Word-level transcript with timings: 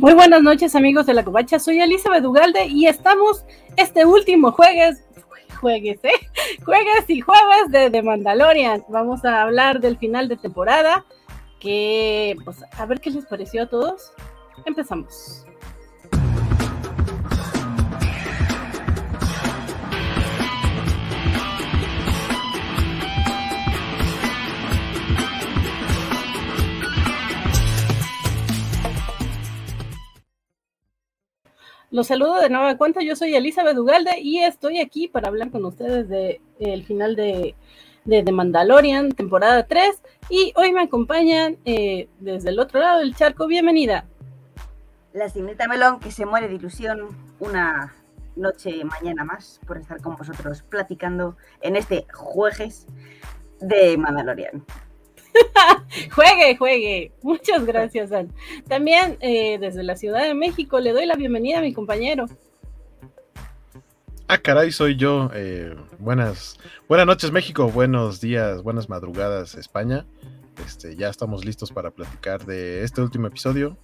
Muy 0.00 0.14
buenas 0.14 0.42
noches 0.42 0.74
amigos 0.74 1.04
de 1.04 1.12
la 1.12 1.22
Covacha, 1.22 1.58
soy 1.58 1.78
Elizabeth 1.78 2.24
Ugalde 2.24 2.64
y 2.64 2.86
estamos 2.86 3.44
este 3.76 4.06
último 4.06 4.50
jueves, 4.50 5.04
juegues, 5.60 6.02
¿eh? 6.02 6.12
Jueves 6.64 7.04
y 7.08 7.20
jueves 7.20 7.70
de 7.70 7.90
The 7.90 8.02
Mandalorian. 8.02 8.82
Vamos 8.88 9.26
a 9.26 9.42
hablar 9.42 9.78
del 9.78 9.98
final 9.98 10.26
de 10.28 10.38
temporada, 10.38 11.04
que 11.60 12.34
pues 12.46 12.64
a 12.78 12.86
ver 12.86 13.02
qué 13.02 13.10
les 13.10 13.26
pareció 13.26 13.64
a 13.64 13.66
todos. 13.66 14.10
Empezamos. 14.64 15.44
Los 31.92 32.06
saludo 32.06 32.40
de 32.40 32.48
nueva 32.48 32.76
cuenta, 32.76 33.02
yo 33.02 33.16
soy 33.16 33.34
Elizabeth 33.34 33.76
Ugalde 33.76 34.20
y 34.20 34.38
estoy 34.38 34.78
aquí 34.78 35.08
para 35.08 35.26
hablar 35.26 35.50
con 35.50 35.64
ustedes 35.64 36.08
del 36.08 36.40
el 36.60 36.84
final 36.84 37.16
de, 37.16 37.56
de, 38.04 38.22
The 38.22 38.30
Mandalorian, 38.30 39.10
temporada 39.10 39.66
3, 39.66 40.00
y 40.28 40.52
hoy 40.54 40.72
me 40.72 40.82
acompañan 40.82 41.56
eh, 41.64 42.08
desde 42.20 42.50
el 42.50 42.60
otro 42.60 42.78
lado 42.78 43.00
del 43.00 43.16
charco, 43.16 43.48
bienvenida. 43.48 44.04
La 45.12 45.28
señorita 45.28 45.66
Melón, 45.66 45.98
que 45.98 46.12
se 46.12 46.26
muere 46.26 46.46
de 46.46 46.54
ilusión 46.54 47.08
una 47.40 47.92
noche 48.36 48.84
mañana 48.84 49.24
más 49.24 49.60
por 49.66 49.76
estar 49.76 50.00
con 50.00 50.14
vosotros 50.14 50.62
platicando 50.62 51.36
en 51.60 51.74
este 51.74 52.06
jueves 52.12 52.86
de 53.58 53.96
Mandalorian. 53.98 54.64
juegue, 56.14 56.56
juegue. 56.56 57.12
Muchas 57.22 57.64
gracias, 57.64 58.12
An. 58.12 58.32
También 58.68 59.16
eh, 59.20 59.58
desde 59.58 59.82
la 59.82 59.96
Ciudad 59.96 60.22
de 60.24 60.34
México 60.34 60.80
le 60.80 60.92
doy 60.92 61.06
la 61.06 61.16
bienvenida 61.16 61.58
a 61.58 61.62
mi 61.62 61.72
compañero. 61.72 62.26
Ah, 64.28 64.38
caray, 64.38 64.70
soy 64.70 64.96
yo. 64.96 65.30
Eh, 65.34 65.74
buenas, 65.98 66.58
buenas 66.88 67.06
noches, 67.06 67.32
México. 67.32 67.68
Buenos 67.68 68.20
días, 68.20 68.62
buenas 68.62 68.88
madrugadas, 68.88 69.54
España. 69.56 70.06
Este, 70.64 70.94
ya 70.94 71.08
estamos 71.08 71.44
listos 71.44 71.72
para 71.72 71.90
platicar 71.90 72.44
de 72.46 72.84
este 72.84 73.00
último 73.00 73.26
episodio. 73.26 73.76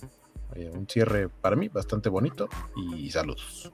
Eh, 0.55 0.71
un 0.73 0.89
cierre 0.89 1.29
para 1.29 1.57
mí 1.57 1.69
bastante 1.69 2.09
bonito 2.09 2.49
y 2.77 3.11
saludos 3.11 3.73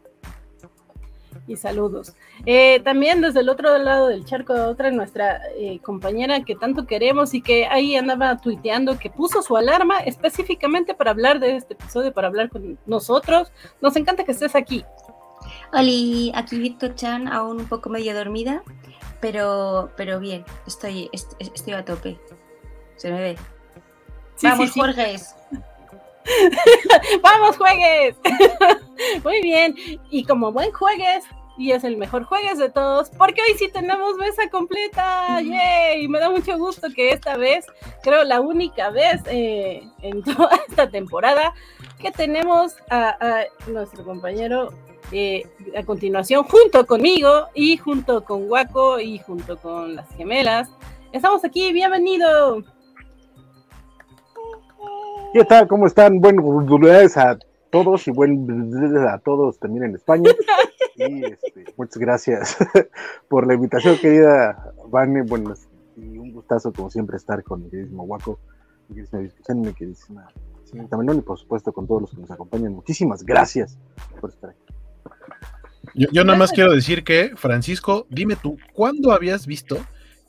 y 1.47 1.57
saludos. 1.57 2.15
Eh, 2.47 2.81
también 2.81 3.21
desde 3.21 3.41
el 3.41 3.49
otro 3.49 3.77
lado 3.79 4.09
del 4.09 4.25
charco, 4.25 4.55
otra 4.55 4.91
nuestra 4.91 5.41
eh, 5.57 5.81
compañera 5.81 6.45
que 6.45 6.55
tanto 6.55 6.87
queremos 6.87 7.35
y 7.35 7.43
que 7.43 7.67
ahí 7.67 7.97
andaba 7.97 8.37
tuiteando 8.39 8.99
que 8.99 9.11
puso 9.11 9.43
su 9.43 9.57
alarma 9.57 9.99
específicamente 10.01 10.95
para 10.95 11.11
hablar 11.11 11.41
de 11.41 11.57
este 11.57 11.75
episodio, 11.75 12.13
para 12.13 12.29
hablar 12.29 12.49
con 12.49 12.79
nosotros. 12.87 13.53
Nos 13.81 13.97
encanta 13.97 14.25
que 14.25 14.33
estés 14.33 14.55
aquí. 14.55 14.85
Hola, 15.73 16.39
aquí 16.39 16.59
Víctor 16.59 16.95
Chan, 16.95 17.29
aún 17.29 17.61
un 17.61 17.67
poco 17.67 17.89
medio 17.89 18.15
dormida, 18.15 18.63
pero, 19.21 19.91
pero 19.97 20.21
bien, 20.21 20.45
estoy, 20.67 21.11
estoy 21.13 21.73
a 21.73 21.85
tope. 21.85 22.21
Se 22.97 23.11
me 23.11 23.21
ve. 23.21 23.37
Vamos, 24.43 24.71
Jorge. 24.73 25.17
Vamos, 27.23 27.57
juegues. 27.57 28.17
Muy 29.25 29.43
bien. 29.43 29.75
Y 30.11 30.25
como 30.25 30.53
buen 30.53 30.73
juegues, 30.73 31.25
y 31.57 31.73
es 31.73 31.85
el 31.85 31.97
mejor 31.97 32.25
juegues 32.25 32.59
de 32.59 32.71
todos, 32.71 33.11
porque 33.11 33.43
hoy 33.43 33.57
sí 33.59 33.69
tenemos 33.71 34.17
mesa 34.17 34.49
completa. 34.51 35.41
¡Yay! 35.41 36.09
Me 36.09 36.19
da 36.19 36.31
mucho 36.31 36.57
gusto 36.59 36.89
que 36.95 37.11
esta 37.11 37.37
vez, 37.37 37.67
creo 38.03 38.25
la 38.25 38.41
única 38.41 38.91
vez 38.91 39.21
eh, 39.27 39.83
en 40.03 40.23
toda 40.25 40.51
esta 40.69 40.89
temporada, 40.89 41.53
que 41.99 42.11
tenemos 42.11 42.77
a, 42.91 43.45
nuestro 43.67 44.05
compañero 44.05 44.73
eh, 45.13 45.47
a 45.77 45.83
continuación, 45.85 46.45
junto 46.45 46.87
conmigo 46.87 47.49
y 47.55 47.77
junto 47.77 48.25
con 48.25 48.51
Waco 48.51 48.99
y 48.99 49.19
junto 49.19 49.59
con 49.59 49.95
las 49.95 50.09
gemelas. 50.17 50.71
Estamos 51.13 51.45
aquí, 51.45 51.73
bienvenido. 51.73 52.63
¿Qué 55.33 55.45
tal? 55.45 55.67
¿Cómo 55.67 55.87
están? 55.87 56.21
Felicidades 56.21 57.17
a 57.17 57.39
todos 57.71 58.07
y 58.07 58.11
buen 58.11 58.71
a 59.09 59.19
todos 59.19 59.59
también 59.59 59.85
en 59.85 59.95
España. 59.95 60.31
Y 60.97 61.25
este, 61.25 61.65
muchas 61.77 61.97
gracias 61.97 62.57
por 63.29 63.47
la 63.47 63.55
invitación, 63.55 63.97
querida 63.97 64.75
Vane. 64.89 65.23
Bueno, 65.23 65.55
y 65.97 66.19
un 66.19 66.33
gustazo, 66.33 66.73
como 66.73 66.91
siempre, 66.91 67.17
estar 67.17 67.43
con 67.43 67.63
mi 67.63 67.71
queridísimo 67.71 68.05
Guaco, 68.05 68.39
mi 68.89 68.97
queridísima 68.97 69.55
mi 69.55 69.73
queridísima 69.73 70.29
y, 70.75 71.21
por 71.21 71.39
supuesto, 71.39 71.73
con 71.73 71.87
todos 71.87 72.03
los 72.03 72.11
que 72.11 72.21
nos 72.21 72.31
acompañan. 72.31 72.73
Muchísimas 72.73 73.25
gracias 73.25 73.79
por 74.21 74.31
estar 74.31 74.51
aquí. 74.51 74.61
Yo, 75.95 76.09
yo 76.13 76.25
nada 76.25 76.39
más 76.39 76.53
quiero 76.53 76.73
decir 76.73 77.05
que, 77.05 77.33
Francisco, 77.37 78.07
dime 78.11 78.37
tú, 78.37 78.59
¿cuándo 78.73 79.13
habías 79.13 79.47
visto 79.47 79.79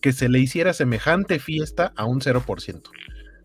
que 0.02 0.12
se 0.12 0.28
le 0.28 0.40
hiciera 0.40 0.74
semejante 0.74 1.40
fiesta 1.40 1.94
a 1.96 2.06
un 2.06 2.20
0%? 2.20 2.82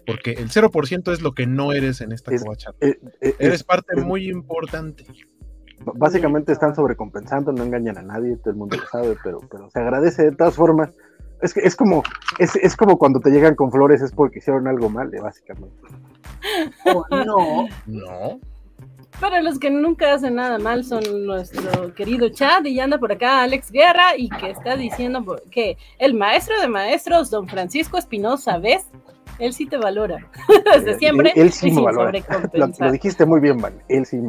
Porque 0.08 0.30
el 0.30 0.48
0% 0.48 1.12
es 1.12 1.20
lo 1.20 1.34
que 1.34 1.46
no 1.46 1.74
eres 1.74 2.00
en 2.00 2.12
esta 2.12 2.32
es, 2.32 2.42
eh, 2.80 2.98
eh, 3.20 3.34
eres 3.38 3.62
parte 3.62 3.94
muy 3.96 4.30
importante. 4.30 5.04
Básicamente 5.80 6.50
están 6.50 6.74
sobrecompensando, 6.74 7.52
no 7.52 7.62
engañan 7.62 7.98
a 7.98 8.02
nadie, 8.02 8.36
todo 8.36 8.52
el 8.52 8.56
mundo 8.56 8.78
lo 8.78 8.86
sabe, 8.86 9.18
pero, 9.22 9.40
pero 9.50 9.68
se 9.68 9.78
agradece 9.78 10.22
de 10.24 10.32
todas 10.32 10.54
formas. 10.54 10.96
Es, 11.42 11.52
que, 11.52 11.60
es, 11.60 11.76
como, 11.76 12.02
es, 12.38 12.56
es 12.56 12.74
como 12.74 12.96
cuando 12.96 13.20
te 13.20 13.30
llegan 13.30 13.54
con 13.54 13.70
flores, 13.70 14.00
es 14.00 14.12
porque 14.12 14.38
hicieron 14.38 14.66
algo 14.66 14.88
mal, 14.88 15.14
eh, 15.14 15.20
básicamente. 15.20 15.76
Oh, 16.86 17.04
no. 17.10 17.68
No. 17.86 18.40
Para 19.20 19.42
los 19.42 19.58
que 19.58 19.70
nunca 19.70 20.14
hacen 20.14 20.36
nada 20.36 20.58
mal 20.58 20.84
son 20.84 21.02
nuestro 21.26 21.92
querido 21.94 22.28
Chad 22.28 22.64
y 22.64 22.76
ya 22.76 22.84
anda 22.84 22.98
por 22.98 23.12
acá 23.12 23.42
Alex 23.42 23.70
Guerra 23.72 24.16
y 24.16 24.28
que 24.28 24.50
está 24.50 24.76
diciendo 24.76 25.42
que 25.50 25.76
el 25.98 26.14
maestro 26.14 26.58
de 26.60 26.68
maestros, 26.68 27.28
don 27.28 27.48
Francisco 27.48 27.98
Espinosa, 27.98 28.58
¿ves? 28.58 28.86
Él 29.38 29.52
sí 29.52 29.66
te 29.66 29.76
valora. 29.76 30.18
Desde 30.74 30.98
siempre. 30.98 31.32
Él, 31.36 31.52
sí 31.52 31.70
me 31.70 31.82
valora. 31.82 32.12
Lo, 32.52 32.92
dijiste 32.92 33.24
muy 33.24 33.40
bien, 33.40 33.60
Van. 33.60 33.74
Él 33.88 34.04
sí. 34.06 34.18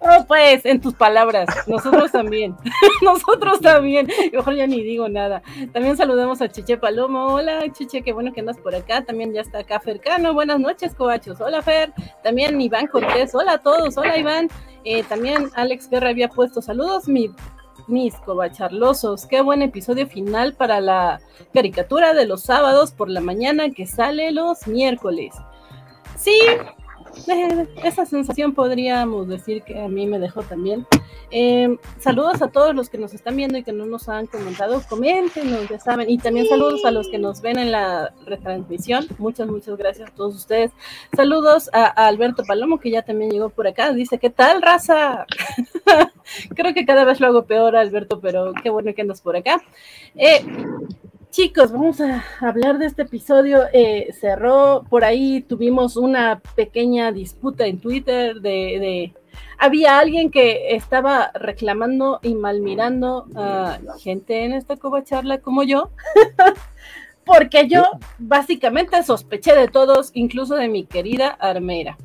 Oh, 0.00 0.24
pues, 0.26 0.64
en 0.64 0.80
tus 0.80 0.94
palabras, 0.94 1.48
nosotros 1.66 2.12
también, 2.12 2.56
nosotros 3.02 3.60
también, 3.60 4.08
mejor 4.32 4.54
ya 4.54 4.66
ni 4.66 4.82
digo 4.82 5.08
nada. 5.08 5.42
También 5.72 5.96
saludamos 5.96 6.40
a 6.40 6.48
Chiche 6.48 6.76
Palomo, 6.76 7.26
hola 7.26 7.64
Chiche, 7.72 8.02
qué 8.02 8.12
bueno 8.12 8.32
que 8.32 8.40
andas 8.40 8.58
por 8.58 8.74
acá, 8.74 9.04
también 9.04 9.32
ya 9.32 9.40
está 9.40 9.60
acá 9.60 9.80
Fercano, 9.80 10.34
buenas 10.34 10.60
noches 10.60 10.94
Cobachos, 10.94 11.40
hola 11.40 11.62
Fer, 11.62 11.92
también 12.22 12.60
Iván 12.60 12.86
Cortés, 12.86 13.34
hola 13.34 13.54
a 13.54 13.58
todos, 13.58 13.96
hola 13.96 14.16
Iván, 14.18 14.48
eh, 14.84 15.02
también 15.04 15.50
Alex 15.54 15.88
Guerra 15.88 16.10
había 16.10 16.28
puesto 16.28 16.60
saludos, 16.60 17.08
mi 17.08 17.30
mis 17.86 18.14
cobacharlosos, 18.16 19.26
qué 19.26 19.40
buen 19.40 19.62
episodio 19.62 20.06
final 20.06 20.54
para 20.54 20.80
la 20.80 21.20
caricatura 21.52 22.14
de 22.14 22.26
los 22.26 22.42
sábados 22.42 22.92
por 22.92 23.08
la 23.08 23.20
mañana 23.20 23.70
que 23.70 23.86
sale 23.86 24.32
los 24.32 24.66
miércoles. 24.66 25.34
Sí, 26.16 26.38
esa 27.82 28.06
sensación 28.06 28.54
podríamos 28.54 29.28
decir 29.28 29.62
que 29.62 29.80
a 29.80 29.88
mí 29.88 30.06
me 30.06 30.18
dejó 30.18 30.42
también. 30.42 30.86
Em, 31.30 31.78
saludos 31.98 32.42
a 32.42 32.48
todos 32.48 32.74
los 32.74 32.88
que 32.88 32.98
nos 32.98 33.14
están 33.14 33.36
viendo 33.36 33.58
y 33.58 33.62
que 33.62 33.72
no 33.72 33.86
nos 33.86 34.08
han 34.08 34.26
comentado. 34.26 34.82
Coméntenos, 34.88 35.68
ya 35.68 35.78
saben. 35.78 36.08
Y 36.10 36.18
también 36.18 36.46
saludos 36.48 36.84
a 36.84 36.90
los 36.90 37.08
que 37.08 37.18
nos 37.18 37.40
ven 37.40 37.58
en 37.58 37.72
la 37.72 38.12
retransmisión. 38.26 39.06
Muchas, 39.18 39.48
muchas 39.48 39.76
gracias 39.76 40.10
a 40.10 40.14
todos 40.14 40.34
ustedes. 40.34 40.72
Saludos 41.16 41.70
a, 41.72 41.84
Alberto 42.06 42.44
Palomo, 42.44 42.78
que 42.78 42.90
ya 42.90 43.02
también 43.02 43.30
llegó 43.30 43.48
por 43.48 43.66
acá. 43.66 43.92
Dice, 43.92 44.18
¿qué 44.18 44.30
tal, 44.30 44.62
raza? 44.62 45.26
Creo 46.54 46.74
que 46.74 46.86
cada 46.86 47.04
vez 47.04 47.20
lo 47.20 47.26
hago 47.26 47.44
peor, 47.44 47.76
Alberto, 47.76 48.20
pero 48.20 48.52
qué 48.62 48.70
bueno 48.70 48.94
que 48.94 49.02
andas 49.02 49.20
por 49.20 49.36
acá. 49.36 49.62
Eh, 50.14 50.44
Chicos, 51.34 51.72
vamos 51.72 52.00
a 52.00 52.22
hablar 52.38 52.78
de 52.78 52.86
este 52.86 53.02
episodio. 53.02 53.64
Eh, 53.72 54.14
cerró, 54.20 54.84
por 54.88 55.02
ahí 55.02 55.42
tuvimos 55.42 55.96
una 55.96 56.40
pequeña 56.54 57.10
disputa 57.10 57.66
en 57.66 57.80
Twitter 57.80 58.40
de, 58.40 59.12
Había 59.58 59.98
alguien 59.98 60.30
que 60.30 60.76
estaba 60.76 61.32
reclamando 61.34 62.20
y 62.22 62.36
malmirando 62.36 63.26
a 63.34 63.80
gente 63.98 64.44
en 64.44 64.52
esta 64.52 64.76
charla 65.02 65.38
como 65.38 65.64
yo, 65.64 65.90
porque 67.26 67.66
yo 67.66 67.82
básicamente 68.20 69.02
sospeché 69.02 69.56
de 69.56 69.66
todos, 69.66 70.12
incluso 70.14 70.54
de 70.54 70.68
mi 70.68 70.84
querida 70.84 71.30
Armera. 71.30 71.98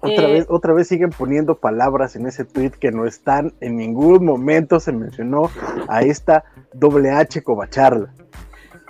Otra, 0.00 0.28
eh, 0.28 0.32
vez, 0.32 0.46
otra 0.48 0.72
vez 0.72 0.88
siguen 0.88 1.10
poniendo 1.10 1.56
palabras 1.56 2.16
en 2.16 2.26
ese 2.26 2.44
tweet 2.44 2.70
que 2.70 2.90
no 2.90 3.06
están, 3.06 3.54
en 3.60 3.76
ningún 3.76 4.24
momento 4.24 4.80
se 4.80 4.90
mencionó 4.90 5.50
a 5.86 6.02
esta 6.02 6.42
doble 6.72 7.12
H 7.12 7.44
covacharla. 7.44 8.12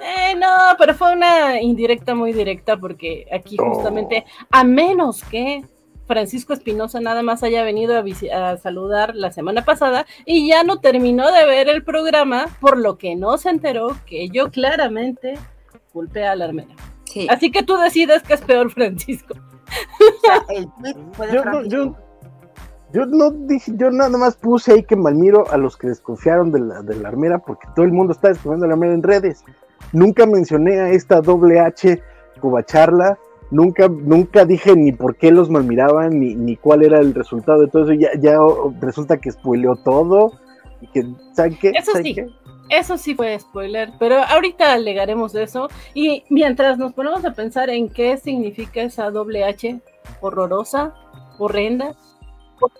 Eh, 0.00 0.34
no, 0.36 0.76
pero 0.78 0.94
fue 0.94 1.12
una 1.12 1.60
indirecta 1.60 2.14
muy 2.14 2.32
directa 2.32 2.76
porque 2.76 3.26
aquí 3.32 3.56
justamente, 3.56 4.24
a 4.50 4.64
menos 4.64 5.22
que 5.24 5.64
Francisco 6.06 6.52
Espinosa 6.52 7.00
nada 7.00 7.22
más 7.22 7.42
haya 7.42 7.62
venido 7.62 7.94
a, 8.32 8.56
saludar 8.58 9.14
la 9.14 9.32
semana 9.32 9.64
pasada 9.64 10.06
y 10.24 10.48
ya 10.48 10.64
no 10.64 10.80
terminó 10.80 11.30
de 11.32 11.46
ver 11.46 11.68
el 11.68 11.82
programa, 11.82 12.46
por 12.60 12.78
lo 12.78 12.96
que 12.98 13.16
no 13.16 13.38
se 13.38 13.50
enteró 13.50 13.96
que 14.06 14.28
yo 14.28 14.50
claramente 14.50 15.34
culpé 15.92 16.26
a 16.26 16.36
la 16.36 16.46
armena. 16.46 16.74
Así 17.30 17.50
que 17.50 17.62
tú 17.62 17.76
decides 17.78 18.22
que 18.22 18.34
es 18.34 18.42
peor, 18.42 18.70
Francisco. 18.70 19.34
el 20.50 20.68
tweet 20.78 20.96
fue 21.12 21.26
de 21.28 21.32
Yo 21.32 21.44
no, 21.44 21.96
yo 22.92 23.06
no 23.06 23.30
dije, 23.30 23.72
yo 23.76 23.90
nada 23.90 24.16
más 24.16 24.36
puse 24.36 24.72
ahí 24.72 24.82
que 24.84 24.96
malmiro 24.96 25.50
a 25.50 25.56
los 25.56 25.76
que 25.76 25.88
desconfiaron 25.88 26.52
de 26.52 26.60
la, 26.60 26.82
de 26.82 26.94
la 26.96 27.08
armera, 27.08 27.38
porque 27.38 27.66
todo 27.74 27.84
el 27.86 27.92
mundo 27.92 28.12
está 28.12 28.28
desconfiando 28.28 28.64
de 28.64 28.68
la 28.68 28.74
armera 28.74 28.94
en 28.94 29.02
redes. 29.02 29.44
Nunca 29.92 30.26
mencioné 30.26 30.80
a 30.80 30.90
esta 30.90 31.20
doble 31.20 31.60
H 31.60 32.02
Cubacharla, 32.40 33.18
nunca, 33.50 33.88
nunca 33.88 34.44
dije 34.44 34.76
ni 34.76 34.92
por 34.92 35.16
qué 35.16 35.30
los 35.30 35.48
malmiraban, 35.48 36.18
ni, 36.20 36.34
ni 36.34 36.56
cuál 36.56 36.82
era 36.84 36.98
el 36.98 37.14
resultado 37.14 37.60
de 37.60 37.68
todo 37.68 37.84
eso. 37.84 37.92
Ya, 37.94 38.10
ya 38.18 38.40
oh, 38.42 38.74
resulta 38.80 39.18
que 39.18 39.30
spoileó 39.30 39.76
todo. 39.76 40.32
Y 40.80 40.86
que, 40.88 41.06
¿saben 41.32 41.56
qué? 41.58 41.70
Eso 41.74 41.92
¿Saben 41.92 42.04
sí. 42.04 42.14
qué? 42.14 42.26
Eso 42.68 42.98
sí 42.98 43.14
fue 43.14 43.38
spoiler, 43.38 43.92
pero 44.00 44.16
ahorita 44.18 44.72
alegaremos 44.72 45.32
de 45.32 45.44
eso. 45.44 45.68
Y 45.94 46.24
mientras 46.30 46.78
nos 46.78 46.92
ponemos 46.92 47.24
a 47.24 47.32
pensar 47.32 47.70
en 47.70 47.88
qué 47.88 48.16
significa 48.16 48.82
esa 48.82 49.10
doble 49.10 49.44
H, 49.44 49.80
horrorosa, 50.20 50.92
horrenda. 51.38 51.94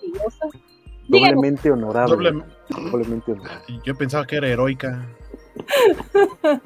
Díganos, 0.02 0.34
Doblemente 1.08 1.70
honorable. 1.70 2.16
Doble- 2.16 2.44
Doblemente 2.90 3.32
honorable. 3.32 3.80
Yo 3.84 3.94
pensaba 3.94 4.26
que 4.26 4.36
era 4.36 4.48
heroica. 4.48 5.06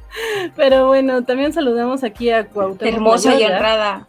pero 0.57 0.89
bueno, 0.89 1.25
también 1.25 1.53
saludamos 1.53 2.05
aquí 2.05 2.31
a 2.31 2.47
Cuauhtémoc 2.47 2.95
Hermosa 2.95 3.41
y 3.41 3.45
honrada. 3.45 4.09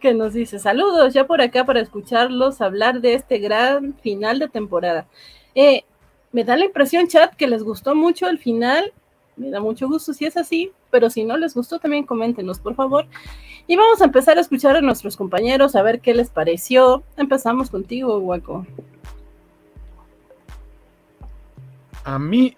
que 0.00 0.14
nos 0.14 0.32
dice 0.32 0.58
saludos 0.58 1.12
ya 1.12 1.26
por 1.26 1.40
acá 1.40 1.64
para 1.64 1.80
escucharlos 1.80 2.60
hablar 2.60 3.00
de 3.00 3.14
este 3.14 3.38
gran 3.38 3.94
final 3.94 4.38
de 4.38 4.48
temporada. 4.48 5.06
Eh, 5.54 5.84
me 6.32 6.44
da 6.44 6.56
la 6.56 6.66
impresión, 6.66 7.08
chat, 7.08 7.34
que 7.34 7.46
les 7.46 7.62
gustó 7.62 7.94
mucho 7.94 8.28
el 8.28 8.38
final. 8.38 8.92
Me 9.36 9.50
da 9.50 9.60
mucho 9.60 9.88
gusto 9.88 10.12
si 10.12 10.26
es 10.26 10.36
así, 10.36 10.72
pero 10.90 11.10
si 11.10 11.24
no 11.24 11.36
les 11.36 11.54
gustó, 11.54 11.78
también 11.78 12.04
coméntenos, 12.04 12.58
por 12.58 12.74
favor. 12.74 13.06
Y 13.66 13.76
vamos 13.76 14.00
a 14.00 14.04
empezar 14.04 14.36
a 14.36 14.40
escuchar 14.40 14.76
a 14.76 14.80
nuestros 14.80 15.16
compañeros, 15.16 15.76
a 15.76 15.82
ver 15.82 16.00
qué 16.00 16.14
les 16.14 16.30
pareció. 16.30 17.02
Empezamos 17.16 17.70
contigo, 17.70 18.18
Guaco. 18.20 18.66
A 22.04 22.18
mí, 22.18 22.56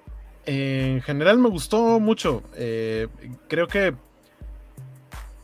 en 0.52 1.00
general, 1.02 1.38
me 1.38 1.49
gustó 1.49 2.00
mucho. 2.00 2.43
Eh, 2.56 3.06
creo 3.47 3.69
que 3.69 3.94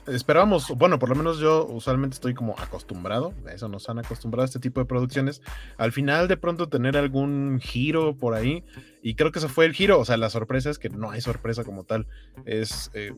esperábamos, 0.08 0.68
bueno, 0.76 0.98
por 0.98 1.08
lo 1.08 1.14
menos 1.14 1.38
yo 1.38 1.64
usualmente 1.66 2.14
estoy 2.14 2.34
como 2.34 2.56
acostumbrado, 2.58 3.32
a 3.46 3.52
eso 3.52 3.68
nos 3.68 3.88
han 3.88 3.98
acostumbrado 3.98 4.42
a 4.42 4.46
este 4.46 4.58
tipo 4.58 4.80
de 4.80 4.86
producciones. 4.86 5.42
Al 5.78 5.92
final, 5.92 6.26
de 6.26 6.36
pronto, 6.36 6.68
tener 6.68 6.96
algún 6.96 7.60
giro 7.60 8.16
por 8.16 8.34
ahí, 8.34 8.64
y 9.00 9.14
creo 9.14 9.30
que 9.30 9.38
ese 9.38 9.48
fue 9.48 9.66
el 9.66 9.74
giro. 9.74 10.00
O 10.00 10.04
sea, 10.04 10.16
la 10.16 10.28
sorpresa 10.30 10.70
es 10.70 10.78
que 10.80 10.88
no 10.88 11.10
hay 11.10 11.20
sorpresa 11.20 11.62
como 11.62 11.84
tal. 11.84 12.08
Es 12.44 12.90
eh, 12.94 13.12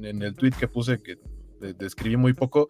en, 0.00 0.22
el 0.22 0.34
tweet 0.34 0.52
que 0.58 0.68
puse 0.68 1.02
que 1.02 1.18
de- 1.60 1.74
describí 1.74 2.16
muy 2.16 2.32
poco, 2.32 2.68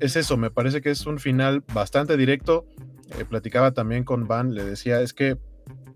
es 0.00 0.16
eso. 0.16 0.36
Me 0.36 0.50
parece 0.50 0.80
que 0.80 0.90
es 0.90 1.06
un 1.06 1.20
final 1.20 1.62
bastante 1.72 2.16
directo. 2.16 2.66
Eh, 3.18 3.24
platicaba 3.24 3.70
también 3.72 4.02
con 4.02 4.26
Van, 4.26 4.52
le 4.52 4.64
decía, 4.64 5.00
es 5.00 5.12
que 5.12 5.36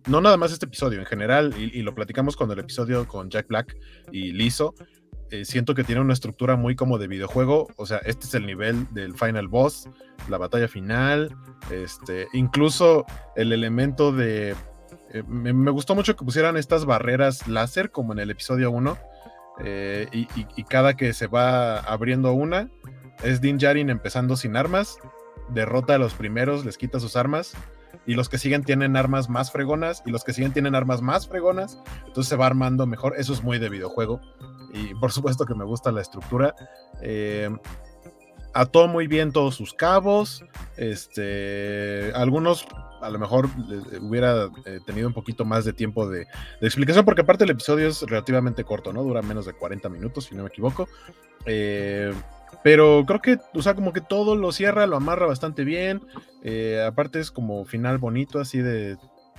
no 0.06 0.20
nada 0.20 0.36
más 0.36 0.52
este 0.52 0.66
episodio, 0.66 0.98
en 1.00 1.06
general, 1.06 1.54
y, 1.58 1.82
lo 1.82 1.94
platicamos 1.94 2.36
con 2.36 2.50
el 2.50 2.58
episodio 2.58 3.06
con 3.06 3.30
Jack 3.30 3.48
Black 3.48 3.76
y 4.12 4.32
Lizzo, 4.32 4.74
eh, 5.30 5.44
siento 5.44 5.74
que 5.74 5.84
tiene 5.84 6.00
una 6.00 6.12
estructura 6.12 6.56
muy 6.56 6.74
como 6.74 6.98
de 6.98 7.06
videojuego, 7.06 7.68
o 7.76 7.86
sea, 7.86 7.98
este 7.98 8.26
es 8.26 8.34
el 8.34 8.46
nivel 8.46 8.92
del 8.92 9.14
final 9.16 9.46
boss, 9.46 9.88
la 10.28 10.38
batalla 10.38 10.66
final, 10.66 11.36
este, 11.70 12.26
incluso 12.32 13.04
el 13.36 13.52
elemento 13.52 14.10
de... 14.12 14.56
eh, 15.12 15.22
me, 15.28 15.70
gustó 15.70 15.94
mucho 15.94 16.16
que 16.16 16.24
pusieran 16.24 16.56
estas 16.56 16.84
barreras 16.84 17.46
láser 17.46 17.90
como 17.90 18.12
en 18.12 18.18
el 18.18 18.30
episodio 18.30 18.70
1, 18.72 18.98
eh, 19.62 20.08
y, 20.12 20.64
cada 20.64 20.96
que 20.96 21.12
se 21.12 21.26
va 21.26 21.78
abriendo 21.80 22.32
una, 22.32 22.68
es 23.22 23.40
Din 23.40 23.58
Djarin 23.58 23.90
empezando 23.90 24.36
sin 24.36 24.56
armas, 24.56 24.98
derrota 25.50 25.94
a 25.94 25.98
los 25.98 26.14
primeros, 26.14 26.64
les 26.64 26.78
quita 26.78 26.98
sus 26.98 27.16
armas, 27.16 27.54
y 28.06 28.14
los 28.14 28.28
que 28.28 28.38
siguen 28.38 28.64
tienen 28.64 28.96
armas 28.96 29.28
más 29.28 29.52
fregonas 29.52 30.02
y 30.06 30.10
los 30.10 30.24
que 30.24 30.32
siguen 30.32 30.52
tienen 30.52 30.74
armas 30.74 31.02
más 31.02 31.28
fregonas, 31.28 31.78
entonces 32.06 32.28
se 32.28 32.36
va 32.36 32.46
armando 32.46 32.86
mejor, 32.86 33.14
eso 33.18 33.32
es 33.32 33.42
muy 33.42 33.58
de 33.58 33.68
videojuego 33.68 34.20
y 34.72 34.94
por 34.94 35.12
supuesto 35.12 35.44
que 35.44 35.54
me 35.54 35.64
gusta 35.64 35.92
la 35.92 36.00
estructura. 36.00 36.54
Eh, 37.02 37.50
ató 38.52 38.88
muy 38.88 39.06
bien 39.06 39.32
todos 39.32 39.54
sus 39.54 39.74
cabos, 39.74 40.44
este, 40.76 42.12
algunos 42.14 42.66
a 43.00 43.10
lo 43.10 43.18
mejor 43.18 43.48
eh, 43.70 43.98
hubiera 44.00 44.50
eh, 44.66 44.80
tenido 44.84 45.08
un 45.08 45.14
poquito 45.14 45.44
más 45.44 45.64
de 45.64 45.72
tiempo 45.72 46.08
de, 46.08 46.26
de 46.60 46.66
explicación 46.66 47.04
porque 47.04 47.22
aparte 47.22 47.44
el 47.44 47.50
episodio 47.50 47.88
es 47.88 48.02
relativamente 48.02 48.64
corto, 48.64 48.92
¿no? 48.92 49.02
Dura 49.02 49.22
menos 49.22 49.46
de 49.46 49.52
40 49.52 49.88
minutos 49.88 50.24
si 50.24 50.34
no 50.34 50.42
me 50.42 50.48
equivoco. 50.48 50.88
Eh, 51.46 52.12
pero 52.62 53.04
creo 53.06 53.20
que, 53.20 53.38
o 53.54 53.62
sea, 53.62 53.74
como 53.74 53.92
que 53.92 54.00
todo 54.00 54.36
lo 54.36 54.52
cierra, 54.52 54.86
lo 54.86 54.96
amarra 54.96 55.26
bastante 55.26 55.64
bien. 55.64 56.02
Eh, 56.42 56.84
aparte 56.86 57.20
es 57.20 57.30
como 57.30 57.64
final 57.64 57.98
bonito, 57.98 58.40
así 58.40 58.58
de 58.58 58.96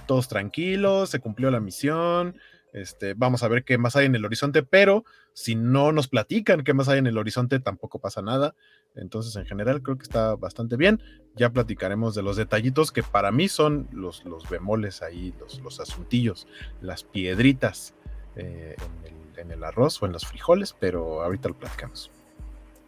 todos 0.07 0.27
tranquilos, 0.27 1.09
se 1.09 1.19
cumplió 1.19 1.51
la 1.51 1.59
misión. 1.59 2.37
Este, 2.73 3.13
vamos 3.15 3.43
a 3.43 3.47
ver 3.49 3.63
qué 3.63 3.77
más 3.77 3.95
hay 3.95 4.05
en 4.05 4.15
el 4.15 4.23
horizonte, 4.23 4.63
pero 4.63 5.03
si 5.33 5.55
no 5.55 5.91
nos 5.91 6.07
platican 6.07 6.63
qué 6.63 6.73
más 6.73 6.87
hay 6.87 6.99
en 6.99 7.07
el 7.07 7.17
horizonte, 7.17 7.59
tampoco 7.59 7.99
pasa 7.99 8.21
nada. 8.21 8.55
Entonces, 8.95 9.35
en 9.35 9.45
general, 9.45 9.81
creo 9.81 9.97
que 9.97 10.03
está 10.03 10.35
bastante 10.35 10.75
bien. 10.75 11.01
Ya 11.35 11.49
platicaremos 11.51 12.15
de 12.15 12.23
los 12.23 12.37
detallitos 12.37 12.91
que 12.91 13.03
para 13.03 13.31
mí 13.31 13.47
son 13.47 13.87
los, 13.91 14.25
los 14.25 14.49
bemoles 14.49 15.01
ahí, 15.01 15.33
los, 15.39 15.59
los 15.61 15.79
asuntillos, 15.79 16.47
las 16.81 17.03
piedritas 17.03 17.93
eh, 18.35 18.75
en, 19.05 19.13
el, 19.13 19.39
en 19.39 19.51
el 19.51 19.63
arroz 19.63 20.01
o 20.01 20.05
en 20.05 20.13
los 20.13 20.25
frijoles, 20.25 20.75
pero 20.77 21.23
ahorita 21.23 21.49
lo 21.49 21.57
platicamos. 21.57 22.11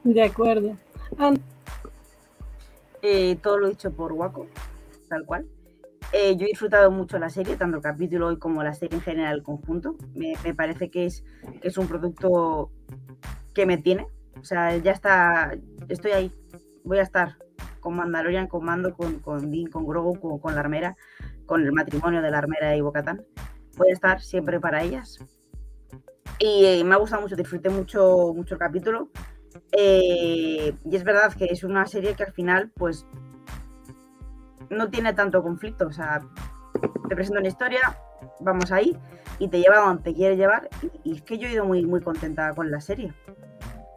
De 0.03 0.21
acuerdo. 0.21 0.77
Ah, 1.17 1.33
Eh, 3.01 3.35
todo 3.41 3.57
lo 3.57 3.69
dicho 3.69 3.91
por 3.91 4.13
Waco, 4.13 4.47
tal 5.09 5.25
cual. 5.25 5.45
Eh, 6.13 6.37
yo 6.37 6.45
he 6.45 6.49
disfrutado 6.49 6.89
mucho 6.89 7.19
la 7.19 7.29
serie, 7.29 7.57
tanto 7.57 7.77
el 7.77 7.83
capítulo 7.83 8.27
hoy 8.27 8.37
como 8.39 8.63
la 8.63 8.73
serie 8.73 8.97
en 8.97 9.03
general, 9.03 9.35
el 9.37 9.43
conjunto. 9.43 9.97
Me, 10.13 10.33
me 10.43 10.53
parece 10.53 10.89
que 10.89 11.05
es, 11.05 11.25
que 11.61 11.67
es 11.67 11.77
un 11.77 11.87
producto 11.87 12.71
que 13.53 13.65
me 13.65 13.77
tiene. 13.77 14.07
O 14.39 14.43
sea, 14.45 14.77
ya 14.77 14.91
está, 14.91 15.57
estoy 15.89 16.11
ahí. 16.11 16.31
Voy 16.85 16.99
a 16.99 17.03
estar 17.03 17.35
con 17.81 17.95
Mandalorian, 17.95 18.47
con 18.47 18.63
Mando, 18.63 18.95
con, 18.95 19.19
con 19.19 19.51
Dean, 19.51 19.69
con 19.69 19.85
Grogu, 19.85 20.17
con, 20.19 20.39
con 20.39 20.53
la 20.55 20.61
armera, 20.61 20.95
con 21.45 21.61
el 21.61 21.73
matrimonio 21.73 22.21
de 22.21 22.31
la 22.31 22.37
armera 22.37 22.75
y 22.75 22.81
Bocatán. 22.81 23.25
Voy 23.75 23.89
a 23.89 23.93
estar 23.93 24.21
siempre 24.21 24.61
para 24.61 24.81
ellas. 24.81 25.19
Y 26.39 26.65
eh, 26.65 26.83
me 26.85 26.95
ha 26.95 26.97
gustado 26.97 27.21
mucho, 27.21 27.35
disfruté 27.35 27.69
mucho, 27.69 28.33
mucho 28.33 28.55
el 28.55 28.59
capítulo. 28.59 29.09
Eh, 29.71 30.73
y 30.85 30.95
es 30.95 31.03
verdad 31.03 31.33
que 31.33 31.45
es 31.45 31.63
una 31.63 31.85
serie 31.85 32.15
que 32.15 32.23
al 32.23 32.33
final, 32.33 32.71
pues, 32.75 33.05
no 34.69 34.89
tiene 34.89 35.13
tanto 35.13 35.41
conflicto. 35.43 35.87
O 35.87 35.91
sea, 35.91 36.21
te 37.09 37.15
presenta 37.15 37.39
una 37.39 37.49
historia, 37.49 37.97
vamos 38.39 38.71
ahí, 38.71 38.97
y 39.39 39.47
te 39.47 39.59
lleva 39.59 39.79
donde 39.79 40.03
te 40.03 40.13
quiere 40.13 40.37
llevar. 40.37 40.69
Y, 41.03 41.11
y 41.11 41.15
es 41.15 41.21
que 41.21 41.37
yo 41.37 41.47
he 41.47 41.51
ido 41.51 41.65
muy, 41.65 41.85
muy 41.85 42.01
contenta 42.01 42.53
con 42.53 42.71
la 42.71 42.81
serie. 42.81 43.13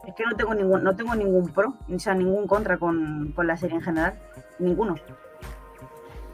Es 0.07 0.15
que 0.15 0.25
no 0.25 0.37
tengo 0.37 0.55
ningún, 0.55 0.85
no 0.85 0.95
tengo 0.95 1.15
ningún 1.17 1.49
pro, 1.49 1.75
o 1.93 1.99
sea, 1.99 2.15
ningún 2.15 2.47
contra 2.47 2.79
con, 2.79 3.33
con 3.35 3.47
la 3.47 3.57
serie 3.57 3.77
en 3.77 3.83
general. 3.83 4.15
Ninguno. 4.59 4.95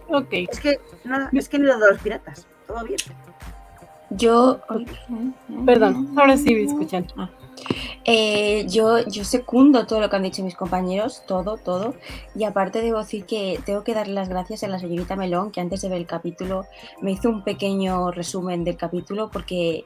ok. 0.09 0.29
Es 0.51 0.61
que 0.61 0.79
nada, 1.05 1.31
es 1.33 1.49
que 1.49 1.59
ni 1.59 1.67
lo 1.67 1.79
de 1.79 1.91
los 1.91 2.01
piratas. 2.01 2.47
Todo 2.67 2.85
bien. 2.85 2.99
Yo. 4.11 4.61
Perdón, 5.65 6.13
ahora 6.19 6.37
sí 6.37 6.55
me 6.55 6.65
escuchan. 6.65 7.07
Ah. 7.17 7.31
Eh, 8.05 8.67
yo, 8.69 8.99
yo 9.07 9.25
secundo 9.25 9.87
todo 9.87 10.01
lo 10.01 10.11
que 10.11 10.17
han 10.17 10.23
dicho 10.25 10.43
mis 10.43 10.57
compañeros, 10.57 11.23
todo, 11.27 11.57
todo. 11.57 11.95
Y 12.35 12.45
aparte 12.45 12.81
debo 12.81 12.99
decir 12.99 13.25
que 13.25 13.61
tengo 13.65 13.85
que 13.85 13.95
darle 13.95 14.15
las 14.15 14.29
gracias 14.29 14.65
a 14.65 14.69
la 14.69 14.79
señorita 14.79 15.17
Melón, 15.17 15.53
que 15.53 15.61
antes 15.61 15.83
de 15.83 15.89
ver 15.89 15.99
el 15.99 16.07
capítulo 16.07 16.67
me 17.01 17.13
hizo 17.13 17.29
un 17.29 17.45
pequeño 17.45 18.11
resumen 18.11 18.65
del 18.65 18.77
capítulo 18.77 19.31
porque 19.31 19.85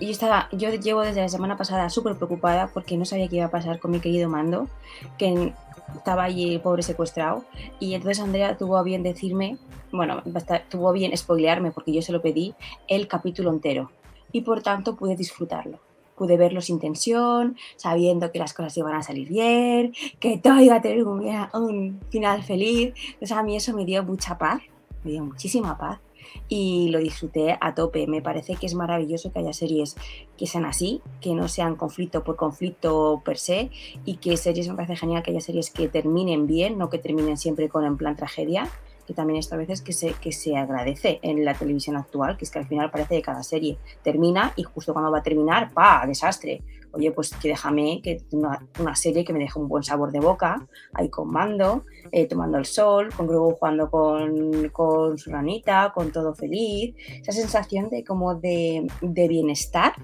yo, 0.00 0.10
estaba, 0.10 0.48
yo 0.52 0.70
llevo 0.74 1.00
desde 1.00 1.22
la 1.22 1.28
semana 1.28 1.56
pasada 1.56 1.88
súper 1.88 2.16
preocupada 2.16 2.68
porque 2.72 2.96
no 2.96 3.04
sabía 3.04 3.28
qué 3.28 3.36
iba 3.36 3.46
a 3.46 3.50
pasar 3.50 3.78
con 3.78 3.90
mi 3.90 4.00
querido 4.00 4.28
Mando, 4.28 4.68
que 5.16 5.54
estaba 5.96 6.24
allí 6.24 6.58
pobre 6.58 6.82
secuestrado. 6.82 7.44
Y 7.80 7.94
entonces 7.94 8.22
Andrea 8.22 8.58
tuvo 8.58 8.76
a 8.76 8.82
bien 8.82 9.02
decirme, 9.02 9.56
bueno, 9.90 10.22
tuvo 10.68 10.90
a 10.90 10.92
bien 10.92 11.16
spoilearme 11.16 11.70
porque 11.70 11.92
yo 11.92 12.02
se 12.02 12.12
lo 12.12 12.20
pedí, 12.20 12.54
el 12.88 13.08
capítulo 13.08 13.50
entero. 13.50 13.90
Y 14.32 14.42
por 14.42 14.62
tanto 14.62 14.96
pude 14.96 15.16
disfrutarlo 15.16 15.78
pude 16.16 16.36
verlo 16.36 16.60
sin 16.60 16.78
tensión, 16.78 17.56
sabiendo 17.76 18.30
que 18.32 18.38
las 18.38 18.54
cosas 18.54 18.76
iban 18.76 18.94
a 18.94 19.02
salir 19.02 19.28
bien, 19.28 19.94
que 20.20 20.38
todo 20.38 20.60
iba 20.60 20.76
a 20.76 20.82
tener 20.82 21.04
un, 21.04 21.26
un 21.54 22.00
final 22.10 22.42
feliz. 22.42 22.94
O 23.20 23.26
sea, 23.26 23.40
a 23.40 23.42
mí 23.42 23.56
eso 23.56 23.74
me 23.74 23.84
dio 23.84 24.02
mucha 24.04 24.38
paz, 24.38 24.62
me 25.02 25.12
dio 25.12 25.24
muchísima 25.24 25.76
paz 25.76 26.00
y 26.48 26.88
lo 26.90 26.98
disfruté 26.98 27.56
a 27.60 27.74
tope. 27.74 28.06
Me 28.06 28.22
parece 28.22 28.56
que 28.56 28.66
es 28.66 28.74
maravilloso 28.74 29.32
que 29.32 29.40
haya 29.40 29.52
series 29.52 29.96
que 30.36 30.46
sean 30.46 30.64
así, 30.64 31.00
que 31.20 31.34
no 31.34 31.48
sean 31.48 31.76
conflicto 31.76 32.24
por 32.24 32.36
conflicto 32.36 33.22
per 33.24 33.38
se 33.38 33.70
y 34.04 34.16
que 34.16 34.36
series 34.36 34.68
me 34.68 34.74
parece 34.74 34.96
genial 34.96 35.22
que 35.22 35.30
haya 35.30 35.40
series 35.40 35.70
que 35.70 35.88
terminen 35.88 36.46
bien, 36.46 36.78
no 36.78 36.90
que 36.90 36.98
terminen 36.98 37.36
siempre 37.36 37.68
con 37.68 37.84
en 37.84 37.96
plan 37.96 38.16
tragedia. 38.16 38.68
Que 39.06 39.14
también 39.14 39.38
esta 39.38 39.56
vez 39.56 39.70
es 39.70 39.82
que 39.82 39.92
se, 39.92 40.12
que 40.14 40.32
se 40.32 40.56
agradece 40.56 41.18
en 41.22 41.44
la 41.44 41.54
televisión 41.54 41.96
actual, 41.96 42.36
que 42.36 42.44
es 42.44 42.50
que 42.50 42.58
al 42.58 42.66
final 42.66 42.90
parece 42.90 43.16
que 43.16 43.22
cada 43.22 43.42
serie 43.42 43.78
termina 44.02 44.52
y 44.56 44.62
justo 44.62 44.92
cuando 44.92 45.10
va 45.10 45.18
a 45.18 45.22
terminar, 45.22 45.72
¡pa! 45.72 46.04
Desastre. 46.06 46.62
Oye, 46.92 47.10
pues 47.10 47.34
que 47.34 47.48
déjame 47.48 48.00
que 48.02 48.22
una, 48.30 48.64
una 48.78 48.94
serie 48.94 49.24
que 49.24 49.32
me 49.32 49.40
deje 49.40 49.58
un 49.58 49.66
buen 49.66 49.82
sabor 49.82 50.12
de 50.12 50.20
boca, 50.20 50.64
ahí 50.92 51.08
con 51.08 51.28
Mando, 51.28 51.84
eh, 52.12 52.26
tomando 52.26 52.56
el 52.56 52.66
sol, 52.66 53.08
con 53.16 53.26
Grogu 53.26 53.56
jugando 53.56 53.90
con, 53.90 54.68
con 54.68 55.18
su 55.18 55.30
ranita, 55.30 55.90
con 55.92 56.12
todo 56.12 56.34
feliz, 56.34 56.94
esa 57.20 57.32
sensación 57.32 57.88
de 57.90 58.04
como 58.04 58.36
de, 58.36 58.86
de 59.00 59.28
bienestar 59.28 59.94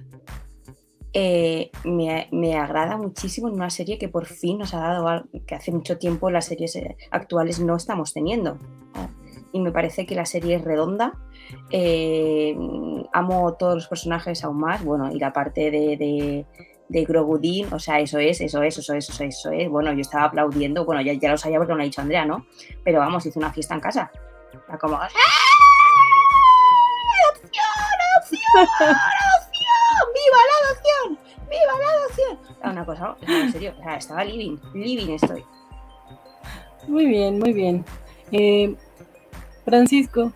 eh, 1.13 1.71
me, 1.85 2.29
me, 2.31 2.57
agrada 2.57 2.97
muchísimo 2.97 3.49
en 3.49 3.55
una 3.55 3.71
serie 3.71 3.99
que 3.99 4.09
por 4.09 4.27
fin 4.27 4.59
nos 4.59 4.75
ha 4.75 4.81
dado 4.81 5.09
algo 5.09 5.27
que 5.47 5.55
hace 5.57 5.73
mucho 5.73 5.99
tiempo 5.99 6.31
las 6.31 6.47
series 6.47 6.77
eh, 6.77 6.97
actuales 7.11 7.59
no 7.61 7.77
estamos 7.77 8.13
teniendo. 8.13 8.59
Y 9.53 9.61
me 9.61 9.73
parece 9.73 10.07
que 10.07 10.15
la 10.15 10.27
serie 10.27 10.57
es 10.57 10.63
redonda. 10.63 11.15
Eh, 11.71 12.57
amo 13.13 13.55
todos 13.55 13.75
los 13.75 13.89
personajes 13.89 14.45
aún 14.45 14.61
más. 14.61 14.85
Bueno, 14.85 15.11
y 15.13 15.19
la 15.19 15.33
parte 15.33 15.73
de, 15.73 15.97
de, 15.97 16.47
de 16.89 17.05
Grogu 17.05 17.39
Dean, 17.39 17.73
o 17.73 17.81
sea, 17.81 17.99
eso 17.99 18.19
es, 18.21 18.41
eso 18.41 18.63
es, 18.63 18.79
eso 18.79 18.95
es, 18.95 19.09
eso 19.11 19.25
es, 19.25 19.37
eso 19.37 19.51
es. 19.51 19.69
Bueno, 19.69 19.93
yo 19.93 20.03
estaba 20.03 20.25
aplaudiendo, 20.25 20.85
bueno, 20.85 21.03
ya, 21.03 21.15
ya 21.15 21.33
lo 21.33 21.39
sabía 21.39 21.59
porque 21.59 21.75
lo 21.75 21.81
ha 21.81 21.85
dicho 21.85 22.01
Andrea, 22.01 22.25
¿no? 22.25 22.47
Pero 22.85 23.01
vamos, 23.01 23.27
hizo 23.27 23.41
una 23.41 23.53
fiesta 23.53 23.75
en 23.75 23.81
casa. 23.81 24.13
Era 24.69 24.79
como... 24.79 24.95
¡Ah! 24.97 25.09
¡Adopción! 27.35 29.17
¡Viva 30.31 30.43
la 30.47 30.67
adopción! 30.69 31.37
¡Viva 31.51 31.75
la 31.81 31.91
adopción! 31.99 32.57
Era 32.61 32.71
una 32.71 32.87
cosa, 32.87 33.17
en 33.23 33.53
serio, 33.53 33.75
o 33.79 33.83
sea, 33.83 33.97
estaba 33.97 34.25
living, 34.25 34.59
living 34.75 35.11
estoy. 35.15 35.45
Muy 36.87 37.07
bien, 37.07 37.39
muy 37.39 37.53
bien. 37.53 37.85
Eh, 38.31 38.77
Francisco. 39.65 40.33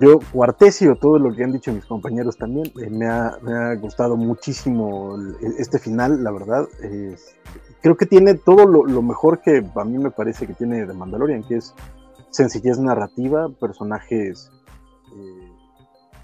Yo 0.00 0.20
cuartecio 0.32 0.94
todo 0.96 1.18
lo 1.18 1.34
que 1.34 1.42
han 1.42 1.52
dicho 1.52 1.72
mis 1.72 1.86
compañeros 1.86 2.36
también. 2.36 2.66
Eh, 2.80 2.90
me, 2.90 3.08
ha, 3.08 3.36
me, 3.42 3.52
ha, 3.52 3.74
gustado 3.74 4.16
muchísimo 4.16 5.16
el, 5.16 5.54
este 5.58 5.78
final, 5.78 6.22
la 6.22 6.30
verdad. 6.30 6.68
Eh, 6.82 7.16
creo 7.82 7.96
que 7.96 8.06
tiene 8.06 8.34
todo 8.34 8.66
lo, 8.66 8.84
lo, 8.84 9.02
mejor 9.02 9.40
que 9.40 9.64
a 9.74 9.84
mí 9.84 9.98
me 9.98 10.10
parece 10.10 10.46
que 10.46 10.54
tiene 10.54 10.86
de 10.86 10.92
Mandalorian, 10.92 11.42
que 11.42 11.56
es 11.56 11.74
sencillez 12.30 12.78
narrativa, 12.78 13.48
personajes 13.48 14.52
eh, 15.16 15.45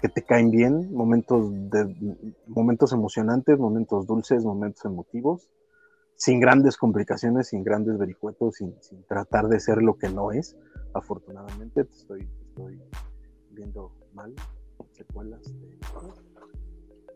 que 0.03 0.09
te 0.09 0.21
caen 0.21 0.51
bien, 0.51 0.93
momentos, 0.93 1.49
de, 1.71 2.35
momentos 2.47 2.91
emocionantes, 2.91 3.57
momentos 3.57 4.05
dulces, 4.05 4.43
momentos 4.43 4.83
emotivos, 4.83 5.49
sin 6.15 6.41
grandes 6.41 6.75
complicaciones, 6.75 7.47
sin 7.47 7.63
grandes 7.63 7.97
vericuetos, 7.97 8.55
sin, 8.55 8.75
sin 8.81 9.01
tratar 9.05 9.47
de 9.47 9.61
ser 9.61 9.77
lo 9.77 9.97
que 9.97 10.09
no 10.09 10.33
es. 10.33 10.57
Afortunadamente, 10.93 11.85
te 11.85 11.93
estoy, 11.93 12.27
estoy 12.49 12.81
viendo 13.51 13.93
mal 14.13 14.35
secuelas 14.91 15.41
de, 15.61 15.79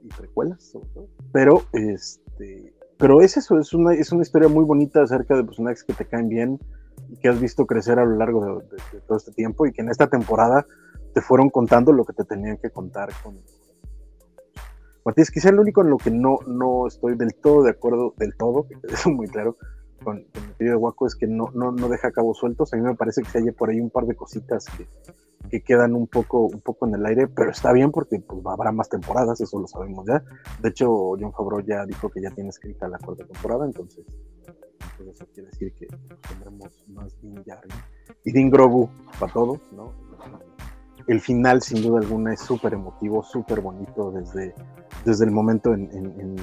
y 0.04 0.08
precuelas, 0.08 0.64
sobre 0.64 0.88
todo. 0.94 1.10
Pero, 1.34 1.64
este, 1.74 2.74
pero 2.96 3.20
es 3.20 3.36
eso, 3.36 3.60
es 3.60 3.74
una, 3.74 3.96
es 3.96 4.14
una 4.14 4.22
historia 4.22 4.48
muy 4.48 4.64
bonita 4.64 5.02
acerca 5.02 5.36
de 5.36 5.44
personajes 5.44 5.84
que 5.84 5.92
te 5.92 6.06
caen 6.06 6.30
bien 6.30 6.58
y 7.10 7.18
que 7.18 7.28
has 7.28 7.42
visto 7.42 7.66
crecer 7.66 8.00
a 8.00 8.06
lo 8.06 8.16
largo 8.16 8.46
de, 8.46 8.66
de, 8.70 8.78
de 8.94 9.02
todo 9.02 9.18
este 9.18 9.34
tiempo 9.34 9.66
y 9.66 9.74
que 9.74 9.82
en 9.82 9.90
esta 9.90 10.08
temporada 10.08 10.66
te 11.18 11.22
fueron 11.24 11.50
contando 11.50 11.92
lo 11.94 12.06
que 12.06 12.14
te 12.14 12.26
tenían 12.26 12.58
que 12.58 12.70
contar 12.70 13.10
con 13.24 13.40
Martínez. 15.04 15.32
Quizá 15.32 15.52
lo 15.52 15.64
único 15.64 15.82
en 15.82 15.90
lo 15.90 15.98
que 15.98 16.12
no, 16.12 16.38
no 16.46 16.86
estoy 16.86 17.18
del 17.18 17.34
todo 17.34 17.64
de 17.64 17.72
acuerdo, 17.72 18.14
del 18.18 18.38
todo, 18.38 18.68
eso 18.88 19.10
muy 19.10 19.28
claro, 19.28 19.58
con, 20.04 20.26
con 20.26 20.48
mi 20.48 20.54
querido 20.54 20.78
Guaco, 20.78 21.08
es 21.08 21.16
que 21.16 21.26
no, 21.26 21.50
no, 21.56 21.72
no 21.72 21.90
deja 21.90 22.12
cabos 22.12 22.38
sueltos. 22.38 22.72
A 22.72 22.78
mí 22.78 22.84
me 22.84 22.94
parece 22.94 23.24
que 23.24 23.32
se 23.32 23.52
por 23.52 23.72
ahí 23.72 23.82
un 23.82 23.90
par 23.90 24.06
de 24.06 24.16
cositas 24.16 24.66
que, 24.78 24.88
que 25.50 25.64
quedan 25.64 25.96
un 25.96 26.06
poco, 26.06 26.42
un 26.42 26.62
poco 26.62 26.86
en 26.86 26.94
el 26.94 27.04
aire, 27.08 27.28
pero 27.28 27.50
está 27.50 27.74
bien 27.74 27.92
porque 27.92 28.20
pues, 28.20 28.46
habrá 28.46 28.72
más 28.72 28.90
temporadas, 28.90 29.42
eso 29.42 29.58
lo 29.60 29.66
sabemos 29.66 30.06
ya. 30.06 30.24
De 30.62 30.70
hecho, 30.70 30.88
John 31.20 31.34
Favreau 31.34 31.62
ya 31.62 31.84
dijo 31.88 32.10
que 32.10 32.22
ya 32.22 32.30
tiene 32.30 32.52
escrita 32.52 32.88
la 32.88 33.00
cuarta 33.00 33.26
temporada, 33.26 33.66
entonces, 33.66 34.06
eso 35.00 35.26
quiere 35.34 35.50
decir 35.50 35.74
que 35.74 35.88
tendremos 36.30 36.88
más 36.90 37.20
Din 37.24 37.42
Djarin 37.44 37.72
y 38.24 38.32
Din 38.32 38.52
Grogu 38.52 38.88
para 39.20 39.34
todos, 39.34 39.60
¿no? 39.72 40.06
El 41.08 41.22
final, 41.22 41.62
sin 41.62 41.82
duda 41.82 42.00
alguna, 42.00 42.34
es 42.34 42.42
súper 42.42 42.74
emotivo, 42.74 43.24
súper 43.24 43.62
bonito 43.62 44.12
desde, 44.12 44.54
desde 45.06 45.26
el 45.26 45.32
momento 45.32 45.74
en, 45.74 46.36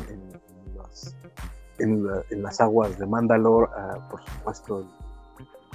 las, 0.75 1.15
la, 1.79 2.23
las, 2.31 2.61
aguas 2.61 2.99
de 2.99 3.07
Mandalore, 3.07 3.71
por 4.11 4.25
supuesto, 4.25 4.87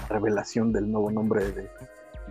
la 0.02 0.08
revelación 0.08 0.74
del 0.74 0.92
nuevo 0.92 1.12
nombre 1.12 1.52
de, 1.52 1.70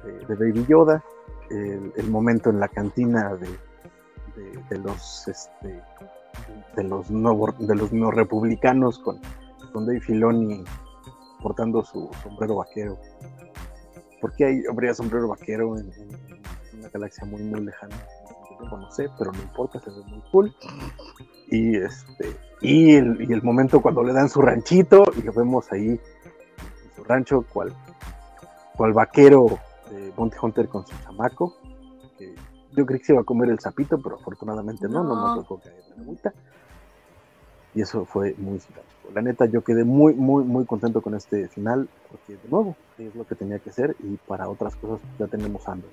de, 0.04 0.26
de 0.26 0.34
Baby 0.34 0.66
Yoda, 0.68 1.02
el, 1.50 2.10
momento 2.10 2.50
en 2.50 2.60
la 2.60 2.68
cantina 2.68 3.34
de, 3.36 3.48
de, 4.68 4.78
los 4.78 5.28
este, 5.28 5.82
de 6.76 6.84
los 6.84 7.10
nuevos 7.10 7.54
de 7.66 7.74
los 7.74 7.92
neorepublicanos 7.92 8.98
con, 8.98 9.18
con 9.72 9.86
Dave 9.86 10.00
Filoni 10.00 10.64
portando 11.42 11.84
su 11.84 12.10
sombrero 12.22 12.56
vaquero. 12.56 12.98
¿Por 14.20 14.34
qué 14.34 14.44
hay, 14.46 14.62
habría 14.70 14.94
sombrero 14.94 15.28
vaquero 15.28 15.76
en, 15.78 15.92
en, 15.92 16.78
una 16.78 16.88
galaxia 16.88 17.24
muy 17.24 17.42
muy 17.42 17.64
lejana? 17.64 17.96
No 18.60 18.90
sé, 18.90 19.08
pero 19.18 19.32
no 19.32 19.40
importa, 19.40 19.80
se 19.80 19.90
ve 19.90 20.02
muy 20.08 20.20
cool. 20.32 20.54
Y 21.50 21.76
este 21.76 22.36
y 22.60 22.94
el, 22.94 23.28
y 23.28 23.32
el 23.32 23.42
momento 23.42 23.80
cuando 23.80 24.02
le 24.02 24.12
dan 24.12 24.28
su 24.28 24.40
ranchito 24.40 25.04
y 25.16 25.22
lo 25.22 25.32
vemos 25.32 25.70
ahí 25.70 25.90
en 25.90 26.00
su 26.96 27.04
rancho, 27.04 27.44
cual, 27.52 27.72
cual 28.76 28.92
vaquero 28.92 29.58
de 29.90 30.12
Monty 30.16 30.36
Hunter 30.40 30.68
con 30.68 30.86
su 30.86 30.94
chamaco. 31.04 31.56
Que 32.18 32.34
yo 32.76 32.84
creí 32.84 32.98
que 32.98 33.06
se 33.06 33.12
iba 33.12 33.22
a 33.22 33.24
comer 33.24 33.50
el 33.50 33.60
sapito, 33.60 34.00
pero 34.02 34.16
afortunadamente 34.16 34.88
no, 34.88 35.04
no, 35.04 35.14
no 35.14 35.36
nos 35.36 35.46
tocó 35.46 35.60
caer 35.60 35.82
la 35.96 36.02
agüita. 36.02 36.32
Y 37.78 37.82
eso 37.82 38.04
fue 38.04 38.34
muy 38.38 38.58
simpático. 38.58 39.12
La 39.14 39.22
neta, 39.22 39.46
yo 39.46 39.62
quedé 39.62 39.84
muy, 39.84 40.12
muy, 40.12 40.42
muy 40.42 40.66
contento 40.66 41.00
con 41.00 41.14
este 41.14 41.46
final, 41.46 41.88
porque 42.10 42.32
de 42.32 42.48
nuevo, 42.50 42.74
es 42.98 43.14
lo 43.14 43.24
que 43.24 43.36
tenía 43.36 43.60
que 43.60 43.70
ser 43.70 43.94
y 44.00 44.16
para 44.16 44.48
otras 44.48 44.74
cosas 44.74 44.98
ya 45.16 45.28
tenemos 45.28 45.68
Andor. 45.68 45.88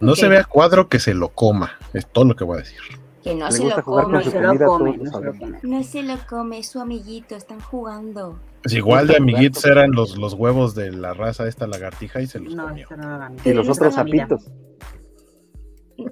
No 0.00 0.10
okay. 0.10 0.22
se 0.22 0.28
ve 0.28 0.38
a 0.38 0.44
cuadro 0.44 0.88
que 0.88 0.98
se 0.98 1.14
lo 1.14 1.28
coma, 1.28 1.78
es 1.94 2.04
todo 2.04 2.24
lo 2.24 2.34
que 2.34 2.42
voy 2.42 2.56
a 2.56 2.58
decir. 2.62 2.80
Que 3.22 3.36
no 3.36 3.48
se 3.52 3.62
lo, 3.62 3.80
come, 3.84 4.24
se 4.24 4.40
lo 4.40 4.58
come, 4.66 4.96
no 4.96 5.04
se 5.04 5.24
lo 5.24 5.38
come. 5.38 5.58
No 5.62 5.82
se 5.84 6.02
lo 6.02 6.16
come, 6.28 6.58
es 6.58 6.68
su 6.68 6.80
amiguito, 6.80 7.36
están 7.36 7.60
jugando. 7.60 8.40
Igual 8.64 9.06
de 9.06 9.18
amiguitos 9.18 9.64
eran 9.66 9.92
los, 9.92 10.18
los 10.18 10.34
huevos 10.34 10.74
de 10.74 10.90
la 10.90 11.14
raza 11.14 11.44
de 11.44 11.50
esta 11.50 11.68
lagartija 11.68 12.20
y 12.20 12.26
se 12.26 12.40
los 12.40 12.56
no, 12.56 12.66
comió. 12.66 12.88
No, 12.96 13.28
y 13.44 13.52
los 13.52 13.68
otros 13.68 13.94
sapitos. 13.94 14.50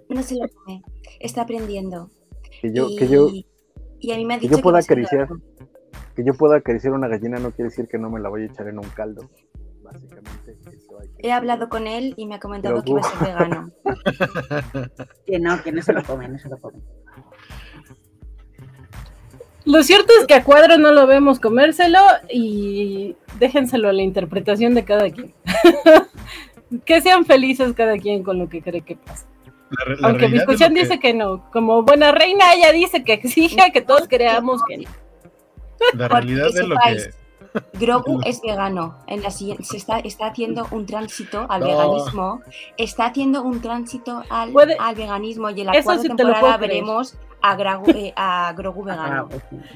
No 0.09 0.23
se 0.23 0.37
lo 0.37 0.47
come, 0.49 0.81
está 1.19 1.43
aprendiendo. 1.43 2.09
Que 2.61 2.73
yo, 2.73 2.89
y, 2.89 2.97
que 2.97 3.09
yo, 3.09 3.29
y 4.05 4.13
a 4.13 4.17
mí 4.17 4.25
me 4.25 4.35
ha 4.35 4.39
que 4.39 4.43
dicho 4.43 4.57
yo 4.57 4.63
pueda 4.63 4.79
que 4.81 4.85
acariciar, 4.85 5.29
que 6.15 6.25
yo 6.25 6.35
pueda 6.35 6.57
acariciar 6.57 6.93
una 6.93 7.09
gallina 7.09 7.39
no 7.39 7.51
quiere 7.51 7.71
decir 7.71 7.89
que 7.89 7.99
no 7.99 8.11
me 8.11 8.21
la 8.21 8.29
voy 8.29 8.43
a 8.43 8.47
echar 8.47 8.69
en 8.69 8.79
un 8.79 8.89
caldo. 8.91 9.29
Básicamente, 9.83 10.57
eso 10.67 10.99
hay 11.01 11.09
que 11.09 11.29
He 11.29 11.33
hablado 11.33 11.69
con 11.69 11.87
él 11.87 12.15
y 12.17 12.27
me 12.27 12.37
ha 12.37 12.41
comentado 12.41 12.83
Pero, 12.83 12.85
que 12.85 12.91
iba 12.91 13.01
a 13.01 13.05
ser 13.05 13.29
vegano. 13.29 13.71
que 15.27 15.39
no, 15.39 15.63
que 15.63 15.73
no 15.73 15.83
se 15.83 15.93
lo 15.93 16.03
come, 16.03 16.29
no 16.29 16.39
se 16.39 16.49
lo 16.49 16.59
come. 16.59 16.79
Lo 19.65 19.83
cierto 19.83 20.13
es 20.21 20.27
que 20.27 20.35
a 20.35 20.45
Cuadro 20.45 20.77
no 20.77 20.93
lo 20.93 21.07
vemos 21.07 21.41
comérselo 21.41 21.99
y 22.31 23.17
déjenselo 23.39 23.89
a 23.89 23.93
la 23.93 24.03
interpretación 24.03 24.75
de 24.75 24.85
cada 24.85 25.11
quien. 25.11 25.35
que 26.85 27.01
sean 27.01 27.25
felices 27.25 27.73
cada 27.73 27.97
quien 27.97 28.23
con 28.23 28.39
lo 28.39 28.49
que 28.49 28.63
cree 28.63 28.83
que 28.83 28.97
pasa. 28.97 29.27
La, 29.87 29.95
la 29.97 30.09
Aunque 30.09 30.29
dice 30.71 30.99
que 31.01 31.15
no, 31.15 31.51
como 31.51 31.83
buena 31.83 32.13
reina 32.13 32.53
ella 32.55 32.73
dice 32.73 33.05
que 33.05 33.15
exija 33.15 33.71
que 33.71 33.81
todos 33.81 34.09
creamos 34.09 34.63
que 34.69 34.79
no. 34.79 34.91
La 35.95 36.09
realidad 36.09 36.51
de 36.53 36.67
lo 36.67 36.77
que... 36.77 37.25
Grogu 37.75 38.21
es 38.27 38.41
vegano. 38.43 38.97
En 39.07 39.23
la 39.23 39.31
siguiente, 39.31 39.65
se 39.65 39.77
está, 39.77 39.99
está 40.01 40.27
haciendo 40.27 40.67
un 40.71 40.87
tránsito 40.87 41.47
al 41.49 41.61
no. 41.61 41.67
veganismo. 41.67 42.41
Está 42.77 43.07
haciendo 43.07 43.43
un 43.43 43.61
tránsito 43.61 44.23
al, 44.31 44.51
Puede... 44.51 44.77
al 44.79 44.95
veganismo 44.95 45.51
y 45.51 45.61
en 45.61 45.67
la 45.67 45.83
cuarta 45.83 46.03
sí 46.03 46.09
temporada 46.09 46.57
veremos 46.57 47.17
a, 47.43 47.55
Gragu, 47.57 47.91
eh, 47.91 48.13
a, 48.17 48.53
Grogu 48.57 48.85
vegano. 48.85 49.29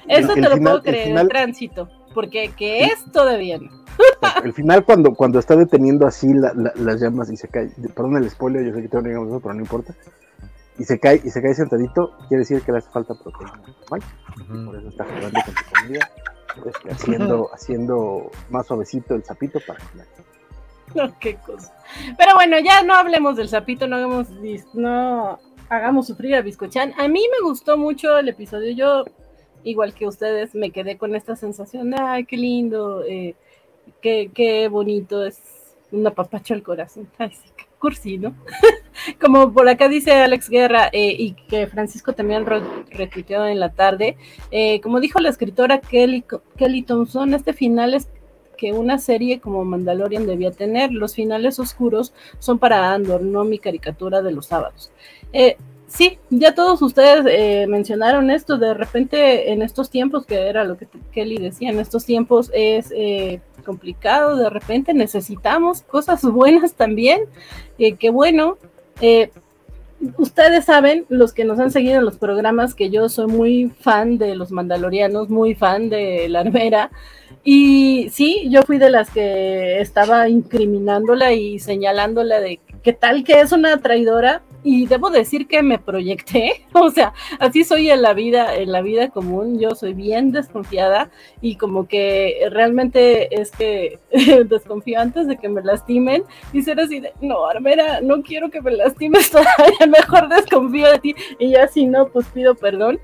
Eso 0.09 0.35
te 0.35 0.41
lo 0.41 0.55
final, 0.55 0.61
puedo 0.63 0.83
creer, 0.83 0.97
el, 0.97 1.05
final... 1.09 1.23
el, 1.23 1.29
tránsito. 1.29 1.89
Porque 2.19 2.51
que 2.57 2.83
es 2.87 3.05
todavía 3.13 3.59
no. 3.59 3.71
El 4.45 4.53
final 4.53 4.85
cuando, 4.85 5.15
cuando 5.15 5.39
está 5.39 5.55
deteniendo 5.55 6.05
así 6.05 6.35
la, 6.35 6.53
la, 6.53 6.73
las 6.75 7.01
llamas 7.01 7.31
y 7.31 7.37
se 7.37 7.47
cae, 7.47 7.71
perdón 7.95 8.17
el 8.17 8.29
spoiler, 8.29 8.67
yo 8.67 8.75
sé 8.75 8.83
que 8.83 8.89
tengo 8.89 9.25
eso, 9.25 9.39
pero 9.39 9.55
no 9.55 9.61
importa. 9.61 9.95
Y 10.81 10.83
se 10.83 10.99
cae, 10.99 11.23
y 11.25 11.31
se 11.31 11.41
cae 11.41 11.55
sentadito, 11.55 12.17
quiere 12.27 12.41
decir 12.41 12.61
que 12.63 12.73
le 12.73 12.79
hace 12.79 12.91
falta 12.91 13.15
proteína 13.15 13.53
normal. 13.53 14.03
Uh 14.37 14.53
-huh. 14.53 14.67
Por 14.67 14.77
eso 14.79 14.89
está 14.89 15.05
jugando 15.05 15.41
con 15.45 15.55
su 15.55 15.65
comida 15.73 16.11
este, 16.67 16.91
haciendo, 16.91 17.51
haciendo 17.55 18.31
más 18.51 18.67
suavecito 18.67 19.15
el 19.15 19.23
sapito 19.23 19.61
para 19.65 19.79
que 19.79 19.85
no, 20.97 21.17
qué 21.21 21.37
cosa. 21.37 21.73
Pero 22.17 22.35
bueno, 22.35 22.59
ya 22.59 22.83
no 22.83 22.95
hablemos 22.95 23.37
del 23.37 23.49
sapito, 23.49 23.87
no 23.87 23.95
hagamos, 23.95 24.27
no 24.75 25.39
hagamos 25.69 26.09
sufrir 26.09 26.35
a 26.35 26.43
Biscochan. 26.43 26.95
A 26.99 27.07
mí 27.07 27.23
me 27.31 27.47
gustó 27.47 27.79
mucho 27.79 28.19
el 28.19 28.29
episodio. 28.29 28.73
Yo, 28.73 29.05
igual 29.65 29.95
que 29.95 30.07
ustedes, 30.07 30.55
me 30.55 30.71
quedé 30.71 30.97
con 30.97 31.15
esta 31.15 31.37
sensación 31.37 31.95
ay, 31.99 32.25
qué 32.25 32.37
lindo. 32.37 33.05
Eh, 33.05 33.35
qué, 34.01 34.31
qué 34.35 34.69
bonito 34.69 35.25
es 35.25 35.41
un 35.91 36.07
apapacho 36.07 36.55
al 36.55 36.63
corazón. 36.63 37.09
Ay, 37.19 37.31
sí, 37.31 37.49
cursi, 37.79 38.19
¿no? 38.19 38.35
Como 39.21 39.53
por 39.53 39.69
acá 39.69 39.89
dice 39.89 40.13
Alex 40.13 40.49
Guerra 40.51 40.89
eh, 40.93 41.15
y 41.17 41.33
que 41.33 41.67
Francisco 41.67 42.13
también 42.13 42.45
re 42.47 42.61
retuiteó 42.91 43.47
en 43.47 43.61
la 43.61 43.73
tarde, 43.73 44.17
eh, 44.51 44.81
como 44.81 44.99
dijo 44.99 45.21
la 45.21 45.29
escritora 45.29 45.81
Kelly, 45.81 46.25
Kelly 46.57 46.83
Thompson, 46.83 47.33
este 47.33 47.53
final 47.53 47.95
es 47.95 48.09
que 48.57 48.73
una 48.73 48.99
serie 48.99 49.39
como 49.39 49.65
Mandalorian 49.65 50.27
debía 50.27 50.51
tener. 50.51 50.91
Los 50.93 51.15
finales 51.15 51.61
oscuros 51.61 52.13
son 52.41 52.59
para 52.59 52.93
Andor, 52.93 53.23
no 53.23 53.45
mi 53.45 53.61
caricatura 53.61 54.21
de 54.21 54.33
los 54.33 54.47
sábados. 54.47 54.91
Eh, 55.33 55.57
sí, 55.89 56.19
ya 56.31 56.55
todos 56.55 56.81
ustedes 56.83 57.25
eh, 57.29 57.67
mencionaron 57.67 58.31
esto, 58.31 58.59
de 58.59 58.75
repente 58.75 59.53
en 59.53 59.63
estos 59.63 59.91
tiempos, 59.91 60.27
que 60.27 60.49
era 60.49 60.65
lo 60.65 60.77
que 60.77 60.87
Kelly 61.13 61.39
decía, 61.39 61.71
en 61.71 61.81
estos 61.81 62.05
tiempos 62.05 62.51
es 62.55 62.93
eh, 62.95 63.41
complicado, 63.65 64.37
de 64.37 64.51
repente 64.51 64.95
necesitamos 64.95 65.83
cosas 65.83 66.23
buenas 66.23 66.75
también, 66.75 67.23
eh, 67.79 67.95
que 67.95 68.11
bueno, 68.11 68.59
eh, 69.01 69.31
ustedes 70.17 70.67
saben, 70.67 71.07
los 71.09 71.33
que 71.33 71.45
nos 71.45 71.59
han 71.59 71.71
seguido 71.71 71.99
en 71.99 72.05
los 72.05 72.19
programas, 72.19 72.75
que 72.75 72.91
yo 72.91 73.09
soy 73.09 73.27
muy 73.27 73.73
fan 73.81 74.19
de 74.19 74.37
los 74.37 74.53
mandalorianos, 74.53 75.29
muy 75.29 75.55
fan 75.55 75.89
de 75.89 76.29
la 76.29 76.41
armera, 76.41 76.91
y 77.45 78.09
sí, 78.11 78.49
yo 78.51 78.63
fui 78.63 78.79
de 78.79 78.91
las 78.91 79.11
que 79.11 79.81
estaba 79.81 80.29
incriminándola 80.29 81.33
y 81.33 81.59
señalándola 81.59 82.41
de 82.41 82.61
qué 82.83 82.93
tal 82.93 83.25
que 83.25 83.41
es 83.41 83.53
una 83.53 83.79
traidora, 83.79 84.43
y 84.71 84.85
debo 84.85 85.09
decir 85.09 85.49
que 85.49 85.63
me 85.63 85.79
proyecté, 85.79 86.67
o 86.75 86.91
sea, 86.91 87.15
así 87.39 87.65
soy 87.65 87.91
en 87.91 88.03
la 88.03 88.13
vida, 88.13 88.55
en 88.55 88.71
la 88.71 88.83
vida 88.83 89.09
común, 89.09 89.59
yo 89.59 89.75
soy 89.75 89.95
bien 89.95 90.31
desconfiada 90.31 91.11
y 91.41 91.57
como 91.57 91.89
que 91.89 92.47
realmente 92.51 93.41
es 93.41 93.51
que 93.51 93.99
desconfío 94.47 95.01
antes 95.01 95.27
de 95.27 95.39
que 95.39 95.49
me 95.49 95.63
lastimen 95.63 96.23
y 96.53 96.61
ser 96.61 96.81
así 96.81 97.01
de, 97.01 97.15
no, 97.23 97.47
Armera, 97.47 98.03
no 98.03 98.23
quiero 98.23 98.51
que 98.51 98.61
me 98.61 98.73
lastimes 98.73 99.31
todavía, 99.31 99.87
mejor 99.89 100.29
desconfío 100.29 100.93
de 100.93 100.99
ti 100.99 101.15
y 101.39 101.53
ya 101.53 101.67
si 101.67 101.87
no, 101.87 102.09
pues 102.09 102.27
pido 102.27 102.55
perdón. 102.55 103.01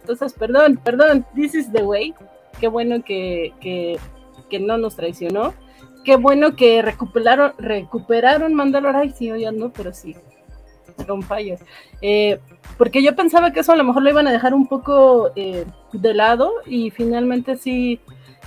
Entonces, 0.00 0.32
perdón, 0.32 0.80
perdón, 0.82 1.24
this 1.36 1.54
is 1.54 1.70
the 1.70 1.84
way. 1.84 2.12
Qué 2.58 2.66
bueno 2.66 3.04
que, 3.04 3.52
que, 3.60 4.00
que 4.50 4.58
no 4.58 4.78
nos 4.78 4.96
traicionó. 4.96 5.54
Qué 6.04 6.16
bueno 6.16 6.56
que 6.56 6.82
recuperaron, 6.82 7.52
recuperaron 7.56 8.52
Mandalor. 8.54 8.96
Ay, 8.96 9.10
sí, 9.10 9.30
hoy 9.30 9.44
ando, 9.44 9.70
pero 9.72 9.92
sí, 9.92 10.16
Eh, 12.00 12.38
porque 12.78 13.02
yo 13.02 13.14
pensaba 13.14 13.52
que 13.52 13.60
eso 13.60 13.72
a 13.72 13.76
lo 13.76 13.84
mejor 13.84 14.02
lo 14.02 14.10
iban 14.10 14.28
a 14.28 14.32
dejar 14.32 14.54
un 14.54 14.66
poco 14.66 15.30
eh, 15.36 15.64
de 15.92 16.14
lado 16.14 16.52
y 16.66 16.90
finalmente 16.90 17.56
sí, 17.56 18.00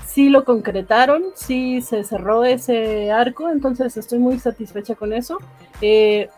sí 0.06 0.30
lo 0.30 0.44
concretaron, 0.46 1.24
sí 1.36 1.82
se 1.82 2.04
cerró 2.04 2.44
ese 2.44 3.12
arco, 3.12 3.50
entonces 3.50 3.96
estoy 3.98 4.20
muy 4.20 4.40
satisfecha 4.40 4.96
con 4.96 5.14
eso. 5.14 5.38
Eh, 5.82 6.30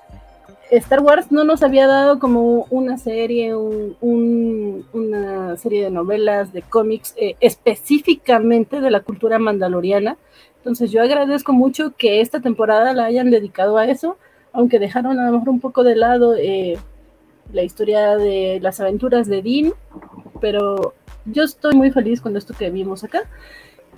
Star 0.72 1.02
Wars 1.02 1.34
no 1.34 1.44
nos 1.44 1.64
había 1.64 1.86
dado 1.86 2.18
como 2.18 2.66
una 2.70 2.98
serie, 2.98 3.54
un, 3.56 3.98
un, 4.00 4.86
una 4.94 5.58
serie 5.58 5.84
de 5.84 5.92
novelas, 5.92 6.54
de 6.54 6.62
cómics 6.62 7.14
eh, 7.18 7.36
específicamente 7.42 8.80
de 8.80 8.90
la 8.90 9.02
cultura 9.02 9.38
mandaloriana. 9.38 10.18
Entonces 10.58 10.90
yo 10.90 11.02
agradezco 11.02 11.52
mucho 11.52 11.94
que 11.98 12.22
esta 12.22 12.40
temporada 12.40 12.94
la 12.94 13.04
hayan 13.04 13.32
dedicado 13.32 13.78
a 13.78 13.86
eso 13.86 14.18
aunque 14.54 14.80
dejaron 14.80 15.20
a 15.20 15.26
lo 15.26 15.34
mejor 15.34 15.50
un 15.50 15.60
poco 15.60 15.84
de 15.84 15.96
lado 15.96 16.36
eh, 16.36 16.78
la 17.54 17.64
historia 17.64 18.18
de 18.18 18.60
las 18.62 18.80
aventuras 18.80 19.28
de 19.28 19.42
Dean, 19.42 19.74
pero 20.40 20.94
yo 21.26 21.44
estoy 21.44 21.76
muy 21.76 21.92
feliz 21.92 22.22
con 22.22 22.36
esto 22.38 22.54
que 22.54 22.70
vimos 22.70 23.04
acá. 23.04 23.24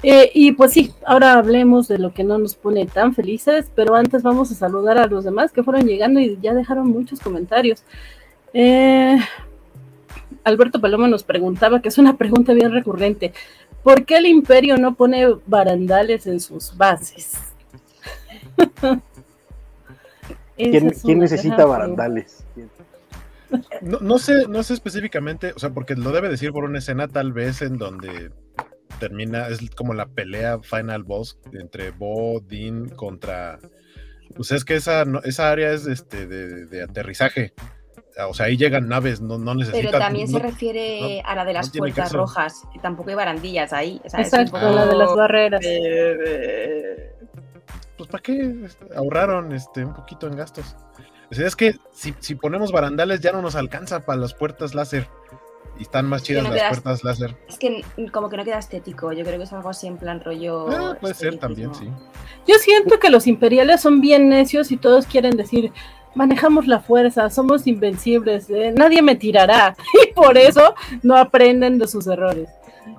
Eh, 0.01 0.31
y 0.33 0.51
pues 0.53 0.73
sí, 0.73 0.93
ahora 1.05 1.33
hablemos 1.33 1.87
de 1.87 1.97
lo 1.97 2.13
que 2.13 2.23
no 2.23 2.37
nos 2.37 2.55
pone 2.55 2.85
tan 2.85 3.13
felices, 3.13 3.71
pero 3.75 3.95
antes 3.95 4.23
vamos 4.23 4.51
a 4.51 4.55
saludar 4.55 4.97
a 4.97 5.07
los 5.07 5.23
demás 5.23 5.51
que 5.51 5.63
fueron 5.63 5.85
llegando 5.85 6.19
y 6.19 6.37
ya 6.41 6.53
dejaron 6.53 6.89
muchos 6.89 7.19
comentarios. 7.19 7.83
Eh, 8.53 9.17
Alberto 10.43 10.81
Paloma 10.81 11.07
nos 11.07 11.23
preguntaba, 11.23 11.81
que 11.81 11.89
es 11.89 11.97
una 11.97 12.17
pregunta 12.17 12.53
bien 12.53 12.71
recurrente, 12.71 13.33
¿por 13.81 14.05
qué 14.05 14.17
el 14.17 14.25
imperio 14.25 14.77
no 14.77 14.95
pone 14.95 15.25
barandales 15.45 16.27
en 16.27 16.39
sus 16.39 16.75
bases? 16.75 17.33
¿Quién, 20.55 20.89
¿quién 20.91 21.19
necesita 21.19 21.65
barandales? 21.65 22.45
No, 23.81 23.99
no, 23.99 24.17
sé, 24.17 24.47
no 24.47 24.63
sé 24.63 24.73
específicamente, 24.73 25.53
o 25.55 25.59
sea, 25.59 25.69
porque 25.69 25.95
lo 25.95 26.11
debe 26.11 26.29
decir 26.29 26.51
por 26.51 26.63
una 26.63 26.79
escena 26.79 27.07
tal 27.07 27.33
vez 27.33 27.61
en 27.61 27.77
donde 27.77 28.31
termina, 28.99 29.47
es 29.47 29.59
como 29.75 29.93
la 29.93 30.07
pelea 30.07 30.59
final 30.59 31.03
boss 31.03 31.37
entre 31.53 31.91
Bo, 31.91 32.39
Dean 32.39 32.89
contra. 32.89 33.59
Pues 34.35 34.51
es 34.51 34.65
que 34.65 34.75
esa, 34.75 35.05
esa 35.23 35.51
área 35.51 35.71
es 35.71 35.85
este 35.85 36.25
de, 36.25 36.65
de 36.65 36.83
aterrizaje. 36.83 37.53
O 38.27 38.33
sea, 38.33 38.45
ahí 38.47 38.57
llegan 38.57 38.87
naves, 38.87 39.21
no, 39.21 39.37
no 39.37 39.53
necesitan. 39.55 39.85
Pero 39.91 39.99
también 39.99 40.31
no, 40.31 40.37
se 40.39 40.43
refiere 40.43 41.21
no, 41.23 41.29
a 41.29 41.35
la 41.35 41.45
de 41.45 41.53
las 41.53 41.69
puertas 41.71 42.05
caso. 42.05 42.17
rojas. 42.17 42.61
que 42.71 42.79
Tampoco 42.79 43.09
hay 43.09 43.15
barandillas 43.15 43.73
ahí. 43.73 43.99
o 44.03 44.09
sea, 44.09 44.21
es 44.21 44.27
Exacto, 44.27 44.55
un 44.55 44.61
poco- 44.61 44.75
la 44.75 44.85
de 44.87 44.95
las 44.95 45.15
barreras. 45.15 45.61
Eh, 45.63 47.11
pues 47.97 48.09
para 48.09 48.21
qué 48.21 48.67
ahorraron 48.95 49.51
este 49.53 49.85
un 49.85 49.93
poquito 49.93 50.27
en 50.27 50.35
gastos. 50.35 50.75
O 51.31 51.35
sea, 51.35 51.47
es 51.47 51.55
que 51.55 51.75
si, 51.91 52.13
si 52.19 52.35
ponemos 52.35 52.71
barandales 52.71 53.21
ya 53.21 53.31
no 53.31 53.41
nos 53.41 53.55
alcanza 53.55 54.01
para 54.01 54.19
las 54.19 54.33
puertas 54.33 54.75
láser. 54.75 55.07
Y 55.79 55.83
están 55.83 56.05
más 56.05 56.21
chidas 56.21 56.43
no 56.43 56.51
las 56.51 56.69
puertas 56.69 57.03
láser. 57.03 57.35
Es 57.49 57.57
que 57.57 57.83
como 58.11 58.29
que 58.29 58.37
no 58.37 58.45
queda 58.45 58.59
estético. 58.59 59.11
Yo 59.11 59.23
creo 59.23 59.39
que 59.39 59.45
es 59.45 59.53
algo 59.53 59.69
así 59.69 59.87
en 59.87 59.97
plan 59.97 60.21
rollo. 60.21 60.69
Ah, 60.69 60.97
puede 60.99 61.15
ser 61.15 61.39
también, 61.39 61.73
sí. 61.73 61.89
Yo 62.47 62.55
siento 62.59 62.99
que 62.99 63.09
los 63.09 63.25
imperiales 63.25 63.81
son 63.81 63.99
bien 63.99 64.29
necios 64.29 64.71
y 64.71 64.77
todos 64.77 65.07
quieren 65.07 65.35
decir, 65.35 65.71
manejamos 66.13 66.67
la 66.67 66.79
fuerza, 66.79 67.29
somos 67.29 67.65
invencibles, 67.65 68.49
eh, 68.49 68.73
nadie 68.75 69.01
me 69.01 69.15
tirará. 69.15 69.75
Y 70.03 70.13
por 70.13 70.37
eso 70.37 70.75
no 71.01 71.17
aprenden 71.17 71.79
de 71.79 71.87
sus 71.87 72.05
errores. 72.07 72.49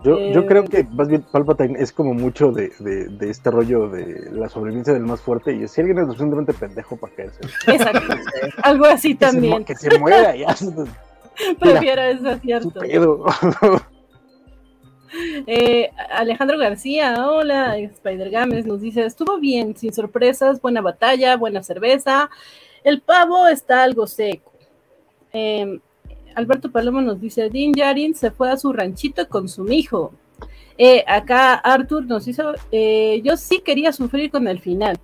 Yo, 0.05 0.19
yo 0.19 0.41
Eh, 0.41 0.47
creo 0.47 0.65
que 0.65 0.85
más 0.85 1.09
bien 1.09 1.23
Palpatine 1.33 1.79
es 1.81 1.91
como 1.91 2.13
mucho 2.15 2.53
de, 2.53 2.71
de, 2.79 3.07
de 3.09 3.31
este 3.31 3.51
rollo 3.51 3.89
de 3.89 4.31
la 4.33 4.49
sobrevivencia 4.51 4.93
del 4.93 5.03
más 5.05 5.21
fuerte 5.23 5.55
y 5.55 5.67
si 5.67 5.81
alguien 5.81 5.99
es 5.99 6.05
lo 6.05 6.13
suficientemente 6.13 6.53
pendejo 6.53 6.97
para 6.97 7.15
caerse, 7.15 7.41
Exacto. 7.67 8.15
Algo 8.63 8.85
así 8.85 9.17
que, 9.17 9.27
se, 9.27 9.33
mu- 9.33 9.41
también. 9.41 9.65
que 9.65 9.75
se 9.75 9.99
muera 9.99 10.37
ya, 10.37 10.55
Prefiero 11.59 12.03
eso, 12.03 12.39
cierto. 12.41 12.71
pedo. 12.81 13.25
Eh, 15.47 15.91
Alejandro 16.11 16.59
García, 16.59 17.29
hola, 17.29 17.79
Spider 17.79 18.31
Games 18.31 18.67
nos 18.67 18.81
dice, 18.81 19.05
estuvo 19.07 19.39
bien, 19.39 19.77
sin 19.77 19.93
sorpresas, 19.93 20.61
buena 20.61 20.81
batalla, 20.81 21.37
buena 21.37 21.63
cerveza. 21.63 22.31
El 22.83 23.01
pavo 23.01 23.47
está 23.47 23.85
algo 23.85 24.09
seco. 24.09 24.53
Eh, 25.33 25.79
Alberto 26.35 26.71
Palomo 26.71 27.01
nos 27.01 27.21
dice, 27.21 27.49
Din 27.51 27.73
Yarin 27.75 28.15
se 28.15 28.31
fue 28.31 28.51
a 28.51 28.57
su 28.57 28.73
ranchito 28.73 29.29
con 29.29 29.49
su 29.49 29.71
hijo. 29.71 30.13
Eh, 30.77 31.05
acá 31.07 31.55
Arthur 31.55 32.05
nos 32.07 32.27
hizo, 32.27 32.53
eh, 32.73 33.21
yo 33.25 33.37
sí 33.37 33.61
quería 33.65 33.93
sufrir 33.93 34.31
con 34.31 34.49
el 34.49 34.59
final. 34.61 34.99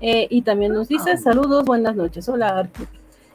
Eh, 0.00 0.26
y 0.30 0.42
también 0.42 0.72
nos 0.72 0.88
dice, 0.88 1.16
saludos, 1.16 1.64
buenas 1.64 1.96
noches. 1.96 2.28
Hola 2.28 2.48
Arthur. 2.58 2.86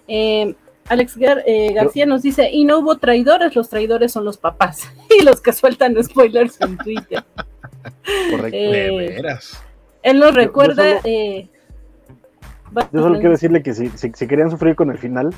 Eh, 0.08 0.54
Alex 0.90 1.18
Gar- 1.18 1.44
eh, 1.46 1.74
García 1.74 2.06
nos 2.06 2.22
dice, 2.22 2.50
y 2.52 2.66
no 2.66 2.80
hubo 2.80 2.98
traidores, 2.98 3.56
los 3.56 3.70
traidores 3.70 4.12
son 4.12 4.26
los 4.26 4.38
papás 4.38 4.82
y 5.20 5.24
los 5.24 5.42
que 5.42 5.54
sueltan 5.54 5.96
spoilers 6.04 6.60
en 6.62 6.78
Twitter. 6.78 7.24
Correcto. 8.30 8.58
Eh, 8.58 8.72
De 8.72 8.92
veras. 8.92 9.60
Él 10.04 10.20
nos 10.20 10.30
yo 10.32 10.36
recuerda... 10.36 10.84
solo- 11.00 11.02
eh, 11.06 11.48
va- 12.78 12.90
Yo 12.92 13.02
solo 13.02 13.16
quiero 13.16 13.32
decirle 13.32 13.64
que 13.64 13.74
si, 13.74 13.90
si, 13.90 14.12
si 14.14 14.28
querían 14.28 14.52
sufrir 14.52 14.76
con 14.76 14.92
el 14.92 14.98
final, 14.98 15.32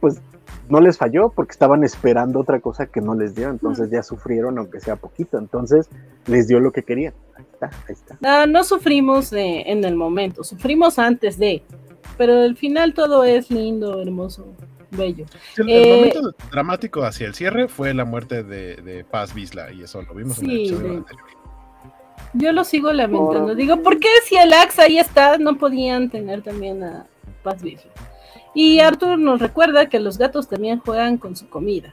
pues 0.00 0.20
no 0.68 0.80
les 0.80 0.96
falló 0.98 1.28
porque 1.30 1.52
estaban 1.52 1.84
esperando 1.84 2.40
otra 2.40 2.60
cosa 2.60 2.86
que 2.86 3.00
no 3.00 3.14
les 3.14 3.34
dio, 3.34 3.48
entonces 3.50 3.90
ya 3.90 4.02
sufrieron 4.02 4.58
aunque 4.58 4.80
sea 4.80 4.96
poquito, 4.96 5.38
entonces 5.38 5.88
les 6.26 6.48
dio 6.48 6.60
lo 6.60 6.72
que 6.72 6.82
querían. 6.82 7.14
Ahí 7.36 7.44
está, 7.52 7.66
ahí 7.66 7.92
está. 7.92 8.16
No, 8.20 8.46
no 8.46 8.64
sufrimos 8.64 9.32
eh, 9.32 9.64
en 9.66 9.84
el 9.84 9.94
momento, 9.96 10.42
sufrimos 10.44 10.98
antes 10.98 11.38
de, 11.38 11.62
pero 12.16 12.42
el 12.44 12.56
final 12.56 12.94
todo 12.94 13.24
es 13.24 13.50
lindo, 13.50 14.00
hermoso, 14.00 14.46
bello. 14.90 15.26
El, 15.58 15.68
el 15.70 15.82
Eh, 15.86 15.96
momento 15.96 16.34
dramático 16.50 17.02
hacia 17.04 17.26
el 17.26 17.34
cierre 17.34 17.68
fue 17.68 17.92
la 17.94 18.04
muerte 18.04 18.42
de, 18.42 18.76
de 18.76 19.04
Paz 19.04 19.34
Vizla 19.34 19.72
y 19.72 19.82
eso 19.82 20.00
lo 20.02 20.14
vimos 20.14 20.38
en 20.42 20.50
el 20.50 20.56
episodio 20.60 20.90
de- 20.92 20.96
anterior. 20.98 21.26
Yo 22.36 22.52
lo 22.52 22.64
sigo 22.64 22.92
lamentando. 22.92 23.46
Por- 23.48 23.56
Digo, 23.56 23.82
¿por 23.82 23.98
qué 24.00 24.08
si 24.24 24.36
el 24.36 24.52
Axe 24.52 24.82
ahí 24.82 24.98
está, 24.98 25.38
no 25.38 25.56
podían 25.56 26.10
tener 26.10 26.42
también 26.42 26.82
a 26.82 27.06
Paz 27.44 27.62
Vizla? 27.62 27.90
Y 28.54 28.80
Arthur 28.80 29.18
nos 29.18 29.40
recuerda 29.40 29.88
que 29.88 29.98
los 30.00 30.16
gatos 30.18 30.48
también 30.48 30.78
juegan 30.80 31.18
con 31.18 31.34
su 31.36 31.48
comida. 31.48 31.90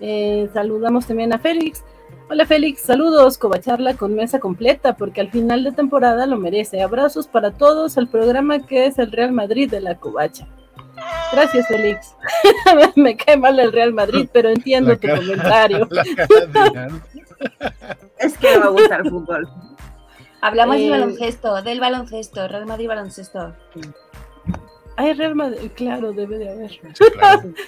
Eh, 0.00 0.48
saludamos 0.52 1.06
también 1.06 1.32
a 1.32 1.38
Félix. 1.38 1.82
Hola 2.28 2.46
Félix, 2.46 2.82
saludos, 2.82 3.38
Covacharla 3.38 3.94
con 3.94 4.14
mesa 4.14 4.38
completa, 4.38 4.94
porque 4.96 5.20
al 5.20 5.30
final 5.30 5.64
de 5.64 5.72
temporada 5.72 6.26
lo 6.26 6.36
merece. 6.36 6.80
Abrazos 6.82 7.26
para 7.26 7.50
todos, 7.50 7.96
el 7.96 8.06
programa 8.08 8.64
que 8.66 8.86
es 8.86 8.98
el 8.98 9.10
Real 9.10 9.32
Madrid 9.32 9.68
de 9.70 9.80
la 9.80 9.96
Covacha. 9.96 10.46
Gracias, 11.32 11.66
Félix. 11.66 12.14
Me 12.96 13.16
cae 13.16 13.36
mal 13.36 13.58
el 13.58 13.72
Real 13.72 13.92
Madrid, 13.92 14.28
pero 14.32 14.48
entiendo 14.50 14.90
La 14.90 14.96
tu 14.96 15.06
cara- 15.08 15.16
comentario. 15.18 15.88
Es 18.18 18.36
que 18.36 18.58
me 18.58 18.68
gusta 18.68 18.96
el 18.96 19.08
fútbol. 19.08 19.48
Hablamos 20.42 20.76
Eh, 20.76 20.80
del 20.80 20.90
baloncesto, 20.90 21.62
del 21.62 21.80
baloncesto, 21.80 22.46
Real 22.48 22.66
Madrid 22.66 22.86
baloncesto. 22.86 23.54
Ay, 25.00 25.14
Real 25.14 25.34
Madrid, 25.34 25.70
claro, 25.74 26.12
debe 26.12 26.38
de 26.38 26.50
haber. 26.50 26.70
Claro. 27.18 27.52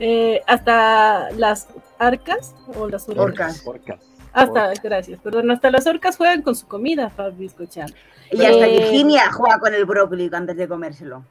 Eh, 0.00 0.42
hasta 0.46 1.28
las 1.32 1.66
arcas 1.98 2.54
o 2.76 2.88
las 2.88 3.08
orcas. 3.08 3.24
Orcas. 3.24 3.66
Orcas. 3.66 4.00
Hasta, 4.32 4.72
gracias, 4.80 5.18
perdón, 5.20 5.50
hasta 5.50 5.72
las 5.72 5.88
orcas 5.88 6.16
juegan 6.16 6.42
con 6.42 6.54
su 6.54 6.68
comida, 6.68 7.10
Fabi 7.10 7.50
Chan. 7.68 7.92
Y 8.30 8.44
hasta 8.44 8.66
Eh, 8.68 8.78
Virginia 8.78 9.32
juega 9.32 9.58
con 9.58 9.74
el 9.74 9.84
brócoli 9.86 10.30
antes 10.32 10.56
de 10.56 10.68
comérselo. 10.68 11.24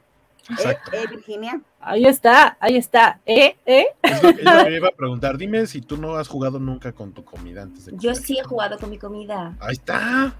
¿Eh, 0.49 0.53
Exacto. 0.53 0.91
eh, 0.93 1.05
Virginia? 1.09 1.61
Ahí 1.79 2.05
está, 2.07 2.57
ahí 2.59 2.75
está. 2.75 3.21
¿Eh? 3.25 3.55
¿Eh? 3.65 3.85
Es 4.01 4.21
lo, 4.23 4.29
es 4.31 4.43
lo 4.43 4.65
que 4.65 4.75
iba 4.75 4.87
a 4.89 4.95
preguntar. 4.97 5.37
Dime 5.37 5.65
si 5.67 5.79
tú 5.79 5.95
no 5.95 6.15
has 6.15 6.27
jugado 6.27 6.59
nunca 6.59 6.91
con 6.91 7.13
tu 7.13 7.23
comida 7.23 7.61
antes 7.61 7.85
de 7.85 7.93
Yo 7.93 8.11
comer. 8.11 8.15
sí 8.17 8.37
he 8.37 8.43
jugado 8.43 8.77
con 8.79 8.89
mi 8.89 8.97
comida, 8.97 9.55
Ahí 9.61 9.73
está. 9.73 10.33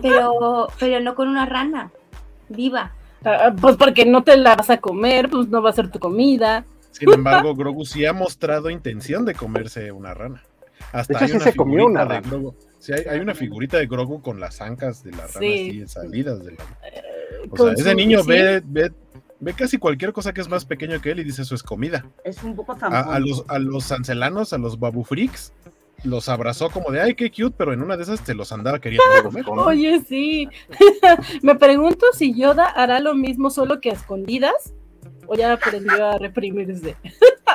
pero, 0.00 0.68
pero 0.78 1.00
no 1.00 1.16
con 1.16 1.26
una 1.28 1.46
rana 1.46 1.90
viva. 2.48 2.92
Ah, 3.24 3.54
pues 3.60 3.76
porque 3.76 4.04
no 4.04 4.22
te 4.22 4.36
la 4.36 4.54
vas 4.56 4.70
a 4.70 4.78
comer, 4.78 5.28
pues 5.30 5.48
no 5.48 5.62
va 5.62 5.70
a 5.70 5.72
ser 5.72 5.90
tu 5.90 5.98
comida. 5.98 6.64
Sin 6.92 7.12
embargo, 7.12 7.54
Grogu 7.54 7.84
sí 7.84 8.06
ha 8.06 8.12
mostrado 8.12 8.70
intención 8.70 9.24
de 9.24 9.34
comerse 9.34 9.92
una 9.92 10.14
rana. 10.14 10.42
Hasta 10.92 11.18
De 11.18 11.24
hecho, 11.24 11.24
hay 11.24 11.30
sí 11.30 11.36
una 11.36 11.44
se 11.44 11.56
comió 11.56 11.78
figurita 11.78 12.02
una 12.04 12.14
de 12.14 12.20
rana. 12.20 12.28
Grogu. 12.30 12.54
Sí, 12.78 12.92
hay, 12.92 13.02
hay 13.10 13.20
una 13.20 13.34
figurita 13.34 13.78
de 13.78 13.86
Grogu 13.86 14.22
con 14.22 14.38
las 14.40 14.60
ancas 14.60 15.02
de 15.02 15.10
la 15.12 15.26
rana 15.26 15.38
Sí. 15.40 15.80
así 15.82 15.88
salidas 15.88 16.44
de 16.44 16.52
la. 16.52 16.64
O 17.46 17.48
Con 17.50 17.66
sea, 17.68 17.72
ese 17.74 17.90
su- 17.90 17.96
niño 17.96 18.22
sí. 18.22 18.28
ve, 18.28 18.62
ve, 18.64 18.92
ve 19.40 19.52
casi 19.54 19.78
cualquier 19.78 20.12
cosa 20.12 20.32
que 20.32 20.40
es 20.40 20.48
más 20.48 20.64
pequeño 20.64 21.00
que 21.00 21.10
él 21.10 21.20
y 21.20 21.24
dice 21.24 21.42
eso 21.42 21.54
es 21.54 21.62
comida. 21.62 22.04
Es 22.24 22.42
un 22.42 22.54
poco 22.56 22.72
A, 22.72 22.78
zampón. 22.78 23.14
a 23.14 23.18
los, 23.18 23.44
a 23.48 23.58
los 23.58 23.88
cancelanos, 23.88 24.52
a 24.52 24.58
los 24.58 24.78
babu 24.78 25.04
freaks, 25.04 25.52
los 26.04 26.28
abrazó 26.28 26.70
como 26.70 26.90
de 26.90 27.00
ay, 27.00 27.14
qué 27.14 27.30
cute, 27.30 27.54
pero 27.56 27.72
en 27.72 27.82
una 27.82 27.96
de 27.96 28.04
esas 28.04 28.20
se 28.20 28.34
los 28.34 28.52
andaba 28.52 28.78
queriendo 28.78 29.04
comer. 29.44 29.44
Oye, 29.48 30.00
sí. 30.00 30.48
Me 31.42 31.54
pregunto 31.54 32.06
si 32.12 32.34
Yoda 32.34 32.66
hará 32.66 33.00
lo 33.00 33.14
mismo 33.14 33.50
solo 33.50 33.80
que 33.80 33.90
a 33.90 33.94
escondidas 33.94 34.74
o 35.26 35.34
ya 35.34 35.52
aprendió 35.52 36.06
a 36.06 36.18
reprimirse. 36.18 36.96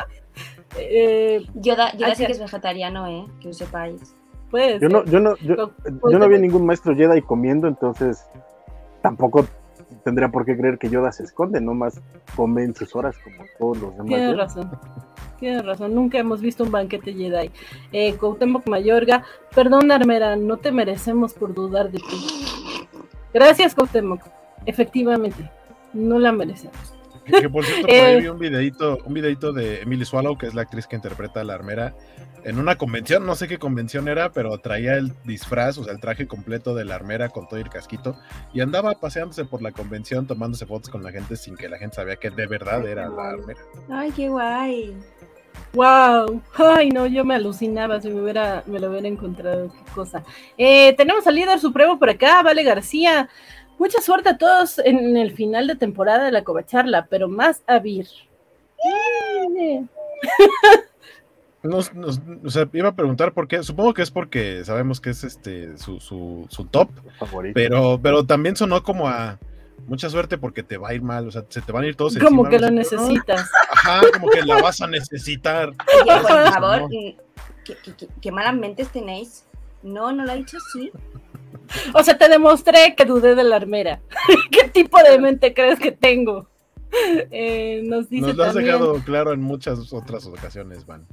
eh, 0.77 1.45
Yoda, 1.55 1.95
Yoda 1.95 2.15
sí 2.15 2.25
que 2.25 2.31
es 2.31 2.39
vegetariano, 2.39 3.07
¿eh? 3.07 3.25
Que 3.39 3.47
lo 3.47 3.53
sepáis. 3.53 4.15
puede 4.49 4.79
Yo 4.79 4.89
no, 4.89 5.05
yo 5.05 5.19
no, 5.19 5.35
yo, 5.37 5.73
no 6.03 6.29
vi 6.29 6.39
ningún 6.39 6.65
maestro 6.65 6.95
Jedi 6.95 7.21
comiendo, 7.21 7.67
entonces 7.67 8.25
tampoco 9.01 9.45
tendría 10.03 10.29
por 10.29 10.45
qué 10.45 10.57
creer 10.57 10.77
que 10.77 10.89
Yoda 10.89 11.11
se 11.11 11.23
esconde, 11.23 11.61
nomás 11.61 12.01
come 12.35 12.63
en 12.63 12.75
sus 12.75 12.95
horas 12.95 13.15
como 13.23 13.45
todos 13.57 13.77
los 13.77 13.91
demás. 13.93 14.07
Tienes 14.07 14.37
razón. 14.37 14.71
Tienes 15.39 15.65
razón, 15.65 15.95
nunca 15.95 16.19
hemos 16.19 16.41
visto 16.41 16.63
un 16.63 16.71
banquete 16.71 17.13
Jedi. 17.13 17.49
Eh, 17.91 18.15
Cuauhtémoc 18.15 18.67
Mayorga, 18.67 19.23
perdón 19.55 19.91
Armera, 19.91 20.35
no 20.35 20.57
te 20.57 20.71
merecemos 20.71 21.33
por 21.33 21.53
dudar 21.53 21.91
de 21.91 21.97
ti. 21.97 22.87
Gracias 23.33 23.73
Cuauhtémoc, 23.73 24.21
efectivamente, 24.65 25.49
no 25.93 26.19
la 26.19 26.31
merecemos. 26.31 27.00
Que, 27.31 27.41
que, 27.41 27.49
por 27.49 27.65
cierto, 27.65 27.87
por 27.87 27.95
ahí 27.95 28.15
Eh. 28.15 28.21
vi 28.21 28.27
un 28.27 28.39
videito, 28.39 28.97
un 29.05 29.13
videito 29.13 29.53
de 29.53 29.81
Emily 29.81 30.05
Swallow, 30.05 30.37
que 30.37 30.47
es 30.47 30.53
la 30.53 30.63
actriz 30.63 30.87
que 30.87 30.95
interpreta 30.95 31.41
a 31.41 31.43
la 31.43 31.53
armera, 31.53 31.95
en 32.43 32.57
una 32.57 32.75
convención, 32.75 33.25
no 33.25 33.35
sé 33.35 33.47
qué 33.47 33.59
convención 33.59 34.07
era, 34.07 34.31
pero 34.31 34.57
traía 34.57 34.95
el 34.95 35.13
disfraz, 35.25 35.77
o 35.77 35.83
sea, 35.83 35.93
el 35.93 35.99
traje 35.99 36.27
completo 36.27 36.73
de 36.73 36.85
la 36.85 36.95
armera 36.95 37.29
con 37.29 37.47
todo 37.47 37.59
el 37.59 37.69
casquito, 37.69 38.15
y 38.53 38.61
andaba 38.61 38.93
paseándose 38.93 39.45
por 39.45 39.61
la 39.61 39.71
convención, 39.71 40.25
tomándose 40.25 40.65
fotos 40.65 40.89
con 40.89 41.03
la 41.03 41.11
gente 41.11 41.35
sin 41.35 41.55
que 41.55 41.69
la 41.69 41.77
gente 41.77 41.97
sabía 41.97 42.15
que 42.15 42.31
de 42.31 42.47
verdad 42.47 42.85
era 42.87 43.09
la 43.09 43.29
armera. 43.29 43.59
Ay, 43.89 44.11
qué 44.11 44.29
guay. 44.29 44.95
Wow, 45.73 46.41
ay 46.57 46.89
no, 46.89 47.05
yo 47.05 47.23
me 47.23 47.35
alucinaba 47.35 48.01
si 48.01 48.09
me 48.09 48.21
hubiera, 48.21 48.63
me 48.65 48.79
lo 48.79 48.89
hubiera 48.89 49.07
encontrado, 49.07 49.71
qué 49.71 49.91
cosa. 49.93 50.23
Eh, 50.57 50.93
tenemos 50.97 51.25
al 51.27 51.35
líder 51.35 51.59
supremo 51.59 51.97
por 51.97 52.09
acá, 52.09 52.41
Vale 52.41 52.63
García. 52.63 53.29
Mucha 53.81 53.99
suerte 53.99 54.29
a 54.29 54.37
todos 54.37 54.77
en 54.77 55.17
el 55.17 55.31
final 55.31 55.65
de 55.65 55.75
temporada 55.75 56.25
de 56.25 56.31
la 56.31 56.43
Covacharla, 56.43 57.07
pero 57.09 57.27
más 57.27 57.63
a 57.65 57.79
Vir. 57.79 58.05
Nos- 61.63 61.91
nos- 61.95 62.19
o 62.45 62.49
sea, 62.51 62.67
iba 62.73 62.89
a 62.89 62.95
preguntar 62.95 63.33
por 63.33 63.47
qué, 63.47 63.63
supongo 63.63 63.93
que 63.95 64.03
es 64.03 64.11
porque 64.11 64.63
sabemos 64.65 64.99
que 65.01 65.09
es 65.11 65.23
este 65.23 65.77
su, 65.79 65.99
su, 65.99 66.45
su 66.49 66.65
top, 66.65 66.89
Favorito. 67.19 67.53
pero, 67.55 67.99
pero 68.01 68.23
también 68.25 68.55
sonó 68.55 68.81
como 68.83 69.07
a 69.07 69.39
mucha 69.87 70.09
suerte 70.11 70.37
porque 70.39 70.61
te 70.63 70.77
va 70.77 70.89
a 70.89 70.93
ir 70.93 71.01
mal, 71.01 71.27
o 71.27 71.31
sea, 71.31 71.43
se 71.49 71.61
te 71.61 71.71
van 71.71 71.83
a 71.83 71.87
ir 71.87 71.95
todos 71.95 72.17
Como 72.17 72.45
encima, 72.45 72.49
que 72.49 72.59
no 72.59 72.77
lo 72.79 72.83
sé, 72.83 72.95
¿no? 72.95 73.01
necesitas. 73.03 73.49
Ajá, 73.71 74.01
como 74.13 74.29
que 74.29 74.41
la 74.43 74.61
vas 74.61 74.81
a 74.81 74.87
necesitar. 74.87 75.69
Oye, 75.69 76.21
por 76.21 76.29
favor, 76.53 76.81
no. 76.81 76.87
¿qué, 76.89 77.17
qué, 77.63 77.75
qué- 77.97 78.07
qué 78.21 78.31
malas 78.31 78.55
mentes 78.55 78.89
tenéis? 78.89 79.45
No, 79.83 80.11
no 80.11 80.23
lo 80.25 80.31
ha 80.31 80.35
dicho 80.35 80.57
así. 80.57 80.91
O 81.93 82.03
sea, 82.03 82.17
te 82.17 82.29
demostré 82.29 82.95
que 82.95 83.05
dudé 83.05 83.35
de 83.35 83.43
la 83.43 83.55
armera. 83.57 84.01
¿Qué 84.51 84.69
tipo 84.69 84.97
de 85.01 85.19
mente 85.19 85.53
crees 85.53 85.79
que 85.79 85.91
tengo? 85.91 86.47
Eh, 87.31 87.81
nos 87.85 88.09
dice 88.09 88.27
Nos 88.27 88.35
lo 88.35 88.43
has 88.43 88.53
dejado 88.53 88.95
claro 89.05 89.31
en 89.31 89.41
muchas 89.41 89.93
otras 89.93 90.25
ocasiones, 90.25 90.85
Van. 90.85 91.07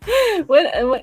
Bueno, 0.46 0.68
eh, 0.94 1.02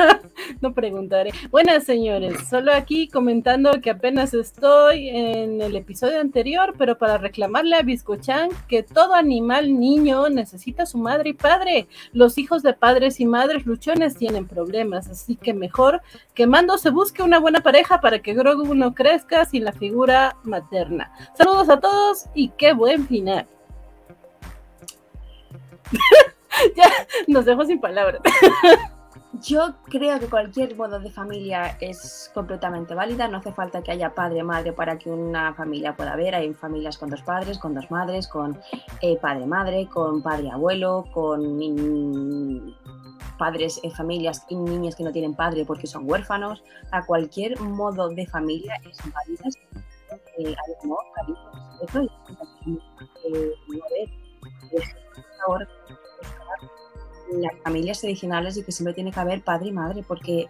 no 0.60 0.72
preguntaré. 0.72 1.32
Buenas 1.50 1.84
señores, 1.84 2.48
solo 2.48 2.72
aquí 2.72 3.08
comentando 3.08 3.80
que 3.80 3.90
apenas 3.90 4.34
estoy 4.34 5.08
en 5.08 5.60
el 5.60 5.76
episodio 5.76 6.20
anterior, 6.20 6.74
pero 6.78 6.98
para 6.98 7.18
reclamarle 7.18 7.76
a 7.76 7.82
Biscochan 7.82 8.50
que 8.68 8.82
todo 8.82 9.14
animal 9.14 9.78
niño 9.78 10.28
necesita 10.28 10.86
su 10.86 10.98
madre 10.98 11.30
y 11.30 11.34
padre. 11.34 11.88
Los 12.12 12.38
hijos 12.38 12.62
de 12.62 12.74
padres 12.74 13.20
y 13.20 13.26
madres 13.26 13.66
luchones 13.66 14.16
tienen 14.16 14.46
problemas, 14.46 15.08
así 15.08 15.36
que 15.36 15.54
mejor 15.54 16.02
que 16.34 16.46
Mando 16.46 16.78
se 16.78 16.90
busque 16.90 17.22
una 17.22 17.38
buena 17.38 17.60
pareja 17.60 18.00
para 18.00 18.20
que 18.20 18.34
Grogu 18.34 18.74
no 18.74 18.94
crezca 18.94 19.44
sin 19.44 19.64
la 19.64 19.72
figura 19.72 20.36
materna. 20.44 21.12
Saludos 21.34 21.68
a 21.68 21.80
todos 21.80 22.26
y 22.34 22.50
qué 22.50 22.72
buen 22.72 23.06
final. 23.06 23.46
ya 26.76 26.90
nos 27.26 27.44
dejo 27.44 27.64
sin 27.64 27.80
palabras. 27.80 28.20
Yo 29.42 29.74
creo 29.84 30.18
que 30.18 30.26
cualquier 30.26 30.74
modo 30.74 30.98
de 30.98 31.10
familia 31.10 31.76
es 31.80 32.30
completamente 32.34 32.94
válida. 32.94 33.28
No 33.28 33.38
hace 33.38 33.52
falta 33.52 33.82
que 33.82 33.92
haya 33.92 34.14
padre 34.14 34.42
madre 34.42 34.72
para 34.72 34.98
que 34.98 35.10
una 35.10 35.54
familia 35.54 35.94
pueda 35.94 36.14
haber. 36.14 36.34
Hay 36.34 36.52
familias 36.54 36.98
con 36.98 37.10
dos 37.10 37.22
padres, 37.22 37.58
con 37.58 37.74
dos 37.74 37.90
madres, 37.90 38.26
con 38.26 38.58
eh, 39.02 39.16
padre 39.18 39.46
madre, 39.46 39.86
con 39.86 40.22
padre 40.22 40.50
abuelo, 40.50 41.04
con 41.12 41.60
padres, 43.38 43.80
eh, 43.84 43.90
familias 43.90 44.44
y 44.48 44.56
niños 44.56 44.96
que 44.96 45.04
no 45.04 45.12
tienen 45.12 45.34
padre 45.34 45.64
porque 45.64 45.86
son 45.86 46.10
huérfanos. 46.10 46.64
A 46.90 47.04
cualquier 47.04 47.60
modo 47.60 48.08
de 48.08 48.26
familia 48.26 48.80
es 48.90 48.98
válida. 49.12 49.44
Eh, 50.38 50.54
cariño, 50.54 50.96
respeto 51.80 52.02
y 52.64 52.78
eh, 53.24 53.54
a 55.46 55.58
ver, 55.58 55.68
las 57.32 57.56
familias 57.62 58.00
tradicionales 58.00 58.56
y 58.56 58.62
que 58.62 58.72
siempre 58.72 58.94
tiene 58.94 59.12
que 59.12 59.20
haber 59.20 59.42
padre 59.42 59.68
y 59.68 59.72
madre, 59.72 60.04
porque 60.06 60.48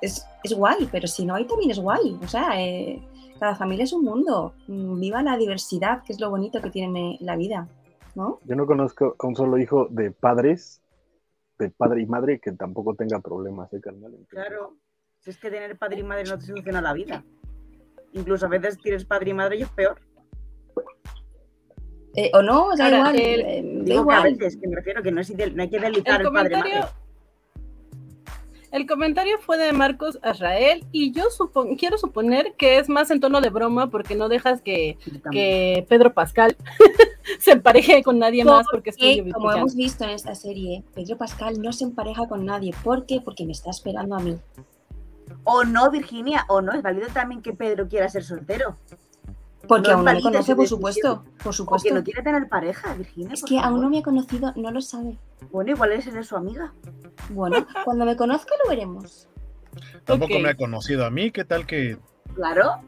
es, 0.00 0.26
es 0.42 0.52
guay, 0.52 0.88
pero 0.90 1.06
si 1.06 1.24
no 1.24 1.34
hay 1.34 1.46
también 1.46 1.70
es 1.70 1.78
guay. 1.78 2.18
O 2.22 2.28
sea, 2.28 2.60
eh, 2.60 3.02
cada 3.38 3.54
familia 3.54 3.84
es 3.84 3.92
un 3.92 4.04
mundo. 4.04 4.54
Mm, 4.66 5.00
Viva 5.00 5.22
la 5.22 5.36
diversidad, 5.36 6.02
que 6.04 6.12
es 6.12 6.20
lo 6.20 6.30
bonito 6.30 6.60
que 6.60 6.70
tiene 6.70 7.18
la 7.20 7.36
vida, 7.36 7.68
¿no? 8.14 8.40
Yo 8.44 8.56
no 8.56 8.66
conozco 8.66 9.16
a 9.18 9.26
un 9.26 9.36
solo 9.36 9.58
hijo 9.58 9.88
de 9.90 10.10
padres, 10.10 10.82
de 11.58 11.70
padre 11.70 12.02
y 12.02 12.06
madre, 12.06 12.40
que 12.40 12.52
tampoco 12.52 12.94
tenga 12.94 13.20
problemas, 13.20 13.72
¿eh, 13.72 13.80
carnal? 13.80 14.12
Entonces, 14.12 14.28
Claro, 14.28 14.76
si 15.20 15.30
es 15.30 15.38
que 15.38 15.50
tener 15.50 15.76
padre 15.78 16.00
y 16.00 16.02
madre 16.02 16.24
no 16.24 16.38
te 16.38 16.46
soluciona 16.46 16.80
la 16.80 16.92
vida. 16.92 17.24
Incluso 18.12 18.46
a 18.46 18.48
veces 18.48 18.78
tienes 18.78 19.04
padre 19.04 19.30
y 19.30 19.34
madre 19.34 19.56
y 19.58 19.62
es 19.62 19.68
peor. 19.70 20.00
Eh, 22.16 22.30
o 22.32 22.40
no, 22.42 22.74
da 22.76 22.84
Ahora, 22.86 22.96
igual. 22.98 23.16
el- 23.20 23.40
eh, 23.40 23.62
da 23.62 23.84
Digo 23.84 23.84
que 23.84 23.92
a 23.92 23.94
igual. 24.18 24.34
veces, 24.36 24.56
que 24.56 24.68
me 24.68 24.76
refiero 24.76 25.02
que 25.02 25.12
no, 25.12 25.20
es 25.20 25.28
ideal- 25.30 25.54
no 25.54 25.62
hay 25.62 25.68
que 25.68 25.78
delitar 25.78 26.20
El 26.22 26.26
el, 26.28 26.32
padre 26.32 26.56
madre. 26.56 26.80
el 28.72 28.86
comentario 28.86 29.38
fue 29.38 29.56
de 29.58 29.72
Marcos 29.72 30.18
Azrael 30.22 30.84
y 30.92 31.12
yo 31.12 31.24
supon- 31.30 31.78
quiero 31.78 31.96
suponer 31.98 32.54
que 32.58 32.78
es 32.78 32.88
más 32.88 33.10
en 33.10 33.20
tono 33.20 33.40
de 33.40 33.50
broma 33.50 33.90
porque 33.90 34.14
no 34.16 34.28
dejas 34.28 34.60
que, 34.60 34.98
que 35.30 35.86
Pedro 35.88 36.12
Pascal 36.12 36.56
se 37.38 37.52
empareje 37.52 38.02
con 38.02 38.18
nadie 38.18 38.44
más 38.44 38.66
porque 38.70 38.90
es 38.90 38.96
Que, 38.96 39.18
tuyo, 39.22 39.32
como 39.34 39.52
hemos 39.52 39.74
visto 39.76 40.04
en 40.04 40.10
esta 40.10 40.34
serie, 40.34 40.84
Pedro 40.94 41.16
Pascal 41.16 41.60
no 41.62 41.72
se 41.72 41.84
empareja 41.84 42.28
con 42.28 42.44
nadie. 42.44 42.74
¿Por 42.84 43.06
qué? 43.06 43.20
Porque 43.24 43.46
me 43.46 43.52
está 43.52 43.70
esperando 43.70 44.16
a 44.16 44.20
mí. 44.20 44.36
O 45.44 45.64
no, 45.64 45.90
Virginia, 45.90 46.44
o 46.48 46.60
no. 46.60 46.72
Es 46.72 46.82
válido 46.82 47.06
también 47.12 47.40
que 47.42 47.52
Pedro 47.52 47.88
quiera 47.88 48.08
ser 48.08 48.24
soltero. 48.24 48.76
Porque 49.68 49.88
No 49.90 49.96
aún 49.96 50.04
no 50.04 50.12
me 50.14 50.20
conoce, 50.22 50.54
por 50.56 50.66
supuesto. 50.68 51.24
Por 51.42 51.46
O 51.48 51.50
que 51.50 51.56
supuesto. 51.56 51.94
no 51.94 52.02
quiere 52.04 52.22
tener 52.22 52.48
pareja, 52.48 52.94
Virginia. 52.94 53.34
Es 53.34 53.42
que 53.44 53.58
aún 53.58 53.80
no 53.80 53.88
me 53.90 53.98
ha 53.98 54.02
conocido, 54.02 54.52
no 54.56 54.70
lo 54.70 54.80
sabe. 54.80 55.16
Bueno, 55.50 55.70
igual 55.72 55.92
es 55.92 56.06
eres 56.06 56.26
su 56.28 56.36
amiga. 56.36 56.72
Bueno, 57.30 57.66
cuando 57.84 58.04
me 58.04 58.16
conozca 58.16 58.54
lo 58.64 58.70
veremos. 58.70 59.28
Tampoco 60.04 60.38
me 60.38 60.50
ha 60.50 60.54
conocido 60.54 61.04
a 61.04 61.10
mí, 61.10 61.30
¿qué 61.30 61.44
tal 61.44 61.66
que 61.66 61.98
Claro. 62.34 62.80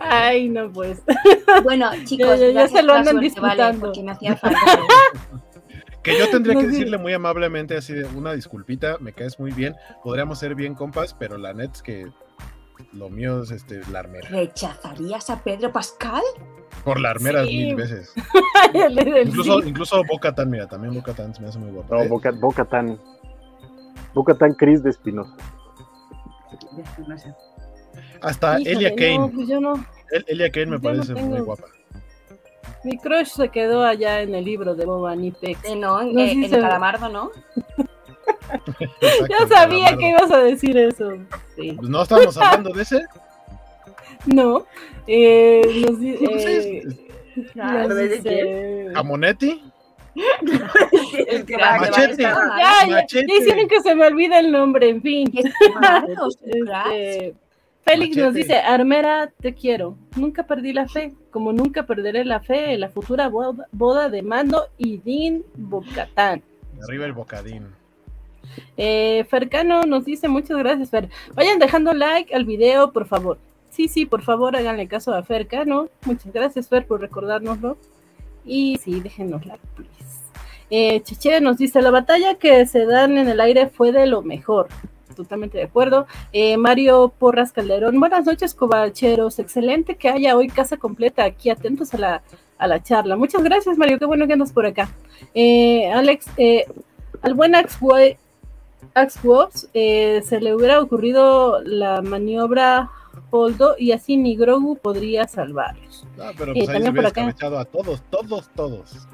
Ay, 0.00 0.48
no 0.48 0.70
pues. 0.72 1.02
Bueno, 1.62 1.90
chicos, 2.04 2.38
ya- 2.40 2.66
se 2.68 2.82
lo 2.82 2.94
andan 2.94 3.18
suerte, 3.30 3.78
porque 3.78 4.02
me 4.02 4.12
hacía 4.12 4.36
falta. 4.36 4.58
Que 6.02 6.16
yo 6.20 6.30
tendría 6.30 6.54
No, 6.54 6.60
que 6.60 6.66
sí. 6.66 6.72
decirle 6.72 6.98
muy 6.98 7.12
amablemente 7.14 7.76
así 7.76 7.92
de 7.92 8.04
una 8.04 8.32
disculpita, 8.32 8.96
me 9.00 9.12
caes 9.12 9.40
muy 9.40 9.50
bien, 9.50 9.74
podríamos 10.04 10.38
ser 10.38 10.54
bien 10.54 10.76
compas, 10.76 11.14
pero 11.14 11.36
la 11.36 11.52
net 11.52 11.72
es 11.74 11.82
que 11.82 12.06
Lo 12.92 13.08
mío 13.10 13.42
es 13.42 13.50
este, 13.50 13.80
la 13.90 14.00
armera. 14.00 14.28
¿Rechazarías 14.28 15.28
a 15.30 15.42
Pedro 15.42 15.72
Pascal? 15.72 16.22
Por 16.84 17.00
la 17.00 17.10
armera 17.10 17.44
Sí. 17.44 17.56
mil 17.56 17.76
veces. 17.76 18.12
Incluso, 19.24 19.60
sí. 19.62 19.68
incluso 19.68 20.02
Boca 20.04 20.34
Tan, 20.34 20.50
mira, 20.50 20.66
también 20.68 20.94
Boca 20.94 21.12
Tan 21.14 21.34
se 21.34 21.40
me 21.42 21.48
hace 21.48 21.58
muy 21.58 21.70
guapo. 21.70 21.94
No, 21.94 22.02
Eh, 22.02 22.08
Boca, 22.08 22.30
Boca 22.32 22.64
Tan. 22.64 22.98
Boca 24.14 24.34
Tan 24.34 24.54
Cris 24.54 24.82
de 24.82 24.90
Espinosa. 24.90 25.34
No 26.98 27.16
hasta 28.20 28.60
Híjole, 28.60 28.72
Elia 28.72 28.90
No, 28.90 28.96
Kane. 28.96 29.32
pues 29.34 29.48
yo 29.48 29.60
no. 29.60 29.86
El- 30.10 30.24
Elia 30.28 30.50
Kane 30.50 30.66
me 30.66 30.72
yo 30.72 30.78
no 30.78 30.82
parece 30.82 31.14
muy 31.14 31.40
guapa. 31.40 31.64
Mi 32.84 32.98
crush 32.98 33.28
se 33.28 33.48
quedó 33.48 33.84
allá 33.84 34.20
en 34.22 34.34
el 34.34 34.44
libro 34.44 34.74
de 34.74 34.84
Boba 34.86 35.14
Nipex. 35.16 35.64
Eh, 35.64 35.76
no, 35.76 36.00
en, 36.00 36.14
No, 36.14 36.20
eh, 36.20 36.28
sí 36.30 36.44
en 36.44 36.54
el 36.54 36.60
calamardo, 36.60 37.08
¿no? 37.08 37.30
Yo 39.28 39.48
sabía 39.48 39.96
que 39.96 40.10
ibas 40.10 40.30
a 40.30 40.38
decir 40.38 40.76
eso. 40.78 41.12
Sí. 41.56 41.72
Pues 41.72 41.88
no 41.88 42.02
estamos 42.02 42.36
hablando 42.36 42.70
de 42.72 42.82
ese. 42.82 43.04
No. 44.26 44.66
Eh, 45.06 45.62
nos 45.88 45.98
Pues 46.00 46.44
eh, 46.44 46.82
nos 47.54 47.94
¿de 47.94 48.08
dice- 48.08 48.86
Jamonetti. 48.92 49.62
Es 50.16 51.44
que 51.44 51.56
va- 51.56 51.76
va- 51.78 51.78
que 51.78 51.90
va 51.90 51.96
Machete. 51.98 52.00
a 52.26 52.30
estar 52.30 52.48
mal. 52.48 52.58
Ya, 52.58 52.86
ya, 52.88 52.92
Machete. 52.94 53.26
ya 53.28 53.34
hicieron 53.38 53.68
que 53.68 53.80
se 53.82 53.94
me 53.94 54.06
olvide 54.06 54.38
el 54.40 54.50
nombre, 54.50 54.88
en 54.88 55.00
fin. 55.02 55.30
Este, 56.44 57.34
Félix 57.84 58.16
nos 58.16 58.34
dice, 58.34 58.56
Armera, 58.56 59.30
te 59.40 59.54
quiero. 59.54 59.96
Nunca 60.16 60.42
perdí 60.44 60.72
la 60.72 60.88
fe, 60.88 61.14
como 61.30 61.52
nunca 61.52 61.84
perderé 61.86 62.24
la 62.24 62.40
fe 62.40 62.72
en 62.72 62.80
la 62.80 62.88
futura 62.88 63.28
boda, 63.28 63.68
boda 63.70 64.08
de 64.08 64.22
Mando 64.22 64.66
y 64.76 64.98
Dean 64.98 65.44
Bocatán. 65.54 66.42
Arriba 66.82 67.04
el 67.04 67.12
bocadín. 67.12 67.66
Eh, 68.76 69.24
Fercano 69.28 69.82
nos 69.82 70.04
dice, 70.04 70.28
muchas 70.28 70.56
gracias, 70.58 70.90
Fer. 70.90 71.08
Vayan 71.34 71.58
dejando 71.58 71.92
like 71.92 72.34
al 72.34 72.44
video, 72.44 72.92
por 72.92 73.06
favor. 73.06 73.38
Sí, 73.70 73.88
sí, 73.88 74.06
por 74.06 74.22
favor, 74.22 74.56
háganle 74.56 74.88
caso 74.88 75.14
a 75.14 75.22
Fercano. 75.22 75.88
Muchas 76.04 76.32
gracias, 76.32 76.68
Fer, 76.68 76.86
por 76.86 77.00
recordárnoslo. 77.00 77.76
Y 78.44 78.78
sí, 78.78 79.00
déjenos 79.00 79.44
like, 79.44 79.64
please. 79.74 79.90
Eh, 80.70 81.00
Cheche 81.02 81.40
nos 81.40 81.58
dice, 81.58 81.80
la 81.82 81.90
batalla 81.90 82.34
que 82.34 82.66
se 82.66 82.86
dan 82.86 83.18
en 83.18 83.28
el 83.28 83.40
aire 83.40 83.68
fue 83.68 83.92
de 83.92 84.06
lo 84.06 84.22
mejor. 84.22 84.68
Totalmente 85.14 85.58
de 85.58 85.64
acuerdo. 85.64 86.06
Eh, 86.32 86.56
Mario 86.56 87.12
Porras 87.18 87.52
Calderón, 87.52 87.98
buenas 87.98 88.26
noches, 88.26 88.54
covacheros. 88.54 89.38
Excelente 89.38 89.96
que 89.96 90.08
haya 90.08 90.36
hoy 90.36 90.48
casa 90.48 90.76
completa 90.76 91.24
aquí, 91.24 91.48
atentos 91.48 91.94
a 91.94 91.98
la, 91.98 92.22
a 92.58 92.66
la 92.66 92.82
charla. 92.82 93.16
Muchas 93.16 93.42
gracias, 93.42 93.78
Mario, 93.78 93.98
qué 93.98 94.04
bueno 94.04 94.26
que 94.26 94.34
andas 94.34 94.52
por 94.52 94.66
acá. 94.66 94.90
Eh, 95.34 95.90
Alex, 95.90 96.26
eh, 96.36 96.66
al 97.22 97.34
buen 97.34 97.54
Axway 97.54 98.18
Axwops 98.94 99.68
eh, 99.74 100.22
se 100.24 100.40
le 100.40 100.54
hubiera 100.54 100.80
ocurrido 100.80 101.60
la 101.62 102.02
maniobra 102.02 102.90
Holdo 103.30 103.74
y 103.78 103.92
así 103.92 104.16
ni 104.16 104.36
Grogu 104.36 104.76
podría 104.76 105.26
salvarlos. 105.26 106.06
No, 106.16 106.24
pero 106.38 106.52
Eh, 106.52 106.54
pues 106.64 106.68
ahí 106.68 106.76
se 106.78 106.84
también 106.84 106.94
por 106.94 107.06
acá. 107.06 107.60
a 107.60 107.64
todos, 107.64 108.02
todos, 108.10 108.50
todos. 108.54 109.08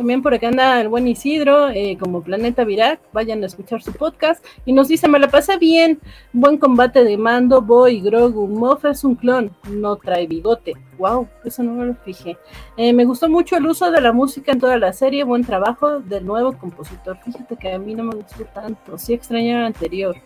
También 0.00 0.22
por 0.22 0.32
acá 0.32 0.48
anda 0.48 0.80
el 0.80 0.88
buen 0.88 1.06
Isidro, 1.06 1.68
eh, 1.68 1.98
como 2.00 2.22
Planeta 2.22 2.64
Virac, 2.64 3.00
vayan 3.12 3.42
a 3.42 3.46
escuchar 3.46 3.82
su 3.82 3.92
podcast. 3.92 4.42
Y 4.64 4.72
nos 4.72 4.88
dice, 4.88 5.08
me 5.08 5.18
la 5.18 5.28
pasé 5.28 5.58
bien, 5.58 6.00
buen 6.32 6.56
combate 6.56 7.04
de 7.04 7.18
mando, 7.18 7.60
Boy, 7.60 8.00
Grogu, 8.00 8.48
Moff 8.48 8.86
es 8.86 9.04
un 9.04 9.14
clon, 9.14 9.54
no 9.68 9.96
trae 9.96 10.26
bigote. 10.26 10.72
Wow, 10.96 11.28
eso 11.44 11.62
no 11.62 11.72
me 11.74 11.84
lo 11.84 11.94
fijé. 11.96 12.38
Eh, 12.78 12.94
me 12.94 13.04
gustó 13.04 13.28
mucho 13.28 13.58
el 13.58 13.66
uso 13.66 13.90
de 13.90 14.00
la 14.00 14.14
música 14.14 14.52
en 14.52 14.60
toda 14.60 14.78
la 14.78 14.94
serie, 14.94 15.22
buen 15.22 15.44
trabajo 15.44 16.00
del 16.00 16.24
nuevo 16.24 16.56
compositor. 16.56 17.18
Fíjate 17.22 17.56
que 17.58 17.70
a 17.70 17.78
mí 17.78 17.94
no 17.94 18.04
me 18.04 18.14
gustó 18.14 18.44
tanto, 18.54 18.96
sí 18.96 19.12
extraño 19.12 19.58
el 19.58 19.64
anterior. 19.66 20.16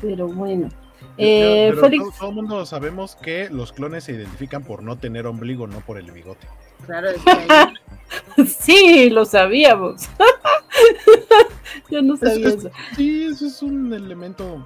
Pero 0.00 0.28
bueno. 0.28 0.70
Eh, 1.18 1.66
Pero 1.72 1.82
Félix, 1.82 2.04
todo, 2.04 2.12
todo 2.18 2.28
el 2.30 2.36
mundo 2.36 2.64
sabemos 2.64 3.16
que 3.16 3.50
los 3.50 3.70
clones 3.70 4.04
se 4.04 4.12
identifican 4.12 4.64
por 4.64 4.82
no 4.82 4.96
tener 4.96 5.26
ombligo, 5.26 5.66
no 5.66 5.80
por 5.80 5.98
el 5.98 6.10
bigote. 6.10 6.46
Claro, 6.86 7.10
es 7.10 7.22
que 7.22 7.30
ahí- 7.30 8.46
sí, 8.46 9.10
lo 9.10 9.24
sabíamos. 9.24 10.02
Yo 11.90 12.02
no 12.02 12.14
Es- 12.14 12.20
sabía 12.20 12.48
es- 12.48 12.54
eso. 12.56 12.70
sí, 12.96 13.24
eso 13.24 13.46
es 13.46 13.62
un 13.62 13.92
elemento 13.92 14.64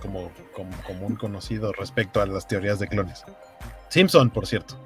como, 0.00 0.30
como 0.54 0.70
común 0.86 1.16
conocido 1.16 1.72
respecto 1.72 2.20
a 2.20 2.26
las 2.26 2.46
teorías 2.46 2.78
de 2.78 2.88
clones. 2.88 3.24
Simpson, 3.88 4.30
por 4.30 4.46
cierto. 4.46 4.76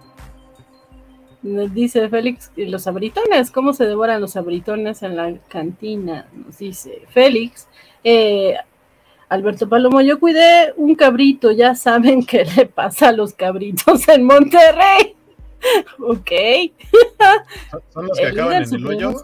Nos 1.42 1.72
dice 1.72 2.08
Félix, 2.10 2.52
¿y 2.54 2.66
los 2.66 2.86
abritones? 2.86 3.50
¿Cómo 3.50 3.72
se 3.72 3.86
devoran 3.86 4.20
los 4.20 4.36
abritones 4.36 5.02
en 5.02 5.16
la 5.16 5.34
cantina? 5.48 6.26
Nos 6.34 6.58
dice 6.58 7.02
Félix. 7.10 7.66
Eh, 8.04 8.56
Alberto 9.30 9.68
Palomo, 9.68 10.00
yo 10.02 10.18
cuidé 10.20 10.74
un 10.76 10.94
cabrito, 10.96 11.50
ya 11.52 11.74
saben 11.74 12.24
qué 12.26 12.44
le 12.44 12.66
pasa 12.66 13.08
a 13.08 13.12
los 13.12 13.32
cabritos 13.32 14.06
en 14.08 14.24
Monterrey. 14.24 15.16
Ok. 15.98 16.30
Son- 17.92 18.06
los 18.06 18.18
que 18.18 18.24
El 18.24 18.32
acaban 18.32 18.62
en 18.62 18.74
el 18.74 18.86
hoyo. 18.86 19.14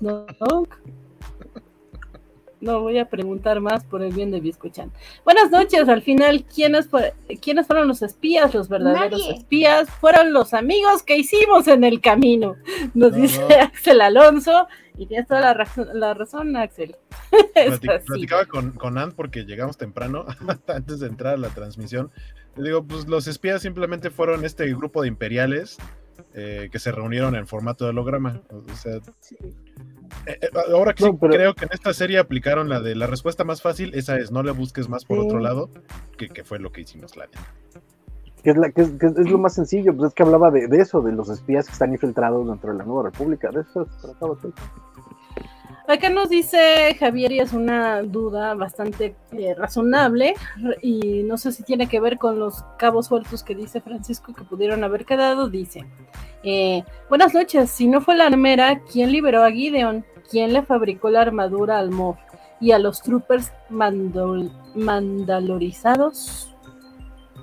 No 2.59 2.81
voy 2.81 2.99
a 2.99 3.09
preguntar 3.09 3.61
más 3.61 3.85
por 3.85 4.03
el 4.03 4.15
bien 4.15 4.31
de 4.31 4.41
Biscochan. 4.41 4.91
Buenas 5.25 5.51
noches. 5.51 5.89
Al 5.91 6.01
final, 6.03 6.43
¿quiénes, 6.45 6.89
fue- 6.89 7.13
¿quiénes 7.43 7.67
fueron 7.67 7.87
los 7.87 8.01
espías? 8.01 8.55
Los 8.55 8.69
verdaderos 8.71 9.21
Nadie. 9.21 9.35
espías 9.37 9.91
fueron 10.01 10.33
los 10.33 10.55
amigos 10.55 11.03
que 11.03 11.19
hicimos 11.19 11.69
en 11.69 11.85
el 11.85 12.01
camino. 12.01 12.57
Nos 12.95 13.13
No, 13.13 13.19
dice 13.19 13.41
no. 13.47 13.55
Axel 13.63 14.01
Alonso. 14.01 14.67
Y 14.97 15.05
tienes 15.07 15.29
toda 15.29 15.43
la 15.43 15.53
razón, 15.55 15.89
la 15.93 16.15
razón 16.15 16.57
Axel. 16.57 16.97
Platicaba 18.07 18.47
con, 18.47 18.73
con 18.73 18.97
Ant 18.97 19.15
porque 19.15 19.45
llegamos 19.45 19.77
temprano, 19.77 20.25
antes 20.67 21.01
de 21.01 21.09
entrar 21.09 21.35
a 21.35 21.39
la 21.39 21.51
transmisión. 21.51 22.11
Le 22.57 22.65
digo, 22.71 22.83
pues 22.85 23.07
los 23.07 23.27
espías 23.29 23.61
simplemente 23.61 24.09
fueron 24.11 24.47
este 24.47 24.67
grupo 24.75 25.03
de 25.03 25.09
imperiales 25.09 25.77
eh, 26.35 26.69
que 26.71 26.79
se 26.79 26.93
reunieron 26.93 27.35
en 27.37 27.47
formato 27.47 27.85
de 27.85 27.91
holograma. 27.91 28.41
O 28.51 28.75
sea, 28.75 28.97
eh, 28.97 29.01
eh, 30.27 30.51
ahora 30.73 30.93
que 30.95 31.03
sí 31.05 31.11
No, 31.11 31.19
pero- 31.19 31.33
creo 31.35 31.55
que 31.55 31.65
en 31.65 31.71
esta 31.73 31.93
serie 31.93 32.19
aplicaron 32.19 32.69
la 32.69 32.81
de 32.81 32.95
la 32.95 33.07
respuesta 33.07 33.45
más 33.45 33.63
fácil, 33.63 33.95
esa 33.95 34.19
es, 34.19 34.31
no 34.31 34.43
le 34.43 34.51
busques 34.53 34.89
más 34.89 35.05
por 35.05 35.19
Sí. 35.19 35.27
otro 35.27 35.39
lado, 35.41 35.71
que, 36.19 36.29
que 36.29 36.45
fue 36.45 36.59
lo 36.59 36.71
que 36.73 36.83
hicimos 36.83 37.17
la 37.17 37.27
neta. 37.27 37.41
Que 38.43 38.51
es, 38.51 38.57
la, 38.57 38.71
que 38.71 38.83
es, 38.83 38.91
que 38.91 39.07
es 39.07 39.31
lo 39.31 39.39
más 39.39 39.55
sencillo, 39.55 39.97
pues 39.97 40.09
es 40.11 40.15
que 40.15 40.23
hablaba 40.23 40.51
de, 40.53 40.69
de 40.69 40.79
eso, 40.79 41.01
de 41.03 41.11
los 41.13 41.29
espías 41.31 41.67
que 41.67 41.73
están 41.73 41.93
infiltrados 41.93 42.47
dentro 42.47 42.71
de 42.71 42.79
la 42.79 42.85
nueva 42.85 43.11
república. 43.11 43.51
De 43.51 43.63
eso 43.63 43.85
se 43.87 44.01
trataba. 44.07 44.37
Acá 45.89 46.11
nos 46.11 46.29
dice 46.29 46.97
Javier 46.99 47.31
y 47.31 47.39
es 47.39 47.53
una 47.53 48.03
duda 48.03 48.55
bastante 48.55 49.15
eh, 49.31 49.55
razonable 49.55 50.35
y 50.83 51.23
no 51.23 51.39
sé 51.39 51.53
si 51.53 51.63
tiene 51.63 51.89
que 51.89 52.01
ver 52.01 52.19
con 52.19 52.41
los 52.41 52.65
cabos 52.77 53.07
sueltos 53.07 53.45
que 53.45 53.55
dice 53.55 53.81
Francisco 53.81 54.35
que 54.35 54.43
pudieron 54.43 54.83
haber 54.83 55.05
quedado. 55.05 55.49
Dice, 55.49 55.87
eh, 56.43 56.83
buenas 57.09 57.35
noches, 57.35 57.71
si 57.71 57.87
no 57.87 58.01
fue 58.01 58.17
la 58.17 58.27
armera, 58.27 58.81
¿quién 58.91 59.13
liberó 59.13 59.45
a 59.45 59.53
Gideon? 59.53 60.05
¿Quién 60.29 60.53
le 60.53 60.63
fabricó 60.63 61.09
la 61.09 61.21
armadura 61.21 61.79
al 61.79 61.91
Moff 61.91 62.19
y 62.61 62.73
a 62.73 62.81
los 62.81 63.01
troopers 63.01 63.53
mandalorizados? 63.71 66.53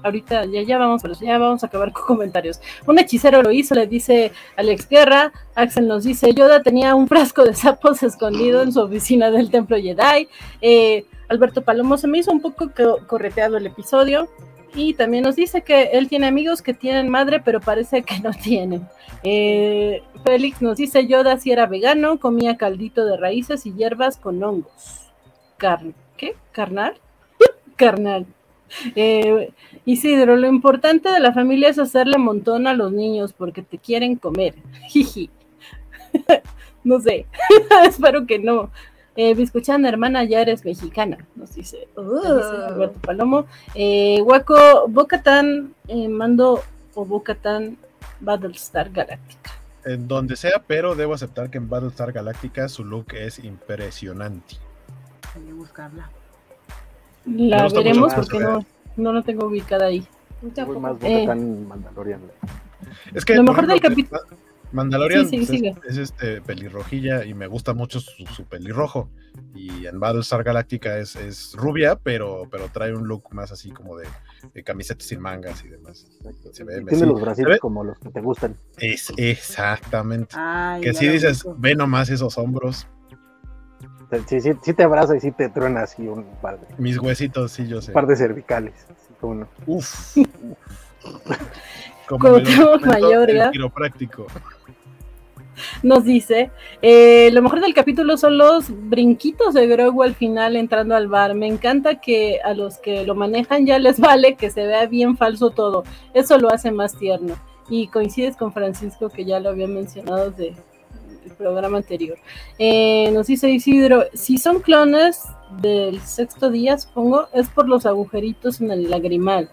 Ahorita 0.04 0.46
ya, 0.46 0.62
ya 0.62 0.78
vamos, 0.78 1.02
pero 1.02 1.14
ya 1.20 1.38
vamos 1.38 1.64
a 1.64 1.68
acabar 1.68 1.92
con 1.92 2.04
comentarios. 2.06 2.60
Un 2.86 3.00
hechicero 3.00 3.42
lo 3.42 3.52
hizo, 3.52 3.74
le 3.76 3.88
dice 3.88 4.32
Alex 4.58 4.88
Guerra. 4.90 5.32
Axel 5.56 5.88
nos 5.88 6.04
dice, 6.04 6.34
Yoda 6.34 6.62
tenía 6.62 6.94
un 6.96 7.08
frasco 7.08 7.44
de 7.44 7.54
sapos 7.54 8.04
escondido 8.04 8.62
en 8.64 8.72
su 8.74 8.82
oficina 8.82 9.32
del 9.32 9.50
templo 9.50 9.78
Jedi. 9.78 10.28
Eh, 10.62 11.06
Alberto 11.30 11.62
Palomo 11.62 11.98
se 11.98 12.08
me 12.08 12.18
hizo 12.20 12.32
un 12.32 12.42
poco 12.42 12.70
co- 12.76 13.00
correteado 13.08 13.58
el 13.58 13.66
episodio. 13.66 14.28
Y 14.76 14.96
también 14.96 15.24
nos 15.24 15.36
dice 15.36 15.62
que 15.62 15.84
él 15.94 16.10
tiene 16.10 16.26
amigos 16.26 16.64
que 16.64 16.74
tienen 16.74 17.08
madre, 17.08 17.40
pero 17.40 17.62
parece 17.62 18.02
que 18.02 18.20
no 18.22 18.32
tienen. 18.32 18.88
Eh, 19.22 20.02
Félix 20.24 20.64
nos 20.64 20.78
dice, 20.78 21.06
Yoda 21.06 21.38
si 21.38 21.52
era 21.52 21.68
vegano, 21.68 22.20
comía 22.20 22.58
caldito 22.58 23.06
de 23.06 23.16
raíces 23.18 23.66
y 23.68 23.74
hierbas 23.74 24.18
con 24.18 24.44
hongos. 24.44 25.12
Car 25.58 25.82
¿Qué? 26.18 26.36
¿Carnal? 26.52 26.96
Carnal. 27.76 28.26
Eh, 28.96 29.52
Isidro, 29.86 30.36
lo 30.36 30.48
importante 30.48 31.10
de 31.10 31.20
la 31.20 31.34
familia 31.34 31.70
es 31.70 31.80
hacerle 31.80 32.18
montón 32.18 32.68
a 32.68 32.74
los 32.74 32.92
niños 32.92 33.34
porque 33.34 33.62
te 33.62 33.78
quieren 33.78 34.16
comer. 34.16 34.56
Jiji. 34.90 35.30
no 36.84 37.00
sé, 37.00 37.26
espero 37.86 38.26
que 38.26 38.40
no. 38.40 38.70
Eh, 39.16 39.36
Biscuchana, 39.36 39.90
hermana, 39.90 40.24
ya 40.24 40.42
eres 40.42 40.66
mexicana, 40.66 41.20
nos 41.36 41.54
dice, 41.54 41.88
Alberto 41.96 43.00
Palomo. 43.00 43.46
Eh, 43.76 44.20
Waco, 44.24 44.88
Bocatán, 44.88 45.76
eh, 45.88 46.08
mando 46.08 46.64
o 46.96 47.06
Bocatán 47.06 47.78
Battlestar 48.20 48.90
Galactica. 48.90 49.52
En 49.86 50.08
donde 50.08 50.36
sea, 50.36 50.64
pero 50.66 50.96
debo 50.96 51.14
aceptar 51.14 51.52
que 51.52 51.60
en 51.60 51.70
Battlestar 51.70 52.12
Galactica 52.12 52.68
su 52.68 52.84
look 52.84 53.14
es 53.14 53.38
impresionante. 53.38 54.56
Hay 55.36 55.44
que 55.44 55.54
buscarla. 55.54 56.10
La 57.26 57.68
veremos 57.70 58.14
porque 58.14 58.40
no, 58.40 58.66
no 58.98 59.14
la 59.14 59.22
tengo 59.22 59.48
ubicada 59.48 59.86
ahí. 59.88 60.06
Más 60.80 60.98
Eh. 61.04 61.26
Mandalorian. 61.28 62.22
Es 63.14 63.24
que 63.24 63.36
Lo 63.36 63.44
mejor 63.44 63.66
del 63.68 63.80
capítulo- 63.80 64.22
Mandalorian 64.74 65.30
Sí, 65.30 65.46
sí, 65.46 65.72
pues, 65.82 65.98
es- 65.98 66.12
este 66.12 66.42
pelirrojilla 66.42 67.24
y 67.26 67.34
me 67.36 67.46
gusta 67.48 67.74
mucho 67.76 68.00
su, 68.00 68.26
su 68.26 68.44
pelirrojo. 68.46 69.08
Y 69.56 69.86
en 69.86 70.00
Battlestar 70.00 70.44
Galactica 70.44 70.98
es, 70.98 71.16
es 71.16 71.54
rubia, 71.56 71.96
pero, 71.96 72.48
pero 72.52 72.68
trae 72.74 72.94
un 72.94 73.08
look 73.08 73.34
más 73.34 73.52
así 73.52 73.70
como 73.70 73.96
de, 73.98 74.08
de 74.54 74.64
camiseta 74.64 75.06
sin 75.06 75.20
mangas 75.22 75.64
y 75.64 75.70
demás. 75.70 76.08
Se 76.52 76.64
ve, 76.64 76.82
Tiene 76.82 76.96
sí, 76.96 77.06
los 77.06 77.22
bracitos 77.22 77.60
como 77.60 77.84
los 77.84 78.00
que 78.00 78.10
te 78.10 78.20
gustan. 78.20 78.56
es 78.78 79.14
exactamente. 79.18 80.36
Ay, 80.38 80.82
que 80.82 80.94
si 80.94 81.08
dices, 81.08 81.46
ve 81.58 81.76
nomás 81.76 82.10
esos 82.10 82.38
hombros, 82.40 82.88
Sí, 84.28 84.42
sí, 84.42 84.52
sí 84.62 84.74
te 84.74 84.84
abraza 84.84 85.16
y 85.16 85.20
sí 85.20 85.32
te 85.32 85.50
truena 85.50 85.82
así 85.82 86.08
un 86.08 86.24
par 86.42 86.60
de, 86.60 86.68
mis 86.78 86.98
huesitos, 86.98 87.52
sí, 87.52 87.68
yo 87.68 87.82
sé. 87.82 87.92
par 87.92 88.08
de 88.08 88.16
cervicales. 88.16 88.74
así 88.90 89.14
como 89.20 89.36
no. 89.36 89.48
Uf. 89.66 90.18
Como 92.08 92.20
Como 92.20 92.78
mayor, 92.86 93.30
el 93.30 93.52
quiropráctico. 93.52 94.28
Nos 95.84 96.04
dice, 96.04 96.52
eh, 96.82 97.30
lo 97.32 97.42
mejor 97.42 97.62
del 97.62 97.74
capítulo 97.74 98.18
son 98.18 98.38
los 98.38 98.66
brinquitos 98.90 99.54
de 99.54 99.68
Grogu 99.68 100.04
al 100.04 100.16
final 100.16 100.56
entrando 100.56 100.96
al 100.96 101.08
bar. 101.08 101.36
Me 101.36 101.48
encanta 101.48 102.02
que 102.02 102.40
a 102.44 102.54
los 102.54 102.78
que 102.78 103.06
lo 103.06 103.16
manejan 103.16 103.66
ya 103.66 103.80
les 103.80 104.00
vale 104.00 104.36
que 104.36 104.50
se 104.50 104.66
vea 104.66 104.86
bien 104.88 105.18
falso 105.18 105.52
todo. 105.52 105.84
Eso 106.14 106.38
lo 106.38 106.50
hace 106.50 106.72
más 106.72 106.98
tierno. 106.98 107.36
Y 107.70 107.88
coincides 107.88 108.36
con 108.36 108.52
Francisco 108.52 109.10
que 109.10 109.26
ya 109.26 109.40
lo 109.40 109.50
había 109.50 109.68
mencionado 109.68 110.26
el 110.38 110.56
programa 111.44 111.78
anterior. 111.78 112.18
Eh, 112.58 113.12
nos 113.12 113.28
dice 113.28 113.50
Isidro, 113.50 114.06
si 114.14 114.38
son 114.38 114.62
clones 114.62 115.22
del 115.62 116.00
sexto 116.02 116.50
día, 116.50 116.78
supongo, 116.78 117.28
es 117.34 117.50
por 117.50 117.68
los 117.68 117.86
agujeritos 117.86 118.62
en 118.62 118.72
el 118.72 118.90
lagrimal. 118.90 119.50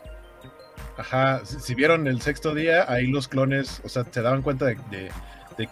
Ajá, 0.96 1.40
si, 1.44 1.58
si 1.60 1.74
vieron 1.74 2.06
el 2.06 2.20
sexto 2.20 2.54
día, 2.54 2.84
ahí 2.90 3.06
los 3.06 3.26
clones, 3.28 3.80
o 3.84 3.88
sea, 3.88 4.04
se 4.10 4.22
daban 4.22 4.42
cuenta 4.42 4.66
de, 4.66 4.76
de- 4.90 5.10
de 5.58 5.68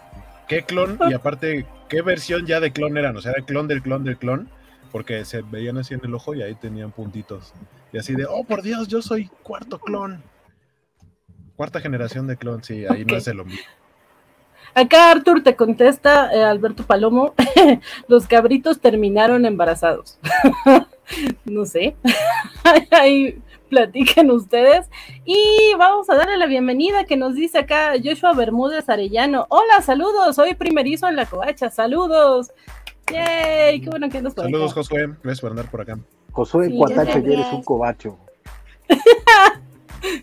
qué 0.47 0.63
clon 0.63 0.99
y 1.09 1.13
aparte 1.19 1.65
qué 1.87 2.01
versión 2.01 2.45
ya 2.45 2.59
de 2.59 2.71
clon 2.71 2.97
eran, 2.97 3.15
o 3.15 3.21
sea, 3.21 3.31
era 3.31 3.39
el 3.39 3.45
clon 3.45 3.67
del 3.67 3.81
clon 3.81 4.03
del 4.03 4.17
clon, 4.17 4.49
porque 4.91 5.23
se 5.25 5.41
veían 5.43 5.77
así 5.77 5.93
en 5.93 6.01
el 6.03 6.13
ojo 6.15 6.33
y 6.33 6.41
ahí 6.41 6.55
tenían 6.55 6.91
puntitos. 6.91 7.53
Y 7.93 7.97
así 7.99 8.13
de, 8.15 8.25
oh, 8.25 8.43
por 8.43 8.61
Dios, 8.63 8.87
yo 8.87 9.01
soy 9.01 9.29
cuarto 9.43 9.79
clon. 9.79 10.21
Cuarta 11.55 11.79
generación 11.81 12.25
de 12.27 12.37
clon, 12.37 12.63
sí, 12.63 12.85
ahí 12.87 13.03
no 13.05 13.15
es 13.17 13.27
el 13.27 13.39
ombligo. 13.39 13.61
Acá 14.73 15.11
Arthur 15.11 15.43
te 15.43 15.55
contesta, 15.55 16.33
eh, 16.33 16.43
Alberto 16.43 16.83
Palomo, 16.83 17.33
los 18.07 18.27
cabritos 18.27 18.79
terminaron 18.79 19.45
embarazados. 19.45 20.19
no 21.45 21.65
sé, 21.65 21.95
ahí 22.91 23.41
platiquen 23.69 24.31
ustedes. 24.31 24.87
Y 25.25 25.73
vamos 25.77 26.09
a 26.09 26.15
darle 26.15 26.37
la 26.37 26.45
bienvenida 26.45 27.05
que 27.05 27.17
nos 27.17 27.35
dice 27.35 27.59
acá 27.59 27.93
Joshua 28.03 28.33
Bermúdez 28.33 28.89
Arellano. 28.89 29.45
Hola, 29.49 29.81
saludos, 29.81 30.35
soy 30.35 30.55
primerizo 30.55 31.07
en 31.07 31.15
la 31.15 31.25
covacha, 31.25 31.69
saludos. 31.69 32.51
Yay, 33.11 33.81
qué 33.81 33.89
bueno 33.89 34.09
que 34.09 34.21
nos 34.21 34.33
Saludos, 34.33 34.73
Josué, 34.73 35.07
gracias 35.23 35.41
por 35.41 35.51
andar 35.51 35.69
por 35.69 35.81
acá. 35.81 35.97
Josué 36.31 36.67
Sí, 36.67 36.77
Cuatacho, 36.77 37.19
ya 37.19 37.27
ya 37.27 37.33
eres 37.33 37.53
un 37.53 37.63
cobacho. 37.63 38.19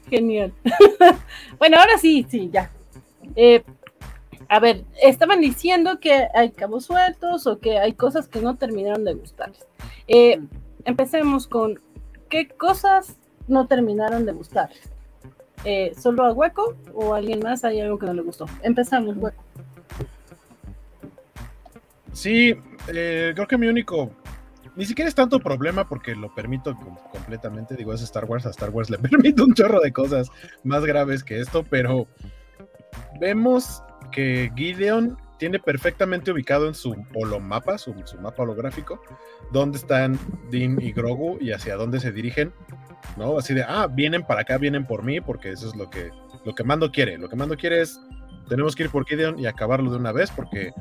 Genial. 0.08 0.52
bueno, 1.58 1.78
ahora 1.78 1.98
sí, 1.98 2.24
sí, 2.28 2.48
ya. 2.52 2.70
Eh, 3.34 3.62
a 4.48 4.60
ver, 4.60 4.84
estaban 5.02 5.40
diciendo 5.40 5.98
que 6.00 6.28
hay 6.34 6.50
cabos 6.50 6.84
sueltos 6.86 7.46
o 7.46 7.58
que 7.58 7.78
hay 7.78 7.92
cosas 7.94 8.28
que 8.28 8.40
no 8.40 8.56
terminaron 8.56 9.04
de 9.04 9.14
gustarles. 9.14 9.66
Eh, 10.08 10.40
empecemos 10.84 11.46
con 11.46 11.80
qué 12.28 12.48
cosas 12.48 13.16
no 13.48 13.66
terminaron 13.66 14.26
de 14.26 14.32
gustarles. 14.32 14.88
Eh, 15.64 15.92
¿Solo 15.98 16.24
a 16.24 16.32
Hueco 16.32 16.76
o 16.94 17.14
a 17.14 17.18
alguien 17.18 17.40
más 17.40 17.64
hay 17.64 17.80
algo 17.80 17.98
que 17.98 18.06
no 18.06 18.14
le 18.14 18.22
gustó? 18.22 18.46
Empezamos, 18.62 19.16
Hueco. 19.16 19.42
Sí, 22.12 22.54
eh, 22.88 23.32
creo 23.34 23.46
que 23.46 23.58
mi 23.58 23.66
único, 23.66 24.10
ni 24.74 24.86
siquiera 24.86 25.08
es 25.08 25.14
tanto 25.14 25.38
problema 25.40 25.88
porque 25.88 26.14
lo 26.14 26.34
permito 26.34 26.74
com- 26.76 26.96
completamente, 27.12 27.76
digo, 27.76 27.92
es 27.92 28.00
Star 28.02 28.24
Wars, 28.24 28.46
a 28.46 28.50
Star 28.50 28.70
Wars 28.70 28.88
le 28.90 28.98
permite 28.98 29.42
un 29.42 29.54
chorro 29.54 29.80
de 29.80 29.92
cosas 29.92 30.30
más 30.64 30.84
graves 30.84 31.22
que 31.24 31.40
esto, 31.40 31.64
pero 31.68 32.06
vemos 33.20 33.82
que 34.10 34.50
Gideon 34.56 35.16
tiene 35.38 35.58
perfectamente 35.58 36.32
ubicado 36.32 36.66
en 36.66 36.74
su 36.74 36.96
holomapa, 37.14 37.76
su, 37.78 37.94
su 38.06 38.18
mapa 38.20 38.42
holográfico, 38.42 39.00
dónde 39.52 39.76
están 39.78 40.18
Dean 40.50 40.80
y 40.80 40.92
Grogu 40.92 41.36
y 41.40 41.52
hacia 41.52 41.76
dónde 41.76 42.00
se 42.00 42.10
dirigen, 42.12 42.52
¿no? 43.18 43.36
Así 43.38 43.52
de, 43.52 43.62
ah, 43.62 43.86
vienen 43.86 44.22
para 44.22 44.40
acá, 44.42 44.56
vienen 44.56 44.86
por 44.86 45.02
mí, 45.02 45.20
porque 45.20 45.50
eso 45.50 45.68
es 45.68 45.76
lo 45.76 45.90
que, 45.90 46.10
lo 46.44 46.54
que 46.54 46.64
Mando 46.64 46.90
quiere. 46.90 47.18
Lo 47.18 47.28
que 47.28 47.36
Mando 47.36 47.56
quiere 47.56 47.82
es, 47.82 48.00
tenemos 48.48 48.74
que 48.74 48.84
ir 48.84 48.90
por 48.90 49.04
Gideon 49.06 49.38
y 49.38 49.46
acabarlo 49.46 49.90
de 49.90 49.98
una 49.98 50.12
vez, 50.12 50.30
porque 50.30 50.72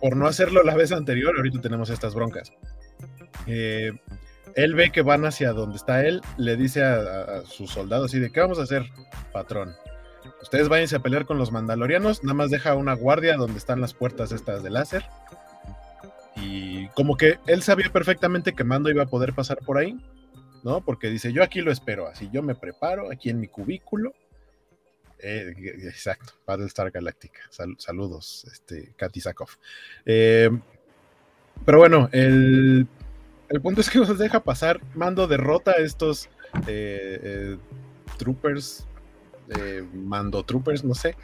por 0.00 0.16
no 0.16 0.26
hacerlo 0.26 0.62
la 0.64 0.74
vez 0.74 0.90
anterior, 0.90 1.34
ahorita 1.36 1.60
tenemos 1.60 1.88
estas 1.90 2.14
broncas. 2.14 2.52
Eh, 3.46 3.92
él 4.56 4.74
ve 4.74 4.90
que 4.90 5.02
van 5.02 5.24
hacia 5.24 5.52
donde 5.52 5.76
está 5.76 6.04
él, 6.04 6.20
le 6.36 6.56
dice 6.56 6.82
a, 6.82 6.94
a- 6.94 7.22
a 7.38 7.44
sus 7.44 7.70
soldados 7.70 8.06
así 8.06 8.18
de, 8.18 8.32
¿qué 8.32 8.40
vamos 8.40 8.58
a 8.58 8.62
hacer, 8.62 8.84
patrón? 9.32 9.72
Ustedes 10.42 10.68
váyanse 10.68 10.96
a 10.96 11.00
pelear 11.00 11.26
con 11.26 11.38
los 11.38 11.52
mandalorianos, 11.52 12.22
nada 12.24 12.34
más 12.34 12.50
deja 12.50 12.74
una 12.74 12.94
guardia 12.94 13.36
donde 13.36 13.58
están 13.58 13.80
las 13.80 13.94
puertas 13.94 14.32
estas 14.32 14.62
de 14.62 14.70
láser. 14.70 15.04
Y 16.36 16.88
como 16.88 17.16
que 17.16 17.38
él 17.46 17.62
sabía 17.62 17.90
perfectamente 17.92 18.54
que 18.54 18.64
Mando 18.64 18.88
iba 18.90 19.02
a 19.02 19.06
poder 19.06 19.34
pasar 19.34 19.58
por 19.58 19.76
ahí, 19.76 19.98
¿no? 20.62 20.80
Porque 20.80 21.08
dice, 21.10 21.32
yo 21.32 21.42
aquí 21.42 21.60
lo 21.60 21.70
espero, 21.70 22.06
así 22.06 22.30
yo 22.32 22.42
me 22.42 22.54
preparo 22.54 23.10
aquí 23.12 23.28
en 23.30 23.40
mi 23.40 23.48
cubículo. 23.48 24.14
Eh, 25.18 25.52
exacto, 25.84 26.32
Battlestar 26.46 26.90
Galactica. 26.90 27.40
Sal- 27.50 27.76
saludos, 27.78 28.46
este, 28.50 28.94
Katy 28.96 29.20
Sakov. 29.20 29.50
Eh, 30.06 30.50
pero 31.66 31.78
bueno, 31.78 32.08
el, 32.12 32.86
el 33.50 33.60
punto 33.60 33.82
es 33.82 33.90
que 33.90 33.98
nos 33.98 34.16
deja 34.18 34.40
pasar. 34.40 34.80
Mando 34.94 35.26
derrota 35.26 35.72
a 35.72 35.82
estos 35.82 36.30
eh, 36.66 37.58
troopers, 38.16 38.86
eh, 39.58 39.84
mando 39.92 40.42
troopers, 40.44 40.84
no 40.84 40.94
sé, 40.94 41.16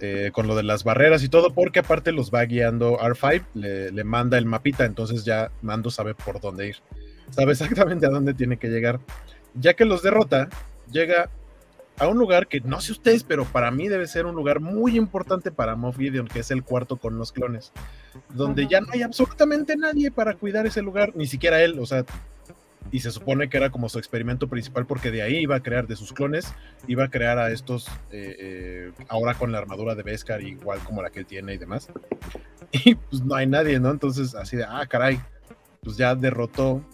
eh, 0.00 0.30
con 0.32 0.46
lo 0.46 0.54
de 0.54 0.62
las 0.62 0.84
barreras 0.84 1.22
y 1.22 1.28
todo, 1.28 1.52
porque 1.52 1.80
aparte 1.80 2.12
los 2.12 2.30
va 2.30 2.44
guiando 2.44 2.98
R5, 2.98 3.44
le, 3.54 3.92
le 3.92 4.04
manda 4.04 4.38
el 4.38 4.46
mapita, 4.46 4.84
entonces 4.84 5.24
ya 5.24 5.50
Mando 5.62 5.90
sabe 5.90 6.14
por 6.14 6.40
dónde 6.40 6.68
ir, 6.68 6.76
sabe 7.30 7.52
exactamente 7.52 8.06
a 8.06 8.10
dónde 8.10 8.34
tiene 8.34 8.56
que 8.56 8.68
llegar. 8.68 9.00
Ya 9.54 9.74
que 9.74 9.84
los 9.84 10.02
derrota, 10.02 10.48
llega 10.90 11.30
a 12.00 12.08
un 12.08 12.18
lugar 12.18 12.46
que 12.46 12.60
no 12.60 12.80
sé 12.80 12.92
ustedes, 12.92 13.24
pero 13.24 13.44
para 13.44 13.70
mí 13.70 13.88
debe 13.88 14.06
ser 14.06 14.24
un 14.24 14.34
lugar 14.34 14.60
muy 14.60 14.96
importante 14.96 15.50
para 15.50 15.76
Moff 15.76 15.98
Gideon, 15.98 16.28
que 16.28 16.40
es 16.40 16.50
el 16.50 16.62
cuarto 16.62 16.96
con 16.96 17.18
los 17.18 17.30
clones, 17.30 17.72
donde 18.30 18.66
ya 18.66 18.80
no 18.80 18.88
hay 18.92 19.02
absolutamente 19.02 19.76
nadie 19.76 20.10
para 20.10 20.34
cuidar 20.34 20.66
ese 20.66 20.80
lugar, 20.80 21.12
ni 21.14 21.26
siquiera 21.26 21.62
él, 21.62 21.78
o 21.78 21.84
sea, 21.84 22.06
y 22.92 23.00
se 23.00 23.10
supone 23.10 23.48
que 23.48 23.56
era 23.56 23.70
como 23.70 23.88
su 23.88 23.98
experimento 23.98 24.48
principal 24.48 24.86
porque 24.86 25.10
de 25.10 25.22
ahí 25.22 25.36
iba 25.38 25.56
a 25.56 25.60
crear 25.60 25.86
de 25.86 25.96
sus 25.96 26.12
clones, 26.12 26.52
iba 26.86 27.04
a 27.04 27.10
crear 27.10 27.38
a 27.38 27.50
estos 27.50 27.88
eh, 28.10 28.36
eh, 28.38 28.92
ahora 29.08 29.34
con 29.34 29.52
la 29.52 29.58
armadura 29.58 29.94
de 29.94 30.02
Beskar 30.02 30.42
igual 30.42 30.80
como 30.80 31.02
la 31.02 31.10
que 31.10 31.20
él 31.20 31.26
tiene 31.26 31.54
y 31.54 31.58
demás. 31.58 31.88
Y 32.72 32.94
pues 32.94 33.24
no 33.24 33.34
hay 33.34 33.48
nadie, 33.48 33.80
¿no? 33.80 33.90
Entonces 33.90 34.36
así 34.36 34.56
de, 34.56 34.62
ah, 34.62 34.86
caray, 34.86 35.20
pues 35.82 35.96
ya 35.96 36.14
derrotó 36.14 36.84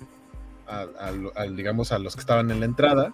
a, 0.67 1.13
digamos 1.55 1.93
a 1.93 1.99
los 1.99 2.15
que 2.15 2.21
estaban 2.21 2.51
en 2.51 2.61
la 2.61 2.67
entrada. 2.67 3.13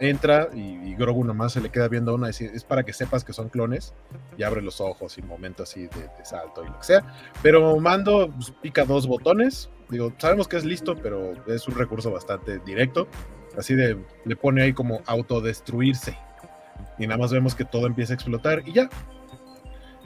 Entra 0.00 0.48
y, 0.52 0.60
y 0.60 0.94
Grogu 0.96 1.24
nomás 1.24 1.52
se 1.52 1.60
le 1.60 1.70
queda 1.70 1.86
viendo 1.86 2.12
una 2.12 2.30
es 2.30 2.64
para 2.64 2.82
que 2.82 2.92
sepas 2.92 3.22
que 3.22 3.32
son 3.32 3.48
clones 3.48 3.94
y 4.36 4.42
abre 4.42 4.60
los 4.60 4.80
ojos 4.80 5.18
y 5.18 5.22
momento 5.22 5.62
así 5.62 5.82
de, 5.82 6.08
de 6.18 6.24
salto 6.24 6.64
y 6.64 6.66
lo 6.66 6.78
que 6.78 6.84
sea. 6.84 7.04
Pero 7.42 7.78
Mando 7.78 8.28
pues, 8.34 8.50
pica 8.50 8.84
dos 8.84 9.06
botones. 9.06 9.70
Digo, 9.90 10.12
sabemos 10.18 10.48
que 10.48 10.56
es 10.56 10.64
listo, 10.64 10.96
pero 10.96 11.34
es 11.46 11.68
un 11.68 11.74
recurso 11.74 12.10
bastante 12.10 12.58
directo. 12.60 13.06
Así 13.56 13.74
de, 13.74 13.98
le 14.24 14.36
pone 14.36 14.62
ahí 14.62 14.72
como 14.72 15.02
autodestruirse. 15.06 16.16
Y 16.98 17.06
nada 17.06 17.18
más 17.18 17.32
vemos 17.32 17.54
que 17.54 17.64
todo 17.64 17.86
empieza 17.86 18.12
a 18.12 18.16
explotar 18.16 18.62
y 18.66 18.72
ya. 18.72 18.88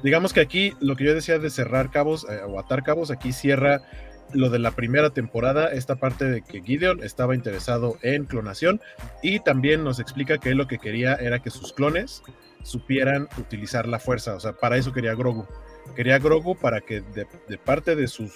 Digamos 0.03 0.33
que 0.33 0.41
aquí 0.41 0.75
lo 0.81 0.97
que 0.97 1.05
yo 1.05 1.15
decía 1.15 1.39
de 1.39 1.51
cerrar 1.51 1.91
cabos 1.91 2.27
eh, 2.29 2.41
o 2.47 2.59
atar 2.61 2.85
cabos, 2.85 3.11
aquí 3.11 3.33
cierra 3.33 3.83
lo 4.33 4.51
de 4.51 4.59
la 4.59 4.73
primera 4.73 5.11
temporada, 5.11 5.69
esta 5.69 5.97
parte 5.97 6.27
de 6.27 6.43
que 6.43 6.63
Gideon 6.63 7.03
estaba 7.03 7.35
interesado 7.35 7.97
en 8.03 8.27
clonación 8.27 8.81
y 9.23 9.41
también 9.41 9.85
nos 9.85 10.01
explica 10.01 10.39
que 10.39 10.51
él 10.51 10.59
lo 10.59 10.69
que 10.69 10.79
quería 10.79 11.15
era 11.15 11.41
que 11.41 11.51
sus 11.51 11.73
clones 11.73 12.23
supieran 12.63 13.29
utilizar 13.39 13.89
la 13.89 13.99
fuerza, 13.99 14.35
o 14.35 14.41
sea, 14.41 14.53
para 14.53 14.77
eso 14.77 14.93
quería 14.93 15.15
Grogu. 15.15 15.47
Quería 15.97 16.19
Grogu 16.19 16.57
para 16.57 16.83
que 16.83 17.01
de, 17.01 17.27
de 17.49 17.59
parte 17.59 17.97
de 17.97 18.07
sus 18.07 18.35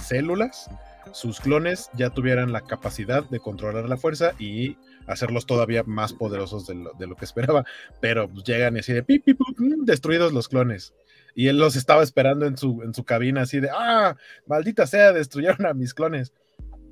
células, 0.00 0.70
sus 1.12 1.40
clones 1.40 1.90
ya 1.94 2.10
tuvieran 2.10 2.52
la 2.52 2.62
capacidad 2.62 3.28
de 3.28 3.40
controlar 3.40 3.88
la 3.88 3.96
fuerza 3.96 4.32
y 4.38 4.76
hacerlos 5.06 5.46
todavía 5.46 5.82
más 5.84 6.12
poderosos 6.12 6.66
de 6.66 6.74
lo, 6.74 6.92
de 6.98 7.06
lo 7.06 7.16
que 7.16 7.24
esperaba. 7.26 7.64
Pero 8.00 8.28
pues, 8.28 8.44
llegan 8.44 8.76
así 8.76 8.92
de 8.92 9.02
pip, 9.02 9.24
pip, 9.24 9.38
pip, 9.38 9.58
destruidos 9.84 10.32
los 10.32 10.48
clones. 10.48 10.94
Y 11.34 11.48
él 11.48 11.58
los 11.58 11.76
estaba 11.76 12.02
esperando 12.02 12.46
en 12.46 12.56
su, 12.56 12.82
en 12.82 12.92
su 12.92 13.04
cabina, 13.04 13.42
así 13.42 13.58
de 13.58 13.70
ah, 13.70 14.16
maldita 14.46 14.86
sea, 14.86 15.12
destruyeron 15.12 15.66
a 15.66 15.74
mis 15.74 15.94
clones. 15.94 16.32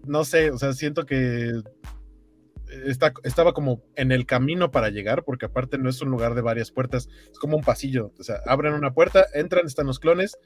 No 0.07 0.25
sé, 0.25 0.51
o 0.51 0.59
sea, 0.59 0.73
siento 0.73 1.05
que 1.05 1.61
está, 2.87 3.13
estaba 3.23 3.53
como 3.53 3.83
en 3.97 4.13
el 4.13 4.27
camino 4.27 4.71
para 4.71 4.91
llegar, 4.91 5.25
porque 5.25 5.47
aparte 5.47 5.77
no 5.79 5.91
es 5.91 6.01
un 6.01 6.11
lugar 6.11 6.35
de 6.35 6.41
varias 6.41 6.71
puertas, 6.71 7.09
es 7.31 7.39
como 7.39 7.57
un 7.57 7.63
pasillo. 7.63 8.13
O 8.19 8.23
sea, 8.23 8.41
abren 8.47 8.75
una 8.75 8.95
puerta, 8.95 9.27
entran, 9.35 9.67
están 9.67 9.87
los 9.87 9.99
clones, 9.99 10.39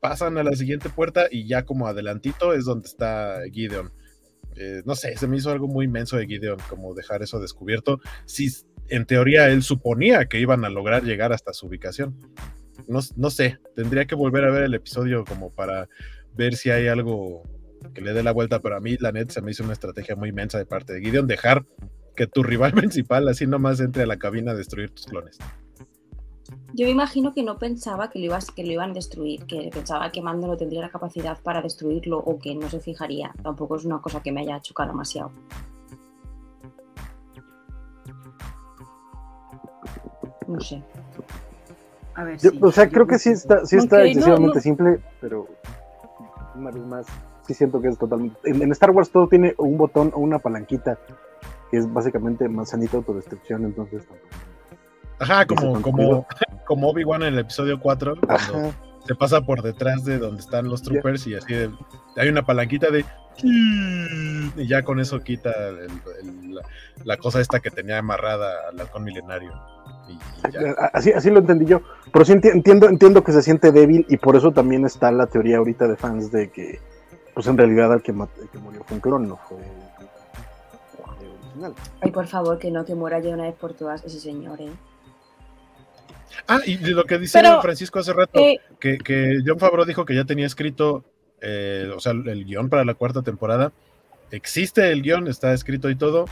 pasan 0.00 0.38
a 0.38 0.44
la 0.44 0.52
siguiente 0.52 0.88
puerta 0.88 1.26
y 1.30 1.46
ya 1.46 1.64
como 1.64 1.86
adelantito 1.86 2.52
es 2.52 2.64
donde 2.64 2.88
está 2.88 3.40
Gideon. 3.52 3.92
Eh, 4.56 4.82
no 4.86 4.94
sé, 4.94 5.16
se 5.16 5.26
me 5.26 5.36
hizo 5.36 5.50
algo 5.50 5.68
muy 5.68 5.84
inmenso 5.84 6.16
de 6.16 6.26
Gideon, 6.26 6.58
como 6.68 6.94
dejar 6.94 7.22
eso 7.22 7.40
descubierto. 7.40 8.00
Si 8.24 8.48
en 8.88 9.04
teoría 9.04 9.48
él 9.48 9.62
suponía 9.62 10.26
que 10.26 10.40
iban 10.40 10.64
a 10.64 10.70
lograr 10.70 11.02
llegar 11.04 11.32
hasta 11.32 11.52
su 11.52 11.66
ubicación. 11.66 12.16
No, 12.88 13.00
no 13.16 13.30
sé, 13.30 13.58
tendría 13.74 14.06
que 14.06 14.14
volver 14.14 14.44
a 14.44 14.50
ver 14.50 14.62
el 14.62 14.74
episodio 14.74 15.24
como 15.24 15.52
para 15.52 15.88
ver 16.34 16.54
si 16.56 16.70
hay 16.70 16.88
algo 16.88 17.42
que 17.94 18.00
le 18.00 18.12
dé 18.12 18.22
la 18.22 18.32
vuelta, 18.32 18.60
pero 18.60 18.76
a 18.76 18.80
mí 18.80 18.96
la 18.98 19.12
net 19.12 19.30
se 19.30 19.42
me 19.42 19.50
hizo 19.50 19.64
una 19.64 19.72
estrategia 19.72 20.16
muy 20.16 20.30
inmensa 20.30 20.58
de 20.58 20.66
parte 20.66 20.92
de 20.92 21.00
Gideon 21.00 21.26
dejar 21.26 21.64
que 22.14 22.26
tu 22.26 22.42
rival 22.42 22.72
principal 22.74 23.28
así 23.28 23.46
nomás 23.46 23.80
entre 23.80 24.04
a 24.04 24.06
la 24.06 24.18
cabina 24.18 24.52
a 24.52 24.54
destruir 24.54 24.90
tus 24.90 25.06
clones. 25.06 25.38
Yo 26.74 26.84
me 26.86 26.90
imagino 26.92 27.32
que 27.32 27.42
no 27.42 27.58
pensaba 27.58 28.10
que 28.10 28.18
lo, 28.18 28.26
ibas, 28.26 28.50
que 28.50 28.64
lo 28.64 28.72
iban 28.72 28.90
a 28.90 28.94
destruir, 28.94 29.44
que 29.46 29.70
pensaba 29.72 30.10
que 30.12 30.20
Mando 30.22 30.46
no 30.46 30.56
tendría 30.56 30.80
la 30.82 30.90
capacidad 30.90 31.38
para 31.42 31.62
destruirlo 31.62 32.18
o 32.18 32.38
que 32.38 32.54
no 32.54 32.68
se 32.68 32.80
fijaría. 32.80 33.32
Tampoco 33.42 33.76
es 33.76 33.84
una 33.84 34.00
cosa 34.00 34.22
que 34.22 34.32
me 34.32 34.42
haya 34.42 34.60
chocado 34.60 34.90
demasiado. 34.90 35.30
No 40.46 40.60
sé. 40.60 40.82
A 42.14 42.24
ver, 42.24 42.38
Yo- 42.38 42.50
sí, 42.50 42.58
o 42.62 42.72
sea, 42.72 42.84
yo 42.84 42.90
creo 42.92 43.06
que 43.06 43.18
sí 43.18 43.30
está, 43.30 43.66
sí 43.66 43.76
está 43.76 43.96
Ok, 43.96 44.02
no, 44.02 44.06
excesivamente 44.08 44.56
no. 44.56 44.62
simple, 44.62 45.00
pero 45.20 45.46
una 46.54 46.70
vez 46.70 46.82
más, 46.84 47.06
sí 47.46 47.54
siento 47.54 47.80
que 47.80 47.88
es 47.88 47.98
totalmente. 47.98 48.36
En, 48.44 48.62
en 48.62 48.72
Star 48.72 48.90
Wars 48.90 49.10
todo 49.10 49.28
tiene 49.28 49.54
un 49.58 49.76
botón 49.76 50.12
o 50.14 50.20
una 50.20 50.38
palanquita, 50.38 50.98
que 51.70 51.78
es 51.78 51.92
básicamente 51.92 52.48
manzanita 52.48 52.96
autodestrucción, 52.96 53.64
entonces 53.64 54.06
tampoco. 54.06 54.28
Ajá, 55.18 55.46
como, 55.46 55.80
como, 55.82 56.26
como 56.66 56.88
Obi-Wan 56.90 57.22
en 57.22 57.34
el 57.34 57.38
episodio 57.40 57.80
4, 57.80 58.16
cuando 58.20 58.34
Ajá. 58.68 58.70
se 59.06 59.14
pasa 59.14 59.40
por 59.40 59.62
detrás 59.62 60.04
de 60.04 60.18
donde 60.18 60.40
están 60.40 60.68
los 60.68 60.82
troopers 60.82 61.26
y 61.26 61.34
así 61.34 61.54
de- 61.54 61.70
hay 62.16 62.28
una 62.28 62.44
palanquita 62.44 62.90
de 62.90 63.04
y 63.42 64.66
ya 64.66 64.82
con 64.82 64.98
eso 64.98 65.20
quita 65.20 65.50
el- 65.68 65.90
el- 66.22 66.54
la, 66.54 66.62
la 67.04 67.16
cosa 67.18 67.40
esta 67.40 67.60
que 67.60 67.70
tenía 67.70 67.98
amarrada 67.98 68.68
al 68.70 68.80
halcón 68.80 69.04
milenario. 69.04 69.52
Y, 70.08 70.12
y 70.48 70.52
ya. 70.52 70.60
Así, 70.94 71.12
así 71.12 71.30
lo 71.30 71.40
entendí 71.40 71.66
yo. 71.66 71.82
Pero 72.12 72.24
sí 72.24 72.32
enti- 72.32 72.52
entiendo, 72.52 72.88
entiendo 72.88 73.22
que 73.24 73.32
se 73.32 73.42
siente 73.42 73.72
débil 73.72 74.06
y 74.08 74.16
por 74.16 74.36
eso 74.36 74.52
también 74.52 74.84
está 74.86 75.10
la 75.12 75.26
teoría 75.26 75.58
ahorita 75.58 75.86
de 75.86 75.96
fans 75.96 76.30
de 76.32 76.50
que, 76.50 76.80
pues 77.34 77.46
en 77.46 77.58
realidad 77.58 77.92
el 77.92 78.02
que, 78.02 78.12
el 78.12 78.48
que 78.50 78.58
murió 78.58 78.82
fue 78.84 78.94
un 78.96 79.00
clon, 79.00 79.28
no 79.28 79.36
fue. 79.36 79.58
Ay, 82.00 82.10
por 82.10 82.26
favor, 82.26 82.58
que 82.58 82.70
no, 82.70 82.84
que 82.84 82.94
muera 82.94 83.18
ya 83.18 83.34
una 83.34 83.44
vez 83.44 83.54
por 83.54 83.72
todas 83.74 84.04
ese 84.04 84.20
señor, 84.20 84.60
¿eh? 84.60 84.70
Ah, 86.48 86.60
y 86.64 86.76
de 86.76 86.90
lo 86.92 87.04
que 87.04 87.18
dice 87.18 87.38
Pero, 87.40 87.60
Francisco 87.62 87.98
hace 87.98 88.12
rato, 88.12 88.38
Eh, 88.38 88.60
que, 88.80 88.98
que 88.98 89.40
John 89.44 89.58
Favreau 89.58 89.84
dijo 89.84 90.04
que 90.04 90.14
ya 90.14 90.24
tenía 90.24 90.46
escrito, 90.46 91.04
eh, 91.40 91.90
o 91.94 92.00
sea, 92.00 92.12
el 92.12 92.44
guion 92.44 92.68
para 92.68 92.84
la 92.84 92.94
cuarta 92.94 93.22
temporada. 93.22 93.72
Existe 94.30 94.90
el 94.90 95.02
guion, 95.02 95.28
está 95.28 95.52
escrito 95.52 95.88
y 95.90 95.96
todo. 95.96 96.26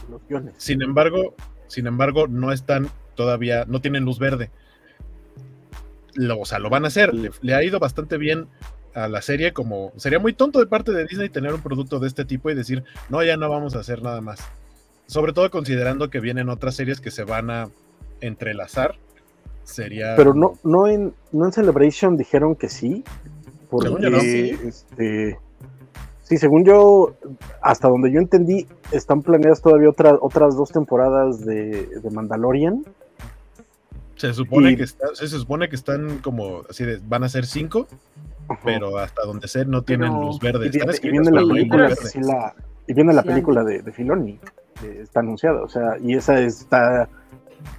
Sin 0.56 0.82
embargo, 0.82 1.34
sin 1.68 1.86
embargo, 1.86 2.26
no 2.26 2.52
están 2.52 2.88
todavía, 3.14 3.64
no 3.66 3.80
tienen 3.80 4.04
luz 4.04 4.18
verde. 4.18 4.50
Lo, 6.14 6.40
o 6.40 6.44
sea, 6.44 6.58
lo 6.58 6.70
van 6.70 6.84
a 6.84 6.88
hacer. 6.88 7.14
Le, 7.14 7.30
le 7.40 7.54
ha 7.54 7.62
ido 7.62 7.78
bastante 7.78 8.18
bien 8.18 8.48
a 8.94 9.08
la 9.08 9.22
serie, 9.22 9.52
como 9.52 9.92
sería 9.96 10.18
muy 10.18 10.32
tonto 10.32 10.60
de 10.60 10.66
parte 10.66 10.92
de 10.92 11.04
Disney 11.04 11.28
tener 11.28 11.52
un 11.52 11.62
producto 11.62 11.98
de 11.98 12.06
este 12.06 12.24
tipo 12.24 12.50
y 12.50 12.54
decir, 12.54 12.84
no, 13.08 13.22
ya 13.22 13.36
no 13.36 13.48
vamos 13.48 13.74
a 13.74 13.80
hacer 13.80 14.02
nada 14.02 14.20
más. 14.20 14.40
Sobre 15.06 15.32
todo 15.32 15.50
considerando 15.50 16.10
que 16.10 16.20
vienen 16.20 16.48
otras 16.48 16.76
series 16.76 17.00
que 17.00 17.10
se 17.10 17.24
van 17.24 17.50
a 17.50 17.68
entrelazar. 18.20 18.96
Sería. 19.64 20.14
Pero 20.16 20.34
no, 20.34 20.54
no, 20.62 20.86
en, 20.86 21.12
no 21.32 21.46
en 21.46 21.52
Celebration 21.52 22.16
dijeron 22.16 22.54
que 22.54 22.68
sí. 22.68 23.02
Porque, 23.70 23.88
Según 23.88 24.02
yo 24.02 24.10
no. 24.10 24.18
este, 24.18 25.38
sí, 26.22 26.36
según 26.36 26.64
yo, 26.64 27.14
hasta 27.60 27.88
donde 27.88 28.12
yo 28.12 28.20
entendí, 28.20 28.66
están 28.92 29.22
planeadas 29.22 29.62
todavía 29.62 29.88
otras 29.90 30.14
otras 30.20 30.56
dos 30.56 30.70
temporadas 30.70 31.44
de, 31.44 31.86
de 31.86 32.10
Mandalorian. 32.10 32.84
Se 34.16 34.32
supone 34.32 34.72
y- 34.72 34.76
que 34.76 34.84
está, 34.84 35.08
se 35.14 35.26
supone 35.28 35.68
que 35.68 35.76
están 35.76 36.18
como 36.18 36.62
así 36.70 36.84
de, 36.84 37.00
van 37.04 37.24
a 37.24 37.28
ser 37.28 37.46
cinco, 37.46 37.88
Ajá. 38.48 38.60
pero 38.64 38.96
hasta 38.98 39.24
donde 39.24 39.48
sé 39.48 39.64
no 39.64 39.82
tienen 39.82 40.12
Pero- 40.12 40.22
luz 40.22 40.38
verde. 40.38 40.66
y, 40.66 40.68
Están 40.68 40.88
viene, 40.88 40.98
y 41.02 41.10
viene 41.10 41.30
la 41.32 41.52
película, 41.52 41.82
verde. 41.88 41.96
sí, 42.08 42.20
la- 42.20 42.54
y 42.86 42.94
viene 42.94 43.12
la 43.12 43.22
Sí, 43.22 43.28
película 43.28 43.64
de, 43.64 43.82
de 43.82 43.92
Filoni, 43.92 44.38
que 44.80 45.00
está 45.00 45.20
anunciada, 45.20 45.62
o 45.62 45.68
sea, 45.68 45.96
y 46.00 46.14
esa 46.14 46.38
está 46.38 47.08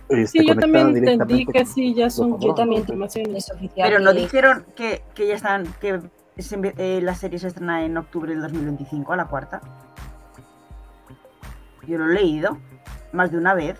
este, 0.09 0.39
sí, 0.39 0.47
yo 0.47 0.55
también 0.55 0.95
entendí 0.95 1.45
que 1.45 1.65
sí, 1.65 1.93
ya 1.93 2.09
son 2.09 2.39
Yo 2.39 2.53
también 2.53 2.81
informaciones. 2.81 3.45
Es 3.45 3.51
oficial. 3.51 3.89
Pero 3.89 3.99
no 3.99 4.13
dijeron 4.13 4.65
que, 4.75 5.03
que 5.13 5.27
ya 5.27 5.35
están, 5.35 5.65
que 5.79 5.99
se 6.37 6.73
eh, 6.77 6.99
la 7.01 7.15
serie 7.15 7.39
se 7.39 7.47
estrena 7.47 7.85
en 7.85 7.97
octubre 7.97 8.31
del 8.31 8.41
2025, 8.41 9.13
a 9.13 9.17
la 9.17 9.25
cuarta. 9.25 9.61
Yo 11.87 11.97
lo 11.97 12.11
he 12.11 12.15
leído 12.15 12.57
más 13.13 13.31
de 13.31 13.37
una 13.37 13.53
vez. 13.53 13.79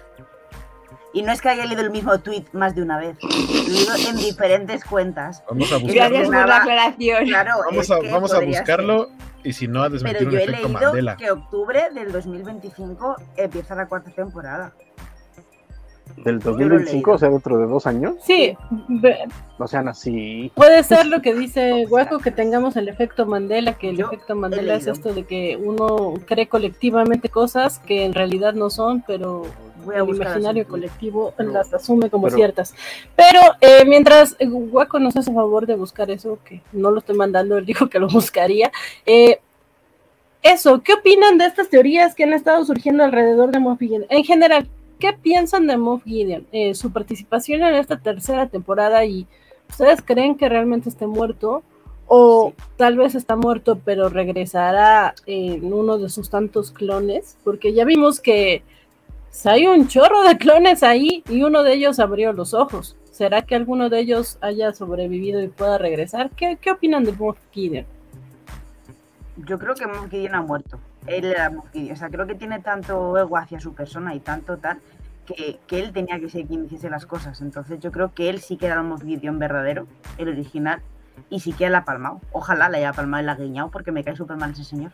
Y 1.14 1.22
no 1.22 1.32
es 1.32 1.42
que 1.42 1.48
haya 1.48 1.66
leído 1.66 1.82
el 1.82 1.92
mismo 1.92 2.20
tweet 2.20 2.44
más 2.52 2.76
de 2.76 2.82
una 2.82 2.98
vez. 2.98 3.18
Lo 3.24 3.30
he 3.30 3.70
leído 3.70 3.96
en 4.10 4.18
diferentes 4.18 4.84
cuentas. 4.84 5.44
Vamos 5.48 5.72
a 5.72 5.78
buscarlo. 5.78 5.94
Gracias 5.94 6.26
por 6.28 6.48
la 6.48 6.58
aclaración. 6.58 7.26
Claro, 7.26 7.54
Vamos 7.66 7.92
a, 7.92 8.00
vamos 8.12 8.34
a 8.34 8.40
buscarlo 8.42 9.10
y 9.44 9.54
si 9.54 9.68
no, 9.68 9.84
a 9.84 9.90
desmentir 9.90 10.28
Pero 10.28 10.30
un 10.30 10.34
yo 10.34 10.40
he 10.40 10.44
efecto 10.44 10.68
leído 10.68 10.80
Mandela. 10.82 11.16
que 11.18 11.32
octubre 11.32 11.84
del 11.94 12.12
2025 12.12 13.16
empieza 13.38 13.76
la 13.76 13.88
cuarta 13.88 14.12
temporada. 14.12 14.74
Del 16.18 16.36
lo 16.36 16.42
he 16.42 16.44
2025, 16.44 16.92
leído. 16.94 17.12
o 17.14 17.18
sea, 17.18 17.30
dentro 17.30 17.58
de 17.58 17.68
dos 17.68 17.86
años, 17.88 18.16
Sí, 18.24 18.56
no 19.60 19.68
sean 19.68 19.88
así. 19.88 20.52
puede 20.56 20.84
ser 20.84 21.06
lo 21.08 21.22
que 21.22 21.34
dice 21.36 21.86
Waco, 21.90 22.20
que 22.20 22.32
tengamos 22.32 22.76
el 22.78 22.88
efecto 22.88 23.26
Mandela, 23.26 23.74
que 23.74 23.90
el 23.90 23.98
Yo 23.98 24.08
efecto 24.08 24.36
Mandela 24.36 24.76
es 24.76 24.88
esto 24.88 25.14
de 25.14 25.24
que 25.24 25.58
uno 25.62 26.14
cree 26.26 26.48
colectivamente 26.48 27.30
cosas 27.30 27.80
que 27.80 28.06
en 28.06 28.14
realidad 28.14 28.54
no 28.54 28.70
son, 28.70 29.04
pero 29.06 29.44
el 29.94 30.10
imaginario 30.16 30.64
así. 30.64 30.72
colectivo 30.72 31.34
Pero- 31.38 31.52
las 31.52 31.74
asume 31.74 32.10
como 32.10 32.24
pero- 32.28 32.38
ciertas. 32.38 32.74
Pero 33.16 33.40
eh, 33.62 33.84
mientras 33.86 34.36
eh, 34.40 34.48
Waco 34.48 34.98
nos 35.00 35.16
hace 35.16 35.32
favor 35.34 35.68
de 35.68 35.76
buscar 35.76 36.10
eso, 36.10 36.40
que 36.44 36.62
no 36.72 36.90
lo 36.92 37.00
estoy 37.00 37.16
mandando, 37.16 37.58
él 37.58 37.66
dijo 37.66 37.88
que 37.88 38.00
lo 38.00 38.08
buscaría. 38.08 38.72
eh, 39.06 39.40
eso, 40.42 40.82
¿qué 40.84 40.94
opinan 40.94 41.40
de 41.40 41.46
estas 41.48 41.70
teorías 41.70 42.14
que 42.14 42.24
han 42.24 42.32
estado 42.34 42.64
surgiendo 42.66 43.04
alrededor 43.04 43.50
de 43.52 43.60
Moff 43.60 43.80
Gideon? 43.80 44.06
En 44.10 44.24
general, 44.24 44.68
¿qué 45.00 45.14
piensan 45.14 45.68
de 45.68 45.78
Moff 45.78 46.04
Gideon? 46.04 46.46
Eh, 46.52 46.76
su 46.76 46.92
participación 46.92 47.64
en 47.64 47.76
esta 47.76 47.98
tercera 47.98 48.48
temporada 48.48 49.06
y 49.06 49.28
¿ustedes 49.70 50.02
creen 50.02 50.36
que 50.36 50.50
realmente 50.50 50.90
esté 50.90 51.08
muerto? 51.08 51.64
O 52.08 52.54
tal 52.78 52.98
vez 52.98 53.16
está 53.16 53.36
muerto, 53.36 53.80
pero 53.84 54.10
regresará 54.10 55.16
en 55.26 55.74
uno 55.74 55.98
de 55.98 56.10
sus 56.10 56.30
tantos 56.30 56.72
clones, 56.72 57.38
porque 57.44 57.74
ya 57.74 57.84
vimos 57.84 58.20
que 58.20 58.64
hay 59.44 59.66
un 59.68 59.88
chorro 59.88 60.24
de 60.24 60.38
clones 60.38 60.84
ahí 60.84 61.24
y 61.28 61.44
uno 61.44 61.64
de 61.64 61.74
ellos 61.74 62.00
abrió 62.00 62.32
los 62.32 62.54
ojos. 62.54 62.96
¿Será 63.12 63.44
que 63.44 63.56
alguno 63.56 63.90
de 63.90 64.00
ellos 64.00 64.38
haya 64.42 64.74
sobrevivido 64.74 65.42
y 65.42 65.48
pueda 65.48 65.78
regresar? 65.78 66.30
¿Qué, 66.32 66.58
qué 66.62 66.72
opinan 66.72 67.04
de 67.04 67.14
Moff 67.14 67.38
Gideon? 67.52 67.86
Yo 69.38 69.58
creo 69.58 69.74
que 69.74 69.88
Moff 69.88 70.10
Gideon 70.10 70.36
ha 70.36 70.42
muerto. 70.42 70.80
Él 71.08 71.26
era 71.26 71.52
Gideon. 71.72 71.94
O 71.94 71.96
sea, 71.96 72.10
creo 72.10 72.28
que 72.28 72.36
tiene 72.36 72.60
tanto 72.60 73.18
ego 73.18 73.38
hacia 73.38 73.60
su 73.60 73.74
persona 73.74 74.16
y 74.16 74.20
tanto 74.20 74.58
tal 74.58 74.80
que, 75.26 75.60
que 75.68 75.80
él 75.80 75.92
tenía 75.92 76.20
que 76.20 76.30
ser 76.30 76.46
quien 76.46 76.66
hiciese 76.66 76.90
las 76.90 77.06
cosas. 77.06 77.42
Entonces 77.42 77.80
yo 77.80 77.92
creo 77.92 78.14
que 78.14 78.30
él 78.30 78.40
sí 78.40 78.58
que 78.58 78.68
era 78.68 78.82
el 78.82 79.02
Gideon 79.02 79.40
verdadero, 79.40 79.88
el 80.18 80.30
original, 80.30 80.82
y 81.30 81.40
sí 81.40 81.54
que 81.54 81.70
la 81.70 81.80
ha 81.80 81.86
palmado. 81.86 82.22
Ojalá 82.32 82.70
la 82.70 82.78
haya 82.78 82.94
palmado 82.94 83.24
y 83.24 83.26
la 83.26 83.34
ha 83.34 83.36
guiñado 83.36 83.70
porque 83.70 83.92
me 83.92 84.04
cae 84.04 84.16
súper 84.16 84.38
mal 84.38 84.52
ese 84.52 84.64
señor. 84.64 84.92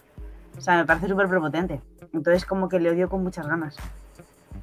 O 0.57 0.61
sea, 0.61 0.77
me 0.77 0.85
parece 0.85 1.07
súper 1.07 1.27
prepotente. 1.27 1.81
Entonces 2.13 2.45
como 2.45 2.69
que 2.69 2.79
le 2.79 2.89
odio 2.89 3.09
con 3.09 3.23
muchas 3.23 3.47
ganas. 3.47 3.75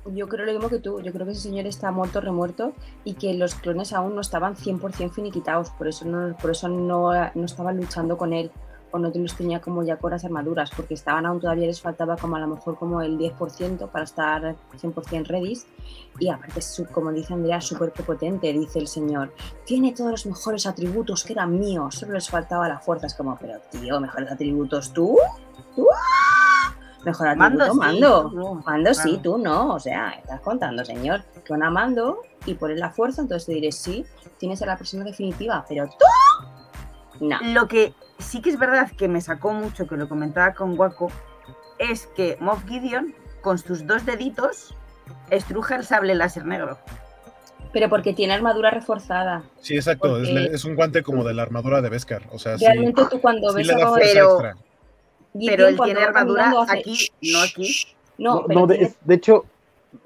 Yo 0.06 0.28
creo 0.28 0.46
lo 0.46 0.52
mismo 0.52 0.68
que 0.68 0.78
tú. 0.78 1.00
Yo 1.00 1.12
creo 1.12 1.26
que 1.26 1.32
ese 1.32 1.42
señor 1.42 1.66
está 1.66 1.90
muerto, 1.90 2.20
remuerto 2.20 2.72
y 3.04 3.14
que 3.14 3.34
los 3.34 3.54
clones 3.54 3.92
aún 3.92 4.14
no 4.14 4.20
estaban 4.20 4.54
100% 4.54 5.10
finiquitados. 5.10 5.70
Por 5.70 5.88
eso 5.88 6.04
no, 6.04 6.36
por 6.36 6.50
eso 6.50 6.68
no, 6.68 7.10
no 7.34 7.44
estaban 7.44 7.76
luchando 7.76 8.16
con 8.16 8.32
él 8.32 8.50
o 8.90 8.98
no 8.98 9.10
los 9.14 9.34
tenía 9.34 9.60
como 9.60 9.82
ya 9.82 9.96
con 9.96 10.10
las 10.10 10.24
armaduras, 10.24 10.70
porque 10.74 10.94
estaban 10.94 11.26
aún 11.26 11.40
todavía 11.40 11.66
les 11.66 11.80
faltaba 11.80 12.16
como 12.16 12.36
a 12.36 12.40
lo 12.40 12.48
mejor 12.48 12.78
como 12.78 13.02
el 13.02 13.18
10% 13.18 13.88
para 13.90 14.04
estar 14.04 14.56
100% 14.80 15.26
ready. 15.26 15.58
Y 16.18 16.28
aparte, 16.28 16.60
como 16.92 17.12
dice 17.12 17.34
Andrea, 17.34 17.60
súper 17.60 17.92
prepotente, 17.92 18.52
dice 18.52 18.78
el 18.78 18.88
señor. 18.88 19.32
Tiene 19.64 19.92
todos 19.92 20.10
los 20.10 20.26
mejores 20.26 20.66
atributos 20.66 21.24
que 21.24 21.32
eran 21.34 21.58
míos, 21.58 21.96
solo 21.96 22.14
les 22.14 22.28
faltaba 22.28 22.68
la 22.68 22.78
fuerza. 22.78 23.06
Es 23.06 23.14
como, 23.14 23.36
pero 23.36 23.58
tío, 23.70 24.00
¿mejores 24.00 24.30
atributos 24.30 24.92
tú? 24.92 25.16
¿Tú? 25.76 25.86
Mejor 27.04 27.36
Mando, 27.36 27.64
atributo, 27.64 27.72
sí, 27.72 27.78
mando. 27.78 28.30
no. 28.34 28.54
Mando 28.66 28.94
sí, 28.94 29.20
tú 29.22 29.38
no. 29.38 29.74
O 29.74 29.80
sea, 29.80 30.10
estás 30.10 30.40
contando, 30.40 30.84
señor. 30.84 31.22
Que 31.44 31.52
una 31.52 31.70
mando 31.70 32.22
y 32.44 32.54
poner 32.54 32.78
la 32.78 32.90
fuerza, 32.90 33.22
entonces 33.22 33.46
te 33.46 33.52
diré 33.52 33.72
sí, 33.72 34.04
tienes 34.38 34.60
a 34.62 34.66
la 34.66 34.76
persona 34.76 35.04
definitiva, 35.04 35.64
pero 35.68 35.86
tú. 35.86 37.24
No. 37.24 37.38
Lo 37.42 37.66
que 37.66 37.94
sí 38.18 38.40
que 38.42 38.50
es 38.50 38.58
verdad 38.58 38.90
que 38.96 39.08
me 39.08 39.20
sacó 39.20 39.52
mucho, 39.52 39.86
que 39.86 39.96
lo 39.96 40.08
comentaba 40.08 40.54
con 40.54 40.78
Waco, 40.78 41.10
es 41.78 42.06
que 42.08 42.36
Moff 42.40 42.64
Gideon 42.66 43.14
con 43.40 43.58
sus 43.58 43.86
dos 43.86 44.04
deditos 44.04 44.74
estruja 45.30 45.76
el 45.76 45.84
sable 45.84 46.14
láser 46.14 46.44
negro. 46.44 46.78
Pero 47.72 47.88
porque 47.90 48.14
tiene 48.14 48.32
armadura 48.32 48.70
reforzada. 48.70 49.42
Sí, 49.60 49.76
exacto. 49.76 50.20
Es, 50.22 50.28
Porque- 50.28 50.44
es 50.54 50.64
un 50.64 50.74
guante 50.74 51.02
como 51.02 51.22
de 51.22 51.34
la 51.34 51.42
armadura 51.42 51.82
de 51.82 51.90
Beskar. 51.90 52.22
O 52.32 52.38
sea, 52.38 52.56
sí, 52.58 52.64
Realmente 52.64 53.02
tú 53.10 53.20
cuando 53.20 53.50
sí 53.50 53.56
ves 53.58 53.70
a 53.70 53.88
fuerza 53.88 53.98
Pero- 54.12 54.38
Pero 55.46 55.68
él 55.68 55.78
tiene 55.84 56.00
armadura 56.00 56.50
hace 56.62 56.78
aquí, 56.78 57.08
no 57.22 57.40
aquí. 57.42 57.86
No, 58.16 58.34
No, 58.36 58.44
pero 58.46 58.60
no, 58.60 58.66
de, 58.66 58.74
tiene- 58.78 58.94
de 59.04 59.14
hecho, 59.14 59.44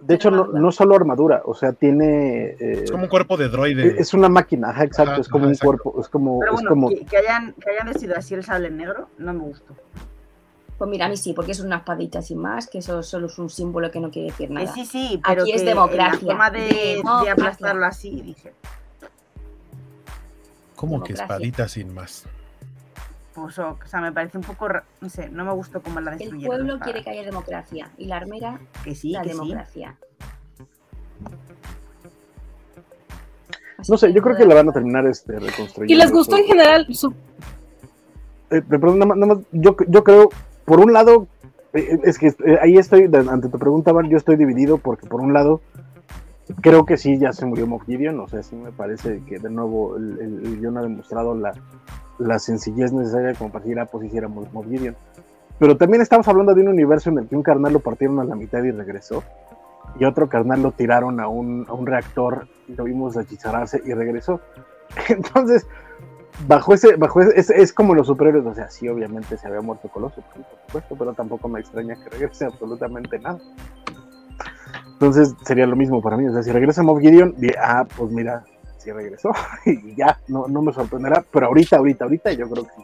de 0.00 0.14
hecho 0.14 0.30
no, 0.30 0.72
solo 0.72 0.94
armadura, 0.94 1.42
o 1.44 1.54
sea, 1.54 1.72
tiene... 1.72 2.56
eh, 2.60 2.82
Es 2.84 2.90
como 2.90 3.04
un 3.04 3.08
cuerpo 3.08 3.36
de 3.36 3.48
droide. 3.48 3.96
es 4.00 4.14
una 4.14 4.28
máquina, 4.28 4.70
ajá, 4.70 4.84
exacto, 4.84 5.12
Ajá, 5.12 5.20
es 5.20 5.28
como 5.28 5.44
ajá, 5.44 5.48
un 5.48 5.52
exacto. 5.54 5.82
cuerpo, 5.82 6.00
es 6.00 6.08
como... 6.08 6.38
Pero 6.40 6.52
es 6.52 6.54
bueno, 6.54 6.68
como 6.68 6.88
que, 6.88 7.04
que 7.04 7.16
hayan, 7.16 7.52
que 7.54 7.70
hayan 7.70 7.86
decidido 7.92 8.16
así 8.16 8.34
el 8.34 8.44
sable 8.44 8.70
negro, 8.70 9.08
no 9.18 9.32
me 9.32 9.40
gustó. 9.40 9.74
Pues 10.78 10.90
mira, 10.90 11.06
a 11.06 11.08
mí 11.08 11.16
sí, 11.16 11.32
porque 11.32 11.52
es 11.52 11.60
una 11.60 11.76
espadita 11.76 12.22
sin 12.22 12.38
más, 12.38 12.68
que 12.68 12.78
eso 12.78 13.02
solo 13.02 13.26
es 13.26 13.38
un 13.38 13.50
símbolo 13.50 13.90
que 13.90 14.00
no 14.00 14.10
quiere 14.10 14.30
decir 14.30 14.50
Eh, 14.50 14.54
nada. 14.54 14.72
sí, 14.72 14.84
sí, 14.86 15.20
pero 15.26 15.42
Aquí 15.42 15.52
es 15.52 15.64
democracia, 15.64 16.18
en 16.20 16.26
la 16.38 16.50
forma 16.50 16.50
de, 16.50 17.30
aplastarlo 17.30 17.84
así, 17.86 18.20
dije, 18.22 18.52
Como 20.76 21.02
que 21.02 21.12
espadita 21.12 21.68
sin 21.68 21.94
más. 21.94 22.26
Pues, 23.34 23.58
o 23.58 23.78
sea, 23.86 24.00
me 24.00 24.12
parece 24.12 24.38
un 24.38 24.44
poco, 24.44 24.68
no 25.00 25.08
sé, 25.08 25.28
no 25.28 25.44
me 25.44 25.52
gustó 25.52 25.82
cómo 25.82 26.00
la 26.00 26.12
El 26.12 26.18
destruyeron. 26.18 26.46
pueblo 26.56 26.74
o 26.74 26.76
sea, 26.78 26.84
quiere 26.84 27.02
que 27.02 27.10
haya 27.10 27.22
democracia 27.24 27.90
y 27.98 28.06
la 28.06 28.16
armera 28.16 28.60
que 28.84 28.94
sí, 28.94 29.10
la 29.12 29.22
que 29.22 29.30
democracia. 29.30 29.96
No 33.88 33.96
sé, 33.96 34.12
yo 34.12 34.22
creo 34.22 34.36
que 34.36 34.44
la 34.46 34.54
van 34.54 34.68
a 34.68 34.72
terminar 34.72 35.06
este, 35.06 35.32
reconstruyendo. 35.38 35.92
¿Y 35.92 35.96
les 35.96 36.12
gustó 36.12 36.36
en 36.36 36.44
general? 36.44 36.86
Su... 36.90 37.12
Eh, 38.50 38.62
perdón, 38.62 38.98
nada 38.98 39.06
más, 39.06 39.18
nada 39.18 39.34
más, 39.34 39.44
yo, 39.50 39.74
yo 39.88 40.04
creo, 40.04 40.28
por 40.64 40.78
un 40.78 40.92
lado, 40.92 41.26
eh, 41.72 41.98
es 42.04 42.18
que 42.18 42.28
eh, 42.28 42.58
ahí 42.60 42.76
estoy, 42.76 43.10
ante 43.28 43.48
tu 43.48 43.58
pregunta, 43.58 43.92
Val, 43.92 44.08
yo 44.08 44.16
estoy 44.18 44.36
dividido 44.36 44.78
porque 44.78 45.06
por 45.08 45.20
un 45.20 45.32
lado, 45.32 45.60
creo 46.60 46.84
que 46.84 46.96
sí, 46.96 47.18
ya 47.18 47.32
se 47.32 47.44
murió 47.46 47.66
Moff 47.66 47.84
Gideon, 47.86 48.20
o 48.20 48.28
sea, 48.28 48.42
sí 48.42 48.54
me 48.54 48.70
parece 48.70 49.22
que 49.26 49.38
de 49.40 49.50
nuevo 49.50 49.96
el, 49.96 50.18
el- 50.20 50.46
el 50.46 50.60
guion 50.60 50.76
ha 50.78 50.82
demostrado 50.82 51.34
la, 51.34 51.52
la 52.26 52.38
sencillez 52.38 52.92
necesaria 52.92 53.34
como 53.34 53.50
para 53.50 53.64
decir, 53.64 53.78
ah, 53.78 53.86
pues 53.86 54.52
Moff 54.52 54.66
Gideon. 54.66 54.96
Pero 55.58 55.76
también 55.76 56.02
estamos 56.02 56.26
hablando 56.28 56.54
de 56.54 56.62
un 56.62 56.68
universo 56.68 57.10
en 57.10 57.18
el 57.18 57.28
que 57.28 57.36
un 57.36 57.42
carnal 57.42 57.72
lo 57.72 57.80
partieron 57.80 58.18
a 58.20 58.24
la 58.24 58.34
mitad 58.34 58.62
y 58.62 58.70
regresó, 58.70 59.22
y 59.98 60.04
otro 60.04 60.28
carnal 60.28 60.62
lo 60.62 60.72
tiraron 60.72 61.20
a 61.20 61.28
un, 61.28 61.66
a 61.68 61.72
un 61.72 61.86
reactor 61.86 62.48
y 62.68 62.74
lo 62.74 62.84
vimos 62.84 63.16
hechizararse 63.16 63.80
y 63.84 63.92
regresó. 63.92 64.40
Entonces, 65.08 65.66
bajo 66.46 66.74
ese, 66.74 66.96
bajo 66.96 67.20
es, 67.20 67.50
es 67.50 67.72
como 67.72 67.94
los 67.94 68.06
superhéroes, 68.06 68.46
o 68.46 68.54
sea, 68.54 68.68
sí, 68.70 68.88
obviamente 68.88 69.36
se 69.36 69.46
había 69.46 69.60
muerto 69.60 69.88
Coloso, 69.88 70.22
por 70.34 70.44
supuesto, 70.66 70.96
pero 70.98 71.14
tampoco 71.14 71.48
me 71.48 71.60
extraña 71.60 71.94
que 71.96 72.10
regrese 72.10 72.46
absolutamente 72.46 73.18
nada. 73.18 73.38
Entonces 74.92 75.34
sería 75.44 75.66
lo 75.66 75.76
mismo 75.76 76.00
para 76.00 76.16
mí, 76.16 76.26
o 76.26 76.32
sea, 76.32 76.42
si 76.42 76.52
regresa 76.52 76.82
Moff 76.82 77.00
Gideon, 77.00 77.34
ah, 77.60 77.86
pues 77.96 78.10
mira, 78.12 78.44
sí 78.82 78.92
regresó, 78.92 79.30
y 79.66 79.94
ya, 79.94 80.18
no, 80.28 80.46
no 80.48 80.62
me 80.62 80.72
sorprenderá, 80.72 81.24
pero 81.30 81.46
ahorita, 81.46 81.76
ahorita, 81.76 82.04
ahorita 82.04 82.32
yo 82.32 82.48
creo 82.48 82.64
que 82.64 82.70
sí. 82.70 82.82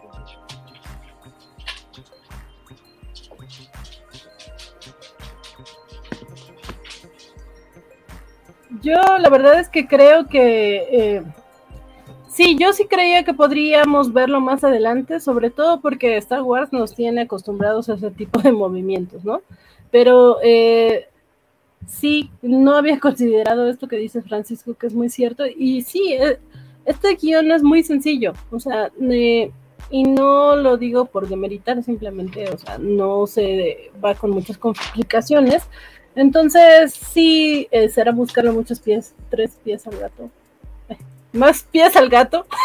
Yo 8.81 9.01
la 9.19 9.29
verdad 9.29 9.59
es 9.59 9.69
que 9.69 9.89
creo 9.89 10.29
que 10.29 10.77
eh, 10.93 11.23
sí, 12.29 12.57
yo 12.59 12.73
sí 12.73 12.87
creía 12.87 13.25
que 13.25 13.35
podríamos 13.35 14.13
verlo 14.13 14.41
más 14.41 14.63
adelante, 14.63 15.19
sobre 15.19 15.51
todo 15.51 15.81
porque 15.81 16.17
Star 16.19 16.43
Wars 16.43 16.73
nos 16.73 16.95
tiene 16.95 17.23
acostumbrados 17.23 17.89
a 17.89 17.95
ese 17.95 18.11
tipo 18.13 18.41
de 18.41 18.53
movimientos, 18.53 19.25
¿no? 19.25 19.43
Pero 19.91 20.39
eh, 20.45 21.09
sí, 21.89 22.31
no 22.43 22.77
había 22.77 23.01
considerado 23.01 23.69
esto 23.69 23.89
que 23.89 23.97
dice 23.97 24.23
Francisco, 24.23 24.75
que 24.75 24.87
es 24.87 24.95
muy 24.95 25.09
cierto, 25.09 25.45
y 25.47 25.83
sí, 25.83 26.13
eh, 26.13 26.39
este 26.85 27.17
guion 27.17 27.51
es 27.51 27.63
muy 27.63 27.83
sencillo, 27.83 28.35
o 28.51 28.61
sea, 28.61 28.93
eh, 29.01 29.51
y 29.91 30.03
no 30.05 30.55
lo 30.57 30.77
digo 30.77 31.07
por 31.07 31.29
demeritar, 31.29 31.83
simplemente, 31.83 32.49
o 32.51 32.59
sea, 32.59 32.79
no 32.79 33.27
se 33.27 33.91
va 34.05 34.15
con 34.15 34.31
muchas 34.31 34.59
complicaciones. 34.59 35.63
Entonces, 36.15 36.93
sí, 36.93 37.69
eh, 37.71 37.89
será 37.89 38.13
buscarle 38.13 38.51
muchos 38.51 38.81
pies, 38.81 39.15
tres 39.31 39.59
pies 39.65 39.87
al 39.87 39.99
gato. 39.99 40.31
Más 41.33 41.63
pies 41.63 41.97
al 41.97 42.09
gato. 42.09 42.47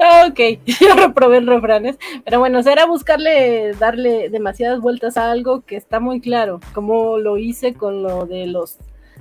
Ah, 0.00 0.26
ok, 0.28 0.60
yo 0.66 0.94
reprobé 0.96 1.40
refranes. 1.40 1.96
Pero 2.24 2.40
bueno, 2.40 2.62
será 2.62 2.84
buscarle, 2.84 3.72
darle 3.74 4.28
demasiadas 4.28 4.80
vueltas 4.80 5.16
a 5.16 5.30
algo 5.30 5.62
que 5.62 5.76
está 5.76 6.00
muy 6.00 6.20
claro, 6.20 6.60
como 6.74 7.16
lo 7.16 7.38
hice 7.38 7.74
con 7.74 8.02
lo 8.02 8.26
de 8.26 8.46
los, 8.46 8.76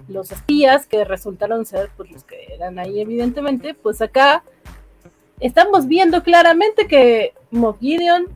los 0.09 0.31
espías 0.31 0.87
que 0.87 1.05
resultaron 1.05 1.65
ser 1.65 1.89
pues, 1.95 2.11
los 2.11 2.23
que 2.23 2.53
eran 2.53 2.79
ahí, 2.79 2.99
evidentemente. 2.99 3.75
Pues 3.75 4.01
acá 4.01 4.43
estamos 5.39 5.87
viendo 5.87 6.23
claramente 6.23 6.87
que 6.87 7.33
Moff 7.51 7.77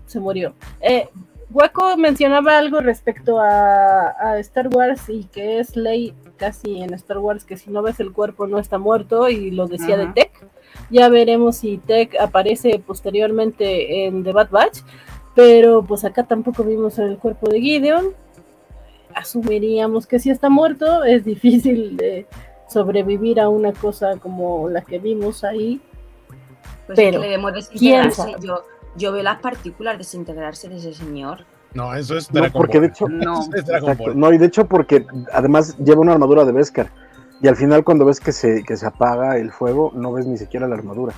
se 0.05 0.19
murió. 0.19 0.53
Eh, 0.79 1.09
Waco 1.51 1.97
mencionaba 1.97 2.57
algo 2.57 2.79
respecto 2.79 3.39
a, 3.39 4.37
Star 4.39 4.69
Wars 4.69 5.09
y 5.09 5.25
que 5.25 5.59
es 5.59 5.75
ley 5.75 6.13
casi 6.41 6.81
en 6.81 6.91
Star 6.95 7.19
Wars 7.19 7.45
que 7.45 7.55
si 7.55 7.69
no 7.69 7.83
ves 7.83 7.99
el 7.99 8.11
cuerpo 8.11 8.47
no 8.47 8.57
está 8.57 8.79
muerto 8.79 9.29
y 9.29 9.51
lo 9.51 9.67
decía 9.67 9.95
de 9.95 10.07
Tech. 10.07 10.31
Ya 10.89 11.07
veremos 11.07 11.57
si 11.57 11.77
Tech 11.77 12.19
aparece 12.19 12.81
posteriormente 12.85 14.05
en 14.05 14.23
The 14.23 14.31
Bad 14.31 14.49
Batch, 14.49 14.79
pero 15.35 15.83
pues 15.83 16.03
acá 16.03 16.23
tampoco 16.23 16.63
vimos 16.63 16.97
el 16.97 17.19
cuerpo 17.19 17.47
de 17.47 17.61
Gideon. 17.61 18.07
Asumiríamos 19.13 20.07
que 20.07 20.17
si 20.17 20.31
está 20.31 20.49
muerto, 20.49 21.03
es 21.03 21.23
difícil 21.25 21.95
de 21.95 22.25
sobrevivir 22.67 23.39
a 23.39 23.47
una 23.47 23.71
cosa 23.71 24.17
como 24.17 24.67
la 24.67 24.81
que 24.81 24.97
vimos 24.97 25.43
ahí. 25.43 25.79
Pues 26.87 26.95
pero, 26.95 27.21
que 27.21 27.27
le 27.27 27.37
vemos 27.37 27.53
desintegrarse. 27.53 28.35
Yo, 28.41 28.63
yo 28.95 29.11
veo 29.11 29.21
las 29.21 29.39
partículas 29.41 29.99
desintegrarse 29.99 30.69
de 30.69 30.77
ese 30.77 30.95
señor. 30.95 31.45
No, 31.73 31.93
eso 31.95 32.17
es 32.17 32.33
no, 32.33 32.43
porque 32.51 32.79
de 32.79 32.87
hecho, 32.87 33.07
no, 33.07 33.41
es 33.55 33.65
Dragon 33.65 33.91
exacto, 33.91 34.13
no, 34.13 34.33
y 34.33 34.37
de 34.37 34.45
hecho 34.45 34.65
porque 34.65 35.05
además 35.31 35.77
lleva 35.77 36.01
una 36.01 36.13
armadura 36.13 36.45
de 36.45 36.51
Beskar. 36.51 36.89
Y 37.41 37.47
al 37.47 37.55
final 37.55 37.83
cuando 37.83 38.05
ves 38.05 38.19
que 38.19 38.31
se, 38.31 38.63
que 38.63 38.77
se 38.77 38.85
apaga 38.85 39.37
el 39.37 39.51
fuego, 39.51 39.91
no 39.95 40.11
ves 40.11 40.27
ni 40.27 40.37
siquiera 40.37 40.67
la 40.67 40.75
armadura. 40.75 41.13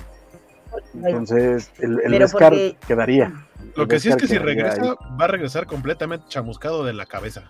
Entonces, 0.94 1.70
el, 1.78 2.00
el 2.00 2.18
Beskar 2.18 2.50
porque... 2.50 2.76
quedaría. 2.86 3.32
Lo 3.76 3.88
que 3.88 3.98
sí 3.98 4.08
es 4.08 4.16
que 4.16 4.26
si 4.26 4.38
regresa, 4.38 4.82
ahí. 4.82 4.88
va 5.20 5.24
a 5.24 5.28
regresar 5.28 5.66
completamente 5.66 6.26
chamuscado 6.28 6.84
de 6.84 6.92
la 6.92 7.06
cabeza. 7.06 7.42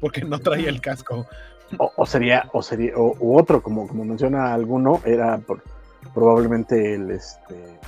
Porque 0.00 0.22
no 0.24 0.38
traía 0.38 0.68
el 0.68 0.80
casco. 0.80 1.26
O, 1.78 1.90
o 1.96 2.06
sería, 2.06 2.50
o 2.52 2.62
sería, 2.62 2.92
o, 2.96 3.16
u 3.18 3.38
otro, 3.38 3.62
como, 3.62 3.88
como 3.88 4.04
menciona 4.04 4.52
alguno, 4.52 5.00
era 5.06 5.38
por, 5.38 5.62
probablemente 6.12 6.94
el 6.94 7.10
este 7.10 7.78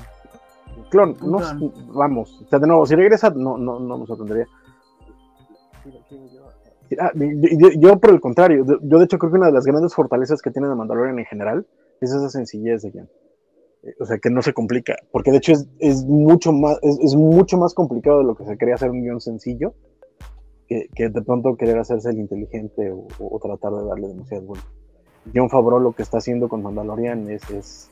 clon. 0.95 1.17
No, 1.23 1.41
vamos, 1.93 2.43
o 2.43 2.49
sea, 2.49 2.59
de 2.59 2.67
nuevo, 2.67 2.87
si 2.87 2.95
regresa, 2.95 3.31
no, 3.31 3.59
no, 3.59 3.81
no 3.81 3.99
me 3.99 4.07
sorprendería. 4.07 4.47
Ah, 7.01 7.11
yo, 7.15 7.71
yo, 7.77 7.99
por 7.99 8.11
el 8.11 8.21
contrario, 8.21 8.65
yo 8.83 8.99
de 8.99 9.05
hecho 9.05 9.19
creo 9.19 9.33
que 9.33 9.39
una 9.39 9.47
de 9.47 9.53
las 9.53 9.65
grandes 9.65 9.95
fortalezas 9.95 10.41
que 10.41 10.51
tiene 10.51 10.69
The 10.69 10.75
Mandalorian 10.75 11.19
en 11.19 11.25
general 11.25 11.67
es 12.01 12.13
esa 12.13 12.29
sencillez 12.29 12.83
de 12.83 12.91
guion. 12.91 13.11
O 14.01 14.07
sea, 14.07 14.19
que 14.19 14.31
no 14.31 14.41
se 14.41 14.55
complica, 14.55 14.97
porque 15.11 15.31
de 15.31 15.39
hecho 15.39 15.53
es, 15.53 15.69
es 15.79 16.05
mucho 16.05 16.53
más 16.53 16.79
es, 16.81 16.99
es, 17.01 17.17
mucho 17.17 17.59
más 17.59 17.75
complicado 17.75 18.19
de 18.19 18.25
lo 18.25 18.35
que 18.35 18.45
se 18.45 18.57
quería 18.57 18.77
hacer 18.77 18.91
un 18.91 19.03
guion 19.03 19.21
sencillo, 19.21 19.75
que, 20.69 20.89
que 20.95 21.11
de 21.11 21.23
pronto 21.23 21.57
querer 21.57 21.79
hacerse 21.79 22.11
el 22.11 22.19
inteligente 22.19 22.91
o, 22.91 23.07
o, 23.19 23.39
tratar 23.41 23.73
de 23.73 23.85
darle 23.85 24.09
demasiadas 24.09 24.47
vueltas. 24.47 24.71
John 25.35 25.51
Favreau 25.51 25.81
lo 25.81 25.93
que 25.93 26.03
está 26.03 26.19
haciendo 26.19 26.49
con 26.49 26.63
Mandalorian 26.63 27.29
es, 27.29 27.51
es, 27.51 27.91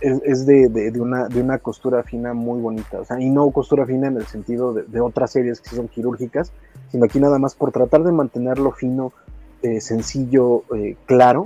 es, 0.00 0.22
es 0.24 0.46
de, 0.46 0.68
de, 0.68 0.90
de, 0.90 1.00
una, 1.00 1.28
de 1.28 1.40
una 1.40 1.58
costura 1.58 2.02
fina 2.02 2.32
muy 2.32 2.60
bonita, 2.60 3.00
o 3.00 3.04
sea, 3.04 3.20
y 3.20 3.30
no 3.30 3.50
costura 3.50 3.86
fina 3.86 4.08
en 4.08 4.16
el 4.16 4.26
sentido 4.26 4.72
de, 4.72 4.84
de 4.84 5.00
otras 5.00 5.32
series 5.32 5.60
que 5.60 5.70
son 5.70 5.88
quirúrgicas, 5.88 6.52
sino 6.90 7.04
aquí 7.04 7.20
nada 7.20 7.38
más 7.38 7.54
por 7.54 7.72
tratar 7.72 8.04
de 8.04 8.12
mantenerlo 8.12 8.72
fino, 8.72 9.12
eh, 9.62 9.80
sencillo, 9.80 10.62
eh, 10.76 10.96
claro, 11.06 11.44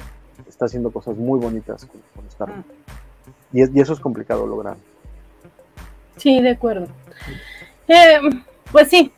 está 0.48 0.66
haciendo 0.66 0.90
cosas 0.90 1.16
muy 1.16 1.38
bonitas 1.38 1.84
con, 1.86 2.00
con 2.14 2.26
Star 2.26 2.50
Wars. 2.50 2.64
Y, 3.52 3.62
es, 3.62 3.70
y, 3.74 3.80
eso 3.80 3.92
es 3.92 4.00
complicado 4.00 4.46
lograr. 4.46 4.76
Sí, 6.16 6.40
de 6.42 6.50
acuerdo. 6.50 6.88
Eh, 7.86 8.18
pues 8.70 8.88
sí, 8.88 9.12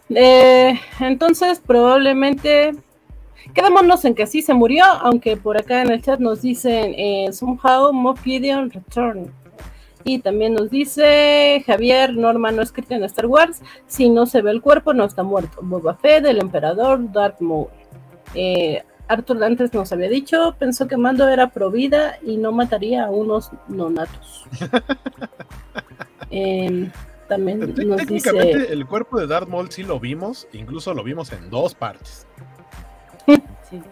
entonces 1.00 1.60
probablemente 1.66 2.72
quedémonos 3.55 4.05
en 4.05 4.14
que 4.14 4.26
sí 4.26 4.43
se 4.43 4.55
murió, 4.55 4.84
aunque 4.84 5.36
por 5.36 5.59
acá 5.59 5.82
en 5.82 5.91
el 5.91 6.03
chat 6.03 6.20
nos 6.20 6.43
dicen 6.43 6.95
eh, 6.97 7.32
somehow 7.32 7.93
Moff 7.93 8.22
Gideon 8.22 8.70
return. 8.70 9.32
Y 10.05 10.20
también 10.20 10.55
nos 10.55 10.70
dice 10.70 11.62
Javier, 11.66 12.14
Norma 12.14 12.51
no 12.51 12.62
escrita 12.62 12.95
en 12.95 13.05
Star 13.05 13.26
Wars, 13.26 13.62
si 13.86 14.09
no 14.09 14.26
se 14.26 14.41
ve 14.41 14.51
el 14.51 14.62
cuerpo 14.62 14.95
no 14.95 15.05
está 15.05 15.22
muerto. 15.22 15.61
Boba 15.62 15.95
Fett, 15.95 16.24
el 16.24 16.38
emperador, 16.38 17.12
Darth 17.12 17.41
Maul. 17.41 17.68
Eh, 18.34 18.82
Arthur 19.09 19.43
antes 19.43 19.74
nos 19.74 19.93
había 19.93 20.09
dicho, 20.09 20.55
pensó 20.59 20.86
que 20.86 20.97
Mando 20.97 21.28
era 21.28 21.51
pro 21.51 21.70
vida 21.70 22.16
y 22.24 22.36
no 22.36 22.53
mataría 22.53 23.07
a 23.07 23.11
unos 23.11 23.51
nonatos. 23.66 24.45
eh, 26.30 26.91
también 27.28 27.74
nos 27.86 28.07
dice... 28.07 28.72
el 28.72 28.86
cuerpo 28.86 29.18
de 29.18 29.26
Darth 29.26 29.49
Maul 29.49 29.70
sí 29.70 29.82
lo 29.82 29.99
vimos, 29.99 30.47
incluso 30.53 30.95
lo 30.95 31.03
vimos 31.03 31.32
en 31.32 31.51
dos 31.51 31.74
partes. 31.74 32.26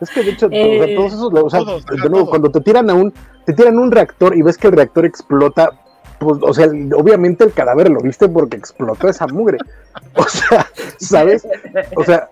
Es 0.00 0.10
que 0.10 0.24
de 0.24 0.30
hecho, 0.32 0.48
Eh, 0.50 0.80
o 0.80 0.84
sea, 0.84 0.96
todos 0.96 1.12
esos, 1.12 1.32
o 1.34 1.50
sea, 1.50 1.60
todos, 1.60 1.86
de 1.86 1.96
nuevo, 1.98 2.16
todos. 2.16 2.28
cuando 2.30 2.50
te 2.50 2.60
tiran 2.60 2.90
a 2.90 2.94
un, 2.94 3.12
te 3.46 3.52
tiran 3.52 3.78
un 3.78 3.90
reactor 3.92 4.36
y 4.36 4.42
ves 4.42 4.58
que 4.58 4.66
el 4.68 4.72
reactor 4.74 5.04
explota, 5.04 5.70
pues, 6.18 6.38
o 6.42 6.52
sea, 6.52 6.66
obviamente 6.96 7.44
el 7.44 7.52
cadáver 7.52 7.88
lo 7.90 8.00
viste 8.00 8.28
porque 8.28 8.56
explotó 8.56 9.08
esa 9.08 9.26
mugre. 9.28 9.58
O 10.16 10.24
sea, 10.24 10.66
¿sabes? 10.98 11.46
O 11.96 12.02
sea, 12.04 12.28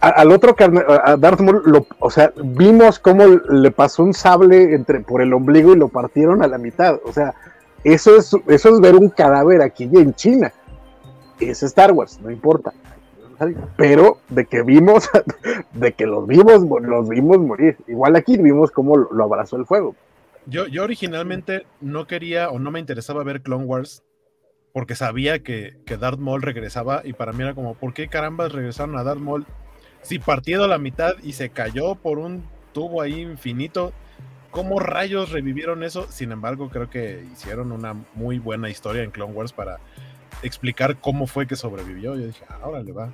a- 0.00 0.06
a- 0.08 0.10
al 0.10 0.32
otro 0.32 0.56
carna- 0.56 0.84
a 0.88 1.12
a 1.12 1.16
Darth 1.16 1.40
Maul, 1.40 1.62
lo, 1.66 1.86
o 2.00 2.10
sea, 2.10 2.32
vimos 2.42 2.98
cómo 2.98 3.24
le 3.26 3.70
pasó 3.70 4.02
un 4.02 4.12
sable 4.12 4.74
entre 4.74 5.00
por 5.00 5.22
el 5.22 5.32
ombligo 5.32 5.72
y 5.72 5.78
lo 5.78 5.88
partieron 5.88 6.42
a 6.42 6.48
la 6.48 6.58
mitad. 6.58 6.98
O 7.04 7.12
sea, 7.12 7.34
eso 7.84 8.16
es, 8.16 8.34
eso 8.48 8.68
es 8.70 8.80
ver 8.80 8.96
un 8.96 9.08
cadáver 9.08 9.62
aquí 9.62 9.84
en 9.92 10.14
China. 10.14 10.52
Es 11.38 11.62
Star 11.62 11.92
Wars, 11.92 12.18
no 12.22 12.30
importa. 12.30 12.72
Pero 13.76 14.18
de 14.28 14.46
que 14.46 14.62
vimos, 14.62 15.08
de 15.72 15.92
que 15.92 16.06
los 16.06 16.26
vimos, 16.26 16.62
los 16.82 17.08
vimos 17.08 17.38
morir. 17.38 17.76
Igual 17.86 18.16
aquí 18.16 18.36
vimos 18.36 18.70
cómo 18.70 18.96
lo, 18.96 19.24
abrazó 19.24 19.56
el 19.56 19.66
fuego. 19.66 19.94
Yo, 20.46 20.66
yo 20.66 20.84
originalmente 20.84 21.66
no 21.80 22.06
quería 22.06 22.50
o 22.50 22.58
no 22.58 22.70
me 22.70 22.80
interesaba 22.80 23.24
ver 23.24 23.40
Clone 23.40 23.64
Wars 23.64 24.02
porque 24.72 24.96
sabía 24.96 25.38
que, 25.38 25.76
que 25.86 25.96
Darth 25.96 26.18
Maul 26.18 26.42
regresaba 26.42 27.02
y 27.04 27.12
para 27.12 27.32
mí 27.32 27.42
era 27.42 27.54
como, 27.54 27.74
¿por 27.74 27.94
qué 27.94 28.08
carambas 28.08 28.52
regresaron 28.52 28.98
a 28.98 29.04
Darth 29.04 29.20
Maul 29.20 29.46
si 30.02 30.18
partido 30.18 30.64
a 30.64 30.68
la 30.68 30.78
mitad 30.78 31.14
y 31.22 31.32
se 31.32 31.50
cayó 31.50 31.94
por 31.94 32.18
un 32.18 32.44
tubo 32.72 33.00
ahí 33.00 33.20
infinito? 33.20 33.92
¿Cómo 34.50 34.78
rayos 34.78 35.32
revivieron 35.32 35.82
eso? 35.82 36.06
Sin 36.10 36.30
embargo, 36.30 36.70
creo 36.70 36.88
que 36.88 37.24
hicieron 37.32 37.72
una 37.72 37.94
muy 38.14 38.38
buena 38.38 38.68
historia 38.70 39.02
en 39.02 39.10
Clone 39.10 39.32
Wars 39.32 39.52
para 39.52 39.78
explicar 40.44 40.96
cómo 41.00 41.26
fue 41.26 41.46
que 41.46 41.56
sobrevivió. 41.56 42.14
Yo 42.14 42.26
dije, 42.26 42.44
ahora 42.62 42.82
le 42.82 42.92
va. 42.92 43.12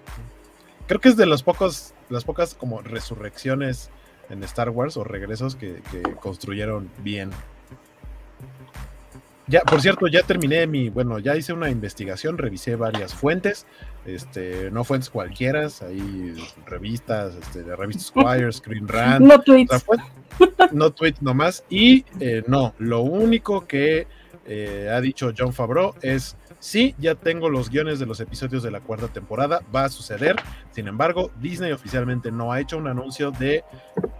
Creo 0.86 1.00
que 1.00 1.08
es 1.08 1.16
de 1.16 1.26
los 1.26 1.42
pocos, 1.42 1.94
las 2.08 2.24
pocas 2.24 2.54
como 2.54 2.82
resurrecciones 2.82 3.90
en 4.28 4.42
Star 4.44 4.70
Wars 4.70 4.96
o 4.96 5.04
regresos 5.04 5.56
que, 5.56 5.82
que 5.90 6.02
construyeron 6.16 6.90
bien. 6.98 7.30
Ya, 9.50 9.62
por 9.62 9.82
cierto, 9.82 10.06
ya 10.06 10.22
terminé 10.22 10.68
mi, 10.68 10.90
bueno, 10.90 11.18
ya 11.18 11.36
hice 11.36 11.52
una 11.52 11.70
investigación, 11.70 12.38
revisé 12.38 12.76
varias 12.76 13.14
fuentes, 13.14 13.66
este, 14.06 14.70
no 14.70 14.84
fuentes 14.84 15.10
cualquiera, 15.10 15.66
hay 15.82 16.36
revistas, 16.66 17.34
este, 17.34 17.64
de 17.64 17.74
revistas 17.74 18.06
Squire, 18.06 18.52
Screen 18.52 18.86
Rant, 18.86 19.26
No 19.26 19.34
o 19.34 19.36
sea, 19.38 19.44
tweets. 19.44 19.84
no 20.72 20.92
tweets 20.92 21.20
nomás. 21.20 21.64
Y 21.68 22.04
eh, 22.20 22.44
no, 22.46 22.74
lo 22.78 23.00
único 23.02 23.66
que 23.66 24.06
eh, 24.46 24.88
ha 24.94 25.00
dicho 25.00 25.32
John 25.36 25.52
Favreau 25.52 25.94
es: 26.00 26.36
sí, 26.60 26.94
ya 26.98 27.16
tengo 27.16 27.48
los 27.48 27.68
guiones 27.70 27.98
de 27.98 28.06
los 28.06 28.20
episodios 28.20 28.62
de 28.62 28.70
la 28.70 28.80
cuarta 28.80 29.08
temporada, 29.08 29.60
va 29.74 29.84
a 29.86 29.88
suceder. 29.88 30.36
Sin 30.70 30.86
embargo, 30.86 31.32
Disney 31.40 31.72
oficialmente 31.72 32.30
no 32.30 32.52
ha 32.52 32.60
hecho 32.60 32.78
un 32.78 32.86
anuncio 32.86 33.32
de 33.32 33.64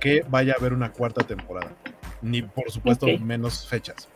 que 0.01 0.25
vaya 0.29 0.55
a 0.55 0.57
haber 0.57 0.73
una 0.73 0.91
cuarta 0.91 1.23
temporada, 1.23 1.71
ni 2.21 2.43
por 2.43 2.69
supuesto 2.71 3.07
Ok. 3.07 3.21
menos 3.21 3.67
fechas. 3.69 4.09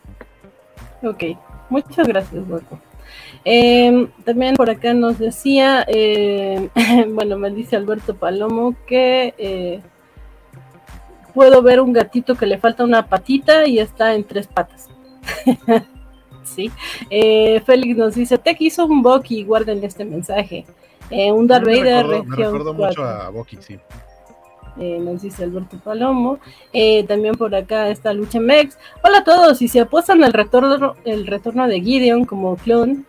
Ok, 1.01 1.23
muchas 1.69 2.07
gracias, 2.07 2.43
Hueco. 2.47 2.79
Eh, 3.45 4.09
también 4.25 4.55
por 4.55 4.69
acá 4.69 4.93
nos 4.93 5.19
decía, 5.19 5.85
eh, 5.87 6.69
bueno, 7.13 7.37
me 7.37 7.51
dice 7.51 7.75
Alberto 7.75 8.15
Palomo 8.15 8.75
que 8.87 9.33
eh, 9.37 9.81
puedo 11.33 11.61
ver 11.61 11.79
un 11.81 11.93
gatito 11.93 12.35
que 12.35 12.45
le 12.47 12.57
falta 12.57 12.83
una 12.83 13.07
patita 13.07 13.67
y 13.67 13.79
está 13.79 14.15
en 14.15 14.23
tres 14.23 14.47
patas. 14.47 14.89
sí. 16.45 16.71
Eh, 17.09 17.61
Félix 17.65 17.97
nos 17.97 18.15
dice, 18.15 18.37
Tech 18.37 18.57
hizo 18.61 18.85
un 18.85 19.01
Bucky, 19.01 19.43
guarden 19.43 19.83
este 19.83 20.05
mensaje. 20.05 20.65
Eh, 21.09 21.31
un 21.31 21.45
Darth 21.47 21.65
me 21.65 21.77
Vader 21.79 22.05
me 22.07 22.13
región 22.19 22.35
recordó 22.53 22.73
mucho 22.73 23.01
4. 23.01 23.05
a 23.05 23.29
Bucky, 23.29 23.57
sí. 23.61 23.77
Eh, 24.79 24.99
nos 24.99 25.21
dice 25.21 25.43
Alberto 25.43 25.77
Palomo. 25.83 26.39
Eh, 26.73 27.03
también 27.05 27.35
por 27.35 27.53
acá 27.55 27.89
está 27.89 28.11
Lucha 28.11 28.39
Mex. 28.39 28.77
Hola 29.03 29.19
a 29.19 29.23
todos. 29.23 29.57
Si 29.59 29.67
se 29.67 29.79
apuestan 29.79 30.23
al 30.23 30.33
retorno, 30.33 30.95
el 31.05 31.27
retorno 31.27 31.67
de 31.67 31.79
Gideon 31.79 32.25
como 32.25 32.57
clon, 32.57 33.05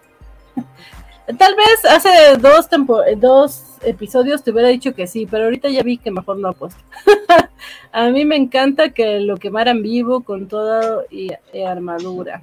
tal 1.38 1.54
vez 1.56 1.84
hace 1.90 2.36
dos, 2.38 2.68
tempo- 2.68 3.02
dos 3.16 3.64
episodios 3.82 4.42
te 4.44 4.52
hubiera 4.52 4.68
dicho 4.68 4.94
que 4.94 5.06
sí, 5.06 5.26
pero 5.28 5.44
ahorita 5.44 5.68
ya 5.68 5.82
vi 5.82 5.98
que 5.98 6.10
mejor 6.10 6.38
no 6.38 6.48
apuesto. 6.50 6.80
a 7.92 8.08
mí 8.10 8.24
me 8.24 8.36
encanta 8.36 8.90
que 8.90 9.20
lo 9.20 9.36
quemaran 9.36 9.82
vivo 9.82 10.20
con 10.22 10.46
toda 10.48 11.02
y, 11.10 11.30
y 11.52 11.62
armadura. 11.62 12.42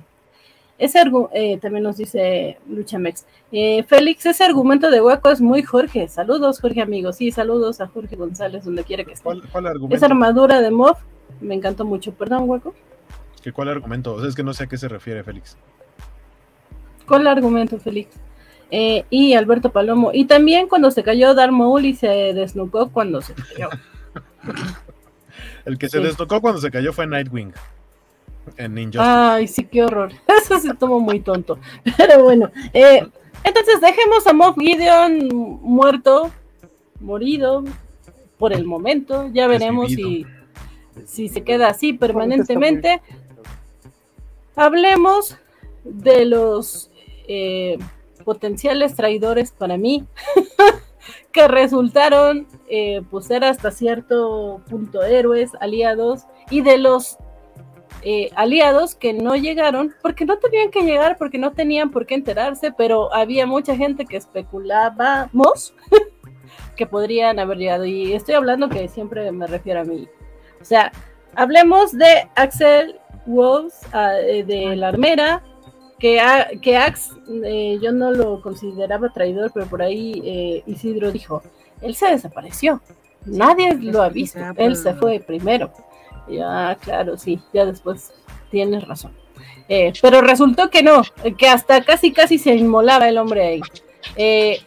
Ese 0.84 1.02
eh, 1.32 1.58
también 1.60 1.84
nos 1.84 1.96
dice 1.96 2.58
Luchamex. 2.68 3.26
Eh, 3.54 3.84
Félix, 3.84 4.26
ese 4.26 4.44
argumento 4.44 4.92
de 4.92 5.00
hueco 5.00 5.30
es 5.30 5.40
muy 5.40 5.64
Jorge. 5.64 6.10
Saludos, 6.10 6.60
Jorge 6.60 6.82
amigo. 6.82 7.14
Sí, 7.14 7.32
saludos 7.32 7.80
a 7.80 7.88
Jorge 7.88 8.18
González, 8.18 8.66
donde 8.66 8.84
quiera 8.84 9.06
que 9.06 9.14
esté. 9.14 9.24
¿Cuál, 9.24 9.44
cuál 9.50 9.68
argumento? 9.68 9.96
Esa 9.96 10.08
armadura 10.08 10.60
de 10.60 10.72
Moff 10.72 11.00
me 11.40 11.56
encantó 11.56 11.86
mucho. 11.86 12.14
Perdón, 12.14 12.50
hueco. 12.50 12.76
¿Qué, 13.42 13.54
¿Cuál 13.54 13.70
argumento? 13.70 14.14
O 14.14 14.20
sea, 14.20 14.28
es 14.28 14.36
que 14.36 14.44
no 14.44 14.54
sé 14.54 14.66
a 14.66 14.68
qué 14.68 14.76
se 14.78 14.90
refiere, 14.90 15.24
Félix. 15.24 15.58
¿Cuál 17.08 17.28
argumento, 17.28 17.80
Félix? 17.80 18.18
Eh, 18.70 19.06
y 19.10 19.36
Alberto 19.36 19.72
Palomo. 19.72 20.12
Y 20.14 20.26
también 20.26 20.68
cuando 20.68 20.92
se 20.92 21.02
cayó 21.02 21.34
Darth 21.34 21.54
Maul 21.54 21.86
y 21.86 21.96
se 21.96 22.08
desnucó 22.34 22.90
cuando 22.90 23.22
se 23.22 23.34
cayó. 23.36 23.70
El 25.64 25.78
que 25.78 25.88
se 25.88 26.00
Sí. 26.00 26.04
destocó 26.04 26.42
cuando 26.42 26.60
se 26.60 26.70
cayó 26.72 26.92
fue 26.92 27.08
Nightwing 27.08 27.54
en 28.58 28.76
Ninja. 28.76 29.34
Ay, 29.36 29.48
sí, 29.48 29.66
qué 29.66 29.84
horror. 29.84 30.12
Eso 30.42 30.60
se 30.60 30.74
tomó 30.74 31.00
muy 31.00 31.20
tonto. 31.20 31.60
Pero 31.98 32.24
bueno, 32.24 32.52
eh, 32.74 33.06
entonces 33.44 33.82
dejemos 33.82 34.26
a 34.28 34.34
Moff 34.34 34.58
Gideon 34.58 35.30
muerto, 35.62 36.32
morido, 37.00 37.64
por 38.38 38.54
el 38.54 38.66
momento. 38.66 39.30
Ya 39.34 39.48
veremos 39.48 39.92
si, 39.92 40.26
si 41.06 41.30
se 41.30 41.44
queda 41.44 41.68
así 41.68 41.94
permanentemente. 41.94 43.02
Hablemos 44.56 45.38
de 45.84 46.26
los 46.26 46.92
eh, 47.28 47.78
potenciales 48.24 48.96
traidores 48.96 49.52
para 49.52 49.78
mí, 49.78 50.06
que 51.32 51.48
resultaron 51.48 52.48
eh, 52.70 53.02
pues 53.10 53.26
ser 53.26 53.44
hasta 53.44 53.72
cierto 53.72 54.62
punto 54.70 55.04
héroes, 55.04 55.52
aliados, 55.60 56.24
y 56.50 56.62
de 56.62 56.78
los 56.78 57.18
eh, 58.02 58.30
aliados 58.36 58.96
que 58.96 59.14
no 59.14 59.36
llegaron, 59.36 59.94
porque 60.02 60.26
no 60.26 60.38
tenían 60.38 60.72
que 60.72 60.82
llegar, 60.82 61.18
porque 61.18 61.38
no 61.38 61.52
tenían 61.54 61.92
por 61.92 62.06
qué 62.06 62.16
enterarse, 62.16 62.72
pero 62.76 63.14
había 63.14 63.46
mucha 63.48 63.76
gente 63.76 64.06
que 64.06 64.18
especulábamos 64.18 65.74
que 66.76 66.86
podrían 66.88 67.40
haber 67.40 67.58
llegado. 67.58 67.86
Y 67.86 68.14
estoy 68.14 68.36
hablando 68.36 68.70
que 68.70 68.88
siempre 68.88 69.32
me 69.32 69.48
refiero 69.48 69.82
a 69.82 69.84
mí. 69.86 70.08
O 70.62 70.66
sea, 70.66 70.92
hablemos 71.36 71.92
de 71.94 72.28
Axel 72.36 73.00
Wolves, 73.26 73.80
ah, 73.94 74.14
eh, 74.20 74.44
de 74.44 74.76
la 74.76 74.90
armera, 74.90 75.44
que, 76.00 76.20
a- 76.20 76.50
que 76.62 76.76
Ax, 76.76 77.12
eh, 77.46 77.78
yo 77.82 77.92
no 77.94 78.12
lo 78.12 78.42
consideraba 78.42 79.10
traidor, 79.14 79.52
pero 79.54 79.66
por 79.68 79.82
ahí 79.82 80.22
eh, 80.26 80.64
Isidro 80.66 81.12
dijo, 81.12 81.42
él 81.82 81.96
se 81.96 82.08
desapareció, 82.08 82.82
nadie 83.26 83.74
lo 83.76 84.02
ha 84.02 84.10
visto, 84.10 84.40
él 84.58 84.76
se 84.76 84.94
fue 84.96 85.20
primero. 85.22 85.72
Ya, 86.28 86.78
claro, 86.82 87.18
sí, 87.18 87.40
ya 87.54 87.66
después 87.66 88.14
tienes 88.50 88.88
razón. 88.88 89.12
Eh, 89.70 89.94
pero 90.02 90.22
resultó 90.22 90.70
que 90.70 90.84
no, 90.84 91.02
que 91.38 91.48
hasta 91.48 91.84
casi 91.84 92.12
casi 92.12 92.38
se 92.38 92.56
inmolaba 92.56 93.08
el 93.08 93.18
hombre 93.18 93.46
ahí. 93.46 93.62
Eh, 94.16 94.60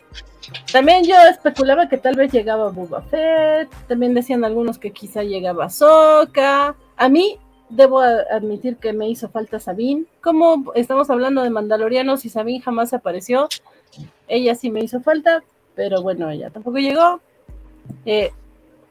también 0.73 1.05
yo 1.05 1.15
especulaba 1.31 1.89
que 1.89 1.99
tal 1.99 2.17
vez 2.17 2.33
llegaba 2.33 2.71
Boba 2.71 3.03
Fett, 3.03 3.69
también 3.89 4.15
decían 4.15 4.45
algunos 4.45 4.79
que 4.79 4.93
quizá 4.93 5.23
llegaba 5.23 5.69
Soka. 5.71 6.77
A 6.97 7.09
mí 7.09 7.39
debo 7.69 8.01
admitir 8.01 8.77
que 8.77 8.93
me 8.93 9.09
hizo 9.09 9.29
falta 9.29 9.59
Sabine. 9.59 10.05
Como 10.23 10.73
estamos 10.75 11.11
hablando 11.11 11.43
de 11.43 11.51
Mandalorianos 11.51 12.25
y 12.25 12.29
Sabine 12.29 12.63
jamás 12.63 12.93
apareció, 12.93 13.49
ella 14.29 14.55
sí 14.55 14.71
me 14.71 14.81
hizo 14.81 15.01
falta, 15.01 15.43
pero 15.75 16.03
bueno, 16.03 16.31
ella 16.31 16.51
tampoco 16.51 16.79
llegó. 16.79 17.21
Eh, 18.05 18.33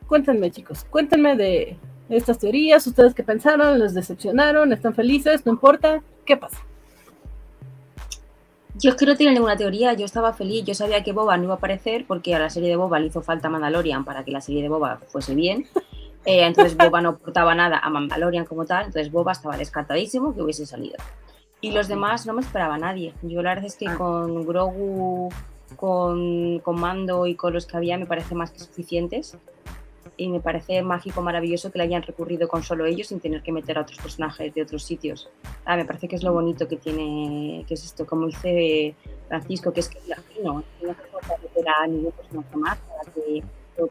cuéntenme, 0.08 0.52
chicos, 0.52 0.86
cuéntenme 0.90 1.36
de 1.36 1.78
estas 2.10 2.40
teorías, 2.40 2.86
ustedes 2.86 3.14
qué 3.14 3.24
pensaron, 3.24 3.80
les 3.80 3.94
decepcionaron, 3.94 4.72
están 4.74 4.94
felices, 4.94 5.46
no 5.46 5.52
importa, 5.52 6.02
¿qué 6.26 6.38
pasa? 6.38 6.58
Yo 8.78 8.90
es 8.90 8.98
que 8.98 9.06
no 9.06 9.16
tenía 9.16 9.32
ninguna 9.32 9.56
teoría, 9.56 9.94
yo 9.94 10.06
estaba 10.06 10.34
feliz, 10.34 10.66
yo 10.66 10.74
sabía 10.74 11.02
que 11.04 11.14
Boba 11.14 11.38
no 11.38 11.46
iba 11.46 11.54
a 11.54 11.58
aparecer 11.58 12.06
porque 12.06 12.36
a 12.36 12.40
la 12.40 12.50
serie 12.50 12.68
de 12.70 12.76
Boba 12.76 13.00
le 13.00 13.08
hizo 13.08 13.22
falta 13.22 13.50
Mandalorian 13.50 14.04
para 14.04 14.26
que 14.26 14.32
la 14.32 14.42
serie 14.42 14.62
de 14.62 14.70
Boba 14.70 15.00
fuese 15.08 15.36
bien. 15.36 15.66
Eh, 16.28 16.44
entonces 16.44 16.76
Boba 16.76 17.02
no 17.02 17.10
aportaba 17.10 17.54
nada 17.54 17.78
a 17.78 17.88
Mandalorian 17.92 18.46
como 18.46 18.66
tal, 18.66 18.88
entonces 18.88 19.12
Boba 19.12 19.32
estaba 19.32 19.58
descartadísimo 19.58 20.34
que 20.34 20.42
hubiese 20.42 20.66
salido. 20.66 20.96
Y 21.62 21.70
los 21.70 21.88
demás 21.88 22.26
no 22.26 22.34
me 22.34 22.42
esperaba 22.42 22.74
a 22.74 22.78
nadie. 22.80 23.14
Yo 23.22 23.44
la 23.44 23.52
verdad 23.52 23.66
es 23.66 23.76
que 23.76 23.88
Ah. 23.88 23.96
con 23.96 24.44
Grogu, 24.44 25.30
con, 25.76 26.58
con 26.62 26.80
Mando 26.80 27.28
y 27.28 27.36
con 27.36 27.54
los 27.54 27.68
que 27.68 27.78
había 27.78 28.00
me 28.00 28.08
parece 28.08 28.34
más 28.34 28.50
que 28.50 28.58
suficientes. 28.58 29.38
Y 30.18 30.30
me 30.30 30.40
parece 30.40 30.82
mágico, 30.82 31.22
maravilloso 31.22 31.72
que 31.72 31.78
le 31.78 31.84
hayan 31.86 32.02
recurrido 32.02 32.48
con 32.48 32.64
solo 32.64 32.86
ellos 32.86 33.08
sin 33.08 33.20
tener 33.20 33.44
que 33.44 33.52
meter 33.52 33.78
a 33.78 33.82
otros 33.82 34.00
personajes 34.00 34.54
de 34.54 34.62
otros 34.62 34.84
sitios. 34.84 35.30
Ah, 35.66 35.76
me 35.76 35.84
parece 35.84 36.08
que 36.08 36.16
es 36.16 36.24
lo 36.24 36.32
bonito 36.32 36.68
que 36.68 36.78
tiene, 36.78 37.66
que 37.68 37.74
es 37.74 37.84
esto, 37.84 38.06
como 38.06 38.28
dice 38.28 38.96
Francisco, 39.28 39.74
que 39.74 39.82
es 39.82 39.90
que 39.90 40.00
que 40.00 40.44
no 40.44 40.64
hace 40.90 41.08
falta 41.12 41.36
meter 41.44 41.66
a 41.68 41.88
ningún 41.88 42.12
personaje 42.14 42.56
más 42.56 42.78
para 42.78 43.14
que 43.14 43.44
todo 43.76 43.90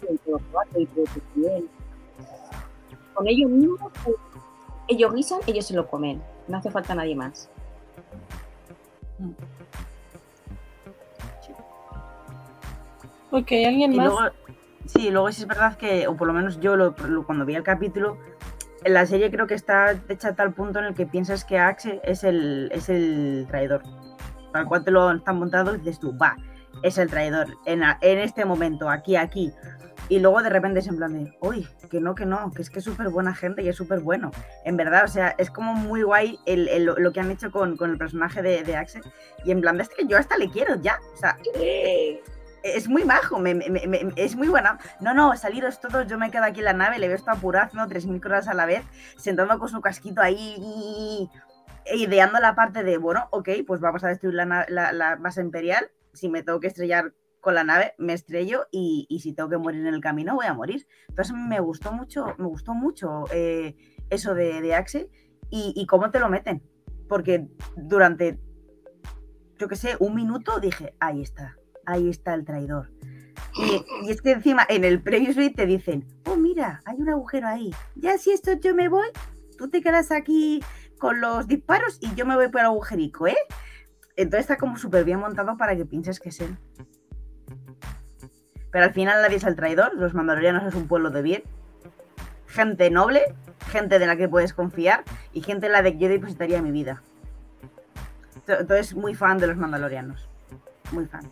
tenga 0.00 0.38
Con 3.14 3.26
ellos 3.26 3.50
mismos, 3.50 3.80
ellos 4.88 5.14
guisan, 5.14 5.40
ellos 5.46 5.66
se 5.66 5.74
lo 5.74 5.88
comen. 5.88 6.22
No 6.46 6.58
hace 6.58 6.70
falta 6.70 6.94
nadie 6.94 7.16
más. 7.16 7.50
Ok, 13.32 13.52
¿alguien 13.66 13.92
Y 13.92 13.96
más? 13.96 14.32
Sí, 14.86 15.10
luego 15.10 15.30
sí 15.32 15.42
es 15.42 15.48
verdad 15.48 15.76
que, 15.76 16.06
o 16.08 16.16
por 16.16 16.26
lo 16.26 16.32
menos 16.34 16.60
yo 16.60 16.76
lo- 16.76 16.94
lo- 17.08 17.24
cuando 17.26 17.44
vi 17.44 17.54
el 17.54 17.62
capítulo, 17.62 18.18
en 18.84 18.94
la 18.94 19.06
serie 19.06 19.30
creo 19.30 19.46
que 19.46 19.54
está 19.54 19.94
hecha 20.08 20.28
a 20.28 20.34
tal 20.34 20.52
punto 20.52 20.78
en 20.78 20.84
el 20.86 20.94
que 20.94 21.06
piensas 21.06 21.44
que 21.44 21.58
Axe 21.58 22.00
es 22.04 22.24
el, 22.24 22.70
es 22.72 22.88
el 22.88 23.46
traidor. 23.48 23.82
Tal 24.52 24.66
cual 24.66 24.84
te 24.84 24.90
lo 24.90 25.10
están 25.10 25.38
montado 25.38 25.74
y 25.74 25.78
dices 25.78 25.98
tú, 25.98 26.16
va, 26.16 26.36
es 26.82 26.98
el 26.98 27.08
traidor 27.10 27.48
en, 27.66 27.82
en 27.82 28.18
este 28.18 28.44
momento, 28.44 28.88
aquí, 28.88 29.16
aquí. 29.16 29.52
Y 30.08 30.20
luego 30.20 30.40
de 30.40 30.50
repente 30.50 30.78
es 30.78 30.86
en 30.86 30.96
plan 30.98 31.12
de, 31.14 31.36
uy, 31.40 31.66
que 31.90 32.00
no, 32.00 32.14
que 32.14 32.26
no, 32.26 32.52
que 32.54 32.62
es 32.62 32.70
que 32.70 32.78
es 32.78 32.84
súper 32.84 33.08
buena 33.08 33.34
gente 33.34 33.62
y 33.62 33.68
es 33.68 33.74
súper 33.76 34.00
bueno. 34.00 34.30
En 34.64 34.76
verdad, 34.76 35.02
o 35.04 35.08
sea, 35.08 35.34
es 35.36 35.50
como 35.50 35.74
muy 35.74 36.02
guay 36.02 36.38
el- 36.46 36.68
el- 36.68 36.84
lo 36.84 37.12
que 37.12 37.18
han 37.18 37.30
hecho 37.32 37.50
con, 37.50 37.76
con 37.76 37.90
el 37.90 37.98
personaje 37.98 38.40
de, 38.40 38.62
de 38.62 38.76
Axe. 38.76 39.00
Y 39.44 39.50
en 39.50 39.60
plan, 39.60 39.76
de, 39.78 39.84
que 39.88 40.06
yo 40.06 40.16
hasta 40.16 40.36
le 40.38 40.48
quiero 40.48 40.76
ya. 40.76 41.00
O 41.14 41.16
sea, 41.16 41.36
es 42.74 42.88
muy 42.88 43.04
majo, 43.04 43.38
me- 43.38 43.58
es 44.16 44.34
muy 44.36 44.48
buena. 44.48 44.78
No, 45.00 45.14
no, 45.14 45.36
saliros 45.36 45.80
todos, 45.80 46.06
yo 46.06 46.18
me 46.18 46.30
quedo 46.30 46.44
aquí 46.44 46.60
en 46.60 46.64
la 46.66 46.72
nave, 46.72 46.98
le 46.98 47.08
veo 47.08 47.16
esto 47.16 47.30
apurado, 47.30 47.66
haciendo 47.66 47.88
3.000 47.88 48.20
cosas 48.20 48.48
a 48.48 48.54
la 48.54 48.66
vez, 48.66 48.84
sentando 49.16 49.58
con 49.58 49.68
su 49.68 49.80
casquito 49.80 50.20
ahí 50.22 51.28
ideando 51.94 52.40
la 52.40 52.54
parte 52.54 52.82
de, 52.82 52.98
bueno, 52.98 53.28
ok, 53.30 53.48
pues 53.66 53.80
vamos 53.80 54.02
a 54.04 54.08
destruir 54.08 54.34
la, 54.34 54.66
la- 54.68 55.16
base 55.16 55.40
imperial, 55.40 55.90
si 56.12 56.28
me 56.28 56.42
tengo 56.42 56.58
que 56.60 56.66
estrellar 56.66 57.14
con 57.40 57.54
la 57.54 57.62
nave, 57.62 57.94
me 57.98 58.12
estrello 58.12 58.66
y, 58.72 59.06
si 59.22 59.32
tengo 59.32 59.48
que 59.48 59.56
morir 59.58 59.86
en 59.86 59.94
el 59.94 60.00
camino, 60.00 60.34
voy 60.34 60.46
a 60.46 60.54
morir. 60.54 60.84
Entonces 61.08 61.36
me 61.36 61.60
gustó 61.60 61.92
mucho, 61.92 62.34
me 62.38 62.46
gustó 62.46 62.74
mucho 62.74 63.24
eh, 63.30 63.76
eso 64.10 64.34
de, 64.34 64.60
de 64.60 64.74
Axe 64.74 65.08
y, 65.48 65.72
y 65.76 65.86
cómo 65.86 66.10
te 66.10 66.18
lo 66.18 66.28
meten, 66.28 66.60
porque 67.08 67.46
durante, 67.76 68.40
yo 69.58 69.68
qué 69.68 69.76
sé, 69.76 69.96
un 70.00 70.16
minuto 70.16 70.58
dije, 70.58 70.96
ahí 70.98 71.22
está, 71.22 71.56
ahí 71.86 72.08
está 72.08 72.34
el 72.34 72.44
traidor. 72.44 72.90
Y, 73.56 74.10
es 74.10 74.20
que 74.20 74.32
encima 74.32 74.66
en 74.68 74.84
el 74.84 75.00
previously 75.00 75.50
te 75.50 75.66
dicen, 75.66 76.06
oh 76.26 76.36
mira, 76.36 76.82
hay 76.84 76.96
un 77.00 77.08
agujero 77.08 77.48
ahí. 77.48 77.70
Ya 77.94 78.18
si 78.18 78.32
esto 78.32 78.52
yo 78.52 78.74
me 78.74 78.88
voy, 78.88 79.06
tú 79.56 79.68
te 79.68 79.82
quedas 79.82 80.10
aquí 80.10 80.62
con 80.98 81.20
los 81.20 81.46
disparos 81.46 81.98
y 82.00 82.14
yo 82.14 82.26
me 82.26 82.36
voy 82.36 82.48
por 82.48 82.60
el 82.60 82.66
agujerico, 82.66 83.26
¿eh? 83.26 83.36
Entonces 84.16 84.40
está 84.40 84.56
como 84.56 84.76
súper 84.78 85.04
bien 85.04 85.20
montado 85.20 85.56
para 85.56 85.76
que 85.76 85.84
pienses 85.84 86.20
que 86.20 86.30
es 86.30 86.40
él. 86.40 86.56
Pero 88.70 88.84
al 88.84 88.92
final 88.92 89.22
nadie 89.22 89.36
es 89.36 89.44
el 89.44 89.56
traidor, 89.56 89.94
los 89.94 90.14
mandalorianos 90.14 90.64
es 90.64 90.74
un 90.74 90.88
pueblo 90.88 91.10
de 91.10 91.22
bien, 91.22 91.42
gente 92.46 92.90
noble, 92.90 93.22
gente 93.70 93.98
de 93.98 94.06
la 94.06 94.16
que 94.16 94.28
puedes 94.28 94.52
confiar 94.52 95.04
y 95.32 95.42
gente 95.42 95.66
en 95.66 95.72
la 95.72 95.82
que 95.82 95.96
yo 95.96 96.08
depositaría 96.08 96.60
mi 96.62 96.72
vida. 96.72 97.02
Entonces 98.46 98.94
muy 98.94 99.14
fan 99.14 99.38
de 99.38 99.46
los 99.46 99.56
mandalorianos, 99.56 100.28
muy 100.92 101.06
fan. 101.06 101.30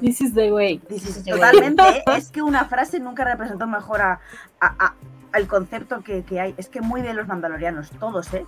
This 0.00 0.20
is 0.20 0.34
the 0.34 0.52
way. 0.52 0.78
This 0.78 1.06
is- 1.08 1.14
Sí. 1.24 1.30
totalmente, 1.30 1.82
¿eh? 1.82 2.02
es 2.16 2.30
que 2.30 2.42
una 2.42 2.64
frase 2.66 3.00
nunca 3.00 3.24
representó 3.24 3.66
mejor 3.66 4.00
a, 4.02 4.20
a- 4.60 4.86
a- 4.86 4.94
al 5.32 5.46
concepto 5.46 6.02
que, 6.02 6.22
que 6.24 6.40
hay. 6.40 6.54
Es 6.58 6.68
que 6.68 6.80
muy 6.80 7.02
bien 7.02 7.16
los 7.16 7.26
mandalorianos, 7.28 7.90
todos, 7.98 8.32
¿eh? 8.34 8.46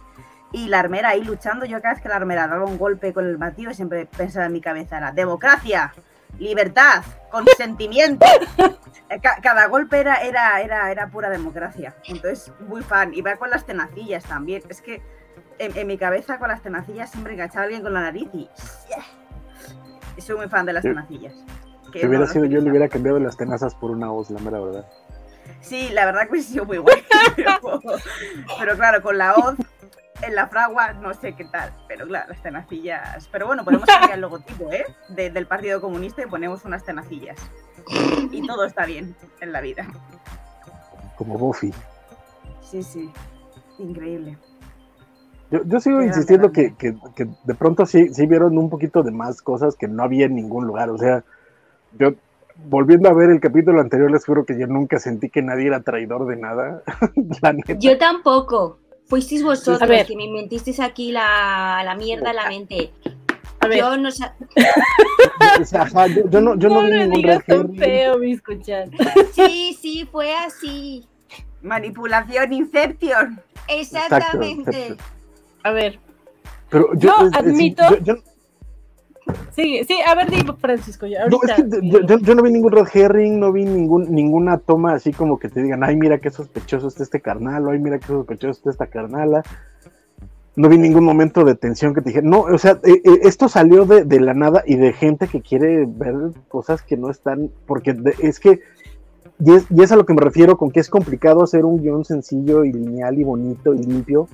Y 0.53 0.69
la 0.69 0.79
armera 0.81 1.11
ahí 1.11 1.23
luchando, 1.25 1.67
yo 1.67 1.81
cada 1.83 1.95
vez 1.95 2.03
que 2.03 2.09
la 2.09 2.17
armera 2.17 2.49
daba 2.49 2.65
un 2.65 2.79
golpe 2.79 3.13
con 3.13 3.27
el 3.27 3.37
batido, 3.37 3.73
siempre 3.75 4.07
pensaba 4.07 4.47
en 4.47 4.53
mi 4.53 4.61
cabeza, 4.63 4.97
era 4.99 5.13
democracia, 5.13 5.93
libertad, 6.39 7.03
consentimiento. 7.31 8.27
Ca- 9.23 9.39
cada 9.43 9.67
golpe 9.69 10.01
era, 10.01 10.17
era, 10.17 10.61
era, 10.61 10.91
era 10.91 11.09
pura 11.09 11.31
democracia. 11.31 11.95
Entonces, 12.07 12.53
muy 12.61 12.83
fan. 12.83 13.13
Y 13.15 13.23
va 13.23 13.37
con 13.37 13.49
las 13.51 13.65
tenacillas 13.65 14.25
también. 14.25 14.63
Es 14.69 14.81
que 14.83 15.03
en, 15.59 15.77
en 15.77 15.87
mi 15.87 15.97
cabeza 15.99 16.39
con 16.39 16.49
las 16.49 16.63
tenacillas 16.63 17.11
siempre 17.11 17.33
enganchaba 17.33 17.63
a 17.63 17.65
alguien 17.65 17.83
con 17.83 17.93
la 17.95 18.01
nariz 18.03 18.29
y... 18.35 18.49
Soy 20.21 20.37
muy 20.37 20.49
fan 20.49 20.67
de 20.67 20.73
las 20.75 20.83
Sí. 20.83 20.89
tenacillas. 20.89 21.35
Que 21.93 22.01
Si 22.01 22.07
hubiera 22.07 22.27
sido 22.27 22.45
yo, 22.45 22.61
le 22.61 22.71
hubiera 22.71 22.89
cambiado 22.89 23.19
las 23.19 23.37
tenazas 23.37 23.75
por 23.75 23.91
una 23.91 24.13
hoz, 24.13 24.31
la 24.31 24.41
mera 24.41 24.61
verdad. 24.61 24.87
Sí, 25.61 25.89
la 25.91 26.05
verdad 26.05 26.23
que 26.27 26.33
hubiese 26.33 26.53
sido 26.53 26.65
muy 26.67 26.79
guay. 26.79 27.03
Pero, 27.37 27.59
pero 28.59 28.77
claro, 28.77 29.03
con 29.03 29.17
la 29.19 29.35
hoz 29.35 29.57
en 30.23 30.35
la 30.35 30.49
fragua 30.49 30.93
no 30.95 31.15
sé 31.15 31.35
qué 31.35 31.45
tal. 31.47 31.73
Pero 31.89 32.07
claro, 32.07 32.29
las 32.29 32.43
tenacillas. 32.43 33.29
Pero 33.33 33.47
bueno, 33.47 33.65
podemos 33.65 33.87
cambiar 33.87 34.13
el 34.15 34.21
logotipo, 34.21 34.71
¿eh? 34.73 34.85
De- 35.09 35.31
del 35.31 35.47
Partido 35.47 35.81
Comunista 35.81 36.23
y 36.23 36.27
ponemos 36.27 36.65
unas 36.65 36.85
tenacillas. 36.85 37.39
Y 38.31 38.47
todo 38.47 38.65
está 38.65 38.85
bien 38.85 39.17
en 39.41 39.53
la 39.53 39.61
vida. 39.63 39.87
Como 41.17 41.39
Buffy. 41.39 41.73
Sí, 42.61 42.83
sí. 42.83 43.11
Increíble. 43.79 44.37
Yo, 45.51 45.61
yo 45.65 45.81
sigo 45.81 46.03
insistiendo 46.03 46.53
que, 46.53 46.75
que- 46.75 46.95
que 47.17 47.27
de 47.45 47.55
pronto 47.55 47.87
sí, 47.87 48.13
sí 48.13 48.27
vieron 48.27 48.59
un 48.59 48.69
poquito 48.69 49.03
de 49.03 49.11
más 49.11 49.41
cosas 49.43 49.77
que 49.77 49.89
no 49.89 50.03
había 50.03 50.27
en 50.27 50.35
ningún 50.35 50.67
lugar. 50.67 50.91
O 50.91 50.99
sea, 50.99 51.25
yo 51.99 52.13
volviendo 52.69 53.09
a 53.09 53.13
ver 53.15 53.31
el 53.31 53.41
capítulo 53.41 53.81
anterior, 53.81 54.11
les 54.11 54.25
juro 54.27 54.45
que 54.45 54.59
yo 54.59 54.67
nunca 54.67 54.99
sentí 54.99 55.31
que 55.31 55.41
nadie 55.43 55.69
era 55.69 55.81
traidor 55.81 56.27
de 56.27 56.37
nada. 56.37 56.83
La 57.43 57.53
neta. 57.55 57.75
Yo 57.79 57.97
tampoco. 57.99 58.79
Fuisteis 59.07 59.43
vosotros 59.43 59.81
A 59.81 59.87
ver. 59.87 60.05
que 60.07 60.15
me 60.17 60.25
inventisteis 60.25 60.81
aquí 60.81 61.13
la, 61.13 61.81
la 61.83 61.95
mierda 61.95 62.29
en 62.31 62.37
la 62.37 62.49
mente. 62.49 62.91
A 63.61 63.67
ver, 63.69 63.79
Yo 63.79 63.97
no 63.97 64.11
sa- 64.11 64.35
O 65.61 65.65
sea, 65.65 65.87
yo, 66.09 66.29
yo 66.29 66.41
no, 66.43 66.57
yo 66.57 66.69
no, 66.69 66.83
no 66.83 66.89
vi 66.89 66.93
ningún 66.93 67.13
digas 67.15 67.45
tan 67.47 67.75
feo, 67.75 68.19
mi 68.19 68.33
escuchar. 68.33 68.89
Sí, 69.33 69.77
sí, 69.81 70.07
fue 70.13 70.35
así. 70.37 71.07
Manipulación 71.63 72.53
Inception. 72.53 73.41
Exactamente. 73.67 74.89
exacto. 74.89 75.05
A 75.69 75.73
ver, 75.73 75.99
Pero 76.71 76.95
yo, 76.95 77.11
es- 77.21 77.27
es- 77.29 77.33
admito- 77.35 77.91
yo- 77.91 77.99
yo- 78.15 78.23
sí, 79.55 79.81
sí, 79.87 79.99
a 80.07 80.15
ver, 80.15 80.31
di 80.31 80.37
Francisco, 80.59 81.07
ya, 81.07 81.27
No, 81.27 81.37
ahorita. 81.37 81.55
es 81.57 81.65
que 81.81 81.89
yo, 81.89 82.01
yo- 82.07 82.19
yo 82.19 82.35
no 82.35 82.43
vi 82.43 82.51
ningún 82.53 82.73
red 82.73 82.87
herring, 82.93 83.39
no 83.39 83.53
vi 83.53 83.65
ningún, 83.65 84.11
ninguna 84.15 84.59
toma 84.59 84.95
así 84.95 85.13
como 85.13 85.39
que 85.39 85.49
te 85.49 85.63
digan, 85.63 85.85
ay, 85.85 85.97
mira 85.97 86.19
qué 86.19 86.31
sospechoso 86.31 86.89
está 86.89 87.03
este 87.03 87.21
carnal, 87.21 87.67
o 87.67 87.71
ay, 87.71 87.79
mira 87.79 87.99
qué 87.99 88.07
sospechoso 88.07 88.53
está 88.59 88.71
esta 88.71 88.87
carnala. 88.87 89.43
No 90.57 90.69
vi 90.69 90.77
ningún 90.79 91.05
momento 91.05 91.45
de 91.45 91.55
tensión 91.55 91.95
que 91.95 92.01
te 92.01 92.11
dije, 92.11 92.23
no, 92.23 92.41
o 92.41 92.59
sea, 92.59 92.81
eh, 92.83 93.01
eh, 93.05 93.19
esto 93.23 93.49
salió 93.49 93.85
de, 93.85 94.05
de 94.05 94.21
la 94.21 94.35
nada 94.35 94.65
y 94.67 94.77
de 94.77 94.93
gente 94.93 95.29
que 95.29 95.41
quiere 95.41 95.85
ver 95.87 96.15
cosas 96.49 96.83
que 96.83 96.97
no 96.97 97.11
están, 97.11 97.51
porque 97.67 97.93
de- 97.93 98.15
es 98.21 98.41
que, 98.41 98.61
y 99.39 99.53
es, 99.55 99.67
y 99.71 99.83
es 99.83 99.93
a 99.93 99.97
lo 99.97 100.05
que 100.05 100.15
me 100.15 100.21
refiero 100.21 100.57
con 100.59 100.71
que 100.73 100.81
es 100.81 100.89
complicado 100.91 101.45
hacer 101.45 101.65
un 101.65 101.81
guion 101.81 102.05
sencillo 102.05 102.65
y 102.65 102.73
lineal 102.73 103.19
y 103.19 103.25
bonito 103.25 103.73
y 103.75 103.85
limpio, 103.85 104.27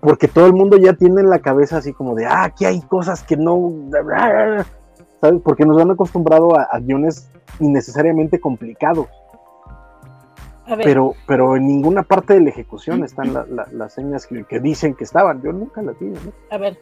porque 0.00 0.28
todo 0.28 0.46
el 0.46 0.52
mundo 0.52 0.76
ya 0.76 0.92
tiene 0.92 1.20
en 1.20 1.30
la 1.30 1.38
cabeza 1.40 1.78
así 1.78 1.92
como 1.92 2.14
de, 2.14 2.26
ah, 2.26 2.44
aquí 2.44 2.64
hay 2.64 2.80
cosas 2.82 3.22
que 3.22 3.36
no, 3.36 3.72
¿sabes? 5.20 5.40
Porque 5.42 5.64
nos 5.64 5.80
han 5.80 5.90
acostumbrado 5.90 6.56
a, 6.58 6.62
a 6.70 6.78
guiones 6.78 7.30
innecesariamente 7.60 8.40
complicados, 8.40 9.06
A 10.66 10.76
ver, 10.76 10.84
pero, 10.84 11.14
pero 11.26 11.56
en 11.56 11.66
ninguna 11.66 12.02
parte 12.02 12.34
de 12.34 12.40
la 12.40 12.50
ejecución 12.50 13.02
están 13.04 13.32
la- 13.34 13.46
la- 13.48 13.68
las 13.72 13.94
señas 13.94 14.26
que, 14.26 14.44
que 14.44 14.60
dicen 14.60 14.94
que 14.94 15.04
estaban. 15.04 15.42
Yo 15.42 15.52
nunca 15.52 15.82
las 15.82 15.98
vi. 15.98 16.06
¿no? 16.08 16.18
a 16.50 16.58
ver. 16.58 16.78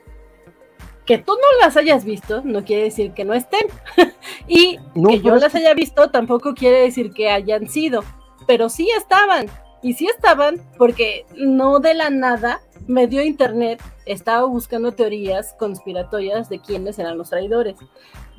Que 1.06 1.18
tú 1.18 1.32
no 1.34 1.64
las 1.64 1.76
hayas 1.76 2.04
visto 2.04 2.42
no 2.44 2.64
quiere 2.64 2.82
decir 2.82 3.12
que 3.12 3.24
no 3.24 3.32
estén. 3.32 3.66
y 4.48 4.78
No, 4.96 5.10
que 5.10 5.20
yo 5.20 5.36
las 5.36 5.52
que- 5.52 5.58
haya 5.58 5.72
visto 5.72 6.10
tampoco 6.10 6.52
quiere 6.54 6.80
decir 6.80 7.12
que 7.12 7.30
hayan 7.30 7.68
sido. 7.68 8.02
Pero 8.48 8.68
sí 8.68 8.88
estaban. 8.98 9.46
Y 9.82 9.94
sí 9.94 10.06
estaban 10.08 10.60
porque 10.78 11.24
no 11.36 11.78
de 11.78 11.94
la 11.94 12.10
nada 12.10 12.60
me 12.86 13.06
dio 13.06 13.22
internet, 13.22 13.82
estaba 14.04 14.46
buscando 14.46 14.92
teorías 14.92 15.54
conspiratorias 15.58 16.48
de 16.48 16.60
quiénes 16.60 16.98
eran 16.98 17.18
los 17.18 17.30
traidores. 17.30 17.76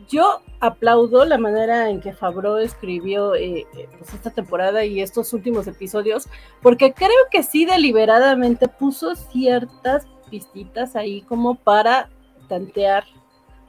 Yo 0.10 0.41
aplaudo 0.60 1.26
la 1.26 1.38
manera 1.38 1.89
en 1.89 2.00
que 2.00 2.14
Fabro 2.14 2.60
escribió 2.60 3.36
eh, 3.36 3.68
eh, 3.76 3.89
pues 3.98 4.14
esta 4.14 4.30
temporada 4.30 4.86
y 4.86 5.02
estos 5.02 5.34
últimos 5.34 5.68
episodios, 5.68 6.28
porque 6.62 6.93
creo 6.93 7.10
que 7.30 7.43
sí 7.43 7.66
deliberadamente 7.66 8.68
puso 8.68 9.16
ciertas 9.16 10.08
pistitas 10.30 10.95
ahí 10.95 11.22
como 11.22 11.56
para 11.56 12.10
tantear, 12.48 13.04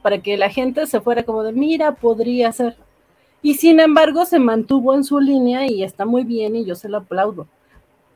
para 0.01 0.19
que 0.21 0.37
la 0.37 0.49
gente 0.49 0.87
se 0.87 1.01
fuera 1.01 1.23
como 1.23 1.43
de, 1.43 1.51
mira, 1.51 1.95
podría 1.95 2.51
ser. 2.51 2.77
Y 3.41 3.55
sin 3.55 3.79
embargo 3.79 4.25
se 4.25 4.39
mantuvo 4.39 4.93
en 4.93 5.03
su 5.03 5.19
línea 5.19 5.65
y 5.67 5.83
está 5.83 6.05
muy 6.05 6.23
bien 6.23 6.55
y 6.55 6.65
yo 6.65 6.75
se 6.75 6.89
lo 6.89 6.97
aplaudo. 6.97 7.47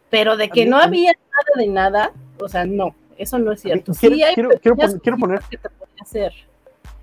Pero 0.10 0.38
de 0.38 0.50
que 0.50 0.66
no 0.66 0.78
había 0.78 1.12
nada 1.12 1.66
de 1.66 1.68
nada, 1.68 2.12
o 2.46 2.50
sea, 2.50 2.66
no, 2.66 2.96
eso 3.18 3.40
no 3.40 3.52
es 3.52 3.62
cierto. 3.62 3.94
quiero- 4.00 4.16
Sí 4.16 4.24
hay 4.24 4.34
quiero- 4.36 4.50
quiero 4.62 4.76
pequeñas 4.76 4.92
pon- 4.94 5.00
quiero 5.02 5.18
poner- 5.18 5.42
que 5.50 5.58
te 5.58 5.70
hacer. 6.02 6.32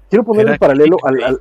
Quiero 0.08 0.24
poner 0.24 0.42
Era 0.42 0.52
el 0.54 0.58
paralelo 0.58 0.96
al, 1.04 1.40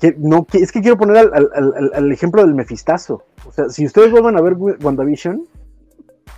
que, 0.00 0.14
no, 0.18 0.44
que- 0.44 0.58
es 0.58 0.70
que 0.72 0.80
quiero 0.80 0.96
poner 0.98 1.16
al, 1.16 1.32
al- 1.34 1.50
al- 1.54 1.90
al 1.94 2.12
ejemplo 2.12 2.42
del 2.42 2.54
Mefistazo. 2.54 3.24
O 3.48 3.52
sea, 3.52 3.68
si 3.70 3.86
ustedes 3.86 4.10
vuelvan 4.10 4.36
a 4.36 4.40
ver 4.40 4.54
WandaVision, 4.54 5.42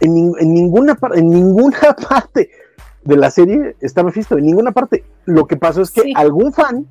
en, 0.01 0.15
nin- 0.15 0.37
en 0.39 0.55
ninguna 0.55 0.97
en 1.15 1.29
ninguna 1.29 1.79
parte 2.09 2.51
de 3.05 3.17
la 3.17 3.31
serie 3.31 3.77
está 3.81 4.03
Mephisto, 4.03 4.39
en 4.39 4.47
ninguna 4.47 4.73
parte. 4.73 5.05
Lo 5.25 5.47
que 5.47 5.57
pasó 5.57 5.83
es 5.83 5.91
que 5.91 6.03
Sí. 6.03 6.13
algún 6.17 6.53
fan 6.53 6.87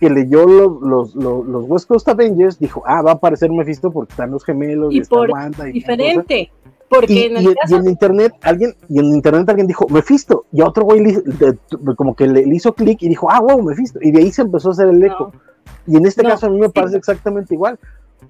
que 0.00 0.10
leyó 0.10 0.46
los, 0.46 0.80
los, 0.82 1.14
los, 1.14 1.46
los 1.46 1.64
West 1.68 1.88
Coast 1.88 2.08
Avengers 2.08 2.58
dijo, 2.58 2.82
ah, 2.86 3.00
va 3.02 3.12
a 3.12 3.14
aparecer 3.14 3.50
Mephisto 3.50 3.90
porque 3.90 4.12
están 4.12 4.30
los 4.30 4.44
gemelos 4.44 4.92
Y 4.94 4.98
está 5.00 5.16
por 5.16 5.30
Wanda 5.30 5.68
y 5.68 5.72
Diferente. 5.72 6.50
Porque 6.88 7.12
y, 7.12 7.18
en 7.24 7.32
y- 7.32 7.46
el 7.46 7.52
y 7.52 7.54
caso 7.54 7.76
en 7.76 7.88
internet 7.88 8.32
alguien 8.42 8.74
y 8.88 8.98
en 8.98 9.06
internet 9.06 9.48
alguien 9.48 9.66
dijo 9.66 9.86
Mephisto 9.88 10.44
y 10.52 10.60
a 10.60 10.66
otro 10.66 10.84
güey 10.84 11.00
le- 11.00 11.22
le- 11.40 11.96
como 11.96 12.14
que 12.14 12.26
le, 12.26 12.44
le 12.46 12.54
hizo 12.54 12.72
clic 12.74 13.02
y 13.02 13.08
dijo 13.08 13.30
ah 13.30 13.40
wow 13.40 13.62
Mephisto 13.62 13.98
y 14.02 14.10
de 14.12 14.20
ahí 14.20 14.30
se 14.30 14.42
empezó 14.42 14.68
a 14.68 14.72
hacer 14.72 14.88
el 14.88 15.02
eco. 15.02 15.32
Y 15.86 15.96
en 15.96 16.06
este 16.06 16.22
No, 16.22 16.30
caso 16.30 16.46
a 16.46 16.50
mí 16.50 16.58
me 16.60 16.66
sí. 16.66 16.72
parece 16.74 16.96
exactamente 16.96 17.54
igual 17.54 17.78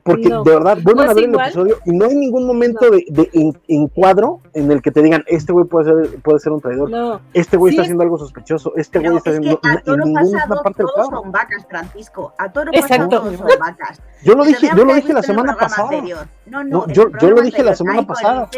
porque 0.03 0.29
No, 0.29 0.43
de 0.43 0.51
verdad 0.51 0.79
vuelvan 0.83 1.07
no 1.07 1.11
a 1.13 1.15
ver 1.15 1.25
el 1.25 1.35
episodio 1.35 1.79
y 1.85 1.93
no 1.93 2.05
hay 2.07 2.15
ningún 2.15 2.47
momento 2.47 2.91
de, 2.91 3.05
de 3.09 3.31
en- 3.33 3.59
encuadro 3.69 4.41
en 4.53 4.71
el 4.71 4.83
que 4.83 4.91
te 4.91 5.03
digan 5.03 5.23
este 5.27 5.53
güey 5.53 5.65
puede 5.67 5.85
ser 6.07 6.21
puede 6.23 6.39
ser 6.39 6.53
un 6.53 6.61
traidor 6.61 6.91
no. 6.91 7.21
este 7.33 7.57
güey 7.57 7.71
Sí. 7.73 7.77
está 7.77 7.83
haciendo 7.83 8.03
algo 8.03 8.19
sospechoso 8.19 8.73
este 8.77 8.99
güey 8.99 9.17
está 9.17 9.31
es 9.31 9.41
que 9.41 9.47
haciendo 9.47 9.61
a 9.63 9.73
en 9.73 9.83
toro 9.85 10.05
ninguna 10.05 10.23
pasado 10.41 10.63
parte 10.63 10.83
todos 10.95 11.07
son 11.09 11.33
vacas, 11.33 11.67
Francisco. 11.69 12.33
A 12.39 12.53
toro 12.53 12.71
Exacto. 12.73 13.09
pasado 13.09 13.23
todos 13.23 13.37
son 13.51 13.59
vacas. 13.61 14.01
yo 14.25 14.35
lo 14.35 14.45
dije 14.45 14.69
yo 14.77 14.85
lo 14.85 14.95
dije 14.95 15.13
la 15.13 15.19
en 15.21 15.25
semana 15.25 15.57
pasada 15.57 15.89
anterior. 15.89 16.27
No, 16.47 16.63
no, 16.65 16.71
No, 16.79 16.85
en 16.89 16.95
yo- 16.95 17.09
yo 17.21 17.31
lo 17.31 17.41
dije 17.43 17.63
la 17.63 17.75
semana 17.75 18.07
pasada. 18.07 18.49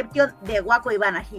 De 0.42 0.60
Guaco 0.60 0.90
y. 0.92 0.96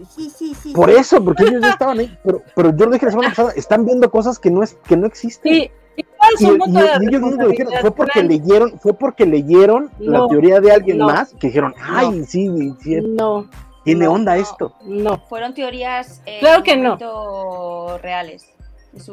Sí, 0.10 0.30
sí, 0.30 0.54
sí. 0.54 0.74
por 0.74 0.90
eso 0.90 1.24
porque 1.24 1.44
ellos 1.44 1.62
ya 1.62 1.70
estaban 1.72 2.00
ahí 2.00 2.18
pero 2.24 2.42
pero 2.56 2.76
yo 2.76 2.86
lo 2.86 2.92
dije 2.92 3.06
la 3.06 3.12
semana 3.12 3.30
pasada 3.30 3.52
están 3.56 3.86
viendo 3.86 4.10
cosas 4.10 4.40
que 4.40 4.50
no 4.52 4.64
es 4.64 4.78
que 4.88 4.96
no 4.98 5.08
existen 5.08 5.54
Sí, 5.54 5.72
Y, 5.98 6.44
son 6.44 6.56
y- 6.56 6.58
voto 6.60 6.70
y 6.72 6.74
de 6.74 6.80
ellos 6.86 7.00
mismos 7.22 7.34
lo 7.36 7.48
dijeron, 7.50 7.74
responsabilidad, 7.74 7.82
fue 7.82 7.92
porque 7.96 8.24
leyeron, 8.24 8.80
fue 8.80 8.94
porque 8.94 9.26
leyeron 9.26 9.90
la 10.00 10.20
No, 10.20 10.28
teoría 10.28 10.60
de 10.60 10.72
alguien 10.72 10.98
no, 11.00 11.06
más 11.08 11.34
que 11.40 11.48
dijeron, 11.48 11.74
ay, 11.82 12.24
sí, 12.26 12.50
sí, 12.82 12.96
No, 13.02 13.50
tiene 13.84 14.06
no, 14.06 14.12
onda 14.14 14.36
no. 14.36 14.42
esto. 14.42 14.74
no. 14.84 15.18
Fueron 15.28 15.54
teorías 15.54 16.22
eh, 16.26 16.38
Claro 16.40 16.62
que 16.64 16.76
no. 16.78 16.98
no. 16.98 17.98
reales. 18.00 18.46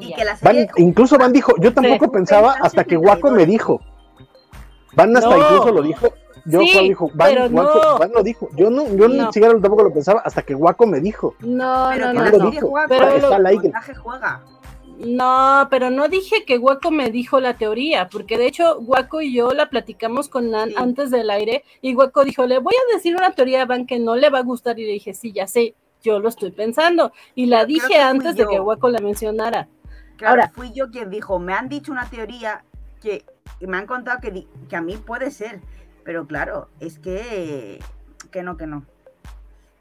Y 0.01 0.13
que 0.15 0.25
la 0.25 0.33
Van, 0.43 0.55
serie 0.57 0.69
incluso 0.79 1.17
Van 1.19 1.33
dijo, 1.33 1.53
yo 1.61 1.73
tampoco 1.73 2.07
Sí. 2.07 2.11
pensaba 2.13 2.55
hasta 2.61 2.85
que 2.85 2.97
Waco 2.97 3.31
me 3.31 3.45
dijo. 3.47 3.81
Van 4.95 5.17
hasta 5.17 5.31
No. 5.31 5.43
incluso 5.43 5.73
lo 5.73 5.83
dijo. 5.83 6.09
Yo 6.47 6.61
Sí, 6.61 6.79
dijo, 6.89 7.11
Van, 7.15 7.29
pero 7.35 7.47
Waco- 7.49 7.83
no. 7.93 7.99
Van 7.99 8.13
lo 8.15 8.23
dijo. 8.23 8.49
Yo 8.55 8.69
no, 8.71 8.87
yo 8.95 9.09
ni 9.09 9.17
No. 9.19 9.33
siquiera 9.33 9.53
tampoco 9.61 9.85
lo 9.85 9.93
pensaba 9.93 10.21
hasta 10.25 10.43
que 10.43 10.55
Waco 10.55 10.87
me 10.87 11.01
dijo. 11.01 11.35
No, 11.41 11.89
Pero 11.93 12.13
no, 12.13 12.25
que 12.25 12.31
no, 12.39 12.39
no. 12.39 12.51
Pero 12.89 12.99
con 13.01 13.21
lo- 13.21 13.69
Está 13.69 13.91
el 13.91 13.97
juega. 13.97 14.43
No, 14.99 15.67
pero 15.71 15.91
no 15.91 16.09
dije 16.09 16.45
que 16.45 16.59
Waco 16.59 16.91
me 16.91 17.11
dijo 17.11 17.41
la 17.41 17.57
teoría, 17.57 18.09
porque 18.09 18.39
de 18.39 18.47
hecho 18.47 18.79
Waco 18.81 19.21
y 19.21 19.35
yo 19.35 19.53
la 19.53 19.69
platicamos 19.69 20.29
con 20.29 20.51
Nan 20.51 20.71
Sí. 20.71 20.75
antes 20.79 21.11
del 21.11 21.31
aire 21.31 21.65
y 21.81 21.95
Waco 21.95 22.25
dijo, 22.25 22.47
le 22.47 22.59
voy 22.59 22.75
a 22.75 22.95
decir 22.95 23.17
una 23.17 23.33
teoría 23.33 23.63
a 23.63 23.67
Van 23.67 23.87
que 23.87 23.99
no 23.99 24.15
le 24.17 24.31
va 24.31 24.39
a 24.39 24.43
gustar 24.43 24.79
y 24.79 24.85
le 24.87 24.93
dije, 24.93 25.13
sí, 25.15 25.33
ya 25.33 25.47
sé, 25.47 25.75
yo 26.03 26.21
lo 26.21 26.29
estoy 26.29 26.51
pensando 26.53 27.13
y 27.35 27.47
la 27.47 27.65
creo 27.65 27.67
dije 27.67 27.99
antes 27.99 28.37
de 28.37 28.47
que 28.47 28.61
Waco 28.61 28.89
la 28.89 29.01
mencionara. 29.01 29.69
Claro, 30.17 30.43
Ahora- 30.43 30.53
fui 30.55 30.73
yo 30.73 30.91
quien 30.91 31.11
dijo, 31.11 31.39
me 31.41 31.55
han 31.55 31.69
dicho 31.69 31.91
una 31.91 32.09
teoría 32.09 32.65
que, 33.01 33.25
me 33.61 33.77
han 33.77 33.87
contado 33.87 34.21
que, 34.21 34.47
que 34.69 34.77
a 34.77 34.81
mí 34.81 34.97
puede 34.97 35.31
ser, 35.33 35.61
pero 36.05 36.27
claro, 36.27 36.69
es 36.81 36.99
que 36.99 37.81
que 38.31 38.43
no, 38.43 38.57
que 38.57 38.67
no. 38.67 38.85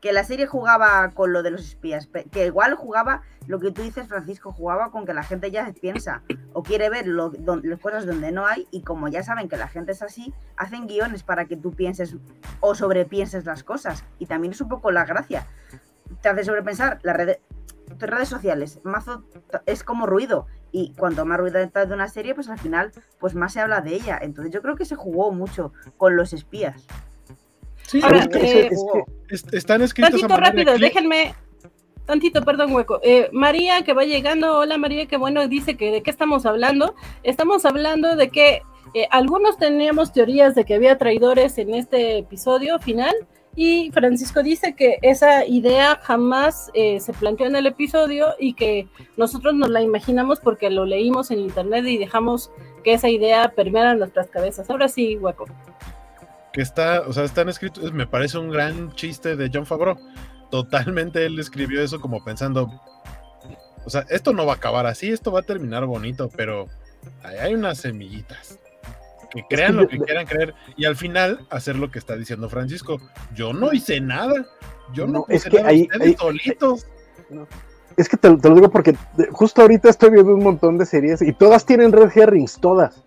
Que 0.03 0.11
la 0.11 0.25
serie 0.25 0.47
jugaba 0.47 1.11
con 1.11 1.31
lo 1.31 1.43
de 1.43 1.51
los 1.51 1.61
espías, 1.61 2.09
que 2.29 2.45
igual 2.45 2.75
jugaba 2.75 3.21
lo 3.47 3.57
que 3.61 3.71
tú 3.71 3.83
dices, 3.83 4.05
Francisco, 4.09 4.51
jugaba 4.51 4.91
con 4.91 5.05
que 5.05 5.13
la 5.13 5.23
gente 5.23 5.49
ya 5.49 5.71
piensa 5.79 6.23
o 6.51 6.61
quiere 6.61 6.89
ver 6.89 7.07
lo, 7.07 7.29
don- 7.29 7.61
las 7.63 7.79
cosas 7.79 8.05
donde 8.05 8.33
no 8.33 8.45
hay 8.45 8.67
y 8.69 8.81
como 8.81 9.07
ya 9.07 9.23
saben 9.23 9.47
que 9.47 9.55
la 9.55 9.69
gente 9.69 9.93
es 9.93 10.01
así, 10.01 10.33
hacen 10.57 10.87
guiones 10.87 11.23
para 11.23 11.45
que 11.45 11.55
tú 11.55 11.71
pienses 11.71 12.17
o 12.59 12.75
sobrepienses 12.75 13.45
las 13.45 13.63
cosas 13.63 14.03
y 14.19 14.25
también 14.25 14.51
es 14.51 14.59
un 14.59 14.67
poco 14.67 14.91
la 14.91 15.05
gracia. 15.05 15.47
Te 16.21 16.27
hace 16.27 16.43
sobrepensar 16.43 16.99
las 17.03 17.15
redes, 17.15 17.39
redes 17.97 18.27
sociales, 18.27 18.81
mazo 18.83 19.23
es 19.65 19.85
como 19.85 20.05
ruido 20.05 20.47
y 20.73 20.93
cuanto 20.97 21.25
más 21.25 21.39
ruido 21.39 21.59
está 21.59 21.85
de 21.85 21.93
una 21.93 22.09
serie, 22.09 22.35
pues 22.35 22.49
al 22.49 22.59
final 22.59 22.91
pues 23.19 23.35
más 23.35 23.53
se 23.53 23.61
habla 23.61 23.79
de 23.79 23.93
ella. 23.95 24.19
Entonces 24.21 24.53
yo 24.53 24.61
creo 24.61 24.75
que 24.75 24.83
se 24.83 24.95
jugó 24.95 25.31
mucho 25.31 25.71
con 25.95 26.17
los 26.17 26.33
espías. 26.33 26.85
Sí, 27.87 27.99
Ahora, 28.03 28.19
es 28.19 28.27
que- 28.29 28.37
eh, 28.39 28.69
es 28.71 28.85
que- 28.93 29.35
est- 29.35 29.53
están 29.53 29.81
escritos 29.81 30.11
Tantito 30.11 30.37
rápido, 30.37 30.77
déjenme, 30.77 31.33
tantito, 32.05 32.41
perdón, 32.43 32.73
hueco. 32.73 32.99
Eh, 33.03 33.29
María, 33.31 33.81
que 33.83 33.93
va 33.93 34.03
llegando, 34.03 34.57
hola 34.59 34.77
María, 34.77 35.05
que 35.05 35.17
bueno, 35.17 35.47
dice 35.47 35.75
que 35.77 35.91
de 35.91 36.01
qué 36.03 36.09
estamos 36.11 36.45
hablando. 36.45 36.95
Estamos 37.23 37.65
hablando 37.65 38.15
de 38.15 38.29
que 38.29 38.61
eh, 38.93 39.07
algunos 39.11 39.57
teníamos 39.57 40.11
teorías 40.13 40.53
de 40.55 40.65
que 40.65 40.75
había 40.75 40.97
traidores 40.97 41.57
en 41.57 41.73
este 41.73 42.19
episodio 42.19 42.77
final. 42.79 43.13
Y 43.55 43.91
Francisco 43.91 44.41
dice 44.41 44.75
que 44.75 44.97
esa 45.03 45.45
idea 45.45 45.99
jamás 46.01 46.71
eh, 46.73 46.99
se 46.99 47.13
planteó 47.13 47.45
en 47.45 47.55
el 47.55 47.67
episodio 47.67 48.33
y 48.39 48.53
que 48.55 48.87
nosotros 49.15 49.53
nos 49.53 49.69
la 49.69 49.81
imaginamos 49.81 50.39
porque 50.39 50.69
lo 50.71 50.85
leímos 50.85 51.29
en 51.31 51.37
internet 51.39 51.85
y 51.85 51.97
dejamos 51.99 52.49
que 52.83 52.93
esa 52.93 53.09
idea 53.09 53.49
permeara 53.55 53.93
nuestras 53.93 54.27
cabezas. 54.27 54.69
Ahora 54.71 54.87
sí, 54.87 55.17
hueco. 55.17 55.45
Que 56.53 56.61
está, 56.61 57.01
o 57.01 57.11
sea, 57.13 57.23
están 57.23 57.49
escritos, 57.49 57.91
me 57.93 58.07
parece 58.07 58.37
un 58.37 58.49
gran 58.51 58.93
chiste 58.93 59.35
de 59.35 59.49
John 59.53 59.65
Favreau. 59.65 59.97
Totalmente 60.51 61.25
él 61.25 61.39
escribió 61.39 61.81
eso 61.81 61.99
como 61.99 62.23
pensando, 62.23 62.69
o 63.85 63.89
sea, 63.89 64.05
esto 64.09 64.33
no 64.33 64.45
va 64.45 64.53
a 64.53 64.55
acabar 64.57 64.85
así, 64.85 65.09
esto 65.09 65.31
va 65.31 65.39
a 65.39 65.43
terminar 65.43 65.85
bonito, 65.85 66.29
pero 66.35 66.67
ahí 67.23 67.37
hay 67.37 67.55
unas 67.55 67.79
semillitas. 67.79 68.59
Que 69.31 69.43
crean 69.49 69.75
lo 69.75 69.87
que 69.87 69.97
quieran 69.97 70.27
creer 70.27 70.53
y 70.77 70.85
al 70.85 70.95
final 70.95 71.47
hacer 71.49 71.75
lo 71.75 71.89
que 71.89 71.97
está 71.97 72.15
diciendo 72.15 72.49
Francisco. 72.49 72.99
Yo 73.33 73.51
no 73.51 73.73
hice 73.73 73.99
nada. 73.99 74.45
Yo 74.93 75.07
no, 75.07 75.11
No, 75.13 75.25
es 75.27 75.45
que 75.45 75.57
nada, 75.57 75.69
ahí- 75.69 75.81
ustedes 75.91 76.07
ahí- 76.07 76.15
solitos. 76.19 76.85
Es 77.97 78.07
que 78.09 78.17
te, 78.17 78.35
te 78.37 78.49
lo 78.49 78.53
digo 78.55 78.69
porque 78.69 78.95
justo 79.31 79.63
ahorita 79.63 79.89
estoy 79.89 80.11
viendo 80.11 80.35
un 80.35 80.43
montón 80.43 80.77
de 80.77 80.85
series 80.85 81.23
y 81.23 81.33
todas 81.33 81.65
tienen 81.65 81.91
red 81.91 82.11
herrings, 82.15 82.59
todas. 82.59 83.02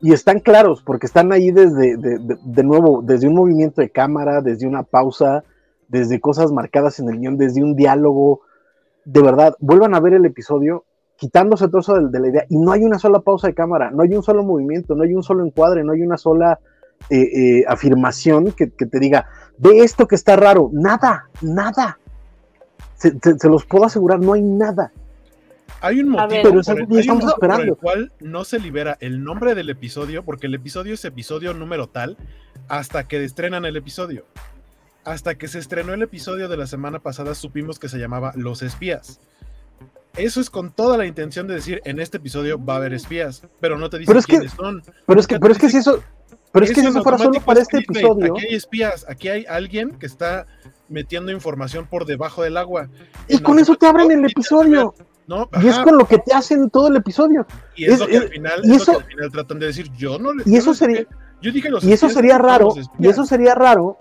Y 0.00 0.12
están 0.12 0.38
claros 0.40 0.82
porque 0.82 1.06
están 1.06 1.32
ahí 1.32 1.50
desde, 1.50 1.96
de, 1.96 2.18
de- 2.18 2.38
de 2.42 2.62
nuevo, 2.64 3.02
desde 3.02 3.26
un 3.28 3.34
movimiento 3.34 3.80
de 3.80 3.90
cámara, 3.90 4.40
desde 4.40 4.66
una 4.66 4.84
pausa, 4.84 5.42
desde 5.88 6.20
cosas 6.20 6.52
marcadas 6.52 7.00
en 7.00 7.08
el 7.08 7.18
guion, 7.18 7.36
desde 7.36 7.62
un 7.62 7.74
diálogo. 7.74 8.42
De 9.04 9.22
verdad, 9.22 9.56
vuelvan 9.58 9.94
a 9.94 10.00
ver 10.00 10.14
el 10.14 10.24
episodio 10.24 10.84
quitándose 11.16 11.66
todo 11.66 11.80
eso 11.80 11.94
de, 11.94 12.20
la 12.20 12.28
idea 12.28 12.44
y 12.48 12.56
no 12.58 12.70
hay 12.70 12.84
una 12.84 12.98
sola 13.00 13.18
pausa 13.18 13.48
de 13.48 13.54
cámara, 13.54 13.90
no 13.90 14.02
hay 14.04 14.14
un 14.14 14.22
solo 14.22 14.44
movimiento, 14.44 14.94
no 14.94 15.02
hay 15.02 15.14
un 15.14 15.24
solo 15.24 15.44
encuadre, 15.44 15.82
no 15.82 15.92
hay 15.92 16.02
una 16.02 16.16
sola 16.16 16.60
eh, 17.10 17.20
eh, 17.60 17.64
afirmación 17.66 18.52
que, 18.52 18.68
te 18.68 18.98
diga, 19.00 19.26
ve 19.56 19.80
esto 19.80 20.06
que 20.06 20.14
está 20.14 20.36
raro, 20.36 20.70
nada, 20.72 21.28
nada. 21.42 21.98
Se- 22.94 23.18
se 23.18 23.48
los 23.48 23.64
puedo 23.66 23.84
asegurar, 23.84 24.20
no 24.20 24.34
hay 24.34 24.42
nada. 24.42 24.92
Hay 25.80 26.00
un 26.00 26.08
motivo, 26.10 26.28
ver. 26.28 26.42
Por, 26.42 26.80
el, 26.80 26.88
que 26.88 26.98
hay 26.98 27.08
un 27.08 27.20
por 27.20 27.76
cual 27.78 28.12
no 28.20 28.44
se 28.44 28.58
libera 28.58 28.96
el 29.00 29.22
nombre 29.22 29.54
del 29.54 29.70
episodio, 29.70 30.24
porque 30.24 30.46
el 30.46 30.54
episodio 30.54 30.94
es 30.94 31.04
episodio 31.04 31.54
número 31.54 31.88
tal, 31.88 32.16
hasta 32.68 33.04
que 33.06 33.22
estrenan 33.24 33.64
el 33.64 33.76
episodio. 33.76 34.24
Hasta 35.04 35.36
que 35.36 35.48
se 35.48 35.58
estrenó 35.58 35.94
el 35.94 36.02
episodio 36.02 36.48
de 36.48 36.56
la 36.56 36.66
semana 36.66 36.98
pasada, 36.98 37.34
supimos 37.34 37.78
que 37.78 37.88
se 37.88 37.98
llamaba 37.98 38.32
Los 38.36 38.62
Espías. 38.62 39.20
Eso 40.16 40.40
es 40.40 40.50
con 40.50 40.72
toda 40.72 40.96
la 40.98 41.06
intención 41.06 41.46
de 41.46 41.54
decir, 41.54 41.80
en 41.84 42.00
este 42.00 42.16
episodio 42.16 42.62
va 42.62 42.74
a 42.74 42.76
haber 42.78 42.92
espías, 42.92 43.42
pero 43.60 43.78
no 43.78 43.88
te 43.88 43.98
dicen 43.98 44.10
Pero 44.10 44.18
es 44.18 44.26
que- 44.26 44.32
quiénes 44.32 44.52
son. 44.52 44.82
Pero 45.06 45.20
es 45.20 45.26
que, 45.28 45.38
pero 45.38 45.52
es 45.52 45.58
que 45.58 45.70
si 45.70 45.76
eso, 45.76 46.02
pero 46.50 46.64
es 46.64 46.72
que 46.72 46.80
si 46.80 46.86
eso 46.88 47.02
fuera 47.02 47.18
solo 47.18 47.40
para 47.40 47.60
es 47.60 47.68
este 47.70 47.78
episodio, 47.78 48.34
Aquí 48.34 48.46
hay 48.48 48.54
espías, 48.54 49.06
aquí 49.08 49.28
hay 49.28 49.46
alguien 49.46 49.92
que 49.92 50.06
está 50.06 50.46
metiendo 50.88 51.30
información 51.30 51.86
por 51.86 52.04
debajo 52.04 52.42
del 52.42 52.56
agua. 52.56 52.88
y 53.28 53.36
En 53.36 53.42
con 53.44 53.58
eso 53.60 53.76
te 53.76 53.86
abren 53.86 54.10
el 54.10 54.24
episodio. 54.28 54.94
No, 55.28 55.48
Y 55.62 55.68
es 55.68 55.78
con 55.80 55.96
lo 55.98 56.06
que 56.06 56.18
te 56.18 56.32
hacen 56.34 56.68
todo 56.70 56.88
el 56.88 56.96
episodio. 56.96 57.46
y 57.76 57.84
es, 57.84 57.92
es- 57.92 58.00
lo 58.00 58.06
que 58.06 58.16
al 58.16 58.22
es- 58.24 58.30
final, 58.30 58.60
y 58.64 58.70
es 58.74 58.82
eso- 58.82 58.92
lo 58.94 58.98
que 58.98 59.04
al 59.04 59.10
final 59.10 59.30
tratan 59.32 59.58
de 59.60 59.66
decir, 59.66 59.92
yo 59.96 60.18
no 60.18 60.32
le- 60.32 60.42
Y 60.46 60.56
eso 60.56 60.70
no 60.70 60.74
sería- 60.74 61.06
yo 61.42 61.52
dije 61.52 61.68
los 61.70 61.84
Y 61.84 61.92
eso 61.92 62.08
sería 62.08 62.38
raro, 62.38 62.74
y 62.98 63.06
eso 63.08 63.24
sería 63.26 63.54
raro 63.54 63.96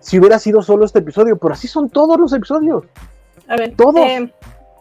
si 0.00 0.18
hubiera 0.18 0.38
sido 0.38 0.62
solo 0.62 0.84
este 0.86 0.98
episodio, 1.00 1.36
pero 1.36 1.54
así 1.54 1.68
son 1.68 1.88
todos 1.90 2.18
los 2.18 2.32
episodios. 2.32 2.84
A 3.46 3.56
ver, 3.56 3.74
Todos. 3.76 3.96
eh, 3.96 4.32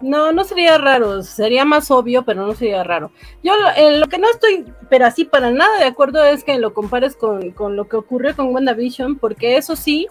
no, 0.01 0.31
no 0.31 0.43
sería 0.45 0.77
raro, 0.77 1.21
sería 1.21 1.65
más 1.65 1.91
obvio, 1.91 2.23
pero 2.23 2.45
no 2.47 2.53
sería 2.55 2.83
raro. 2.83 3.11
Yo 3.43 3.53
lo, 3.57 3.67
en 3.75 3.99
lo 3.99 4.07
que 4.07 4.17
no 4.19 4.27
estoy, 4.29 4.65
pero 4.89 5.05
así 5.05 5.25
para 5.25 5.51
nada 5.51 5.77
de 5.79 5.85
acuerdo 5.85 6.23
es 6.23 6.43
que 6.45 6.57
lo 6.59 6.73
compares 6.73 7.15
con, 7.17 7.51
con 7.51 7.75
lo 7.75 7.89
que 7.89 7.97
ocurrió 7.97 8.33
con 8.35 8.53
WandaVision, 8.55 9.17
porque 9.17 9.57
eso 9.57 9.75
sí 9.75 10.07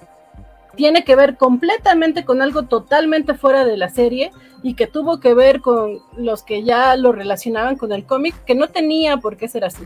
tiene 0.76 1.04
que 1.04 1.16
ver 1.16 1.36
completamente 1.36 2.24
con 2.24 2.42
algo 2.42 2.64
totalmente 2.64 3.34
fuera 3.34 3.64
de 3.64 3.76
la 3.76 3.88
serie 3.88 4.30
y 4.62 4.74
que 4.74 4.86
tuvo 4.86 5.20
que 5.20 5.34
ver 5.34 5.60
con 5.60 6.00
los 6.16 6.42
que 6.42 6.62
ya 6.62 6.96
lo 6.96 7.12
relacionaban 7.12 7.76
con 7.76 7.92
el 7.92 8.06
cómic, 8.06 8.34
que 8.44 8.54
no 8.54 8.68
tenía 8.68 9.16
por 9.18 9.36
qué 9.36 9.48
ser 9.48 9.64
así. 9.64 9.84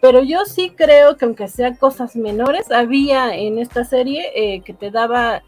Pero 0.00 0.22
yo 0.22 0.44
sí 0.44 0.72
creo 0.76 1.16
que 1.16 1.24
aunque 1.24 1.48
sean 1.48 1.76
cosas 1.76 2.16
menores, 2.16 2.70
había 2.70 3.34
en 3.34 3.58
esta 3.58 3.84
serie 3.84 4.30
eh, 4.34 4.60
que 4.60 4.74
te 4.74 4.90
daba 4.90 5.42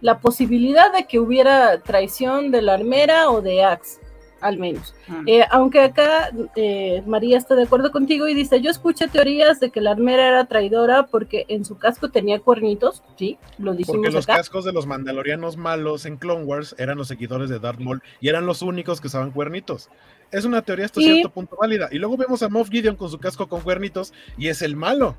la 0.00 0.18
posibilidad 0.20 0.92
de 0.92 1.06
que 1.06 1.18
hubiera 1.18 1.80
traición 1.80 2.50
de 2.50 2.62
la 2.62 2.74
armera 2.74 3.30
o 3.30 3.42
de 3.42 3.64
Axe. 3.64 4.00
Al 4.40 4.58
menos. 4.58 4.94
Ah. 5.08 5.22
Eh, 5.26 5.44
aunque 5.50 5.80
acá 5.80 6.30
eh, 6.56 7.02
María 7.06 7.38
está 7.38 7.54
de 7.54 7.62
acuerdo 7.64 7.90
contigo 7.90 8.28
y 8.28 8.34
dice, 8.34 8.60
yo 8.60 8.70
escuché 8.70 9.08
teorías 9.08 9.60
de 9.60 9.70
que 9.70 9.80
la 9.80 9.92
armera 9.92 10.28
era 10.28 10.44
traidora 10.44 11.06
porque 11.06 11.46
en 11.48 11.64
su 11.64 11.78
casco 11.78 12.10
tenía 12.10 12.38
cuernitos, 12.40 13.02
sí, 13.18 13.38
lo 13.58 13.72
Porque 13.72 13.78
dijimos 13.78 14.12
los 14.14 14.24
acá. 14.28 14.36
cascos 14.36 14.64
de 14.64 14.72
los 14.72 14.86
mandalorianos 14.86 15.56
malos 15.56 16.06
en 16.06 16.16
Clone 16.16 16.44
Wars 16.44 16.74
eran 16.78 16.98
los 16.98 17.08
seguidores 17.08 17.48
de 17.48 17.58
Darth 17.58 17.80
Maul 17.80 18.02
y 18.20 18.28
eran 18.28 18.46
los 18.46 18.62
únicos 18.62 19.00
que 19.00 19.06
usaban 19.06 19.30
cuernitos. 19.30 19.88
Es 20.32 20.44
una 20.44 20.62
teoría 20.62 20.86
hasta 20.86 21.00
Y- 21.00 21.04
cierto 21.04 21.30
punto 21.30 21.56
válida. 21.60 21.88
Y 21.92 21.98
luego 21.98 22.16
vemos 22.16 22.42
a 22.42 22.48
Moff 22.48 22.68
Gideon 22.68 22.96
con 22.96 23.08
su 23.10 23.18
casco 23.18 23.48
con 23.48 23.60
cuernitos 23.60 24.12
y 24.36 24.48
es 24.48 24.60
el 24.60 24.74
malo. 24.76 25.16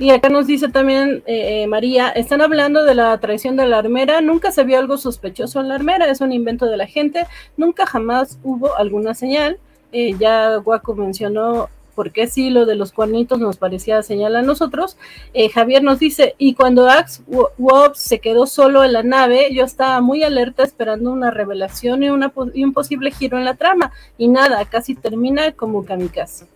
Y 0.00 0.10
acá 0.10 0.30
nos 0.30 0.46
dice 0.46 0.68
también 0.68 1.22
eh, 1.26 1.62
eh, 1.62 1.66
María, 1.66 2.08
están 2.08 2.40
hablando 2.40 2.84
de 2.84 2.94
la 2.94 3.18
traición 3.18 3.56
de 3.56 3.66
la 3.66 3.78
armera, 3.78 4.22
nunca 4.22 4.50
se 4.50 4.64
vio 4.64 4.78
algo 4.78 4.96
sospechoso 4.96 5.60
en 5.60 5.68
la 5.68 5.74
armera, 5.74 6.10
es 6.10 6.22
un 6.22 6.32
invento 6.32 6.64
de 6.64 6.78
la 6.78 6.86
gente, 6.86 7.26
nunca 7.58 7.84
jamás 7.84 8.38
hubo 8.42 8.74
alguna 8.76 9.12
señal. 9.14 9.58
Eh, 9.92 10.14
ya 10.18 10.56
Guaco 10.56 10.94
mencionó 10.94 11.68
por 11.94 12.12
qué 12.12 12.28
sí 12.28 12.48
lo 12.48 12.64
de 12.64 12.76
los 12.76 12.92
cuernitos 12.92 13.40
nos 13.40 13.58
parecía 13.58 14.02
señal 14.02 14.36
a 14.36 14.42
nosotros. 14.42 14.96
Eh, 15.34 15.50
Javier 15.50 15.82
nos 15.82 15.98
dice, 15.98 16.34
y 16.38 16.54
cuando 16.54 16.88
Wo- 17.26 17.50
Wobbs 17.58 17.98
se 17.98 18.20
quedó 18.20 18.46
solo 18.46 18.82
en 18.84 18.94
la 18.94 19.02
nave, 19.02 19.52
yo 19.52 19.64
estaba 19.64 20.00
muy 20.00 20.22
alerta 20.22 20.62
esperando 20.62 21.12
una 21.12 21.30
revelación 21.30 22.02
y, 22.02 22.08
una, 22.08 22.32
y 22.54 22.64
un 22.64 22.72
posible 22.72 23.10
giro 23.10 23.36
en 23.36 23.44
la 23.44 23.54
trama, 23.54 23.92
y 24.16 24.28
nada, 24.28 24.64
casi 24.64 24.94
termina 24.94 25.52
como 25.52 25.84
kamikaze. 25.84 26.46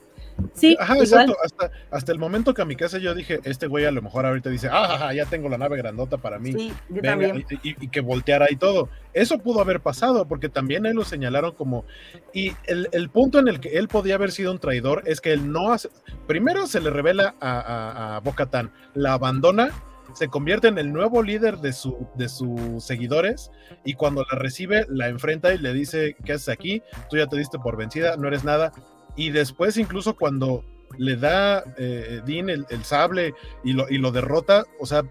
Sí, 0.53 0.77
Ajá, 0.81 0.97
exacto. 0.99 1.37
Hasta, 1.45 1.71
hasta 1.91 2.13
el 2.13 2.19
momento 2.19 2.55
que 2.55 2.63
a 2.63 2.65
mi 2.65 2.75
casa 2.77 2.99
yo 2.99 3.15
dije, 3.15 3.41
este 3.45 3.67
güey 3.67 3.85
a 3.85 3.91
lo 3.91 4.03
mejor 4.03 4.27
ahorita 4.27 4.51
dice, 4.51 4.69
ah, 4.71 5.13
ya 5.15 5.27
tengo 5.27 5.49
la 5.49 5.59
nave 5.59 5.77
grandota 5.77 6.19
para 6.19 6.39
mí. 6.39 6.53
Sí, 6.53 6.73
yo 6.89 6.97
Venga, 7.03 7.11
también. 7.11 7.45
y, 7.63 7.71
y- 7.71 7.77
y 7.81 7.89
que 7.89 8.01
volteara 8.01 8.47
y 8.51 8.57
todo. 8.57 8.89
Eso 9.13 9.39
pudo 9.39 9.61
haber 9.61 9.81
pasado, 9.81 10.27
porque 10.27 10.49
también 10.49 10.87
él 10.87 10.97
lo 10.97 11.05
señalaron 11.05 11.53
como. 11.53 11.85
Y 12.33 12.53
el, 12.67 12.89
el 12.93 13.11
punto 13.11 13.39
en 13.39 13.47
el 13.49 13.61
que 13.61 13.79
él 13.79 13.87
podía 13.89 14.17
haber 14.17 14.33
sido 14.33 14.51
un 14.53 14.59
traidor 14.59 15.03
es 15.07 15.21
que 15.21 15.33
él 15.33 15.53
no 15.53 15.73
hace. 15.73 15.89
Primero 16.27 16.67
se 16.67 16.81
le 16.81 16.91
revela 16.91 17.35
a, 17.41 17.61
a, 17.61 18.17
a 18.17 18.21
Bo-Katan, 18.21 18.73
la 18.95 19.13
abandona, 19.13 19.71
se 20.15 20.29
convierte 20.29 20.69
en 20.69 20.79
el 20.79 20.93
nuevo 20.93 21.23
líder 21.23 21.59
de, 21.59 21.73
su, 21.73 22.07
de 22.17 22.29
sus 22.29 22.85
seguidores, 22.85 23.51
y 23.85 23.95
cuando 23.95 24.25
la 24.31 24.39
recibe, 24.39 24.85
la 24.89 25.09
enfrenta 25.09 25.53
y 25.55 25.59
le 25.59 25.73
dice: 25.73 26.17
¿Qué 26.25 26.33
haces 26.33 26.49
aquí? 26.49 26.83
Tú 27.09 27.17
ya 27.17 27.27
te 27.29 27.37
diste 27.37 27.59
por 27.59 27.77
vencida, 27.77 28.17
no 28.17 28.27
eres 28.29 28.45
nada. 28.45 28.73
Y 29.17 29.31
después, 29.31 29.77
incluso 29.77 30.17
cuando 30.17 30.65
le 30.99 31.17
da 31.17 31.65
eh, 31.77 32.21
Dean 32.25 32.51
el, 32.51 32.67
el 32.71 32.85
sable 32.85 33.35
y 33.65 33.73
lo, 33.73 33.89
y 33.89 33.99
lo 33.99 34.13
derrota, 34.13 34.65
o 34.79 34.87
sea, 34.87 35.03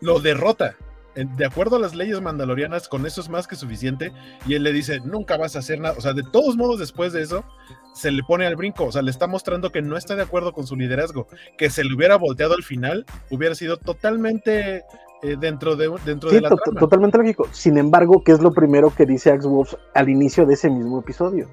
lo 0.00 0.20
derrota. 0.20 0.76
De 1.14 1.44
acuerdo 1.44 1.76
a 1.76 1.78
las 1.78 1.94
leyes 1.94 2.22
mandalorianas, 2.22 2.88
con 2.88 3.04
eso 3.04 3.20
es 3.20 3.28
más 3.28 3.46
que 3.46 3.54
suficiente. 3.54 4.12
Y 4.46 4.54
él 4.54 4.62
le 4.62 4.72
dice, 4.72 4.98
nunca 5.04 5.36
vas 5.36 5.56
a 5.56 5.58
hacer 5.58 5.78
nada. 5.78 5.94
O 5.98 6.00
sea, 6.00 6.14
de 6.14 6.22
todos 6.22 6.56
modos, 6.56 6.80
después 6.80 7.12
de 7.12 7.20
eso, 7.20 7.44
se 7.92 8.10
le 8.10 8.22
pone 8.22 8.46
al 8.46 8.56
brinco. 8.56 8.84
O 8.86 8.92
sea, 8.92 9.02
le 9.02 9.10
está 9.10 9.26
mostrando 9.26 9.70
que 9.70 9.82
no 9.82 9.98
está 9.98 10.16
de 10.16 10.22
acuerdo 10.22 10.52
con 10.54 10.66
su 10.66 10.74
liderazgo. 10.74 11.26
Que 11.58 11.68
se 11.68 11.84
le 11.84 11.94
hubiera 11.94 12.16
volteado 12.16 12.54
al 12.54 12.62
final, 12.62 13.04
hubiera 13.30 13.54
sido 13.54 13.76
totalmente 13.76 14.84
eh, 15.22 15.36
dentro, 15.38 15.76
de, 15.76 15.94
dentro 16.06 16.30
Sí, 16.30 16.36
de 16.36 16.40
la 16.40 16.48
trama. 16.48 16.80
totalmente 16.80 17.18
lógico. 17.18 17.46
Sin 17.52 17.76
embargo, 17.76 18.22
¿qué 18.24 18.32
es 18.32 18.40
lo 18.40 18.50
primero 18.52 18.90
que 18.94 19.04
dice 19.04 19.30
Axe 19.32 19.46
Wolves 19.46 19.76
al 19.94 20.08
inicio 20.08 20.46
de 20.46 20.54
ese 20.54 20.70
mismo 20.70 21.00
episodio? 21.00 21.46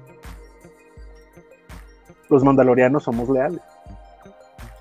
Los 2.30 2.42
mandalorianos 2.44 3.02
somos 3.04 3.28
leales. 3.28 3.60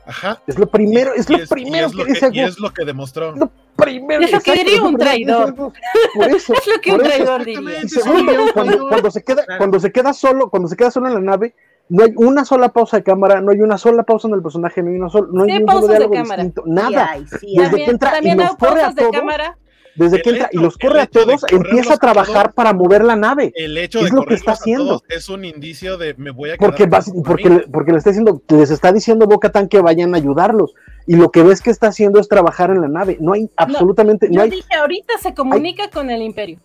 Ajá. 0.05 0.41
Es 0.47 0.57
lo 0.57 0.67
primero, 0.67 1.13
es 1.13 1.29
Y 1.29 1.37
lo 1.37 1.45
primero 1.47 1.85
es 1.87 1.93
lo 1.93 2.03
que 2.05 2.11
dice 2.13 2.19
que, 2.21 2.25
Axe 2.27 2.37
y 2.37 2.39
es 2.41 2.59
lo 2.59 2.71
que 2.71 2.83
demostró. 2.85 3.35
No, 3.35 3.51
Primero, 3.75 4.21
Es 4.25 4.31
lo 4.31 4.39
que 4.39 4.53
diría 4.53 4.73
es 4.75 4.79
lo 4.79 4.87
un 4.87 4.95
dice 4.95 5.05
traidor. 5.05 5.55
Por 5.55 6.29
eso, 6.29 6.53
Es 6.53 6.67
lo 6.67 6.81
que 6.81 6.91
un 6.91 6.97
por 6.97 7.05
eso. 7.07 7.15
traidor 7.15 7.45
diría. 7.45 7.81
Cuando, 8.53 8.87
cuando 8.89 9.11
se 9.11 9.23
queda, 9.23 9.45
Claro. 9.45 9.57
cuando 9.59 9.79
se 9.79 9.91
queda 9.91 10.13
solo, 10.13 10.49
cuando 10.49 10.67
se 10.67 10.75
queda 10.75 10.89
solo 10.91 11.07
en 11.09 11.13
la 11.13 11.19
nave, 11.21 11.53
no 11.89 12.03
hay 12.03 12.13
una 12.17 12.43
sola 12.45 12.69
pausa 12.69 12.97
de 12.97 13.03
cámara, 13.03 13.39
no 13.41 13.51
hay 13.51 13.61
una 13.61 13.77
sola 13.77 14.01
pausa 14.03 14.27
en 14.27 14.33
el 14.35 14.41
personaje, 14.41 14.81
no 14.81 14.89
hay 14.89 14.95
una 14.97 15.09
sola, 15.09 15.27
no 15.31 15.43
hay 15.43 15.49
Sí 15.49 15.55
un 15.57 15.59
solo 15.69 15.79
pausas 15.81 15.99
de 15.99 16.09
cámara. 16.09 16.43
distinto, 16.43 16.63
Sí 16.65 16.71
nada. 16.71 17.09
hay, 17.11 17.27
sí 17.27 17.55
Desde 17.57 17.77
hay. 17.77 17.85
que 17.85 17.97
También, 17.97 18.39
entra 18.41 18.51
y 18.53 18.57
corre 18.57 18.81
a 18.83 18.91
de 18.91 19.09
cámara. 19.11 19.57
Desde 19.99 20.21
que 20.21 20.29
entra 20.31 20.49
y 20.51 20.57
los 20.57 20.77
corre 20.77 21.01
a 21.01 21.05
todos, 21.07 21.43
empieza 21.51 21.93
a 21.93 21.95
a 21.95 21.97
todos- 21.97 21.99
trabajar 21.99 22.53
para 22.53 22.73
mover 22.73 23.03
la 23.03 23.15
nave. 23.15 23.51
El 23.55 23.77
hecho 23.77 23.99
Es 23.99 24.05
de 24.11 24.15
lo 24.15 24.23
que 24.23 24.33
está 24.33 24.53
haciendo. 24.53 24.85
todos 24.85 25.03
es 25.09 25.29
un 25.29 25.45
indicio 25.45 25.97
de 25.97 26.15
me 26.17 26.31
voy 26.31 26.49
a 26.51 26.57
quedar 26.57 26.69
Porque, 26.71 26.85
vas- 26.87 27.11
porque, 27.25 27.43
familia. 27.43 27.65
porque 27.71 27.91
le 27.91 27.97
está 27.97 28.09
diciendo, 28.09 28.41
les 28.47 28.71
está 28.71 28.91
diciendo 28.91 29.27
Boca 29.27 29.51
que 29.67 29.81
vayan 29.81 30.13
a 30.15 30.17
ayudarlos. 30.17 30.73
Y 31.05 31.15
lo 31.15 31.29
que 31.31 31.43
ves 31.43 31.61
que 31.61 31.69
está 31.71 31.87
haciendo 31.87 32.19
es 32.19 32.27
trabajar 32.27 32.69
en 32.69 32.81
la 32.81 32.87
nave. 32.87 33.17
No 33.19 33.33
hay 33.33 33.49
absolutamente, 33.57 34.27
no, 34.27 34.35
Yo 34.35 34.41
hay. 34.43 34.49
dije, 34.51 34.75
ahorita 34.79 35.13
se 35.21 35.33
comunica 35.33 35.89
con 35.89 36.09
el 36.09 36.21
imperio. 36.21 36.59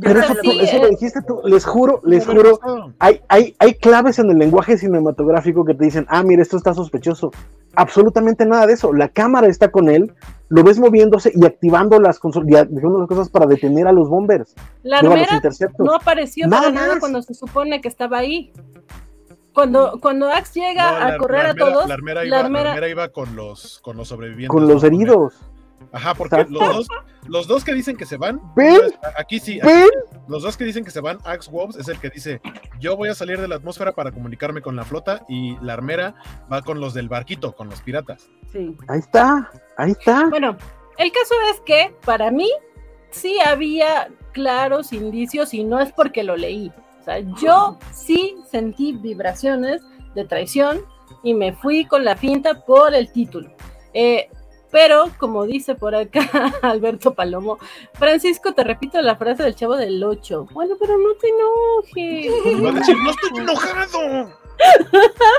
Pero 0.00 0.20
eso, 0.20 0.34
sí, 0.40 0.58
eso 0.62 0.76
eh. 0.76 0.80
lo 0.80 0.88
dijiste 0.88 1.20
tú, 1.20 1.42
les 1.44 1.66
juro, 1.66 2.00
les 2.06 2.24
juro, 2.26 2.58
hay, 2.98 3.20
hay, 3.28 3.54
hay 3.58 3.74
claves 3.74 4.18
en 4.18 4.30
el 4.30 4.38
lenguaje 4.38 4.78
cinematográfico 4.78 5.66
que 5.66 5.74
te 5.74 5.84
dicen, 5.84 6.06
ah, 6.08 6.22
mira, 6.22 6.40
esto 6.40 6.56
está 6.56 6.72
sospechoso. 6.72 7.30
Absolutamente 7.74 8.46
nada 8.46 8.66
de 8.66 8.72
eso. 8.74 8.92
La 8.94 9.08
cámara 9.08 9.48
está 9.48 9.70
con 9.70 9.90
él, 9.90 10.12
lo 10.54 10.62
ves 10.62 10.78
moviéndose 10.78 11.32
y 11.34 11.44
activando 11.46 11.98
las, 11.98 12.20
consol- 12.20 12.44
y 12.50 12.56
activando 12.56 12.98
las 12.98 13.08
cosas 13.08 13.28
para 13.30 13.46
detener 13.46 13.86
a 13.86 13.92
los 13.92 14.08
bombers, 14.08 14.54
La 14.82 14.98
armera 14.98 15.34
interceptos. 15.34 15.84
no 15.86 15.94
apareció 15.94 16.46
Nada 16.46 16.62
para 16.64 16.74
nada 16.74 16.88
más. 16.92 17.00
cuando 17.00 17.22
se 17.22 17.32
supone 17.34 17.80
que 17.80 17.88
estaba 17.88 18.18
ahí. 18.18 18.52
Cuando, 19.54 19.98
cuando 20.00 20.30
Axe 20.30 20.60
llega 20.60 20.92
No, 20.92 20.98
la- 20.98 21.06
a 21.14 21.16
correr 21.18 21.44
la 21.44 21.50
a 21.50 21.54
todos, 21.54 21.86
La 21.88 21.94
armera, 21.94 22.20
la 22.20 22.26
iba, 22.26 22.36
la 22.38 22.44
armera- 22.44 22.70
armera 22.70 22.88
iba 22.88 23.08
con 23.08 23.36
los, 23.36 23.80
con 23.80 23.96
los 23.96 24.08
sobrevivientes. 24.08 24.48
con 24.48 24.66
los 24.66 24.82
heridos. 24.84 25.34
Ajá, 25.92 26.14
porque 26.14 26.36
Exacto. 26.36 26.60
los 26.60 26.74
dos, 26.76 26.86
los 27.26 27.46
dos 27.46 27.64
que 27.64 27.74
dicen 27.74 27.96
que 27.96 28.06
se 28.06 28.16
van, 28.16 28.40
aquí 29.16 29.40
sí, 29.40 29.58
aquí 29.60 29.66
¿Ven? 29.68 29.84
sí, 29.84 30.18
los 30.28 30.42
dos 30.42 30.56
que 30.56 30.64
dicen 30.64 30.84
que 30.84 30.90
se 30.90 31.00
van, 31.00 31.18
Axe 31.24 31.50
Wobbs 31.50 31.76
es 31.76 31.88
el 31.88 31.98
que 31.98 32.10
dice, 32.10 32.40
yo 32.80 32.96
voy 32.96 33.08
a 33.08 33.14
salir 33.14 33.40
de 33.40 33.48
la 33.48 33.56
atmósfera 33.56 33.92
para 33.92 34.12
comunicarme 34.12 34.62
con 34.62 34.76
la 34.76 34.84
flota 34.84 35.24
y 35.28 35.56
la 35.60 35.74
armera 35.74 36.14
va 36.52 36.62
con 36.62 36.80
los 36.80 36.94
del 36.94 37.08
barquito, 37.08 37.54
con 37.54 37.68
los 37.68 37.80
piratas. 37.80 38.28
Sí. 38.52 38.76
Ahí 38.88 39.00
está, 39.00 39.50
ahí 39.76 39.92
está. 39.92 40.28
Bueno, 40.28 40.56
el 40.98 41.12
caso 41.12 41.34
es 41.52 41.60
que 41.60 41.94
para 42.04 42.30
mí 42.30 42.50
sí 43.10 43.38
había 43.40 44.08
claros 44.32 44.92
indicios 44.92 45.54
y 45.54 45.64
no 45.64 45.80
es 45.80 45.92
porque 45.92 46.22
lo 46.22 46.36
leí. 46.36 46.72
O 47.00 47.04
sea, 47.04 47.18
yo 47.40 47.78
sí 47.92 48.36
sentí 48.50 48.92
vibraciones 48.92 49.82
de 50.14 50.24
traición 50.24 50.80
y 51.22 51.34
me 51.34 51.52
fui 51.52 51.84
con 51.84 52.04
la 52.04 52.16
finta 52.16 52.64
por 52.64 52.94
el 52.94 53.10
título. 53.12 53.50
Eh, 53.92 54.30
pero, 54.72 55.04
como 55.18 55.44
dice 55.46 55.76
por 55.76 55.94
acá 55.94 56.20
Alberto 56.62 57.14
Palomo, 57.14 57.58
Francisco, 57.92 58.52
te 58.54 58.64
repito 58.64 59.00
la 59.02 59.14
frase 59.14 59.44
del 59.44 59.54
chavo 59.54 59.76
del 59.76 60.02
8. 60.02 60.48
Bueno, 60.52 60.74
pero 60.80 60.98
no 60.98 61.14
te 61.20 61.28
Y 61.28 62.28
va 62.28 62.68
a 62.68 62.70
enojes. 62.72 62.74
decir, 62.80 62.96
no 63.04 63.10
estoy 63.10 63.38
enojado. 63.38 64.30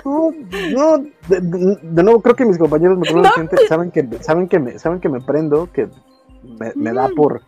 No, 0.06 0.32
no, 0.72 0.98
de, 1.28 1.40
de- 1.42 1.78
de 1.82 2.04
nuevo 2.04 2.22
creo 2.22 2.36
que 2.36 2.46
mis 2.46 2.58
compañeros 2.58 2.98
me 2.98 3.08
conocen 3.08 3.32
No. 3.32 3.32
gente, 3.50 3.68
saben 3.68 3.92
que 3.92 4.08
saben 4.22 4.48
que 4.48 4.60
me 4.60 4.80
saben 4.80 5.00
que 5.00 5.10
me 5.10 5.22
prendo, 5.22 5.72
que 5.72 5.88
me, 6.44 6.72
me 6.76 6.94
da 6.94 7.08
Mm. 7.08 7.16
por 7.16 7.42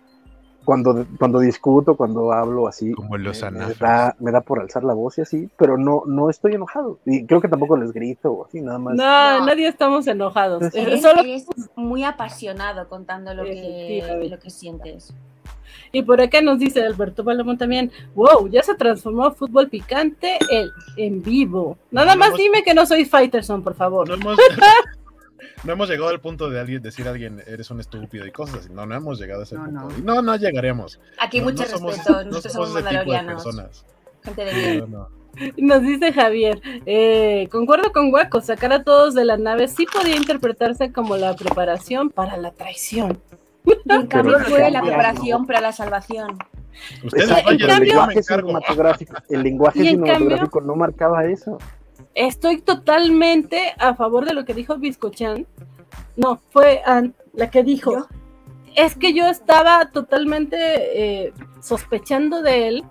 cuando 0.66 1.06
cuando 1.18 1.40
discuto, 1.40 1.96
cuando 1.96 2.34
hablo 2.34 2.68
así, 2.68 2.92
Como 2.94 3.16
los 3.18 3.42
me, 3.52 3.74
da, 3.80 4.16
me 4.20 4.32
da 4.32 4.42
por 4.42 4.60
alzar 4.60 4.84
la 4.84 4.94
voz 4.94 5.18
y 5.18 5.22
así, 5.22 5.50
pero 5.58 5.78
no 5.78 6.04
no 6.06 6.30
estoy 6.30 6.54
enojado 6.56 7.00
y 7.06 7.26
creo 7.26 7.40
que 7.40 7.48
tampoco 7.48 7.78
les 7.78 7.94
grito 7.94 8.32
o 8.32 8.46
así 8.46 8.60
nada 8.62 8.80
más. 8.80 8.96
No, 8.96 9.40
No. 9.40 9.46
nadie 9.46 9.68
estamos 9.68 10.06
enojados. 10.08 10.60
Pues 10.60 10.76
Eh, 10.76 10.82
Eres, 10.82 11.02
solo 11.02 11.22
eres 11.22 11.46
muy 11.76 12.04
apasionado 12.04 12.90
contando 12.90 13.34
lo 13.34 13.44
que, 13.44 14.28
lo 14.30 14.40
que 14.40 14.50
sientes. 14.50 15.14
Y 15.92 16.02
por 16.02 16.20
acá 16.20 16.42
nos 16.42 16.60
dice 16.60 16.84
Alberto 16.86 17.24
Palomón 17.24 17.58
también, 17.58 17.92
wow, 18.16 18.48
ya 18.50 18.62
se 18.64 18.76
transformó 18.76 19.32
fútbol 19.32 19.70
picante 19.70 20.38
el, 20.50 20.72
en 20.98 21.22
vivo. 21.22 21.78
Nada 21.92 22.16
No, 22.16 22.20
más 22.20 22.36
dime 22.36 22.64
que 22.64 22.74
no 22.74 22.86
soy 22.86 23.06
Fighterson, 23.06 23.64
por 23.64 23.76
favor. 23.76 24.08
No 24.10 24.16
hemos, 24.16 24.38
no 25.64 25.74
hemos 25.74 25.90
llegado 25.90 26.10
al 26.10 26.20
punto 26.20 26.50
de 26.50 26.60
alguien 26.60 26.82
decir 26.82 27.08
a 27.08 27.12
alguien 27.12 27.42
eres 27.48 27.70
un 27.72 27.80
estúpido 27.80 28.26
y 28.26 28.32
cosas 28.32 28.58
así. 28.62 28.70
No, 28.74 28.86
no 28.86 28.96
hemos 28.96 29.20
llegado 29.20 29.42
a 29.42 29.44
ese 29.44 29.56
No, 29.56 29.66
punto. 29.66 29.82
no. 30.04 30.16
No, 30.16 30.22
no 30.22 30.36
llegaremos. 30.36 31.00
Aquí 31.20 31.40
No, 31.40 31.46
mucho 31.46 31.64
no 31.64 31.70
somos- 31.70 31.96
respeto, 31.98 32.14
no 32.24 32.24
nosotros 32.26 32.54
somos 32.54 32.70
somos 32.70 32.82
ese 32.86 33.00
tipo 33.00 33.12
de 33.14 33.20
personas. 33.24 33.86
Gente 34.24 34.46
de 34.46 34.52
Sí, 34.52 34.60
bien. 34.62 34.80
no, 34.80 34.88
no. 34.88 35.10
Nos 35.58 35.82
dice 35.82 36.14
Javier, 36.14 36.62
eh, 36.86 37.50
concuerdo 37.52 37.92
con 37.92 38.14
Waco, 38.14 38.40
sacar 38.40 38.72
a 38.72 38.84
todos 38.84 39.14
de 39.16 39.26
la 39.26 39.36
nave 39.36 39.68
sí 39.68 39.86
podía 39.86 40.16
interpretarse 40.16 40.94
como 40.94 41.18
la 41.18 41.36
preparación 41.36 42.10
para 42.10 42.38
la 42.38 42.52
traición. 42.52 43.20
Y 43.66 43.74
en 43.92 44.08
cambio 44.08 44.38
Pero 44.38 44.46
fue 44.50 44.72
la 44.72 44.80
no. 44.80 44.86
preparación 44.88 45.46
para 45.46 45.60
la 45.60 45.72
salvación. 45.74 46.38
Ustedes 47.04 47.30
Exacto, 47.30 47.46
vayan, 47.52 47.70
el 47.82 47.88
lenguaje 47.90 48.24
cinematográfico, 48.24 49.14
el 49.30 49.44
lenguaje 49.44 49.80
cinematográfico 49.82 50.62
no 50.62 50.76
marcaba 50.76 51.26
eso. 51.26 51.58
Estoy 52.16 52.62
totalmente 52.62 53.74
a 53.78 53.94
favor 53.94 54.26
de 54.26 54.34
lo 54.34 54.46
que 54.46 54.54
dijo 54.54 54.78
Biscochan. 54.78 55.46
No, 56.16 56.42
fue 56.50 56.82
Ann 56.86 57.14
la 57.34 57.52
que 57.52 57.64
dijo. 57.64 57.92
¿Yo? 57.92 58.08
Es 58.76 58.96
que 58.96 59.14
yo 59.14 59.28
estaba 59.28 59.86
totalmente 59.92 60.56
eh, 60.58 61.34
sospechando 61.62 62.42
de 62.42 62.68
él, 62.70 62.84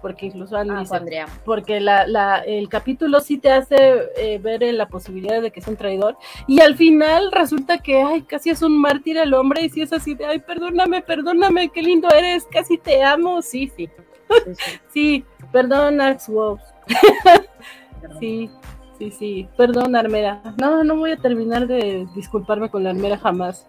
porque 0.00 0.26
incluso 0.26 0.56
Ann 0.56 0.70
Ah, 0.72 0.80
dice, 0.80 0.96
Andrea. 0.96 1.26
porque 1.44 1.78
la, 1.80 2.06
la- 2.08 2.38
el 2.40 2.68
capítulo 2.68 3.20
sí 3.20 3.38
te 3.38 3.50
hace 3.52 3.76
eh, 4.16 4.38
ver 4.38 4.62
en 4.64 4.76
la 4.78 4.88
posibilidad 4.88 5.40
de 5.40 5.50
que 5.52 5.60
es 5.60 5.66
un 5.68 5.76
traidor 5.76 6.16
y 6.48 6.60
al 6.60 6.76
final 6.76 7.30
resulta 7.30 7.78
que 7.78 8.02
ay 8.02 8.22
casi 8.22 8.50
es 8.50 8.62
un 8.62 8.80
mártir 8.80 9.16
el 9.18 9.32
hombre 9.34 9.62
y 9.62 9.70
si 9.70 9.82
es 9.82 9.92
así 9.92 10.14
de 10.14 10.26
ay 10.26 10.40
perdóname 10.40 11.02
perdóname 11.02 11.68
qué 11.68 11.82
lindo 11.82 12.08
eres 12.10 12.46
casi 12.50 12.78
te 12.78 13.02
amo 13.04 13.42
sí 13.42 13.70
sí 13.76 13.88
Sí, 14.28 14.54
sí. 14.54 14.72
sí 14.92 15.24
Perdón, 15.52 16.00
Axe 16.00 16.32
Wolves. 16.32 16.64
sí, 18.20 18.50
sí, 18.98 19.10
sí. 19.10 19.48
Perdón, 19.56 19.96
Armera. 19.96 20.42
No, 20.58 20.84
no 20.84 20.96
voy 20.96 21.12
a 21.12 21.16
terminar 21.16 21.66
de 21.66 22.06
disculparme 22.14 22.70
con 22.70 22.84
la 22.84 22.90
Armera 22.90 23.18
jamás. 23.18 23.66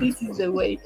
This 0.00 0.22
is 0.22 0.36
the 0.38 0.48
way. 0.48 0.78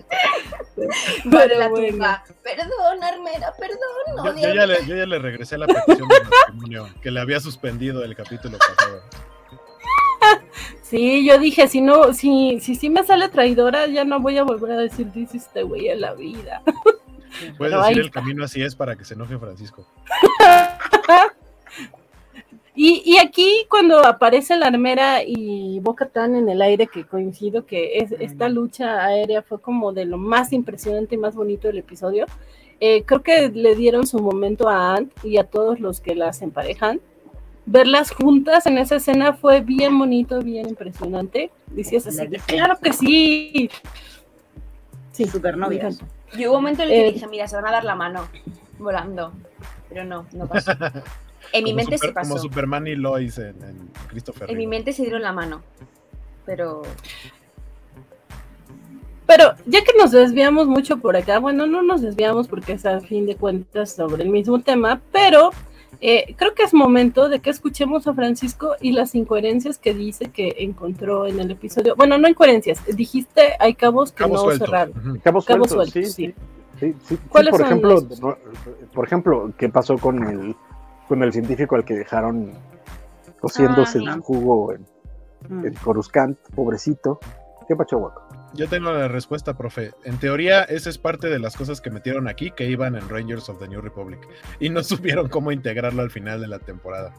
Vale, 1.27 1.57
la 1.57 1.69
tumba. 1.69 2.25
Perdón, 2.43 3.03
Armera, 3.03 3.53
perdón. 3.59 3.79
No, 4.17 4.25
Yo, 4.35 4.49
yo 4.49 4.55
ya 4.55 4.67
le, 4.67 4.87
yo 4.87 4.97
ya 4.97 5.07
le 5.07 5.19
regresé 5.19 5.59
la 5.59 5.67
petición 5.67 6.09
de 6.09 6.21
matrimonio, 6.25 6.89
que 7.03 7.11
le 7.11 7.21
había 7.21 7.41
suspendido 7.41 8.05
el 8.05 8.15
capítulo 8.17 8.59
pasado. 8.59 9.03
Sí, 10.83 11.25
yo 11.25 11.39
dije, 11.39 11.69
si 11.69 11.81
no, 11.81 12.13
si, 12.13 12.59
si, 12.61 12.75
si 12.75 12.91
me 12.91 13.05
sale 13.05 13.29
traidora, 13.29 13.87
ya 13.87 14.05
no 14.05 14.19
voy 14.19 14.39
a 14.39 14.43
volver 14.43 14.73
a 14.73 14.77
decir 14.77 15.11
this 15.13 15.35
is 15.37 15.49
the 15.55 15.63
way 15.63 15.89
en 15.89 16.01
la 16.01 16.15
vida. 16.15 16.63
Puedes 17.57 17.75
Pero 17.75 17.83
decir 17.83 18.01
el 18.01 18.11
camino 18.11 18.45
así 18.45 18.63
es 18.63 18.75
para 18.75 18.97
que 18.97 19.05
se 19.05 19.15
enoje 19.15 19.39
Francisco. 19.39 19.87
Y, 22.75 23.03
y 23.05 23.19
aquí 23.19 23.67
cuando 23.69 24.05
aparece 24.07 24.57
la 24.57 24.67
armera 24.69 25.23
y 25.27 25.81
Boca 25.81 26.07
Tan 26.07 26.37
en 26.37 26.49
el 26.49 26.63
aire, 26.63 26.87
que 26.87 27.05
coincido 27.05 27.67
que 27.67 27.99
es, 27.99 28.13
esta 28.13 28.49
lucha 28.49 29.05
aérea 29.05 29.43
fue 29.43 29.61
como 29.61 29.93
de 29.93 30.05
lo 30.05 30.19
más 30.19 30.53
impresionante 30.53 31.17
y 31.17 31.19
más 31.19 31.35
bonito 31.35 31.67
del 31.69 31.79
episodio, 31.79 32.27
eh, 32.79 33.03
creo 33.05 33.23
que 33.23 33.49
le 33.51 33.75
dieron 33.75 34.07
su 34.07 34.19
momento 34.21 34.69
a 34.69 34.95
Ant 34.95 35.13
y 35.25 35.37
a 35.39 35.45
todos 35.45 35.81
los 35.81 36.01
que 36.01 36.15
las 36.15 36.41
emparejan. 36.43 37.01
Verlas 37.67 38.11
juntas 38.13 38.67
en 38.67 38.79
esa 38.79 38.97
escena 38.97 39.35
fue 39.35 39.61
bien 39.61 39.99
bonito, 39.99 40.41
bien 40.41 40.69
impresionante. 40.69 41.51
Decías 41.67 42.07
así, 42.07 42.27
claro 42.47 42.79
que 42.83 42.93
sí. 42.93 43.71
Sí, 45.13 45.27
Supernovias. 45.27 45.83
me 45.83 45.89
encanta. 46.05 46.39
Y 46.39 46.47
hubo 46.47 46.57
un 46.57 46.63
momento 46.63 46.83
en 46.85 46.89
el 46.91 46.95
que 46.95 47.09
Eh, 47.09 47.13
dije, 47.13 47.27
mira, 47.27 47.47
se 47.49 47.57
van 47.57 47.67
a 47.67 47.73
dar 47.73 47.85
la 47.85 47.95
mano 47.95 48.27
volando. 48.79 49.33
Pero 49.89 50.05
no, 50.05 50.25
no 50.33 50.47
pasó. 50.47 50.73
En 51.53 51.65
mi 51.65 51.75
mente 51.75 51.97
super- 51.97 52.11
sí 52.11 52.15
pasó. 52.15 52.29
Como 52.31 52.43
Superman 52.43 52.87
y 52.87 52.95
Lois 52.97 53.39
en, 53.39 53.63
en 53.63 53.91
Christopher 54.09 54.51
En 54.51 54.57
mi 54.59 54.67
mente 54.67 54.93
se 54.93 55.03
dieron 55.03 55.23
la 55.23 55.33
mano. 55.33 55.63
Pero 56.47 56.83
Pero 59.27 59.55
ya 59.67 59.85
que 59.85 59.93
nos 59.97 60.11
desviamos 60.11 60.67
mucho 60.67 60.97
por 60.97 61.17
acá, 61.17 61.39
bueno, 61.39 61.67
no 61.67 61.83
nos 61.83 62.03
desviamos 62.03 62.49
porque 62.49 62.73
es 62.73 62.85
a 62.85 63.01
fin 63.01 63.27
de 63.27 63.37
cuentas 63.37 63.93
sobre 63.93 64.25
el 64.25 64.29
mismo 64.31 64.61
tema, 64.61 65.01
pero 65.13 65.51
eh, 66.01 66.35
creo 66.37 66.55
que 66.55 66.65
es 66.65 66.75
momento 66.75 67.29
de 67.29 67.39
que 67.39 67.51
escuchemos 67.51 68.09
a 68.09 68.15
Francisco 68.15 68.75
y 68.81 68.91
las 68.93 69.15
incoherencias 69.15 69.79
que 69.79 69.95
dice 69.95 70.31
que 70.31 70.57
encontró 70.59 71.27
en 71.27 71.39
el 71.39 71.51
episodio. 71.53 71.95
Bueno, 71.95 72.19
no 72.19 72.27
incoherencias, 72.29 72.85
dijiste 72.97 73.53
hay 73.61 73.75
cabos 73.75 74.11
que 74.11 74.27
no 74.27 74.37
suelto. 74.39 74.65
cerraron. 74.65 74.95
Ujú. 74.99 75.21
Cabos 75.23 75.45
Cabos 75.45 75.71
sueltos, 75.71 75.93
sueltos, 75.93 76.13
sí, 76.15 76.27
sí. 76.27 76.35
sí, 76.81 76.87
sí, 76.87 76.95
sí, 77.07 77.15
sí, 77.17 77.21
¿Cuáles 77.29 77.51
por 77.53 77.61
son 77.61 77.67
ejemplo, 77.69 78.03
por 78.93 79.05
ejemplo, 79.07 79.53
¿qué 79.57 79.69
pasó 79.69 79.97
con 79.97 80.25
el 80.27 80.57
con 81.11 81.25
el 81.25 81.33
científico 81.33 81.75
al 81.75 81.85
que 81.85 81.95
dejaron 81.95 82.53
cociéndose 83.41 83.99
Ah, 84.07 84.15
el 84.15 84.21
jugo 84.21 84.73
en, 84.73 84.87
Mm. 85.49 85.67
en 85.67 85.75
Coruscant, 85.75 86.39
pobrecito? 86.55 87.19
¿Qué 87.67 87.75
pacho, 87.75 87.99
guaco? 87.99 88.23
Yo 88.55 88.69
tengo 88.69 88.93
la 88.93 89.09
respuesta, 89.09 89.57
profe. 89.57 89.93
En 90.05 90.19
teoría, 90.19 90.63
esa 90.65 90.89
es 90.91 90.99
parte 90.99 91.29
de 91.29 91.39
las 91.41 91.57
cosas 91.57 91.81
que 91.81 91.91
metieron 91.91 92.29
aquí 92.29 92.51
que 92.51 92.67
iban 92.69 92.95
en 92.95 93.09
Rangers 93.09 93.49
of 93.49 93.59
the 93.59 93.67
New 93.67 93.81
Republic. 93.81 94.21
Y 94.61 94.69
no 94.69 94.83
supieron 94.85 95.29
cómo 95.29 95.51
integrarlo 95.51 96.03
al 96.03 96.11
final 96.11 96.41
de 96.41 96.47
la 96.49 96.59
temporada. 96.61 97.13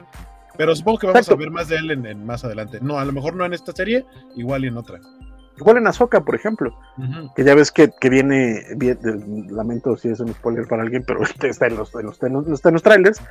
Pero 0.57 0.73
supongo 0.75 0.99
que 0.99 1.07
vamos 1.07 1.19
Exacto. 1.21 1.35
a 1.35 1.39
ver 1.39 1.51
más 1.51 1.67
de 1.67 1.77
él 1.77 1.91
en, 1.91 2.05
en 2.05 2.25
más 2.25 2.45
adelante. 2.45 2.79
No, 2.81 2.97
a 2.99 3.03
lo 3.05 3.11
mejor 3.11 3.35
no 3.35 3.43
en 3.45 3.53
esta 3.53 3.71
serie, 3.73 4.05
igual 4.37 4.63
y 4.63 4.67
en 4.67 4.77
otra. 4.77 4.99
Igual 5.57 5.77
en 5.77 5.87
Azoka, 5.87 6.21
por 6.21 6.35
ejemplo, 6.35 6.77
que 7.35 7.43
ya 7.43 7.55
ves 7.55 7.71
que, 7.71 7.91
que 7.99 8.09
viene, 8.09 8.63
lamento 9.49 9.95
si 9.97 10.09
es 10.09 10.19
un 10.19 10.29
spoiler 10.33 10.65
para 10.67 10.81
alguien, 10.83 11.03
pero 11.05 11.21
está 11.43 11.67
en 11.67 11.75
los, 11.77 11.93
en 11.95 12.05
los, 12.05 12.21
en 12.23 12.33
los- 12.33 12.47
está 12.47 12.69
en 12.69 12.73
los 12.73 12.83
trailers, 12.83 13.21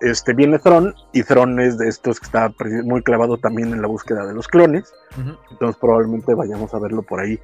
este, 0.00 0.34
viene 0.34 0.58
Thron, 0.58 0.94
y 1.12 1.22
Thron 1.22 1.60
es 1.60 1.78
de 1.78 1.88
estos 1.88 2.20
que 2.20 2.26
está 2.26 2.52
muy 2.84 3.02
clavado 3.02 3.38
también 3.38 3.72
en 3.72 3.82
la 3.82 3.88
búsqueda 3.88 4.26
de 4.26 4.34
los 4.34 4.48
clones, 4.48 4.92
entonces 5.50 5.76
probablemente 5.80 6.34
vayamos 6.34 6.72
a 6.74 6.78
verlo 6.78 7.02
por 7.02 7.20
ahí. 7.20 7.38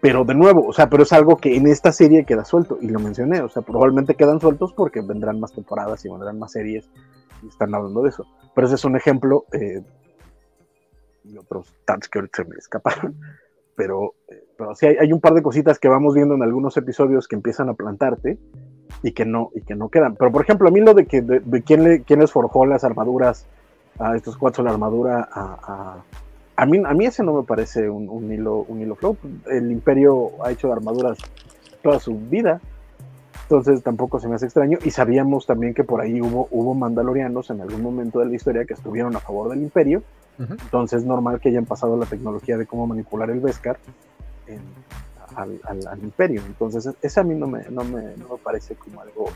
Pero 0.00 0.24
de 0.24 0.34
nuevo, 0.34 0.66
o 0.66 0.72
sea, 0.72 0.88
pero 0.88 1.02
es 1.02 1.12
algo 1.12 1.36
que 1.36 1.56
en 1.56 1.66
esta 1.66 1.90
serie 1.90 2.24
queda 2.24 2.44
suelto, 2.44 2.78
y 2.80 2.88
lo 2.88 3.00
mencioné, 3.00 3.40
o 3.40 3.48
sea, 3.48 3.62
probablemente 3.62 4.14
quedan 4.14 4.40
sueltos 4.40 4.72
porque 4.72 5.00
vendrán 5.00 5.40
más 5.40 5.52
temporadas 5.52 6.04
y 6.04 6.08
vendrán 6.08 6.38
más 6.38 6.52
series, 6.52 6.88
y 7.42 7.48
están 7.48 7.74
hablando 7.74 8.02
de 8.02 8.10
eso. 8.10 8.24
Pero 8.54 8.66
ese 8.66 8.76
es 8.76 8.84
un 8.84 8.96
ejemplo, 8.96 9.44
eh, 9.52 9.82
y 11.24 11.36
otros 11.38 11.74
tantos 11.84 12.08
que 12.08 12.18
ahorita 12.20 12.42
se 12.42 12.48
me 12.48 12.56
escaparon, 12.56 13.16
pero, 13.74 14.14
eh, 14.28 14.44
pero 14.56 14.74
sí 14.74 14.86
hay, 14.86 14.96
hay 15.00 15.12
un 15.12 15.20
par 15.20 15.34
de 15.34 15.42
cositas 15.42 15.78
que 15.78 15.88
vamos 15.88 16.14
viendo 16.14 16.34
en 16.34 16.42
algunos 16.42 16.76
episodios 16.76 17.26
que 17.26 17.36
empiezan 17.36 17.68
a 17.68 17.74
plantarte 17.74 18.38
y 19.02 19.12
que 19.12 19.24
no, 19.24 19.50
y 19.54 19.60
que 19.62 19.74
no 19.74 19.88
quedan. 19.88 20.16
Pero 20.16 20.32
por 20.32 20.42
ejemplo, 20.42 20.68
a 20.68 20.70
mí 20.72 20.80
lo 20.80 20.94
de 20.94 21.06
que 21.06 21.22
de, 21.22 21.40
de 21.40 21.62
quién, 21.62 21.84
le, 21.84 22.02
quién 22.02 22.20
les 22.20 22.32
forjó 22.32 22.66
las 22.66 22.84
armaduras 22.84 23.46
a 23.98 24.14
estos 24.16 24.36
cuatro 24.36 24.62
la 24.64 24.70
armadura 24.70 25.28
a, 25.32 25.40
a, 25.62 25.96
a 26.62 26.66
mí, 26.66 26.82
a 26.84 26.92
mí 26.94 27.06
ese 27.06 27.22
no 27.22 27.32
me 27.34 27.42
parece 27.42 27.88
un, 27.90 28.08
un 28.08 28.32
hilo, 28.32 28.64
un 28.68 28.80
hilo 28.80 28.94
flow. 28.94 29.16
El 29.50 29.70
imperio 29.72 30.30
ha 30.44 30.50
hecho 30.52 30.72
armaduras 30.72 31.18
toda 31.82 31.98
su 32.00 32.16
vida. 32.18 32.60
Entonces 33.42 33.82
tampoco 33.82 34.18
se 34.18 34.26
me 34.28 34.34
hace 34.34 34.46
extraño. 34.46 34.78
Y 34.84 34.90
sabíamos 34.90 35.46
también 35.46 35.72
que 35.72 35.84
por 35.84 36.00
ahí 36.00 36.20
hubo, 36.20 36.48
hubo 36.50 36.74
mandalorianos 36.74 37.50
en 37.50 37.60
algún 37.60 37.80
momento 37.82 38.18
de 38.18 38.26
la 38.26 38.34
historia 38.34 38.64
que 38.64 38.74
estuvieron 38.74 39.14
a 39.14 39.20
favor 39.20 39.48
del 39.50 39.62
imperio. 39.62 40.02
Entonces 40.38 41.00
es 41.02 41.06
normal 41.06 41.40
que 41.40 41.48
hayan 41.50 41.64
pasado 41.64 41.96
la 41.96 42.06
tecnología 42.06 42.56
de 42.58 42.66
cómo 42.66 42.86
manipular 42.86 43.30
el 43.30 43.40
Beskar 43.40 43.78
en- 44.46 44.60
al, 45.36 45.60
al- 45.64 45.86
al 45.86 45.98
imperio. 46.00 46.42
Entonces 46.46 46.88
ese 47.02 47.20
a 47.20 47.22
mí 47.22 47.34
no 47.34 47.46
me, 47.46 47.64
no, 47.70 47.84
me, 47.84 48.02
no 48.16 48.28
me 48.30 48.38
parece 48.42 48.74
como 48.74 49.00
algo 49.00 49.26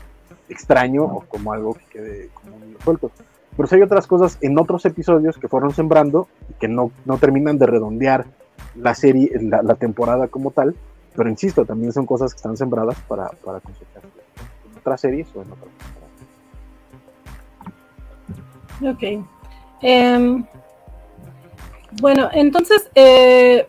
extraño 0.49 1.03
o 1.03 1.21
como 1.29 1.53
algo 1.53 1.73
que 1.75 1.85
quede 1.85 2.29
como 2.33 2.55
un 2.57 2.75
suelto. 2.83 3.11
Pero 3.55 3.67
sí 3.67 3.75
hay 3.75 3.81
otras 3.81 4.07
cosas 4.07 4.37
en 4.41 4.57
otros 4.59 4.85
episodios 4.85 5.37
que 5.37 5.47
fueron 5.47 5.73
sembrando 5.73 6.27
y 6.49 6.53
que 6.53 6.67
no, 6.67 6.91
no 7.05 7.17
terminan 7.17 7.57
de 7.57 7.67
redondear 7.67 8.25
la 8.75 8.95
serie, 8.95 9.29
la, 9.41 9.61
la 9.61 9.75
temporada 9.75 10.27
como 10.27 10.51
tal. 10.51 10.75
Pero 11.15 11.29
insisto, 11.29 11.65
también 11.65 11.91
son 11.91 12.05
cosas 12.05 12.33
que 12.33 12.37
están 12.37 12.55
sembradas 12.55 12.95
para, 13.07 13.27
para 13.43 13.59
cosechar 13.59 14.01
en 14.03 14.77
otras 14.77 15.01
series 15.01 15.27
o 15.35 15.41
en 15.41 15.51
otras 15.51 15.69
temporadas. 18.79 19.21
Ok. 19.21 19.25
Em, 19.81 20.45
bueno, 22.01 22.29
entonces 22.31 22.89
eh, 22.95 23.67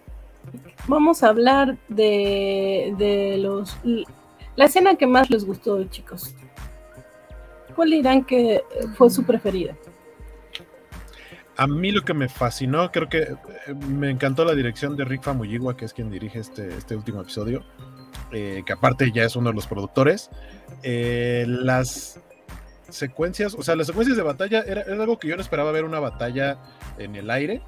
vamos 0.86 1.22
a 1.22 1.28
hablar 1.28 1.76
de, 1.88 2.94
de 2.98 3.38
los 3.38 3.76
la 4.56 4.66
escena 4.66 4.96
que 4.96 5.06
más 5.06 5.30
les 5.30 5.44
gustó, 5.44 5.82
chicos. 5.84 6.34
¿Cuál 7.74 7.90
dirán 7.90 8.24
que 8.24 8.62
fue 8.96 9.08
su 9.08 9.24
preferida? 9.24 9.74
A 11.56 11.66
mí 11.66 11.90
lo 11.90 12.02
que 12.02 12.14
me 12.14 12.28
fascinó, 12.28 12.90
creo 12.90 13.08
que 13.08 13.22
eh, 13.22 13.36
me 13.88 14.10
encantó 14.10 14.44
la 14.44 14.54
dirección 14.54 14.96
de 14.96 15.04
Rick 15.04 15.22
Famuyiwa, 15.22 15.76
que 15.76 15.84
es 15.84 15.92
quien 15.92 16.10
dirige 16.10 16.38
este, 16.38 16.68
este 16.68 16.96
último 16.96 17.20
episodio, 17.20 17.64
eh, 18.30 18.62
que 18.64 18.72
aparte 18.72 19.10
ya 19.12 19.24
es 19.24 19.36
uno 19.36 19.50
de 19.50 19.54
los 19.54 19.66
productores. 19.66 20.30
Eh, 20.82 21.44
las 21.46 22.20
secuencias, 22.88 23.54
o 23.54 23.62
sea, 23.62 23.76
las 23.76 23.86
secuencias 23.86 24.16
de 24.16 24.22
batalla 24.22 24.62
era, 24.66 24.82
era 24.82 25.02
algo 25.02 25.18
que 25.18 25.28
yo 25.28 25.36
no 25.36 25.42
esperaba 25.42 25.72
ver 25.72 25.84
una 25.84 26.00
batalla 26.00 26.58
en 26.98 27.16
el 27.16 27.30
aire. 27.30 27.62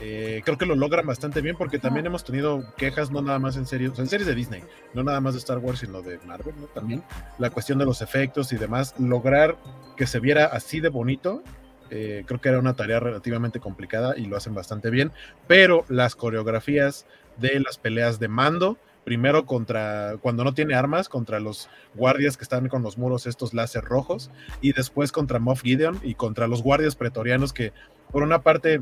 Eh, 0.00 0.42
creo 0.44 0.58
que 0.58 0.66
lo 0.66 0.74
logran 0.74 1.06
bastante 1.06 1.40
bien 1.40 1.56
porque 1.56 1.78
también 1.78 2.06
hemos 2.06 2.24
tenido 2.24 2.64
quejas, 2.76 3.10
no 3.10 3.22
nada 3.22 3.38
más 3.38 3.56
en 3.56 3.66
series, 3.66 3.98
en 3.98 4.08
series 4.08 4.26
de 4.26 4.34
Disney, 4.34 4.62
no 4.92 5.02
nada 5.02 5.20
más 5.20 5.34
de 5.34 5.38
Star 5.38 5.58
Wars, 5.58 5.80
sino 5.80 6.02
de 6.02 6.18
Marvel, 6.26 6.54
¿no? 6.60 6.66
También 6.66 7.02
la 7.38 7.50
cuestión 7.50 7.78
de 7.78 7.84
los 7.84 8.02
efectos 8.02 8.52
y 8.52 8.56
demás, 8.56 8.94
lograr 8.98 9.56
que 9.96 10.06
se 10.06 10.20
viera 10.20 10.46
así 10.46 10.80
de 10.80 10.88
bonito, 10.88 11.42
eh, 11.90 12.24
creo 12.26 12.40
que 12.40 12.48
era 12.48 12.58
una 12.58 12.74
tarea 12.74 12.98
relativamente 12.98 13.60
complicada 13.60 14.16
y 14.16 14.26
lo 14.26 14.36
hacen 14.36 14.54
bastante 14.54 14.90
bien, 14.90 15.12
pero 15.46 15.84
las 15.88 16.16
coreografías 16.16 17.06
de 17.36 17.60
las 17.60 17.78
peleas 17.78 18.18
de 18.18 18.28
mando, 18.28 18.78
primero 19.04 19.46
contra, 19.46 20.16
cuando 20.20 20.44
no 20.44 20.54
tiene 20.54 20.74
armas, 20.74 21.08
contra 21.08 21.38
los 21.38 21.68
guardias 21.94 22.36
que 22.36 22.42
están 22.42 22.68
con 22.68 22.82
los 22.82 22.98
muros 22.98 23.26
estos 23.26 23.54
láser 23.54 23.84
rojos, 23.84 24.30
y 24.60 24.72
después 24.72 25.12
contra 25.12 25.38
Moff 25.38 25.62
Gideon 25.62 26.00
y 26.02 26.14
contra 26.14 26.48
los 26.48 26.62
guardias 26.62 26.96
pretorianos 26.96 27.52
que 27.52 27.72
por 28.10 28.22
una 28.22 28.42
parte 28.42 28.80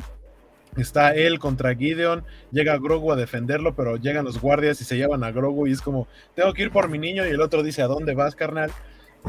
está 0.76 1.14
él 1.14 1.38
contra 1.38 1.74
Gideon, 1.74 2.24
llega 2.50 2.78
Grogu 2.78 3.12
a 3.12 3.16
defenderlo, 3.16 3.74
pero 3.74 3.96
llegan 3.96 4.24
los 4.24 4.40
guardias 4.40 4.80
y 4.80 4.84
se 4.84 4.96
llevan 4.96 5.22
a 5.24 5.30
Grogu 5.30 5.66
y 5.66 5.72
es 5.72 5.80
como, 5.82 6.08
tengo 6.34 6.52
que 6.54 6.62
ir 6.62 6.70
por 6.70 6.88
mi 6.88 6.98
niño 6.98 7.26
y 7.26 7.30
el 7.30 7.40
otro 7.40 7.62
dice, 7.62 7.82
¿a 7.82 7.86
dónde 7.86 8.14
vas, 8.14 8.34
carnal? 8.34 8.70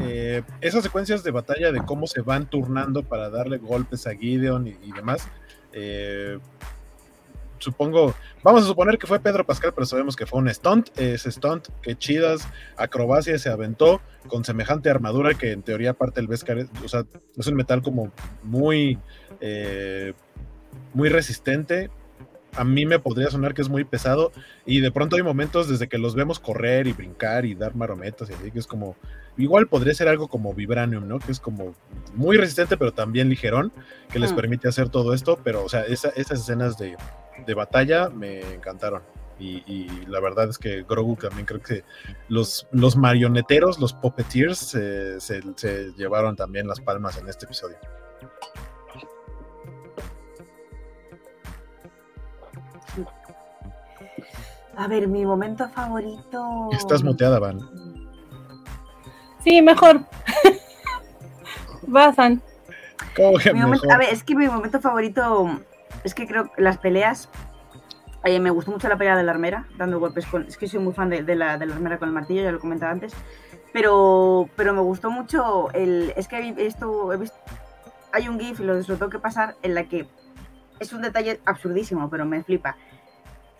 Eh, 0.00 0.42
esas 0.60 0.82
secuencias 0.82 1.22
de 1.22 1.30
batalla 1.30 1.70
de 1.70 1.80
cómo 1.84 2.06
se 2.06 2.20
van 2.20 2.48
turnando 2.50 3.02
para 3.02 3.30
darle 3.30 3.58
golpes 3.58 4.06
a 4.06 4.14
Gideon 4.16 4.66
y, 4.66 4.92
demás, 4.92 5.28
eh, 5.72 6.38
supongo, 7.58 8.14
vamos 8.42 8.64
a 8.64 8.66
suponer 8.66 8.98
que 8.98 9.06
fue 9.06 9.20
Pedro 9.20 9.44
Pascal, 9.46 9.72
pero 9.74 9.86
sabemos 9.86 10.16
que 10.16 10.26
fue 10.26 10.38
un 10.40 10.52
stunt, 10.52 10.88
ese 10.98 11.30
stunt, 11.30 11.68
que 11.80 11.96
chidas, 11.96 12.46
acrobacia 12.76 13.38
se 13.38 13.48
aventó 13.48 14.00
con 14.26 14.44
semejante 14.44 14.90
armadura 14.90 15.34
que 15.34 15.52
en 15.52 15.62
teoría 15.62 15.94
parte 15.94 16.20
del 16.20 16.28
Beskar, 16.28 16.58
es- 16.58 16.68
o 16.84 16.88
sea, 16.88 17.04
es 17.36 17.46
un 17.46 17.54
metal 17.54 17.80
como 17.82 18.10
muy, 18.42 18.98
eh, 19.40 20.12
muy 20.94 21.08
resistente, 21.10 21.90
a 22.56 22.62
mí 22.64 22.86
me 22.86 23.00
podría 23.00 23.30
sonar 23.30 23.52
que 23.52 23.62
es 23.62 23.68
muy 23.68 23.84
pesado 23.84 24.30
y 24.64 24.80
de 24.80 24.92
pronto 24.92 25.16
hay 25.16 25.22
momentos 25.22 25.68
desde 25.68 25.88
que 25.88 25.98
los 25.98 26.14
vemos 26.14 26.38
correr 26.38 26.86
y 26.86 26.92
brincar 26.92 27.44
y 27.44 27.54
dar 27.56 27.74
marometas 27.74 28.30
y 28.30 28.32
así 28.32 28.52
que 28.52 28.60
es 28.60 28.66
como, 28.68 28.94
igual 29.36 29.66
podría 29.66 29.92
ser 29.92 30.06
algo 30.06 30.28
como 30.28 30.54
Vibranium, 30.54 31.08
¿no? 31.08 31.18
Que 31.18 31.32
es 31.32 31.40
como 31.40 31.74
muy 32.14 32.36
resistente 32.36 32.76
pero 32.76 32.92
también 32.92 33.28
ligerón, 33.28 33.72
que 34.12 34.20
les 34.20 34.32
Mm. 34.32 34.36
permite 34.36 34.68
hacer 34.68 34.88
todo 34.88 35.14
esto, 35.14 35.36
pero 35.42 35.64
o 35.64 35.68
sea, 35.68 35.80
esa- 35.82 36.10
esas 36.10 36.40
escenas 36.40 36.78
de, 36.78 36.96
de 37.44 37.54
batalla 37.54 38.08
me 38.08 38.40
encantaron. 38.54 39.02
Y, 39.36 39.64
y 39.66 40.06
la 40.06 40.20
verdad 40.20 40.48
es 40.48 40.58
que 40.58 40.84
Grogu 40.84 41.16
también 41.16 41.44
creo 41.44 41.60
que 41.60 41.82
los, 42.28 42.68
los 42.70 42.94
marioneteros, 42.96 43.80
los 43.80 43.92
puppeteers, 43.92 44.76
eh, 44.76 45.16
se, 45.18 45.42
se 45.56 45.90
llevaron 45.96 46.36
también 46.36 46.68
las 46.68 46.80
palmas 46.80 47.18
en 47.18 47.28
este 47.28 47.46
episodio. 47.46 47.76
A 54.76 54.88
ver, 54.88 55.08
mi 55.08 55.24
momento 55.24 55.68
favorito. 55.68 56.68
Estás 56.72 57.02
muteada, 57.02 57.38
Van. 57.38 57.60
Sí, 59.42 59.62
mejor. 59.62 60.00
Basan. 61.86 62.42
¿Cómo 63.16 63.38
que 63.38 63.52
Mi 63.52 63.60
momento- 63.60 63.86
mejor? 63.86 63.92
a 63.92 63.98
ver, 63.98 64.12
es 64.12 64.24
que 64.24 64.34
mi 64.34 64.46
momento 64.48 64.80
favorito 64.80 65.60
es 66.02 66.14
que 66.14 66.26
creo 66.26 66.50
que 66.52 66.62
las 66.62 66.78
peleas. 66.78 67.28
eh, 68.24 68.40
me 68.40 68.50
gustó 68.50 68.70
mucho 68.70 68.88
la 68.88 68.96
pelea 68.96 69.16
de 69.16 69.22
la 69.22 69.32
armera, 69.32 69.66
dando 69.76 70.00
golpes 70.00 70.26
con. 70.26 70.44
Es 70.46 70.56
que 70.56 70.66
soy 70.66 70.80
muy 70.80 70.92
fan 70.94 71.10
de, 71.10 71.22
de 71.22 71.36
la, 71.36 71.58
de 71.58 71.66
la 71.66 71.74
armera 71.74 71.98
con 71.98 72.08
el 72.08 72.14
martillo, 72.14 72.42
ya 72.42 72.52
lo 72.52 72.58
comentaba 72.58 72.90
antes. 72.92 73.12
Pero, 73.72 74.48
pero 74.56 74.72
me 74.72 74.80
gustó 74.80 75.10
mucho 75.10 75.70
el. 75.72 76.12
Es 76.16 76.26
que 76.26 76.38
he 76.38 76.52
visto, 76.52 77.12
he 77.12 77.16
visto. 77.18 77.36
Hay 78.12 78.28
un 78.28 78.38
GIF, 78.40 78.60
y 78.60 78.64
lo, 78.64 78.74
lo 78.74 78.82
tengo 78.82 79.10
que 79.10 79.18
pasar, 79.18 79.56
en 79.62 79.74
la 79.74 79.84
que. 79.84 80.08
Es 80.80 80.92
un 80.92 81.02
detalle 81.02 81.40
absurdísimo, 81.44 82.08
pero 82.10 82.24
me 82.24 82.42
flipa. 82.42 82.76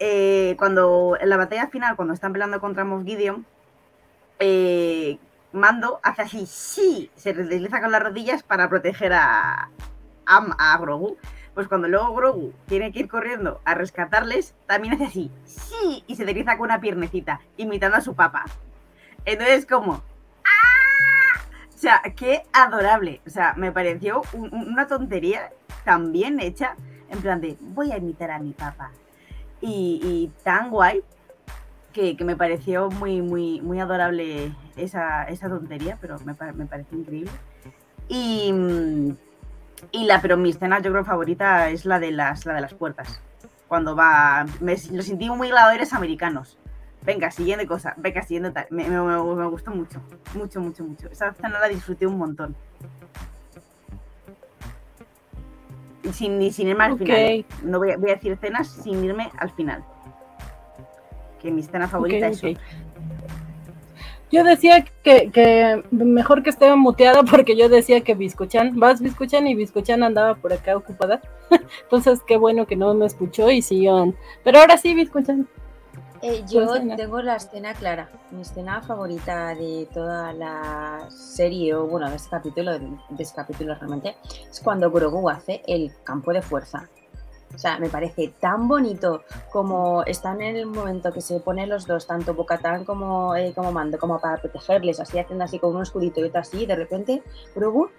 Eh, 0.00 0.56
cuando 0.58 1.16
en 1.20 1.28
la 1.28 1.36
batalla 1.36 1.68
final, 1.68 1.96
cuando 1.96 2.14
están 2.14 2.32
peleando 2.32 2.60
contra 2.60 2.84
Moff 2.84 3.04
Gideon, 3.04 3.46
eh, 4.38 5.18
Mando 5.52 6.00
hace 6.02 6.22
así, 6.22 6.46
sí, 6.46 7.10
se 7.14 7.32
desliza 7.32 7.80
con 7.80 7.92
las 7.92 8.02
rodillas 8.02 8.42
para 8.42 8.68
proteger 8.68 9.12
a, 9.12 9.68
a, 10.26 10.78
Grogu. 10.78 11.16
Pues 11.54 11.68
cuando 11.68 11.86
luego 11.86 12.12
Grogu 12.12 12.52
tiene 12.66 12.90
que 12.90 12.98
ir 12.98 13.08
corriendo 13.08 13.60
a 13.64 13.74
rescatarles, 13.74 14.54
también 14.66 14.94
hace 14.94 15.04
así, 15.04 15.30
sí, 15.44 16.02
y 16.08 16.16
se 16.16 16.24
desliza 16.24 16.56
con 16.56 16.64
una 16.64 16.80
piernecita, 16.80 17.40
imitando 17.56 17.96
a 17.96 18.00
su 18.00 18.16
papá. 18.16 18.44
Entonces, 19.24 19.64
como, 19.64 20.02
¡ah! 20.44 21.40
O 21.72 21.78
sea, 21.78 22.02
qué 22.16 22.42
adorable. 22.52 23.20
O 23.24 23.30
sea, 23.30 23.54
me 23.56 23.70
pareció 23.70 24.22
un- 24.32 24.52
un- 24.52 24.68
una 24.72 24.88
tontería 24.88 25.52
tan 25.84 26.10
bien 26.10 26.40
hecha, 26.40 26.74
en 27.10 27.20
plan 27.20 27.40
de, 27.40 27.56
voy 27.60 27.92
a 27.92 27.98
imitar 27.98 28.32
a 28.32 28.40
mi 28.40 28.52
papá. 28.54 28.90
Y, 29.66 29.98
y 30.02 30.32
tan 30.42 30.68
guay 30.70 31.02
que, 31.94 32.16
que 32.18 32.24
me 32.24 32.36
pareció 32.36 32.90
muy, 32.90 33.22
muy, 33.22 33.62
muy 33.62 33.80
adorable 33.80 34.52
esa, 34.76 35.24
esa 35.24 35.48
tontería, 35.48 35.96
pero 36.02 36.18
me, 36.20 36.34
me 36.52 36.66
pareció 36.66 36.98
increíble. 36.98 37.30
Y, 38.08 38.52
y 39.90 40.04
la, 40.04 40.20
pero 40.20 40.36
mi 40.36 40.50
escena 40.50 40.80
yo 40.80 40.90
creo 40.90 41.04
favorita 41.04 41.70
es 41.70 41.86
la 41.86 41.98
de 41.98 42.10
las, 42.10 42.44
la 42.44 42.52
de 42.54 42.60
las 42.60 42.74
puertas. 42.74 43.22
Cuando 43.66 43.96
va, 43.96 44.44
me, 44.60 44.76
lo 44.92 45.02
sentí 45.02 45.30
muy 45.30 45.48
gladiadores 45.48 45.94
americanos. 45.94 46.58
Venga, 47.02 47.30
siguiente 47.30 47.66
cosa, 47.66 47.94
venga, 47.96 48.22
siguiente 48.22 48.50
tal. 48.50 48.66
Me- 48.70 48.88
me- 48.88 49.00
me 49.00 49.46
gustó 49.46 49.70
mucho, 49.70 50.02
mucho, 50.34 50.60
mucho, 50.60 50.84
mucho. 50.84 51.08
Esa 51.08 51.28
escena 51.28 51.58
la 51.58 51.68
disfruté 51.68 52.06
un 52.06 52.18
montón. 52.18 52.54
Sin, 56.12 56.38
ni 56.38 56.52
sin 56.52 56.68
irme 56.68 56.84
al 56.84 56.92
Ok. 56.92 56.98
final. 56.98 57.16
¿eh? 57.18 57.44
No 57.62 57.78
voy 57.78 57.92
a, 57.92 57.96
voy 57.96 58.10
a 58.10 58.14
decir 58.14 58.32
escenas 58.32 58.68
sin 58.68 59.04
irme 59.04 59.30
al 59.38 59.50
final. 59.50 59.84
Que 61.40 61.50
mi 61.50 61.60
escena 61.60 61.88
favorita 61.88 62.28
es 62.28 62.42
ok. 62.42 62.50
otra. 62.50 62.62
Yo 64.32 64.42
decía 64.42 64.84
que, 65.04 65.30
que 65.30 65.84
mejor 65.92 66.42
que 66.42 66.50
esté 66.50 66.74
muteada 66.74 67.22
porque 67.22 67.56
yo 67.56 67.68
decía 67.68 68.00
que 68.00 68.14
Biscuchan, 68.14 68.78
vas 68.80 69.00
Biscuchan 69.00 69.46
y 69.46 69.54
Biscuchan 69.54 70.02
andaba 70.02 70.34
por 70.34 70.52
acá 70.52 70.76
ocupada. 70.76 71.20
Entonces, 71.82 72.20
qué 72.26 72.36
bueno 72.36 72.66
que 72.66 72.74
no 72.74 72.94
me 72.94 73.06
escuchó 73.06 73.50
y 73.50 73.62
siguió. 73.62 74.12
Pero 74.42 74.58
ahora 74.58 74.76
sí, 74.76 74.92
Biscuchan. 74.94 75.46
Eh, 76.26 76.42
yo 76.48 76.66
tengo 76.96 77.20
la 77.20 77.36
escena 77.36 77.74
clara. 77.74 78.08
Mi 78.30 78.40
escena 78.40 78.80
favorita 78.80 79.54
de 79.54 79.86
toda 79.92 80.32
la 80.32 81.10
serie, 81.10 81.74
o 81.74 81.86
bueno, 81.86 82.08
de 82.08 82.16
este 82.16 82.30
capítulo, 82.30 82.72
de, 82.72 82.78
de 83.10 83.22
este 83.22 83.36
capítulo 83.36 83.74
realmente, 83.74 84.16
es 84.50 84.58
cuando 84.60 84.90
Grogu 84.90 85.28
hace 85.28 85.60
el 85.66 85.92
campo 86.02 86.32
de 86.32 86.40
fuerza. 86.40 86.88
O 87.54 87.58
sea, 87.58 87.78
me 87.78 87.90
parece 87.90 88.28
tan 88.40 88.66
bonito 88.66 89.22
como 89.52 90.02
están 90.04 90.40
en 90.40 90.56
el 90.56 90.64
momento 90.64 91.12
que 91.12 91.20
se 91.20 91.40
ponen 91.40 91.68
los 91.68 91.86
dos, 91.86 92.06
tanto 92.06 92.32
Bocatán 92.32 92.86
como, 92.86 93.36
eh, 93.36 93.52
como 93.54 93.70
Mando, 93.70 93.98
como 93.98 94.18
para 94.18 94.38
protegerles, 94.38 95.00
así 95.00 95.18
haciendo 95.18 95.44
así 95.44 95.58
con 95.58 95.76
un 95.76 95.82
escudito 95.82 96.20
y 96.20 96.24
otro 96.24 96.40
así, 96.40 96.62
y 96.62 96.66
de 96.66 96.74
repente 96.74 97.22
Grogu. 97.54 97.90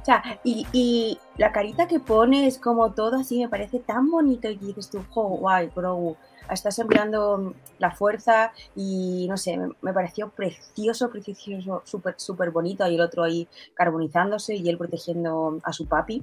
O 0.00 0.04
sea, 0.04 0.22
y, 0.44 0.66
y 0.72 1.18
la 1.36 1.52
carita 1.52 1.86
que 1.86 2.00
pone 2.00 2.46
es 2.46 2.58
como 2.58 2.92
todo 2.92 3.16
así, 3.16 3.38
me 3.40 3.48
parece 3.48 3.80
tan 3.80 4.10
bonito 4.10 4.48
y 4.48 4.56
dices 4.56 4.88
tú, 4.88 5.02
jo, 5.10 5.24
guay, 5.24 5.70
Grogu, 5.74 6.16
estás 6.50 6.78
empleando 6.78 7.54
la 7.78 7.90
fuerza 7.90 8.52
y 8.74 9.26
no 9.28 9.36
sé, 9.36 9.56
me, 9.56 9.70
me 9.82 9.92
pareció 9.92 10.30
precioso, 10.30 11.10
precioso, 11.10 11.82
súper, 11.84 12.14
súper 12.16 12.50
bonito. 12.50 12.86
Y 12.88 12.94
el 12.94 13.00
otro 13.00 13.22
ahí 13.22 13.48
carbonizándose 13.74 14.54
y 14.56 14.68
él 14.68 14.78
protegiendo 14.78 15.58
a 15.62 15.72
su 15.72 15.86
papi 15.86 16.22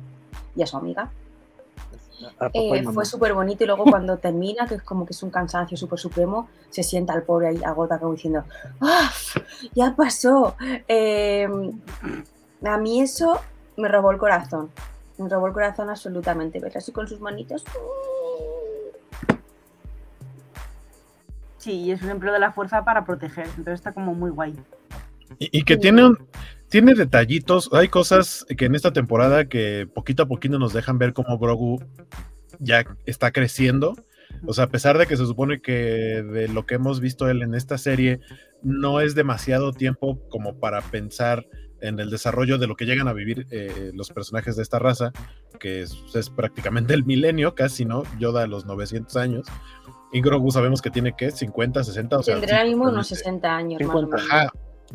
y 0.55 0.63
a 0.63 0.67
su 0.67 0.77
amiga. 0.77 1.11
Eh, 2.53 2.83
fue 2.91 3.05
súper 3.05 3.33
bonito 3.33 3.63
y 3.63 3.67
luego 3.67 3.83
cuando 3.89 4.17
termina, 4.17 4.67
que 4.67 4.75
es 4.75 4.81
como 4.81 5.05
que 5.05 5.13
es 5.13 5.21
un 5.23 5.29
cansancio 5.29 5.77
súper 5.77 5.99
supremo, 5.99 6.49
se 6.69 6.83
sienta 6.83 7.13
el 7.13 7.23
pobre 7.23 7.49
ahí 7.49 7.61
agota 7.63 7.99
como 7.99 8.13
diciendo, 8.13 8.43
¡ah! 8.81 9.11
Ya 9.75 9.95
pasó. 9.95 10.55
Eh, 10.87 11.47
a 12.63 12.77
mí 12.77 13.01
eso 13.01 13.39
me 13.77 13.87
robó 13.87 14.11
el 14.11 14.17
corazón. 14.17 14.69
Me 15.17 15.29
robó 15.29 15.47
el 15.47 15.53
corazón 15.53 15.89
absolutamente. 15.89 16.59
Verlo 16.59 16.77
así 16.77 16.91
con 16.91 17.07
sus 17.07 17.19
manitos. 17.19 17.63
Sí, 21.57 21.71
y 21.71 21.91
es 21.91 22.01
un 22.01 22.09
empleo 22.09 22.33
de 22.33 22.39
la 22.39 22.51
fuerza 22.51 22.83
para 22.83 23.05
proteger. 23.05 23.45
Entonces 23.45 23.75
está 23.75 23.93
como 23.93 24.13
muy 24.13 24.31
guay. 24.31 24.55
Y, 25.39 25.59
y 25.59 25.63
que 25.63 25.77
tiene 25.77 26.05
un, 26.05 26.17
tiene 26.69 26.95
detallitos, 26.95 27.69
hay 27.71 27.87
cosas 27.87 28.45
que 28.57 28.65
en 28.65 28.75
esta 28.75 28.91
temporada 28.91 29.45
que 29.45 29.87
poquito 29.93 30.23
a 30.23 30.27
poquito 30.27 30.59
nos 30.59 30.73
dejan 30.73 30.97
ver 30.97 31.13
cómo 31.13 31.37
Grogu 31.37 31.81
ya 32.59 32.85
está 33.05 33.31
creciendo. 33.31 33.95
O 34.45 34.53
sea, 34.53 34.65
a 34.65 34.69
pesar 34.69 34.97
de 34.97 35.07
que 35.07 35.15
se 35.15 35.25
supone 35.25 35.61
que 35.61 36.23
de 36.23 36.49
lo 36.49 36.65
que 36.65 36.75
hemos 36.75 36.99
visto 36.99 37.29
él 37.29 37.41
en 37.41 37.55
esta 37.55 37.77
serie 37.77 38.19
no 38.61 38.99
es 38.99 39.15
demasiado 39.15 39.71
tiempo 39.71 40.19
como 40.29 40.59
para 40.59 40.81
pensar 40.81 41.45
en 41.81 41.99
el 41.99 42.09
desarrollo 42.09 42.57
de 42.57 42.67
lo 42.67 42.75
que 42.75 42.85
llegan 42.85 43.07
a 43.07 43.13
vivir 43.13 43.47
eh, 43.51 43.91
los 43.93 44.09
personajes 44.11 44.55
de 44.55 44.63
esta 44.63 44.79
raza, 44.79 45.11
que 45.59 45.81
es, 45.81 45.95
es 46.13 46.29
prácticamente 46.29 46.93
el 46.93 47.05
milenio, 47.05 47.55
casi, 47.55 47.85
¿no? 47.85 48.03
Yoda 48.19 48.43
a 48.43 48.47
los 48.47 48.65
900 48.65 49.15
años. 49.17 49.47
Y 50.13 50.21
Grogu 50.21 50.51
sabemos 50.51 50.81
que 50.81 50.89
tiene, 50.89 51.13
¿qué? 51.17 51.31
50, 51.31 51.83
60, 51.83 52.17
o 52.17 52.23
sea... 52.23 52.39
Tendrá 52.39 52.63
mismo 52.63 52.83
unos 52.89 53.07
simplemente- 53.07 53.47
60 53.47 53.55
años 53.55 53.81
más 53.81 53.89
o 53.89 53.99
50. 53.99 54.15
menos. 54.17 54.31
Ajá. 54.31 54.51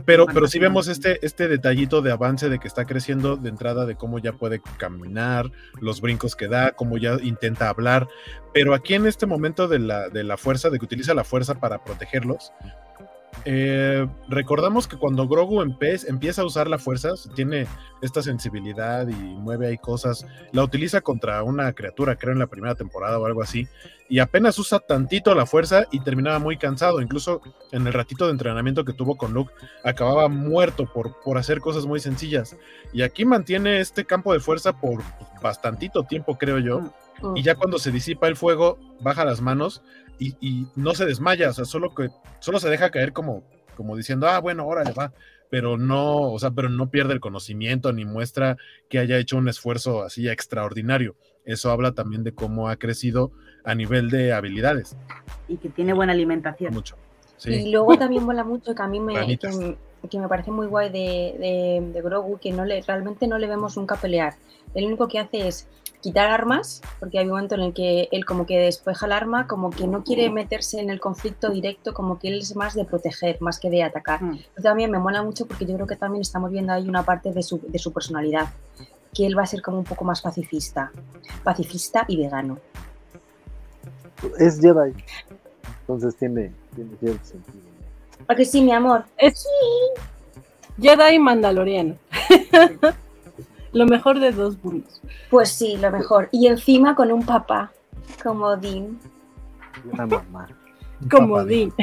Pero, 0.06 0.24
pero 0.24 0.48
sí 0.48 0.59
vemos 0.59 0.88
este, 0.88 1.24
este 1.24 1.48
detallito 1.48 2.00
de 2.00 2.12
avance 2.12 2.48
de 2.48 2.59
que 2.59 2.66
está 2.66 2.86
creciendo 2.86 3.36
de 3.36 3.50
entrada 3.50 3.84
de 3.84 3.94
cómo 3.94 4.18
ya 4.18 4.32
puede 4.32 4.62
caminar, 4.78 5.50
los 5.82 6.00
brincos 6.00 6.34
que 6.34 6.48
da, 6.48 6.72
cómo 6.72 6.96
ya 6.96 7.18
intenta 7.22 7.68
hablar. 7.68 8.09
Pero 8.54 8.74
aquí 8.74 8.94
en 8.94 9.06
este 9.06 9.26
momento 9.26 9.68
de 9.68 9.80
la, 9.80 10.09
de 10.09 10.24
la 10.24 10.38
fuerza, 10.38 10.70
de 10.70 10.78
que 10.78 10.86
utiliza 10.86 11.12
la 11.12 11.24
fuerza 11.24 11.60
para 11.60 11.84
protegerlos, 11.84 12.52
eh, 13.44 14.06
recordamos 14.28 14.86
que 14.86 14.96
cuando 14.96 15.26
Grogu 15.26 15.62
empieza 15.62 16.42
a 16.42 16.44
usar 16.44 16.68
la 16.68 16.78
fuerza, 16.78 17.10
tiene 17.34 17.66
esta 18.00 18.22
sensibilidad 18.22 19.06
y 19.09 19.14
mueve 19.14 19.66
ahí 19.66 19.78
cosas, 19.78 20.26
la 20.52 20.62
utiliza 20.62 21.00
contra 21.00 21.42
una 21.42 21.72
criatura, 21.72 22.16
creo 22.16 22.32
en 22.32 22.38
la 22.38 22.46
primera 22.46 22.74
temporada 22.74 23.18
o 23.18 23.26
algo 23.26 23.42
así, 23.42 23.66
y 24.09 24.18
apenas 24.18 24.59
usa 24.59 24.78
tantito 24.78 25.34
la 25.34 25.46
fuerza 25.46 25.86
y 25.90 26.00
terminaba 26.00 26.38
muy 26.38 26.56
cansado, 26.56 27.00
incluso 27.00 27.40
en 27.72 27.86
el 27.86 27.92
ratito 27.92 28.26
de 28.26 28.32
entrenamiento 28.32 28.84
que 28.84 28.92
tuvo 28.92 29.16
con 29.16 29.32
Luke, 29.32 29.52
acababa 29.84 30.28
muerto 30.28 30.90
por, 30.92 31.20
por 31.22 31.38
hacer 31.38 31.60
cosas 31.60 31.86
muy 31.86 31.98
sencillas. 31.98 32.56
Y 32.92 33.02
aquí 33.02 33.24
mantiene 33.24 33.80
este 33.80 34.04
campo 34.04 34.32
de 34.32 34.40
fuerza 34.40 34.78
por 34.78 35.02
bastantito 35.42 36.04
tiempo, 36.04 36.36
creo 36.36 36.59
yo, 36.59 36.92
Mm. 37.22 37.36
y 37.36 37.42
ya 37.42 37.54
cuando 37.54 37.78
se 37.78 37.90
disipa 37.90 38.28
el 38.28 38.36
fuego, 38.36 38.78
baja 39.00 39.24
las 39.24 39.40
manos 39.40 39.82
y, 40.18 40.36
y 40.40 40.66
no 40.76 40.94
se 40.94 41.05
desmaya, 41.06 41.51
o 41.51 41.52
sea, 41.52 41.64
solo 41.64 41.94
que 41.94 42.09
solo 42.40 42.60
se 42.60 42.70
deja 42.70 42.90
caer 42.90 43.12
como, 43.12 43.43
como 43.76 43.97
diciendo, 43.97 44.28
ah, 44.28 44.39
bueno, 44.40 44.66
órale, 44.66 44.93
va, 44.93 45.12
pero 45.51 45.76
no, 45.76 46.32
o 46.32 46.39
sea, 46.39 46.51
pero 46.51 46.68
no 46.68 46.90
pierde 46.90 47.12
el 47.12 47.20
conocimiento 47.20 47.93
ni 47.93 48.05
muestra 48.05 48.56
que 48.89 48.98
haya 48.98 49.18
hecho 49.18 49.36
un 49.36 49.48
esfuerzo 49.48 50.02
así 50.02 50.28
extraordinario. 50.28 51.14
Eso 51.44 51.70
habla 51.70 51.93
también 51.93 52.22
de 52.24 52.32
cómo 52.32 52.68
ha 52.68 52.76
crecido 52.76 53.32
a 53.64 53.74
nivel 53.74 54.10
de 54.10 54.32
habilidades. 54.32 54.97
Y 55.48 55.56
que 55.56 55.68
tiene 55.68 55.93
buena 55.93 56.12
alimentación. 56.12 56.72
Mucho. 56.72 56.97
Y 57.39 57.62
Sí. 57.64 57.70
luego 57.72 57.98
también 57.98 58.24
mola 58.24 58.44
mucho 58.44 58.74
que 58.74 58.82
a 58.82 58.86
mí 58.86 59.01
me, 59.01 59.14
que, 59.36 59.76
que 60.09 60.18
me 60.20 60.28
parece 60.28 60.52
muy 60.52 60.68
guay 60.68 60.90
de, 60.90 61.34
de, 61.39 61.90
de 61.93 62.02
Grogu, 62.02 62.39
que 62.39 62.52
no 62.52 62.64
le, 62.64 62.80
realmente 62.82 63.26
no 63.26 63.36
le 63.39 63.48
vemos 63.48 63.76
nunca 63.76 63.97
pelear. 63.97 64.34
El 64.74 64.86
único 64.86 65.09
que 65.09 65.18
hace 65.18 65.48
es 65.48 65.68
quitar 66.02 66.28
armas, 66.30 66.82
porque 66.98 67.18
hay 67.18 67.24
un 67.24 67.30
momento 67.30 67.54
en 67.54 67.62
el 67.62 67.72
que 67.72 68.08
él 68.10 68.24
como 68.24 68.44
que 68.44 68.58
despeja 68.58 69.06
el 69.06 69.12
arma, 69.12 69.46
como 69.46 69.70
que 69.70 69.86
no 69.86 70.02
quiere 70.02 70.28
meterse 70.30 70.80
en 70.80 70.90
el 70.90 71.00
conflicto 71.00 71.50
directo, 71.50 71.94
como 71.94 72.18
que 72.18 72.28
él 72.28 72.40
es 72.40 72.56
más 72.56 72.74
de 72.74 72.84
proteger, 72.84 73.40
más 73.40 73.60
que 73.60 73.70
de 73.70 73.84
atacar. 73.84 74.20
Mm. 74.20 74.34
Eso 74.34 74.62
también 74.62 74.90
me 74.90 74.98
mola 74.98 75.22
mucho 75.22 75.46
porque 75.46 75.64
yo 75.64 75.74
creo 75.76 75.86
que 75.86 75.96
también 75.96 76.22
estamos 76.22 76.50
viendo 76.50 76.72
ahí 76.72 76.88
una 76.88 77.04
parte 77.04 77.32
de 77.32 77.42
su, 77.42 77.60
de 77.68 77.78
su 77.78 77.92
personalidad, 77.92 78.48
que 79.14 79.26
él 79.26 79.38
va 79.38 79.44
a 79.44 79.46
ser 79.46 79.62
como 79.62 79.78
un 79.78 79.84
poco 79.84 80.04
más 80.04 80.20
pacifista, 80.20 80.90
pacifista 81.44 82.04
y 82.08 82.16
vegano. 82.16 82.58
Es 84.38 84.60
Jedi. 84.60 84.92
Entonces 85.80 86.16
tiene, 86.16 86.52
tiene 86.74 86.90
cierto 86.98 87.24
sentido. 87.24 87.62
¿A 88.26 88.34
que 88.34 88.44
sí, 88.44 88.60
mi 88.60 88.72
amor? 88.72 89.04
Es 89.16 89.46
Jedi 90.80 91.18
Mandaloriano. 91.20 91.96
Lo 93.73 93.86
mejor 93.86 94.20
de 94.20 94.32
dos 94.32 94.62
mundos. 94.62 95.01
Pues 95.31 95.49
sí, 95.51 95.77
lo 95.78 95.90
mejor. 95.90 96.28
Y 96.31 96.47
encima 96.47 96.94
con 96.94 97.11
un 97.11 97.24
papá, 97.24 97.73
como 98.23 98.55
Dean. 98.57 98.99
Y 99.85 99.89
una 99.94 100.07
mamá. 100.07 100.47
Como 101.11 101.43
Dean. 101.44 101.73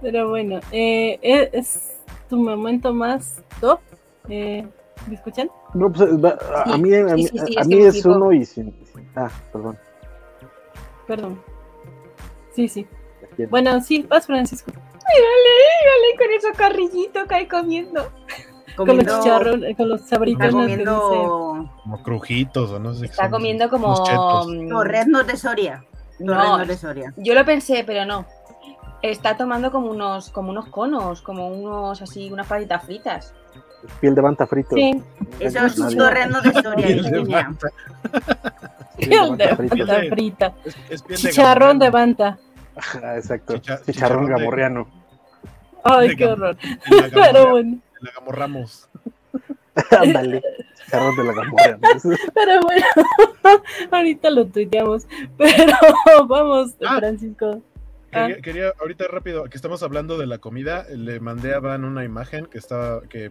Pero 0.00 0.28
bueno, 0.30 0.58
eh, 0.72 1.18
es, 1.22 1.48
es 1.52 1.96
tu 2.28 2.36
momento 2.36 2.92
más 2.92 3.40
top. 3.60 3.78
Eh, 4.28 4.66
¿Me 5.06 5.14
escuchan? 5.14 5.48
No, 5.74 5.90
pues, 5.92 6.10
va- 6.22 6.38
a, 6.54 6.62
a 6.62 6.74
Sí, 6.74 6.82
mí, 6.82 6.94
a 6.94 7.04
mí, 7.14 7.26
sí, 7.26 7.38
sí, 7.38 7.46
sí, 7.46 7.54
a 7.56 7.60
es 7.60 7.68
mí 7.68 7.76
es 7.78 7.94
tipo- 7.94 8.10
uno 8.10 8.32
y 8.32 8.44
sin, 8.44 8.74
sin- 8.92 9.08
Ah, 9.14 9.30
perdón. 9.52 9.78
Perdón. 11.06 11.40
Sí, 12.54 12.68
sí. 12.68 12.86
Bueno, 13.50 13.80
sí, 13.80 14.04
vas, 14.08 14.26
Francisco. 14.26 14.70
Mírale, 14.72 15.50
mírale 15.80 16.18
con 16.18 16.32
ese 16.36 16.52
carrillito 16.58 17.26
que 17.26 17.34
hay 17.34 17.46
comiendo. 18.76 19.04
Con 19.04 19.14
los 19.16 19.24
chicharrones, 19.24 19.76
con 19.76 19.88
los 19.88 20.00
está 20.02 20.16
sabritos. 20.16 20.42
dice. 20.46 20.52
comiendo 20.52 21.68
Como 21.82 22.02
crujitos 22.02 22.70
o 22.70 22.78
no 22.78 22.94
sé. 22.94 23.00
qué 23.00 23.06
Está 23.06 23.24
son, 23.24 23.30
comiendo 23.32 23.68
como... 23.70 24.04
chetos. 24.04 24.46
mm, 24.48 24.68
torreznos 24.68 25.26
de 25.26 25.36
Soria. 25.36 25.84
No, 26.18 26.32
Torreznos 26.34 26.68
de 26.68 26.76
Soria. 26.76 27.14
yo 27.16 27.34
lo 27.34 27.44
pensé, 27.44 27.84
pero 27.86 28.04
no. 28.04 28.24
Está 29.02 29.36
tomando 29.36 29.72
como 29.72 29.90
unos, 29.90 30.30
como 30.30 30.50
unos 30.50 30.66
conos, 30.66 31.22
como 31.22 31.48
unos 31.48 32.00
así, 32.02 32.30
unas 32.30 32.46
palitas 32.46 32.84
fritas. 32.84 33.34
Piel 34.00 34.14
de 34.14 34.20
banta 34.20 34.46
frito. 34.46 34.76
Sí, 34.76 35.02
Eso 35.40 35.66
es 35.66 35.76
un 35.78 35.96
de 36.42 36.52
Soria. 36.62 36.86
Piel 36.86 37.02
de. 37.02 37.46
Piel 38.96 39.36
de- 39.36 40.08
frita. 40.10 40.52
Es- 40.64 40.76
es 40.88 41.02
piel 41.02 41.20
de 41.20 41.28
Chicharrón 41.30 41.78
de. 41.80 41.90
Ajá, 42.76 43.16
exacto. 43.16 43.54
Chicha- 43.54 43.80
chicharrón 43.84 43.86
chicharrón 43.86 44.26
de- 44.26 44.32
gamorreano. 44.32 44.86
Ay, 45.82 46.14
qué 46.14 46.26
horror. 46.26 46.56
Pero 47.12 47.50
bueno, 47.50 47.58
en 47.58 47.82
la 48.02 48.10
gamorramos. 48.12 48.88
Ándale. 49.90 50.42
Chicharrón 50.84 51.16
de 51.16 51.24
la 51.24 51.32
gamorreano. 51.32 51.80
pero 52.34 52.60
bueno. 52.62 52.86
Ahorita 53.90 54.30
lo 54.30 54.46
tuiteamos. 54.46 55.04
Pero 55.38 56.26
vamos, 56.28 56.74
Ah. 56.84 56.98
Francisco. 56.98 57.62
Ah. 58.12 58.26
Quería, 58.26 58.42
quería, 58.42 58.72
ahorita 58.78 59.06
rápido, 59.08 59.44
que 59.44 59.56
estamos 59.56 59.82
hablando 59.82 60.18
de 60.18 60.26
la 60.26 60.36
comida, 60.38 60.84
le 60.94 61.18
mandé 61.20 61.54
a 61.54 61.60
Van 61.60 61.84
una 61.84 62.04
imagen 62.04 62.44
que 62.44 62.58
estaba, 62.58 63.00
que 63.08 63.30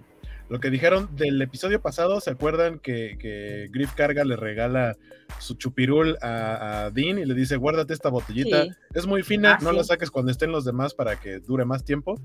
lo 0.49 0.59
que 0.59 0.71
dijeron 0.71 1.15
del 1.15 1.39
episodio 1.41 1.79
pasado, 1.79 2.19
¿se 2.19 2.31
acuerdan 2.31 2.79
que, 2.79 3.15
que 3.19 3.69
Griff 3.71 3.93
Carga 3.93 4.23
le 4.25 4.35
regala 4.35 4.97
su 5.37 5.53
chupirul 5.53 6.17
a, 6.23 6.85
a 6.85 6.89
Dean 6.89 7.19
y 7.19 7.25
le 7.25 7.35
dice, 7.35 7.57
guárdate 7.57 7.93
esta 7.93 8.09
botellita, 8.09 8.63
Sí. 8.63 8.71
es 8.95 9.05
muy 9.05 9.21
fina, 9.21 9.53
Ah, 9.53 9.63
no 9.63 9.69
sí. 9.69 9.75
la 9.77 9.83
saques 9.83 10.09
cuando 10.09 10.31
estén 10.31 10.51
los 10.51 10.65
demás 10.65 10.95
para 10.95 11.19
que 11.19 11.37
dure 11.39 11.63
más 11.63 11.85
tiempo? 11.85 12.19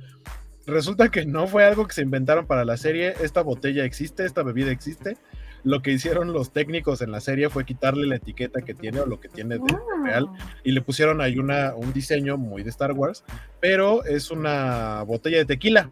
Resulta 0.66 1.08
que 1.10 1.24
no 1.26 1.46
fue 1.46 1.64
algo 1.64 1.86
que 1.86 1.94
se 1.94 2.02
inventaron 2.02 2.46
para 2.46 2.64
la 2.64 2.76
serie, 2.76 3.14
esta 3.22 3.42
botella 3.42 3.84
existe, 3.84 4.24
esta 4.24 4.42
bebida 4.42 4.70
existe. 4.70 5.16
Lo 5.62 5.80
que 5.82 5.92
hicieron 5.92 6.32
los 6.32 6.52
técnicos 6.52 7.02
en 7.02 7.10
la 7.10 7.20
serie 7.20 7.48
fue 7.50 7.64
quitarle 7.64 8.06
la 8.06 8.16
etiqueta 8.16 8.60
que 8.62 8.74
tiene 8.74 9.00
o 9.00 9.06
lo 9.06 9.18
que 9.20 9.28
tiene 9.28 9.56
de 9.58 9.64
Ah. 9.72 9.78
real 10.04 10.28
y 10.64 10.72
le 10.72 10.80
pusieron 10.80 11.20
ahí 11.20 11.38
una, 11.38 11.74
un 11.74 11.92
diseño 11.92 12.36
muy 12.36 12.62
de 12.62 12.70
Star 12.70 12.92
Wars, 12.92 13.24
pero 13.60 14.04
es 14.04 14.30
una 14.30 15.02
botella 15.02 15.38
de 15.38 15.44
tequila. 15.44 15.90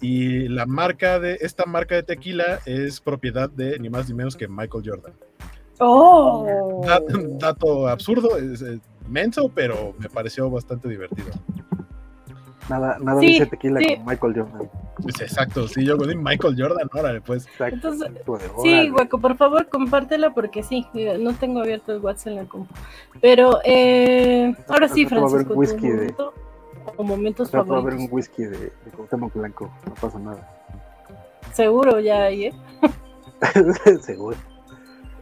Y 0.00 0.48
la 0.48 0.64
marca 0.66 1.18
de 1.20 1.38
esta 1.40 1.66
marca 1.66 1.94
de 1.94 2.02
tequila 2.02 2.60
es 2.66 3.00
propiedad 3.00 3.50
de 3.50 3.78
ni 3.78 3.90
más 3.90 4.08
ni 4.08 4.14
menos 4.14 4.36
que 4.36 4.48
Michael 4.48 4.82
Jordan. 4.86 5.12
¡Oh! 5.78 6.82
Dat- 6.86 7.04
dato 7.38 7.88
absurdo, 7.88 8.36
es, 8.38 8.64
menso, 9.08 9.50
pero 9.54 9.94
me 9.98 10.08
pareció 10.08 10.48
bastante 10.50 10.88
divertido. 10.88 11.28
Nada, 12.70 12.98
nada 13.00 13.20
Sí, 13.20 13.26
dice 13.26 13.46
tequila 13.46 13.80
sí. 13.80 13.96
con 13.96 14.06
Michael 14.06 14.34
Jordan. 14.36 14.70
Pues 15.02 15.20
exacto, 15.20 15.66
sí, 15.66 15.84
yo 15.84 15.98
con 15.98 16.22
Michael 16.22 16.54
Jordan, 16.56 16.88
órale, 16.94 17.20
pues. 17.20 17.46
Exacto. 17.48 17.74
Entonces, 17.74 18.10
Sí. 18.62 18.88
Guaco, 18.90 19.18
por 19.20 19.36
favor, 19.36 19.68
compártela 19.68 20.32
porque 20.32 20.62
sí, 20.62 20.86
no 21.18 21.34
tengo 21.34 21.60
abierto 21.60 21.92
el 21.92 21.98
WhatsApp 21.98 22.28
en 22.28 22.36
la 22.36 22.44
compu. 22.44 22.72
Pero 23.20 23.58
eh, 23.64 24.54
ahora 24.68 24.86
sí, 24.88 25.04
va 25.04 25.08
a 25.08 25.10
Francisco, 25.28 25.52
tu 25.52 25.58
whisky 25.58 25.88
de- 25.88 25.94
momento 25.96 26.34
o 26.96 27.02
momentos 27.02 27.48
Acá 27.48 27.64
puede 27.64 27.80
haber 27.80 27.94
un 27.94 28.06
favoritos. 28.06 28.14
whisky 28.38 28.42
de, 28.44 28.58
de 28.58 28.90
Cuauhtémoc 28.96 29.34
Blanco, 29.34 29.70
no 29.86 29.94
pasa 29.94 30.18
nada. 30.20 30.48
Seguro 31.52 31.98
ya 31.98 32.22
hay, 32.22 32.44
¿eh? 32.46 32.52
Seguro. 34.02 34.36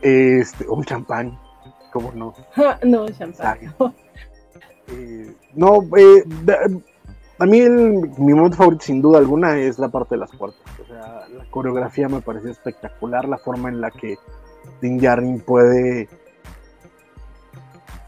Este, 0.03 0.69
un 0.69 0.85
champán, 0.85 1.39
¿cómo 1.93 2.13
no? 2.13 2.35
no, 2.85 3.09
champán. 3.09 3.59
Eh, 4.91 5.35
no, 5.55 5.81
eh, 5.97 6.23
da- 6.45 6.61
a 7.39 7.47
mí 7.47 7.61
el- 7.61 8.11
mi 8.19 8.35
momento 8.35 8.57
favorito 8.57 8.85
sin 8.85 9.01
duda 9.01 9.19
alguna 9.19 9.57
es 9.59 9.79
la 9.79 9.89
parte 9.89 10.15
de 10.17 10.21
las 10.21 10.31
puertas. 10.35 10.61
O 10.83 10.87
sea, 10.87 11.29
la 11.29 11.45
coreografía 11.51 12.09
me 12.09 12.21
pareció 12.21 12.51
espectacular, 12.51 13.29
la 13.29 13.39
forma 13.39 13.69
en 13.69 13.81
la 13.81 13.91
que 13.91 14.17
Din 14.81 14.99
Djarin 14.99 15.41
puede 15.41 16.09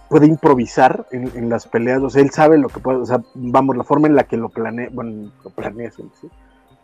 puede 0.09 0.27
improvisar 0.27 1.07
en, 1.13 1.49
las 1.49 1.69
peleas, 1.69 2.03
o 2.03 2.11
sea, 2.11 2.21
él 2.21 2.31
sabe 2.31 2.59
lo 2.59 2.69
que 2.69 2.81
puede, 2.81 2.99
o 2.99 3.07
sea, 3.07 3.23
vamos, 3.33 3.77
la 3.77 3.85
forma 3.85 4.09
en 4.09 4.17
la 4.17 4.25
que 4.25 4.37
lo 4.37 4.49
planea, 4.49 4.89
bueno, 4.93 5.31
lo 5.45 5.51
planea, 5.51 5.93
sí, 5.93 6.03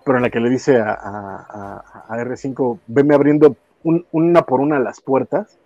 pero 0.05 0.18
en 0.18 0.23
la 0.23 0.31
que 0.31 0.39
le 0.39 0.48
dice 0.48 0.81
a, 0.81 0.93
a- 0.93 1.47
a- 1.51 2.05
a 2.09 2.18
R5, 2.24 2.78
veme 2.86 3.16
abriendo 3.16 3.56
un- 3.82 4.06
una 4.12 4.43
por 4.43 4.60
una 4.60 4.78
las 4.78 5.01
puertas, 5.01 5.59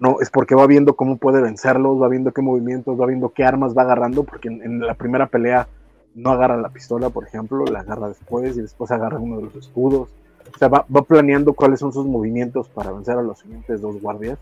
no, 0.00 0.16
es 0.22 0.30
porque 0.30 0.54
va 0.54 0.66
viendo 0.66 0.96
cómo 0.96 1.18
puede 1.18 1.42
vencerlos, 1.42 2.00
va 2.00 2.08
viendo 2.08 2.32
qué 2.32 2.40
movimientos, 2.40 2.98
va 2.98 3.04
viendo 3.04 3.34
qué 3.34 3.44
armas 3.44 3.76
va 3.76 3.82
agarrando, 3.82 4.24
porque 4.24 4.48
en 4.48 4.80
la 4.80 4.94
primera 4.94 5.26
pelea 5.26 5.68
no 6.14 6.30
agarra 6.30 6.56
la 6.56 6.68
pistola, 6.70 7.10
por 7.10 7.24
ejemplo, 7.26 7.64
la 7.66 7.80
agarra 7.80 8.08
después 8.08 8.56
y 8.56 8.60
después 8.62 8.90
agarra 8.90 9.18
uno 9.18 9.36
de 9.38 9.42
los 9.44 9.56
escudos. 9.56 10.08
O 10.54 10.58
sea, 10.58 10.68
va, 10.68 10.86
va 10.94 11.02
planeando 11.02 11.54
cuáles 11.54 11.80
son 11.80 11.92
sus 11.92 12.06
movimientos 12.06 12.68
para 12.68 12.92
vencer 12.92 13.18
a 13.18 13.22
los 13.22 13.38
siguientes 13.40 13.80
dos 13.80 14.00
guardias. 14.00 14.38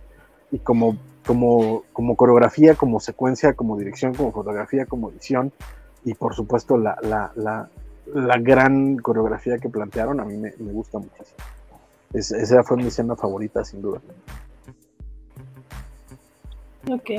Y 0.50 0.58
como, 0.58 0.96
como, 1.26 1.82
como 1.92 2.14
coreografía, 2.16 2.74
como 2.74 3.00
secuencia, 3.00 3.54
como 3.54 3.78
dirección, 3.78 4.14
como 4.14 4.32
fotografía, 4.32 4.84
como 4.84 5.08
edición, 5.10 5.50
y 6.04 6.12
por 6.14 6.34
supuesto 6.34 6.76
la, 6.76 6.96
la, 7.02 7.32
la, 7.36 7.68
la 8.12 8.38
gran 8.38 8.96
coreografía 8.98 9.56
que 9.58 9.70
plantearon, 9.70 10.20
a 10.20 10.24
mí 10.24 10.36
me, 10.36 10.52
me 10.58 10.72
gusta 10.72 10.98
muchísimo. 10.98 11.38
Es- 12.12 12.32
esa 12.32 12.62
fue 12.64 12.76
mi 12.76 12.88
escena 12.88 13.16
favorita, 13.16 13.64
sin 13.64 13.80
duda. 13.80 14.00
Ok. 16.90 17.10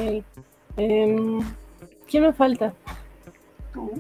Em, 0.78 1.40
¿Quién 2.08 2.24
me 2.24 2.34
falta? 2.34 2.74
Tú. 3.74 3.92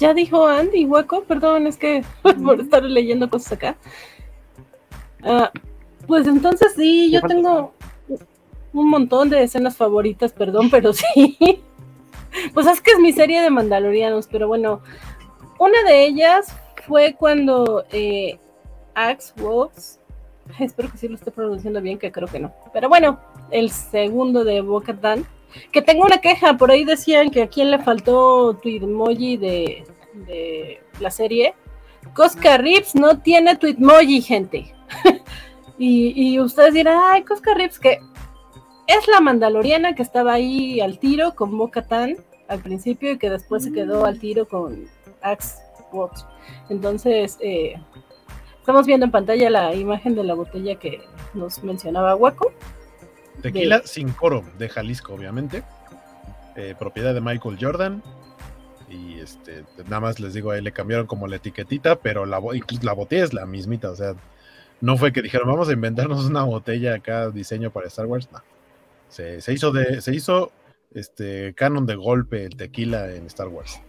Ya 0.00 0.14
dijo 0.14 0.46
Andy, 0.46 0.86
Hueco, 0.86 1.24
perdón, 1.24 1.66
es 1.66 1.76
que 1.76 2.02
por 2.42 2.58
estar 2.58 2.82
leyendo 2.82 3.28
cosas 3.28 3.52
acá. 3.52 3.76
Ah, 5.22 5.52
pues 6.06 6.26
entonces 6.26 6.72
sí, 6.74 7.10
yo 7.10 7.20
tengo 7.20 7.74
un 8.72 8.88
montón 8.88 9.28
de 9.28 9.42
escenas 9.42 9.76
favoritas, 9.76 10.32
perdón, 10.32 10.70
pero 10.70 10.94
sí. 10.94 11.62
Pues 12.54 12.66
es 12.66 12.80
que 12.80 12.92
es 12.92 12.98
mi 12.98 13.12
serie 13.12 13.42
de 13.42 13.50
Mandalorianos, 13.50 14.26
pero 14.26 14.48
bueno, 14.48 14.80
una 15.58 15.82
de 15.82 16.06
ellas 16.06 16.56
fue 16.86 17.14
cuando 17.18 17.84
eh, 17.92 18.38
Axe 18.94 19.34
Wox, 19.38 19.98
espero 20.58 20.90
que 20.90 20.96
sí 20.96 21.08
lo 21.08 21.16
esté 21.16 21.30
pronunciando 21.30 21.82
bien, 21.82 21.98
que 21.98 22.10
creo 22.10 22.28
que 22.28 22.38
no, 22.38 22.54
pero 22.72 22.88
bueno, 22.88 23.20
el 23.50 23.70
segundo 23.70 24.44
de 24.44 24.62
Boca 24.62 24.94
que 25.72 25.82
tengo 25.82 26.04
una 26.04 26.18
queja, 26.18 26.56
por 26.56 26.70
ahí 26.70 26.84
decían 26.84 27.30
que 27.30 27.42
a 27.42 27.48
quién 27.48 27.70
le 27.70 27.78
faltó 27.78 28.54
tu 28.54 28.68
emoji 28.68 29.36
de, 29.36 29.84
de 30.26 30.82
la 31.00 31.10
serie. 31.10 31.54
Cosca 32.14 32.56
Rips 32.56 32.94
no 32.94 33.20
tiene 33.20 33.56
tu 33.56 33.66
emoji, 33.66 34.20
gente. 34.22 34.74
y, 35.78 36.32
y 36.34 36.40
ustedes 36.40 36.74
dirán, 36.74 37.00
ay, 37.02 37.22
Cosca 37.22 37.54
Rips, 37.54 37.78
que 37.78 37.98
es 38.86 39.06
la 39.06 39.20
mandaloriana 39.20 39.94
que 39.94 40.02
estaba 40.02 40.32
ahí 40.32 40.80
al 40.80 40.98
tiro 40.98 41.34
con 41.34 41.56
Boca 41.56 41.86
al 42.48 42.58
principio 42.60 43.12
y 43.12 43.18
que 43.18 43.30
después 43.30 43.62
se 43.62 43.72
quedó 43.72 44.04
al 44.04 44.18
tiro 44.18 44.48
con 44.48 44.88
Axe 45.22 45.58
Works. 45.92 46.26
Entonces, 46.68 47.38
eh, 47.40 47.74
estamos 48.58 48.86
viendo 48.86 49.06
en 49.06 49.12
pantalla 49.12 49.48
la 49.48 49.74
imagen 49.74 50.16
de 50.16 50.24
la 50.24 50.34
botella 50.34 50.74
que 50.74 51.00
nos 51.34 51.62
mencionaba 51.62 52.16
Waco. 52.16 52.52
Tequila 53.42 53.80
De- 53.80 53.86
sin 53.86 54.10
coro, 54.10 54.44
de 54.58 54.68
Jalisco, 54.68 55.14
obviamente. 55.14 55.62
Eh, 56.56 56.74
propiedad 56.78 57.14
de 57.14 57.20
Michael 57.20 57.58
Jordan. 57.60 58.02
Y 58.88 59.20
este, 59.20 59.64
nada 59.84 60.00
más 60.00 60.18
les 60.18 60.34
digo, 60.34 60.50
ahí 60.50 60.60
le 60.60 60.72
cambiaron 60.72 61.06
como 61.06 61.28
la 61.28 61.36
etiquetita, 61.36 61.96
pero 61.96 62.26
la, 62.26 62.40
la 62.82 62.92
botella 62.92 63.24
es 63.24 63.32
la 63.32 63.46
mismita, 63.46 63.90
o 63.90 63.94
sea, 63.96 64.14
No 64.80 64.96
fue 64.96 65.12
que 65.12 65.22
dijeron, 65.22 65.46
vamos 65.48 65.68
a 65.68 65.72
inventarnos 65.72 66.24
una 66.24 66.42
botella 66.42 66.94
acá, 66.94 67.30
diseño 67.30 67.70
para 67.70 67.86
Star 67.86 68.06
Wars. 68.06 68.28
No. 68.32 68.40
Se, 69.08 69.40
se 69.42 69.52
hizo 69.52 69.70
de, 69.70 70.00
se 70.00 70.12
hizo 70.14 70.50
este 70.92 71.54
canon 71.54 71.86
de 71.86 71.94
golpe 71.94 72.44
el 72.46 72.56
tequila 72.56 73.12
en 73.14 73.26
Star 73.26 73.46
Wars. 73.48 73.80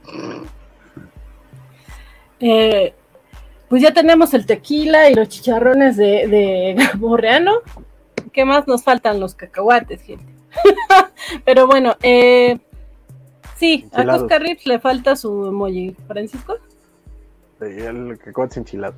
Eh, 2.40 2.94
pues 3.70 3.82
ya 3.82 3.94
tenemos 3.94 4.34
el 4.34 4.46
tequila 4.46 5.10
y 5.10 5.16
los 5.16 5.30
chicharrones 5.30 5.96
de, 5.98 6.28
de 6.28 6.90
Borreano. 6.98 7.60
¿Qué 8.32 8.46
más 8.46 8.68
nos 8.68 8.84
faltan? 8.84 9.20
Los 9.20 9.36
cacahuates, 9.36 10.02
gente. 10.02 10.26
Pero 11.46 11.68
bueno, 11.68 11.96
eh, 12.02 12.60
sí, 13.58 13.88
a. 13.94 14.06
Cosca 14.06 14.40
Rips 14.40 14.66
le 14.66 14.80
falta 14.80 15.16
su 15.16 15.48
emoji. 15.48 15.96
¿Francisco? 16.08 16.56
Eh, 17.62 17.86
El 17.90 18.18
cacahuate 18.18 18.60
enchilado. 18.60 18.96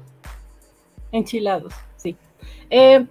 Enchilados, 1.11 1.73
sí. 1.97 2.15
Eh, 2.69 3.05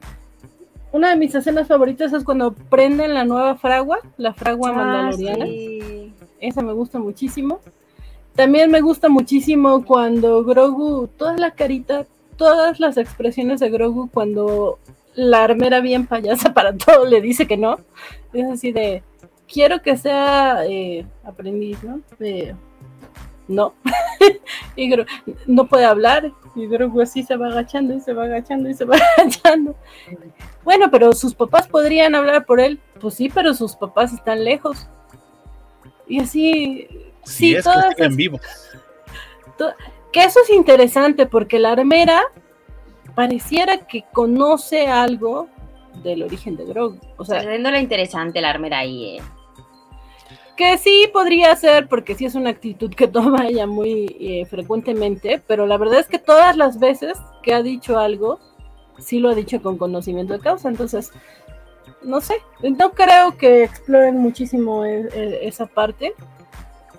una 0.92 1.10
de 1.10 1.16
mis 1.16 1.34
escenas 1.34 1.68
favoritas 1.68 2.12
es 2.12 2.24
cuando 2.24 2.52
prenden 2.52 3.14
la 3.14 3.24
nueva 3.24 3.56
fragua, 3.56 3.98
la 4.16 4.34
fragua 4.34 4.70
Ah, 4.70 4.72
mandaloriana. 4.74 5.46
sí. 5.46 6.12
Esa 6.40 6.62
me 6.62 6.72
gusta 6.72 6.98
muchísimo. 6.98 7.60
También 8.34 8.70
me 8.70 8.80
gusta 8.80 9.08
muchísimo 9.08 9.84
cuando 9.84 10.42
Grogu, 10.42 11.06
toda 11.06 11.36
la 11.36 11.52
carita, 11.52 12.06
todas 12.36 12.80
las 12.80 12.96
expresiones 12.96 13.60
de 13.60 13.70
Grogu 13.70 14.10
cuando 14.10 14.78
la 15.14 15.44
armera 15.44 15.80
bien 15.80 16.06
payasa 16.06 16.52
para 16.54 16.76
todo 16.76 17.04
le 17.06 17.20
dice 17.20 17.46
que 17.46 17.56
no. 17.56 17.78
Es 18.32 18.44
así 18.48 18.72
de, 18.72 19.02
quiero 19.52 19.82
que 19.82 19.96
sea 19.96 20.64
eh, 20.66 21.06
aprendiz, 21.24 21.82
¿no? 21.82 22.00
No. 23.48 23.74
y 24.76 24.90
no 25.46 25.66
puede 25.66 25.84
hablar. 25.84 26.32
Y 26.54 26.66
Grogu 26.66 27.00
así 27.00 27.22
se 27.22 27.36
va 27.36 27.48
agachando 27.48 27.94
y 27.94 28.00
se 28.00 28.12
va 28.12 28.24
agachando 28.24 28.68
y 28.68 28.74
se 28.74 28.84
va 28.84 28.96
agachando. 29.18 29.74
Bueno, 30.64 30.90
pero 30.90 31.12
sus 31.12 31.34
papás 31.34 31.66
podrían 31.68 32.14
hablar 32.14 32.46
por 32.46 32.60
él. 32.60 32.78
Pues 33.00 33.14
sí, 33.14 33.28
pero 33.32 33.52
sus 33.54 33.74
papás 33.74 34.12
están 34.12 34.44
lejos. 34.44 34.86
Y 36.06 36.20
así, 36.20 36.88
Si 37.24 37.32
sí, 37.34 37.54
es 37.56 37.64
que 37.96 38.02
esas- 38.04 38.16
vivos. 38.16 38.40
que 40.12 40.24
eso 40.24 40.40
es 40.42 40.50
interesante 40.50 41.26
porque 41.26 41.58
la 41.58 41.72
armera 41.72 42.22
pareciera 43.14 43.78
que 43.86 44.04
conoce 44.12 44.86
algo 44.86 45.48
del 46.02 46.22
origen 46.22 46.56
de 46.56 46.64
Grogu. 46.64 46.98
O 47.16 47.24
sea, 47.24 47.40
Haciéndola 47.40 47.78
interesante 47.80 48.40
la 48.40 48.50
armera 48.50 48.78
ahí, 48.78 49.18
eh. 49.18 49.22
que 50.56 50.78
sí 50.78 51.08
podría 51.12 51.54
ser 51.56 51.88
porque 51.88 52.14
sí 52.14 52.24
es 52.24 52.34
una 52.34 52.50
actitud 52.50 52.92
que 52.94 53.08
toma 53.08 53.46
ella 53.46 53.66
muy 53.66 54.16
eh, 54.20 54.46
frecuentemente, 54.46 55.42
pero 55.46 55.66
la 55.66 55.76
verdad 55.78 56.00
es 56.00 56.06
que 56.08 56.18
todas 56.18 56.56
las 56.56 56.78
veces 56.78 57.18
que 57.42 57.54
ha 57.54 57.62
dicho 57.62 57.98
algo, 57.98 58.38
sí 58.98 59.18
lo 59.18 59.28
ha 59.30 59.34
dicho 59.34 59.60
con 59.62 59.76
conocimiento 59.78 60.32
de 60.32 60.40
causa. 60.40 60.68
Entonces, 60.68 61.12
no 62.02 62.20
sé, 62.20 62.34
no 62.62 62.92
creo 62.92 63.36
que 63.36 63.64
exploren 63.64 64.16
muchísimo 64.18 64.84
e- 64.84 65.08
e- 65.14 65.46
esa 65.46 65.66
parte, 65.66 66.14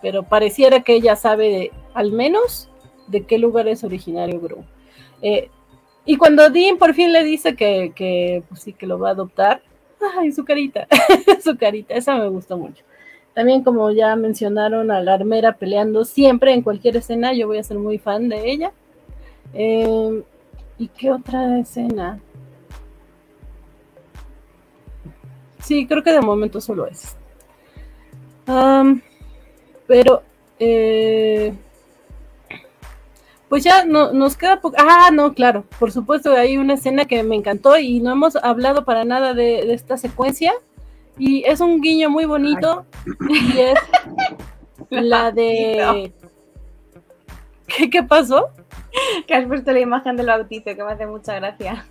pero 0.01 0.23
pareciera 0.23 0.81
que 0.81 0.93
ella 0.95 1.15
sabe 1.15 1.49
de, 1.49 1.71
al 1.93 2.11
menos 2.11 2.69
de 3.07 3.25
qué 3.25 3.37
lugar 3.37 3.67
es 3.67 3.83
originario 3.83 4.39
Grogu. 4.39 4.63
Eh, 5.21 5.49
y 6.05 6.17
cuando 6.17 6.49
Dean 6.49 6.77
por 6.77 6.93
fin 6.93 7.13
le 7.13 7.23
dice 7.23 7.55
que, 7.55 7.91
que, 7.95 8.43
pues 8.49 8.61
sí, 8.61 8.73
que 8.73 8.87
lo 8.87 8.99
va 8.99 9.09
a 9.09 9.11
adoptar, 9.11 9.61
ay, 10.17 10.31
su 10.31 10.43
carita, 10.43 10.87
su 11.43 11.57
carita, 11.57 11.93
esa 11.93 12.15
me 12.17 12.27
gustó 12.29 12.57
mucho. 12.57 12.83
También 13.33 13.63
como 13.63 13.89
ya 13.91 14.15
mencionaron 14.15 14.91
a 14.91 15.01
la 15.01 15.13
armera 15.13 15.53
peleando 15.53 16.05
siempre 16.05 16.53
en 16.53 16.61
cualquier 16.61 16.97
escena, 16.97 17.33
yo 17.33 17.47
voy 17.47 17.57
a 17.57 17.63
ser 17.63 17.79
muy 17.79 17.97
fan 17.97 18.29
de 18.29 18.51
ella. 18.51 18.71
Eh, 19.53 20.23
¿Y 20.77 20.87
qué 20.87 21.11
otra 21.11 21.59
escena? 21.59 22.19
Sí, 25.59 25.87
creo 25.87 26.03
que 26.03 26.11
de 26.11 26.21
momento 26.21 26.59
solo 26.59 26.85
es. 26.85 27.15
Pero, 29.87 30.23
eh, 30.59 31.53
pues 33.53 33.63
ya 33.63 33.85
no, 33.85 34.11
nos 34.13 34.35
queda 34.35 34.59
poco. 34.61 34.77
Ah, 34.79 35.11
no, 35.13 35.35
claro, 35.35 35.63
por 35.77 35.91
supuesto, 35.91 36.31
hay 36.31 36.57
una 36.57 36.73
escena 36.73 37.05
que 37.05 37.21
me 37.21 37.35
encantó 37.35 37.77
y 37.77 37.99
no 37.99 38.11
hemos 38.11 38.35
hablado 38.35 38.83
para 38.83 39.05
nada 39.05 39.35
de, 39.35 39.63
de 39.67 39.75
esta 39.75 39.95
secuencia. 39.95 40.53
Y 41.19 41.43
es 41.43 41.59
un 41.59 41.79
guiño 41.79 42.09
muy 42.09 42.25
bonito. 42.25 42.83
Y 43.29 43.59
es 43.59 43.79
la 44.89 45.31
de. 45.33 46.11
¿Qué, 47.67 47.91
qué 47.91 48.01
pasó? 48.01 48.49
Que 49.27 49.35
has 49.35 49.45
puesto 49.45 49.71
la 49.71 49.81
imagen 49.81 50.17
del 50.17 50.25
bautizo, 50.25 50.75
que 50.75 50.83
me 50.83 50.91
hace 50.91 51.05
mucha 51.05 51.35
gracia. 51.35 51.85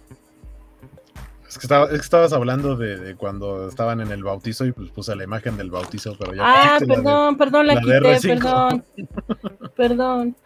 Es 1.52 1.58
que, 1.58 1.66
estaba- 1.66 1.84
es 1.84 1.90
que 1.90 1.96
estabas 1.98 2.32
hablando 2.32 2.76
de, 2.76 2.96
de 2.96 3.14
cuando 3.14 3.68
estaban 3.68 4.00
en 4.00 4.10
el 4.10 4.24
bautizo 4.24 4.64
y 4.64 4.72
pues 4.72 4.88
puse 4.90 5.14
la 5.14 5.24
imagen 5.24 5.58
del 5.58 5.70
bautizo, 5.70 6.16
pero 6.18 6.34
ya 6.34 6.42
Ah, 6.42 6.62
pusiste 6.78 6.86
la 6.86 6.96
de- 6.96 7.02
perdón, 7.02 7.36
perdón, 7.36 7.66
la, 7.66 7.76
quité, 7.78 8.00
R5. 8.00 8.22
perdón. 8.40 8.84
Perdón. 9.76 10.36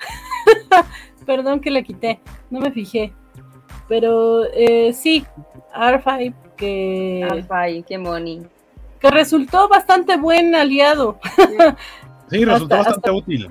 perdón 1.26 1.60
que 1.60 1.70
la 1.70 1.82
quité, 1.82 2.18
no 2.50 2.58
me 2.60 2.72
fijé. 2.72 3.12
Pero 3.88 4.44
eh, 4.52 4.92
sí, 4.92 5.24
R5, 5.76 6.34
que, 6.56 7.44
Ay, 7.50 7.84
qué 7.84 7.98
moni. 7.98 8.42
que 8.98 9.08
resultó 9.10 9.68
bastante 9.68 10.16
buen 10.16 10.54
aliado. 10.54 11.18
Sí, 12.28 12.44
resultó 12.44 12.74
hasta- 12.74 12.90
bastante 12.90 13.10
útil. 13.12 13.48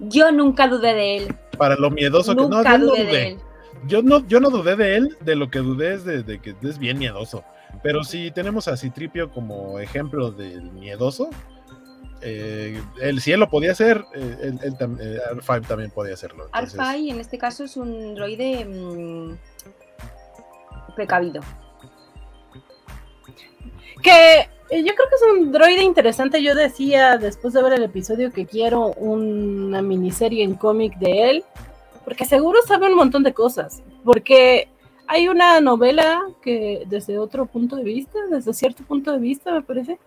Yo 0.00 0.32
nunca 0.32 0.66
dudé 0.66 0.92
de 0.94 1.16
él. 1.18 1.36
Para 1.56 1.76
lo 1.76 1.88
miedoso 1.88 2.34
que 2.34 2.42
no, 2.42 2.64
yo 2.64 2.78
no 2.78 2.86
dudé 2.86 3.04
de 3.04 3.28
él. 3.28 3.38
Yo 3.86 4.02
no, 4.02 4.26
yo 4.26 4.40
no 4.40 4.50
dudé 4.50 4.76
de 4.76 4.96
él, 4.96 5.16
de 5.20 5.36
lo 5.36 5.50
que 5.50 5.60
dudé 5.60 5.94
es 5.94 6.04
de, 6.04 6.22
de 6.22 6.40
que 6.40 6.54
es 6.62 6.78
bien 6.78 6.98
miedoso. 6.98 7.44
Pero 7.82 8.02
si 8.04 8.30
tenemos 8.30 8.68
a 8.68 8.76
Citripio 8.76 9.30
como 9.30 9.78
ejemplo 9.78 10.30
del 10.30 10.72
miedoso, 10.72 11.30
eh, 12.20 12.80
él, 13.00 13.20
si 13.20 13.32
él 13.32 13.40
lo 13.40 13.48
podía 13.48 13.72
hacer, 13.72 14.04
eh, 14.14 14.36
él, 14.42 14.60
eh, 15.00 15.18
R5 15.34 15.66
también 15.66 15.90
podía 15.90 16.14
hacerlo. 16.14 16.46
Entonces, 16.46 16.78
Arfai 16.78 17.10
en 17.10 17.20
este 17.20 17.38
caso 17.38 17.64
es 17.64 17.76
un 17.76 18.14
droide 18.14 18.64
mm, 18.64 19.36
precavido. 20.96 21.42
Que 24.02 24.48
eh, 24.70 24.84
yo 24.84 24.94
creo 24.94 25.08
que 25.08 25.14
es 25.14 25.22
un 25.32 25.52
droide 25.52 25.82
interesante. 25.82 26.42
Yo 26.42 26.54
decía 26.54 27.18
después 27.18 27.54
de 27.54 27.62
ver 27.62 27.74
el 27.74 27.84
episodio 27.84 28.32
que 28.32 28.46
quiero 28.46 28.88
una 28.94 29.80
miniserie 29.82 30.44
en 30.44 30.54
cómic 30.54 30.98
de 30.98 31.30
él, 31.30 31.44
porque 32.08 32.24
seguro 32.24 32.60
sabe 32.66 32.86
un 32.86 32.96
montón 32.96 33.22
de 33.22 33.34
cosas. 33.34 33.82
Porque 34.02 34.68
hay 35.06 35.28
una 35.28 35.60
novela 35.60 36.22
que 36.40 36.84
desde 36.86 37.18
otro 37.18 37.44
punto 37.44 37.76
de 37.76 37.84
vista, 37.84 38.18
desde 38.30 38.54
cierto 38.54 38.82
punto 38.82 39.12
de 39.12 39.18
vista, 39.18 39.52
me 39.52 39.60
parece, 39.60 39.98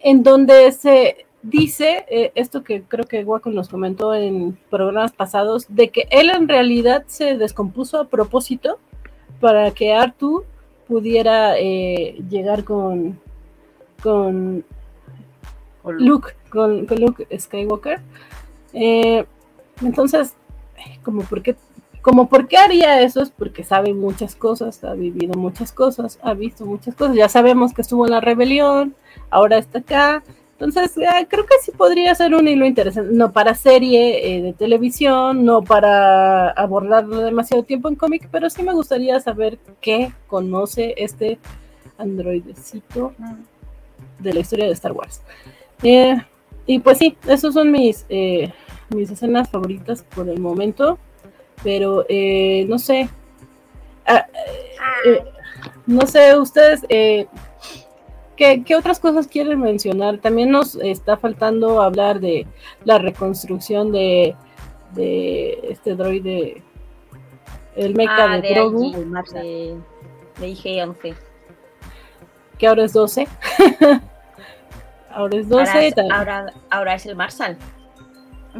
en 0.00 0.22
donde 0.22 0.72
se 0.72 1.26
dice 1.42 2.06
eh, 2.08 2.32
esto 2.36 2.64
que 2.64 2.84
creo 2.84 3.04
que 3.04 3.22
Waco 3.22 3.50
nos 3.50 3.68
comentó 3.68 4.14
en 4.14 4.58
programas 4.70 5.12
pasados, 5.12 5.66
de 5.68 5.90
que 5.90 6.08
él 6.10 6.30
en 6.30 6.48
realidad 6.48 7.04
se 7.06 7.36
descompuso 7.36 8.00
a 8.00 8.08
propósito 8.08 8.78
para 9.38 9.72
que 9.72 9.92
Artu 9.92 10.42
pudiera 10.88 11.58
eh, 11.58 12.16
llegar 12.30 12.64
con, 12.64 13.20
con 14.02 14.64
Luke, 15.84 16.32
con, 16.48 16.86
con 16.86 16.98
Luke 16.98 17.26
Skywalker. 17.38 18.00
Eh, 18.72 19.26
entonces, 19.82 20.34
como 21.02 21.22
por, 21.22 21.42
qué, 21.42 21.56
como 22.02 22.28
por 22.28 22.48
qué 22.48 22.58
haría 22.58 23.00
eso 23.02 23.22
es 23.22 23.30
porque 23.30 23.64
sabe 23.64 23.94
muchas 23.94 24.36
cosas, 24.36 24.82
ha 24.84 24.94
vivido 24.94 25.34
muchas 25.34 25.72
cosas, 25.72 26.18
ha 26.22 26.34
visto 26.34 26.64
muchas 26.66 26.94
cosas. 26.94 27.16
Ya 27.16 27.28
sabemos 27.28 27.72
que 27.72 27.82
estuvo 27.82 28.06
en 28.06 28.12
la 28.12 28.20
rebelión, 28.20 28.94
ahora 29.30 29.58
está 29.58 29.80
acá. 29.80 30.22
Entonces, 30.58 30.96
eh, 30.96 31.26
creo 31.28 31.44
que 31.44 31.54
sí 31.62 31.70
podría 31.70 32.14
ser 32.14 32.34
un 32.34 32.48
hilo 32.48 32.64
interesante. 32.64 33.12
No 33.12 33.30
para 33.32 33.54
serie 33.54 34.36
eh, 34.36 34.42
de 34.42 34.52
televisión, 34.54 35.44
no 35.44 35.62
para 35.62 36.50
abordarlo 36.50 37.18
demasiado 37.18 37.62
tiempo 37.62 37.88
en 37.88 37.96
cómic, 37.96 38.28
pero 38.30 38.48
sí 38.48 38.62
me 38.62 38.72
gustaría 38.72 39.20
saber 39.20 39.58
qué 39.82 40.12
conoce 40.26 40.94
este 40.96 41.38
androidecito 41.98 43.12
de 44.18 44.32
la 44.32 44.40
historia 44.40 44.66
de 44.66 44.72
Star 44.72 44.92
Wars. 44.92 45.20
Eh, 45.82 46.16
y 46.66 46.78
pues 46.78 46.98
sí, 46.98 47.16
esos 47.28 47.54
son 47.54 47.70
mis, 47.70 48.06
eh, 48.08 48.52
mis 48.90 49.10
escenas 49.10 49.48
favoritas 49.50 50.02
por 50.14 50.28
el 50.28 50.40
momento. 50.40 50.98
Pero 51.62 52.04
eh, 52.08 52.66
no 52.68 52.78
sé. 52.78 53.08
Ah, 54.06 54.26
eh, 55.06 55.24
no 55.86 56.06
sé, 56.06 56.38
ustedes. 56.38 56.84
eh, 56.88 57.26
¿qué, 58.36 58.62
qué 58.64 58.76
otras 58.76 59.00
cosas 59.00 59.26
quieren 59.26 59.60
mencionar? 59.60 60.18
También 60.18 60.50
nos 60.50 60.76
está 60.76 61.16
faltando 61.16 61.80
hablar 61.82 62.20
de 62.20 62.46
la 62.84 62.98
reconstrucción 62.98 63.90
de, 63.92 64.36
de 64.94 65.58
este 65.70 65.94
droide. 65.94 66.62
El 67.74 67.94
mecha 67.94 68.32
Ah, 68.32 68.36
de, 68.36 68.42
de 68.48 68.54
Grogu, 68.54 68.92
de, 69.34 69.76
de 70.40 70.48
IG-11. 70.48 71.14
que 72.58 72.66
ahora 72.66 72.84
es 72.84 72.92
12. 72.92 73.26
ahora 75.10 75.36
es 75.36 75.48
12. 75.48 75.70
Ahora, 75.70 75.84
es, 75.86 75.94
ahora, 76.10 76.52
ahora 76.70 76.94
es 76.94 77.06
el 77.06 77.16
Marshall. 77.16 77.56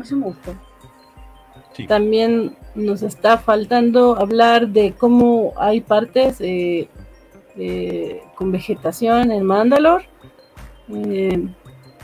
Eso 0.01 0.17
me 0.17 0.27
gustó. 0.27 0.55
Sí. 1.75 1.87
También 1.87 2.57
nos 2.75 3.03
está 3.03 3.39
faltando 3.39 4.17
hablar 4.17 4.69
de 4.69 4.95
cómo 4.95 5.53
hay 5.57 5.81
partes 5.81 6.41
eh, 6.41 6.89
eh, 7.57 8.23
con 8.35 8.53
vegetación 8.53 9.31
en 9.31 9.45
Mandalor. 9.45 10.03
Eh, 10.89 11.49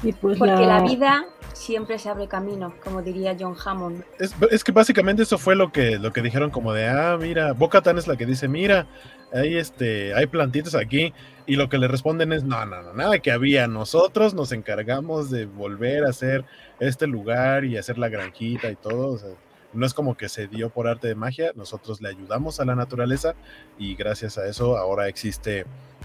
y 0.03 0.13
pues 0.13 0.39
Porque 0.39 0.67
la 0.67 0.83
vida 0.83 1.25
siempre 1.53 1.99
se 1.99 2.09
abre 2.09 2.27
camino, 2.27 2.75
como 2.83 3.03
diría 3.03 3.37
John 3.39 3.55
Hammond. 3.65 4.05
Es, 4.19 4.35
es 4.51 4.65
que 4.65 4.73
básicamente 4.73 5.23
eso 5.23 5.39
fue 5.39 5.55
lo 5.55 5.71
que, 5.71 5.99
lo 5.99 6.13
que 6.13 6.23
dijeron 6.23 6.51
como 6.51 6.73
de, 6.73 6.89
ah, 6.89 7.17
mira, 7.21 7.53
Bocatan 7.53 7.99
es 7.99 8.09
la 8.09 8.17
que 8.17 8.27
dice, 8.27 8.49
mira, 8.49 8.87
hay, 9.33 9.57
este, 9.57 10.15
hay 10.15 10.27
plantitas 10.27 10.75
aquí, 10.75 11.13
y 11.47 11.57
lo 11.57 11.69
que 11.69 11.79
le 11.79 11.89
responden 11.89 12.33
es, 12.33 12.45
no, 12.45 12.65
no, 12.67 12.83
no, 12.83 12.93
nada 12.95 13.19
que 13.19 13.33
había, 13.33 13.67
nosotros 13.67 14.35
nos 14.35 14.53
encargamos 14.53 15.31
de 15.31 15.47
volver 15.47 16.05
a 16.05 16.11
hacer 16.11 16.45
este 16.81 17.07
lugar 17.07 17.65
y 17.65 17.77
hacer 17.77 17.99
la 17.99 18.09
granjita 18.09 18.71
y 18.71 18.77
todo, 18.77 19.09
o 19.09 19.19
sea, 19.19 19.31
no 19.73 19.87
es 19.87 19.95
como 19.95 20.17
que 20.17 20.29
se 20.29 20.49
dio 20.49 20.71
por 20.71 20.87
arte 20.87 21.09
de 21.09 21.15
magia, 21.15 21.53
nosotros 21.55 22.01
le 22.03 22.11
ayudamos 22.11 22.61
a 22.61 22.65
la 22.65 22.75
naturaleza 22.75 23.35
y 23.79 23.95
gracias 23.95 24.37
a 24.37 24.47
eso 24.47 24.77
ahora 24.77 25.09
existe 25.09 25.65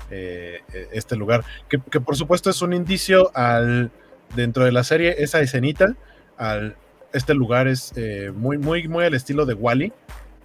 eh, 0.10 0.62
este 0.94 1.16
lugar, 1.16 1.44
que, 1.68 1.80
que 1.80 1.99
por 1.99 2.16
supuesto 2.16 2.49
es 2.49 2.62
un 2.62 2.74
indicio 2.74 3.30
al 3.36 3.91
dentro 4.36 4.66
de 4.66 4.72
la 4.72 4.84
serie 4.84 5.16
esa 5.20 5.40
escenita 5.40 5.95
al 6.38 6.76
este 7.14 7.34
lugar 7.34 7.68
es 7.68 7.94
eh, 7.95 8.32
muy 8.36 8.58
muy 8.58 8.88
muy 8.88 9.06
al 9.06 9.14
estilo 9.14 9.45
de 9.45 9.54
Wally 9.54 9.94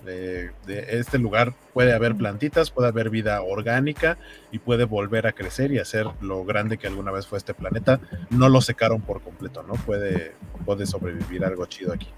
de, 0.04 0.50
de 0.66 0.98
este 0.98 1.18
lugar 1.18 1.54
puede 1.72 1.94
haber 1.94 2.14
plantitas 2.16 2.70
puede 2.70 2.88
haber 2.88 3.10
vida 3.10 3.42
orgánica 3.42 4.18
y 4.50 4.58
puede 4.58 4.84
volver 4.84 5.26
a 5.26 5.32
crecer 5.32 5.72
y 5.72 5.78
hacer 5.78 6.06
lo 6.20 6.44
grande 6.44 6.78
que 6.78 6.86
alguna 6.86 7.10
vez 7.10 7.26
fue 7.26 7.38
este 7.38 7.54
planeta 7.54 8.00
no 8.30 8.48
lo 8.48 8.60
secaron 8.60 9.00
por 9.00 9.20
completo 9.22 9.62
no 9.62 9.74
puede 9.74 10.32
puede 10.64 10.86
sobrevivir 10.86 11.44
algo 11.44 11.66
chido 11.66 11.92
aquí 11.92 12.08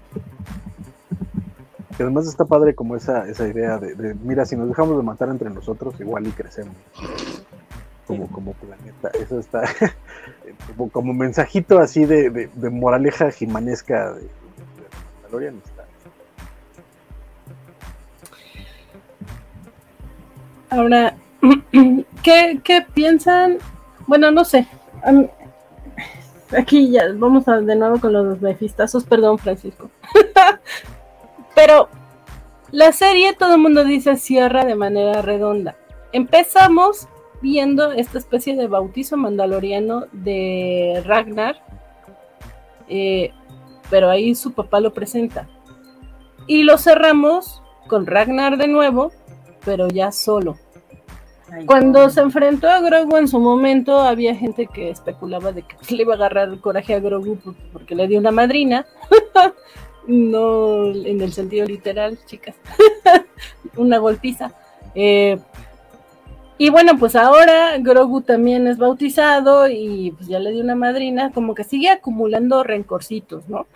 Que 1.97 2.03
además 2.03 2.27
está 2.27 2.43
padre 2.43 2.75
como 2.75 2.95
esa, 2.95 3.27
esa 3.29 3.47
idea 3.47 3.77
de, 3.77 3.95
de, 3.95 4.15
mira, 4.15 4.45
si 4.45 4.57
nos 4.57 4.67
dejamos 4.67 4.97
de 4.97 5.03
matar 5.03 5.29
entre 5.29 5.49
nosotros, 5.49 5.95
igual 5.99 6.27
y 6.27 6.31
crecemos. 6.31 6.75
Como, 8.05 8.29
como 8.29 8.53
planeta. 8.53 9.09
Eso 9.17 9.39
está 9.39 9.63
como, 10.67 10.89
como 10.89 11.13
mensajito 11.13 11.79
así 11.79 12.05
de, 12.05 12.29
de, 12.29 12.49
de 12.53 12.69
moraleja 12.69 13.31
jimanesca 13.31 14.11
de, 14.13 14.21
de 14.21 14.29
Mandalorian. 15.21 15.61
Ahora, 20.75 21.15
¿qué, 22.23 22.85
piensan? 22.93 23.59
Bueno, 24.07 24.29
no 24.31 24.43
sé. 24.43 24.67
Aquí 26.55 26.91
ya 26.91 27.05
vamos 27.15 27.45
de 27.45 27.75
nuevo 27.77 28.01
con 28.01 28.11
los 28.11 28.41
mefistazos, 28.41 29.05
perdón, 29.05 29.37
Francisco. 29.37 29.89
Pero 31.55 31.87
la 32.71 32.91
serie, 32.91 33.33
todo 33.33 33.55
el 33.55 33.61
mundo 33.61 33.85
dice, 33.85 34.17
cierra 34.17 34.65
de 34.65 34.75
manera 34.75 35.21
redonda. 35.21 35.77
Empezamos 36.11 37.07
viendo 37.41 37.93
esta 37.93 38.17
especie 38.17 38.57
de 38.57 38.67
bautizo 38.67 39.15
mandaloriano 39.15 40.07
de 40.11 41.01
Ragnar, 41.05 41.63
eh, 42.89 43.31
pero 43.89 44.09
ahí 44.09 44.35
su 44.35 44.51
papá 44.51 44.81
lo 44.81 44.93
presenta. 44.93 45.47
Y 46.47 46.63
lo 46.63 46.77
cerramos 46.77 47.61
con 47.87 48.05
Ragnar 48.05 48.57
de 48.57 48.67
nuevo, 48.67 49.11
pero 49.63 49.87
ya 49.87 50.11
solo. 50.11 50.57
Cuando 51.65 52.09
se 52.09 52.21
enfrentó 52.21 52.67
a 52.69 52.79
Grogu 52.81 53.17
en 53.17 53.27
su 53.27 53.39
momento, 53.39 53.99
había 53.99 54.35
gente 54.35 54.67
que 54.67 54.89
especulaba 54.89 55.51
de 55.51 55.63
que 55.63 55.75
le 55.95 56.03
iba 56.03 56.13
a 56.13 56.17
agarrar 56.17 56.49
el 56.49 56.59
coraje 56.59 56.93
a 56.95 56.99
Grogu 56.99 57.37
por- 57.37 57.55
porque 57.71 57.95
le 57.95 58.07
dio 58.07 58.19
una 58.19 58.31
madrina. 58.31 58.85
no 60.07 60.87
en 60.91 61.21
el 61.21 61.33
sentido 61.33 61.65
literal, 61.65 62.17
chicas. 62.25 62.55
una 63.77 63.97
golpiza. 63.97 64.51
Eh, 64.93 65.37
y 66.57 66.69
bueno, 66.69 66.97
pues 66.97 67.15
ahora 67.15 67.77
Grogu 67.79 68.21
también 68.21 68.65
es 68.67 68.77
bautizado 68.77 69.67
y 69.67 70.11
pues 70.11 70.27
ya 70.27 70.39
le 70.39 70.51
dio 70.51 70.63
una 70.63 70.75
madrina, 70.75 71.31
como 71.33 71.53
que 71.53 71.63
sigue 71.65 71.89
acumulando 71.89 72.63
rencorcitos, 72.63 73.47
¿no? 73.49 73.67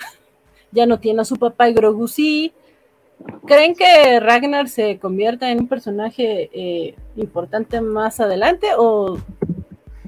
ya 0.72 0.86
no 0.86 1.00
tiene 1.00 1.22
a 1.22 1.26
su 1.26 1.36
papá 1.38 1.68
y 1.70 1.74
Grogu 1.74 2.08
sí. 2.08 2.54
¿Creen 3.46 3.76
que 3.76 4.20
Ragnar 4.20 4.70
se 4.70 4.98
convierta 5.00 5.52
en 5.52 5.60
un 5.60 5.68
personaje 5.68 6.50
eh, 6.54 6.96
importante 7.16 7.82
más 7.82 8.20
adelante 8.20 8.68
o 8.78 9.18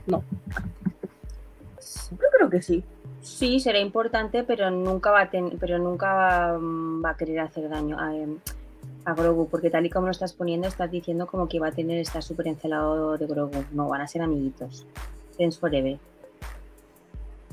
Yo 0.08 0.22
creo 2.38 2.50
que 2.50 2.62
sí. 2.62 2.84
Sí, 3.22 3.60
será 3.60 3.80
importante, 3.80 4.44
pero 4.44 4.70
nunca 4.72 5.12
va 5.12 5.22
a 5.22 5.30
ten- 5.30 5.58
pero 5.60 5.78
nunca 5.78 6.14
va, 6.14 6.58
mm, 6.58 7.04
va 7.06 7.10
a 7.12 7.18
querer 7.18 7.40
hacer 7.40 7.70
daño 7.70 8.00
a, 8.00 8.16
em, 8.16 8.38
a 9.06 9.14
Grogu, 9.14 9.48
porque 9.48 9.70
tal 9.70 9.86
y 9.86 9.90
como 9.90 10.08
lo 10.08 10.12
estás 10.12 10.34
poniendo, 10.34 10.68
estás 10.68 10.90
diciendo 10.92 11.28
como 11.28 11.48
que 11.48 11.60
va 11.60 11.68
a 11.68 11.72
tener, 11.72 12.00
está 12.00 12.22
súper 12.22 12.48
encelado 12.48 13.18
de 13.18 13.28
Grogu. 13.28 13.64
No, 13.72 13.88
van 13.90 14.02
a 14.02 14.08
ser 14.08 14.22
amiguitos. 14.24 14.86
Friends 15.36 15.60
forever. 15.60 15.98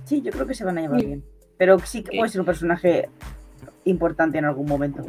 Sí, 0.04 0.22
yo 0.22 0.32
creo 0.32 0.46
que 0.46 0.54
se 0.54 0.64
van 0.64 0.78
a 0.78 0.80
llevar 0.82 1.00
Sí. 1.00 1.06
bien. 1.06 1.22
Pero 1.58 1.78
sí 1.80 2.02
que 2.02 2.12
Sí. 2.12 2.16
puede 2.18 2.30
ser 2.30 2.40
un 2.40 2.46
personaje 2.46 3.08
importante 3.84 4.38
en 4.38 4.46
algún 4.46 4.66
momento. 4.66 5.02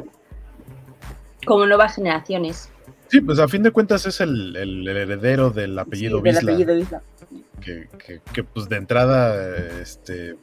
Como 1.46 1.66
nuevas 1.66 1.94
generaciones. 1.94 2.70
sí 3.08 3.20
pues 3.20 3.38
a 3.38 3.48
fin 3.48 3.62
de 3.62 3.70
cuentas 3.70 4.06
es 4.06 4.20
el, 4.20 4.54
el 4.56 4.86
heredero 4.86 5.50
del 5.50 5.78
apellido 5.78 6.18
Sí, 6.18 6.22
del 6.24 6.32
Vizsla 6.34 6.52
apellido 6.52 6.76
Isla. 6.76 7.02
que, 7.60 7.88
que- 8.06 8.20
que, 8.32 8.44
pues 8.44 8.68
de 8.68 8.76
entrada, 8.76 9.56
este, 9.80 10.36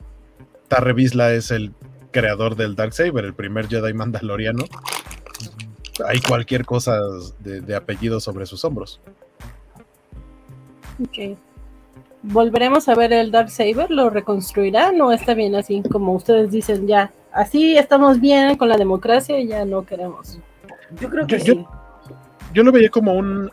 Tarre 0.67 0.93
Vizsla 0.93 1.31
es 1.33 1.51
el 1.51 1.71
creador 2.11 2.55
del 2.55 2.75
Darksaber, 2.75 3.25
el 3.25 3.33
primer 3.33 3.67
Jedi 3.67 3.93
mandaloriano. 3.93 4.63
Hay 6.07 6.19
cualquier 6.21 6.65
cosa 6.65 6.99
de, 7.39 7.61
de 7.61 7.75
apellido 7.75 8.19
sobre 8.19 8.45
sus 8.45 8.63
hombros. 8.65 8.99
Ok. 11.03 11.37
¿Volveremos 12.23 12.89
a 12.89 12.95
ver 12.95 13.13
el 13.13 13.31
Dark 13.31 13.49
Saber? 13.49 13.89
¿Lo 13.91 14.09
reconstruirán 14.09 14.99
o 15.01 15.11
está 15.11 15.33
bien 15.33 15.55
así 15.55 15.81
como 15.91 16.13
ustedes 16.13 16.51
dicen 16.51 16.87
ya? 16.87 17.11
Así 17.31 17.77
estamos 17.77 18.19
bien 18.19 18.57
con 18.57 18.67
la 18.69 18.77
democracia 18.77 19.39
y 19.39 19.47
ya 19.47 19.63
no 19.65 19.85
queremos. 19.85 20.39
Yo 20.99 21.09
creo 21.09 21.27
que 21.27 21.39
Yo- 21.39 21.53
sí. 21.53 21.65
Yo 22.53 22.63
lo 22.63 22.71
veía 22.71 22.89
como 22.89 23.13
un 23.13 23.51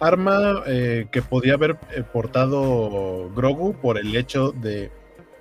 arma 0.00 0.62
eh, 0.66 1.06
que 1.12 1.22
podía 1.22 1.54
haber 1.54 1.78
eh, 1.92 2.02
portado 2.02 3.30
Grogu 3.34 3.74
por 3.80 3.96
el 3.98 4.14
hecho 4.16 4.50
de 4.52 4.90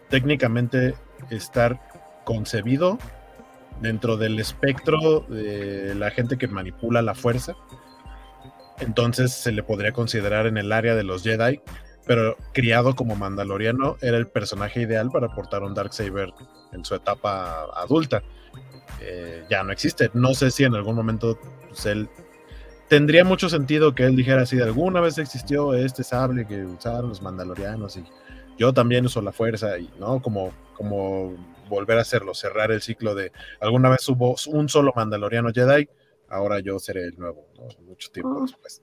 técnicamente 0.10 0.94
estar 1.32 1.80
concebido 2.24 3.00
dentro 3.82 4.16
del 4.16 4.40
espectro 4.40 5.22
de 5.22 5.96
la 5.96 6.12
gente 6.12 6.38
que 6.38 6.48
manipula 6.48 7.02
la 7.02 7.16
fuerza. 7.16 7.54
Entonces 8.80 9.32
se 9.34 9.52
le 9.52 9.64
podría 9.64 9.92
considerar 9.92 10.46
en 10.48 10.58
el 10.58 10.72
área 10.72 10.96
de 10.96 11.04
los 11.04 11.24
Jedi, 11.24 11.62
pero 12.06 12.38
criado 12.54 12.96
como 12.96 13.16
mandaloriano 13.16 13.98
era 14.02 14.18
el 14.18 14.28
personaje 14.28 14.82
ideal 14.82 15.10
para 15.12 15.30
portar 15.30 15.64
un 15.64 15.74
Darksaber 15.74 16.30
en 16.74 16.86
su 16.86 16.96
etapa 16.96 17.66
adulta. 17.76 18.22
Eh, 19.06 19.44
ya 19.50 19.64
no 19.64 19.72
existe. 19.74 20.10
No 20.14 20.34
sé 20.34 20.50
si 20.50 20.64
en 20.64 20.76
algún 20.76 20.96
momento 20.96 21.38
pues, 21.68 21.86
él 21.86 22.08
tendría 22.88 23.26
mucho 23.26 23.50
sentido 23.50 23.94
que 23.94 24.06
él 24.06 24.16
dijera 24.16 24.46
si 24.46 24.62
alguna 24.62 25.02
vez 25.02 25.18
existió 25.18 25.74
este 25.74 26.04
sable 26.04 26.46
que 26.48 26.64
usaron 26.64 27.10
los 27.10 27.22
mandalorianos 27.22 27.98
y 27.98 28.04
yo 28.58 28.74
también 28.74 29.06
uso 29.06 29.22
la 29.22 29.32
fuerza 29.32 29.78
y 29.80 29.90
no 30.00 30.22
como 30.22 30.52
como 30.76 31.36
volver 31.70 31.98
a 31.98 32.02
hacerlo 32.02 32.34
cerrar 32.34 32.72
el 32.72 32.82
ciclo 32.82 33.16
de 33.16 33.32
alguna 33.60 33.90
vez 33.90 34.08
hubo 34.10 34.36
un 34.48 34.70
solo 34.70 34.94
mandaloriano 34.96 35.52
Jedi 35.52 35.90
ahora 36.30 36.60
yo 36.60 36.78
seré 36.78 37.06
el 37.06 37.18
nuevo 37.18 37.48
¿no? 37.58 37.68
mucho 37.86 38.12
tiempo 38.12 38.38
Oh. 38.38 38.42
después 38.42 38.82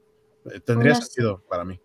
Eh, 0.53 0.61
tendría 0.61 0.95
sentido 0.95 1.45
para 1.49 1.65
mí 1.65 1.79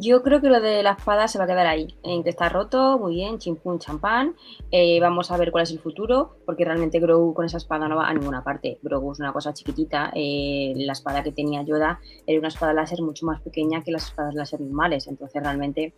Yo 0.00 0.22
creo 0.22 0.40
que 0.40 0.48
lo 0.48 0.60
de 0.60 0.82
la 0.82 0.92
espada 0.92 1.28
se 1.28 1.36
va 1.36 1.44
a 1.44 1.46
quedar 1.46 1.66
ahí, 1.66 1.94
en 2.02 2.22
que 2.22 2.30
está 2.30 2.48
roto, 2.48 2.98
muy 2.98 3.16
bien, 3.16 3.38
chimpún, 3.38 3.78
champán. 3.78 4.34
Eh, 4.70 4.98
vamos 5.00 5.30
a 5.30 5.36
ver 5.36 5.52
cuál 5.52 5.64
es 5.64 5.70
el 5.70 5.80
futuro, 5.80 6.36
porque 6.46 6.64
realmente 6.64 6.98
Grogu 6.98 7.34
con 7.34 7.44
esa 7.44 7.58
espada 7.58 7.88
no 7.88 7.96
va 7.96 8.08
a 8.08 8.14
ninguna 8.14 8.42
parte. 8.42 8.78
Grogu 8.82 9.12
es 9.12 9.20
una 9.20 9.34
cosa 9.34 9.52
chiquitita. 9.52 10.10
eh, 10.14 10.72
la 10.76 10.94
espada 10.94 11.22
que 11.22 11.32
tenía 11.32 11.62
Yoda 11.62 12.00
era 12.26 12.38
una 12.38 12.48
espada 12.48 12.72
láser 12.72 13.02
mucho 13.02 13.26
más 13.26 13.42
pequeña 13.42 13.82
que 13.82 13.92
las 13.92 14.04
espadas 14.04 14.34
láser 14.34 14.62
normales. 14.62 15.06
Entonces, 15.08 15.42
realmente, 15.42 15.92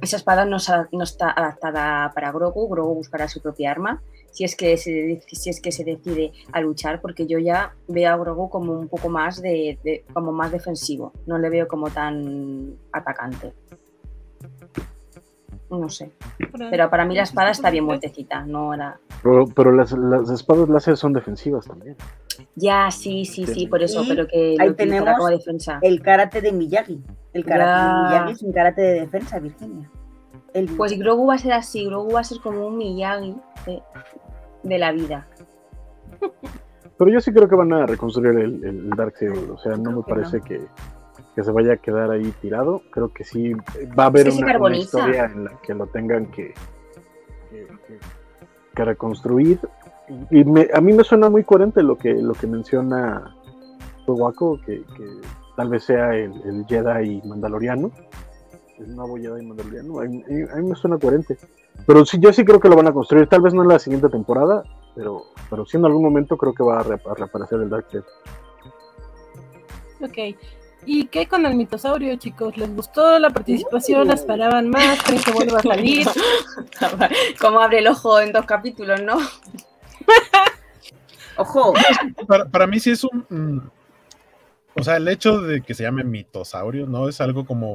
esa 0.00 0.16
espada 0.16 0.44
no, 0.44 0.58
no 0.92 1.02
está 1.02 1.30
adaptada 1.30 2.12
para 2.14 2.30
Grogu. 2.30 2.68
Grogu 2.68 2.94
buscará 2.94 3.26
su 3.26 3.40
propia 3.40 3.72
arma. 3.72 4.00
Si 4.34 4.42
es, 4.42 4.56
que 4.56 4.76
se, 4.76 5.22
si 5.28 5.48
es 5.48 5.60
que 5.60 5.70
se 5.70 5.84
decide 5.84 6.32
a 6.52 6.60
luchar, 6.60 7.00
porque 7.00 7.26
yo 7.28 7.38
ya 7.38 7.72
veo 7.86 8.12
a 8.12 8.16
Grogu 8.16 8.50
como 8.50 8.72
un 8.72 8.88
poco 8.88 9.08
más 9.08 9.40
de, 9.40 9.78
de- 9.84 10.04
como 10.12 10.32
más 10.32 10.50
defensivo, 10.50 11.12
no 11.26 11.38
le 11.38 11.48
veo 11.50 11.68
como 11.68 11.88
tan 11.88 12.74
atacante. 12.92 13.52
No 15.70 15.88
sé. 15.88 16.10
Pero 16.70 16.90
para 16.90 17.04
mí 17.04 17.14
la 17.14 17.22
espada 17.22 17.50
está 17.50 17.70
bien 17.70 17.84
muertecita, 17.84 18.44
no 18.44 18.74
era. 18.74 18.98
Pero, 19.22 19.46
pero 19.54 19.72
las, 19.72 19.92
las 19.92 20.28
espadas 20.30 20.68
láser 20.68 20.96
son 20.96 21.12
defensivas 21.12 21.66
también. 21.66 21.96
Ya, 22.56 22.90
sí, 22.90 23.24
sí, 23.24 23.46
sí, 23.46 23.66
por 23.68 23.82
eso, 23.82 24.02
Y 24.02 24.08
pero 24.08 24.26
que 24.26 24.56
ahí 24.58 24.74
tenemos 24.74 25.14
como 25.16 25.28
defensa. 25.28 25.78
El 25.80 26.02
karate 26.02 26.40
de 26.40 26.50
Miyagi. 26.52 27.00
El 27.32 27.44
karate 27.44 27.70
Ya. 27.70 27.86
de 27.88 28.02
Miyagi 28.08 28.32
es 28.32 28.42
un 28.42 28.52
karate 28.52 28.82
de 28.82 29.00
defensa, 29.00 29.38
Virginia. 29.38 29.90
El, 30.54 30.66
Pues 30.76 30.96
Grogu 30.98 31.26
va 31.26 31.34
a 31.34 31.38
ser 31.38 31.52
así, 31.52 31.84
Grogu 31.84 32.12
va 32.12 32.20
a 32.20 32.24
ser 32.24 32.40
como 32.40 32.66
un 32.66 32.78
Miyagi. 32.78 33.36
de 34.62 34.78
la 34.78 34.92
vida. 34.92 35.26
Pero 36.96 37.10
yo 37.10 37.20
sí 37.20 37.32
creo 37.32 37.48
que 37.48 37.56
van 37.56 37.72
a 37.72 37.86
reconstruir 37.86 38.38
el, 38.38 38.64
el 38.64 38.90
Darksaber. 38.90 39.50
O 39.50 39.58
sea, 39.58 39.76
no 39.76 39.90
me 39.90 40.04
que 40.04 40.10
parece 40.10 40.40
que, 40.40 40.60
que 41.34 41.42
se 41.42 41.50
vaya 41.50 41.74
a 41.74 41.76
quedar 41.76 42.10
ahí 42.10 42.32
tirado. 42.40 42.82
Creo 42.90 43.12
que 43.12 43.24
sí 43.24 43.52
va 43.98 44.04
a 44.04 44.06
haber 44.06 44.30
una, 44.30 44.76
historia 44.76 45.24
en 45.24 45.44
la 45.44 45.52
que 45.60 45.74
lo 45.74 45.86
tengan 45.88 46.26
que, 46.26 46.54
que, 48.74 48.84
reconstruir. 48.84 49.58
Y, 50.30 50.40
y 50.40 50.44
me- 50.44 50.68
a 50.72 50.80
mí 50.80 50.92
me 50.92 51.02
suena 51.04 51.28
muy 51.28 51.42
coherente 51.44 51.82
lo 51.82 51.98
que, 51.98 52.14
lo 52.14 52.32
que 52.34 52.46
menciona 52.46 53.34
Waco, 54.06 54.60
que, 54.64 54.84
que 54.96 55.06
tal 55.56 55.68
vez 55.68 55.84
sea 55.84 56.14
el, 56.14 56.32
el 56.44 56.64
Jedi 56.66 57.22
mandaloriano. 57.24 57.90
El 58.78 58.94
nuevo 58.96 59.16
Jedi 59.16 59.44
mandaloriano. 59.44 60.00
A 60.00 60.04
mí, 60.04 60.22
a 60.52 60.56
mí 60.56 60.68
me 60.68 60.74
suena 60.74 60.98
coherente. 60.98 61.36
Pero 61.86 62.04
sí, 62.04 62.18
yo 62.20 62.32
sí 62.32 62.44
creo 62.44 62.60
que 62.60 62.68
lo 62.68 62.76
van 62.76 62.88
a 62.88 62.92
construir. 62.92 63.28
Tal 63.28 63.40
vez 63.40 63.54
no 63.54 63.62
en 63.62 63.68
la 63.68 63.78
siguiente 63.78 64.08
temporada, 64.08 64.62
pero, 64.94 65.24
pero 65.50 65.64
sí 65.66 65.76
en 65.76 65.84
algún 65.84 66.02
momento 66.02 66.36
creo 66.36 66.52
que 66.54 66.62
va 66.62 66.80
a, 66.80 66.84
reap- 66.84 67.10
a 67.10 67.14
reaparecer 67.14 67.60
el 67.60 67.70
Darksaber. 67.70 68.04
Ok. 70.00 70.36
¿Y 70.86 71.06
qué 71.06 71.26
con 71.26 71.46
el 71.46 71.54
mitosaurio, 71.54 72.14
chicos? 72.16 72.56
¿Les 72.58 72.74
gustó 72.74 73.18
la 73.18 73.30
participación? 73.30 74.06
¿La 74.08 74.14
esperaban 74.14 74.68
más? 74.68 75.02
¿Creen 75.02 75.22
que 75.22 75.32
vuelva 75.32 75.58
a 75.58 75.62
salir? 75.62 76.06
Como 77.40 77.60
abre 77.60 77.78
el 77.78 77.86
ojo 77.88 78.20
en 78.20 78.32
dos 78.32 78.44
capítulos, 78.44 79.00
¿no? 79.02 79.16
Ojo, 81.36 81.72
Para, 82.28 82.44
para 82.44 82.66
mí 82.66 82.78
sí 82.78 82.90
es 82.92 83.02
un... 83.02 83.26
mm, 83.28 83.58
o 84.76 84.82
sea, 84.84 84.96
el 84.98 85.08
hecho 85.08 85.40
de 85.40 85.62
que 85.62 85.74
se 85.74 85.82
llame 85.82 86.04
mitosaurio, 86.04 86.86
¿no? 86.86 87.08
Es 87.08 87.20
algo 87.20 87.44
como 87.44 87.74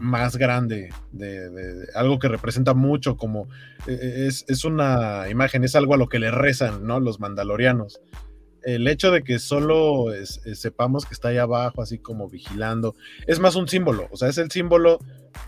más 0.00 0.36
grande, 0.36 0.90
de, 1.12 1.86
algo 1.94 2.18
que 2.18 2.28
representa 2.28 2.74
mucho, 2.74 3.16
como 3.16 3.48
eh, 3.86 4.26
es, 4.26 4.44
es 4.48 4.64
una 4.64 5.28
imagen, 5.28 5.64
es 5.64 5.76
algo 5.76 5.94
a 5.94 5.98
lo 5.98 6.08
que 6.08 6.18
le 6.18 6.30
rezan, 6.30 6.86
¿no? 6.86 7.00
Los 7.00 7.20
mandalorianos. 7.20 8.00
El 8.62 8.88
hecho 8.88 9.10
de 9.10 9.22
que 9.22 9.38
solo 9.38 10.12
eh, 10.12 10.26
sepamos 10.26 11.06
que 11.06 11.14
está 11.14 11.28
ahí 11.28 11.38
abajo, 11.38 11.82
así 11.82 11.98
como 11.98 12.28
vigilando, 12.28 12.96
es 13.26 13.38
más 13.38 13.54
un 13.56 13.68
símbolo, 13.68 14.08
o 14.10 14.16
sea, 14.16 14.28
es 14.28 14.38
el 14.38 14.50
símbolo 14.50 14.98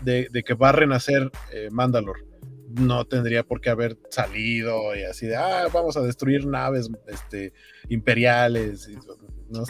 de, 0.01 0.29
que 0.45 0.53
va 0.53 0.69
a 0.69 0.73
renacer 0.73 1.31
eh, 1.51 1.69
Mandalor. 1.71 2.25
No 2.69 3.03
tendría 3.03 3.43
por 3.43 3.59
qué 3.59 3.69
haber 3.69 3.97
salido 4.09 4.95
y 4.95 5.03
así 5.03 5.27
de, 5.27 5.35
ah, 5.35 5.67
vamos 5.73 5.97
a 5.97 6.01
destruir 6.01 6.45
naves 6.47 6.89
este, 7.07 7.53
imperiales. 7.89 8.89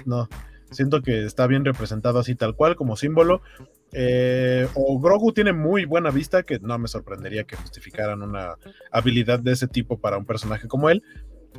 no, 0.05 0.29
siento 0.69 1.01
que 1.01 1.25
está 1.25 1.47
bien 1.47 1.65
representado 1.65 2.19
así 2.19 2.35
tal 2.35 2.55
cual 2.55 2.75
como 2.75 2.95
símbolo. 2.95 3.41
Eh, 3.93 4.67
o 4.73 4.99
Grogu 4.99 5.33
tiene 5.33 5.53
muy 5.53 5.85
buena 5.85 6.09
vista, 6.11 6.43
que 6.43 6.59
no 6.59 6.77
me 6.77 6.87
sorprendería 6.87 7.43
que 7.43 7.55
justificaran 7.57 8.21
una 8.21 8.55
habilidad 8.91 9.39
de 9.39 9.51
ese 9.51 9.67
tipo 9.67 9.97
para 9.99 10.17
un 10.17 10.25
personaje 10.25 10.67
como 10.67 10.89
él. 10.89 11.03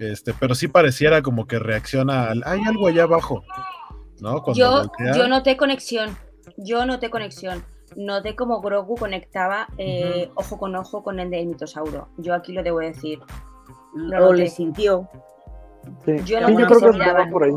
Este, 0.01 0.33
pero 0.33 0.55
sí 0.55 0.69
pareciera 0.69 1.21
como 1.21 1.47
que 1.47 1.59
reacciona 1.59 2.31
al, 2.31 2.43
hay 2.47 2.61
algo 2.67 2.87
allá 2.89 3.03
abajo, 3.03 3.43
¿no? 4.21 4.43
Cuando 4.43 4.59
Yo, 4.59 4.71
voltea. 4.89 5.15
yo 5.17 5.29
noté 5.29 5.57
conexión. 5.59 6.17
Yo 6.57 6.87
noté 6.87 7.11
conexión. 7.11 7.63
Noté 7.95 8.35
como 8.35 8.63
Grogu 8.63 8.97
conectaba 8.97 9.69
eh, 9.77 10.31
ojo 10.35 10.57
con 10.57 10.75
ojo 10.77 11.03
con 11.03 11.21
el 11.21 11.31
del 11.31 11.47
mitosauro. 11.47 12.09
Yo 12.17 12.35
aquí 12.35 12.55
lo 12.55 12.63
debo 12.63 12.79
decir. 12.79 13.19
Lo 13.95 14.21
noté. 14.21 14.37
le 14.39 14.49
sintió. 14.49 15.07
Sí, 16.07 16.13
Yo 16.25 16.39
Sí, 16.39 16.53
no 16.55 16.61
yo 16.61 16.67
creo 16.67 16.81
que 16.81 16.99
miraban. 16.99 17.31
por 17.31 17.45
ahí. 17.45 17.53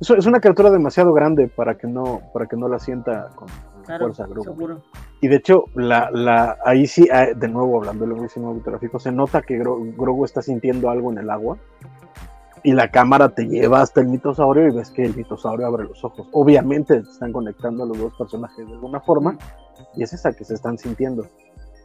Es, 0.00 0.08
es 0.10 0.24
una 0.24 0.40
criatura 0.40 0.70
demasiado 0.70 1.12
grande 1.12 1.48
para 1.48 1.76
que 1.76 1.86
no, 1.86 2.22
para 2.32 2.46
que 2.46 2.56
no 2.56 2.68
la 2.68 2.78
sienta 2.78 3.28
con 3.36 3.48
Claro, 3.84 4.06
fuerza 4.06 4.26
seguro. 4.42 4.82
Y 5.20 5.28
de 5.28 5.36
hecho, 5.36 5.64
la, 5.74 6.10
la, 6.10 6.58
ahí 6.64 6.86
sí, 6.86 7.08
ah, 7.12 7.26
de 7.34 7.48
nuevo 7.48 7.78
hablando 7.78 8.02
del 8.02 8.10
lenguaje 8.10 8.34
cinematográfico, 8.34 8.98
se 8.98 9.12
nota 9.12 9.42
que 9.42 9.58
Gro- 9.58 9.94
Grogu 9.96 10.24
está 10.24 10.42
sintiendo 10.42 10.90
algo 10.90 11.10
en 11.12 11.18
el 11.18 11.30
agua. 11.30 11.58
Y 12.66 12.72
la 12.72 12.90
cámara 12.90 13.28
te 13.34 13.44
lleva 13.46 13.82
hasta 13.82 14.00
el 14.00 14.08
mitosaurio 14.08 14.66
y 14.68 14.74
ves 14.74 14.90
que 14.90 15.04
el 15.04 15.14
mitosaurio 15.14 15.66
abre 15.66 15.84
los 15.84 16.02
ojos. 16.02 16.26
Obviamente 16.32 16.96
están 16.96 17.30
conectando 17.30 17.84
a 17.84 17.86
los 17.86 17.98
dos 17.98 18.14
personajes 18.16 18.66
de 18.66 18.72
alguna 18.72 19.00
forma 19.00 19.36
y 19.94 20.02
es 20.02 20.14
esa 20.14 20.32
que 20.32 20.44
se 20.44 20.54
están 20.54 20.78
sintiendo. 20.78 21.26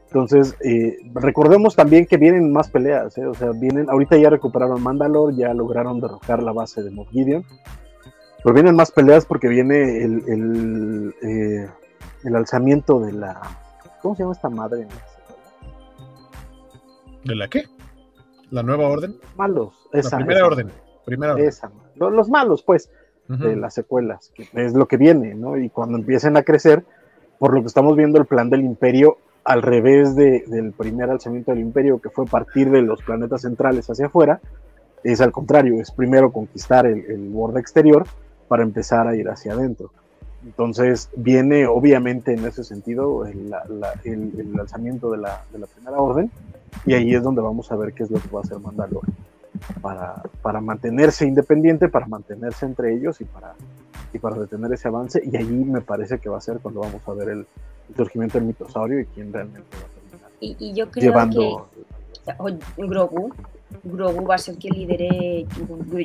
Entonces, 0.06 0.56
eh, 0.64 0.96
recordemos 1.16 1.76
también 1.76 2.06
que 2.06 2.16
vienen 2.16 2.52
más 2.54 2.70
peleas, 2.70 3.18
¿eh? 3.18 3.26
o 3.28 3.34
sea, 3.34 3.52
vienen, 3.52 3.90
ahorita 3.90 4.16
ya 4.18 4.30
recuperaron 4.30 4.82
Mandalore, 4.82 5.36
ya 5.36 5.54
lograron 5.54 6.00
derrocar 6.00 6.42
la 6.42 6.54
base 6.54 6.82
de 6.82 6.92
Moff 6.92 7.10
Gideon, 7.10 7.44
pero 8.42 8.56
vienen 8.56 8.76
más 8.76 8.90
peleas 8.92 9.26
porque 9.26 9.50
viene 9.50 10.02
el, 10.04 10.24
el, 10.30 11.16
eh, 11.22 11.68
el 12.24 12.36
alzamiento 12.36 13.00
de 13.00 13.14
la, 13.14 13.40
¿cómo 14.02 14.16
se 14.16 14.24
llama 14.24 14.34
esta 14.34 14.50
madre? 14.50 14.88
¿De 17.24 17.36
la 17.36 17.48
qué? 17.48 17.64
¿La 18.52 18.64
nueva 18.64 18.88
orden? 18.88 19.16
Malos, 19.38 19.74
La 19.92 20.00
esa, 20.00 20.18
primera 20.18 20.40
esa, 20.40 20.48
orden. 20.48 20.72
Primera 21.06 21.34
orden. 21.34 21.48
esa, 21.48 21.72
lo- 21.96 22.10
los 22.10 22.30
malos, 22.30 22.64
pues, 22.64 22.90
de 23.28 23.56
las 23.56 23.76
secuelas, 23.76 24.32
que 24.34 24.50
es 24.54 24.74
lo 24.74 24.88
que 24.88 24.98
viene, 24.98 25.36
¿no? 25.36 25.56
Y 25.56 25.70
cuando 25.70 26.00
empiecen 26.00 26.36
a 26.36 26.42
crecer, 26.42 26.84
por 27.38 27.54
lo 27.54 27.62
que 27.62 27.68
estamos 27.68 27.96
viendo, 27.96 28.18
el 28.18 28.26
plan 28.26 28.50
del 28.50 28.62
imperio, 28.62 29.18
al 29.44 29.62
revés 29.62 30.16
de- 30.16 30.46
del 30.48 30.72
primer 30.72 31.12
alzamiento 31.12 31.52
del 31.52 31.60
imperio, 31.60 32.02
que 32.02 32.10
fue 32.10 32.26
partir 32.26 32.72
de 32.72 32.82
los 32.82 33.04
planetas 33.04 33.42
centrales 33.44 33.88
hacia 33.88 34.08
afuera, 34.08 34.42
es 35.04 35.22
al 35.22 35.32
contrario, 35.32 35.80
es 35.80 35.92
primero 35.92 36.32
conquistar 36.34 36.88
el, 36.88 37.06
el 37.06 37.30
borde 37.30 37.60
exterior 37.60 38.04
para 38.48 38.64
empezar 38.64 39.08
a 39.08 39.16
ir 39.16 39.30
hacia 39.30 39.54
adentro. 39.54 39.92
Entonces 40.46 41.10
viene 41.16 41.68
obviamente 41.68 42.34
en 42.34 42.46
ese 42.46 42.64
sentido 42.64 43.26
el, 43.26 43.50
la- 43.50 43.64
el- 44.04 44.32
el 44.40 44.60
alzamiento 44.60 45.12
de 45.12 45.18
la, 45.18 45.44
de 45.52 45.60
la 45.60 45.68
primera 45.68 45.98
orden 46.00 46.32
y 46.86 46.94
ahí 46.94 47.14
es 47.14 47.22
donde 47.24 47.42
vamos 47.42 47.72
a 47.72 47.76
ver 47.76 47.94
qué 47.94 48.04
es 48.04 48.12
lo 48.12 48.20
que 48.20 48.30
va 48.30 48.40
a 48.40 48.44
hacer 48.44 48.60
Mandalore 48.60 49.08
para, 49.82 50.22
para 50.42 50.62
mantenerse 50.62 51.26
independiente, 51.28 51.90
para 51.90 52.06
mantenerse 52.08 52.66
entre 52.66 52.94
ellos 52.94 53.20
y 53.20 53.26
para, 53.26 53.54
y 54.14 54.20
para 54.20 54.38
detener 54.38 54.72
ese 54.72 54.88
avance. 54.88 55.22
Y 55.26 55.36
allí 55.36 55.66
me 55.66 55.82
parece 55.82 56.20
que 56.20 56.30
va 56.30 56.38
a 56.38 56.42
ser 56.42 56.60
cuando 56.60 56.80
vamos 56.82 57.02
a 57.06 57.14
ver 57.14 57.30
el, 57.30 57.40
el 57.90 57.96
surgimiento 57.96 58.38
del 58.38 58.48
mitosaurio 58.48 59.02
y 59.02 59.06
quién 59.08 59.34
realmente 59.34 59.68
va 59.76 59.84
a 59.84 60.10
terminar 60.10 60.32
Y, 60.40 60.56
y 60.60 60.74
yo 60.74 60.90
creo 60.90 61.04
llevando. 61.12 61.68
que 62.26 62.32
o- 62.38 62.88
Grogu, 62.88 63.34
Grogu 63.84 64.26
va 64.26 64.36
a 64.36 64.38
ser 64.38 64.56
quien 64.56 64.74
lidere. 64.76 65.46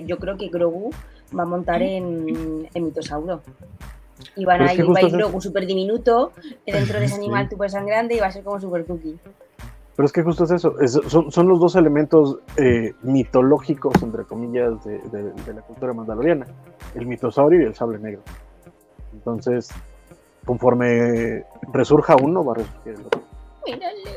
Yo 0.07 0.19
creo 0.19 0.37
que 0.37 0.49
Grogu 0.49 0.91
va 1.39 1.43
a 1.43 1.47
montar 1.47 1.83
en, 1.83 2.67
en 2.73 2.85
mitosauro. 2.85 3.43
Y 4.37 4.45
van 4.45 4.63
a 4.63 4.73
ir, 4.75 4.87
va 4.89 4.99
a 4.99 5.03
ir 5.03 5.41
súper 5.41 5.67
diminuto 5.67 6.33
dentro 6.67 6.99
de 6.99 7.07
ese 7.07 7.15
Sí. 7.17 7.21
animal 7.21 7.49
súper 7.51 7.71
sangrante 7.71 8.15
y 8.15 8.21
va 8.21 8.27
a 8.27 8.33
ser 8.33 8.45
como 8.45 8.61
súper 8.61 8.85
cookie. 8.87 9.19
Pero 9.97 10.07
es 10.07 10.13
que 10.13 10.23
justo 10.23 10.45
es 10.45 10.51
eso, 10.51 10.79
es- 10.81 11.01
son, 11.09 11.31
son 11.31 11.49
los 11.49 11.61
dos 11.61 11.77
elementos 11.77 12.39
eh, 12.57 12.95
mitológicos, 13.03 13.95
entre 14.03 14.25
comillas, 14.25 14.83
de, 14.85 14.99
de- 14.99 15.33
de 15.33 15.55
la 15.55 15.63
cultura 15.63 15.93
mandaloriana, 15.93 16.47
el 16.97 17.07
mitosaurio 17.07 17.61
y 17.63 17.65
el 17.65 17.75
sable 17.77 17.99
negro. 17.99 18.23
Entonces, 19.13 19.69
conforme 20.45 21.45
resurja 21.73 22.17
uno, 22.21 22.45
va 22.45 22.53
a 22.53 22.57
resurgir 22.57 22.95
el 22.95 23.07
otro, 23.07 23.23
Mírale. 23.67 24.11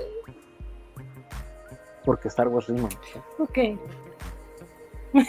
porque 2.06 2.28
Star 2.30 2.48
Wars 2.48 2.68
rima. 2.68 2.90
Ok. 3.38 3.58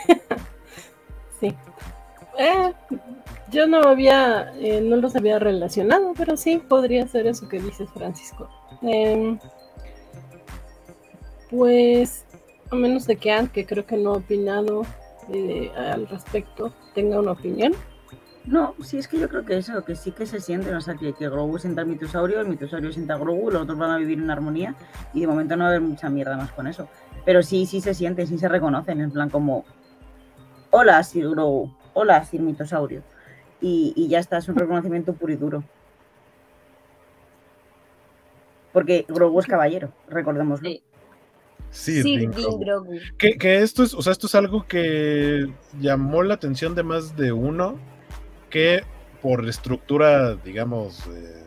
sí. 1.40 1.54
Eh, 2.38 2.72
yo 3.50 3.66
no 3.66 3.80
había, 3.80 4.52
eh, 4.58 4.80
no 4.80 4.96
los 4.96 5.16
había 5.16 5.40
relacionado, 5.40 6.12
pero 6.16 6.36
sí 6.36 6.58
podría 6.58 7.06
ser 7.08 7.26
eso 7.26 7.48
que 7.48 7.60
dices, 7.60 7.88
Francisco. 7.92 8.48
Em, 8.80 9.38
pues, 11.50 12.24
a 12.70 12.76
menos 12.76 13.06
de 13.06 13.16
que 13.16 13.32
Ant, 13.32 13.50
que 13.50 13.66
creo 13.66 13.84
que 13.86 13.96
no 13.96 14.10
ha 14.10 14.18
opinado 14.18 14.82
eh, 15.32 15.72
al 15.76 16.06
respecto, 16.06 16.72
tenga 16.94 17.18
una 17.18 17.32
opinión. 17.32 17.72
No, 18.44 18.74
sí, 18.82 18.98
es 18.98 19.08
que 19.08 19.18
yo 19.18 19.28
creo 19.28 19.44
que 19.44 19.58
eso, 19.58 19.84
que 19.84 19.96
sí 19.96 20.12
que 20.12 20.24
se 20.24 20.40
sienten, 20.40 20.74
o 20.74 20.80
sea, 20.80 20.94
que, 20.94 21.12
que 21.12 21.28
Grogu 21.28 21.58
sienta 21.58 21.82
al 21.82 21.88
mitosaurio, 21.88 22.40
el 22.40 22.48
mitosaurio 22.48 22.92
sienta 22.92 23.14
a 23.14 23.18
Grogu, 23.18 23.50
los 23.50 23.62
otros 23.62 23.76
van 23.76 23.90
a 23.90 23.98
vivir 23.98 24.18
en 24.18 24.30
armonía 24.30 24.74
y 25.12 25.20
de 25.20 25.26
momento 25.26 25.56
no 25.56 25.64
va 25.64 25.70
a 25.70 25.72
haber 25.72 25.82
mucha 25.82 26.08
mierda 26.08 26.36
más 26.36 26.52
con 26.52 26.66
eso. 26.66 26.88
Pero 27.26 27.42
sí, 27.42 27.66
sí 27.66 27.80
se 27.80 27.92
sienten, 27.94 28.26
sí 28.26 28.38
se 28.38 28.48
reconocen, 28.48 29.00
en 29.00 29.10
plan 29.10 29.28
como, 29.28 29.64
hola, 30.70 31.02
Sir 31.02 31.28
Grogu, 31.28 31.70
hola, 31.98 32.24
Sir 32.24 32.40
mitosaurio. 32.40 33.02
Y, 33.60 33.92
y 33.96 34.08
ya 34.08 34.20
está, 34.20 34.38
es 34.38 34.48
un 34.48 34.54
reconocimiento 34.54 35.14
puro 35.14 35.32
y 35.32 35.36
duro. 35.36 35.64
Porque 38.72 39.04
Grogu 39.08 39.40
es 39.40 39.46
caballero, 39.46 39.92
recordémoslo. 40.08 40.68
Sí. 40.68 40.82
Sí, 41.70 42.02
Din 42.02 42.30
Grogu. 42.30 42.58
Grogu. 42.60 42.92
Que, 43.18 43.36
que 43.36 43.58
esto 43.58 43.82
es, 43.82 43.92
o 43.94 44.00
sea, 44.00 44.12
esto 44.12 44.26
es 44.28 44.34
algo 44.34 44.66
que 44.66 45.52
llamó 45.80 46.22
la 46.22 46.34
atención 46.34 46.74
de 46.74 46.82
más 46.84 47.16
de 47.16 47.32
uno, 47.32 47.76
que 48.48 48.84
por 49.20 49.46
estructura, 49.48 50.36
digamos, 50.36 51.04
eh, 51.08 51.44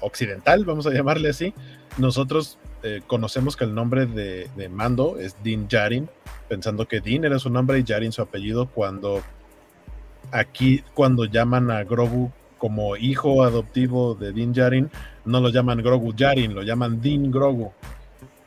occidental, 0.00 0.64
vamos 0.64 0.86
a 0.86 0.90
llamarle 0.90 1.30
así, 1.30 1.54
nosotros 1.96 2.58
eh, 2.82 3.00
conocemos 3.06 3.56
que 3.56 3.64
el 3.64 3.74
nombre 3.74 4.06
de, 4.06 4.50
de 4.56 4.68
Mando 4.68 5.18
es 5.18 5.40
Din 5.42 5.68
Djarin, 5.68 6.10
pensando 6.48 6.88
que 6.88 7.00
Din 7.00 7.24
era 7.24 7.38
su 7.38 7.48
nombre 7.48 7.78
y 7.78 7.82
Djarin 7.82 8.12
su 8.12 8.20
apellido, 8.20 8.68
cuando 8.68 9.22
aquí, 10.32 10.82
cuando 10.94 11.26
llaman 11.26 11.70
a 11.70 11.84
Grogu 11.84 12.32
como 12.58 12.96
hijo 12.96 13.44
adoptivo 13.44 14.14
de 14.14 14.32
Din 14.32 14.52
Djarin, 14.52 14.90
no 15.24 15.40
lo 15.40 15.50
llaman 15.50 15.82
Grogu 15.82 16.12
Djarin, 16.12 16.54
lo 16.54 16.62
llaman 16.62 17.00
Din 17.00 17.30
Grogu. 17.30 17.72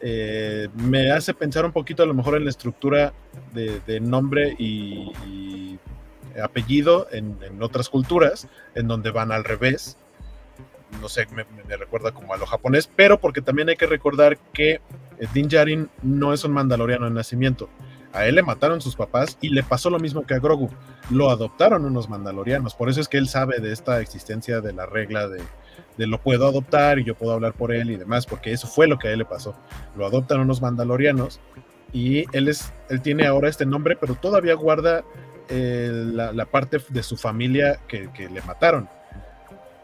eh, 0.01 0.67
me 0.75 1.11
hace 1.11 1.33
pensar 1.33 1.65
un 1.65 1.71
poquito 1.71 2.03
a 2.03 2.05
lo 2.05 2.13
mejor 2.13 2.35
en 2.35 2.43
la 2.43 2.49
estructura 2.49 3.13
de, 3.53 3.99
nombre 3.99 4.55
y, 4.59 5.79
apellido 6.41 7.07
en, 7.11 7.37
otras 7.61 7.89
culturas, 7.89 8.47
en 8.73 8.87
donde 8.87 9.11
van 9.11 9.31
al 9.31 9.43
revés. 9.43 9.97
No 11.01 11.09
sé, 11.09 11.27
me, 11.33 11.45
recuerda 11.77 12.11
como 12.11 12.33
a 12.33 12.37
lo 12.37 12.45
japonés, 12.45 12.89
pero 12.93 13.19
porque 13.19 13.41
también 13.41 13.69
hay 13.69 13.75
que 13.75 13.87
recordar 13.87 14.37
que 14.53 14.81
Din 15.33 15.47
Djarin 15.47 15.89
no 16.03 16.33
es 16.33 16.43
un 16.43 16.51
mandaloriano 16.51 17.05
de 17.05 17.11
nacimiento. 17.11 17.69
A 18.15 18.25
él 18.25 18.35
le 18.35 18.43
mataron 18.43 18.81
sus 18.81 18.95
papás 18.95 19.37
y 19.41 19.49
le 19.49 19.61
pasó 19.63 19.89
lo 19.89 19.99
mismo 19.99 20.25
que 20.25 20.33
a 20.33 20.39
Grogu. 20.39 20.69
Lo 21.09 21.29
adoptaron 21.29 21.85
unos 21.85 22.09
mandalorianos. 22.09 22.73
Por 22.73 22.89
eso 22.89 23.01
es 23.01 23.07
que 23.07 23.17
él 23.17 23.27
sabe 23.27 23.59
de 23.59 23.71
esta 23.73 23.99
existencia 24.01 24.61
de 24.61 24.73
la 24.73 24.85
regla 24.85 25.27
de, 25.27 25.41
de 25.97 26.07
lo 26.07 26.19
puedo 26.19 26.47
adoptar 26.47 26.99
y 26.99 27.03
yo 27.03 27.15
puedo 27.15 27.33
hablar 27.33 27.53
por 27.53 27.73
él 27.73 27.91
y 27.91 27.97
demás, 27.97 28.25
porque 28.25 28.51
eso 28.51 28.67
fue 28.67 28.87
lo 28.87 28.97
que 28.97 29.09
a 29.09 29.11
él 29.11 29.19
le 29.19 29.25
pasó. 29.25 29.55
Lo 29.95 30.05
adoptan 30.05 30.39
unos 30.39 30.61
mandalorianos 30.61 31.39
y 31.93 32.25
él, 32.35 32.47
es, 32.47 32.73
él 32.89 33.01
tiene 33.01 33.25
ahora 33.25 33.49
este 33.49 33.65
nombre, 33.65 33.95
pero 33.95 34.15
todavía 34.15 34.53
guarda 34.55 35.03
eh, 35.49 35.89
la, 35.93 36.45
parte 36.45 36.79
de 36.89 37.03
su 37.03 37.17
familia 37.17 37.79
que, 37.87 38.09
le 38.17 38.41
mataron. 38.41 38.89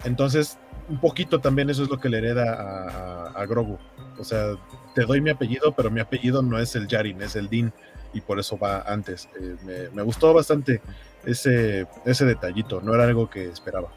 Entonces, 0.03 0.57
un 0.89 0.99
poquito 0.99 1.39
también 1.39 1.69
eso 1.69 1.83
es 1.83 1.89
lo 1.89 1.99
que 1.99 2.09
le 2.09 2.17
hereda 2.17 3.31
a, 3.33 3.45
Grogu. 3.45 3.77
O 4.19 4.23
sea, 4.23 4.55
te 4.93 5.05
doy 5.05 5.21
mi 5.21 5.29
apellido, 5.29 5.71
pero 5.73 5.89
mi 5.89 5.99
apellido 5.99 6.41
no 6.41 6.59
es 6.59 6.75
el 6.75 6.87
Yarin, 6.87 7.21
es 7.21 7.35
el 7.35 7.47
Din, 7.47 7.71
y 8.13 8.21
por 8.21 8.39
eso 8.39 8.57
va 8.57 8.81
antes. 8.81 9.29
Eh, 9.39 9.89
me, 9.93 10.01
gustó 10.03 10.33
bastante 10.33 10.81
ese, 11.25 11.87
ese 12.05 12.25
detallito, 12.25 12.81
no 12.81 12.93
era 12.93 13.03
algo 13.03 13.29
que 13.29 13.45
esperaba. 13.45 13.89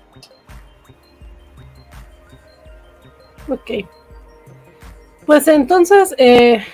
Ok. 3.48 3.86
Pues 5.26 5.48
entonces, 5.48 6.14
eh, 6.18 6.64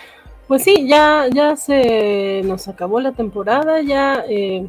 pues 0.49 0.65
sí, 0.65 0.89
ya, 0.89 1.27
ya 1.33 1.57
se 1.57 2.43
nos 2.45 2.67
acabó 2.69 3.01
la 3.01 3.13
temporada, 3.13 3.81
ya 3.81 4.25
eh, 4.29 4.69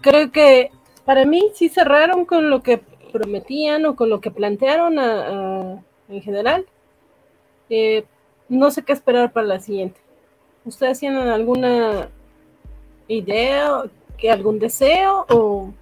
creo 0.00 0.30
que 0.32 0.70
para 1.04 1.24
mí 1.26 1.50
sí 1.54 1.68
cerraron 1.68 2.24
con 2.24 2.50
lo 2.50 2.62
que 2.62 2.78
prometían 3.12 3.84
o 3.86 3.96
con 3.96 4.10
lo 4.10 4.20
que 4.20 4.30
plantearon 4.30 4.98
en 6.08 6.22
general. 6.22 6.66
Eh, 7.70 8.04
no 8.48 8.70
sé 8.70 8.82
qué 8.82 8.92
esperar 8.92 9.32
para 9.32 9.46
la 9.46 9.60
siguiente. 9.60 10.00
¿Ustedes 10.68 11.00
tienen 11.00 11.28
alguna 11.28 12.08
idea, 13.08 13.82
que 14.16 14.30
algún 14.30 14.58
deseo 14.58 15.26
o 15.30 15.72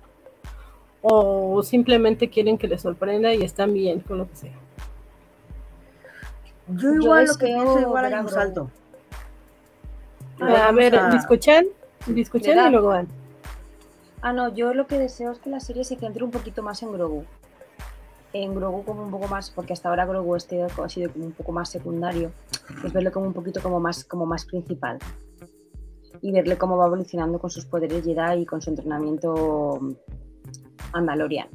o 1.09 1.63
simplemente 1.63 2.29
quieren 2.29 2.59
que 2.59 2.67
les 2.67 2.83
sorprenda 2.83 3.33
y 3.33 3.43
están 3.43 3.73
bien 3.73 4.01
con 4.01 4.19
lo 4.19 4.29
que 4.29 4.35
sea. 4.35 4.53
Yo 6.69 6.95
igual 6.95 7.27
lo 7.27 7.35
que 7.37 7.47
pienso 7.47 7.81
igual 7.81 8.05
hay 8.07 8.15
un 8.15 8.29
salto. 8.29 8.71
A, 10.41 10.73
ver, 10.73 10.97
a... 10.97 11.11
discuchan, 11.11 11.67
y 12.09 12.71
luego 12.71 12.89
van. 12.89 13.07
Ah, 14.21 14.33
no, 14.33 14.53
yo 14.53 14.75
lo 14.75 14.89
que 14.89 14.99
deseo 14.99 15.31
es 15.31 15.39
que 15.39 15.49
la 15.49 15.61
serie 15.61 15.85
se 15.85 15.95
centre 15.95 16.25
un 16.25 16.33
poquito 16.33 16.61
más 16.61 16.83
en 16.83 16.93
Grogu. 16.93 17.25
En 18.33 18.55
Grogu 18.55 18.85
como 18.85 19.03
un 19.03 19.11
poco 19.11 19.29
más, 19.29 19.51
porque 19.51 19.73
hasta 19.73 19.89
ahora 19.89 20.05
Grogu 20.05 20.37
este 20.37 20.63
ha 20.63 20.89
sido 20.89 21.13
como 21.13 21.27
un 21.27 21.33
poco 21.33 21.53
más 21.53 21.71
secundario, 21.71 22.31
es 22.85 22.93
verlo 22.93 23.11
como 23.13 23.27
un 23.27 23.33
poquito 23.33 23.63
como 23.63 23.81
más, 23.81 24.05
como 24.05 24.27
más 24.27 24.45
principal. 24.45 24.99
Y 26.21 26.33
verle 26.33 26.59
cómo 26.59 26.77
va 26.77 26.87
evolucionando 26.87 27.39
con 27.39 27.51
sus 27.51 27.67
poderes 27.67 28.05
Jedi 28.05 28.43
y 28.43 28.47
con 28.47 28.61
su 28.61 28.71
entrenamiento 28.71 29.79
Mandalorian 30.93 31.49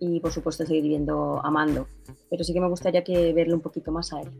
y 0.00 0.20
por 0.20 0.32
supuesto 0.32 0.66
seguir 0.66 0.84
viendo 0.84 1.40
a 1.44 1.50
Mando, 1.50 1.86
pero 2.30 2.44
sí 2.44 2.52
que 2.52 2.60
me 2.60 2.68
gustaría 2.68 3.04
que 3.04 3.32
verle 3.32 3.54
un 3.54 3.60
poquito 3.60 3.92
más 3.92 4.12
a 4.12 4.20
él. 4.20 4.30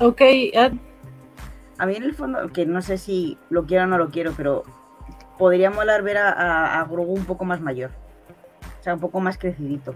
Ok, 0.00 0.22
a 1.78 1.86
mí 1.86 1.94
en 1.94 2.02
el 2.02 2.14
fondo, 2.14 2.48
que 2.52 2.66
no 2.66 2.82
sé 2.82 2.98
si 2.98 3.38
lo 3.50 3.66
quiero 3.66 3.84
o 3.84 3.86
no 3.86 3.98
lo 3.98 4.10
quiero, 4.10 4.32
pero 4.36 4.62
podría 5.38 5.70
molar 5.70 6.02
ver 6.02 6.18
a, 6.18 6.80
a, 6.80 6.84
Grogu 6.84 7.14
un 7.14 7.24
poco 7.24 7.44
más 7.44 7.60
mayor, 7.60 7.90
o 8.80 8.82
sea, 8.82 8.94
un 8.94 9.00
poco 9.00 9.20
más 9.20 9.38
crecidito, 9.38 9.94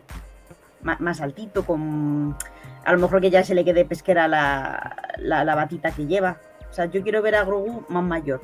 más, 0.82 1.20
altito, 1.20 1.64
con 1.64 2.36
a 2.84 2.92
lo 2.92 2.98
mejor 2.98 3.20
que 3.20 3.30
ya 3.30 3.44
se 3.44 3.54
le 3.54 3.64
quede 3.64 3.84
pesquera 3.84 4.28
la, 4.28 4.96
la, 5.18 5.44
la 5.44 5.54
batita 5.54 5.92
que 5.92 6.06
lleva. 6.06 6.38
O 6.68 6.74
sea, 6.74 6.86
yo 6.86 7.02
quiero 7.02 7.20
ver 7.20 7.34
a 7.34 7.44
Grogu 7.44 7.84
más 7.88 8.02
mayor 8.02 8.40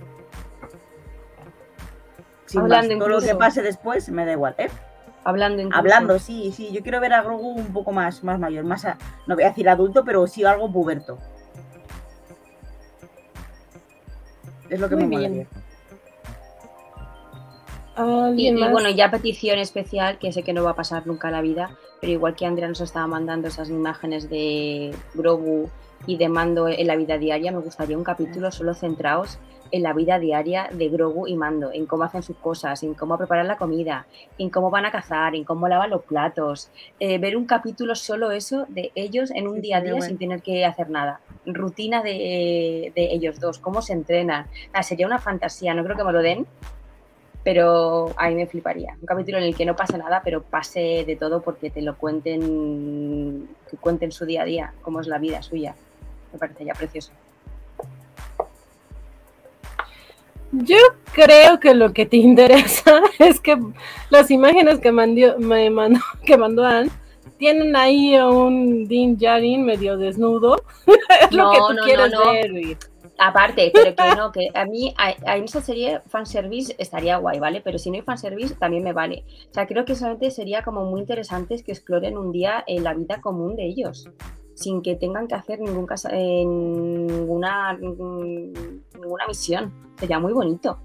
Hablando 2.56 2.98
todo 2.98 3.08
lo 3.08 3.20
que 3.20 3.34
pase 3.34 3.62
después 3.62 4.08
me 4.10 4.24
da 4.24 4.32
igual, 4.32 4.54
¿eh? 4.58 4.68
Hablando 5.24 5.60
incluso. 5.60 5.78
Hablando, 5.78 6.18
sí, 6.18 6.52
sí. 6.52 6.70
Yo 6.72 6.82
quiero 6.82 7.00
ver 7.00 7.12
a 7.12 7.22
Grogu 7.22 7.50
un 7.50 7.72
poco 7.72 7.92
más, 7.92 8.24
más 8.24 8.38
mayor, 8.38 8.64
más 8.64 8.86
no 9.26 9.34
voy 9.34 9.44
a 9.44 9.48
decir 9.48 9.68
adulto, 9.68 10.04
pero 10.04 10.26
sí 10.26 10.44
algo 10.44 10.72
puberto. 10.72 11.18
Es 14.70 14.80
lo 14.80 14.88
que 14.88 14.96
me 14.96 15.06
bien. 15.06 15.48
Y, 18.36 18.48
y, 18.48 18.68
bueno, 18.70 18.90
ya 18.90 19.10
petición 19.10 19.58
especial, 19.58 20.18
que 20.18 20.32
sé 20.32 20.42
que 20.42 20.52
no 20.52 20.64
va 20.64 20.70
a 20.70 20.76
pasar 20.76 21.06
nunca 21.06 21.28
en 21.28 21.34
la 21.34 21.42
vida, 21.42 21.76
pero 22.00 22.12
igual 22.12 22.36
que 22.36 22.46
Andrea 22.46 22.68
nos 22.68 22.80
estaba 22.80 23.06
mandando 23.06 23.48
esas 23.48 23.70
imágenes 23.70 24.30
de 24.30 24.94
Grogu 25.14 25.68
y 26.06 26.16
de 26.16 26.28
Mando 26.28 26.68
en 26.68 26.86
la 26.86 26.96
vida 26.96 27.18
diaria, 27.18 27.50
me 27.50 27.58
gustaría 27.58 27.98
un 27.98 28.04
capítulo 28.04 28.52
solo 28.52 28.74
centrados 28.74 29.38
en 29.70 29.82
la 29.82 29.92
vida 29.92 30.18
diaria 30.18 30.68
de 30.72 30.88
Grogu 30.88 31.26
y 31.26 31.36
Mando, 31.36 31.70
en 31.72 31.86
cómo 31.86 32.04
hacen 32.04 32.22
sus 32.22 32.36
cosas, 32.36 32.82
en 32.82 32.94
cómo 32.94 33.18
preparan 33.18 33.48
la 33.48 33.56
comida, 33.56 34.06
en 34.38 34.50
cómo 34.50 34.70
van 34.70 34.86
a 34.86 34.90
cazar, 34.90 35.34
en 35.34 35.44
cómo 35.44 35.68
lavan 35.68 35.90
los 35.90 36.02
platos. 36.04 36.70
Eh, 37.00 37.18
ver 37.18 37.36
un 37.36 37.46
capítulo 37.46 37.94
solo 37.94 38.30
eso 38.30 38.66
de 38.68 38.92
ellos 38.94 39.30
en 39.30 39.48
un 39.48 39.60
día 39.60 39.78
a 39.78 39.80
día 39.80 40.00
sin 40.00 40.18
tener 40.18 40.42
que 40.42 40.64
hacer 40.64 40.90
nada. 40.90 41.20
Rutina 41.46 42.02
de, 42.02 42.92
ellos 42.94 43.40
dos, 43.40 43.58
cómo 43.58 43.82
se 43.82 43.92
entrenan. 43.92 44.46
Ah, 44.72 44.82
sería 44.82 45.06
una 45.06 45.18
fantasía, 45.18 45.74
no 45.74 45.84
creo 45.84 45.96
que 45.96 46.04
me 46.04 46.12
lo 46.12 46.22
den, 46.22 46.46
pero 47.48 48.12
a 48.18 48.28
mí 48.28 48.34
me 48.34 48.46
fliparía. 48.46 48.94
Un 49.00 49.06
capítulo 49.06 49.38
en 49.38 49.44
el 49.44 49.56
que 49.56 49.64
no 49.64 49.74
pasa 49.74 49.96
nada, 49.96 50.20
pero 50.22 50.42
pase 50.42 51.04
de 51.06 51.16
todo 51.16 51.40
porque 51.40 51.70
te 51.70 51.80
lo 51.80 51.96
cuenten, 51.96 53.48
que 53.70 53.78
cuenten 53.78 54.12
su 54.12 54.26
día 54.26 54.42
a 54.42 54.44
día, 54.44 54.74
cómo 54.82 55.00
es 55.00 55.06
la 55.06 55.16
vida 55.16 55.40
suya. 55.40 55.74
Me 56.30 56.38
parecería 56.38 56.74
precioso. 56.74 57.10
Yo 60.52 60.76
creo 61.14 61.58
que 61.58 61.72
lo 61.72 61.94
que 61.94 62.04
te 62.04 62.16
interesa 62.18 63.00
es 63.18 63.40
que 63.40 63.56
las 64.10 64.30
imágenes 64.30 64.78
que 64.80 64.92
mandó, 64.92 65.38
me 65.38 65.70
mandó, 65.70 66.00
que 66.26 66.36
mandó 66.36 66.66
Anne 66.66 66.90
tienen 67.38 67.74
ahí 67.76 68.14
a 68.14 68.28
un 68.28 68.86
Din 68.86 69.16
Djarin 69.16 69.64
medio 69.64 69.96
desnudo. 69.96 70.62
es 70.86 71.32
lo 71.32 71.50
que 71.50 71.58
tú 71.60 71.76
quieres 71.82 72.12
ver. 72.12 72.76
Aparte, 73.18 73.72
pero 73.74 73.96
que 73.96 74.16
no, 74.16 74.30
que 74.30 74.48
a 74.54 74.64
mí 74.64 74.94
en 75.26 75.44
esa 75.44 75.60
serie 75.60 76.00
fanservice 76.06 76.76
estaría 76.78 77.16
guay, 77.16 77.40
¿vale? 77.40 77.60
Pero 77.60 77.78
si 77.78 77.90
no 77.90 77.96
hay 77.96 78.02
fanservice 78.02 78.54
también 78.54 78.84
me 78.84 78.92
vale. 78.92 79.24
O 79.50 79.54
sea, 79.54 79.66
creo 79.66 79.84
que 79.84 79.96
solamente 79.96 80.30
sería 80.30 80.62
como 80.62 80.84
muy 80.84 81.00
interesante 81.00 81.62
que 81.64 81.72
exploren 81.72 82.16
un 82.16 82.30
día 82.30 82.62
en 82.66 82.84
la 82.84 82.94
vida 82.94 83.20
común 83.20 83.56
de 83.56 83.66
ellos 83.66 84.08
sin 84.58 84.82
que 84.82 84.96
tengan 84.96 85.28
que 85.28 85.36
hacer 85.36 85.60
ningún 85.60 85.86
eh, 86.10 86.44
ninguna, 86.44 87.74
ninguna 87.74 89.26
misión. 89.28 89.72
Sería 89.96 90.18
muy 90.18 90.32
bonito. 90.32 90.78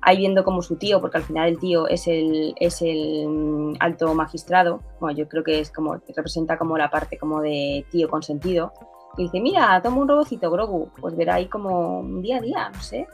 Ahí 0.00 0.18
viendo 0.18 0.42
como 0.42 0.62
su 0.62 0.76
tío, 0.76 1.00
porque 1.00 1.18
al 1.18 1.24
final 1.24 1.50
el 1.50 1.58
tío 1.58 1.86
es 1.86 2.06
el, 2.06 2.54
es 2.56 2.80
el 2.80 3.28
mm, 3.28 3.74
alto 3.80 4.14
magistrado, 4.14 4.80
bueno, 5.00 5.18
yo 5.18 5.28
creo 5.28 5.44
que 5.44 5.60
es 5.60 5.70
como, 5.70 6.00
representa 6.16 6.56
como 6.56 6.78
la 6.78 6.88
parte 6.88 7.18
como 7.18 7.42
de 7.42 7.84
tío 7.90 8.08
consentido, 8.08 8.72
y 9.18 9.24
dice, 9.24 9.40
mira, 9.40 9.82
toma 9.82 9.96
un 9.98 10.08
robocito, 10.08 10.48
Grogu, 10.48 10.90
pues 11.00 11.16
verá 11.16 11.34
ahí 11.34 11.48
como 11.48 11.98
un 12.00 12.22
día 12.22 12.38
a 12.38 12.40
día, 12.40 12.70
no 12.72 12.80
sé. 12.80 13.06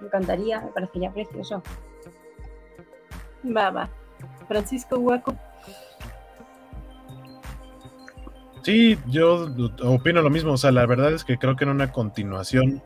Me 0.00 0.06
encantaría, 0.06 0.62
me 0.62 0.68
parecería 0.68 1.12
precioso. 1.12 1.62
Va, 3.44 3.70
va. 3.70 3.88
Francisco 4.48 4.98
Huaco. 4.98 5.36
Sí, 8.62 8.98
yo 9.08 9.46
opino 9.84 10.22
lo 10.22 10.30
mismo. 10.30 10.52
O 10.52 10.56
sea, 10.56 10.72
la 10.72 10.86
verdad 10.86 11.12
es 11.12 11.24
que 11.24 11.36
creo 11.36 11.54
que 11.54 11.64
en 11.64 11.70
una 11.70 11.92
continuación. 11.92 12.82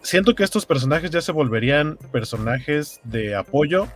Siento 0.00 0.34
que 0.34 0.44
estos 0.44 0.66
personajes 0.66 1.10
ya 1.10 1.20
se 1.20 1.32
volverían 1.32 1.96
personajes 2.10 3.00
de 3.04 3.34
apoyo 3.34 3.86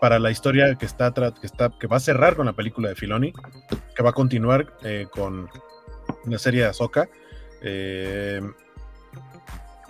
para 0.00 0.18
la 0.18 0.30
historia 0.30 0.74
que 0.74 0.86
está, 0.86 1.12
que 1.12 1.46
está 1.46 1.70
que 1.78 1.86
va 1.86 1.96
a 1.96 2.00
cerrar 2.00 2.36
con 2.36 2.46
la 2.46 2.52
película 2.52 2.88
de 2.88 2.94
Filoni, 2.94 3.32
que 3.94 4.02
va 4.02 4.10
a 4.10 4.14
continuar 4.14 4.74
eh, 4.82 5.06
con 5.10 5.48
la 6.26 6.38
serie 6.38 6.62
de 6.62 6.68
Ahsoka. 6.68 7.08
Eh, 7.62 8.40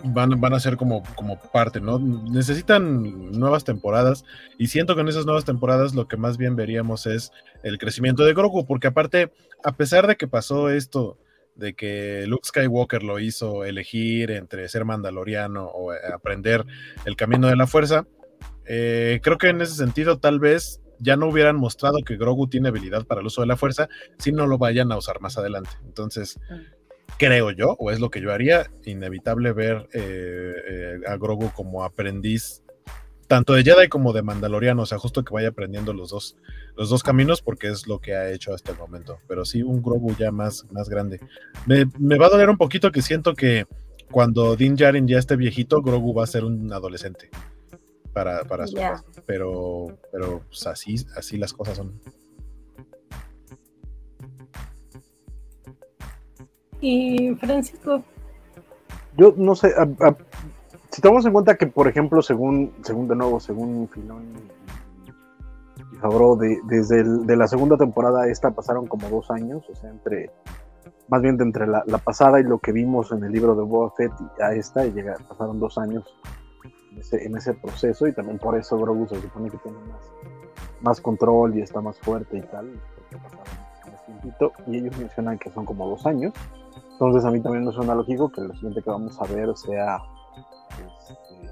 van, 0.03 0.39
van 0.39 0.53
a 0.53 0.59
ser 0.59 0.77
como, 0.77 1.03
como 1.15 1.39
parte, 1.39 1.79
¿no? 1.79 1.99
Necesitan 1.99 3.31
nuevas 3.31 3.63
temporadas 3.63 4.23
y 4.57 4.67
siento 4.67 4.95
que 4.95 5.01
en 5.01 5.07
esas 5.07 5.25
nuevas 5.25 5.45
temporadas 5.45 5.93
lo 5.93 6.07
que 6.07 6.17
más 6.17 6.37
bien 6.37 6.55
veríamos 6.55 7.05
es 7.05 7.31
el 7.63 7.77
crecimiento 7.77 8.23
de 8.23 8.33
Grogu, 8.33 8.65
porque 8.65 8.87
aparte, 8.87 9.31
a 9.63 9.73
pesar 9.73 10.07
de 10.07 10.15
que 10.15 10.27
pasó 10.27 10.69
esto 10.69 11.17
de 11.55 11.73
que 11.73 12.25
Luke 12.27 12.47
Skywalker 12.47 13.03
lo 13.03 13.19
hizo 13.19 13.65
elegir 13.65 14.31
entre 14.31 14.67
ser 14.69 14.85
mandaloriano 14.85 15.65
o 15.65 15.93
eh, 15.93 15.97
aprender 16.13 16.65
el 17.05 17.15
camino 17.15 17.47
de 17.47 17.55
la 17.55 17.67
fuerza, 17.67 18.07
eh, 18.65 19.19
creo 19.21 19.37
que 19.37 19.49
en 19.49 19.61
ese 19.61 19.75
sentido 19.75 20.17
tal 20.17 20.39
vez 20.39 20.81
ya 21.01 21.15
no 21.15 21.27
hubieran 21.27 21.57
mostrado 21.57 21.99
que 22.05 22.17
Grogu 22.17 22.47
tiene 22.47 22.69
habilidad 22.69 23.05
para 23.05 23.21
el 23.21 23.27
uso 23.27 23.41
de 23.41 23.47
la 23.47 23.57
fuerza 23.57 23.89
si 24.17 24.31
no 24.31 24.47
lo 24.47 24.57
vayan 24.57 24.91
a 24.91 24.97
usar 24.97 25.19
más 25.19 25.37
adelante. 25.37 25.71
Entonces, 25.85 26.39
creo 27.17 27.51
yo, 27.51 27.75
o 27.79 27.91
es 27.91 27.99
lo 27.99 28.09
que 28.09 28.21
yo 28.21 28.31
haría, 28.31 28.71
inevitable 28.85 29.51
ver 29.51 29.89
eh, 29.93 30.53
eh, 30.69 30.99
a 31.07 31.17
Grogu 31.17 31.51
como 31.51 31.83
aprendiz 31.83 32.63
tanto 33.27 33.53
de 33.53 33.63
Jedi 33.63 33.87
como 33.87 34.11
de 34.11 34.23
Mandaloriano, 34.23 34.81
o 34.81 34.85
sea, 34.85 34.97
justo 34.97 35.23
que 35.23 35.33
vaya 35.33 35.47
aprendiendo 35.47 35.93
los 35.93 36.09
dos, 36.09 36.35
los 36.75 36.89
dos 36.89 37.01
caminos 37.01 37.41
porque 37.41 37.69
es 37.69 37.87
lo 37.87 37.99
que 37.99 38.13
ha 38.13 38.29
hecho 38.29 38.53
hasta 38.53 38.73
el 38.73 38.77
momento. 38.77 39.19
Pero 39.25 39.45
sí, 39.45 39.63
un 39.63 39.81
Grogu 39.81 40.13
ya 40.17 40.31
más, 40.31 40.65
más 40.69 40.89
grande. 40.89 41.21
Me, 41.65 41.85
me 41.97 42.17
va 42.17 42.25
a 42.25 42.29
doler 42.29 42.49
un 42.49 42.57
poquito 42.57 42.91
que 42.91 43.01
siento 43.01 43.33
que 43.33 43.67
cuando 44.11 44.57
Din 44.57 44.75
Djarin 44.75 45.07
ya 45.07 45.17
esté 45.17 45.37
viejito, 45.37 45.81
Grogu 45.81 46.13
va 46.13 46.25
a 46.25 46.27
ser 46.27 46.43
un 46.43 46.73
adolescente 46.73 47.29
para, 48.13 48.43
para 48.45 48.67
su 48.67 48.75
Ya. 48.75 49.01
Pero, 49.25 49.87
pero 50.11 50.41
pues, 50.47 50.65
así, 50.67 50.95
así 51.15 51.37
las 51.37 51.53
cosas 51.53 51.77
son. 51.77 51.99
Y 56.79 57.35
Francisco, 57.35 58.03
Yo 59.17 59.33
no 59.35 59.55
sé, 59.55 59.73
a- 59.77 60.07
a- 60.07 60.15
si 60.89 61.01
tomamos 61.01 61.25
en 61.25 61.33
cuenta 61.33 61.55
que, 61.57 61.67
por 61.67 61.87
ejemplo, 61.87 62.21
según, 62.21 62.71
según 62.81 63.07
de 63.09 63.15
nuevo, 63.15 63.39
según 63.41 63.87
Filón 63.89 64.23
y 65.93 65.95
Favreau, 65.97 66.37
de, 66.37 66.59
desde 66.63 67.01
el- 67.01 67.25
de 67.27 67.35
la 67.35 67.47
segunda 67.47 67.75
temporada 67.77 68.23
a 68.23 68.27
esta 68.29 68.51
pasaron 68.51 68.87
como 68.87 69.09
dos 69.09 69.29
años, 69.29 69.63
o 69.69 69.75
sea, 69.75 69.89
entre, 69.89 70.31
más 71.09 71.21
bien 71.21 71.35
de 71.37 71.43
entre 71.43 71.67
la, 71.67 71.83
la 71.87 71.97
pasada 71.97 72.39
y 72.39 72.43
lo 72.43 72.59
que 72.59 72.71
vimos 72.71 73.11
en 73.11 73.23
el 73.25 73.31
libro 73.33 73.53
de 73.53 73.63
Boba 73.63 73.91
Fett 73.91 74.11
y 74.39 74.41
a 74.41 74.53
esta, 74.53 74.85
y 74.85 74.91
llega- 74.93 75.17
pasaron 75.27 75.59
dos 75.59 75.77
años 75.77 76.05
ese, 76.97 77.25
en 77.25 77.35
ese 77.37 77.53
proceso, 77.53 78.07
y 78.07 78.13
también 78.13 78.37
por 78.37 78.57
eso 78.57 78.77
Grogu 78.77 79.07
se 79.07 79.21
supone 79.21 79.49
que 79.49 79.57
tiene 79.57 79.77
más, 79.79 80.01
más 80.81 81.01
control 81.01 81.57
y 81.57 81.61
está 81.61 81.81
más 81.81 81.97
fuerte 81.99 82.37
y 82.37 82.41
tal, 82.41 82.79
porque 83.09 83.51
tiempito, 84.05 84.51
y 84.67 84.77
ellos 84.77 84.97
mencionan 84.97 85.37
que 85.37 85.49
son 85.51 85.65
como 85.65 85.87
dos 85.87 86.05
años. 86.05 86.33
Entonces 86.93 87.25
a 87.25 87.31
mí 87.31 87.41
también 87.41 87.65
me 87.65 87.71
suena 87.71 87.95
lógico 87.95 88.31
que 88.31 88.41
lo 88.41 88.53
siguiente 88.53 88.81
que 88.83 88.89
vamos 88.89 89.19
a 89.19 89.25
ver 89.25 89.55
sea 89.57 89.99
este, 90.77 91.51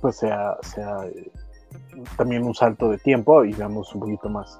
pues 0.00 0.16
sea, 0.16 0.56
sea 0.62 1.06
eh, 1.06 1.30
también 2.16 2.44
un 2.44 2.54
salto 2.54 2.90
de 2.90 2.98
tiempo 2.98 3.44
y 3.44 3.52
veamos 3.52 3.94
un 3.94 4.00
poquito 4.00 4.28
más, 4.28 4.58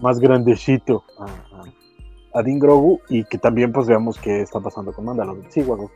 más 0.00 0.18
grandecito 0.18 1.04
a, 1.18 1.24
a, 1.26 2.40
a 2.40 2.42
Din 2.42 2.58
Grogu 2.58 3.00
y 3.08 3.24
que 3.24 3.38
también 3.38 3.72
pues 3.72 3.86
veamos 3.86 4.18
qué 4.18 4.40
está 4.40 4.58
pasando 4.60 4.92
con 4.92 5.04
Mandalorian. 5.04 5.50
Sí, 5.50 5.62
guapo, 5.62 5.90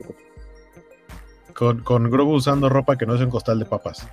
Con, 1.56 1.80
con 1.82 2.10
Grogu 2.10 2.34
usando 2.34 2.68
ropa 2.68 2.96
que 2.96 3.06
no 3.06 3.14
es 3.14 3.20
un 3.20 3.30
costal 3.30 3.58
de 3.58 3.64
papas. 3.64 4.08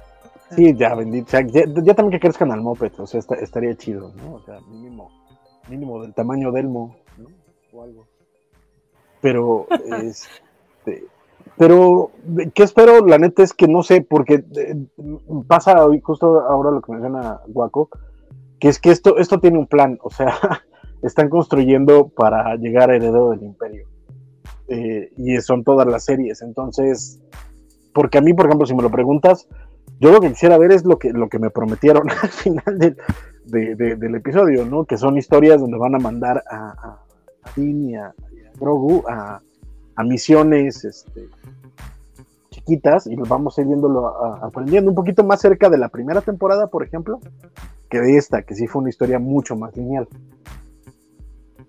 Sí, 0.55 0.75
ya, 0.75 0.93
bendito. 0.95 1.27
o 1.27 1.29
sea, 1.29 1.41
ya, 1.41 1.63
ya 1.65 1.93
también 1.93 2.11
que 2.11 2.19
crezcan 2.19 2.51
al 2.51 2.61
moped, 2.61 2.91
o 2.99 3.07
sea, 3.07 3.19
esta- 3.19 3.35
estaría 3.35 3.75
chido, 3.75 4.11
¿no? 4.17 4.33
O 4.35 4.41
sea, 4.41 4.59
mínimo, 4.69 5.09
mínimo 5.69 6.01
del 6.01 6.13
tamaño 6.13 6.51
del 6.51 6.67
mo, 6.67 6.97
¿no? 7.17 7.27
O 7.73 7.83
algo. 7.83 8.05
Pero, 9.21 9.67
este, 10.03 11.05
pero, 11.57 12.11
¿qué 12.53 12.63
espero? 12.63 13.05
La 13.05 13.17
neta 13.17 13.43
es 13.43 13.53
que 13.53 13.67
no 13.67 13.81
sé, 13.81 14.01
porque 14.01 14.43
eh, 14.57 14.75
pasa 15.47 15.85
hoy, 15.85 16.01
justo 16.01 16.41
ahora 16.41 16.71
lo 16.71 16.81
que 16.81 16.91
menciona 16.91 17.39
Guaco, 17.47 17.89
que 18.59 18.67
es 18.67 18.79
que 18.79 18.91
esto, 18.91 19.17
esto 19.17 19.39
tiene 19.39 19.57
un 19.57 19.67
plan, 19.67 19.97
o 20.03 20.09
sea, 20.09 20.35
están 21.01 21.29
construyendo 21.29 22.09
para 22.09 22.55
llegar 22.57 22.91
a 22.91 22.95
heredero 22.97 23.29
del 23.29 23.43
imperio. 23.43 23.87
Eh, 24.73 25.11
y 25.17 25.35
son 25.41 25.65
todas 25.65 25.85
las 25.85 26.05
series, 26.05 26.41
entonces, 26.41 27.19
porque 27.93 28.19
a 28.19 28.21
mí, 28.21 28.33
por 28.33 28.45
ejemplo, 28.45 28.65
si 28.65 28.73
me 28.73 28.81
lo 28.81 28.89
preguntas, 28.89 29.47
yo 29.99 30.11
lo 30.13 30.21
que 30.21 30.29
quisiera 30.29 30.57
ver 30.57 30.71
es 30.71 30.85
lo 30.85 30.97
que, 30.97 31.11
lo 31.11 31.27
que 31.27 31.39
me 31.39 31.49
prometieron 31.49 32.09
al 32.23 32.29
final 32.29 32.79
del, 32.79 32.95
de- 33.45 33.75
de- 33.75 33.95
del 33.97 34.15
episodio, 34.15 34.65
¿no? 34.65 34.85
Que 34.85 34.95
son 34.97 35.17
historias 35.17 35.59
donde 35.59 35.77
van 35.77 35.95
a 35.95 35.99
mandar 35.99 36.41
a, 36.49 36.69
a, 36.69 37.01
a 37.43 37.51
Din 37.55 37.89
y 37.89 37.95
a, 37.95 38.13
Grogu 38.59 39.03
a, 39.09 39.41
a 39.95 40.03
misiones 40.05 40.85
este, 40.85 41.27
chiquitas 42.49 43.07
y 43.07 43.15
vamos 43.15 43.57
a 43.57 43.61
ir 43.61 43.67
viéndolo 43.67 44.07
aprendiendo 44.43 44.89
un 44.89 44.95
poquito 44.95 45.23
más 45.23 45.41
cerca 45.41 45.69
de 45.69 45.77
la 45.79 45.89
primera 45.89 46.21
temporada, 46.21 46.67
por 46.67 46.83
ejemplo, 46.85 47.19
que 47.89 47.99
de 47.99 48.15
esta, 48.17 48.43
que 48.43 48.55
sí 48.55 48.67
fue 48.67 48.81
una 48.81 48.89
historia 48.89 49.19
mucho 49.19 49.55
más 49.55 49.75
lineal. 49.75 50.07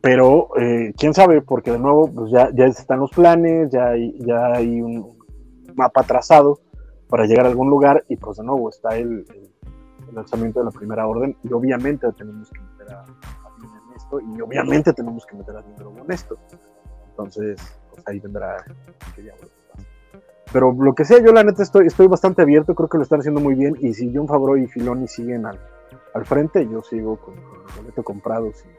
Pero 0.03 0.49
eh, 0.59 0.93
quién 0.99 1.15
sabe, 1.15 1.43
porque 1.43 1.71
de 1.71 1.79
nuevo 1.79 2.11
pues 2.13 2.33
ya, 2.33 2.51
ya 2.53 2.67
están 2.67 2.99
los 2.99 3.13
planes, 3.13 3.71
ya 3.71 3.91
hay, 3.91 4.19
ya 4.19 4.47
hay 4.47 4.83
un 4.83 5.17
mapa 5.77 6.03
trazado 6.03 6.59
para 7.09 7.25
llegar 7.25 7.47
a 7.47 7.51
algún 7.51 7.71
lugar 7.71 8.05
y 8.09 8.17
pues 8.17 8.39
de 8.39 8.45
nuevo 8.45 8.69
está 8.69 8.97
el, 8.97 9.25
lanzamiento 10.13 10.59
de 10.59 10.67
la 10.67 10.71
primera 10.73 11.07
orden 11.07 11.37
y 11.43 11.53
obviamente 11.53 12.07
tenemos 12.19 12.51
que 12.51 12.61
meter 12.61 12.95
a, 12.95 13.01
a 13.01 13.07
en 13.07 13.97
esto 13.97 14.21
y 14.21 14.41
obviamente 14.43 14.93
tenemos 14.93 15.25
que 15.25 15.37
meter 15.37 15.57
a 15.57 15.63
Din 15.63 15.77
Grogu 15.77 16.05
en 16.05 16.11
esto. 16.11 16.37
Entonces, 17.11 17.61
pues 17.89 18.03
ahí 18.07 18.19
vendrá 18.19 18.57
que 19.15 19.25
ya. 19.25 19.33
Pero 20.53 20.73
lo 20.73 20.95
que 20.95 21.05
sea, 21.05 21.19
yo 21.23 21.33
la 21.33 21.45
neta 21.45 21.63
estoy, 21.63 21.87
estoy 21.87 22.09
bastante 22.09 22.43
abierto, 22.43 22.75
creo 22.75 22.89
que 22.89 22.99
lo 22.99 23.05
están 23.05 23.21
haciendo 23.21 23.41
muy 23.41 23.55
bien 23.55 23.77
y 23.79 23.95
si 23.95 24.13
John 24.15 24.27
Favreau 24.27 24.57
y 24.57 24.67
Filoni 24.67 25.07
siguen 25.07 25.47
al, 25.47 25.61
al 26.13 26.27
frente, 26.27 26.69
yo 26.69 26.83
sigo 26.83 27.17
con, 27.19 27.37
con 27.37 27.61
el 27.69 27.77
boleto 27.77 28.03
comprado 28.03 28.53
sin. 28.53 28.71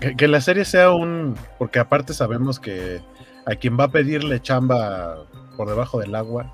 Que, 0.00 0.16
que 0.16 0.28
la 0.28 0.40
serie 0.40 0.64
sea 0.64 0.90
un. 0.90 1.36
Porque 1.58 1.78
aparte 1.78 2.14
sabemos 2.14 2.58
que 2.60 3.00
a 3.46 3.54
quien 3.56 3.78
va 3.78 3.84
a 3.84 3.88
pedirle 3.92 4.40
chamba 4.40 5.16
por 5.56 5.68
debajo 5.68 6.00
del 6.00 6.14
agua 6.14 6.52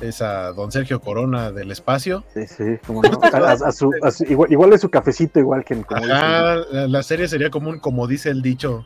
es 0.00 0.20
a 0.22 0.52
don 0.52 0.72
Sergio 0.72 1.00
Corona 1.00 1.52
del 1.52 1.70
espacio. 1.70 2.24
Sí, 2.34 2.46
sí, 2.46 2.64
como 2.86 3.00
no. 3.02 3.20
A- 3.22 3.70
su- 3.72 3.90
a 4.02 4.10
su- 4.10 4.24
igual, 4.24 4.50
igual 4.52 4.72
es 4.72 4.80
su 4.80 4.90
cafecito, 4.90 5.38
igual 5.38 5.64
que 5.64 5.74
en 5.74 5.82
como 5.84 6.00
dice 6.00 6.12
la, 6.12 6.88
la 6.88 7.02
serie 7.04 7.28
sería 7.28 7.48
como 7.50 7.70
un, 7.70 7.78
como 7.78 8.06
dice 8.08 8.30
el 8.30 8.42
dicho, 8.42 8.84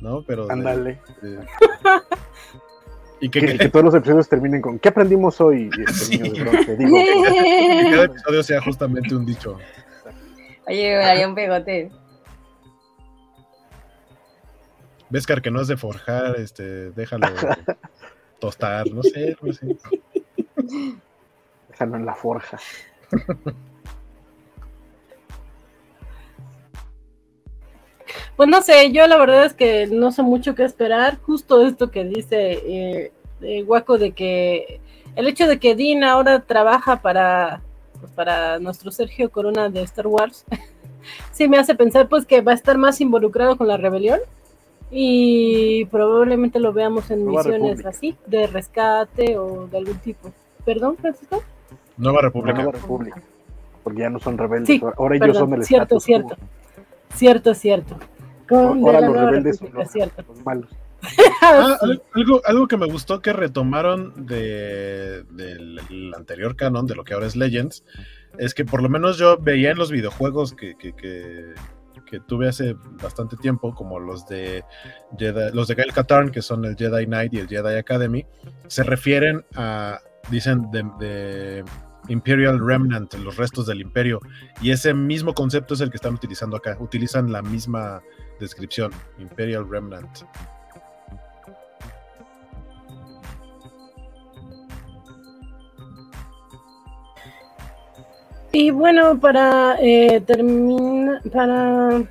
¿no? 0.00 0.22
Pero. 0.26 0.46
de- 0.46 0.52
Ándale. 0.52 1.00
de- 1.22 1.38
y 3.20 3.28
que, 3.30 3.40
Que, 3.40 3.46
que 3.52 3.58
que 3.58 3.68
todos 3.68 3.84
los 3.84 3.94
episodios 3.94 4.28
terminen 4.28 4.60
con 4.60 4.78
¿qué 4.78 4.88
aprendimos 4.90 5.40
hoy? 5.40 5.70
Este, 5.78 5.92
Sí. 5.92 6.18
niños 6.18 6.38
de 6.38 6.44
bronce? 6.44 6.76
Digo, 6.76 6.96
que 7.84 7.90
cada 7.90 8.04
episodio 8.04 8.42
sea 8.42 8.60
justamente 8.62 9.14
un 9.14 9.24
dicho. 9.26 9.56
Oye, 10.66 10.96
me 10.98 11.04
daría 11.04 11.28
un 11.28 11.34
pegote. 11.34 11.90
Vescar 15.10 15.40
que 15.40 15.50
no 15.50 15.60
es 15.60 15.68
de 15.68 15.76
forjar, 15.76 16.36
este, 16.36 16.90
déjalo 16.90 17.28
tostar, 18.38 18.86
no 18.88 19.02
sé, 19.02 19.36
no 19.40 19.52
sé. 19.52 19.76
déjalo 21.68 21.96
en 21.96 22.06
la 22.06 22.14
forja. 22.14 22.58
Pues 28.36 28.48
no 28.48 28.62
sé, 28.62 28.92
yo 28.92 29.06
la 29.06 29.16
verdad 29.16 29.46
es 29.46 29.54
que 29.54 29.88
no 29.88 30.12
sé 30.12 30.22
mucho 30.22 30.54
qué 30.54 30.62
esperar. 30.64 31.18
Justo 31.22 31.66
esto 31.66 31.90
que 31.90 32.04
dice 32.04 32.52
eh, 32.52 33.12
eh, 33.40 33.62
Guaco 33.62 33.98
de 33.98 34.12
que 34.12 34.80
el 35.16 35.26
hecho 35.26 35.48
de 35.48 35.58
que 35.58 35.74
Dean 35.74 36.04
ahora 36.04 36.40
trabaja 36.40 37.02
para, 37.02 37.62
pues, 37.98 38.12
para 38.12 38.60
nuestro 38.60 38.92
Sergio 38.92 39.30
Corona 39.30 39.70
de 39.70 39.82
Star 39.82 40.06
Wars, 40.06 40.44
sí 41.32 41.48
me 41.48 41.58
hace 41.58 41.74
pensar 41.74 42.08
pues 42.08 42.26
que 42.26 42.40
va 42.40 42.52
a 42.52 42.54
estar 42.54 42.78
más 42.78 43.00
involucrado 43.00 43.56
con 43.56 43.66
la 43.66 43.76
rebelión 43.76 44.20
y 44.90 45.84
probablemente 45.86 46.58
lo 46.60 46.72
veamos 46.72 47.10
en 47.10 47.24
Nueva 47.24 47.42
misiones 47.42 47.62
República. 47.68 47.88
así, 47.90 48.16
de 48.26 48.46
rescate 48.46 49.36
o 49.38 49.66
de 49.66 49.78
algún 49.78 49.98
tipo. 49.98 50.32
¿Perdón, 50.64 50.96
Francisco? 50.96 51.42
Nueva 51.96 52.22
República. 52.22 52.56
nueva 52.58 52.72
república. 52.72 53.22
Porque 53.82 54.00
ya 54.00 54.10
no 54.10 54.18
son 54.18 54.38
rebeldes. 54.38 54.66
Sí, 54.68 54.80
ahora- 54.96 55.16
ellos 55.16 55.28
perdón, 55.28 55.50
son 55.50 55.58
el 55.58 55.64
cierto, 55.64 55.84
status 55.96 56.04
cierto. 56.04 56.36
Cierto, 57.14 57.54
cierto. 57.54 57.96
Con 58.48 58.80
de 58.82 58.86
Ahora 58.86 59.00
los 59.06 59.16
rebeldes 59.16 59.56
son 59.58 59.70
los, 59.72 59.90
cierto. 59.90 60.24
los 60.28 60.44
malos. 60.44 60.70
Ah, 61.40 61.76
al- 61.80 62.02
algo, 62.14 62.40
algo 62.44 62.66
que 62.66 62.76
me 62.76 62.86
gustó 62.86 63.20
que 63.22 63.32
retomaron 63.32 64.26
de, 64.26 65.22
del 65.30 65.78
el 65.90 66.12
anterior 66.14 66.56
canon, 66.56 66.86
de 66.86 66.96
lo 66.96 67.04
que 67.04 67.14
ahora 67.14 67.26
es 67.26 67.36
Legends, 67.36 67.84
es 68.38 68.52
que 68.54 68.64
por 68.64 68.82
lo 68.82 68.88
menos 68.88 69.16
yo 69.18 69.38
veía 69.38 69.70
en 69.70 69.78
los 69.78 69.92
videojuegos 69.92 70.52
que, 70.54 70.74
que, 70.76 70.92
que- 70.94 71.54
que 72.08 72.20
tuve 72.20 72.48
hace 72.48 72.74
bastante 73.02 73.36
tiempo, 73.36 73.74
como 73.74 73.98
los 73.98 74.26
de 74.26 74.64
Jedi- 75.16 75.52
los 75.52 75.68
de 75.68 75.74
Gael 75.74 75.92
Katarn, 75.92 76.30
que 76.30 76.42
son 76.42 76.64
el 76.64 76.76
Jedi 76.76 77.06
Knight 77.06 77.34
y 77.34 77.38
el 77.38 77.48
Jedi 77.48 77.76
Academy, 77.76 78.26
se 78.66 78.82
refieren 78.82 79.44
a, 79.54 80.00
dicen, 80.30 80.70
de 80.70 81.64
Imperial 82.08 82.58
Remnant, 82.58 83.12
los 83.14 83.36
restos 83.36 83.66
del 83.66 83.80
imperio, 83.80 84.20
y 84.62 84.70
ese 84.70 84.94
mismo 84.94 85.34
concepto 85.34 85.74
es 85.74 85.80
el 85.80 85.90
que 85.90 85.96
están 85.96 86.14
utilizando 86.14 86.56
acá, 86.56 86.76
utilizan 86.80 87.30
la 87.30 87.42
misma 87.42 88.00
descripción, 88.40 88.90
Imperial 89.18 89.68
Remnant. 89.68 90.20
Y 98.60 98.72
bueno, 98.72 99.20
para, 99.20 99.76
eh, 99.80 100.20
para 101.32 102.02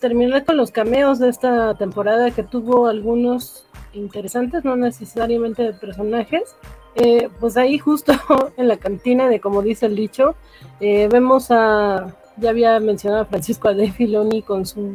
terminar 0.00 0.44
con 0.44 0.56
los 0.56 0.70
cameos 0.70 1.18
de 1.18 1.28
esta 1.28 1.74
temporada 1.74 2.30
que 2.30 2.44
tuvo 2.44 2.86
algunos 2.86 3.66
interesantes, 3.92 4.64
no 4.64 4.76
necesariamente 4.76 5.64
de 5.64 5.72
personajes, 5.72 6.54
eh, 6.94 7.28
pues 7.40 7.56
ahí 7.56 7.78
justo 7.78 8.12
en 8.56 8.68
la 8.68 8.76
cantina 8.76 9.28
de 9.28 9.40
como 9.40 9.62
dice 9.62 9.86
el 9.86 9.96
dicho, 9.96 10.36
eh, 10.78 11.08
vemos 11.10 11.50
a, 11.50 12.14
ya 12.36 12.50
había 12.50 12.78
mencionado 12.78 13.22
a 13.22 13.26
Francisco 13.26 13.74
de 13.74 13.90
Filoni 13.90 14.42
con 14.42 14.64
su 14.64 14.94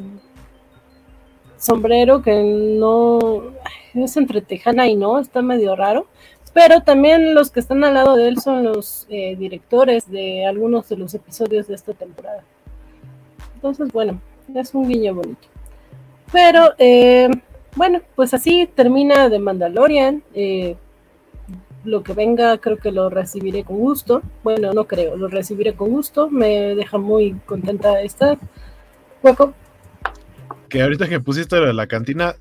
sombrero 1.57 2.21
que 2.21 2.41
no 2.41 3.51
es 3.95 4.15
entre 4.15 4.39
tejana 4.39 4.87
y 4.87 4.95
no, 4.95 5.19
está 5.19 5.41
medio 5.41 5.75
raro. 5.75 6.07
Pero 6.53 6.81
también 6.81 7.33
los 7.33 7.49
que 7.49 7.61
están 7.61 7.83
al 7.83 7.93
lado 7.93 8.15
de 8.15 8.27
él 8.27 8.39
son 8.39 8.63
los 8.63 9.07
eh, 9.09 9.35
directores 9.37 10.09
de 10.09 10.45
algunos 10.45 10.89
de 10.89 10.97
los 10.97 11.13
episodios 11.13 11.67
de 11.67 11.75
esta 11.75 11.93
temporada. 11.93 12.43
Entonces, 13.55 13.91
bueno, 13.91 14.19
es 14.53 14.73
un 14.73 14.89
guiño 14.89 15.15
bonito. 15.15 15.47
Pero, 16.31 16.73
eh, 16.77 17.29
bueno, 17.75 18.01
pues 18.15 18.33
así 18.33 18.69
termina 18.73 19.29
de 19.29 19.39
Mandalorian. 19.39 20.23
Eh, 20.33 20.75
lo 21.83 22.03
que 22.03 22.13
venga 22.13 22.57
creo 22.57 22.77
que 22.77 22.91
lo 22.91 23.09
recibiré 23.09 23.63
con 23.63 23.77
gusto. 23.77 24.21
Bueno, 24.43 24.73
no 24.73 24.85
creo, 24.85 25.15
lo 25.15 25.27
recibiré 25.27 25.73
con 25.73 25.89
gusto. 25.89 26.29
Me 26.29 26.75
deja 26.75 26.97
muy 26.97 27.33
contenta 27.45 28.01
estar. 28.01 28.37
Hueco. 29.23 29.53
Que 30.69 30.81
ahorita 30.81 31.07
que 31.07 31.19
pusiste 31.19 31.59
la 31.73 31.87
cantina, 31.87 32.35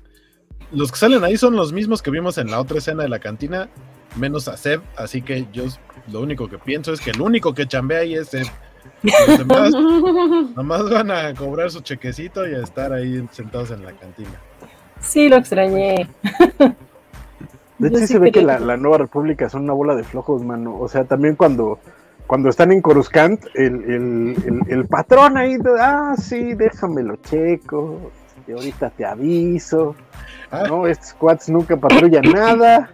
los 0.71 0.91
que 0.91 0.97
salen 0.97 1.23
ahí 1.23 1.37
son 1.37 1.55
los 1.55 1.73
mismos 1.73 2.01
que 2.01 2.11
vimos 2.11 2.37
en 2.37 2.51
la 2.51 2.59
otra 2.59 2.77
escena 2.77 3.03
de 3.03 3.09
la 3.09 3.19
cantina, 3.19 3.69
menos 4.15 4.47
a 4.47 4.57
Seb, 4.57 4.81
así 4.95 5.21
que 5.21 5.47
yo 5.51 5.65
lo 6.11 6.21
único 6.21 6.49
que 6.49 6.57
pienso 6.57 6.93
es 6.93 7.01
que 7.01 7.11
el 7.11 7.21
único 7.21 7.53
que 7.53 7.67
chambea 7.67 7.99
ahí 7.99 8.15
es 8.15 8.29
Seb. 8.29 8.47
Los 9.03 9.37
demás 9.39 9.71
nomás 10.55 10.89
van 10.89 11.11
a 11.11 11.33
cobrar 11.33 11.71
su 11.71 11.81
chequecito 11.81 12.47
y 12.47 12.55
a 12.55 12.59
estar 12.59 12.93
ahí 12.93 13.27
sentados 13.31 13.71
en 13.71 13.83
la 13.83 13.93
cantina. 13.93 14.39
Sí, 14.99 15.29
lo 15.29 15.37
extrañé. 15.37 16.07
De 17.79 17.87
hecho, 17.87 17.97
sí 17.97 18.07
se 18.07 18.19
ve 18.19 18.31
que 18.31 18.43
la, 18.43 18.59
la 18.59 18.77
nueva 18.77 18.99
república 18.99 19.49
son 19.49 19.63
una 19.63 19.73
bola 19.73 19.95
de 19.95 20.03
flojos, 20.03 20.43
mano. 20.43 20.77
O 20.79 20.87
sea, 20.87 21.03
también 21.05 21.35
cuando, 21.35 21.79
cuando 22.27 22.49
están 22.49 22.71
en 22.71 22.81
Coruscant, 22.81 23.43
el, 23.55 23.83
el, 23.83 24.35
el, 24.45 24.61
el 24.67 24.85
patrón 24.85 25.37
ahí, 25.37 25.57
ah, 25.79 26.13
sí, 26.15 26.53
déjamelo 26.53 27.15
checo, 27.15 28.11
y 28.47 28.51
ahorita 28.51 28.91
te 28.91 29.05
aviso. 29.05 29.95
Ah. 30.51 30.65
No, 30.67 30.85
estos 30.85 31.13
quads 31.13 31.49
nunca 31.49 31.75
patrullan 31.75 32.23
nada. 32.31 32.91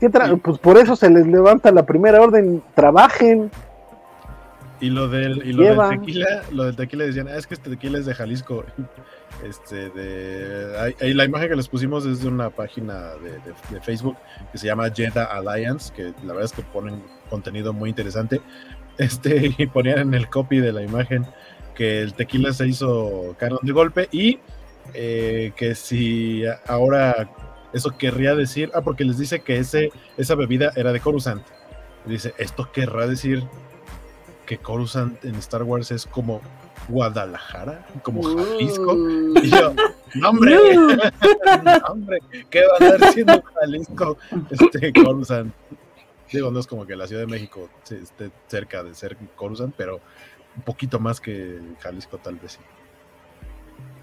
¿Qué 0.00 0.10
pues 0.10 0.58
por 0.58 0.76
eso 0.76 0.94
se 0.94 1.10
les 1.10 1.26
levanta 1.26 1.72
la 1.72 1.86
primera 1.86 2.20
orden, 2.20 2.62
trabajen. 2.74 3.50
Y 4.78 4.90
lo 4.90 5.08
del, 5.08 5.38
y 5.46 5.54
lo 5.54 5.62
del 5.64 5.98
tequila, 6.00 6.42
lo 6.52 6.64
del 6.64 6.76
tequila 6.76 7.04
decían, 7.04 7.28
ah, 7.28 7.36
es 7.36 7.46
que 7.46 7.54
este 7.54 7.70
tequila 7.70 7.98
es 7.98 8.06
de 8.06 8.14
Jalisco. 8.14 8.64
Este, 9.44 9.90
de, 9.90 10.94
ahí, 10.98 11.12
la 11.12 11.26
imagen 11.26 11.50
que 11.50 11.56
les 11.56 11.68
pusimos 11.68 12.06
es 12.06 12.22
de 12.22 12.28
una 12.28 12.48
página 12.48 13.10
de, 13.22 13.32
de- 13.32 13.74
de 13.74 13.80
Facebook 13.82 14.16
que 14.50 14.56
se 14.56 14.66
llama 14.66 14.88
Jeddah 14.88 15.24
Alliance, 15.24 15.92
que 15.94 16.14
la 16.24 16.32
verdad 16.32 16.44
es 16.44 16.52
que 16.52 16.62
ponen 16.62 17.02
contenido 17.28 17.72
muy 17.74 17.90
interesante. 17.90 18.40
Este, 18.98 19.54
y 19.58 19.66
ponían 19.66 19.98
en 19.98 20.14
el 20.14 20.30
copy 20.30 20.58
de 20.58 20.72
la 20.72 20.82
imagen 20.82 21.26
que 21.74 22.00
el 22.00 22.14
tequila 22.14 22.54
se 22.54 22.66
hizo 22.66 23.36
canon 23.38 23.58
de 23.60 23.72
golpe 23.72 24.08
y 24.10 24.38
eh, 24.94 25.52
que 25.54 25.74
si 25.74 26.44
ahora 26.66 27.28
eso 27.72 27.96
querría 27.96 28.34
decir, 28.34 28.70
ah, 28.74 28.82
porque 28.82 29.04
les 29.04 29.18
dice 29.18 29.40
que 29.40 29.58
ese, 29.58 29.90
esa 30.16 30.34
bebida 30.34 30.72
era 30.76 30.92
de 30.92 31.00
Coruscant. 31.00 31.42
Dice, 32.04 32.34
esto 32.38 32.70
querrá 32.72 33.06
decir 33.06 33.44
que 34.46 34.58
Coruscant 34.58 35.22
en 35.24 35.34
Star 35.36 35.62
Wars 35.62 35.90
es 35.90 36.06
como 36.06 36.40
Guadalajara, 36.88 37.84
como 38.02 38.22
Jalisco. 38.22 38.96
Y 39.42 39.50
yo, 39.50 39.74
hombre, 40.24 40.76
no, 40.76 41.72
hombre, 41.88 42.18
¿qué 42.48 42.62
va 42.62 42.86
a 42.86 42.92
andar 42.92 43.12
siendo 43.12 43.42
Jalisco 43.42 44.16
este 44.50 44.92
Coruscant? 44.92 45.52
Digo, 46.32 46.50
no 46.50 46.60
es 46.60 46.66
como 46.66 46.86
que 46.86 46.96
la 46.96 47.06
Ciudad 47.06 47.22
de 47.22 47.28
México 47.28 47.68
esté 47.90 48.30
cerca 48.46 48.82
de 48.82 48.94
ser 48.94 49.16
Coruscant, 49.34 49.74
pero 49.76 50.00
un 50.56 50.62
poquito 50.62 50.98
más 50.98 51.20
que 51.20 51.60
Jalisco 51.80 52.18
tal 52.18 52.36
vez 52.36 52.52
sí. 52.52 52.60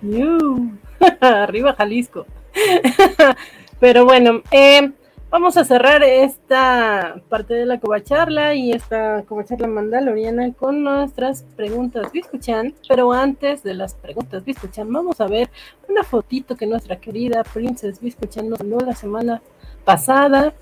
Arriba 1.21 1.73
Jalisco. 1.73 2.25
Pero 3.79 4.05
bueno, 4.05 4.41
eh, 4.51 4.91
vamos 5.29 5.57
a 5.57 5.65
cerrar 5.65 6.03
esta 6.03 7.21
parte 7.29 7.53
de 7.53 7.65
la 7.65 7.79
covacharla 7.79 8.53
y 8.53 8.71
esta 8.71 9.23
covacharla 9.27 9.67
mandaloriana 9.67 10.53
con 10.53 10.83
nuestras 10.83 11.43
preguntas 11.55 12.11
Biscuchan. 12.11 12.73
Pero 12.87 13.11
antes 13.11 13.63
de 13.63 13.73
las 13.73 13.93
preguntas 13.95 14.43
Biscuchan, 14.45 14.91
vamos 14.91 15.19
a 15.21 15.27
ver 15.27 15.49
una 15.89 16.03
fotito 16.03 16.55
que 16.55 16.67
nuestra 16.67 16.97
querida 16.97 17.43
Princess 17.43 17.99
Biscuchan 17.99 18.49
nos 18.49 18.59
mandó 18.59 18.85
la 18.85 18.95
semana 18.95 19.41
pasada, 19.83 20.53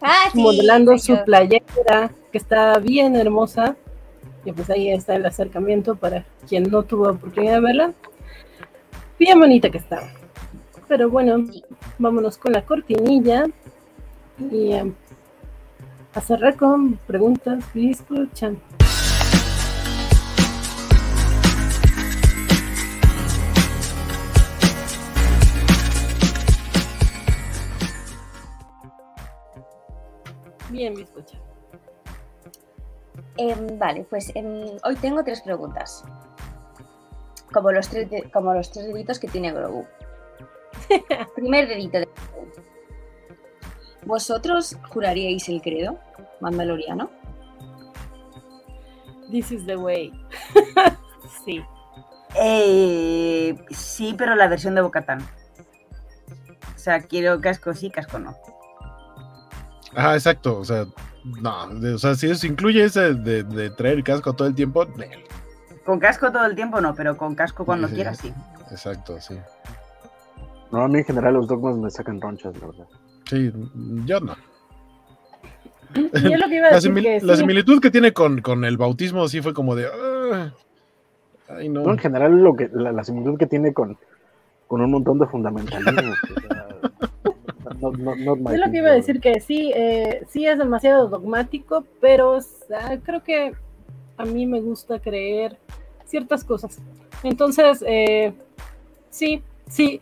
Ah, 0.00 0.28
sí, 0.32 0.40
modelando 0.40 0.96
su 0.98 1.16
playera, 1.24 2.10
que 2.30 2.38
está 2.38 2.78
bien 2.78 3.16
hermosa. 3.16 3.76
Y 4.44 4.52
pues 4.52 4.70
ahí 4.70 4.90
está 4.90 5.16
el 5.16 5.26
acercamiento 5.26 5.96
para 5.96 6.24
quien 6.48 6.64
no 6.70 6.82
tuvo 6.82 7.10
oportunidad 7.10 7.54
de 7.54 7.60
verla. 7.60 7.92
Bien 9.18 9.36
bonita 9.38 9.68
que 9.68 9.78
está. 9.78 10.08
Pero 10.86 11.10
bueno, 11.10 11.44
vámonos 11.98 12.38
con 12.38 12.52
la 12.52 12.64
cortinilla 12.64 13.46
y 14.38 14.72
eh, 14.72 14.92
a 16.14 16.20
cerrar 16.20 16.56
con 16.56 16.96
preguntas 16.98 17.64
y 17.74 17.90
escuchan. 17.90 18.60
Bien, 30.70 30.94
me 30.94 31.02
escucha. 31.02 31.38
Em, 33.36 33.78
vale, 33.78 34.06
pues 34.08 34.30
em, 34.36 34.76
hoy 34.84 34.94
tengo 34.96 35.24
tres 35.24 35.40
preguntas. 35.40 36.04
Como 37.52 37.72
los 37.72 37.88
tres, 37.88 38.10
de- 38.10 38.30
como 38.30 38.52
los 38.54 38.70
tres 38.70 38.86
deditos 38.86 39.18
que 39.18 39.28
tiene 39.28 39.52
Grogu. 39.52 39.86
Primer 41.34 41.68
dedito 41.68 41.98
de 41.98 42.08
Grogu. 42.32 42.48
¿Vosotros 44.04 44.76
juraríais 44.90 45.48
el 45.48 45.60
credo 45.60 45.98
mandaloriano? 46.40 47.10
This 49.30 49.52
is 49.52 49.66
the 49.66 49.76
way. 49.76 50.12
sí. 51.44 51.62
Eh, 52.34 53.54
sí, 53.70 54.14
pero 54.16 54.34
la 54.34 54.48
versión 54.48 54.74
de 54.74 54.80
Bocatán. 54.82 55.20
O 56.74 56.78
sea, 56.78 57.00
quiero 57.02 57.40
casco 57.40 57.74
sí, 57.74 57.90
casco 57.90 58.18
no. 58.18 58.36
Ah, 59.94 60.14
exacto, 60.14 60.58
o 60.58 60.64
sea, 60.64 60.86
no, 61.24 61.68
de- 61.74 61.94
o 61.94 61.98
sea, 61.98 62.14
si 62.14 62.30
eso 62.30 62.46
incluye 62.46 62.84
ese 62.84 63.14
de, 63.14 63.42
de 63.42 63.70
traer 63.70 64.02
casco 64.04 64.32
todo 64.34 64.46
el 64.48 64.54
tiempo. 64.54 64.86
Con 65.88 66.00
casco 66.00 66.30
todo 66.30 66.44
el 66.44 66.54
tiempo 66.54 66.82
no, 66.82 66.94
pero 66.94 67.16
con 67.16 67.34
casco 67.34 67.64
cuando 67.64 67.86
Sí, 67.88 67.92
sí, 67.92 67.96
quieras 67.96 68.18
sí. 68.18 68.34
exacto, 68.70 69.18
sí. 69.22 69.38
No, 70.70 70.82
a 70.82 70.88
mí 70.88 70.98
en 70.98 71.04
general 71.06 71.32
los 71.32 71.48
dogmas 71.48 71.78
me 71.78 71.90
sacan 71.90 72.20
ronchas, 72.20 72.54
la 72.60 72.66
verdad. 72.66 72.84
Sí, 73.24 73.50
yo 74.04 74.20
no. 74.20 74.36
Yo 75.94 76.36
lo 76.36 76.46
que 76.46 76.56
iba 76.56 76.66
a 76.66 76.70
La, 76.72 76.76
decir 76.76 76.92
que 76.94 77.20
la 77.22 77.36
similitud 77.36 77.80
que 77.80 77.90
tiene 77.90 78.12
con, 78.12 78.42
con 78.42 78.66
el 78.66 78.76
bautismo 78.76 79.26
sí 79.28 79.40
fue 79.40 79.54
como 79.54 79.74
de. 79.74 79.86
"Ah, 79.86 80.52
ay, 81.56 81.70
no. 81.70 81.80
No, 81.84 81.92
en 81.92 81.98
general 81.98 82.36
lo 82.36 82.54
que 82.54 82.68
la, 82.70 82.92
la 82.92 83.02
similitud 83.02 83.38
que 83.38 83.46
tiene 83.46 83.72
con, 83.72 83.96
con 84.66 84.82
un 84.82 84.90
montón 84.90 85.18
de 85.18 85.26
fundamentalismo. 85.26 86.12
o 86.12 86.40
sea, 86.42 86.66
not- 87.80 87.96
not- 87.98 88.18
not 88.18 88.38
my 88.40 88.50
Yo 88.50 88.58
lo 88.66 88.70
que 88.70 88.76
iba 88.76 88.90
a 88.90 88.92
decir 88.92 89.22
que 89.22 89.40
sí, 89.40 89.72
eh, 89.74 90.22
sí 90.28 90.44
es 90.46 90.58
demasiado 90.58 91.08
dogmático, 91.08 91.86
pero 92.02 92.32
o 92.32 92.40
sea, 92.42 92.98
creo 93.02 93.24
que 93.24 93.54
a 94.18 94.26
mí 94.26 94.44
me 94.44 94.60
gusta 94.60 94.98
creer 95.00 95.56
ciertas 96.08 96.42
cosas. 96.42 96.78
Entonces, 97.22 97.84
eh, 97.86 98.32
sí, 99.10 99.42
sí, 99.68 100.00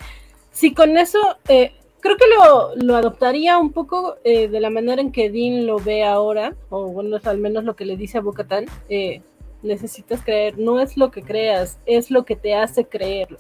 sí, 0.52 0.72
con 0.72 0.96
eso 0.96 1.18
eh, 1.48 1.72
creo 2.00 2.16
que 2.16 2.24
lo, 2.26 2.76
lo 2.76 2.96
adoptaría 2.96 3.58
un 3.58 3.72
poco 3.72 4.16
eh, 4.24 4.48
de 4.48 4.60
la 4.60 4.70
manera 4.70 5.00
en 5.00 5.12
que 5.12 5.30
Dean 5.30 5.66
lo 5.66 5.78
ve 5.78 6.04
ahora, 6.04 6.54
o 6.70 6.86
bueno, 6.86 7.18
al 7.24 7.38
menos 7.38 7.64
lo 7.64 7.76
que 7.76 7.84
le 7.84 7.96
dice 7.96 8.18
a 8.18 8.22
Bocatán. 8.22 8.66
Eh, 8.88 9.22
necesitas 9.62 10.22
creer, 10.22 10.58
no 10.58 10.78
es 10.80 10.96
lo 10.96 11.10
que 11.10 11.22
creas, 11.22 11.78
es 11.86 12.10
lo 12.10 12.24
que 12.24 12.36
te 12.36 12.54
hace 12.54 12.84
creer, 12.84 13.36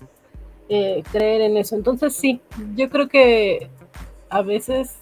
creer 0.66 1.40
en 1.42 1.56
eso. 1.56 1.76
Entonces, 1.76 2.16
sí, 2.16 2.40
yo 2.74 2.90
creo 2.90 3.08
que 3.08 3.68
a 4.28 4.42
veces 4.42 4.96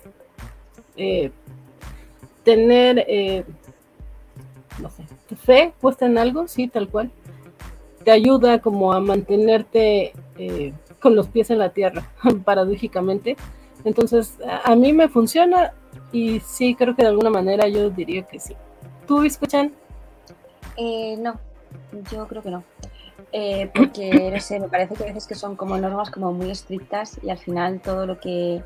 tener, 2.42 3.46
no 4.82 4.90
sé, 4.90 5.04
fe 5.36 5.72
puesta 5.80 6.04
en 6.04 6.18
algo, 6.18 6.46
sí, 6.46 6.68
tal 6.68 6.88
cual, 6.90 7.10
te 8.05 8.10
ayuda 8.10 8.60
como 8.60 8.93
a 8.93 9.01
mantenerte 9.01 10.12
eh, 10.39 10.72
con 11.01 11.16
los 11.16 11.28
pies 11.28 11.51
en 11.51 11.59
la 11.59 11.70
tierra, 11.70 12.10
paradójicamente. 12.44 13.36
Entonces, 13.85 14.39
a, 14.47 14.72
a 14.72 14.76
mí 14.76 14.93
me 14.93 15.09
funciona 15.09 15.72
y 16.12 16.40
sí, 16.40 16.74
creo 16.74 16.94
que 16.94 17.02
de 17.02 17.09
alguna 17.09 17.31
manera 17.31 17.68
yo 17.68 17.90
diría 17.90 18.22
que 18.22 18.39
sí. 18.40 18.55
¿Tú 19.06 19.22
escuchan? 19.24 19.72
Eh, 20.76 21.16
no, 21.18 21.39
yo 22.12 22.26
creo 22.26 22.43
que 22.43 22.51
no. 22.51 22.64
Eh, 23.32 23.70
porque, 23.74 24.31
no 24.35 24.40
sé, 24.40 24.60
me 24.60 24.68
parece 24.68 24.94
que 24.94 25.02
a 25.05 25.06
veces 25.06 25.26
que 25.26 25.35
son 25.35 25.56
como 25.56 25.76
normas 25.76 26.10
como 26.10 26.32
muy 26.32 26.51
estrictas 26.51 27.18
y 27.22 27.31
al 27.31 27.39
final 27.39 27.81
todo 27.81 28.06
lo 28.06 28.18
que 28.20 28.62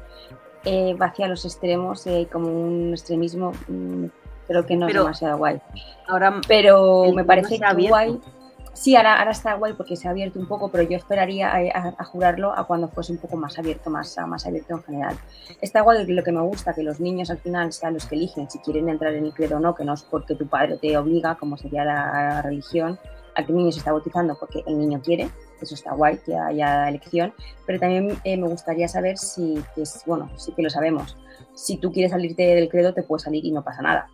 eh, 0.65 0.95
va 0.95 1.07
hacia 1.07 1.29
los 1.29 1.45
extremos, 1.45 2.07
eh, 2.07 2.29
como 2.31 2.49
un 2.49 2.91
extremismo, 2.93 3.53
mm, 3.69 4.05
creo 4.47 4.67
que 4.67 4.77
no 4.77 4.87
Pero- 4.87 5.01
es 5.01 5.05
demasiado 5.07 5.39
guay. 5.39 5.61
Ahora, 6.07 6.41
Pero 6.47 7.05
me 7.15 7.25
parece 7.25 7.59
que 7.59 7.65
abierto. 7.65 7.95
guay. 7.95 8.21
Sí, 8.79 8.95
ahora, 8.95 9.19
ahora 9.19 9.33
está 9.33 9.55
guay 9.55 9.73
porque 9.73 9.97
se 9.97 10.07
ha 10.07 10.13
abierto 10.13 10.39
un 10.39 10.47
poco, 10.47 10.71
pero 10.71 10.89
yo 10.89 10.97
esperaría 10.97 11.51
a, 11.53 12.05
jurarlo 12.05 12.57
a 12.57 12.65
cuando 12.65 12.87
fuese 12.87 13.11
un 13.11 13.19
poco 13.19 13.37
más 13.37 13.59
abierto, 13.59 13.91
más, 13.91 14.17
abierto 14.47 14.75
en 14.75 14.83
general. 14.85 15.19
Está 15.61 15.81
guay 15.81 16.07
lo 16.07 16.23
que 16.23 16.31
me 16.31 16.43
gusta, 16.43 16.73
que 16.73 16.85
los 16.85 17.01
niños 17.01 17.29
al 17.31 17.39
final 17.39 17.73
sean 17.73 17.95
los 17.95 18.07
que 18.07 18.15
eligen 18.15 18.49
si 18.49 18.61
quieren 18.61 18.89
entrar 18.89 19.13
en 19.15 19.25
el 19.25 19.35
credo 19.35 19.57
o 19.57 19.59
no, 19.59 19.75
que 19.75 19.85
no 19.85 19.95
es 19.95 20.05
porque 20.05 20.37
tu 20.37 20.47
padre 20.47 20.79
te 20.81 20.97
obliga, 20.97 21.35
como 21.35 21.57
sería 21.57 21.85
la 21.85 22.41
religión, 22.41 23.01
a 23.35 23.45
que 23.45 23.51
el 23.51 23.59
niño 23.59 23.73
se 23.73 23.81
está 23.81 23.91
bautizando 23.91 24.37
porque 24.39 24.63
el 24.65 24.79
niño 24.79 25.03
quiere, 25.03 25.29
eso 25.61 25.75
está 25.75 25.93
guay, 25.95 26.19
que 26.19 26.37
haya 26.37 26.89
elección, 26.89 27.35
pero 27.67 27.81
también 27.81 28.17
eh, 28.23 28.37
me 28.37 28.47
gustaría 28.47 28.87
saber 28.87 29.19
si, 29.19 29.61
es, 29.77 30.05
bueno, 30.07 30.31
sí 30.37 30.53
que 30.53 30.63
lo 30.63 30.71
sabemos, 30.71 31.17
si 31.53 31.79
tú 31.79 31.91
quieres 31.91 32.13
salirte 32.13 32.45
del 32.55 32.69
credo 32.69 32.95
te 32.95 33.03
puedes 33.03 33.25
salir 33.25 33.45
y 33.45 33.51
no 33.51 33.65
pasa 33.65 33.83
nada. 33.83 34.09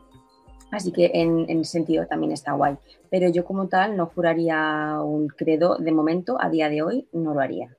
Así 0.71 0.91
que 0.93 1.11
en, 1.15 1.47
en 1.49 1.65
sentido 1.65 2.07
también 2.07 2.33
está 2.33 2.53
guay. 2.53 2.77
Pero 3.11 3.29
yo 3.29 3.45
como 3.45 3.69
tal 3.69 3.97
no 3.97 4.07
juraría 4.07 4.99
un 5.03 5.29
credo 5.29 5.77
de 5.77 5.93
momento, 5.93 6.37
a 6.41 6.49
día 6.51 6.69
de 6.69 6.83
hoy 6.83 7.07
no 7.13 7.33
lo 7.35 7.41
haría. 7.41 7.77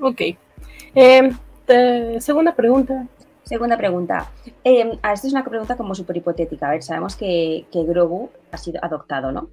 Ok. 0.00 0.20
Eh, 0.94 1.30
te- 1.66 2.20
segunda 2.20 2.54
pregunta. 2.54 3.06
Segunda 3.42 3.76
pregunta. 3.76 4.30
Eh, 4.62 4.98
ah, 5.02 5.12
esta 5.12 5.26
es 5.26 5.32
una 5.32 5.44
pregunta 5.44 5.76
como 5.76 5.94
súper 5.94 6.16
hipotética. 6.18 6.68
A 6.68 6.70
ver, 6.72 6.82
sabemos 6.82 7.16
que, 7.16 7.66
que 7.72 7.82
Grogu 7.84 8.30
ha 8.52 8.56
sido 8.56 8.78
adoptado, 8.84 9.32
¿no? 9.32 9.48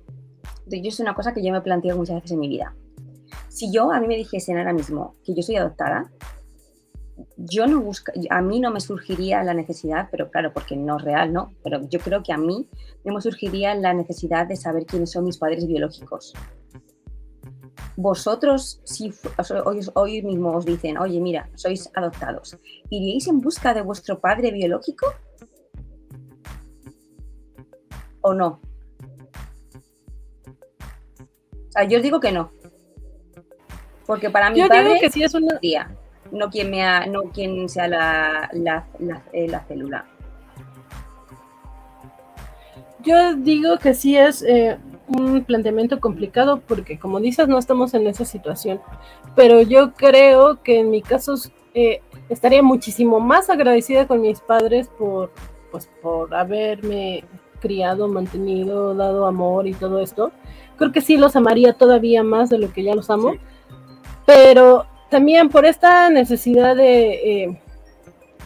Entonces, 0.59 0.81
Yo 0.83 0.89
es 0.89 0.99
una 0.99 1.15
cosa 1.15 1.33
que 1.33 1.43
yo 1.43 1.51
me 1.51 1.61
planteo 1.61 1.95
muchas 1.97 2.15
veces 2.17 2.31
en 2.31 2.39
mi 2.39 2.47
vida. 2.47 2.75
Si 3.47 3.71
yo, 3.71 3.91
a 3.91 3.99
mí 3.99 4.07
me 4.07 4.15
dijesen 4.15 4.57
ahora 4.57 4.73
mismo 4.73 5.15
que 5.23 5.33
yo 5.33 5.41
soy 5.41 5.55
adoptada, 5.55 6.11
yo 7.37 7.67
no 7.67 7.81
busca, 7.81 8.13
a 8.29 8.41
mí 8.41 8.59
no 8.59 8.71
me 8.71 8.79
surgiría 8.79 9.43
la 9.43 9.53
necesidad, 9.53 10.07
pero 10.11 10.29
claro, 10.29 10.53
porque 10.53 10.75
no 10.75 10.97
es 10.97 11.03
real, 11.03 11.33
¿no? 11.33 11.53
Pero 11.63 11.87
yo 11.89 11.99
creo 11.99 12.21
que 12.21 12.33
a 12.33 12.37
mí 12.37 12.67
no 13.03 13.13
me 13.13 13.21
surgiría 13.21 13.73
la 13.75 13.93
necesidad 13.93 14.47
de 14.47 14.55
saber 14.55 14.85
quiénes 14.85 15.11
son 15.11 15.23
mis 15.25 15.37
padres 15.37 15.67
biológicos. 15.67 16.33
Vosotros, 17.95 18.79
si 18.83 19.11
hoy, 19.65 19.79
hoy 19.95 20.21
mismo 20.21 20.55
os 20.55 20.65
dicen, 20.65 20.97
oye, 20.99 21.19
mira, 21.19 21.49
sois 21.55 21.89
adoptados, 21.95 22.57
¿iríais 22.89 23.27
en 23.27 23.41
busca 23.41 23.73
de 23.73 23.81
vuestro 23.81 24.19
padre 24.19 24.51
biológico? 24.51 25.07
¿O 28.21 28.33
no? 28.33 28.61
O 31.67 31.71
sea, 31.71 31.83
yo 31.85 31.97
os 31.97 32.03
digo 32.03 32.19
que 32.19 32.31
no. 32.31 32.51
Porque 34.05 34.29
para 34.29 34.49
mi 34.51 34.59
Yo 34.59 34.67
padre 34.67 34.83
digo 34.83 34.95
que 35.01 35.09
sí 35.09 35.23
es 35.23 35.33
una. 35.33 35.55
sería, 35.55 35.96
no 36.31 36.49
quien, 36.49 36.69
me 36.71 36.83
ha- 36.85 37.05
no 37.05 37.23
quien 37.33 37.67
sea 37.69 37.87
la, 37.87 38.49
la, 38.53 38.85
la- 38.99 39.23
eh, 39.33 39.47
la 39.47 39.61
célula. 39.65 40.05
Yo 43.03 43.35
digo 43.35 43.77
que 43.77 43.93
sí 43.93 44.17
es 44.17 44.41
eh, 44.41 44.77
un 45.07 45.43
planteamiento 45.45 45.99
complicado 45.99 46.61
porque, 46.67 46.99
como 46.99 47.19
dices, 47.19 47.47
no 47.47 47.57
estamos 47.57 47.93
en 47.93 48.07
esa 48.07 48.25
situación. 48.25 48.81
Pero 49.35 49.61
yo 49.61 49.93
creo 49.93 50.61
que 50.63 50.79
en 50.79 50.89
mi 50.89 51.01
caso 51.01 51.35
eh, 51.73 52.01
estaría 52.27 52.61
muchísimo 52.63 53.19
más 53.19 53.49
agradecida 53.49 54.07
con 54.07 54.21
mis 54.21 54.41
padres 54.41 54.89
por, 54.97 55.31
pues, 55.71 55.89
por 56.01 56.33
haberme 56.35 57.23
criado, 57.61 58.07
mantenido, 58.07 58.93
dado 58.95 59.25
amor 59.27 59.67
y 59.67 59.73
todo 59.73 59.99
esto. 59.99 60.31
Creo 60.77 60.91
que 60.91 61.01
sí 61.01 61.17
los 61.17 61.35
amaría 61.35 61.73
todavía 61.73 62.23
más 62.23 62.49
de 62.49 62.57
lo 62.57 62.73
que 62.73 62.83
ya 62.83 62.93
los 62.95 63.09
amo. 63.09 63.33
Sí. 63.33 63.39
Pero 64.25 64.85
también 65.09 65.49
por 65.49 65.65
esta 65.65 66.09
necesidad 66.09 66.75
de 66.75 67.43
eh, 67.43 67.61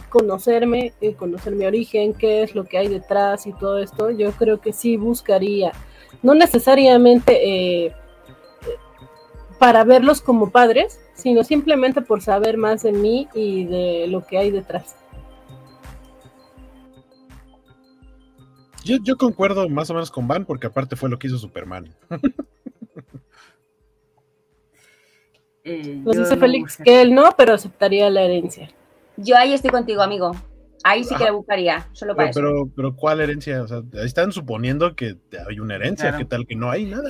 conocerme, 0.08 0.92
eh, 1.00 1.14
conocer 1.14 1.54
mi 1.54 1.64
origen, 1.64 2.14
qué 2.14 2.42
es 2.42 2.54
lo 2.54 2.64
que 2.64 2.78
hay 2.78 2.88
detrás 2.88 3.46
y 3.46 3.52
todo 3.52 3.78
esto, 3.78 4.10
yo 4.10 4.32
creo 4.32 4.60
que 4.60 4.72
sí 4.72 4.96
buscaría, 4.96 5.72
no 6.22 6.34
necesariamente 6.34 7.86
eh, 7.86 7.92
para 9.58 9.84
verlos 9.84 10.20
como 10.20 10.50
padres, 10.50 11.00
sino 11.14 11.44
simplemente 11.44 12.00
por 12.00 12.20
saber 12.20 12.56
más 12.56 12.82
de 12.82 12.92
mí 12.92 13.28
y 13.34 13.64
de 13.64 14.06
lo 14.08 14.26
que 14.26 14.38
hay 14.38 14.50
detrás. 14.50 14.96
Yo, 18.84 18.96
yo 19.02 19.16
concuerdo 19.16 19.68
más 19.68 19.88
o 19.90 19.94
menos 19.94 20.10
con 20.10 20.26
Van, 20.26 20.44
porque 20.44 20.66
aparte 20.66 20.96
fue 20.96 21.08
lo 21.08 21.18
que 21.18 21.28
hizo 21.28 21.38
Superman. 21.38 21.94
eh, 25.64 26.00
Nos 26.04 26.16
yo 26.16 26.22
dice 26.22 26.34
no 26.34 26.40
Félix 26.40 26.62
buscaría. 26.64 26.84
que 26.94 27.02
él 27.02 27.14
no, 27.14 27.30
pero 27.36 27.54
aceptaría 27.54 28.10
la 28.10 28.22
herencia. 28.22 28.70
Yo 29.16 29.36
ahí 29.36 29.52
estoy 29.52 29.70
contigo, 29.70 30.02
amigo. 30.02 30.32
Ahí 30.84 31.04
sí 31.04 31.14
que 31.14 31.22
la 31.22 31.30
buscaría, 31.30 31.86
solo 31.92 32.16
para 32.16 32.32
Pero, 32.32 32.48
eso. 32.48 32.56
pero, 32.64 32.72
pero 32.74 32.96
¿cuál 32.96 33.20
herencia? 33.20 33.62
O 33.62 33.68
sea, 33.68 33.78
ahí 33.94 34.04
están 34.06 34.32
suponiendo 34.32 34.96
que 34.96 35.16
hay 35.48 35.60
una 35.60 35.76
herencia, 35.76 36.08
Claro. 36.08 36.18
¿qué 36.18 36.24
tal 36.24 36.44
que 36.46 36.56
no 36.56 36.70
hay 36.72 36.86
nada? 36.86 37.04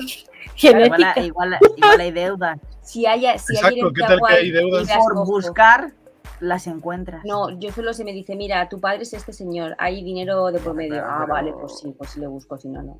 Claro, 0.59 0.85
igual, 0.85 0.99
Genética. 1.01 1.21
igual- 1.25 1.57
igual 1.77 1.99
hay 1.99 2.11
deudas. 2.11 2.59
Si, 2.83 3.07
haya, 3.07 3.35
si 3.39 3.53
hay 3.53 3.57
Exacto, 3.57 3.77
herencia 3.87 4.07
¿qué 4.07 4.13
tal 4.13 4.19
que 4.27 4.33
hay 4.35 4.51
deudas? 4.51 4.87
Por 4.95 5.25
buscar, 5.25 5.91
las 6.39 6.67
encuentras. 6.67 7.25
No, 7.25 7.49
yo 7.59 7.71
solo 7.71 7.93
se 7.95 8.03
me 8.03 8.13
dice, 8.13 8.35
mira, 8.35 8.69
tu 8.69 8.79
padre 8.79 9.03
es 9.03 9.13
este 9.13 9.33
señor, 9.33 9.75
hay 9.79 10.03
dinero 10.03 10.51
de 10.51 10.59
por 10.59 10.75
medio. 10.75 11.01
Ah, 11.03 11.21
pero- 11.21 11.33
vale, 11.33 11.53
pues 11.59 11.79
sí, 11.79 11.95
pues 11.97 12.11
sí 12.11 12.19
le 12.19 12.27
busco, 12.27 12.57
si 12.59 12.67
no, 12.69 12.83
no. 12.83 12.99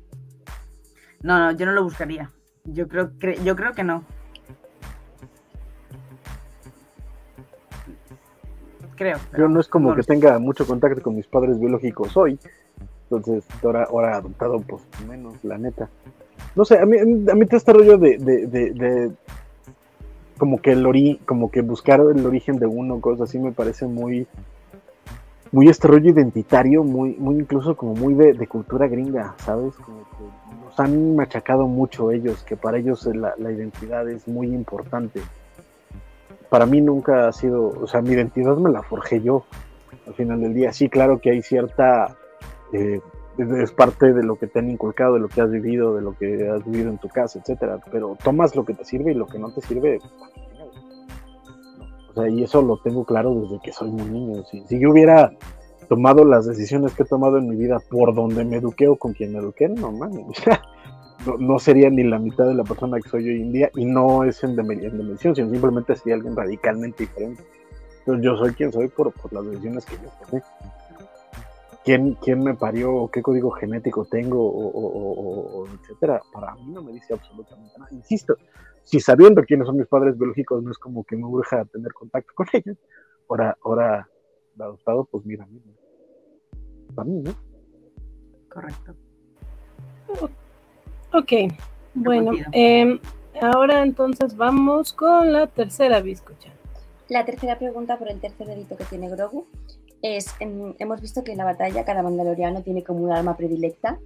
No, 1.20 1.38
no, 1.38 1.52
yo 1.56 1.66
no 1.66 1.72
lo 1.72 1.84
buscaría. 1.84 2.32
Yo 2.64 2.88
creo, 2.88 3.10
cre- 3.12 3.40
yo 3.44 3.54
creo 3.54 3.74
que 3.74 3.84
no. 3.84 4.04
Creo. 8.96 9.16
Yo 9.16 9.24
pero 9.30 9.48
no 9.48 9.60
es 9.60 9.68
como 9.68 9.90
no 9.90 9.96
que 9.96 10.02
tenga 10.02 10.38
mucho 10.38 10.66
contacto 10.66 11.02
con 11.02 11.16
mis 11.16 11.26
padres 11.26 11.58
biológicos 11.58 12.16
hoy. 12.16 12.38
Entonces, 13.10 13.44
ahora, 13.62 13.84
ahora 13.84 14.16
adoptado, 14.16 14.60
pues 14.60 14.82
menos, 15.08 15.34
la 15.44 15.58
neta. 15.58 15.88
No 16.54 16.64
sé, 16.64 16.78
a 16.78 16.86
mí, 16.86 16.98
a 16.98 17.04
mí 17.04 17.30
a 17.30 17.34
mí 17.34 17.46
todo 17.46 17.56
este 17.56 17.72
rollo 17.72 17.98
de, 17.98 18.18
de, 18.18 18.46
de, 18.46 18.70
de 18.72 19.10
como 20.38 20.60
que 20.60 20.72
el 20.72 20.84
ori, 20.86 21.20
como 21.26 21.50
que 21.50 21.60
buscar 21.60 22.00
el 22.00 22.24
origen 22.26 22.58
de 22.58 22.66
uno, 22.66 23.00
cosas 23.00 23.28
así, 23.28 23.38
me 23.38 23.52
parece 23.52 23.86
muy, 23.86 24.26
muy 25.52 25.68
este 25.68 25.86
rollo 25.86 26.10
identitario, 26.10 26.82
muy, 26.82 27.14
muy 27.18 27.36
incluso 27.36 27.76
como 27.76 27.94
muy 27.94 28.14
de, 28.14 28.32
de 28.32 28.46
cultura 28.46 28.88
gringa, 28.88 29.34
¿sabes? 29.38 29.74
Como 29.76 30.00
que 30.00 30.64
nos 30.64 30.80
han 30.80 31.16
machacado 31.16 31.66
mucho 31.66 32.10
ellos, 32.10 32.42
que 32.42 32.56
para 32.56 32.78
ellos 32.78 33.06
la, 33.06 33.34
la 33.38 33.52
identidad 33.52 34.08
es 34.08 34.26
muy 34.26 34.48
importante. 34.48 35.20
Para 36.54 36.66
mí 36.66 36.80
nunca 36.80 37.26
ha 37.26 37.32
sido, 37.32 37.66
o 37.66 37.88
sea, 37.88 38.00
mi 38.00 38.10
identidad 38.10 38.56
me 38.56 38.70
la 38.70 38.80
forjé 38.80 39.20
yo 39.20 39.44
al 40.06 40.14
final 40.14 40.40
del 40.40 40.54
día. 40.54 40.72
Sí, 40.72 40.88
claro 40.88 41.18
que 41.18 41.32
hay 41.32 41.42
cierta, 41.42 42.16
eh, 42.72 43.00
es 43.58 43.72
parte 43.72 44.12
de 44.12 44.22
lo 44.22 44.36
que 44.36 44.46
te 44.46 44.60
han 44.60 44.70
inculcado, 44.70 45.14
de 45.14 45.18
lo 45.18 45.26
que 45.26 45.40
has 45.40 45.50
vivido, 45.50 45.96
de 45.96 46.02
lo 46.02 46.16
que 46.16 46.48
has 46.48 46.64
vivido 46.64 46.90
en 46.90 46.98
tu 46.98 47.08
casa, 47.08 47.40
etcétera. 47.40 47.80
Pero 47.90 48.16
tomas 48.22 48.54
lo 48.54 48.64
que 48.64 48.72
te 48.72 48.84
sirve 48.84 49.10
y 49.10 49.14
lo 49.14 49.26
que 49.26 49.40
no 49.40 49.52
te 49.52 49.62
sirve. 49.62 49.98
O 52.10 52.14
sea, 52.14 52.28
y 52.28 52.44
eso 52.44 52.62
lo 52.62 52.76
tengo 52.76 53.04
claro 53.04 53.34
desde 53.34 53.58
que 53.60 53.72
soy 53.72 53.90
muy 53.90 54.08
niño. 54.08 54.44
Si, 54.44 54.64
si 54.68 54.78
yo 54.78 54.92
hubiera 54.92 55.32
tomado 55.88 56.24
las 56.24 56.46
decisiones 56.46 56.94
que 56.94 57.02
he 57.02 57.06
tomado 57.06 57.38
en 57.38 57.48
mi 57.48 57.56
vida 57.56 57.78
por 57.90 58.14
donde 58.14 58.44
me 58.44 58.58
eduqué 58.58 58.86
o 58.86 58.94
con 58.94 59.12
quien 59.12 59.32
me 59.32 59.40
eduqué, 59.40 59.68
no 59.68 59.90
mames. 59.90 60.24
No, 61.26 61.36
no 61.38 61.58
sería 61.58 61.90
ni 61.90 62.02
la 62.04 62.18
mitad 62.18 62.46
de 62.46 62.54
la 62.54 62.64
persona 62.64 62.98
que 63.00 63.08
soy 63.08 63.28
hoy 63.28 63.40
en 63.42 63.52
día 63.52 63.70
y 63.74 63.84
no 63.84 64.24
es 64.24 64.42
en, 64.44 64.56
demersión, 64.56 65.34
sino 65.34 65.50
simplemente 65.50 65.96
sería 65.96 66.14
alguien 66.16 66.36
radicalmente 66.36 67.04
diferente. 67.04 67.42
Entonces 68.00 68.24
yo 68.24 68.36
soy 68.36 68.52
quien 68.52 68.72
soy 68.72 68.88
por, 68.88 69.12
por 69.12 69.32
las 69.32 69.44
decisiones 69.46 69.84
que 69.86 69.96
yo 69.96 70.10
tomé. 70.28 70.42
¿Quién, 71.84 72.14
quién 72.14 72.42
me 72.42 72.54
parió? 72.54 73.08
¿Qué 73.12 73.22
código 73.22 73.50
genético 73.50 74.06
tengo? 74.06 74.42
O, 74.42 74.66
o- 74.68 75.12
o- 75.12 75.58
o 75.62 75.66
etcétera. 75.66 76.20
Para 76.32 76.54
mí 76.54 76.72
no 76.72 76.82
me 76.82 76.92
dice 76.92 77.12
absolutamente 77.14 77.72
nada. 77.78 77.90
Insisto, 77.92 78.36
si 78.82 79.00
sabiendo 79.00 79.42
quiénes 79.42 79.66
son 79.66 79.76
mis 79.76 79.86
padres 79.86 80.16
biológicos 80.18 80.62
no 80.62 80.70
es 80.70 80.78
como 80.78 81.04
que 81.04 81.16
me 81.16 81.24
urja 81.26 81.64
tener 81.66 81.92
contacto 81.92 82.32
con 82.34 82.46
ellos, 82.52 82.76
ahora, 83.28 83.56
ahora 83.62 84.08
adoptado, 84.58 85.04
pues 85.10 85.24
mira, 85.26 85.46
mira. 85.50 85.64
Para 86.94 87.08
mí, 87.08 87.20
¿no? 87.22 87.34
Correcto. 88.48 88.94
Ok, 91.14 91.32
bueno, 91.94 92.32
em, 92.52 92.98
ahora 93.40 93.82
entonces 93.82 94.36
vamos 94.36 94.92
con 94.92 95.32
la 95.32 95.46
tercera 95.46 96.00
bizcocha. 96.00 96.50
La 97.08 97.24
tercera 97.24 97.58
pregunta 97.58 97.98
por 97.98 98.10
el 98.10 98.20
tercer 98.20 98.46
dedito 98.46 98.76
que 98.76 98.84
tiene 98.84 99.08
Grogu 99.08 99.46
es, 100.02 100.26
em, 100.40 100.74
hemos 100.78 101.00
visto 101.00 101.22
que 101.22 101.32
en 101.32 101.38
la 101.38 101.44
batalla 101.44 101.84
cada 101.84 102.02
mandaloriano 102.02 102.62
tiene 102.62 102.82
como 102.82 103.00
un 103.04 103.12
arma 103.12 103.36
predilecta, 103.36 103.98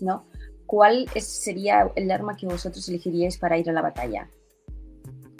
¿no? 0.00 0.24
¿Cuál 0.66 1.06
es- 1.14 1.26
sería 1.26 1.90
el 1.94 2.10
arma 2.10 2.36
que 2.36 2.46
vosotros 2.46 2.88
elegiríais 2.88 3.36
para 3.38 3.58
ir 3.58 3.68
a 3.68 3.72
la 3.72 3.82
batalla? 3.82 4.28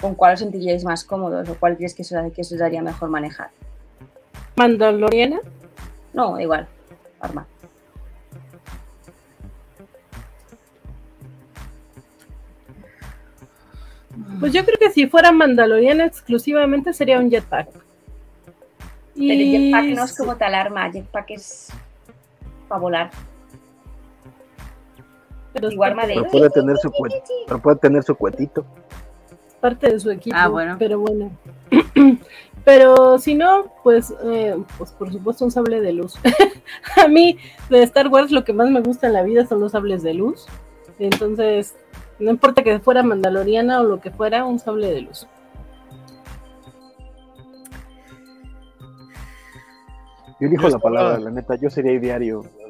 ¿Con 0.01 0.15
cuál 0.15 0.35
os 0.35 0.41
sentiríais 0.41 0.85
más 0.85 1.05
cómodos 1.05 1.49
o 1.49 1.55
cuál 1.59 1.77
crees 1.77 1.95
que 1.95 2.03
os, 2.03 2.11
que 2.33 2.43
os 2.43 2.59
daría 2.59 2.83
mejor 2.83 3.09
manejar? 3.09 3.51
Mandaloriana, 4.57 5.41
No, 6.13 6.35
da 6.35 6.43
igual, 6.43 6.67
arma. 7.21 7.47
Pues 14.41 14.53
yo 14.53 14.65
creo 14.65 14.79
que 14.79 14.91
si 14.91 15.07
fuera 15.07 15.33
Mandaloriana 15.33 16.05
exclusivamente 16.07 16.93
sería 16.93 17.19
un 17.19 17.31
jetpack. 17.31 17.69
Pero 17.71 17.83
Y 19.15 19.51
jetpack 19.73 19.85
no 19.97 20.05
es 20.05 20.17
como 20.17 20.37
tal 20.37 20.55
arma, 20.55 20.91
jetpack 20.91 21.31
es 21.31 21.69
para 22.69 22.81
volar. 22.81 23.11
pero 25.53 25.71
igual 25.71 25.95
parte 25.95 26.09
de- 26.09 26.15
Pero 26.21 26.31
puede 26.31 26.51
tener 26.51 26.77
su 26.77 26.91
cuet- 26.91 27.23
pero 27.47 27.59
puede 27.63 27.77
tener 27.79 28.03
su 28.03 28.15
cuetito. 28.15 28.65
parte 29.61 29.91
de 29.91 29.99
su 29.99 30.11
equipo. 30.11 30.37
Ah, 30.39 30.49
bueno. 30.49 30.77
Pero 30.79 30.99
bueno. 31.01 31.31
pero 32.65 33.19
si 33.19 33.35
no, 33.35 33.73
pues, 33.83 34.13
eh, 34.23 34.55
pues 34.77 34.93
por 34.93 35.11
supuesto 35.11 35.45
un 35.47 35.51
sable 35.51 35.81
de 35.81 35.93
luz. 35.95 36.15
a 37.03 37.09
mí 37.09 37.39
de 37.71 37.83
Star 37.85 38.09
Wars 38.09 38.31
lo 38.31 38.45
que 38.45 38.53
más 38.53 38.69
me 38.71 38.81
gusta 38.83 39.07
en 39.07 39.15
la 39.15 39.23
vida 39.23 39.47
son 39.47 39.61
los 39.61 39.73
sables 39.73 40.03
de 40.03 40.13
luz. 40.15 40.47
Entonces, 40.99 41.75
no 42.19 42.31
importa 42.31 42.63
que 42.63 42.79
fuera 42.81 43.03
mandaloriana 43.03 43.81
o 43.81 43.85
lo 43.85 44.01
que 44.01 44.11
fuera, 44.11 44.45
un 44.45 44.59
sable 44.59 44.89
de 44.91 45.01
luz. 45.03 45.27
Yo 50.39 50.49
elijo 50.49 50.63
Yo 50.65 50.69
la 50.69 50.77
estaba- 50.77 50.83
palabra, 50.83 51.19
la 51.19 51.31
neta, 51.31 51.55
yo 51.57 51.71
sería 51.71 51.93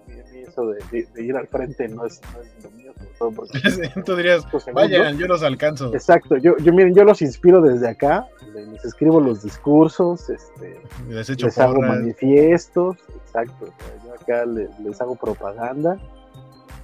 mí 0.08 0.40
Eso 0.46 0.66
de, 0.68 0.78
de- 0.92 1.08
de 1.12 1.24
ir 1.24 1.36
al 1.36 1.48
frente 1.48 1.88
no 1.88 2.06
es, 2.06 2.20
no 2.34 2.40
es 2.42 2.64
lo 2.64 2.70
mío, 2.70 2.92
sobre 2.96 3.10
todo 3.18 3.30
porque 3.32 3.58
Tú 4.06 4.14
dirías, 4.16 4.46
vayan, 4.72 5.18
yo 5.18 5.26
los 5.26 5.42
alcanzo. 5.42 5.92
Exacto, 5.92 6.36
yo, 6.36 6.56
yo 6.58 6.72
miren, 6.72 6.94
yo 6.94 7.02
los 7.04 7.20
inspiro 7.22 7.60
desde 7.60 7.88
acá, 7.88 8.26
les 8.54 8.84
escribo 8.84 9.20
los 9.20 9.42
discursos, 9.42 10.30
este, 10.30 10.80
Les 11.08 11.28
les 11.28 11.58
hago 11.58 11.82
manifiestos, 11.82 12.96
exacto, 13.24 13.66
yo 14.04 14.14
acá 14.14 14.46
le- 14.46 14.68
les, 14.82 15.00
hago 15.00 15.16
propaganda, 15.16 15.98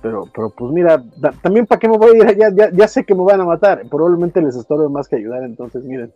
pero, 0.03 0.29
pero 0.35 0.51
pues 0.51 0.73
mira, 0.73 1.03
da- 1.17 1.33
también 1.43 1.67
para 1.67 1.79
qué 1.79 1.89
me 1.89 1.97
voy 1.97 2.21
a 2.21 2.31
ir, 2.33 2.39
ya, 2.39 2.51
ya, 2.55 2.71
ya 2.73 2.89
sé 2.89 3.05
que 3.05 3.15
me 3.15 3.23
van 3.25 3.41
a 3.41 3.45
matar, 3.45 3.83
probablemente 3.89 4.41
les 4.43 4.57
estorbe 4.57 4.89
más 4.89 5.09
que 5.09 5.17
ayudar, 5.17 5.43
entonces 5.45 5.83
miren, 5.85 6.13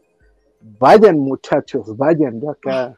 vayan 0.79 1.19
muchachos, 1.19 1.97
vayan, 1.97 2.41
yo 2.41 2.51
acá 2.51 2.95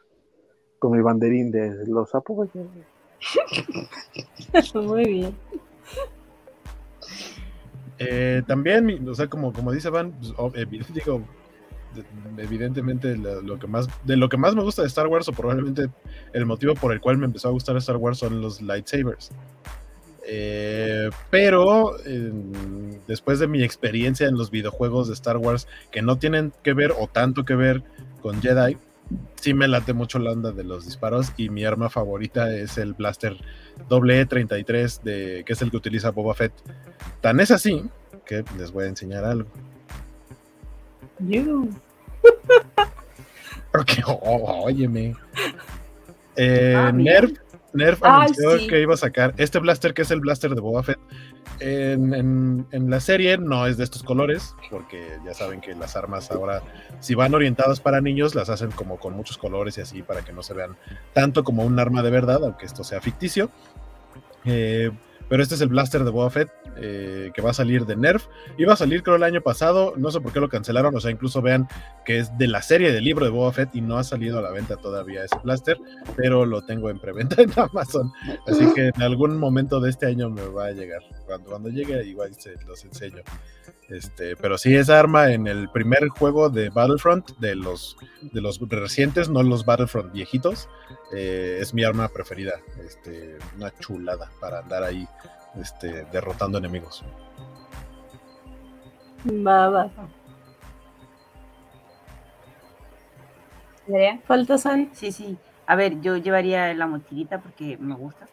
con 0.79 0.91
mi 0.93 1.01
banderín 1.01 1.51
de 1.51 1.85
los 1.87 2.13
apoyo. 2.15 2.49
Muy 4.73 5.05
bien. 5.05 5.35
Eh, 7.97 8.41
también, 8.47 8.85
mi- 8.85 8.99
o 9.07 9.13
sea, 9.13 9.27
como, 9.27 9.51
como 9.51 9.71
dice 9.71 9.89
Van, 9.89 10.13
pues, 10.13 10.33
digo, 10.93 11.21
de- 11.93 12.43
evidentemente 12.43 13.17
lo, 13.17 13.41
lo 13.41 13.59
que 13.59 13.67
más, 13.67 13.87
de 14.05 14.15
lo 14.15 14.29
que 14.29 14.37
más 14.37 14.55
me 14.55 14.63
gusta 14.63 14.83
de 14.83 14.87
Star 14.87 15.07
Wars, 15.07 15.27
o 15.27 15.33
probablemente 15.33 15.89
el 16.33 16.45
motivo 16.45 16.75
por 16.75 16.93
el 16.93 17.01
cual 17.01 17.17
me 17.17 17.25
empezó 17.25 17.49
a 17.49 17.51
gustar 17.51 17.75
Star 17.77 17.97
Wars 17.97 18.19
son 18.19 18.41
los 18.41 18.61
lightsabers. 18.61 19.31
Eh, 20.31 21.09
pero 21.31 21.97
eh, 22.05 22.31
después 23.07 23.39
de 23.39 23.47
mi 23.47 23.63
experiencia 23.63 24.27
en 24.27 24.35
los 24.35 24.51
videojuegos 24.51 25.07
de 25.07 25.15
Star 25.15 25.37
Wars 25.37 25.67
que 25.91 26.03
no 26.03 26.17
tienen 26.19 26.53
que 26.63 26.73
ver 26.73 26.91
o 26.91 27.07
tanto 27.07 27.45
que 27.45 27.55
ver 27.55 27.81
con 28.21 28.39
Jedi, 28.39 28.77
sí 29.41 29.55
me 29.55 29.67
late 29.67 29.93
mucho 29.93 30.19
la 30.19 30.31
onda 30.31 30.51
de 30.51 30.63
los 30.63 30.85
disparos 30.85 31.31
y 31.35 31.49
mi 31.49 31.65
arma 31.65 31.89
favorita 31.89 32.53
es 32.55 32.77
el 32.77 32.93
blaster 32.93 33.37
E33 33.89 35.01
de, 35.01 35.43
que 35.45 35.53
es 35.53 35.61
el 35.63 35.71
que 35.71 35.77
utiliza 35.77 36.11
Boba 36.11 36.35
Fett. 36.35 36.53
Tan 37.21 37.39
es 37.39 37.49
así 37.49 37.83
que 38.25 38.43
les 38.57 38.71
voy 38.71 38.85
a 38.85 38.89
enseñar 38.89 39.25
algo. 39.25 39.49
You. 41.19 41.69
Porque, 43.71 44.03
oh, 44.05 44.63
óyeme. 44.63 45.15
Eh, 46.35 46.75
Ah, 46.77 46.91
mira. 46.91 47.27
Nerf, 47.73 47.99
Ay, 48.03 48.23
anunció 48.23 48.57
sí. 48.59 48.67
que 48.67 48.81
iba 48.81 48.93
a 48.93 48.97
sacar 48.97 49.33
este 49.37 49.59
blaster, 49.59 49.93
que 49.93 50.01
es 50.01 50.11
el 50.11 50.19
blaster 50.19 50.55
de 50.55 50.61
Boba 50.61 50.81
Fett. 50.83 50.99
En, 51.59 52.13
en- 52.13 52.67
en 52.71 52.89
la 52.89 52.99
serie 52.99 53.37
no 53.37 53.67
es 53.67 53.77
de 53.77 53.83
estos 53.83 54.01
colores, 54.03 54.55
porque 54.71 55.17
ya 55.25 55.33
saben 55.33 55.61
que 55.61 55.75
las 55.75 55.95
armas 55.95 56.31
ahora, 56.31 56.61
si 56.99 57.15
van 57.15 57.33
orientadas 57.35 57.79
para 57.79 58.01
niños, 58.01 58.33
las 58.35 58.49
hacen 58.49 58.71
como 58.71 58.97
con 58.97 59.13
muchos 59.15 59.37
colores 59.37 59.77
y 59.77 59.81
así, 59.81 60.01
para 60.01 60.23
que 60.23 60.31
no 60.33 60.41
se 60.41 60.53
vean 60.53 60.77
tanto 61.13 61.43
como 61.43 61.63
un 61.63 61.77
arma 61.79 62.01
de 62.01 62.09
verdad, 62.11 62.43
aunque 62.43 62.65
esto 62.65 62.83
sea 62.83 63.01
ficticio. 63.01 63.49
Eh, 64.45 64.89
pero 65.29 65.43
este 65.43 65.55
es 65.55 65.61
el 65.61 65.69
blaster 65.69 66.03
de 66.03 66.09
Boba 66.09 66.31
eh, 66.77 67.31
que 67.33 67.41
va 67.41 67.51
a 67.51 67.53
salir 67.53 67.85
de 67.85 67.95
Nerf. 67.95 68.27
Iba 68.57 68.73
a 68.73 68.77
salir 68.77 69.03
creo 69.03 69.15
el 69.15 69.23
año 69.23 69.41
pasado, 69.41 69.93
no 69.95 70.11
sé 70.11 70.19
por 70.19 70.33
qué 70.33 70.39
lo 70.39 70.49
cancelaron, 70.49 70.95
o 70.95 70.99
sea, 70.99 71.11
incluso 71.11 71.41
vean 71.41 71.67
que 72.05 72.19
es 72.19 72.37
de 72.37 72.47
la 72.47 72.61
serie 72.61 72.91
del 72.91 73.03
libro 73.03 73.25
de 73.25 73.31
Boba 73.31 73.53
y 73.73 73.81
no 73.81 73.97
ha 73.97 74.03
salido 74.03 74.39
a 74.39 74.41
la 74.41 74.51
venta 74.51 74.75
todavía 74.75 75.23
ese 75.23 75.37
blaster, 75.43 75.77
pero 76.15 76.45
lo 76.45 76.63
tengo 76.63 76.89
en 76.89 76.99
preventa 76.99 77.41
en 77.41 77.51
Amazon. 77.55 78.11
Así 78.47 78.65
que 78.73 78.87
en 78.87 79.01
algún 79.01 79.37
momento 79.37 79.79
de 79.79 79.89
este 79.89 80.07
año 80.07 80.29
me 80.29 80.45
va 80.47 80.67
a 80.67 80.71
llegar. 80.71 81.01
Cuando, 81.25 81.49
cuando 81.49 81.69
llegue, 81.69 82.03
igual 82.05 82.33
se 82.35 82.55
los 82.65 82.83
enseño. 82.83 83.21
Este, 83.89 84.35
pero 84.35 84.57
sí, 84.57 84.75
esa 84.75 84.99
arma 84.99 85.33
en 85.33 85.47
el 85.47 85.67
primer 85.69 86.09
juego 86.09 86.49
de 86.49 86.69
Battlefront, 86.69 87.31
de 87.39 87.55
los, 87.55 87.97
de 88.21 88.39
los 88.39 88.59
recientes, 88.69 89.29
no 89.29 89.41
los 89.41 89.65
Battlefront 89.65 90.13
viejitos, 90.13 90.69
eh, 91.11 91.57
es 91.61 91.73
mi 91.73 91.83
arma 91.83 92.07
preferida. 92.07 92.59
Este, 92.85 93.37
una 93.55 93.71
chulada 93.77 94.29
para 94.39 94.59
andar 94.59 94.83
ahí 94.83 95.07
este, 95.59 96.05
derrotando 96.11 96.57
enemigos. 96.57 97.03
Va, 99.25 99.69
va. 99.69 99.89
Falta 104.25 104.57
San. 104.57 104.89
Sí, 104.93 105.11
sí. 105.11 105.37
A 105.65 105.75
ver, 105.75 106.01
yo 106.01 106.17
llevaría 106.17 106.73
la 106.73 106.87
mochilita 106.87 107.39
porque 107.39 107.77
me 107.77 107.95
gusta. 107.95 108.27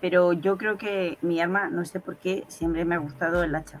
Pero 0.00 0.32
yo 0.32 0.58
creo 0.58 0.78
que 0.78 1.18
mi 1.22 1.40
arma, 1.40 1.68
no 1.68 1.84
sé 1.84 2.00
por 2.00 2.16
qué, 2.16 2.44
siempre 2.48 2.84
me 2.84 2.94
ha 2.94 2.98
gustado 2.98 3.42
el 3.42 3.54
hacha. 3.54 3.80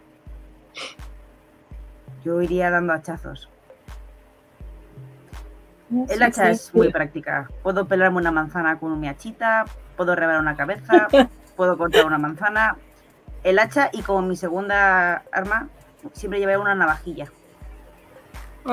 Yo 2.24 2.40
iría 2.42 2.70
dando 2.70 2.92
hachazos. 2.92 3.48
El 6.08 6.18
Sí, 6.18 6.22
hacha 6.22 6.44
sí, 6.46 6.50
es 6.52 6.60
sí. 6.62 6.70
muy 6.76 6.90
práctica. 6.90 7.48
Puedo 7.62 7.86
pelarme 7.86 8.18
una 8.18 8.30
manzana 8.32 8.78
con 8.78 8.98
mi 8.98 9.08
hachita, 9.08 9.64
puedo 9.96 10.14
rebar 10.14 10.38
una 10.40 10.56
cabeza, 10.56 11.08
puedo 11.56 11.76
cortar 11.76 12.06
una 12.06 12.18
manzana. 12.18 12.76
El 13.44 13.58
hacha 13.58 13.90
y 13.92 14.02
como 14.02 14.22
mi 14.22 14.36
segunda 14.36 15.22
arma, 15.32 15.68
siempre 16.12 16.38
llevaré 16.38 16.58
una 16.58 16.74
navajilla. 16.74 17.26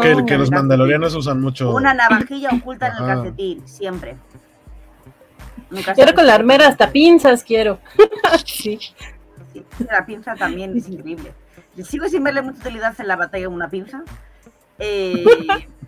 Que, 0.02 0.14
Oh, 0.14 0.26
que 0.26 0.38
los 0.38 0.52
mandalorianos 0.52 1.16
usan 1.16 1.42
mucho. 1.42 1.74
Una 1.74 1.94
navajilla 1.96 2.50
oculta 2.54 2.88
en 2.90 2.94
el 2.94 3.06
calcetín, 3.08 3.68
siempre. 3.68 4.16
Nunca 5.72 5.94
Quiero 5.94 6.14
con 6.14 6.28
la 6.28 6.36
armera 6.36 6.68
hasta 6.68 6.92
pinzas, 6.92 7.44
quiero. 7.44 7.80
sí. 8.46 8.80
Sí, 9.52 9.66
la 9.90 10.06
pinza 10.06 10.36
también 10.36 10.78
es 10.78 10.88
increíble. 10.88 11.34
Sigo 11.84 12.08
sin 12.08 12.24
verle 12.24 12.44
mucha 12.44 12.60
utilidad 12.60 12.94
en 13.00 13.08
la 13.08 13.16
batalla 13.16 13.50
una 13.50 13.68
pinza. 13.70 14.04
Eh, 14.78 15.26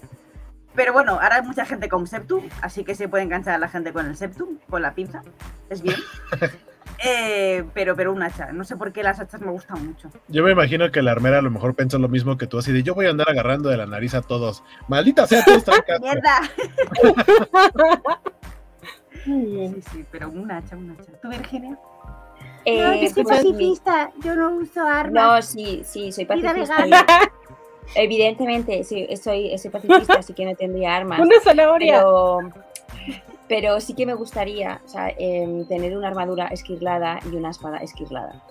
pero 0.75 0.93
bueno, 0.93 1.13
ahora 1.13 1.37
hay 1.37 1.41
mucha 1.43 1.65
gente 1.65 1.89
con 1.89 2.07
Septum, 2.07 2.43
así 2.61 2.83
que 2.83 2.95
se 2.95 3.07
puede 3.07 3.23
enganchar 3.23 3.55
a 3.55 3.57
la 3.57 3.67
gente 3.69 3.91
con 3.93 4.05
el 4.05 4.15
Septum, 4.15 4.57
con 4.69 4.81
la 4.81 4.93
pinza. 4.93 5.21
Es 5.69 5.81
bien. 5.81 5.95
Eh, 7.03 7.63
pero, 7.73 7.95
pero 7.95 8.11
un 8.11 8.21
hacha. 8.21 8.51
No 8.51 8.63
sé 8.63 8.75
por 8.77 8.91
qué 8.91 9.01
las 9.01 9.19
hachas 9.19 9.41
me 9.41 9.49
gustan 9.51 9.83
mucho. 9.87 10.09
Yo 10.27 10.43
me 10.43 10.51
imagino 10.51 10.91
que 10.91 11.01
la 11.01 11.11
armera 11.11 11.39
a 11.39 11.41
lo 11.41 11.49
mejor 11.49 11.73
pensó 11.73 11.97
lo 11.97 12.07
mismo 12.07 12.37
que 12.37 12.45
tú, 12.45 12.59
así 12.59 12.71
de 12.71 12.83
yo 12.83 12.93
voy 12.93 13.07
a 13.07 13.09
andar 13.09 13.27
agarrando 13.27 13.69
de 13.69 13.77
la 13.77 13.87
nariz 13.87 14.13
a 14.13 14.21
todos. 14.21 14.63
Maldita 14.87 15.25
sea, 15.25 15.43
todos 15.43 15.63
casco". 15.87 15.99
¡Mierda! 15.99 16.41
Sí, 19.23 19.81
sí, 19.91 20.05
pero 20.11 20.29
un 20.29 20.51
hacha, 20.51 20.75
un 20.75 20.91
hacha. 20.91 21.11
¿Tú, 21.21 21.29
Virginia? 21.29 21.77
Eh, 22.65 23.09
pues, 23.13 23.45
mi- 23.45 23.79
yo 24.23 24.35
no 24.35 24.51
uso 24.55 24.81
No, 25.11 25.41
sí, 25.41 25.81
sí, 25.85 26.11
soy 26.11 26.25
pacifista. 26.25 26.85
Evidentemente, 27.95 28.83
sí, 28.83 29.07
soy, 29.21 29.57
soy 29.57 29.71
pacifista, 29.71 30.13
así 30.13 30.33
que 30.33 30.45
no 30.45 30.55
tendría 30.55 30.95
armas. 30.95 31.19
Una 31.21 31.39
zanahoria. 31.41 31.97
Pero, 31.97 32.39
pero 33.47 33.81
sí 33.81 33.93
que 33.93 34.05
me 34.05 34.13
gustaría 34.13 34.81
o 34.85 34.87
sea, 34.87 35.09
em, 35.17 35.67
tener 35.67 35.97
una 35.97 36.07
armadura 36.07 36.47
esquirlada 36.47 37.19
y 37.31 37.35
una 37.35 37.49
espada 37.49 37.77
esquirlada. 37.79 38.41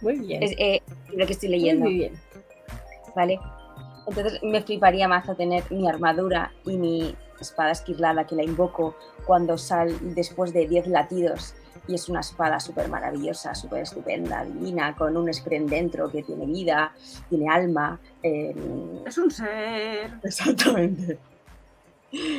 Muy 0.00 0.18
bien. 0.18 0.42
Es 0.42 0.52
eh, 0.58 0.82
lo 1.12 1.26
que 1.26 1.32
estoy 1.32 1.48
leyendo, 1.48 1.86
Muy 1.86 1.94
bien. 1.94 2.20
¿vale? 3.16 3.40
Entonces 4.06 4.42
me 4.42 4.62
fliparía 4.62 5.08
más 5.08 5.28
a 5.28 5.34
tener 5.34 5.64
mi 5.70 5.88
armadura 5.88 6.52
y 6.64 6.76
mi 6.76 7.16
espada 7.40 7.72
esquirlada 7.72 8.26
que 8.26 8.36
la 8.36 8.44
invoco 8.44 8.94
cuando 9.26 9.56
sal 9.56 9.96
después 10.14 10.52
de 10.52 10.66
10 10.66 10.88
latidos 10.88 11.54
y 11.86 11.94
es 11.94 12.08
una 12.08 12.20
espada 12.20 12.58
súper 12.60 12.88
maravillosa, 12.88 13.54
súper 13.54 13.82
estupenda, 13.82 14.44
divina, 14.44 14.94
con 14.96 15.16
un 15.16 15.32
spren 15.32 15.66
dentro 15.66 16.10
que 16.10 16.22
tiene 16.22 16.46
vida, 16.46 16.92
tiene 17.28 17.48
alma. 17.48 18.00
em, 18.22 19.04
Es 19.06 19.18
un 19.18 19.30
ser. 19.30 20.10
Exactamente. 20.22 21.18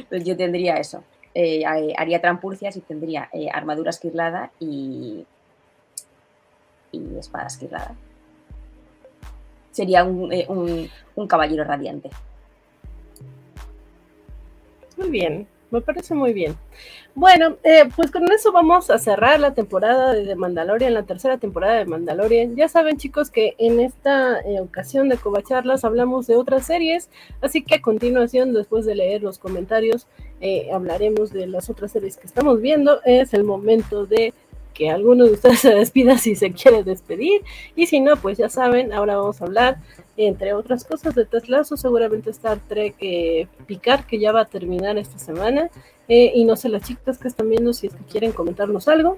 Pues 0.09 0.23
yo 0.23 0.35
tendría 0.37 0.75
eso. 0.77 1.03
Eh, 1.33 1.61
eh, 1.63 1.93
haría 1.97 2.21
trampurcias 2.21 2.77
y 2.77 2.81
tendría 2.81 3.29
eh, 3.33 3.49
armadura 3.51 3.89
esquirlada 3.89 4.51
y, 4.59 5.25
y 6.93 7.17
espada 7.17 7.47
esquirlada. 7.47 7.93
Sería 9.71 10.05
un, 10.05 10.31
eh, 10.31 10.45
un- 10.47 10.89
un 11.15 11.27
caballero 11.27 11.65
radiante. 11.65 12.09
Muy 14.97 15.09
bien. 15.09 15.47
Me 15.71 15.81
parece 15.81 16.13
muy 16.13 16.33
bien. 16.33 16.55
Bueno, 17.15 17.57
eh, 17.63 17.89
pues 17.95 18.11
con 18.11 18.29
eso 18.31 18.51
vamos 18.51 18.89
a 18.89 18.99
cerrar 18.99 19.39
la 19.39 19.53
temporada 19.53 20.13
de 20.13 20.35
Mandalorian, 20.35 20.93
la 20.93 21.03
tercera 21.03 21.37
temporada 21.37 21.75
de 21.75 21.85
Mandalorian. 21.85 22.55
Ya 22.55 22.67
saben, 22.67 22.97
chicos, 22.97 23.31
que 23.31 23.55
en 23.57 23.79
esta 23.79 24.41
eh, 24.41 24.59
ocasión 24.61 25.09
de 25.09 25.17
Covacharlas 25.17 25.85
hablamos 25.85 26.27
de 26.27 26.35
otras 26.35 26.65
series, 26.65 27.09
así 27.41 27.63
que 27.63 27.75
a 27.75 27.81
continuación, 27.81 28.53
después 28.53 28.85
de 28.85 28.95
leer 28.95 29.23
los 29.23 29.39
comentarios, 29.39 30.07
eh, 30.41 30.69
hablaremos 30.73 31.31
de 31.31 31.47
las 31.47 31.69
otras 31.69 31.91
series 31.91 32.17
que 32.17 32.27
estamos 32.27 32.61
viendo. 32.61 33.01
Es 33.03 33.33
el 33.33 33.43
momento 33.43 34.05
de 34.05 34.33
que 34.75 34.91
alguno 34.91 35.25
de 35.25 35.31
ustedes 35.31 35.59
se 35.61 35.73
despida 35.73 36.19
si 36.19 36.35
se 36.35 36.51
quiere 36.51 36.83
despedir. 36.83 37.41
Y 37.75 37.87
si 37.87 37.99
no, 37.99 38.15
pues 38.17 38.37
ya 38.37 38.49
saben, 38.49 38.93
ahora 38.93 39.17
vamos 39.17 39.41
a 39.41 39.45
hablar, 39.45 39.77
entre 40.17 40.53
otras 40.53 40.83
cosas, 40.83 41.15
de 41.15 41.25
Teslazo, 41.25 41.77
seguramente 41.77 42.29
Star 42.29 42.59
Trek 42.67 42.95
eh, 42.99 43.47
Picar, 43.65 44.05
que 44.05 44.19
ya 44.19 44.31
va 44.31 44.41
a 44.41 44.45
terminar 44.45 44.99
esta 44.99 45.17
semana. 45.17 45.71
Eh, 46.07 46.33
y 46.35 46.45
no 46.45 46.55
sé, 46.55 46.69
las 46.69 46.83
chicas 46.83 47.17
que 47.17 47.27
están 47.27 47.49
viendo, 47.49 47.73
si 47.73 47.87
es 47.87 47.95
que 47.95 48.03
quieren 48.03 48.31
comentarnos 48.31 48.87
algo. 48.87 49.17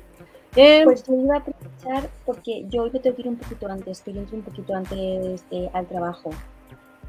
Eh, 0.55 0.83
pues 0.85 1.03
yo 1.03 1.13
iba 1.13 1.35
a 1.35 1.39
aprovechar 1.39 2.09
porque 2.25 2.65
yo 2.69 2.83
hoy 2.83 2.91
me 2.91 2.99
tengo 2.99 3.15
que 3.15 3.21
ir 3.23 3.27
un 3.27 3.35
poquito 3.35 3.67
antes, 3.67 4.01
que 4.01 4.13
yo 4.13 4.21
entro 4.21 4.37
un 4.37 4.43
poquito 4.43 4.73
antes 4.73 5.43
al 5.73 5.85
trabajo. 5.87 6.29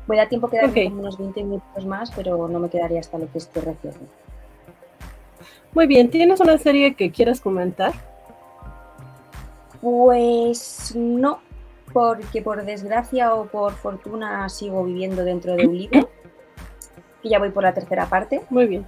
Voy 0.06 0.16
a 0.16 0.20
dar 0.20 0.28
tiempo 0.28 0.48
que 0.48 0.56
darme 0.56 0.88
unos 0.88 1.18
20 1.18 1.42
minutos 1.44 1.86
más, 1.86 2.10
pero 2.10 2.48
no 2.48 2.58
me 2.58 2.68
quedaría 2.68 2.98
hasta 2.98 3.18
lo 3.18 3.30
que 3.30 3.38
estoy 3.38 3.62
recién. 3.62 3.94
Muy 5.72 5.86
bien, 5.86 6.10
¿tienes 6.10 6.40
una 6.40 6.58
serie 6.58 6.94
que 6.94 7.10
quieras 7.10 7.40
comentar? 7.40 7.92
Pues 9.80 10.94
no, 10.96 11.40
porque 11.92 12.42
por 12.42 12.64
desgracia 12.64 13.34
o 13.34 13.46
por 13.46 13.72
fortuna 13.72 14.48
sigo 14.48 14.84
viviendo 14.84 15.24
dentro 15.24 15.55
de 15.56 15.66
un 15.66 15.78
libro, 15.78 16.09
y 17.22 17.30
ya 17.30 17.38
voy 17.38 17.50
por 17.50 17.62
la 17.62 17.74
tercera 17.74 18.06
parte. 18.06 18.42
Muy 18.50 18.66
bien. 18.66 18.86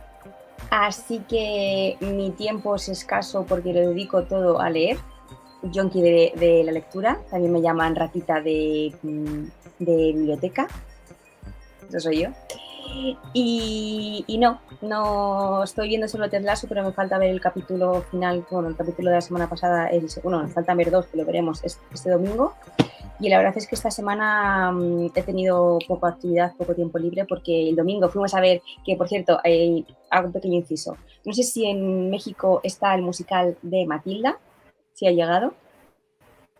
Así 0.71 1.21
que 1.29 1.97
mi 2.01 2.31
tiempo 2.31 2.77
es 2.77 2.89
escaso 2.89 3.45
porque 3.49 3.73
lo 3.73 3.81
dedico 3.81 4.25
todo 4.25 4.61
a 4.61 4.71
leer. 4.71 4.99
Junkie 5.75 6.01
de, 6.01 6.33
de 6.37 6.65
la 6.65 6.73
lectura, 6.73 7.21
también 7.31 7.53
me 7.53 7.61
llaman 7.61 7.95
ratita 7.95 8.41
de, 8.41 8.95
mm, 9.03 9.45
de 9.79 10.13
biblioteca. 10.15 10.69
Eso 11.89 12.01
soy 12.01 12.23
yo. 12.23 12.31
Y, 13.33 14.37
no, 14.39 14.61
no 14.81 15.63
estoy 15.63 15.89
viendo 15.89 16.09
solo 16.09 16.29
Ted 16.29 16.43
Lasso, 16.43 16.67
pero 16.69 16.83
me 16.83 16.93
falta 16.93 17.19
ver 17.19 17.31
el 17.31 17.41
capítulo 17.41 18.03
final, 18.11 18.45
bueno, 18.51 18.69
el 18.69 18.77
capítulo 18.77 19.11
de 19.11 19.17
la 19.17 19.21
semana 19.21 19.49
pasada, 19.49 19.89
el, 19.89 20.07
bueno, 20.23 20.43
me 20.43 20.49
falta 20.49 20.75
ver 20.75 20.91
dos, 20.91 21.07
que 21.07 21.17
lo 21.19 21.25
veremos 21.25 21.63
este, 21.65 22.11
domingo. 22.11 22.55
Y 23.21 23.29
la 23.29 23.37
verdad 23.37 23.53
es 23.57 23.67
que 23.67 23.75
esta 23.75 23.91
semana 23.91 24.73
mm, 24.73 25.11
he 25.15 25.23
tenido 25.23 25.79
poca 25.87 26.09
actividad, 26.09 26.55
poco 26.57 26.75
tiempo 26.75 26.99
libre, 26.99 27.27
porque 27.27 27.69
el 27.69 27.77
domingo 27.77 28.09
fuimos 28.09 28.35
a 28.35 28.41
ver, 28.41 28.63
que 28.85 28.97
por 28.97 29.09
cierto, 29.09 29.41
eh, 29.45 29.85
hago 30.11 30.29
un 30.29 30.33
pequeño 30.33 30.57
inciso. 30.57 30.97
No 31.25 31.33
sé 31.33 31.43
si 31.43 31.67
en 31.67 32.11
México 32.11 32.61
está 32.65 32.95
el 32.95 33.03
musical 33.03 33.59
de 33.63 33.87
Matilda, 33.87 34.39
si 34.95 35.07
ha 35.07 35.13
llegado. 35.13 35.55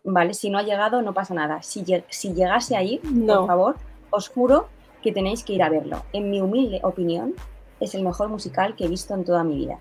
Vale, 0.05 0.35
si 0.35 0.51
no 0.51 0.59
ha 0.59 0.63
llegado, 0.63 1.03
no 1.03 1.15
pasa 1.15 1.35
nada. 1.35 1.63
Si, 1.63 1.85
si 2.09 2.35
llegase 2.35 2.77
a 2.77 2.83
ir, 2.83 3.01
por 3.27 3.47
favor, 3.47 3.77
os 4.11 4.29
juro 4.29 4.69
que 5.03 5.13
tenéis 5.13 5.45
que 5.45 5.55
ir 5.55 5.63
a 5.63 5.69
verlo. 5.69 6.05
En 6.13 6.31
mi 6.31 6.41
humilde 6.41 6.81
opinión, 6.83 7.35
es 7.81 7.95
el 7.95 8.03
mejor 8.03 8.29
musical 8.29 8.77
que 8.77 8.85
he 8.85 8.89
visto 8.89 9.15
en 9.15 9.25
toda 9.25 9.45
mi 9.45 9.57
vida. 9.57 9.79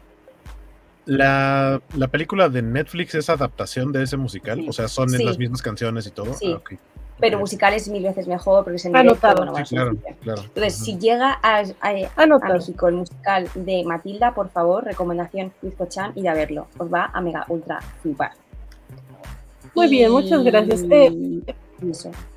La, 1.05 1.81
película 2.11 2.49
de 2.49 2.61
Netflix 2.61 3.15
es 3.15 3.29
adaptación 3.29 3.91
de 3.91 4.03
ese 4.03 4.15
musical, 4.15 4.63
o 4.67 4.73
sea, 4.73 4.87
son 4.87 5.11
las 5.11 5.37
mismas 5.37 5.61
canciones 5.61 6.05
y 6.05 6.11
todo. 6.11 6.33
Sí. 6.35 6.55
Ah, 6.55 6.77
Pero 7.19 7.39
musical 7.39 7.73
es 7.73 7.89
mil 7.89 8.03
veces 8.03 8.27
mejor 8.27 8.63
porque 8.63 8.75
es 8.77 8.85
en 8.85 8.93
directo, 8.93 9.19
claro, 9.19 9.53
claro. 10.21 10.41
Entonces, 10.43 10.75
si 10.75 10.99
llega 10.99 11.39
a, 11.41 11.63
a, 11.81 12.53
México 12.53 12.87
el 12.87 12.95
musical 12.95 13.49
de 13.55 13.83
Matilda, 13.85 14.35
por 14.35 14.49
favor, 14.49 14.83
recomendación 14.85 15.51
Lizco 15.63 15.87
Chan, 15.87 16.13
ir 16.15 16.29
a 16.29 16.35
verlo. 16.35 16.67
Os 16.77 16.93
va 16.93 17.09
a 17.11 17.21
mega 17.21 17.45
ultra 17.49 17.79
flipar. 18.01 18.33
Muy 19.73 19.87
bien, 19.87 20.11
muchas 20.11 20.43
gracias. 20.43 20.83
Eh, 20.89 21.41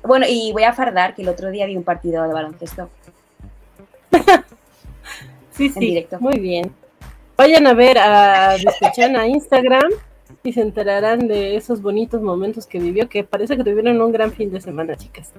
bueno, 0.03 0.25
y 0.27 0.51
voy 0.51 0.63
a 0.63 0.73
fardar 0.73 1.15
que 1.15 1.21
el 1.21 1.29
otro 1.29 1.49
día 1.51 1.65
vi 1.65 1.75
un 1.75 1.83
partido 1.83 2.23
de 2.23 2.33
baloncesto. 2.33 2.89
sí, 5.51 5.69
sí. 5.69 5.79
directo. 5.79 6.17
Muy 6.19 6.39
bien. 6.39 6.73
Vayan 7.37 7.65
a 7.67 7.73
ver 7.73 7.97
a 7.97 8.55
Discuchan 8.55 9.15
a 9.15 9.27
Instagram 9.27 9.91
y 10.43 10.53
se 10.53 10.61
enterarán 10.61 11.27
de 11.27 11.55
esos 11.55 11.81
bonitos 11.81 12.21
momentos 12.21 12.67
que 12.67 12.79
vivió, 12.79 13.07
que 13.07 13.23
parece 13.23 13.55
que 13.55 13.63
tuvieron 13.63 14.01
un 14.01 14.11
gran 14.11 14.31
fin 14.31 14.51
de 14.51 14.59
semana, 14.59 14.95
chicas. 14.95 15.31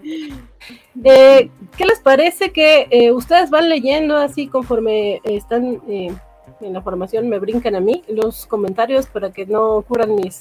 Eh, 1.05 1.51
¿Qué 1.77 1.85
les 1.85 2.01
parece 2.01 2.51
que 2.53 2.87
eh, 2.91 3.13
ustedes 3.13 3.51
van 3.51 3.69
leyendo 3.69 4.17
así 4.17 4.49
conforme 4.49 5.21
están 5.25 5.83
eh, 5.89 6.13
en 6.61 6.73
la 6.73 6.81
formación, 6.81 7.29
me 7.29 7.39
brincan 7.39 7.75
a 7.75 7.81
mí 7.81 8.03
los 8.09 8.47
comentarios 8.47 9.07
para 9.07 9.31
que 9.31 9.47
no 9.47 9.75
ocurran 9.75 10.15
mis 10.15 10.41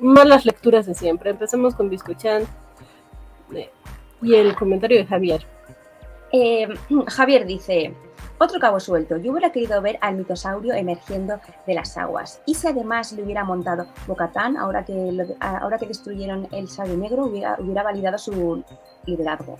malas 0.00 0.46
lecturas 0.46 0.86
de 0.86 0.94
siempre? 0.94 1.30
Empecemos 1.30 1.74
con 1.74 1.90
Discuchan 1.90 2.44
y 4.22 4.34
el 4.34 4.54
comentario 4.54 4.98
de 4.98 5.06
Javier. 5.06 5.46
Eh, 6.32 6.68
Javier 7.08 7.46
dice, 7.46 7.94
otro 8.38 8.58
cabo 8.58 8.80
suelto, 8.80 9.16
yo 9.18 9.32
hubiera 9.32 9.52
querido 9.52 9.80
ver 9.80 9.98
al 10.00 10.16
mitosaurio 10.16 10.74
emergiendo 10.74 11.38
de 11.66 11.74
las 11.74 11.96
aguas. 11.96 12.40
Y 12.46 12.54
si 12.54 12.66
además 12.66 13.12
le 13.12 13.22
hubiera 13.22 13.44
montado 13.44 13.86
Bocatán, 14.06 14.56
ahora 14.56 14.84
que, 14.84 15.26
ahora 15.40 15.78
que 15.78 15.86
destruyeron 15.86 16.48
el 16.50 16.68
sabio 16.68 16.96
negro, 16.96 17.26
hubiera, 17.26 17.56
hubiera 17.60 17.82
validado 17.82 18.18
su 18.18 18.64
liderazgo. 19.06 19.56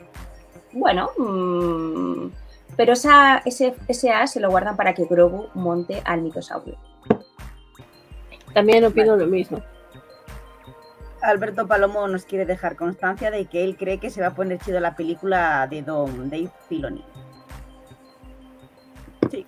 Bueno, 0.73 1.11
mm, 1.17 2.31
pero 2.77 2.95
esa, 2.95 3.39
ese, 3.45 3.75
ese 3.87 4.11
A 4.11 4.27
se 4.27 4.41
lo 4.41 4.51
guardan 4.51 4.77
para 4.77 4.95
que 4.95 5.05
Grogu 5.05 5.47
monte 5.55 6.03
al 6.05 6.23
mitosaurio. 6.23 6.77
También 8.53 8.85
opino 8.85 9.17
lo 9.17 9.27
mismo. 9.27 9.63
Alberto 11.25 11.67
Palomo 11.67 12.07
nos 12.07 12.25
quiere 12.27 12.45
dejar 12.45 12.77
constancia 12.77 13.31
de 13.31 13.47
que 13.47 13.65
él 13.65 13.77
cree 13.77 13.99
que 13.99 14.11
se 14.11 14.21
va 14.21 14.29
a 14.29 14.35
poner 14.35 14.59
chido 14.59 14.79
la 14.81 14.95
película 14.95 15.67
de 15.67 15.83
Don 15.83 16.29
Dave 16.29 16.51
Filoni. 16.69 17.05
Sí, 19.31 19.47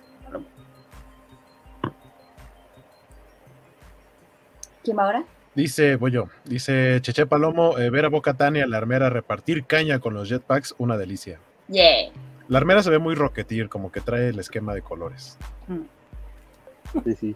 ¿Quién 4.83 4.97
va 4.97 5.03
ahora? 5.03 5.23
Dice, 5.53 5.95
voy 5.95 6.11
yo, 6.11 6.29
dice 6.45 6.99
Cheche 7.01 7.25
Palomo, 7.25 7.77
eh, 7.77 7.89
ver 7.89 8.05
a 8.05 8.09
Boca 8.09 8.35
Tania, 8.35 8.67
la 8.67 8.77
armera, 8.77 9.09
repartir 9.09 9.65
caña 9.65 9.99
con 9.99 10.13
los 10.13 10.29
jetpacks, 10.29 10.75
una 10.77 10.97
delicia. 10.97 11.39
Yeah. 11.67 12.11
La 12.47 12.59
armera 12.59 12.81
se 12.81 12.89
ve 12.89 12.99
muy 12.99 13.15
rocketeer, 13.15 13.69
como 13.69 13.91
que 13.91 14.01
trae 14.01 14.29
el 14.29 14.39
esquema 14.39 14.73
de 14.73 14.81
colores. 14.81 15.37
Sí, 17.03 17.15
sí. 17.15 17.35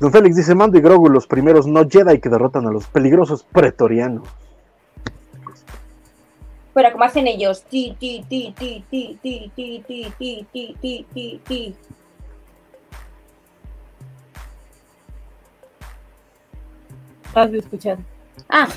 Don 0.00 0.12
Félix 0.12 0.36
dice, 0.36 0.54
Mando 0.54 0.78
y 0.78 0.80
Grogu, 0.80 1.08
los 1.08 1.26
primeros 1.26 1.66
no 1.66 1.88
Jedi 1.88 2.20
que 2.20 2.28
derrotan 2.28 2.66
a 2.66 2.70
los 2.70 2.86
peligrosos 2.86 3.42
pretorianos. 3.42 4.28
Pero 6.72 6.92
como 6.92 7.04
hacen 7.04 7.26
ellos, 7.26 7.64
ti, 7.64 7.96
ti, 7.98 8.24
ti, 8.28 8.54
ti, 8.56 8.84
ti, 8.88 9.18
ti, 9.20 9.50
ti, 9.56 9.82
ti, 9.84 10.14
ti, 10.16 10.46
ti, 10.52 10.76
ti, 10.80 11.06
ti, 11.12 11.40
ti. 11.44 11.74
Vas 17.34 17.52
a 17.52 17.56
escuchar. 17.56 17.98
Ah, 18.48 18.68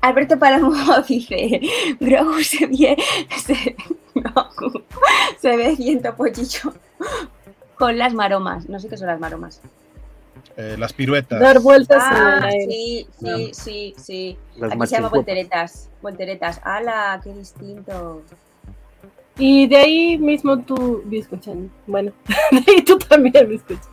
Alberto 0.00 0.38
Palomo 0.38 0.72
dice, 1.06 1.60
Grogu 2.00 2.42
se 2.42 2.66
ve, 2.66 2.96
se, 3.36 3.76
Grogu, 4.14 4.82
se 5.38 5.56
ve 5.58 5.76
viento 5.76 6.14
pollillo 6.16 6.72
con 7.76 7.98
las 7.98 8.14
maromas. 8.14 8.66
No 8.70 8.80
sé 8.80 8.88
qué 8.88 8.96
son 8.96 9.08
las 9.08 9.20
maromas. 9.20 9.60
Eh, 10.56 10.76
las 10.78 10.92
piruetas. 10.92 11.40
Dar 11.40 11.60
vueltas 11.60 12.02
ah, 12.04 12.50
Sí, 12.50 13.06
sí, 13.18 13.50
sí, 13.52 13.94
sí. 13.96 14.38
Aquí 14.62 14.86
se 14.86 14.96
llama 14.96 15.08
volteretas. 15.08 15.88
Volteretas. 16.02 16.60
¡Hala! 16.64 17.20
¡Qué 17.22 17.32
distinto! 17.32 18.22
Y 19.38 19.66
de 19.68 19.76
ahí 19.76 20.18
mismo 20.18 20.58
tú, 20.58 21.02
Biscochan. 21.06 21.70
Bueno, 21.86 22.12
de 22.50 22.72
ahí 22.72 22.82
tú 22.82 22.98
también, 22.98 23.48
Biscochan. 23.48 23.90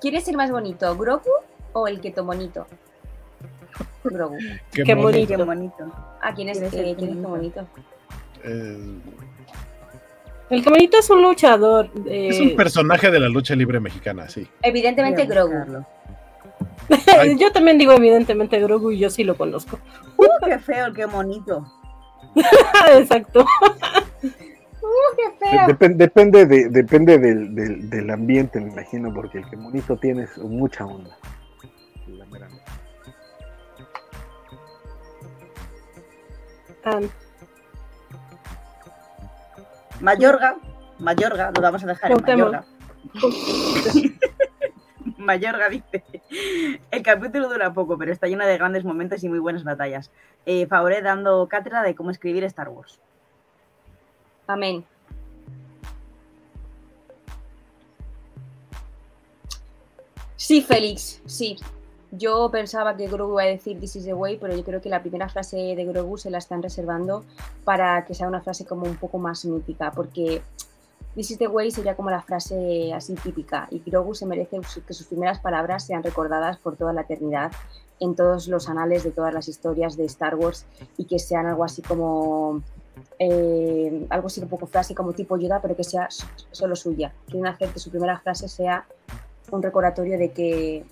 ¿Quieres 0.00 0.24
ser 0.24 0.36
más 0.36 0.50
bonito, 0.50 0.96
Grogu 0.96 1.30
o 1.72 1.88
el 1.88 2.00
Keto 2.00 2.24
bonito? 2.24 2.66
Grogu. 4.04 4.38
Qué, 4.72 4.84
Qué 4.84 4.94
bonito. 4.94 5.36
Qué 5.36 5.42
bonito. 5.42 5.92
Ah, 6.22 6.32
¿quién 6.34 6.48
es, 6.48 6.60
eh, 6.62 6.94
¿quién 6.96 7.10
es 7.10 7.22
bonito? 7.22 7.66
Eh, 8.44 9.00
el 10.50 10.64
camarito 10.64 10.98
es 10.98 11.10
un 11.10 11.22
luchador. 11.22 11.90
Es 12.06 12.40
un 12.40 12.56
personaje 12.56 13.10
de 13.10 13.20
la 13.20 13.28
lucha 13.28 13.54
libre 13.54 13.80
mexicana, 13.80 14.28
sí. 14.28 14.46
Evidentemente 14.62 15.26
Grogu. 15.26 15.84
yo 17.38 17.52
también 17.52 17.78
digo 17.78 17.92
evidentemente 17.92 18.58
Grogu 18.60 18.90
y 18.92 18.98
yo 18.98 19.10
sí 19.10 19.24
lo 19.24 19.36
conozco. 19.36 19.78
Uh, 20.16 20.26
qué 20.44 20.58
feo, 20.58 20.92
qué 20.92 21.06
bonito. 21.06 21.66
Exacto. 22.98 23.44
Uh, 24.22 25.16
qué 25.16 25.50
feo. 25.50 25.88
depende 25.94 26.46
de, 26.46 26.68
depende 26.68 27.18
del, 27.18 27.90
del, 27.90 28.10
ambiente, 28.10 28.60
me 28.60 28.72
imagino, 28.72 29.12
porque 29.12 29.38
el 29.38 29.50
que 29.50 29.56
bonito 29.56 29.96
tiene 29.96 30.26
mucha 30.38 30.86
onda. 30.86 31.16
Mayorga. 40.00 40.56
Mayorga, 40.98 41.52
lo 41.54 41.60
vamos 41.60 41.82
a 41.84 41.86
dejar 41.86 42.12
en. 42.12 42.22
Mayorga. 42.22 42.64
Mayorga 45.16 45.68
dice, 45.68 46.04
el 46.90 47.02
capítulo 47.02 47.48
dura 47.48 47.72
poco, 47.72 47.98
pero 47.98 48.12
está 48.12 48.26
lleno 48.26 48.46
de 48.46 48.56
grandes 48.56 48.84
momentos 48.84 49.22
y 49.24 49.28
muy 49.28 49.38
buenas 49.38 49.64
batallas. 49.64 50.10
Eh, 50.46 50.66
Favoré 50.66 51.02
dando 51.02 51.46
cátedra 51.48 51.82
de 51.82 51.94
cómo 51.94 52.10
escribir 52.10 52.44
Star 52.44 52.68
Wars. 52.68 52.98
Amén. 54.46 54.84
Sí, 60.36 60.62
Félix, 60.62 61.20
sí. 61.26 61.58
Yo 62.10 62.50
pensaba 62.50 62.96
que 62.96 63.06
Grogu 63.06 63.34
iba 63.34 63.42
a 63.42 63.46
decir 63.46 63.78
This 63.78 63.96
is 63.96 64.04
the 64.04 64.14
way, 64.14 64.38
pero 64.38 64.56
yo 64.56 64.64
creo 64.64 64.80
que 64.80 64.88
la 64.88 65.00
primera 65.00 65.28
frase 65.28 65.56
de 65.56 65.84
Grogu 65.84 66.16
se 66.16 66.30
la 66.30 66.38
están 66.38 66.62
reservando 66.62 67.24
para 67.64 68.04
que 68.06 68.14
sea 68.14 68.28
una 68.28 68.40
frase 68.40 68.64
como 68.64 68.86
un 68.86 68.96
poco 68.96 69.18
más 69.18 69.44
mítica, 69.44 69.92
porque 69.92 70.42
This 71.14 71.32
is 71.32 71.38
the 71.38 71.48
way 71.48 71.70
sería 71.70 71.96
como 71.96 72.10
la 72.10 72.22
frase 72.22 72.92
así 72.94 73.14
típica 73.14 73.68
y 73.70 73.82
Grogu 73.84 74.14
se 74.14 74.24
merece 74.24 74.60
que 74.86 74.94
sus 74.94 75.06
primeras 75.06 75.40
palabras 75.40 75.84
sean 75.84 76.02
recordadas 76.02 76.58
por 76.58 76.76
toda 76.76 76.92
la 76.92 77.02
eternidad 77.02 77.52
en 78.00 78.14
todos 78.14 78.48
los 78.48 78.68
anales 78.68 79.04
de 79.04 79.10
todas 79.10 79.34
las 79.34 79.48
historias 79.48 79.96
de 79.96 80.04
Star 80.04 80.36
Wars 80.36 80.64
y 80.96 81.04
que 81.04 81.18
sean 81.18 81.46
algo 81.46 81.64
así 81.64 81.82
como 81.82 82.62
eh, 83.18 84.06
algo 84.10 84.28
así 84.28 84.40
un 84.40 84.48
poco 84.48 84.66
frase 84.66 84.94
como 84.94 85.12
tipo 85.12 85.36
Yoda, 85.36 85.60
pero 85.60 85.76
que 85.76 85.84
sea 85.84 86.08
solo 86.52 86.76
suya. 86.76 87.12
Quieren 87.26 87.46
hacer 87.46 87.70
que 87.70 87.80
su 87.80 87.90
primera 87.90 88.18
frase 88.20 88.48
sea 88.48 88.86
un 89.50 89.62
recordatorio 89.62 90.18
de 90.18 90.30
que 90.30 90.84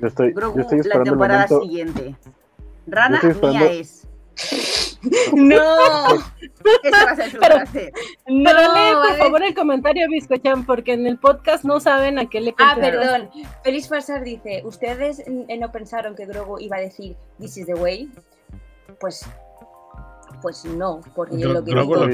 Yo 0.00 0.06
estoy, 0.08 0.32
Grogu, 0.32 0.56
yo 0.56 0.62
estoy 0.62 0.78
la 0.78 0.82
esperando 0.82 1.04
el 1.04 1.10
temporada 1.10 1.46
momento. 1.48 1.62
siguiente. 1.62 2.16
Rana 2.86 3.16
esperando- 3.16 3.48
mía 3.48 3.70
es. 3.72 4.04
¡No! 5.32 5.64
Esa 6.82 7.04
va 7.04 7.10
a 7.12 7.16
ser 7.16 7.30
su 7.30 7.38
Pero- 7.38 7.54
frase. 7.56 7.92
¡No! 8.28 8.50
Pero 8.50 8.60
lee, 8.74 8.92
por 8.94 9.06
vale. 9.08 9.18
favor, 9.18 9.42
el 9.42 9.54
comentario, 9.54 10.06
Biscochan, 10.08 10.64
porque 10.66 10.92
en 10.92 11.06
el 11.06 11.18
podcast 11.18 11.64
no 11.64 11.80
saben 11.80 12.18
a 12.18 12.28
qué 12.28 12.40
le 12.40 12.54
Ah, 12.58 12.76
perdón. 12.80 13.30
Félix 13.64 13.88
Farsar 13.88 14.22
dice, 14.24 14.62
¿ustedes 14.64 15.20
eh, 15.20 15.58
no 15.58 15.70
pensaron 15.72 16.14
que 16.14 16.26
Grogu 16.26 16.58
iba 16.60 16.76
a 16.76 16.80
decir 16.80 17.16
This 17.38 17.56
is 17.58 17.66
the 17.66 17.74
way? 17.74 18.10
Pues 19.00 19.24
pues 20.42 20.64
no, 20.64 21.00
porque 21.16 21.36
Gro- 21.36 21.52
lo 21.54 21.64
que 21.64 21.70
Grogu 21.72 21.94
dijo- 21.96 22.06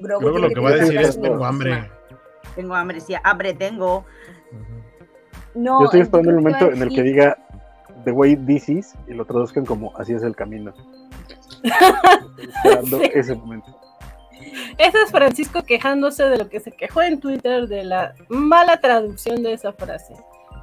lo- 0.00 0.18
Grogu 0.20 0.48
que 0.54 0.60
va 0.60 0.68
a 0.70 0.72
decir 0.74 1.00
es 1.00 1.20
tengo 1.20 1.44
hambre. 1.44 1.90
Tengo 2.54 2.74
hambre, 2.74 3.00
sí, 3.00 3.14
hambre 3.24 3.54
tengo. 3.54 4.04
No, 5.54 5.80
yo 5.80 5.84
estoy 5.86 6.00
esperando 6.00 6.30
el 6.30 6.36
momento 6.36 6.70
en 6.70 6.82
el 6.82 6.88
que 6.88 7.02
diga 7.02 7.38
The 8.04 8.12
way 8.12 8.36
this 8.36 8.68
is 8.68 8.94
y 9.06 9.14
lo 9.14 9.24
traduzcan 9.24 9.64
como 9.64 9.96
así 9.96 10.12
es 10.12 10.22
el 10.22 10.34
camino. 10.34 10.72
Esperando 11.62 12.98
Sí. 12.98 13.10
ese 13.14 13.34
momento. 13.34 13.78
Ese 14.78 15.02
es 15.02 15.10
Francisco 15.10 15.62
quejándose 15.62 16.24
de 16.24 16.38
lo 16.38 16.48
que 16.48 16.60
se 16.60 16.72
quejó 16.72 17.02
en 17.02 17.20
Twitter 17.20 17.68
de 17.68 17.84
la 17.84 18.14
mala 18.28 18.78
traducción 18.78 19.42
de 19.42 19.52
esa 19.52 19.72
frase. 19.72 20.14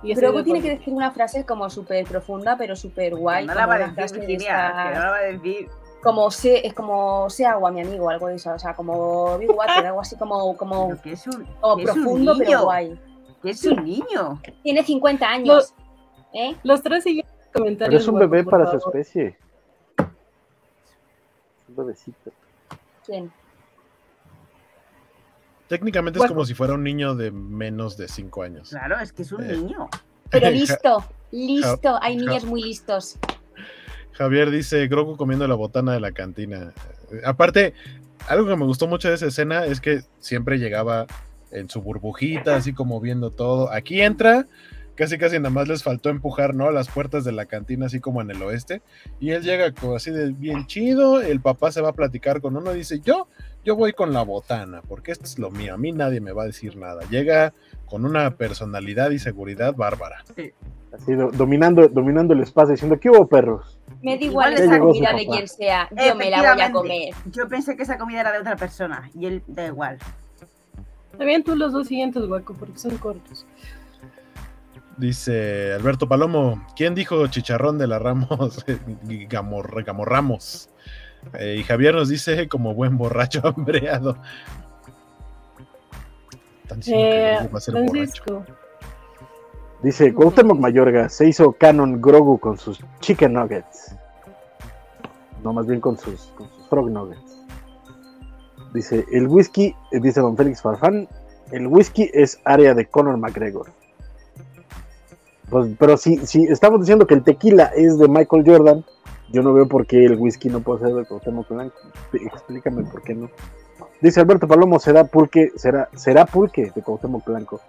Y 0.03 0.11
estoy 0.11 0.27
Grogu 0.27 0.39
de 0.39 0.43
tiene 0.45 0.61
que 0.61 0.69
decir 0.69 0.93
una 0.93 1.11
frase 1.11 1.45
como 1.45 1.69
súper 1.69 2.05
profunda, 2.05 2.55
pero 2.57 2.75
súper 2.75 3.15
guay. 3.15 3.45
no 3.45 3.53
como 3.53 3.59
la 3.65 3.67
va 3.67 3.75
a 3.75 3.87
decir 3.89 4.19
Virginia, 4.19 4.91
no 4.93 4.99
la 4.99 5.09
va 5.09 5.17
a 5.17 5.21
decir. 5.21 5.69
como 6.01 6.31
sé, 6.31 6.65
es 6.65 6.73
como 6.73 7.29
sé 7.29 7.45
agua, 7.45 7.71
mi 7.71 7.81
amigo, 7.81 8.09
algo 8.09 8.27
de 8.27 8.35
eso, 8.35 8.53
o 8.53 8.59
sea, 8.59 8.73
como 8.73 9.37
Big 9.37 9.49
Water, 9.49 9.85
algo 9.85 10.01
así 10.01 10.15
como, 10.17 10.55
como, 10.55 10.87
Pero 10.89 11.01
que 11.01 11.11
es 11.13 11.27
un, 11.27 11.45
como 11.59 11.75
que 11.77 11.83
es 11.83 11.89
un 11.89 11.95
profundo, 12.03 12.35
pero 12.37 12.63
guay. 12.63 12.99
Es 13.43 13.63
un 13.65 13.83
niño. 13.83 14.41
Tiene 14.63 14.83
50 14.83 15.27
años, 15.29 15.73
¿eh? 16.33 16.55
Los 16.63 16.81
tres 16.81 17.03
siguientes 17.03 17.33
Pero 17.51 17.63
comentarios. 17.63 18.01
es 18.01 18.07
un 18.07 18.19
bebé 18.19 18.43
para 18.43 18.69
su 18.71 18.77
especie. 18.77 19.37
Es 19.97 21.69
un 21.69 21.75
bebecito. 21.75 22.31
¿Quién? 23.05 23.31
Técnicamente 25.67 26.19
es 26.19 26.25
como 26.25 26.45
si 26.45 26.53
fuera 26.55 26.73
un 26.73 26.83
niño 26.83 27.13
de 27.15 27.29
menos 27.31 27.95
de 27.95 28.07
5 28.07 28.41
años. 28.43 28.69
Claro, 28.69 28.99
es 28.99 29.13
que 29.13 29.21
es 29.21 29.31
un 29.31 29.43
Eh. 29.43 29.55
niño. 29.55 29.87
Pero 30.31 30.49
listo, 30.49 31.03
listo, 31.31 31.97
hay 32.01 32.15
niños 32.17 32.43
muy 32.45 32.61
listos. 32.63 33.17
Javier 34.13 34.49
dice 34.51 34.87
Grogu 34.87 35.15
comiendo 35.15 35.47
la 35.47 35.55
botana 35.55 35.93
de 35.93 35.99
la 35.99 36.11
cantina. 36.11 36.73
Aparte, 37.23 37.73
algo 38.27 38.47
que 38.47 38.55
me 38.55 38.65
gustó 38.65 38.87
mucho 38.87 39.09
de 39.09 39.15
esa 39.15 39.27
escena 39.27 39.65
es 39.65 39.79
que 39.79 40.01
siempre 40.19 40.57
llegaba 40.57 41.05
en 41.51 41.69
su 41.69 41.81
burbujita, 41.81 42.55
así 42.55 42.73
como 42.73 42.99
viendo 42.99 43.31
todo. 43.31 43.71
Aquí 43.71 44.01
entra, 44.01 44.47
casi 44.95 45.17
casi 45.17 45.37
nada 45.37 45.49
más 45.49 45.67
les 45.67 45.83
faltó 45.83 46.09
empujar, 46.09 46.53
¿no? 46.55 46.71
Las 46.71 46.89
puertas 46.89 47.23
de 47.23 47.31
la 47.31 47.45
cantina, 47.45 47.85
así 47.87 47.99
como 47.99 48.21
en 48.21 48.31
el 48.31 48.41
oeste. 48.41 48.81
Y 49.19 49.31
él 49.31 49.43
llega 49.43 49.71
como 49.73 49.95
así 49.95 50.11
de 50.11 50.31
bien 50.31 50.67
chido. 50.67 51.21
El 51.21 51.41
papá 51.41 51.71
se 51.71 51.81
va 51.81 51.89
a 51.89 51.93
platicar 51.93 52.41
con 52.41 52.55
uno 52.57 52.73
y 52.73 52.79
dice: 52.79 52.99
Yo, 52.99 53.27
yo 53.63 53.75
voy 53.75 53.93
con 53.93 54.13
la 54.13 54.23
botana, 54.23 54.81
porque 54.87 55.11
esto 55.11 55.25
es 55.25 55.39
lo 55.39 55.51
mío. 55.51 55.73
A 55.73 55.77
mí 55.77 55.91
nadie 55.91 56.21
me 56.21 56.31
va 56.31 56.43
a 56.43 56.47
decir 56.47 56.75
nada. 56.77 57.01
Llega 57.09 57.53
con 57.85 58.05
una 58.05 58.35
personalidad 58.35 59.09
y 59.11 59.19
seguridad 59.19 59.73
bárbara. 59.75 60.23
Así 60.91 61.13
do- 61.13 61.29
dominando, 61.31 61.87
dominando 61.87 62.33
el 62.33 62.41
espacio, 62.41 62.71
diciendo, 62.71 62.99
¿qué 62.99 63.09
hubo, 63.11 63.27
perros? 63.27 63.77
Me 64.01 64.17
da 64.17 64.25
Igual 64.25 64.55
ya 64.55 64.63
esa 64.63 64.79
comida 64.79 65.13
de 65.13 65.25
quien 65.27 65.47
sea, 65.47 65.89
yo 65.91 66.15
me 66.15 66.29
la 66.31 66.53
voy 66.53 66.61
a 66.61 66.71
comer. 66.71 67.13
Yo 67.31 67.47
pensé 67.47 67.75
que 67.75 67.83
esa 67.83 67.97
comida 67.99 68.21
era 68.21 68.31
de 68.31 68.39
otra 68.39 68.55
persona 68.55 69.09
y 69.13 69.25
él 69.27 69.43
da 69.47 69.67
igual. 69.67 69.99
También 71.19 71.43
tú 71.43 71.53
los 71.55 71.73
dos 71.73 71.87
siguientes, 71.87 72.23
hueco, 72.23 72.53
porque 72.53 72.79
son 72.79 72.97
cortos. 72.97 73.45
Dice 74.97 75.73
Alberto 75.73 76.07
Palomo, 76.07 76.65
¿quién 76.77 76.95
dijo 76.95 77.27
chicharrón 77.27 77.77
de 77.77 77.87
la 77.87 77.99
Ramos? 77.99 78.65
Gamor, 79.29 79.83
Gamorramos. 79.83 80.69
Eh, 81.33 81.57
y 81.59 81.63
Javier 81.63 81.93
nos 81.95 82.07
dice 82.07 82.47
como 82.47 82.73
buen 82.73 82.97
borracho 82.97 83.41
hambreado. 83.55 84.17
Están 86.63 86.79
diciendo 86.79 87.03
que 87.03 87.31
Eh, 87.33 87.35
Grogu 87.35 87.51
va 87.53 87.57
a 87.57 87.61
ser 87.61 87.73
borracho. 87.75 87.91
Francisco. 87.91 88.45
Dice, 89.83 90.13
Cuauhtémoc 90.13 90.57
Mayorga 90.59 91.09
se 91.09 91.27
hizo 91.27 91.51
canon 91.51 92.01
Grogu 92.01 92.39
con 92.39 92.57
sus 92.57 92.79
chicken 93.01 93.33
nuggets. 93.33 93.93
No, 95.43 95.51
más 95.51 95.67
bien 95.67 95.81
con 95.81 95.97
sus, 95.97 96.27
con 96.37 96.49
sus 96.49 96.67
frog 96.67 96.89
nuggets. 96.89 97.38
Dice, 98.73 99.05
el 99.11 99.27
whisky, 99.27 99.75
eh, 99.91 99.99
dice 99.99 100.21
don 100.21 100.37
Félix 100.37 100.61
Farfán, 100.61 101.07
el 101.51 101.67
whisky 101.67 102.09
es 102.13 102.39
área 102.45 102.73
de 102.73 102.85
Conor 102.85 103.17
McGregor. 103.17 103.67
Pues, 105.49 105.71
pero 105.79 105.97
si, 105.97 106.17
si 106.27 106.43
estamos 106.43 106.79
diciendo 106.81 107.07
que 107.07 107.15
el 107.15 107.23
tequila 107.23 107.71
es 107.75 107.97
de 107.97 108.07
Michael 108.07 108.43
Jordan, 108.45 108.85
yo 109.31 109.41
no 109.41 109.53
veo 109.53 109.67
por 109.67 109.87
qué 109.87 110.05
el 110.05 110.15
whisky 110.15 110.49
no 110.49 110.59
puede 110.59 110.81
ser 110.85 110.93
de 110.93 111.05
Cuauhtémoc 111.05 111.49
Blanco. 111.49 111.75
Explícame 112.13 112.83
por 112.83 113.01
qué 113.01 113.15
no. 113.15 113.29
Dice 114.01 114.19
Alberto 114.19 114.47
Palomo, 114.47 114.79
será 114.79 115.03
pulque, 115.05 115.51
será, 115.55 115.89
será 115.95 116.25
pulque 116.25 116.71
de 116.73 116.81
Cuauhtémoc 116.83 117.25
Blanco. 117.25 117.59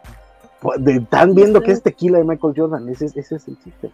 Pues, 0.60 0.84
de- 0.84 0.96
Están 0.96 1.34
viendo 1.34 1.62
que 1.62 1.72
es 1.72 1.82
tequila 1.82 2.18
de 2.18 2.24
Michael 2.24 2.54
Jordan, 2.54 2.88
ese, 2.90 3.06
es- 3.06 3.16
ese 3.16 3.36
es 3.36 3.48
el 3.48 3.58
chiste. 3.62 3.90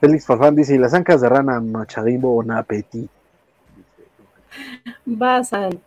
Félix 0.00 0.26
Farfán 0.26 0.56
dice, 0.56 0.74
¿y 0.74 0.78
las 0.78 0.94
ancas 0.94 1.20
de 1.20 1.28
rana 1.28 1.60
machadimbo 1.60 2.30
bon 2.34 2.50
appetit? 2.50 3.08
Basan. 5.04 5.80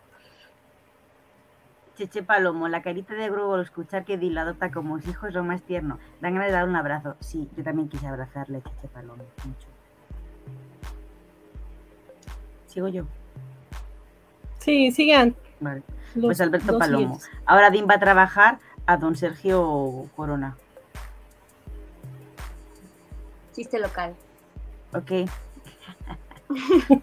Cheche 1.96 2.22
Palomo, 2.22 2.68
la 2.68 2.80
carita 2.80 3.14
de 3.14 3.28
Grogu 3.28 3.54
al 3.54 3.62
escuchar 3.62 4.04
que 4.04 4.16
Di 4.16 4.30
la 4.30 4.42
adopta 4.42 4.70
como 4.70 5.00
su 5.00 5.10
hijo 5.10 5.26
es 5.26 5.34
lo 5.34 5.42
más 5.42 5.62
tierno. 5.62 5.98
Dan 6.20 6.34
ganas 6.34 6.48
de 6.48 6.52
dar 6.52 6.68
un 6.68 6.76
abrazo. 6.76 7.16
Sí, 7.18 7.48
yo 7.56 7.64
también 7.64 7.88
quise 7.88 8.06
abrazarle, 8.06 8.62
Cheche 8.62 8.88
Palomo. 8.88 9.24
Mucho. 9.44 9.66
Sigo 12.68 12.88
yo. 12.88 13.04
Sí, 14.58 14.92
sigan. 14.92 15.34
Vale. 15.58 15.82
los 16.14 16.26
Pues 16.26 16.40
Alberto 16.40 16.78
Palomo. 16.78 17.18
Ahora 17.46 17.70
Dean 17.70 17.88
va 17.88 17.94
a 17.94 18.00
trabajar 18.00 18.60
a 18.86 18.96
don 18.96 19.16
Sergio 19.16 20.08
Corona. 20.14 20.56
Chiste 23.52 23.80
local. 23.80 24.14
Ok. 24.92 25.28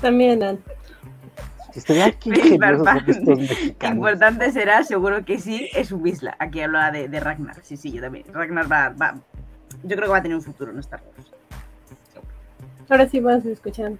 También, 0.00 0.42
An. 0.42 0.58
Ay, 1.88 2.12
qué 2.20 2.30
Félix 2.30 2.46
ingeniosos 2.46 2.78
son 2.78 2.86
Farfán. 2.86 3.10
estos 3.10 3.38
mexicanos. 3.38 3.96
Importante 3.96 4.52
será, 4.52 4.82
seguro 4.82 5.24
que 5.24 5.38
sí, 5.38 5.68
es 5.74 5.92
un 5.92 6.02
Bisla. 6.02 6.36
Aquí 6.38 6.60
hablaba 6.60 6.90
de, 6.90 7.08
de 7.08 7.20
Ragnar. 7.20 7.56
Sí, 7.62 7.76
sí, 7.76 7.92
yo 7.92 8.00
también. 8.00 8.24
Ragnar 8.32 8.70
va, 8.70 8.88
va. 8.90 9.14
Yo 9.82 9.96
creo 9.96 10.02
que 10.02 10.08
va 10.08 10.18
a 10.18 10.22
tener 10.22 10.36
un 10.36 10.42
futuro 10.42 10.72
en 10.72 10.78
Star 10.80 11.02
Wars. 11.02 11.30
Ahora 12.88 13.08
sí 13.08 13.20
vas 13.20 13.44
escuchando. 13.46 13.98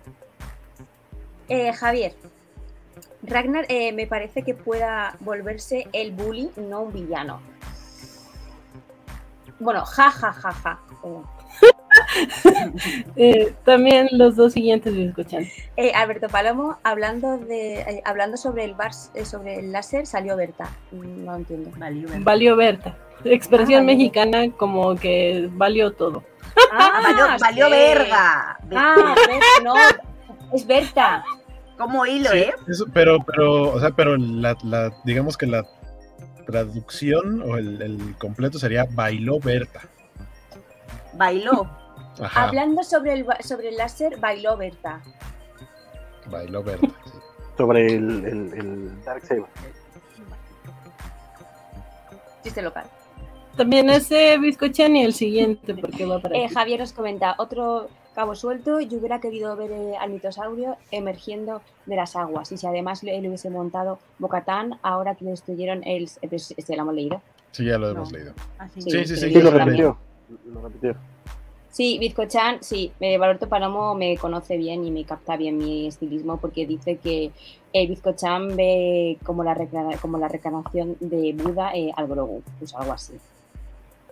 Eh, 1.48 1.72
Javier, 1.72 2.14
Ragnar 3.22 3.66
eh, 3.68 3.92
me 3.92 4.06
parece 4.06 4.42
que 4.42 4.54
pueda 4.54 5.16
volverse 5.20 5.88
el 5.92 6.12
bully, 6.12 6.50
no 6.56 6.82
un 6.82 6.92
villano. 6.92 7.40
Bueno, 9.60 9.84
ja, 9.84 10.10
ja, 10.10 10.32
ja, 10.32 10.52
ja. 10.52 10.80
Eh, 13.16 13.52
también 13.64 14.08
los 14.12 14.36
dos 14.36 14.52
siguientes 14.52 14.92
lo 14.94 15.02
escuchan. 15.02 15.46
Eh, 15.76 15.92
Alberto 15.94 16.28
Palomo, 16.28 16.78
hablando 16.84 17.38
de 17.38 17.80
eh, 17.80 18.02
hablando 18.04 18.36
sobre 18.36 18.64
el 18.64 18.74
bar, 18.74 18.92
eh, 19.14 19.24
sobre 19.24 19.58
el 19.60 19.72
láser, 19.72 20.06
salió 20.06 20.36
Berta. 20.36 20.70
Mm, 20.92 21.24
No 21.24 21.36
entiendo. 21.36 21.70
Vale, 21.76 22.06
bueno. 22.06 22.24
Valió 22.24 22.56
Berta. 22.56 22.96
Expresión 23.24 23.82
Ah, 23.82 23.84
valió. 23.84 23.96
mexicana 23.98 24.50
como 24.56 24.94
que 24.96 25.48
valió 25.52 25.92
todo. 25.92 26.24
Ah, 26.72 27.00
valió, 27.02 27.26
valió 27.40 27.66
sí. 27.66 27.72
verga. 27.72 28.58
Ah, 28.74 29.14
no, 29.62 29.74
es 30.52 30.66
Berta. 30.66 31.24
Como 31.76 32.04
hilo, 32.06 32.30
Sí, 32.30 32.38
¿eh? 32.38 32.54
eso, 32.68 32.86
pero, 32.92 33.18
pero, 33.24 33.72
o 33.72 33.80
sea, 33.80 33.90
pero 33.90 34.16
la, 34.16 34.56
la- 34.64 34.92
digamos 35.04 35.36
que 35.36 35.46
la 35.46 35.64
traducción 36.46 37.42
o 37.42 37.56
el, 37.56 37.80
el 37.82 38.16
completo 38.18 38.58
sería 38.58 38.86
bailó 38.90 39.38
Berta. 39.40 39.80
Bailó. 41.14 41.68
Ajá, 42.20 42.44
Hablando 42.44 42.82
sobre 42.82 43.12
el, 43.14 43.24
ba- 43.24 43.38
sobre 43.42 43.68
el 43.68 43.76
láser, 43.76 44.18
bailó 44.18 44.56
Berta. 44.56 45.00
bailó 46.30 46.62
Berta. 46.62 46.86
sí. 47.04 47.12
Sobre 47.56 47.86
el, 47.94 48.24
el, 48.24 48.52
el 48.54 49.04
Darksaber. 49.04 49.44
Chiste 52.42 52.62
local. 52.62 52.84
También 53.56 53.90
ese 53.90 54.38
bizcochán 54.38 54.96
y 54.96 55.04
el 55.04 55.12
siguiente, 55.12 55.74
porque 55.74 56.06
va 56.06 56.20
para 56.20 56.36
Eh. 56.38 56.48
Javier 56.48 56.80
nos 56.80 56.92
comenta, 56.92 57.34
otro 57.38 57.88
cabo 58.14 58.34
suelto, 58.34 58.80
yo 58.80 58.98
hubiera 58.98 59.20
querido 59.20 59.54
ver 59.56 59.70
eh, 59.72 59.96
al 60.00 60.10
mitosaurio 60.10 60.76
emergiendo 60.90 61.60
de 61.86 61.96
las 61.96 62.16
aguas. 62.16 62.50
Y 62.52 62.56
si 62.56 62.66
además 62.66 63.02
le, 63.02 63.20
le 63.20 63.28
hubiese 63.28 63.50
montado 63.50 63.98
Bocatán, 64.18 64.78
ahora 64.82 65.14
que 65.14 65.24
destruyeron 65.26 65.82
el... 65.84 66.04
eh, 66.22 66.28
pues, 66.28 66.54
Este 66.56 66.76
lo 66.76 66.82
hemos 66.82 66.94
leído. 66.94 67.20
Sí, 67.52 67.64
ya 67.66 67.76
lo 67.78 67.88
No. 67.88 67.92
hemos 67.92 68.12
leído. 68.12 68.32
Así. 68.58 68.80
Sí, 68.82 68.90
Sí, 68.90 69.04
sí, 69.06 69.16
sí. 69.16 69.28
Sí, 69.32 69.42
lo 69.42 69.50
también. 69.50 69.66
repitió. 69.68 69.98
Lo 70.46 70.60
repitió. 70.62 70.96
Sí, 71.70 71.98
Bizcochan, 72.00 72.62
sí, 72.62 72.92
eh, 73.00 73.16
Valorto 73.16 73.48
Palomo 73.48 73.94
me 73.94 74.16
conoce 74.16 74.56
bien 74.56 74.84
y 74.84 74.90
me 74.90 75.04
capta 75.04 75.36
bien 75.36 75.56
mi 75.56 75.86
estilismo 75.86 76.36
porque 76.38 76.66
dice 76.66 76.96
que 76.96 77.30
el 77.72 77.86
Bizcochan 77.88 78.56
ve 78.56 79.18
como 79.24 79.44
la, 79.44 79.56
como 80.02 80.18
la 80.18 80.26
reencarnación 80.28 80.96
de 80.98 81.32
Buda 81.32 81.70
eh, 81.74 81.92
al 81.96 82.08
Grogu, 82.08 82.42
pues 82.58 82.74
algo 82.74 82.92
así. 82.92 83.14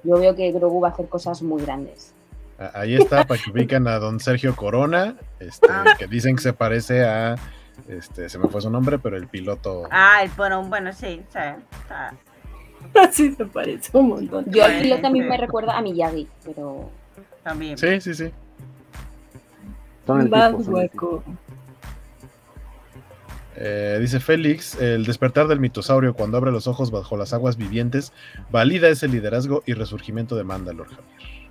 Yo 0.05 0.19
veo 0.19 0.37
que 0.37 0.53
Grogu 0.53 0.81
va 0.81 0.89
a 0.89 0.91
hacer 0.93 1.09
cosas 1.09 1.43
muy 1.43 1.61
grandes. 1.63 2.13
Ah, 2.61 2.71
Ahí 2.75 2.95
está, 2.95 3.25
para 3.27 3.41
que 3.43 3.51
ubican 3.51 3.89
a 3.89 3.99
don 3.99 4.21
Sergio 4.21 4.55
Corona, 4.55 5.17
este, 5.41 5.67
que 5.99 6.07
dicen 6.07 6.37
que 6.37 6.43
se 6.43 6.53
parece 6.53 7.05
a, 7.05 7.35
este, 7.89 8.29
se 8.29 8.39
me 8.39 8.49
fue 8.49 8.61
su 8.61 8.71
nombre, 8.71 9.01
pero 9.01 9.17
el 9.17 9.27
piloto. 9.27 9.83
Ah, 9.91 10.21
el 10.23 10.31
bueno, 10.37 10.63
bueno, 10.65 10.93
sí. 10.93 11.21
está- 11.27 11.59
Así 12.95 13.33
se 13.35 13.45
parece 13.45 13.97
un 13.99 14.09
montón. 14.11 14.45
Yo 14.49 14.65
el 14.65 14.83
piloto 14.83 15.03
también 15.03 15.25
sí. 15.25 15.31
me 15.31 15.37
recuerda 15.37 15.77
a 15.77 15.83
Miyagi, 15.83 16.29
pero 16.45 16.89
También. 17.49 17.79
Sí, 17.79 17.99
sí, 18.03 18.15
sí. 18.15 18.31
Hueco. 20.07 21.25
Eh, 23.57 23.97
dice 24.03 24.21
Félix, 24.21 24.79
el 24.79 25.07
despertar 25.07 25.49
del 25.49 25.59
mitosaurio 25.59 26.13
cuando 26.13 26.37
abre 26.37 26.53
los 26.53 26.67
ojos 26.67 26.91
bajo 26.91 27.17
las 27.17 27.33
aguas 27.33 27.57
vivientes 27.57 28.13
valida 28.51 28.91
ese 28.91 29.09
liderazgo 29.09 29.63
y 29.65 29.73
resurgimiento 29.73 30.37
de 30.37 30.45
Mandalor, 30.45 30.89
Javier. 30.89 31.49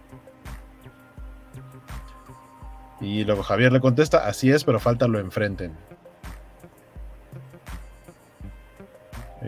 Y 3.02 3.24
luego 3.24 3.42
Javier 3.42 3.74
le 3.74 3.82
contesta, 3.82 4.28
así 4.28 4.52
es, 4.52 4.64
pero 4.64 4.80
falta 4.80 5.08
lo 5.08 5.18
enfrenten. 5.20 5.76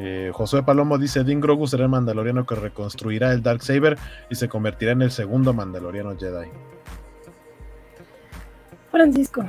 Eh, 0.01 0.31
Josué 0.33 0.63
Palomo 0.63 0.97
dice, 0.97 1.25
Din 1.25 1.41
Grogu 1.41 1.67
será 1.67 1.83
el 1.83 1.89
mandaloriano 1.89 2.45
que 2.45 2.55
reconstruirá 2.55 3.33
el 3.33 3.43
Darksaber 3.43 3.97
y 4.29 4.35
se 4.35 4.47
convertirá 4.47 4.93
en 4.93 5.01
el 5.01 5.11
segundo 5.11 5.53
mandaloriano 5.53 6.15
Jedi. 6.17 6.47
Francisco. 8.91 9.43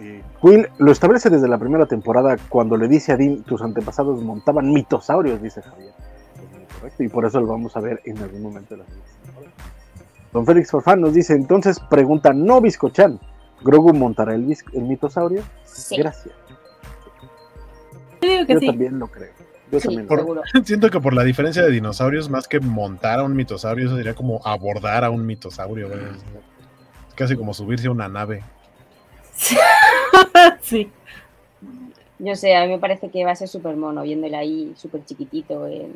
Eh, 0.00 0.22
Quill 0.42 0.68
lo 0.78 0.90
establece 0.90 1.30
desde 1.30 1.46
la 1.46 1.56
primera 1.56 1.86
temporada 1.86 2.36
cuando 2.48 2.76
le 2.76 2.88
dice 2.88 3.12
a 3.12 3.16
Dean, 3.16 3.44
tus 3.44 3.62
antepasados 3.62 4.20
montaban 4.20 4.72
mitosaurios, 4.72 5.40
dice 5.40 5.62
Javier. 5.62 5.94
Correcto, 6.74 7.04
y 7.04 7.08
por 7.08 7.26
eso 7.26 7.40
lo 7.40 7.46
vamos 7.46 7.76
a 7.76 7.80
ver 7.80 8.02
en 8.06 8.18
algún 8.18 8.42
momento 8.42 8.74
de 8.74 8.78
la 8.78 8.84
temporada. 8.86 9.52
Don 10.32 10.44
Félix 10.44 10.72
Forfán 10.72 11.00
nos 11.00 11.14
dice, 11.14 11.32
entonces 11.34 11.78
pregunta, 11.78 12.32
no 12.32 12.60
Biscochan, 12.60 13.20
¿Grogu 13.62 13.94
montará 13.94 14.34
el, 14.34 14.52
el 14.72 14.82
mitosaurio? 14.82 15.42
sí, 15.64 15.96
Gracias. 15.96 16.34
Yo 18.22 18.28
digo 18.28 18.46
que 18.46 18.52
Yo 18.54 18.60
sí. 18.60 18.66
también 18.66 18.98
lo 18.98 19.06
creo. 19.08 19.30
Yo 19.70 19.80
sí, 19.80 19.86
también 19.88 20.02
lo 20.04 20.08
creo. 20.08 20.20
seguro. 20.20 20.42
Siento 20.64 20.90
que 20.90 21.00
por 21.00 21.14
la 21.14 21.24
diferencia 21.24 21.62
de 21.62 21.70
dinosaurios, 21.70 22.28
más 22.30 22.48
que 22.48 22.60
montar 22.60 23.18
a 23.20 23.22
un 23.24 23.34
mitosaurio, 23.36 23.86
eso 23.86 23.96
sería 23.96 24.14
como 24.14 24.40
abordar 24.44 25.04
a 25.04 25.10
un 25.10 25.26
mitosaurio. 25.26 25.92
Es 25.92 27.14
casi 27.14 27.36
como 27.36 27.52
subirse 27.54 27.88
a 27.88 27.90
una 27.90 28.08
nave. 28.08 28.42
sí. 30.62 30.90
Yo 32.18 32.34
sé, 32.34 32.56
a 32.56 32.62
mí 32.64 32.68
me 32.68 32.78
parece 32.78 33.10
que 33.10 33.24
va 33.24 33.32
a 33.32 33.36
ser 33.36 33.48
súper 33.48 33.76
mono, 33.76 34.02
viéndole 34.02 34.36
ahí 34.36 34.72
súper 34.76 35.04
chiquitito. 35.04 35.66
eh. 35.66 35.90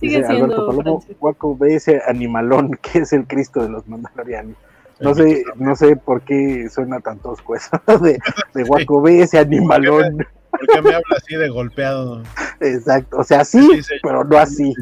Sigue 0.00 0.18
Dice 0.18 0.32
Alberto 0.32 0.56
siendo 0.56 0.66
Palomo, 0.66 0.82
Francisco. 1.00 1.20
Guaco 1.20 1.56
ve 1.56 1.74
ese 1.76 2.00
animalón 2.06 2.78
que 2.82 3.00
es 3.00 3.12
el 3.12 3.26
Cristo 3.26 3.62
de 3.62 3.68
los 3.68 3.86
Mandalorianos. 3.86 4.56
No 5.00 5.14
sé, 5.14 5.44
no 5.56 5.74
sé 5.74 5.96
por 5.96 6.22
qué 6.22 6.68
suena 6.70 7.00
tan 7.00 7.18
tosco 7.18 7.56
eso 7.56 7.80
de, 8.02 8.18
de 8.54 8.64
Guaco 8.64 9.02
ve 9.02 9.22
ese 9.22 9.38
animalón. 9.38 10.26
¿Por 10.50 10.66
qué 10.66 10.82
me 10.82 10.94
habla 10.94 11.16
así 11.16 11.34
de 11.34 11.48
golpeado? 11.48 12.22
Exacto, 12.60 13.18
o 13.18 13.24
sea, 13.24 13.44
sí, 13.44 13.68
pero 14.02 14.22
no 14.24 14.38
así. 14.38 14.72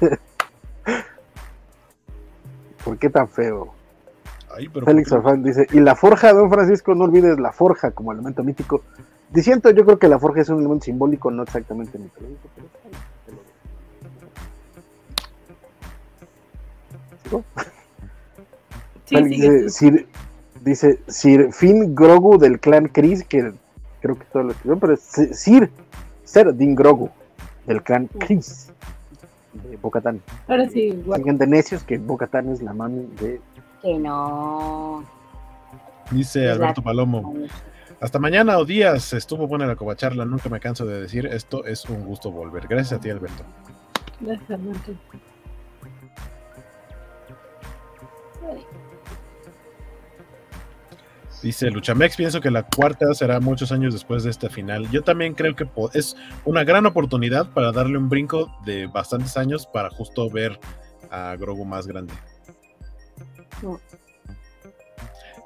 ¿Por 2.84 2.98
qué 2.98 3.10
tan 3.10 3.28
feo? 3.28 3.74
ay, 4.58 4.68
pero 4.68 4.86
Félix. 4.86 5.12
Orfán 5.12 5.42
dice, 5.42 5.66
y 5.72 5.80
la 5.80 5.94
forja, 5.94 6.32
don 6.32 6.50
Francisco, 6.50 6.94
no 6.94 7.04
olvides 7.04 7.38
la 7.38 7.52
forja 7.52 7.90
como 7.90 8.12
elemento 8.12 8.42
mítico. 8.42 8.82
Diciendo, 9.30 9.70
yo 9.70 9.84
creo 9.84 9.98
que 9.98 10.08
la 10.08 10.18
forja 10.18 10.40
es 10.40 10.48
un 10.48 10.60
elemento 10.60 10.86
simbólico, 10.86 11.30
no 11.30 11.42
exactamente 11.42 11.98
mitológico, 11.98 12.48
pero. 12.54 12.68
¿Sigo? 17.22 17.44
Sí, 19.08 19.22
dice, 19.24 19.68
sí. 19.70 19.90
Sir, 19.90 20.06
dice 20.62 20.98
Sir 21.08 21.52
Finn 21.52 21.94
Grogu 21.94 22.38
del 22.38 22.60
clan 22.60 22.88
Chris, 22.88 23.24
que 23.24 23.52
creo 24.00 24.18
que 24.18 24.24
todo 24.32 24.44
lo 24.44 24.50
escribió, 24.52 24.78
pero 24.78 24.94
es 24.94 25.00
Sir- 25.00 25.34
Sir 25.34 25.70
Ser 26.24 26.54
Din 26.54 26.74
Grogu 26.74 27.10
del 27.66 27.82
clan 27.82 28.08
Chris 28.18 28.70
de 29.52 29.76
Bocatán. 29.76 30.20
Ahora 30.46 30.68
sí, 30.68 30.90
guaco. 31.04 31.22
Sigan 31.22 31.38
de 31.38 31.46
necios 31.46 31.82
que 31.82 31.98
Bocatán 31.98 32.48
es 32.50 32.62
la 32.62 32.72
mami 32.74 33.06
de 33.20 33.40
Que 33.82 33.98
no. 33.98 35.04
Dice 36.10 36.48
Alberto 36.50 36.82
Palomo. 36.82 37.34
Hasta 38.00 38.18
mañana 38.18 38.58
o 38.58 38.64
días. 38.64 39.12
Estuvo 39.12 39.46
buena 39.48 39.66
la 39.66 39.74
covacharla. 39.76 40.24
Nunca 40.24 40.48
me 40.48 40.60
canso 40.60 40.86
de 40.86 41.00
decir. 41.00 41.26
Esto 41.26 41.64
es 41.64 41.84
un 41.86 42.04
gusto 42.04 42.30
volver. 42.30 42.66
Gracias 42.68 42.98
a 42.98 43.00
ti, 43.02 43.10
Alberto. 43.10 43.42
Gracias, 44.20 44.50
Alberto. 44.50 44.92
Dice 51.42 51.70
Luchamex, 51.70 52.16
pienso 52.16 52.40
que 52.40 52.50
la 52.50 52.64
cuarta 52.64 53.14
será 53.14 53.38
muchos 53.38 53.70
años 53.70 53.92
después 53.92 54.24
de 54.24 54.30
este 54.30 54.48
final. 54.50 54.90
Yo 54.90 55.02
también 55.02 55.34
creo 55.34 55.54
que 55.54 55.68
es 55.94 56.16
una 56.44 56.64
gran 56.64 56.84
oportunidad 56.84 57.52
para 57.52 57.70
darle 57.70 57.96
un 57.96 58.08
brinco 58.08 58.50
de 58.64 58.88
bastantes 58.88 59.36
años 59.36 59.66
para 59.66 59.88
justo 59.90 60.28
ver 60.28 60.58
a 61.10 61.36
Grogu 61.36 61.64
más 61.64 61.86
grande. 61.86 62.12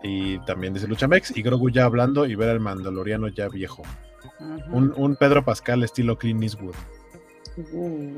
Y 0.03 0.39
también 0.47 0.75
dice 0.75 0.89
Luchamex, 0.89 1.37
y 1.37 1.43
Grogu 1.43 1.71
ya 1.71 1.85
hablando 1.85 2.27
y 2.27 2.35
ver 2.35 2.49
al 2.49 2.61
Mandaloriano 2.61 3.29
ya 3.29 3.49
viejo. 3.49 3.83
Un, 4.71 4.93
un 4.97 5.17
Pedro 5.17 5.45
Pascal 5.45 5.83
estilo 5.85 6.17
Clint 6.17 6.43
Eastwood. 6.43 6.75
Mm. 7.73 8.17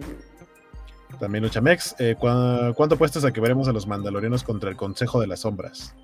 También 1.18 1.44
Luchamex, 1.44 1.96
eh, 1.98 2.16
¿cuá- 2.18 2.72
¿cuánto 2.74 2.94
apuestas 2.94 3.24
a 3.24 3.32
que 3.32 3.40
veremos 3.40 3.68
a 3.68 3.72
los 3.72 3.86
Mandalorianos 3.86 4.42
contra 4.44 4.70
el 4.70 4.76
Consejo 4.76 5.20
de 5.20 5.26
las 5.26 5.40
Sombras? 5.40 5.94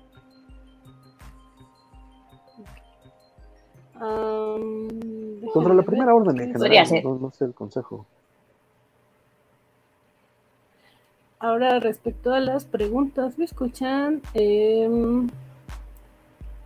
Contra 5.53 5.73
la 5.73 5.83
primera 5.83 6.13
orden 6.15 6.39
en 6.39 6.53
general, 6.53 6.87
ser. 6.87 7.03
no, 7.03 7.15
no 7.15 7.31
sé 7.31 7.45
el 7.45 7.53
consejo. 7.53 8.05
Ahora, 11.39 11.79
respecto 11.79 12.33
a 12.33 12.39
las 12.39 12.65
preguntas, 12.65 13.37
¿me 13.37 13.45
escuchan? 13.45 14.21
Em, 14.33 15.27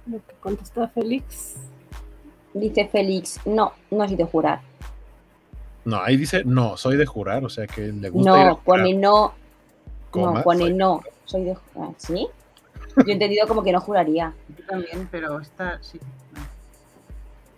lo 0.05 0.17
que 0.17 0.33
contesta 0.41 0.87
Félix. 0.89 1.55
Dice 2.53 2.87
Félix, 2.87 3.39
no, 3.45 3.71
no 3.91 4.05
ido 4.05 4.25
a 4.25 4.27
jurar. 4.27 4.61
No, 5.85 6.01
ahí 6.01 6.17
dice, 6.17 6.43
no, 6.45 6.77
soy 6.77 6.97
de 6.97 7.05
jurar, 7.05 7.43
o 7.45 7.49
sea 7.49 7.67
que 7.67 7.81
le 7.81 8.09
gusta 8.09 8.31
ir 8.31 8.37
a 8.37 8.49
No, 8.49 8.55
jurar, 8.55 8.63
pone 8.83 8.93
no, 8.95 9.33
coma, 10.11 10.33
no, 10.39 10.43
pone 10.43 10.59
soy- 10.59 10.73
no, 10.73 11.01
soy 11.25 11.43
de 11.45 11.55
jurar. 11.55 11.89
¿Sí? 11.97 12.27
Yo 12.97 13.03
he 13.07 13.11
entendido 13.13 13.47
como 13.47 13.61
que 13.63 13.71
no 13.71 13.79
juraría. 13.79 14.33
Yo 14.57 14.65
también, 14.65 15.07
pero 15.11 15.39
está. 15.39 15.81
Sí. 15.81 15.99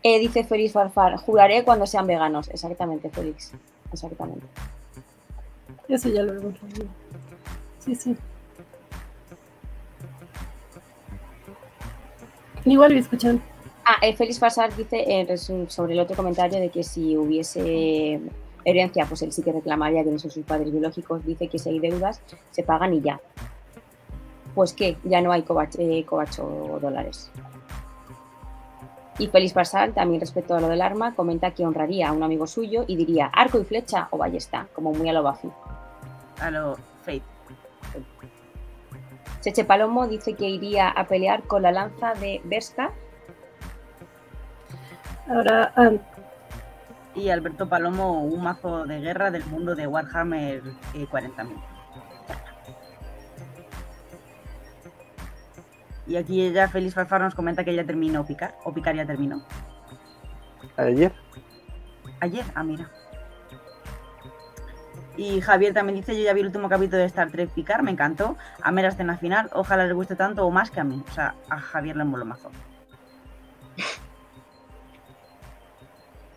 Eh, 0.04 0.20
dice 0.20 0.44
Félix 0.44 0.74
Farfar, 0.74 1.18
juraré 1.18 1.64
cuando 1.64 1.86
sean 1.86 2.08
veganos. 2.08 2.50
Exactamente, 2.50 3.10
Félix. 3.10 3.52
Exactamente. 3.92 4.46
Eso 5.88 6.10
ya 6.10 6.24
lo 6.24 6.34
hemos 6.34 6.62
leído. 6.64 6.86
Sí, 7.80 7.96
sí. 7.96 8.16
Igual 12.66 12.94
me 12.94 13.00
escuchan. 13.00 13.42
Ah, 13.86 13.96
eh, 14.02 14.14
Félix 14.14 14.40
Farsar 14.40 14.76
dice 14.76 15.06
eh, 15.08 15.38
sobre 15.38 15.94
el 15.94 16.00
otro 16.02 16.18
comentario 16.18 16.60
de 16.60 16.70
que 16.70 16.84
si 16.84 17.16
hubiese 17.16 18.20
herencia, 18.66 19.06
pues 19.06 19.22
él 19.22 19.32
sí 19.32 19.42
que 19.42 19.54
reclamaría 19.54 20.04
que 20.04 20.12
no 20.12 20.20
son 20.20 20.30
sus 20.30 20.46
padres 20.46 20.74
biológicos. 20.74 21.26
Dice 21.26 21.48
que 21.48 21.58
si 21.58 21.70
hay 21.70 21.80
deudas, 21.80 22.20
se 22.52 22.64
pagan 22.64 22.94
y 22.94 23.00
ya. 23.00 23.22
Pues 24.54 24.74
que 24.74 24.98
ya 25.06 25.22
no 25.22 25.32
hay 25.32 25.44
covacho, 25.44 25.80
eh, 25.80 26.04
covacho 26.06 26.80
dólares. 26.82 27.32
Y 29.20 29.28
Félix 29.28 29.54
Barsal, 29.54 29.94
también 29.94 30.22
respecto 30.22 30.56
a 30.56 30.62
lo 30.62 30.68
del 30.68 30.82
arma, 30.82 31.16
comenta 31.16 31.52
que 31.52 31.66
honraría 31.66 32.10
a 32.10 32.12
un 32.12 32.22
amigo 32.22 32.46
suyo 32.46 32.86
y 32.88 32.96
diría 32.96 33.28
arco 33.28 33.60
y 33.60 33.64
flecha 33.64 34.08
o 34.12 34.18
ballesta, 34.18 34.68
como 34.74 34.94
muy 34.94 35.10
a 35.10 35.14
lo 35.14 35.24
Buffy. 35.24 35.50
A 36.40 36.52
lo 36.52 36.76
Fate. 37.02 37.24
Cheche 39.42 39.64
Palomo 39.64 40.08
dice 40.08 40.34
que 40.34 40.48
iría 40.50 40.90
a 40.90 41.08
pelear 41.08 41.44
con 41.44 41.64
la 41.64 41.72
lanza 41.72 42.14
de 42.14 42.42
Berska. 42.44 42.92
Ahora, 45.28 45.74
ah, 45.76 45.92
Y 47.16 47.30
Alberto 47.30 47.68
Palomo, 47.68 48.24
un 48.24 48.44
mazo 48.44 48.86
de 48.86 49.00
guerra 49.00 49.32
del 49.32 49.46
mundo 49.46 49.74
de 49.74 49.88
Warhammer 49.88 50.62
eh, 50.94 51.08
40.000. 51.10 51.77
Y 56.08 56.16
aquí 56.16 56.42
ella, 56.42 56.68
Félix 56.70 56.94
Farfar, 56.96 57.22
nos 57.22 57.36
comenta 57.36 57.64
que 57.64 57.76
ya 57.76 57.84
terminó 57.86 58.26
Picar. 58.26 58.56
O 58.64 58.74
Picar 58.74 58.96
ya 58.96 59.06
terminó. 59.06 59.44
Ayer. 60.78 61.12
Ayer, 62.22 62.46
ah, 62.56 62.64
mira. 62.64 62.90
Y 65.18 65.42
Javier 65.42 65.74
también 65.74 65.96
dice, 65.98 66.16
yo 66.18 66.24
ya 66.24 66.34
vi 66.34 66.42
el 66.42 66.46
último 66.48 66.70
capítulo 66.70 67.00
de 67.00 67.06
Star 67.06 67.32
Trek 67.32 67.50
Picard, 67.50 67.82
me 67.84 67.92
encantó. 67.92 68.38
A 68.62 68.72
la 68.72 68.88
escena 68.88 69.18
final, 69.18 69.50
ojalá 69.54 69.86
les 69.86 69.94
guste 69.96 70.16
tanto 70.16 70.46
o 70.46 70.52
más 70.52 70.70
que 70.72 70.80
a 70.80 70.84
mí. 70.84 71.04
O 71.10 71.12
sea, 71.12 71.34
a 71.50 71.58
Javier 71.60 71.98
le 71.98 72.04
moló 72.04 72.24
mazo. 72.26 72.52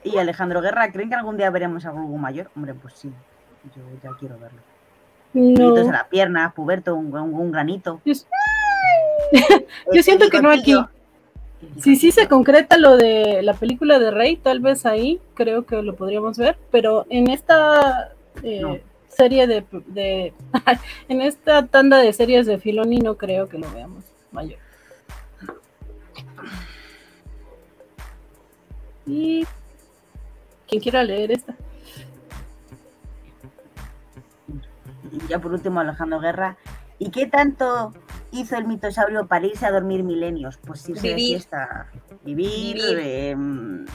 Y 0.03 0.17
Alejandro 0.17 0.63
Guerra, 0.63 0.91
¿creen 0.93 1.11
que 1.11 1.15
algún 1.15 1.37
día 1.37 1.51
veremos 1.51 1.85
a 1.85 1.91
Grogu 1.93 2.17
mayor? 2.17 2.51
Hombre, 2.57 2.73
pues 2.73 2.95
sí. 2.95 3.13
Yo 3.77 3.83
ya 4.03 4.17
quiero 4.19 4.39
verlo. 4.39 4.61
no. 5.35 5.55
Gritos 5.55 5.87
en 5.87 5.93
la 5.93 6.09
pierna, 6.09 6.53
puberto, 6.55 6.95
un, 6.95 7.15
un- 7.15 7.35
un 7.35 7.53
granito. 7.53 8.01
Yo, 9.93 10.03
siento 10.03 10.29
que 10.31 10.41
no 10.43 10.51
aquí. 10.51 10.75
Si 11.79 11.97
sí 11.97 12.11
se 12.11 12.27
concreta 12.27 12.79
lo 12.79 12.97
de 12.97 13.43
la 13.43 13.53
película 13.55 13.99
de 13.99 14.11
Rey, 14.11 14.37
tal 14.37 14.61
vez 14.61 14.87
ahí 14.87 15.21
creo 15.35 15.67
que 15.67 15.83
lo 15.83 15.95
podríamos 15.95 16.39
ver, 16.39 16.57
pero 16.71 17.07
en 17.11 17.29
esta 17.29 18.13
eh, 18.43 18.61
No. 18.63 18.79
serie 19.09 19.47
de, 19.47 19.65
de- 19.87 20.33
en 21.09 21.21
esta 21.21 21.67
tanda 21.67 21.99
de 21.99 22.13
series 22.15 22.47
de 22.47 22.59
Filoni 22.59 22.99
no 22.99 23.17
creo 23.17 23.49
que 23.49 23.59
lo 23.59 23.71
veamos 23.73 24.05
mayor. 24.33 24.59
Y 29.07 29.45
quien 30.69 30.81
quiera 30.83 31.03
leer 31.03 31.33
esta. 31.33 31.55
Ya 35.29 35.39
por 35.41 35.53
último, 35.53 35.81
Alejandro 35.81 36.21
Guerra. 36.21 36.57
¿Y 36.99 37.11
qué 37.11 37.27
tanto 37.27 37.93
hizo 38.33 38.57
el 38.57 38.67
mitosaurio 38.67 39.27
para 39.27 39.47
irse 39.47 39.67
a 39.67 39.71
dormir 39.71 40.03
milenios? 40.03 40.59
Pues 40.59 40.89
irse 40.89 41.09
de 41.09 41.15
Vivir. 41.15 41.37
fiesta. 41.37 41.87
Vivir. 42.25 42.77
Vivir. 42.77 42.99
em, 43.01 43.87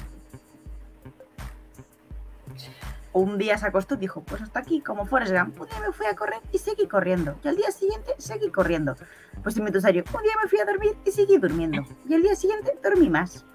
un 3.13 3.37
día 3.37 3.57
se 3.57 3.65
acostó 3.65 3.95
y 3.95 3.97
dijo, 3.97 4.21
pues 4.23 4.41
hasta 4.41 4.59
aquí, 4.59 4.81
como 4.81 5.05
Forrest 5.05 5.31
Gump. 5.33 5.61
Un 5.61 5.67
día 5.67 5.79
me 5.79 5.93
fui 5.93 6.05
a 6.05 6.15
correr 6.15 6.39
y 6.51 6.57
seguí 6.57 6.85
corriendo. 6.85 7.35
Y 7.43 7.47
al 7.47 7.55
día 7.55 7.71
siguiente 7.71 8.13
seguí 8.17 8.49
corriendo. 8.51 8.95
Pues 9.41 9.55
el 9.55 9.63
mitosaurio, 9.63 10.03
un 10.13 10.21
día 10.23 10.33
me 10.43 10.49
fui 10.49 10.59
a 10.59 10.65
dormir 10.65 10.97
y 11.05 11.11
seguí 11.11 11.37
durmiendo. 11.37 11.83
Y 12.09 12.13
al 12.13 12.21
día 12.21 12.35
siguiente 12.35 12.77
dormí 12.83 13.09
más. 13.09 13.45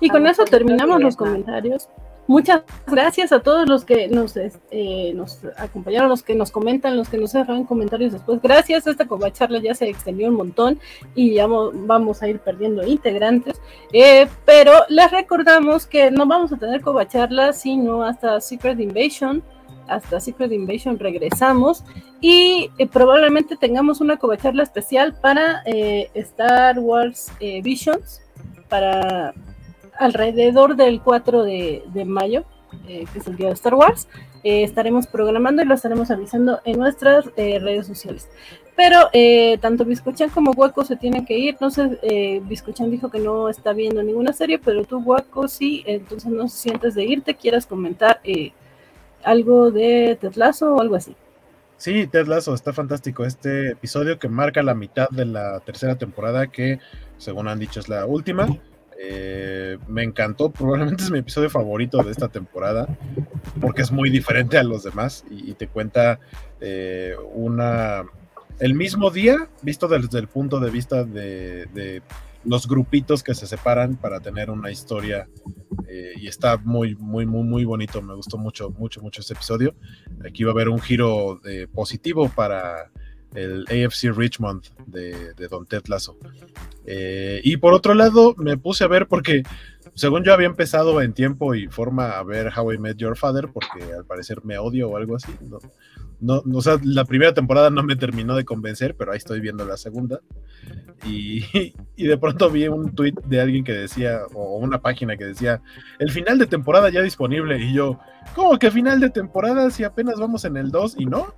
Y 0.00 0.08
con 0.08 0.26
eso 0.26 0.44
terminamos 0.44 1.00
los 1.02 1.10
está. 1.14 1.24
comentarios. 1.24 1.88
Muchas 2.26 2.62
gracias 2.86 3.30
a 3.30 3.40
todos 3.40 3.68
los 3.68 3.84
que 3.84 4.08
nos, 4.08 4.36
eh, 4.36 5.12
nos 5.14 5.38
acompañaron, 5.56 6.08
los 6.08 6.22
que 6.22 6.34
nos 6.34 6.50
comentan, 6.50 6.96
los 6.96 7.08
que 7.08 7.18
nos 7.18 7.32
dejan 7.32 7.64
comentarios 7.64 8.12
después. 8.12 8.40
Gracias, 8.42 8.86
esta 8.86 9.06
charla 9.32 9.60
ya 9.60 9.74
se 9.74 9.88
extendió 9.88 10.28
un 10.28 10.34
montón 10.34 10.80
y 11.14 11.34
ya 11.34 11.46
mo- 11.46 11.70
vamos 11.72 12.22
a 12.22 12.28
ir 12.28 12.40
perdiendo 12.40 12.86
integrantes. 12.86 13.60
Eh, 13.92 14.26
pero 14.44 14.72
les 14.88 15.10
recordamos 15.10 15.86
que 15.86 16.10
no 16.10 16.26
vamos 16.26 16.52
a 16.52 16.56
tener 16.56 16.80
covacharla 16.80 17.52
sino 17.52 18.02
hasta 18.02 18.40
Secret 18.40 18.80
Invasion. 18.80 19.42
Hasta 19.88 20.18
Secret 20.18 20.50
Invasion 20.50 20.98
regresamos 20.98 21.84
y 22.20 22.70
eh, 22.78 22.88
probablemente 22.88 23.56
tengamos 23.56 24.00
una 24.00 24.16
covacharla 24.16 24.64
especial 24.64 25.14
para 25.20 25.62
Star 26.14 26.80
Wars 26.80 27.30
Visions 27.38 28.20
para 28.68 29.32
alrededor 29.98 30.76
del 30.76 31.00
4 31.00 31.42
de, 31.44 32.04
mayo, 32.06 32.44
eh, 32.88 33.06
que 33.12 33.18
es 33.18 33.26
el 33.26 33.36
día 33.36 33.48
de 33.48 33.54
Star 33.54 33.74
Wars. 33.74 34.08
Eh, 34.44 34.62
estaremos 34.62 35.06
programando 35.06 35.62
y 35.62 35.64
lo 35.64 35.74
estaremos 35.74 36.10
avisando 36.10 36.60
en 36.64 36.78
nuestras 36.78 37.26
eh, 37.36 37.58
redes 37.58 37.86
sociales. 37.86 38.28
Pero 38.76 39.08
tanto 39.60 39.86
Biscochan 39.86 40.28
como 40.28 40.50
Waco 40.50 40.84
se 40.84 40.96
tienen 40.96 41.24
que 41.24 41.38
ir. 41.38 41.56
No 41.60 41.70
sé, 41.70 42.42
Biscochan 42.44 42.90
dijo 42.90 43.10
que 43.10 43.18
no 43.18 43.48
está 43.48 43.72
viendo 43.72 44.02
ninguna 44.02 44.34
serie, 44.34 44.58
pero 44.58 44.84
tú, 44.84 44.98
Waco, 44.98 45.48
sí. 45.48 45.82
Entonces 45.86 46.30
no 46.30 46.46
sientes 46.48 46.94
de 46.94 47.04
irte. 47.04 47.34
¿Quieras 47.34 47.64
comentar 47.64 48.20
algo 49.24 49.70
de 49.70 50.18
Tetlazo 50.20 50.74
o 50.74 50.80
algo 50.82 50.94
así? 50.94 51.16
Sí, 51.78 52.06
Ted 52.06 52.26
está 52.30 52.72
fantástico 52.72 53.24
este 53.24 53.72
episodio 53.72 54.18
que 54.18 54.28
marca 54.28 54.62
la 54.62 54.74
mitad 54.74 55.08
de 55.10 55.26
la 55.26 55.60
tercera 55.60 55.96
temporada 55.96 56.46
que, 56.46 56.78
según 57.18 57.48
han 57.48 57.58
dicho, 57.58 57.80
es 57.80 57.88
la 57.88 58.06
última. 58.06 58.48
Eh, 58.98 59.78
me 59.88 60.02
encantó, 60.02 60.50
probablemente 60.50 61.04
es 61.04 61.10
mi 61.10 61.18
episodio 61.18 61.50
favorito 61.50 62.02
de 62.02 62.10
esta 62.10 62.28
temporada 62.28 62.88
porque 63.60 63.82
es 63.82 63.92
muy 63.92 64.08
diferente 64.08 64.56
a 64.56 64.62
los 64.62 64.84
demás 64.84 65.24
y, 65.30 65.52
te 65.52 65.68
cuenta 65.68 66.18
eh, 66.60 67.14
una 67.34 68.04
el 68.58 68.74
mismo 68.74 69.10
día 69.10 69.48
visto 69.60 69.86
desde 69.86 70.18
el 70.18 70.28
punto 70.28 70.60
de 70.60 70.70
vista 70.70 71.04
de, 71.04 72.02
los 72.44 72.68
grupitos 72.68 73.22
que 73.22 73.34
se 73.34 73.46
separan 73.46 73.96
para 73.96 74.20
tener 74.20 74.50
una 74.50 74.70
historia 74.70 75.28
eh, 75.88 76.12
y 76.16 76.28
está 76.28 76.56
muy 76.56 76.94
muy 76.94 77.26
muy 77.26 77.42
muy 77.42 77.64
bonito 77.64 78.00
me 78.00 78.14
gustó 78.14 78.38
mucho 78.38 78.70
mucho 78.70 79.02
mucho 79.02 79.20
este 79.20 79.34
episodio. 79.34 79.74
Aquí 80.26 80.44
va 80.44 80.52
a 80.52 80.54
haber 80.54 80.70
un 80.70 80.78
giro 80.78 81.40
positivo 81.74 82.30
para 82.30 82.90
el 83.34 83.64
AFC 83.68 84.16
Richmond 84.16 84.64
de, 84.86 85.34
Don 85.48 85.66
Ted 85.66 85.82
Lasso. 85.86 86.16
Eh, 86.86 87.40
y 87.44 87.56
por 87.56 87.74
otro 87.74 87.94
lado, 87.94 88.34
me 88.38 88.56
puse 88.56 88.84
a 88.84 88.88
ver 88.88 89.06
porque, 89.08 89.42
según 89.94 90.24
yo 90.24 90.32
había 90.32 90.46
empezado 90.46 91.00
en 91.02 91.12
tiempo 91.12 91.54
y 91.54 91.66
forma 91.66 92.18
a 92.18 92.22
ver 92.22 92.50
How 92.56 92.72
I 92.72 92.78
Met 92.78 92.96
Your 92.96 93.16
Father, 93.16 93.48
porque 93.52 93.92
al 93.92 94.04
parecer 94.04 94.44
me 94.44 94.58
odio 94.58 94.90
o 94.90 94.96
algo 94.96 95.16
así. 95.16 95.32
No, 95.48 95.58
no, 96.20 96.42
no, 96.46 96.58
o 96.58 96.62
sea, 96.62 96.78
la 96.82 97.04
primera 97.04 97.34
temporada 97.34 97.68
no 97.68 97.82
me 97.82 97.96
terminó 97.96 98.36
de 98.36 98.44
convencer, 98.44 98.94
pero 98.96 99.12
ahí 99.12 99.18
estoy 99.18 99.40
viendo 99.40 99.66
la 99.66 99.76
segunda. 99.76 100.20
Y, 101.04 101.44
y 101.96 102.06
de 102.06 102.16
pronto 102.16 102.50
vi 102.50 102.68
un 102.68 102.94
tweet 102.94 103.14
de 103.26 103.40
alguien 103.40 103.64
que 103.64 103.72
decía, 103.72 104.20
o 104.32 104.56
una 104.58 104.80
página 104.80 105.16
que 105.16 105.24
decía, 105.24 105.60
el 105.98 106.10
final 106.10 106.38
de 106.38 106.46
temporada 106.46 106.88
ya 106.88 107.02
disponible. 107.02 107.58
Y 107.58 107.74
yo, 107.74 107.98
¿cómo 108.34 108.58
que 108.58 108.70
final 108.70 109.00
de 109.00 109.10
temporada 109.10 109.70
si 109.70 109.84
apenas 109.84 110.18
vamos 110.18 110.44
en 110.44 110.56
el 110.56 110.70
2 110.70 110.96
y 110.98 111.06
no? 111.06 111.34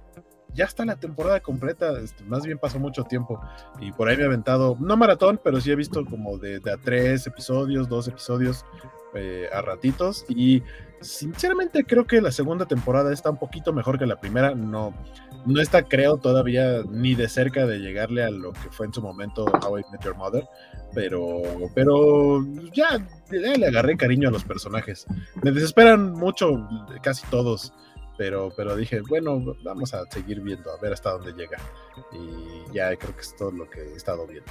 Ya 0.58 0.64
está 0.64 0.84
la 0.84 0.96
temporada 0.96 1.38
completa, 1.38 2.00
este, 2.00 2.24
más 2.24 2.44
bien 2.44 2.58
pasó 2.58 2.80
mucho 2.80 3.04
tiempo. 3.04 3.40
Y 3.80 3.92
por 3.92 4.08
ahí 4.08 4.16
me 4.16 4.24
he 4.24 4.26
aventado, 4.26 4.76
no 4.80 4.96
maratón, 4.96 5.40
pero 5.42 5.60
sí 5.60 5.70
he 5.70 5.76
visto 5.76 6.04
como 6.04 6.36
de, 6.36 6.56
a 6.56 6.76
tres 6.82 7.28
episodios, 7.28 7.88
dos 7.88 8.08
episodios 8.08 8.64
eh, 9.14 9.48
a 9.52 9.62
ratitos. 9.62 10.24
Y 10.28 10.64
sinceramente 11.00 11.84
creo 11.84 12.08
que 12.08 12.20
la 12.20 12.32
segunda 12.32 12.66
temporada 12.66 13.12
está 13.12 13.30
un 13.30 13.36
poquito 13.36 13.72
mejor 13.72 14.00
que 14.00 14.06
la 14.06 14.18
primera, 14.18 14.52
no, 14.52 14.92
no 15.46 15.60
está 15.60 15.84
creo 15.84 16.16
todavía 16.16 16.82
ni 16.90 17.14
de 17.14 17.28
cerca 17.28 17.64
de 17.64 17.78
llegarle 17.78 18.24
a 18.24 18.30
lo 18.30 18.52
que 18.52 18.68
fue 18.72 18.86
en 18.86 18.92
su 18.92 19.00
momento 19.00 19.44
How 19.44 19.78
I 19.78 19.84
Met 19.92 20.02
Your 20.02 20.16
Mother, 20.16 20.44
pero, 20.92 21.40
pero 21.72 22.44
ya 22.72 22.98
le 23.30 23.64
agarré 23.64 23.96
cariño 23.96 24.28
a 24.28 24.32
los 24.32 24.42
personajes, 24.42 25.06
me 25.40 25.52
desesperan 25.52 26.14
mucho 26.14 26.68
casi 27.00 27.24
todos 27.28 27.72
pero, 28.18 28.52
pero 28.55 28.76
dije, 28.76 29.00
bueno, 29.08 29.56
vamos 29.62 29.94
a 29.94 30.05
seguir 30.10 30.40
viendo, 30.40 30.72
a 30.72 30.76
ver 30.78 30.92
hasta 30.92 31.12
dónde 31.12 31.32
llega. 31.32 31.56
Y 32.12 32.74
ya 32.74 32.94
creo 32.97 33.14
que 33.14 33.22
es 33.22 33.34
todo 33.36 33.52
lo 33.52 33.70
que 33.70 33.80
he 33.80 33.94
estado 33.94 34.26
viendo. 34.26 34.50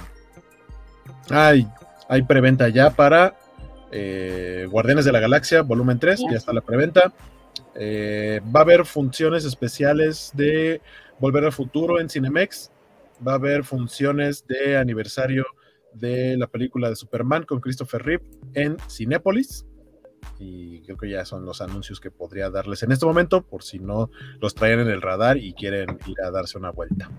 Hay, 1.30 1.68
hay 2.08 2.22
preventa 2.22 2.70
ya 2.70 2.90
para 2.90 3.36
eh, 3.92 4.66
Guardianes 4.70 5.04
de 5.04 5.12
la 5.12 5.20
Galaxia, 5.20 5.60
volumen 5.60 5.98
3, 5.98 6.20
ya 6.30 6.38
está 6.38 6.54
la 6.54 6.62
preventa. 6.62 7.12
Eh, 7.74 8.40
va 8.44 8.60
a 8.60 8.62
haber 8.62 8.86
funciones 8.86 9.44
especiales 9.44 10.32
de 10.34 10.80
Volver 11.18 11.44
al 11.44 11.52
Futuro 11.52 12.00
en 12.00 12.08
Cinemex. 12.08 12.72
Va 13.26 13.32
a 13.32 13.36
haber 13.36 13.64
funciones 13.64 14.46
de 14.46 14.78
aniversario 14.78 15.44
de 15.92 16.38
la 16.38 16.46
película 16.46 16.88
de 16.88 16.96
Superman 16.96 17.44
con 17.44 17.60
Christopher 17.60 18.02
Reeve 18.02 18.24
en 18.54 18.78
Cinépolis 18.88 19.66
y 20.38 20.80
creo 20.80 20.96
que 20.96 21.10
ya 21.10 21.24
son 21.24 21.44
los 21.44 21.60
anuncios 21.60 22.00
que 22.00 22.10
podría 22.10 22.50
darles 22.50 22.82
en 22.82 22.92
este 22.92 23.06
momento 23.06 23.42
por 23.42 23.62
si 23.62 23.78
no 23.78 24.10
los 24.40 24.54
traen 24.54 24.80
en 24.80 24.88
el 24.88 25.02
radar 25.02 25.36
y 25.36 25.52
quieren 25.52 25.98
ir 26.06 26.20
a 26.22 26.30
darse 26.30 26.58
una 26.58 26.70
vuelta. 26.70 27.10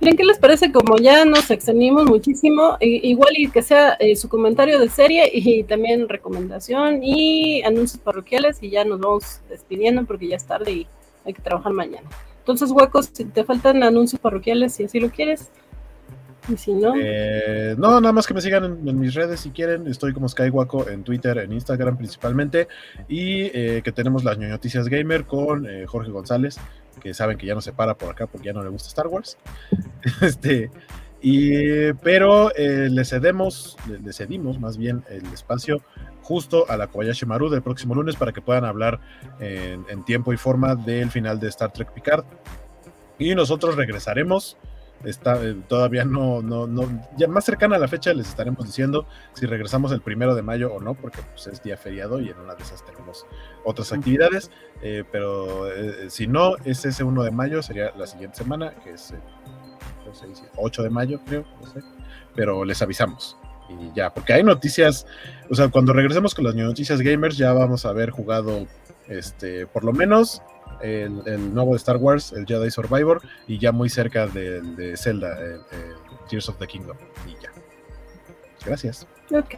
Miren, 0.00 0.16
¿qué 0.16 0.24
les 0.24 0.38
parece? 0.38 0.72
Como 0.72 0.96
ya 0.96 1.24
nos 1.24 1.50
extendimos 1.50 2.04
muchísimo, 2.04 2.76
igual 2.80 3.32
y 3.36 3.48
que 3.50 3.62
sea 3.62 3.92
eh, 3.94 4.16
su 4.16 4.28
comentario 4.28 4.78
de 4.78 4.88
serie 4.88 5.30
y 5.32 5.62
también 5.62 6.08
recomendación 6.08 7.02
y 7.02 7.62
anuncios 7.62 8.02
parroquiales 8.02 8.62
y 8.62 8.70
ya 8.70 8.84
nos 8.84 9.00
vamos 9.00 9.40
despidiendo 9.48 10.04
porque 10.04 10.28
ya 10.28 10.36
es 10.36 10.44
tarde 10.44 10.72
y 10.72 10.86
hay 11.24 11.32
que 11.32 11.42
trabajar 11.42 11.72
mañana. 11.72 12.08
Entonces, 12.40 12.72
huecos, 12.72 13.10
si 13.12 13.24
te 13.24 13.44
faltan 13.44 13.84
anuncios 13.84 14.20
parroquiales, 14.20 14.74
si 14.74 14.84
así 14.84 14.98
lo 14.98 15.10
quieres. 15.10 15.50
Eh, 16.48 17.74
no, 17.78 18.00
nada 18.00 18.12
más 18.12 18.26
que 18.26 18.34
me 18.34 18.40
sigan 18.40 18.64
en, 18.64 18.98
mis 18.98 19.14
redes 19.14 19.40
si 19.40 19.50
quieren. 19.50 19.86
Estoy 19.86 20.12
como 20.12 20.28
Skywaco 20.28 20.88
en 20.88 21.04
Twitter, 21.04 21.38
en 21.38 21.52
Instagram 21.52 21.96
principalmente. 21.96 22.68
Y 23.08 23.44
eh, 23.54 23.82
que 23.84 23.92
tenemos 23.92 24.24
las 24.24 24.38
noticias 24.38 24.88
gamer 24.88 25.24
con 25.24 25.68
eh, 25.68 25.86
Jorge 25.86 26.10
González, 26.10 26.58
que 27.00 27.14
saben 27.14 27.38
que 27.38 27.46
ya 27.46 27.54
no 27.54 27.60
se 27.60 27.72
para 27.72 27.96
por 27.96 28.10
acá 28.10 28.26
porque 28.26 28.46
ya 28.46 28.52
no 28.52 28.62
le 28.62 28.70
gusta 28.70 28.88
Star 28.88 29.06
Wars. 29.06 29.38
este, 30.20 30.70
y, 31.20 31.92
pero 31.94 32.50
le 32.56 33.04
cedemos, 33.04 33.76
le, 33.86 34.12
cedimos 34.12 34.58
más 34.58 34.76
bien 34.76 35.04
el 35.08 35.24
espacio 35.32 35.80
justo 36.22 36.66
a 36.68 36.76
la 36.76 36.88
Kobayashi 36.88 37.26
Maru 37.26 37.48
del 37.48 37.62
próximo 37.62 37.94
lunes 37.94 38.16
para 38.16 38.32
que 38.32 38.40
puedan 38.40 38.64
hablar 38.64 39.00
en 39.38 40.04
tiempo 40.04 40.32
y 40.32 40.36
forma 40.36 40.74
del 40.74 41.10
final 41.10 41.38
de 41.38 41.48
Star 41.48 41.72
Trek 41.72 41.92
Picard. 41.92 42.24
Y 43.18 43.36
nosotros 43.36 43.76
regresaremos 43.76 44.56
está 45.04 45.42
eh, 45.42 45.56
todavía 45.68 46.04
no, 46.04 46.42
no, 46.42 46.66
no, 46.66 46.88
ya 47.16 47.28
más 47.28 47.44
cercana 47.44 47.76
a 47.76 47.78
la 47.78 47.88
fecha 47.88 48.12
les 48.14 48.28
estaremos 48.28 48.66
diciendo 48.66 49.06
si 49.34 49.46
regresamos 49.46 49.92
el 49.92 50.00
primero 50.00 50.34
de 50.34 50.42
mayo 50.42 50.72
o 50.72 50.80
no, 50.80 50.94
porque 50.94 51.18
pues, 51.32 51.46
es 51.46 51.62
día 51.62 51.76
feriado 51.76 52.20
y 52.20 52.28
en 52.28 52.38
una 52.38 52.54
de 52.54 52.62
esas 52.62 52.84
tenemos 52.84 53.26
otras 53.64 53.92
actividades, 53.92 54.50
eh, 54.82 55.04
pero 55.10 55.70
eh, 55.72 56.10
si 56.10 56.26
no, 56.26 56.56
es 56.64 56.84
ese 56.84 57.04
1 57.04 57.22
de 57.22 57.30
mayo, 57.30 57.62
sería 57.62 57.92
la 57.96 58.06
siguiente 58.06 58.36
semana, 58.36 58.74
que 58.82 58.90
es 58.90 59.14
no 60.06 60.14
sé, 60.14 60.26
8 60.56 60.82
de 60.82 60.90
mayo, 60.90 61.20
creo, 61.26 61.44
no 61.60 61.66
sé, 61.66 61.80
pero 62.34 62.64
les 62.64 62.80
avisamos. 62.82 63.36
Y 63.68 63.94
ya, 63.94 64.12
porque 64.12 64.32
hay 64.34 64.42
noticias, 64.42 65.06
o 65.48 65.54
sea, 65.54 65.68
cuando 65.68 65.92
regresemos 65.92 66.34
con 66.34 66.44
las 66.44 66.54
noticias 66.54 67.00
gamers, 67.00 67.36
ya 67.36 67.52
vamos 67.52 67.86
a 67.86 67.90
haber 67.90 68.10
jugado, 68.10 68.66
este, 69.08 69.66
por 69.66 69.84
lo 69.84 69.92
menos 69.92 70.42
el, 70.80 71.22
el, 71.26 71.54
nuevo 71.54 71.72
de 71.72 71.76
Star 71.76 71.96
Wars, 71.96 72.32
el 72.32 72.46
Jedi 72.46 72.70
Survivor, 72.70 73.20
y 73.46 73.58
ya 73.58 73.72
muy 73.72 73.88
cerca 73.88 74.26
de, 74.26 74.60
de 74.60 74.96
Zelda, 74.96 75.38
el, 75.38 75.54
el 75.54 75.96
Tears 76.28 76.48
of 76.48 76.58
the 76.58 76.66
Kingdom. 76.66 76.96
Y 77.26 77.42
ya. 77.42 77.50
Gracias. 78.64 79.06
Ok. 79.30 79.56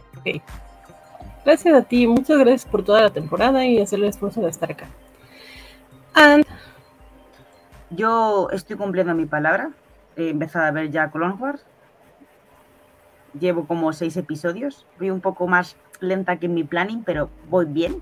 Gracias 1.45 1.75
a 1.75 1.81
ti, 1.83 2.07
muchas 2.07 2.39
gracias 2.39 2.65
por 2.65 2.83
toda 2.83 3.01
la 3.01 3.11
temporada 3.11 3.65
y 3.65 3.79
hacer 3.79 3.99
el 3.99 4.05
esfuerzo 4.05 4.41
de 4.41 4.49
estar 4.49 4.71
acá. 4.71 4.87
And... 6.13 6.45
Yo 7.91 8.49
estoy 8.51 8.77
cumpliendo 8.77 9.13
mi 9.13 9.25
palabra. 9.25 9.71
He 10.15 10.29
empezado 10.29 10.65
a 10.65 10.71
ver 10.71 10.91
ya 10.91 11.11
Clone 11.11 11.35
Wars. 11.35 11.63
Llevo 13.39 13.67
como 13.67 13.93
seis 13.93 14.17
episodios. 14.17 14.85
Voy 14.97 15.11
un 15.11 15.21
poco 15.21 15.47
más 15.47 15.75
lenta 15.99 16.37
que 16.37 16.47
en 16.47 16.55
mi 16.55 16.63
planning, 16.63 17.03
pero 17.03 17.29
voy 17.49 17.65
bien 17.65 18.01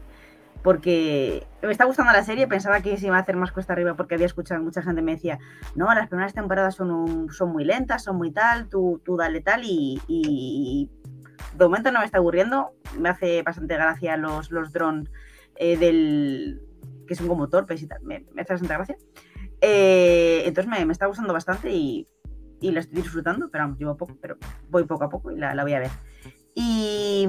porque 0.64 1.46
me 1.62 1.72
está 1.72 1.84
gustando 1.84 2.14
la 2.14 2.24
serie, 2.24 2.48
pensaba 2.48 2.80
que 2.82 2.98
se 2.98 3.08
iba 3.08 3.18
a 3.18 3.20
hacer 3.20 3.36
más 3.36 3.52
cuesta 3.52 3.74
arriba 3.74 3.96
porque 3.96 4.16
había 4.16 4.26
escuchado 4.26 4.64
mucha 4.64 4.82
gente 4.82 5.02
me 5.02 5.16
decía, 5.16 5.38
no, 5.76 5.94
las 5.94 6.08
primeras 6.08 6.34
temporadas 6.34 6.76
son, 6.76 7.28
son 7.32 7.52
muy 7.52 7.66
lentas, 7.66 8.04
son 8.04 8.16
muy 8.16 8.32
tal, 8.32 8.70
tú, 8.70 9.02
tú 9.04 9.18
dale 9.18 9.42
tal 9.42 9.62
y, 9.66 10.90
de 11.58 11.66
momento 11.66 11.92
no 11.92 12.00
me 12.00 12.06
está 12.06 12.20
aburriendo, 12.20 12.72
me 12.98 13.10
hace 13.10 13.44
bastante 13.44 13.76
gracia 13.76 14.16
los, 14.16 14.52
los 14.52 14.72
drones 14.72 15.12
eh, 15.56 15.78
del 15.78 16.62
que 17.08 17.16
son 17.16 17.28
como 17.28 17.50
torpes 17.50 17.82
y 17.82 17.88
tal, 17.88 18.02
me, 18.02 18.26
me 18.34 18.42
hace 18.42 18.54
bastante 18.54 18.74
gracia. 18.74 18.98
Eh, 19.60 20.44
entonces 20.46 20.72
me, 20.72 20.86
me, 20.86 20.94
está 20.94 21.08
gustando 21.08 21.34
bastante 21.34 21.72
y, 21.72 22.08
y, 22.62 22.72
la 22.72 22.80
estoy 22.80 23.02
disfrutando, 23.02 23.50
pero 23.52 23.66
vamos, 23.66 23.80
llevo 23.80 23.98
poco, 23.98 24.18
pero 24.22 24.38
voy 24.70 24.86
poco 24.86 25.04
a 25.04 25.10
poco 25.10 25.32
y 25.32 25.38
la, 25.38 25.54
la 25.54 25.64
voy 25.64 25.74
a 25.74 25.80
ver. 25.80 25.92
Y 26.56 27.28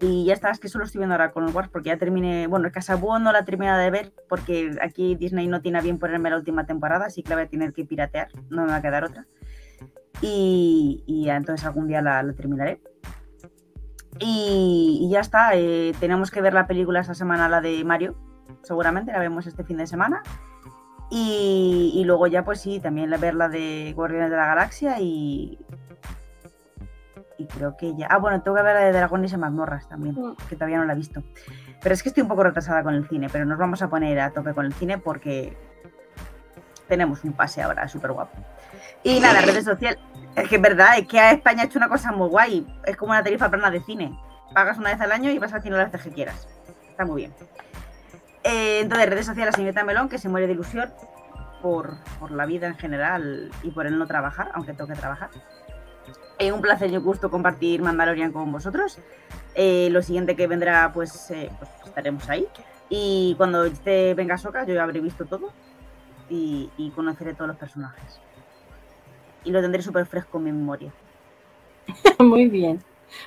y 0.00 0.24
ya 0.24 0.32
está, 0.32 0.50
es 0.50 0.58
que 0.58 0.68
solo 0.68 0.84
estoy 0.84 1.00
viendo 1.00 1.14
ahora 1.14 1.32
con 1.32 1.54
Wars 1.54 1.68
porque 1.70 1.88
ya 1.88 1.98
terminé, 1.98 2.46
bueno, 2.46 2.70
Casabúo 2.72 3.18
no 3.18 3.32
la 3.32 3.40
he 3.40 3.44
terminado 3.44 3.78
de 3.78 3.90
ver 3.90 4.12
porque 4.28 4.76
aquí 4.82 5.14
Disney 5.14 5.46
no 5.46 5.60
tiene 5.60 5.78
a 5.78 5.82
bien 5.82 5.98
ponerme 5.98 6.30
la 6.30 6.36
última 6.36 6.66
temporada, 6.66 7.06
así 7.06 7.22
que 7.22 7.30
la 7.30 7.36
voy 7.36 7.44
a 7.44 7.48
tener 7.48 7.72
que 7.72 7.84
piratear, 7.84 8.28
no 8.48 8.62
me 8.62 8.68
va 8.68 8.76
a 8.76 8.82
quedar 8.82 9.04
otra. 9.04 9.26
Y, 10.22 11.02
y 11.06 11.28
entonces 11.28 11.66
algún 11.66 11.88
día 11.88 12.02
la, 12.02 12.24
terminaré. 12.34 12.80
Y, 14.18 15.00
y, 15.02 15.10
ya 15.10 15.20
está, 15.20 15.54
eh, 15.54 15.94
tenemos 15.98 16.30
que 16.30 16.42
ver 16.42 16.52
la 16.52 16.66
película 16.66 17.00
esta 17.00 17.14
semana, 17.14 17.48
la 17.48 17.60
de 17.60 17.84
Mario, 17.84 18.16
seguramente 18.62 19.12
la 19.12 19.18
vemos 19.18 19.46
este 19.46 19.64
fin 19.64 19.78
de 19.78 19.86
semana. 19.86 20.22
Y, 21.10 21.92
y 21.94 22.04
luego 22.04 22.26
ya 22.26 22.44
pues 22.44 22.60
sí, 22.60 22.80
también 22.80 23.10
ver 23.20 23.34
la 23.34 23.48
de 23.48 23.92
Guardianes 23.96 24.30
de 24.30 24.36
la 24.36 24.46
Galaxia 24.46 25.00
y, 25.00 25.58
y 27.40 27.46
creo 27.46 27.74
que 27.76 27.96
ya. 27.96 28.06
Ah, 28.10 28.18
bueno, 28.18 28.42
tengo 28.42 28.56
que 28.56 28.62
ver 28.62 28.74
la 28.74 28.82
de 28.82 28.92
Dragones 28.92 29.32
y 29.32 29.36
mazmorras 29.38 29.88
también, 29.88 30.14
que 30.48 30.56
todavía 30.56 30.76
no 30.76 30.84
la 30.84 30.92
he 30.92 30.96
visto. 30.96 31.22
Pero 31.82 31.94
es 31.94 32.02
que 32.02 32.10
estoy 32.10 32.22
un 32.22 32.28
poco 32.28 32.42
retrasada 32.42 32.82
con 32.82 32.94
el 32.94 33.08
cine, 33.08 33.28
pero 33.32 33.46
nos 33.46 33.58
vamos 33.58 33.80
a 33.80 33.88
poner 33.88 34.20
a 34.20 34.30
tope 34.30 34.52
con 34.52 34.66
el 34.66 34.74
cine 34.74 34.98
porque 34.98 35.56
tenemos 36.86 37.24
un 37.24 37.32
pase 37.32 37.62
ahora 37.62 37.88
súper 37.88 38.12
guapo. 38.12 38.36
Y 39.02 39.20
nada, 39.20 39.40
redes 39.40 39.64
sociales. 39.64 39.98
Es 40.36 40.48
que 40.48 40.56
es 40.56 40.62
verdad, 40.62 40.98
es 40.98 41.08
que 41.08 41.18
a 41.18 41.32
España 41.32 41.62
ha 41.62 41.64
hecho 41.64 41.78
una 41.78 41.88
cosa 41.88 42.12
muy 42.12 42.28
guay. 42.28 42.66
Es 42.84 42.96
como 42.96 43.12
una 43.12 43.22
tarifa 43.22 43.50
plana 43.50 43.70
de 43.70 43.80
cine. 43.80 44.18
Pagas 44.52 44.76
una 44.76 44.90
vez 44.90 45.00
al 45.00 45.12
año 45.12 45.30
y 45.30 45.38
vas 45.38 45.54
al 45.54 45.62
cine 45.62 45.76
las 45.78 45.90
veces 45.90 46.08
que 46.08 46.14
quieras. 46.14 46.46
Está 46.90 47.06
muy 47.06 47.22
bien. 47.22 47.34
Eh, 48.44 48.80
entonces, 48.80 49.08
redes 49.08 49.26
sociales, 49.26 49.54
señorita 49.54 49.82
Melón, 49.84 50.10
que 50.10 50.18
se 50.18 50.28
muere 50.28 50.46
de 50.46 50.52
ilusión 50.52 50.92
por, 51.62 51.96
por 52.18 52.32
la 52.32 52.44
vida 52.44 52.66
en 52.66 52.76
general 52.76 53.50
y 53.62 53.70
por 53.70 53.86
el 53.86 53.98
no 53.98 54.06
trabajar, 54.06 54.50
aunque 54.54 54.74
tengo 54.74 54.88
que 54.88 54.98
trabajar. 54.98 55.30
Eh, 56.40 56.52
un 56.52 56.62
placer 56.62 56.90
y 56.90 56.96
un 56.96 57.04
gusto 57.04 57.30
compartir 57.30 57.82
Mandalorian 57.82 58.32
con 58.32 58.50
vosotros. 58.50 58.98
Eh, 59.54 59.88
lo 59.90 60.02
siguiente 60.02 60.34
que 60.34 60.46
vendrá, 60.46 60.90
pues, 60.90 61.30
eh, 61.30 61.50
pues, 61.58 61.70
estaremos 61.84 62.26
ahí. 62.30 62.46
Y 62.88 63.34
cuando 63.36 63.66
esté 63.66 64.14
venga 64.14 64.38
Soca, 64.38 64.64
yo 64.64 64.72
ya 64.72 64.82
habré 64.82 65.00
visto 65.00 65.26
todo 65.26 65.52
y, 66.30 66.70
y 66.78 66.90
conoceré 66.92 67.34
todos 67.34 67.48
los 67.48 67.58
personajes. 67.58 68.20
Y 69.44 69.50
lo 69.50 69.60
tendré 69.60 69.82
súper 69.82 70.06
fresco 70.06 70.38
en 70.38 70.44
mi 70.44 70.52
memoria. 70.52 70.90
Muy 72.18 72.48
bien. 72.48 72.82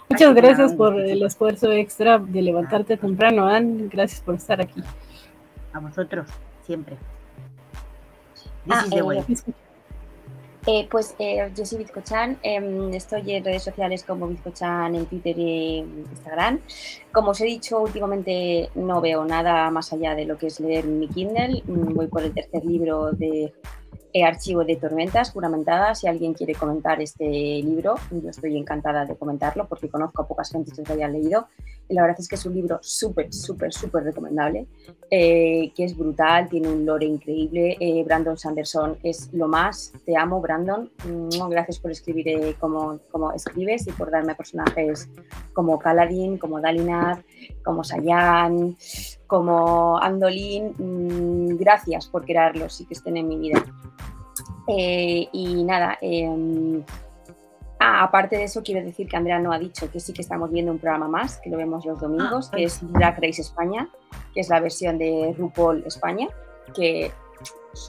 Muchas 0.10 0.34
gracias 0.34 0.72
nada, 0.72 0.78
por 0.78 1.00
el 1.00 1.22
esfuerzo 1.22 1.72
extra 1.72 2.18
de 2.18 2.42
levantarte 2.42 2.98
temprano, 2.98 3.48
Anne. 3.48 3.90
Gracias 3.92 4.22
por 4.22 4.34
estar 4.34 4.60
aquí. 4.60 4.82
A 5.72 5.80
vosotros, 5.80 6.28
siempre. 6.66 6.98
Ah, 8.68 8.86
eh, 8.92 9.54
eh, 10.66 10.88
pues 10.90 11.16
eh, 11.20 11.52
yo 11.56 11.66
soy 11.66 11.80
Bizcochan, 11.80 12.38
eh, 12.42 12.90
estoy 12.94 13.34
en 13.34 13.44
redes 13.44 13.64
sociales 13.64 14.04
como 14.04 14.28
Bizcochan 14.28 14.96
en 14.96 15.06
Twitter 15.08 15.38
y 15.38 15.80
Instagram. 15.80 16.62
Como 17.12 17.32
os 17.32 17.42
he 17.42 17.46
dicho, 17.46 17.82
últimamente 17.82 18.70
no 18.76 19.02
veo 19.02 19.26
nada 19.26 19.70
más 19.72 19.92
allá 19.92 20.16
de 20.16 20.26
lo 20.26 20.38
que 20.38 20.48
es 20.48 20.62
leer 20.62 20.86
mi 20.86 21.10
Kindle. 21.10 21.64
Mm, 21.66 21.94
voy 21.94 22.08
por 22.08 22.24
el 22.24 22.34
tercer 22.34 22.64
libro 22.64 23.12
de 23.12 23.54
archivo 24.26 24.64
de 24.64 24.78
tormentas 24.78 25.32
juramentadas. 25.32 26.00
Si 26.00 26.08
alguien 26.08 26.34
quiere 26.34 26.54
comentar 26.56 27.02
este 27.02 27.26
libro, 27.26 27.96
yo 28.12 28.30
estoy 28.30 28.58
encantada 28.58 29.06
de 29.06 29.18
comentarlo 29.18 29.68
porque 29.68 29.90
conozco 29.90 30.22
a 30.22 30.28
pocas 30.28 30.52
gentes 30.52 30.76
que 30.76 30.84
lo 30.84 30.94
hayan 30.94 31.14
leído. 31.14 31.48
La 31.90 32.02
verdad 32.02 32.18
es 32.20 32.28
que 32.28 32.36
es 32.36 32.46
un 32.46 32.54
libro 32.54 32.80
súper, 32.82 33.34
súper, 33.34 33.74
súper 33.74 34.04
recomendable, 34.04 34.68
eh, 35.12 35.72
que 35.76 35.84
es 35.84 35.98
brutal, 35.98 36.48
tiene 36.50 36.70
un 36.70 36.86
lore 36.86 37.06
increíble. 37.06 37.78
Eh, 37.80 38.04
Brandon 38.04 38.38
Sanderson 38.38 38.98
es 39.04 39.32
lo 39.34 39.48
más. 39.48 39.94
Te 40.06 40.18
amo, 40.18 40.40
Brandon. 40.42 40.90
Mm, 41.06 41.50
gracias 41.50 41.80
por 41.80 41.92
escribir 41.92 42.28
eh, 42.30 42.56
como, 42.60 43.00
como 43.12 43.32
escribes 43.34 43.86
y 43.88 43.92
por 43.92 44.12
darme 44.12 44.34
personajes 44.34 45.10
como 45.54 45.78
Kaladin, 45.78 46.38
como 46.38 46.62
Dalinar, 46.62 47.24
como 47.64 47.84
Sayan, 47.84 48.78
como 49.28 50.00
Andolin. 50.00 50.74
Mm, 50.78 51.58
gracias 51.58 52.08
por 52.08 52.26
crearlos 52.26 52.80
y 52.82 52.86
que 52.86 52.94
estén 52.94 53.18
en 53.18 53.28
mi 53.28 53.38
vida. 53.38 53.64
Y 54.68 55.64
nada, 55.66 55.98
eh, 56.02 56.84
ah, 57.84 58.04
aparte 58.04 58.38
de 58.38 58.46
eso, 58.46 58.64
quiero 58.64 58.84
decir 58.86 59.08
que 59.08 59.18
Andrea 59.18 59.40
no 59.40 59.52
ha 59.52 59.60
dicho 59.60 59.90
que 59.92 60.00
sí 60.00 60.14
que 60.14 60.22
estamos 60.22 60.52
viendo 60.52 60.72
un 60.72 60.80
programa 60.80 61.08
más, 61.08 61.38
que 61.40 61.50
lo 61.50 61.58
vemos 61.58 61.86
los 61.86 62.00
domingos, 62.00 62.50
ah, 62.52 62.56
que 62.56 62.64
es 62.64 62.80
Drag 62.94 63.16
Race 63.16 63.42
España, 63.42 63.90
que 64.34 64.40
es 64.40 64.50
la 64.50 64.60
versión 64.60 64.98
de 64.98 65.36
RuPaul 65.38 65.84
España, 65.86 66.28
que 66.76 67.12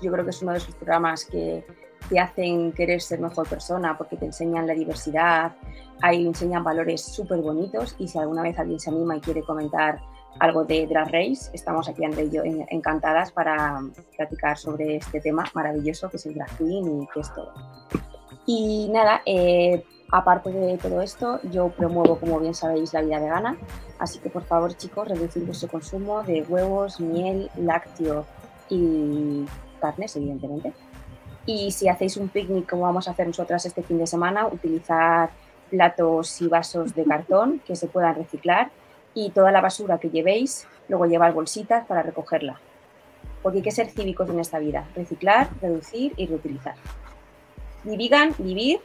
yo 0.02 0.12
creo 0.12 0.24
que 0.24 0.30
es 0.30 0.42
uno 0.42 0.52
de 0.52 0.58
esos 0.58 0.74
programas 0.74 1.24
que 1.24 1.64
te 2.08 2.20
hacen 2.20 2.72
querer 2.72 3.00
ser 3.00 3.20
mejor 3.20 3.48
persona 3.48 3.96
porque 3.96 4.16
te 4.16 4.26
enseñan 4.26 4.66
la 4.66 4.74
diversidad, 4.74 5.56
ahí 6.02 6.26
enseñan 6.26 6.64
valores 6.64 7.02
súper 7.02 7.40
bonitos 7.40 7.94
y 7.98 8.08
si 8.08 8.18
alguna 8.18 8.42
vez 8.42 8.58
alguien 8.58 8.80
se 8.80 8.90
anima 8.90 9.16
y 9.16 9.20
quiere 9.20 9.42
comentar 9.42 10.00
algo 10.40 10.64
de 10.64 10.86
Drag 10.86 11.10
Race. 11.10 11.50
Estamos 11.52 11.88
aquí, 11.88 12.04
André 12.04 12.24
y 12.24 12.30
yo, 12.30 12.42
encantadas 12.44 13.32
para 13.32 13.80
platicar 14.16 14.58
sobre 14.58 14.96
este 14.96 15.20
tema 15.20 15.44
maravilloso 15.54 16.10
que 16.10 16.16
es 16.16 16.26
el 16.26 16.34
drag 16.34 16.56
queen 16.58 17.02
y 17.02 17.06
que 17.08 17.20
es 17.20 17.32
todo. 17.34 17.52
Y 18.46 18.88
nada, 18.90 19.22
eh, 19.24 19.84
aparte 20.10 20.50
de 20.50 20.76
todo 20.78 21.00
esto, 21.00 21.40
yo 21.50 21.68
promuevo, 21.70 22.18
como 22.18 22.38
bien 22.40 22.54
sabéis, 22.54 22.92
la 22.92 23.02
vida 23.02 23.18
vegana. 23.18 23.56
Así 23.98 24.18
que, 24.18 24.30
por 24.30 24.44
favor, 24.44 24.76
chicos, 24.76 25.08
reducir 25.08 25.44
vuestro 25.44 25.68
consumo 25.68 26.22
de 26.22 26.42
huevos, 26.42 27.00
miel, 27.00 27.50
lácteo 27.56 28.26
y 28.68 29.44
carnes, 29.80 30.14
evidentemente. 30.16 30.72
Y 31.46 31.70
si 31.72 31.88
hacéis 31.88 32.16
un 32.16 32.28
picnic 32.28 32.68
como 32.68 32.82
vamos 32.82 33.08
a 33.08 33.12
hacer 33.12 33.26
nosotras 33.26 33.64
este 33.66 33.82
fin 33.82 33.98
de 33.98 34.06
semana, 34.06 34.46
utilizar 34.46 35.30
platos 35.70 36.40
y 36.40 36.48
vasos 36.48 36.94
de 36.94 37.04
cartón 37.04 37.60
que 37.66 37.76
se 37.76 37.86
puedan 37.86 38.14
reciclar 38.14 38.70
y 39.14 39.30
toda 39.30 39.52
la 39.52 39.60
basura 39.60 39.98
que 39.98 40.10
llevéis, 40.10 40.66
luego 40.88 41.06
llevar 41.06 41.32
bolsitas 41.32 41.86
para 41.86 42.02
recogerla. 42.02 42.60
Porque 43.42 43.58
hay 43.58 43.62
que 43.62 43.70
ser 43.70 43.90
cívicos 43.90 44.28
en 44.30 44.40
esta 44.40 44.58
vida, 44.58 44.88
reciclar, 44.94 45.48
reducir 45.60 46.12
y 46.16 46.26
reutilizar. 46.26 46.74
Vivigan, 47.84 48.34
vivir. 48.38 48.80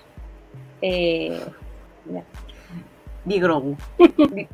Eh, 0.81 1.39
mira. 2.05 2.23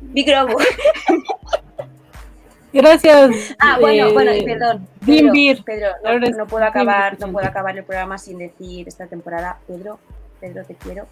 Gracias. 2.72 3.54
Ah, 3.58 3.78
bueno, 3.80 4.08
eh, 4.08 4.12
bueno, 4.12 4.34
y 4.34 4.44
perdón. 4.44 4.86
Pedro. 5.04 5.64
Pedro, 5.64 5.90
no, 6.36 6.46
puedo 6.46 6.64
acabar, 6.64 7.18
no 7.18 7.32
puedo 7.32 7.46
acabar 7.46 7.76
el 7.76 7.84
programa 7.84 8.18
sin 8.18 8.38
decir 8.38 8.86
esta 8.86 9.06
temporada. 9.06 9.58
Pedro, 9.66 9.98
Pedro, 10.40 10.64
te 10.64 10.74
quiero. 10.74 11.06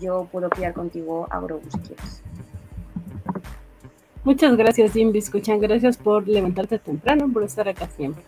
Yo 0.00 0.26
puedo 0.32 0.48
criar 0.48 0.72
contigo 0.72 1.28
a 1.30 1.40
Grogu 1.40 1.70
si 1.70 1.78
quieres. 1.78 2.22
Muchas 4.24 4.56
gracias, 4.56 4.92
Jim 4.92 5.12
Biscuchan. 5.12 5.60
Gracias 5.60 5.98
por 5.98 6.26
levantarte 6.26 6.78
temprano, 6.78 7.30
por 7.30 7.42
estar 7.42 7.68
acá 7.68 7.86
siempre. 7.88 8.24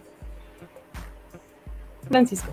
Francisco. 2.08 2.52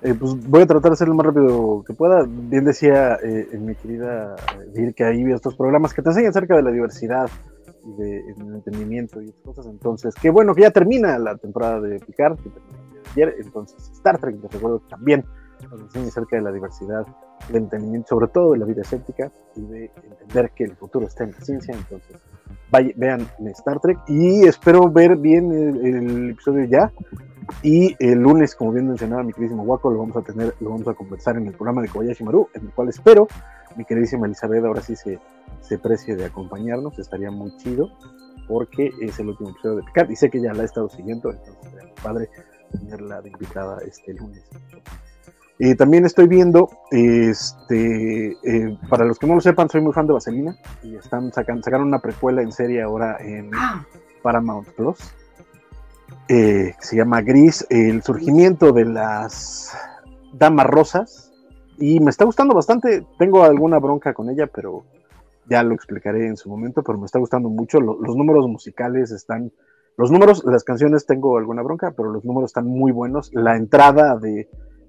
Eh, 0.00 0.14
pues 0.14 0.48
voy 0.48 0.62
a 0.62 0.66
tratar 0.66 0.92
de 0.92 0.96
ser 0.96 1.08
lo 1.08 1.14
más 1.14 1.26
rápido 1.26 1.82
que 1.84 1.92
pueda. 1.92 2.24
Bien 2.28 2.64
decía 2.64 3.16
eh, 3.22 3.48
mi 3.58 3.74
querida 3.74 4.36
Vir 4.74 4.94
que 4.94 5.04
ahí 5.04 5.24
vi 5.24 5.32
estos 5.32 5.56
programas 5.56 5.92
que 5.92 6.02
te 6.02 6.10
enseñan 6.10 6.30
acerca 6.30 6.54
de 6.54 6.62
la 6.62 6.70
diversidad 6.70 7.28
y 7.84 7.92
de, 8.00 8.22
del 8.36 8.54
entendimiento 8.54 9.20
y 9.20 9.32
cosas. 9.44 9.66
Entonces, 9.66 10.14
qué 10.20 10.30
bueno 10.30 10.54
que 10.54 10.62
ya 10.62 10.70
termina 10.70 11.18
la 11.18 11.36
temporada 11.36 11.80
de 11.80 11.98
Picard, 11.98 12.36
que 12.38 12.50
ayer. 13.12 13.34
Entonces, 13.40 13.90
Star 13.94 14.18
Trek, 14.18 14.40
les 14.40 14.52
recuerdo 14.52 14.80
que 14.80 14.88
también 14.88 15.24
nos 15.68 15.80
enseña 15.80 16.06
acerca 16.06 16.36
de 16.36 16.42
la 16.42 16.52
diversidad, 16.52 17.04
del 17.48 17.62
entendimiento, 17.64 18.08
sobre 18.08 18.28
todo 18.28 18.52
de 18.52 18.58
la 18.58 18.66
vida 18.66 18.82
escéptica 18.82 19.32
y 19.56 19.62
de 19.62 19.90
entender 20.04 20.52
que 20.54 20.64
el 20.64 20.76
futuro 20.76 21.06
está 21.06 21.24
en 21.24 21.32
la 21.32 21.40
ciencia. 21.40 21.74
Entonces, 21.74 22.16
vaya- 22.70 22.92
vean 22.96 23.28
Star 23.56 23.80
Trek 23.80 23.98
y 24.08 24.46
espero 24.46 24.88
ver 24.90 25.16
bien 25.16 25.52
el, 25.52 26.30
episodio 26.30 26.64
ya. 26.64 26.92
Y 27.62 27.96
el 27.98 28.18
lunes, 28.20 28.54
como 28.54 28.72
bien 28.72 28.88
mencionaba 28.88 29.22
mi 29.22 29.32
queridísimo 29.32 29.62
Waco, 29.62 29.90
lo 29.90 30.00
vamos 30.00 30.16
a 30.16 30.22
tener, 30.22 30.54
lo 30.60 30.70
vamos 30.70 30.86
a 30.86 30.92
conversar 30.92 31.38
en 31.38 31.46
el 31.46 31.54
programa 31.54 31.80
de 31.80 31.88
Kobayashi 31.88 32.22
Maru, 32.22 32.48
en 32.52 32.66
el 32.66 32.72
cual 32.72 32.90
espero 32.90 33.26
mi 33.78 33.84
queridísima 33.84 34.26
Elizabeth 34.26 34.64
ahora 34.64 34.80
sí 34.82 34.96
se, 34.96 35.18
se 35.60 35.78
precie 35.78 36.16
de 36.16 36.26
acompañarnos, 36.26 36.98
estaría 36.98 37.30
muy 37.30 37.56
chido, 37.58 37.90
porque 38.48 38.90
es 39.00 39.18
el 39.20 39.28
último 39.28 39.50
episodio 39.50 39.76
de 39.76 39.82
Picard, 39.84 40.10
y 40.10 40.16
sé 40.16 40.30
que 40.30 40.40
ya 40.40 40.52
la 40.52 40.62
he 40.62 40.66
estado 40.66 40.88
siguiendo, 40.88 41.30
entonces 41.30 41.56
sería 41.62 41.94
padre 42.02 42.28
tenerla 42.72 43.22
de 43.22 43.30
invitada 43.30 43.78
este 43.86 44.14
lunes. 44.14 44.42
Eh, 45.60 45.74
también 45.74 46.04
estoy 46.06 46.28
viendo, 46.28 46.68
este, 46.90 48.30
eh, 48.44 48.78
para 48.88 49.04
los 49.04 49.18
que 49.18 49.26
no 49.26 49.34
lo 49.34 49.40
sepan, 49.40 49.68
soy 49.68 49.80
muy 49.80 49.92
fan 49.92 50.06
de 50.06 50.12
Vaselina, 50.12 50.56
y 50.84 50.94
están 50.94 51.32
sacan, 51.32 51.62
sacaron 51.64 51.88
una 51.88 51.98
precuela 51.98 52.42
en 52.42 52.52
serie 52.52 52.80
ahora 52.82 53.16
en 53.20 53.50
Ah, 53.54 53.84
Paramount 54.22 54.68
Plus, 54.68 54.98
eh, 56.28 56.74
que 56.78 56.86
se 56.86 56.96
llama 56.96 57.22
Gris, 57.22 57.66
el 57.70 58.02
surgimiento 58.02 58.72
de 58.72 58.84
las 58.84 59.76
damas 60.32 60.66
rosas, 60.66 61.32
y 61.76 61.98
me 62.00 62.10
está 62.10 62.24
gustando 62.24 62.54
bastante, 62.54 63.04
tengo 63.18 63.42
alguna 63.42 63.78
bronca 63.80 64.14
con 64.14 64.30
ella, 64.30 64.46
pero 64.46 64.84
ya 65.50 65.64
lo 65.64 65.74
explicaré 65.74 66.26
en 66.28 66.36
su 66.36 66.48
momento, 66.48 66.82
pero 66.84 66.98
me 66.98 67.06
está 67.06 67.18
gustando 67.18 67.48
mucho, 67.48 67.80
Lo- 67.80 67.98
los 68.00 68.14
números 68.14 68.46
musicales 68.46 69.10
están, 69.10 69.50
los 69.96 70.12
números, 70.12 70.44
las 70.44 70.62
canciones 70.62 71.04
tengo 71.04 71.36
alguna 71.36 71.62
bronca, 71.62 71.92
pero 71.96 72.12
los 72.12 72.24
números 72.24 72.50
están 72.50 72.66
muy 72.66 72.92
buenos, 72.92 73.30
la 73.32 73.56
entrada 73.56 74.16
de, 74.18 74.48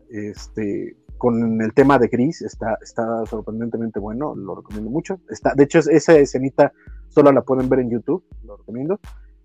este, 0.09 0.95
con 1.17 1.61
el 1.61 1.73
tema 1.73 1.99
de 1.99 2.07
Gris 2.07 2.41
está, 2.41 2.77
sorprendentemente 3.25 3.99
bueno, 3.99 4.35
lo 4.35 4.55
recomiendo 4.55 4.89
mucho, 4.89 5.19
está, 5.29 5.53
de 5.55 5.63
hecho 5.63 5.79
es- 5.79 5.87
esa 5.87 6.17
escenita 6.17 6.71
solo 7.09 7.31
la 7.31 7.41
pueden 7.41 7.67
ver 7.69 7.79
en 7.79 7.89
YouTube, 7.89 8.23
lo 8.45 8.57
recomiendo. 8.57 8.99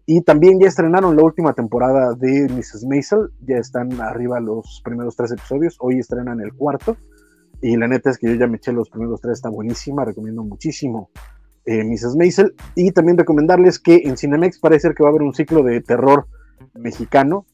Y 0.07 0.21
también 0.21 0.61
ya 0.61 0.69
estrenaron 0.69 1.17
la 1.17 1.23
última 1.23 1.55
temporada 1.55 2.15
de 2.15 2.47
Mrs. 2.51 2.85
Maisel, 2.87 3.31
ya 3.47 3.57
están 3.57 3.99
arriba 4.01 4.39
los 4.39 4.83
primeros 4.85 5.17
tres 5.17 5.33
episodios, 5.33 5.77
hoy 5.81 5.99
estrenan 5.99 6.41
el 6.41 6.53
cuarto, 6.53 6.97
y 7.63 7.77
la 7.79 7.89
neta 7.89 8.11
es 8.11 8.19
que 8.19 8.27
yo 8.29 8.35
ya 8.35 8.47
me 8.47 8.59
eché 8.59 8.71
los 8.73 8.91
primeros 8.91 9.23
tres, 9.23 9.35
está 9.39 9.49
buenísima, 9.49 10.05
recomiendo 10.05 10.43
muchísimo 10.45 11.09
eh, 11.65 11.83
Mrs. 11.83 12.17
Maisel, 12.17 12.55
y 12.75 12.93
también 12.93 13.17
recomendarles 13.17 13.79
que 13.79 14.03
en 14.05 14.19
Cinemex 14.19 14.59
parece 14.59 14.81
ser 14.89 14.95
que 14.95 15.03
va 15.03 15.09
a 15.09 15.13
haber 15.13 15.23
un 15.23 15.33
ciclo 15.33 15.63
de 15.63 15.81
terror 15.81 16.27
mexicano, 16.75 17.47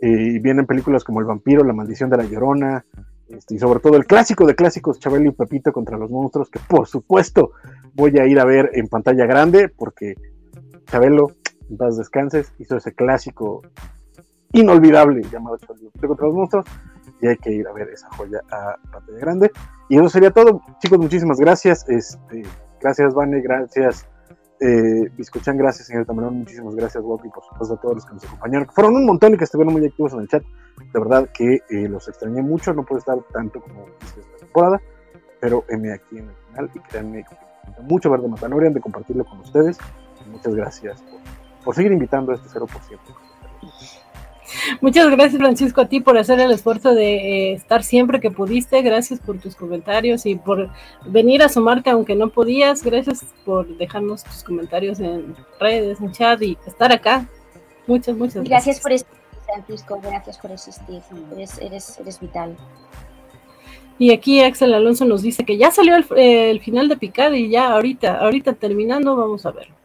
y 0.00 0.38
vienen 0.38 0.66
películas 0.66 1.04
como 1.04 1.20
El 1.20 1.26
vampiro, 1.26 1.64
La 1.64 1.72
maldición 1.72 2.10
de 2.10 2.16
la 2.16 2.24
llorona, 2.24 2.84
este, 3.28 3.56
y 3.56 3.58
sobre 3.58 3.80
todo 3.80 3.96
el 3.96 4.06
clásico 4.06 4.46
de 4.46 4.54
clásicos, 4.54 4.98
Chabelo 4.98 5.28
y 5.28 5.32
Pepito 5.32 5.72
contra 5.72 5.98
los 5.98 6.10
monstruos, 6.10 6.48
que 6.50 6.60
por 6.60 6.86
supuesto 6.86 7.52
voy 7.94 8.18
a 8.18 8.26
ir 8.26 8.40
a 8.40 8.44
ver 8.44 8.70
en 8.74 8.88
pantalla 8.88 9.26
grande, 9.26 9.68
porque 9.68 10.14
Chabelo, 10.86 11.32
en 11.68 11.76
paz 11.76 11.96
descanses, 11.98 12.52
hizo 12.58 12.76
ese 12.76 12.94
clásico 12.94 13.62
inolvidable 14.52 15.22
llamado 15.30 15.58
Chabelo 15.58 15.88
y 15.88 15.90
Pepito 15.90 16.08
contra 16.08 16.26
los 16.26 16.36
monstruos, 16.36 16.66
y 17.20 17.26
hay 17.26 17.36
que 17.36 17.52
ir 17.52 17.66
a 17.66 17.72
ver 17.72 17.88
esa 17.90 18.08
joya 18.10 18.40
a 18.50 18.76
pantalla 18.90 19.18
grande. 19.18 19.50
Y 19.88 19.96
eso 19.98 20.08
sería 20.08 20.30
todo, 20.30 20.62
chicos, 20.80 20.98
muchísimas 20.98 21.38
gracias, 21.38 21.84
este, 21.88 22.44
gracias 22.80 23.12
Vane, 23.12 23.40
gracias 23.40 24.06
eh, 24.60 25.10
Biscuchan, 25.16 25.56
gracias 25.56 25.86
señor 25.86 26.06
Tamerón, 26.06 26.38
muchísimas 26.38 26.74
gracias 26.74 27.02
Wauki, 27.04 27.28
por 27.28 27.44
supuesto 27.44 27.74
a 27.74 27.80
todos 27.80 27.94
los 27.96 28.06
que 28.06 28.14
nos 28.14 28.24
acompañaron, 28.24 28.68
fueron 28.68 28.96
un 28.96 29.06
montón 29.06 29.34
y 29.34 29.38
que 29.38 29.44
estuvieron 29.44 29.72
muy 29.72 29.84
activos 29.84 30.12
en 30.14 30.20
el 30.20 30.28
chat, 30.28 30.42
de 30.92 31.00
verdad 31.00 31.28
que 31.32 31.60
eh, 31.70 31.88
los 31.88 32.08
extrañé 32.08 32.42
mucho, 32.42 32.72
no 32.72 32.84
puedo 32.84 32.98
estar 32.98 33.18
tanto 33.32 33.60
como 33.60 33.86
esta 34.00 34.36
temporada, 34.38 34.80
pero 35.40 35.64
heme 35.68 35.92
aquí 35.92 36.18
en 36.18 36.28
el 36.28 36.36
final 36.48 36.70
y 36.74 36.78
créanme, 36.80 37.24
me 37.78 37.84
mucho 37.84 38.10
ver 38.10 38.20
de 38.20 38.28
Mandalorian, 38.28 38.74
de 38.74 38.80
compartirlo 38.80 39.24
con 39.24 39.40
ustedes, 39.40 39.78
muchas 40.30 40.54
gracias 40.54 41.02
por, 41.02 41.20
por 41.64 41.74
seguir 41.74 41.92
invitando 41.92 42.32
a 42.32 42.34
este 42.34 42.48
0%. 42.48 42.68
Muchas 44.80 45.10
gracias, 45.10 45.40
Francisco, 45.40 45.80
a 45.80 45.88
ti 45.88 46.00
por 46.00 46.16
hacer 46.18 46.40
el 46.40 46.50
esfuerzo 46.50 46.94
de 46.94 47.14
eh, 47.14 47.52
estar 47.52 47.82
siempre 47.82 48.20
que 48.20 48.30
pudiste. 48.30 48.82
Gracias 48.82 49.20
por 49.20 49.38
tus 49.38 49.54
comentarios 49.54 50.26
y 50.26 50.34
por 50.36 50.70
venir 51.06 51.42
a 51.42 51.48
sumarte 51.48 51.90
aunque 51.90 52.14
no 52.14 52.28
podías. 52.30 52.82
Gracias 52.82 53.24
por 53.44 53.66
dejarnos 53.76 54.24
tus 54.24 54.42
comentarios 54.42 55.00
en 55.00 55.36
redes, 55.60 56.00
en 56.00 56.12
chat 56.12 56.40
y 56.42 56.56
estar 56.66 56.92
acá. 56.92 57.26
Muchas, 57.86 58.16
muchas 58.16 58.44
gracias. 58.44 58.50
Gracias 58.50 58.80
por 58.80 58.92
existir, 58.92 59.18
Francisco. 59.46 60.00
Gracias 60.02 60.38
por 60.38 60.50
existir. 60.52 61.02
Eres, 61.32 61.58
eres, 61.58 61.98
eres 61.98 62.20
vital. 62.20 62.56
Y 63.98 64.12
aquí 64.12 64.40
Axel 64.42 64.74
Alonso 64.74 65.04
nos 65.04 65.22
dice 65.22 65.44
que 65.44 65.56
ya 65.56 65.70
salió 65.72 65.96
el, 65.96 66.06
eh, 66.16 66.50
el 66.50 66.60
final 66.60 66.88
de 66.88 66.96
Picard 66.96 67.34
y 67.34 67.50
ya 67.50 67.72
ahorita, 67.72 68.18
ahorita 68.18 68.52
terminando, 68.52 69.16
vamos 69.16 69.44
a 69.44 69.50
verlo. 69.50 69.77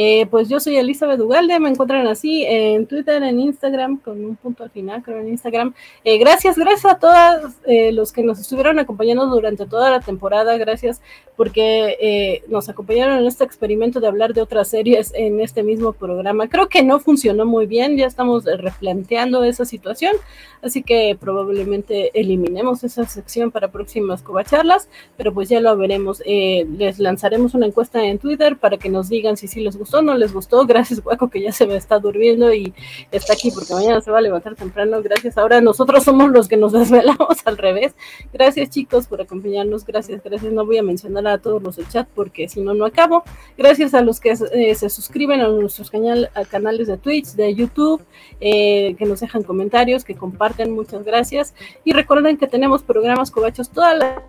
Eh, 0.00 0.26
pues 0.30 0.48
yo 0.48 0.60
soy 0.60 0.76
Elizabeth 0.76 1.18
Ugalde, 1.18 1.58
me 1.58 1.70
encuentran 1.70 2.06
así 2.06 2.44
en 2.46 2.86
Twitter, 2.86 3.20
en 3.20 3.40
Instagram, 3.40 3.98
con 3.98 4.24
un 4.24 4.36
punto 4.36 4.62
al 4.62 4.70
final, 4.70 5.02
creo 5.02 5.18
en 5.18 5.26
Instagram. 5.26 5.74
Eh, 6.04 6.18
gracias, 6.18 6.56
gracias 6.56 6.84
a 6.84 6.98
todos 7.00 7.54
eh, 7.66 7.90
los 7.90 8.12
que 8.12 8.22
nos 8.22 8.38
estuvieron 8.38 8.78
acompañando 8.78 9.26
durante 9.26 9.66
toda 9.66 9.90
la 9.90 9.98
temporada, 9.98 10.56
gracias 10.56 11.00
porque 11.38 11.96
eh, 12.00 12.42
nos 12.48 12.68
acompañaron 12.68 13.18
en 13.18 13.26
este 13.26 13.44
experimento 13.44 14.00
de 14.00 14.08
hablar 14.08 14.34
de 14.34 14.42
otras 14.42 14.66
series 14.66 15.12
en 15.14 15.40
este 15.40 15.62
mismo 15.62 15.92
programa. 15.92 16.48
Creo 16.48 16.68
que 16.68 16.82
no 16.82 16.98
funcionó 16.98 17.46
muy 17.46 17.66
bien, 17.66 17.96
ya 17.96 18.06
estamos 18.06 18.44
replanteando 18.44 19.44
esa 19.44 19.64
situación, 19.64 20.16
así 20.62 20.82
que 20.82 21.16
probablemente 21.18 22.10
eliminemos 22.18 22.82
esa 22.82 23.04
sección 23.06 23.52
para 23.52 23.68
próximas 23.68 24.20
covacharlas, 24.20 24.88
pero 25.16 25.32
pues 25.32 25.48
ya 25.48 25.60
lo 25.60 25.76
veremos. 25.76 26.20
Eh, 26.26 26.66
les 26.76 26.98
lanzaremos 26.98 27.54
una 27.54 27.66
encuesta 27.66 28.04
en 28.04 28.18
Twitter 28.18 28.56
para 28.56 28.76
que 28.76 28.88
nos 28.88 29.08
digan 29.08 29.36
si 29.36 29.46
sí 29.46 29.60
les 29.60 29.78
no 30.02 30.14
les 30.14 30.32
gustó. 30.32 30.64
Gracias, 30.66 31.02
Guaco, 31.02 31.28
que 31.28 31.40
ya 31.40 31.52
se 31.52 31.66
me 31.66 31.76
está 31.76 31.98
durmiendo 31.98 32.52
y 32.52 32.72
está 33.10 33.32
aquí 33.32 33.50
porque 33.50 33.74
mañana 33.74 34.00
se 34.00 34.10
va 34.10 34.18
a 34.18 34.20
levantar 34.20 34.54
temprano. 34.54 35.02
Gracias. 35.02 35.38
Ahora 35.38 35.60
nosotros 35.60 36.04
somos 36.04 36.30
los 36.30 36.48
que 36.48 36.56
nos 36.56 36.72
desvelamos 36.72 37.38
al 37.44 37.56
revés. 37.56 37.94
Gracias, 38.32 38.70
chicos, 38.70 39.06
por 39.06 39.20
acompañarnos. 39.20 39.84
Gracias, 39.84 40.22
gracias. 40.22 40.52
No 40.52 40.66
voy 40.66 40.78
a 40.78 40.82
mencionar 40.82 41.26
a 41.26 41.38
todos 41.38 41.62
los 41.62 41.76
del 41.76 41.88
chat 41.88 42.08
porque 42.14 42.48
si 42.48 42.60
no, 42.60 42.74
no 42.74 42.84
acabo. 42.84 43.24
Gracias 43.56 43.94
a 43.94 44.02
los 44.02 44.20
que 44.20 44.36
eh, 44.52 44.74
se 44.74 44.90
suscriben 44.90 45.40
a 45.40 45.48
nuestros 45.48 45.90
canal, 45.90 46.30
a 46.34 46.44
canales 46.44 46.86
de 46.86 46.98
Twitch, 46.98 47.32
de 47.32 47.54
YouTube, 47.54 48.02
eh, 48.40 48.94
que 48.98 49.06
nos 49.06 49.20
dejan 49.20 49.42
comentarios, 49.42 50.04
que 50.04 50.14
comparten. 50.14 50.72
Muchas 50.72 51.04
gracias. 51.04 51.54
Y 51.84 51.92
recuerden 51.92 52.36
que 52.36 52.46
tenemos 52.46 52.82
programas 52.82 53.30
cobachos 53.30 53.70
toda 53.70 53.94
la 53.94 54.22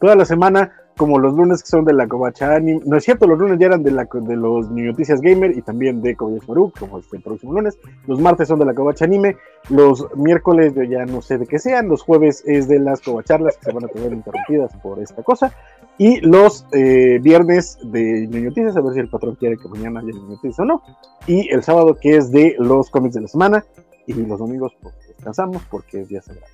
Toda 0.00 0.16
la 0.16 0.24
semana, 0.24 0.72
como 0.96 1.18
los 1.18 1.34
lunes 1.34 1.62
que 1.62 1.68
son 1.68 1.84
de 1.84 1.92
la 1.92 2.06
Covacha 2.06 2.54
Anime, 2.54 2.80
no 2.84 2.96
es 2.96 3.04
cierto, 3.04 3.26
los 3.26 3.38
lunes 3.38 3.58
ya 3.58 3.66
eran 3.66 3.82
de, 3.82 3.90
la, 3.90 4.06
de 4.10 4.36
los 4.36 4.70
Noticias 4.70 5.20
Gamer 5.20 5.56
y 5.56 5.62
también 5.62 6.02
de 6.02 6.14
Kobayashi 6.14 6.46
como 6.78 6.98
este 6.98 7.18
próximo 7.20 7.52
lunes. 7.52 7.78
Los 8.06 8.20
martes 8.20 8.48
son 8.48 8.58
de 8.58 8.64
la 8.64 8.74
Covacha 8.74 9.04
Anime, 9.04 9.36
los 9.70 10.06
miércoles 10.16 10.74
yo 10.74 10.82
ya 10.82 11.04
no 11.04 11.22
sé 11.22 11.38
de 11.38 11.46
qué 11.46 11.58
sean, 11.58 11.88
los 11.88 12.02
jueves 12.02 12.42
es 12.46 12.68
de 12.68 12.78
las 12.78 13.00
Covacharlas 13.00 13.56
que 13.56 13.64
se 13.64 13.72
van 13.72 13.84
a 13.84 13.88
tener 13.88 14.12
interrumpidas 14.12 14.74
por 14.82 15.00
esta 15.00 15.22
cosa. 15.22 15.52
Y 15.96 16.20
los 16.20 16.66
eh, 16.72 17.20
viernes 17.22 17.78
de 17.84 18.26
Noticias, 18.26 18.76
a 18.76 18.80
ver 18.80 18.94
si 18.94 19.00
el 19.00 19.08
patrón 19.08 19.36
quiere 19.36 19.56
que 19.56 19.68
mañana 19.68 20.00
haya 20.00 20.12
Noticias 20.12 20.58
o 20.58 20.64
no. 20.64 20.82
Y 21.26 21.52
el 21.52 21.62
sábado 21.62 21.96
que 22.00 22.16
es 22.16 22.32
de 22.32 22.56
los 22.58 22.90
cómics 22.90 23.14
de 23.14 23.22
la 23.22 23.28
semana. 23.28 23.64
Y 24.06 24.12
los 24.12 24.38
domingos 24.38 24.72
pues, 24.82 24.94
descansamos 25.06 25.62
porque 25.70 26.00
es 26.00 26.08
día 26.08 26.20
sagrado. 26.20 26.46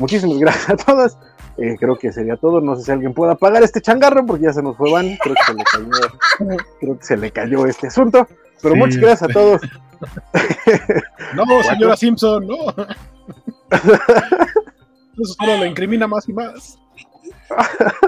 Muchísimas 0.00 0.38
gracias 0.38 0.70
a 0.70 0.76
todas. 0.76 1.16
Eh, 1.58 1.76
creo 1.78 1.96
que 1.96 2.10
sería 2.10 2.36
todo. 2.36 2.60
No 2.60 2.74
sé 2.74 2.84
si 2.84 2.90
alguien 2.90 3.12
pueda 3.12 3.34
pagar 3.36 3.62
este 3.62 3.80
changarro 3.80 4.24
porque 4.26 4.44
ya 4.44 4.52
se 4.52 4.62
nos 4.62 4.76
fue 4.76 4.90
Van. 4.90 5.16
Creo 5.22 5.34
que 5.36 5.42
se 5.44 5.54
le 5.54 5.64
cayó, 5.64 5.90
creo 6.80 6.98
que 6.98 7.04
se 7.04 7.16
le 7.16 7.30
cayó 7.30 7.66
este 7.66 7.86
asunto. 7.88 8.26
Pero 8.62 8.74
Sí, 8.74 8.80
muchas 8.80 8.96
gracias 8.98 9.30
a 9.30 9.32
todos. 9.32 9.60
No, 11.34 11.44
señora 11.62 11.96
Simpson, 11.96 12.46
no. 12.46 12.56
Eso 13.70 15.34
solo 15.38 15.58
lo 15.58 15.66
incrimina 15.66 16.06
más 16.06 16.28
y 16.28 16.32
más. 16.32 16.78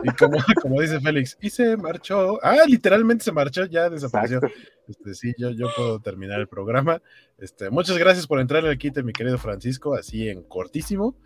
Y 0.03 0.11
como, 0.11 0.39
como 0.62 0.81
dice 0.81 1.01
Félix, 1.01 1.37
y 1.41 1.51
se 1.51 1.77
marchó. 1.77 2.39
Ah, 2.43 2.65
literalmente 2.67 3.25
se 3.25 3.33
marchó, 3.33 3.65
ya 3.67 3.89
desapareció. 3.91 4.39
Exacto. 4.39 4.59
Este, 4.89 5.15
sí, 5.15 5.35
yo, 5.39 5.51
yo 5.51 5.69
puedo 5.77 6.01
terminar 6.01 6.41
el 6.41 6.49
programa. 6.49 7.01
Este, 7.39 7.71
muchas 7.71 7.99
gracias 7.99 8.27
por 8.27 8.41
entrar 8.41 8.65
al 8.65 8.79
quite, 8.79 9.03
mi 9.03 9.12
querido 9.12 9.39
Francisco, 9.39 9.95
así 9.95 10.29
en 10.29 10.43
cortísimo. 10.43 11.17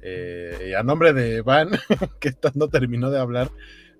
Eh, 0.00 0.68
y 0.70 0.74
a 0.74 0.82
nombre 0.82 1.12
de 1.12 1.42
Van, 1.42 1.70
que 2.20 2.32
no 2.54 2.68
terminó 2.68 3.10
de 3.10 3.18
hablar, 3.18 3.50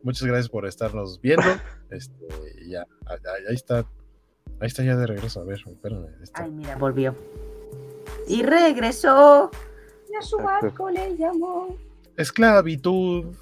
muchas 0.03 0.27
gracias 0.27 0.49
por 0.49 0.67
estarnos 0.67 1.21
viendo. 1.21 1.47
Este, 1.91 2.27
ya, 2.67 2.87
ahí, 3.07 3.45
ahí 3.49 3.55
está. 3.55 3.87
Ahí 4.61 4.67
está 4.67 4.83
ya 4.83 4.97
de 4.97 5.07
regreso. 5.07 5.41
A 5.41 5.45
ver, 5.45 5.61
espérame. 5.67 6.07
este, 6.23 6.43
Ay, 6.43 6.51
mira, 6.51 6.77
volvió. 6.77 7.15
Y 8.27 8.43
regresó. 8.43 9.51
Y 10.11 10.17
a 10.17 10.23
su 10.23 10.39
barco 10.39 10.91
le 10.91 11.17
llamó. 11.17 11.77
Esclavitud. 12.19 13.35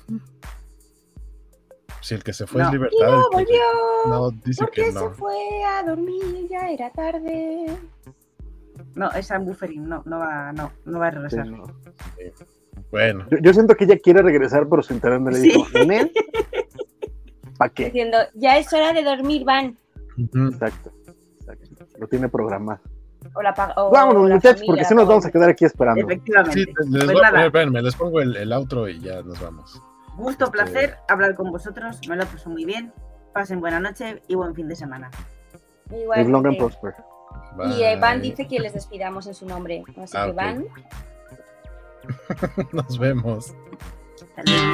Si 2.02 2.14
el 2.14 2.22
que 2.22 2.32
se 2.32 2.46
fue 2.46 2.62
No. 2.62 2.68
es 2.68 2.74
Y 2.74 2.76
libertad. 2.76 3.06
no 3.06 3.16
el 3.16 3.22
que- 3.30 3.36
volvió. 3.36 3.62
no, 4.08 4.30
dice 4.30 4.62
Porque 4.64 4.84
que 4.84 4.92
se 4.92 5.08
fue 5.10 5.64
a 5.64 5.82
dormir, 5.82 6.46
ya 6.48 6.70
era 6.70 6.90
tarde. 6.92 7.66
No, 8.94 9.10
es 9.12 9.30
un 9.30 9.44
buffering, 9.46 9.88
no, 9.88 10.02
no 10.06 10.18
va, 10.18 10.52
no, 10.52 10.70
no 10.84 10.98
va 11.00 11.08
a 11.08 11.10
Sí, 11.10 11.16
regresar. 11.16 11.46
no. 11.48 11.64
Bueno, 12.90 13.26
yo, 13.30 13.38
yo 13.42 13.52
siento 13.52 13.74
que 13.74 13.84
ella 13.84 13.98
quiere 13.98 14.22
regresar, 14.22 14.68
pero 14.68 14.82
su 14.82 14.92
internet 14.92 15.20
me 15.20 15.32
le 15.32 15.40
Sí. 15.40 15.48
dijo, 15.48 15.66
¿Nel? 15.86 16.12
¿Para 17.58 17.72
qué? 17.72 17.86
Diciendo, 17.86 18.18
ya 18.34 18.58
es 18.58 18.72
hora 18.72 18.92
de 18.92 19.02
dormir, 19.02 19.44
Van. 19.44 19.76
Exacto, 20.18 20.92
exacto. 21.40 21.86
Lo 21.98 22.06
tiene 22.06 22.28
programado. 22.28 22.80
O 23.34 23.42
la, 23.42 23.74
o 23.76 23.90
Vámonos, 23.90 24.28
la 24.28 24.34
muchachos, 24.36 24.60
familia, 24.60 24.66
porque 24.66 24.84
si 24.84 24.94
nos 24.94 25.06
vamos 25.08 25.26
a 25.26 25.30
quedar 25.30 25.48
aquí 25.50 25.64
esperando. 25.64 26.00
Efectivamente. 26.00 26.58
Sí, 26.60 26.64
les 26.90 27.04
Pues 27.04 27.06
voy- 27.32 27.42
espérenme, 27.44 27.82
les 27.82 27.94
pongo 27.96 28.20
el, 28.20 28.36
el 28.36 28.52
outro 28.52 28.88
y 28.88 29.00
ya 29.00 29.22
nos 29.22 29.40
vamos. 29.40 29.80
Gusto, 30.16 30.46
Este- 30.46 30.52
placer 30.56 30.96
hablar 31.08 31.34
con 31.34 31.50
vosotros. 31.50 32.00
Me 32.08 32.16
lo 32.16 32.24
paso 32.26 32.48
muy 32.50 32.64
bien. 32.64 32.92
Pasen 33.32 33.60
buena 33.60 33.80
noche 33.80 34.22
y 34.28 34.34
buen 34.34 34.54
fin 34.54 34.66
de 34.68 34.76
semana. 34.76 35.10
Igual, 35.90 36.18
Live 36.20 36.30
long 36.30 36.46
and 36.46 36.56
prosper. 36.58 36.94
Y 37.76 37.82
eh, 37.82 37.96
Van 38.00 38.20
dice 38.22 38.46
que 38.48 38.58
les 38.58 38.72
despidamos 38.72 39.26
en 39.26 39.34
su 39.34 39.46
nombre. 39.46 39.82
Así 40.02 40.16
Ah, 40.16 40.26
que. 40.26 40.32
Van, 40.32 40.64
Nos 42.72 42.98
vemos. 42.98 43.54
Hasta 44.36 44.42
luego. 44.50 44.72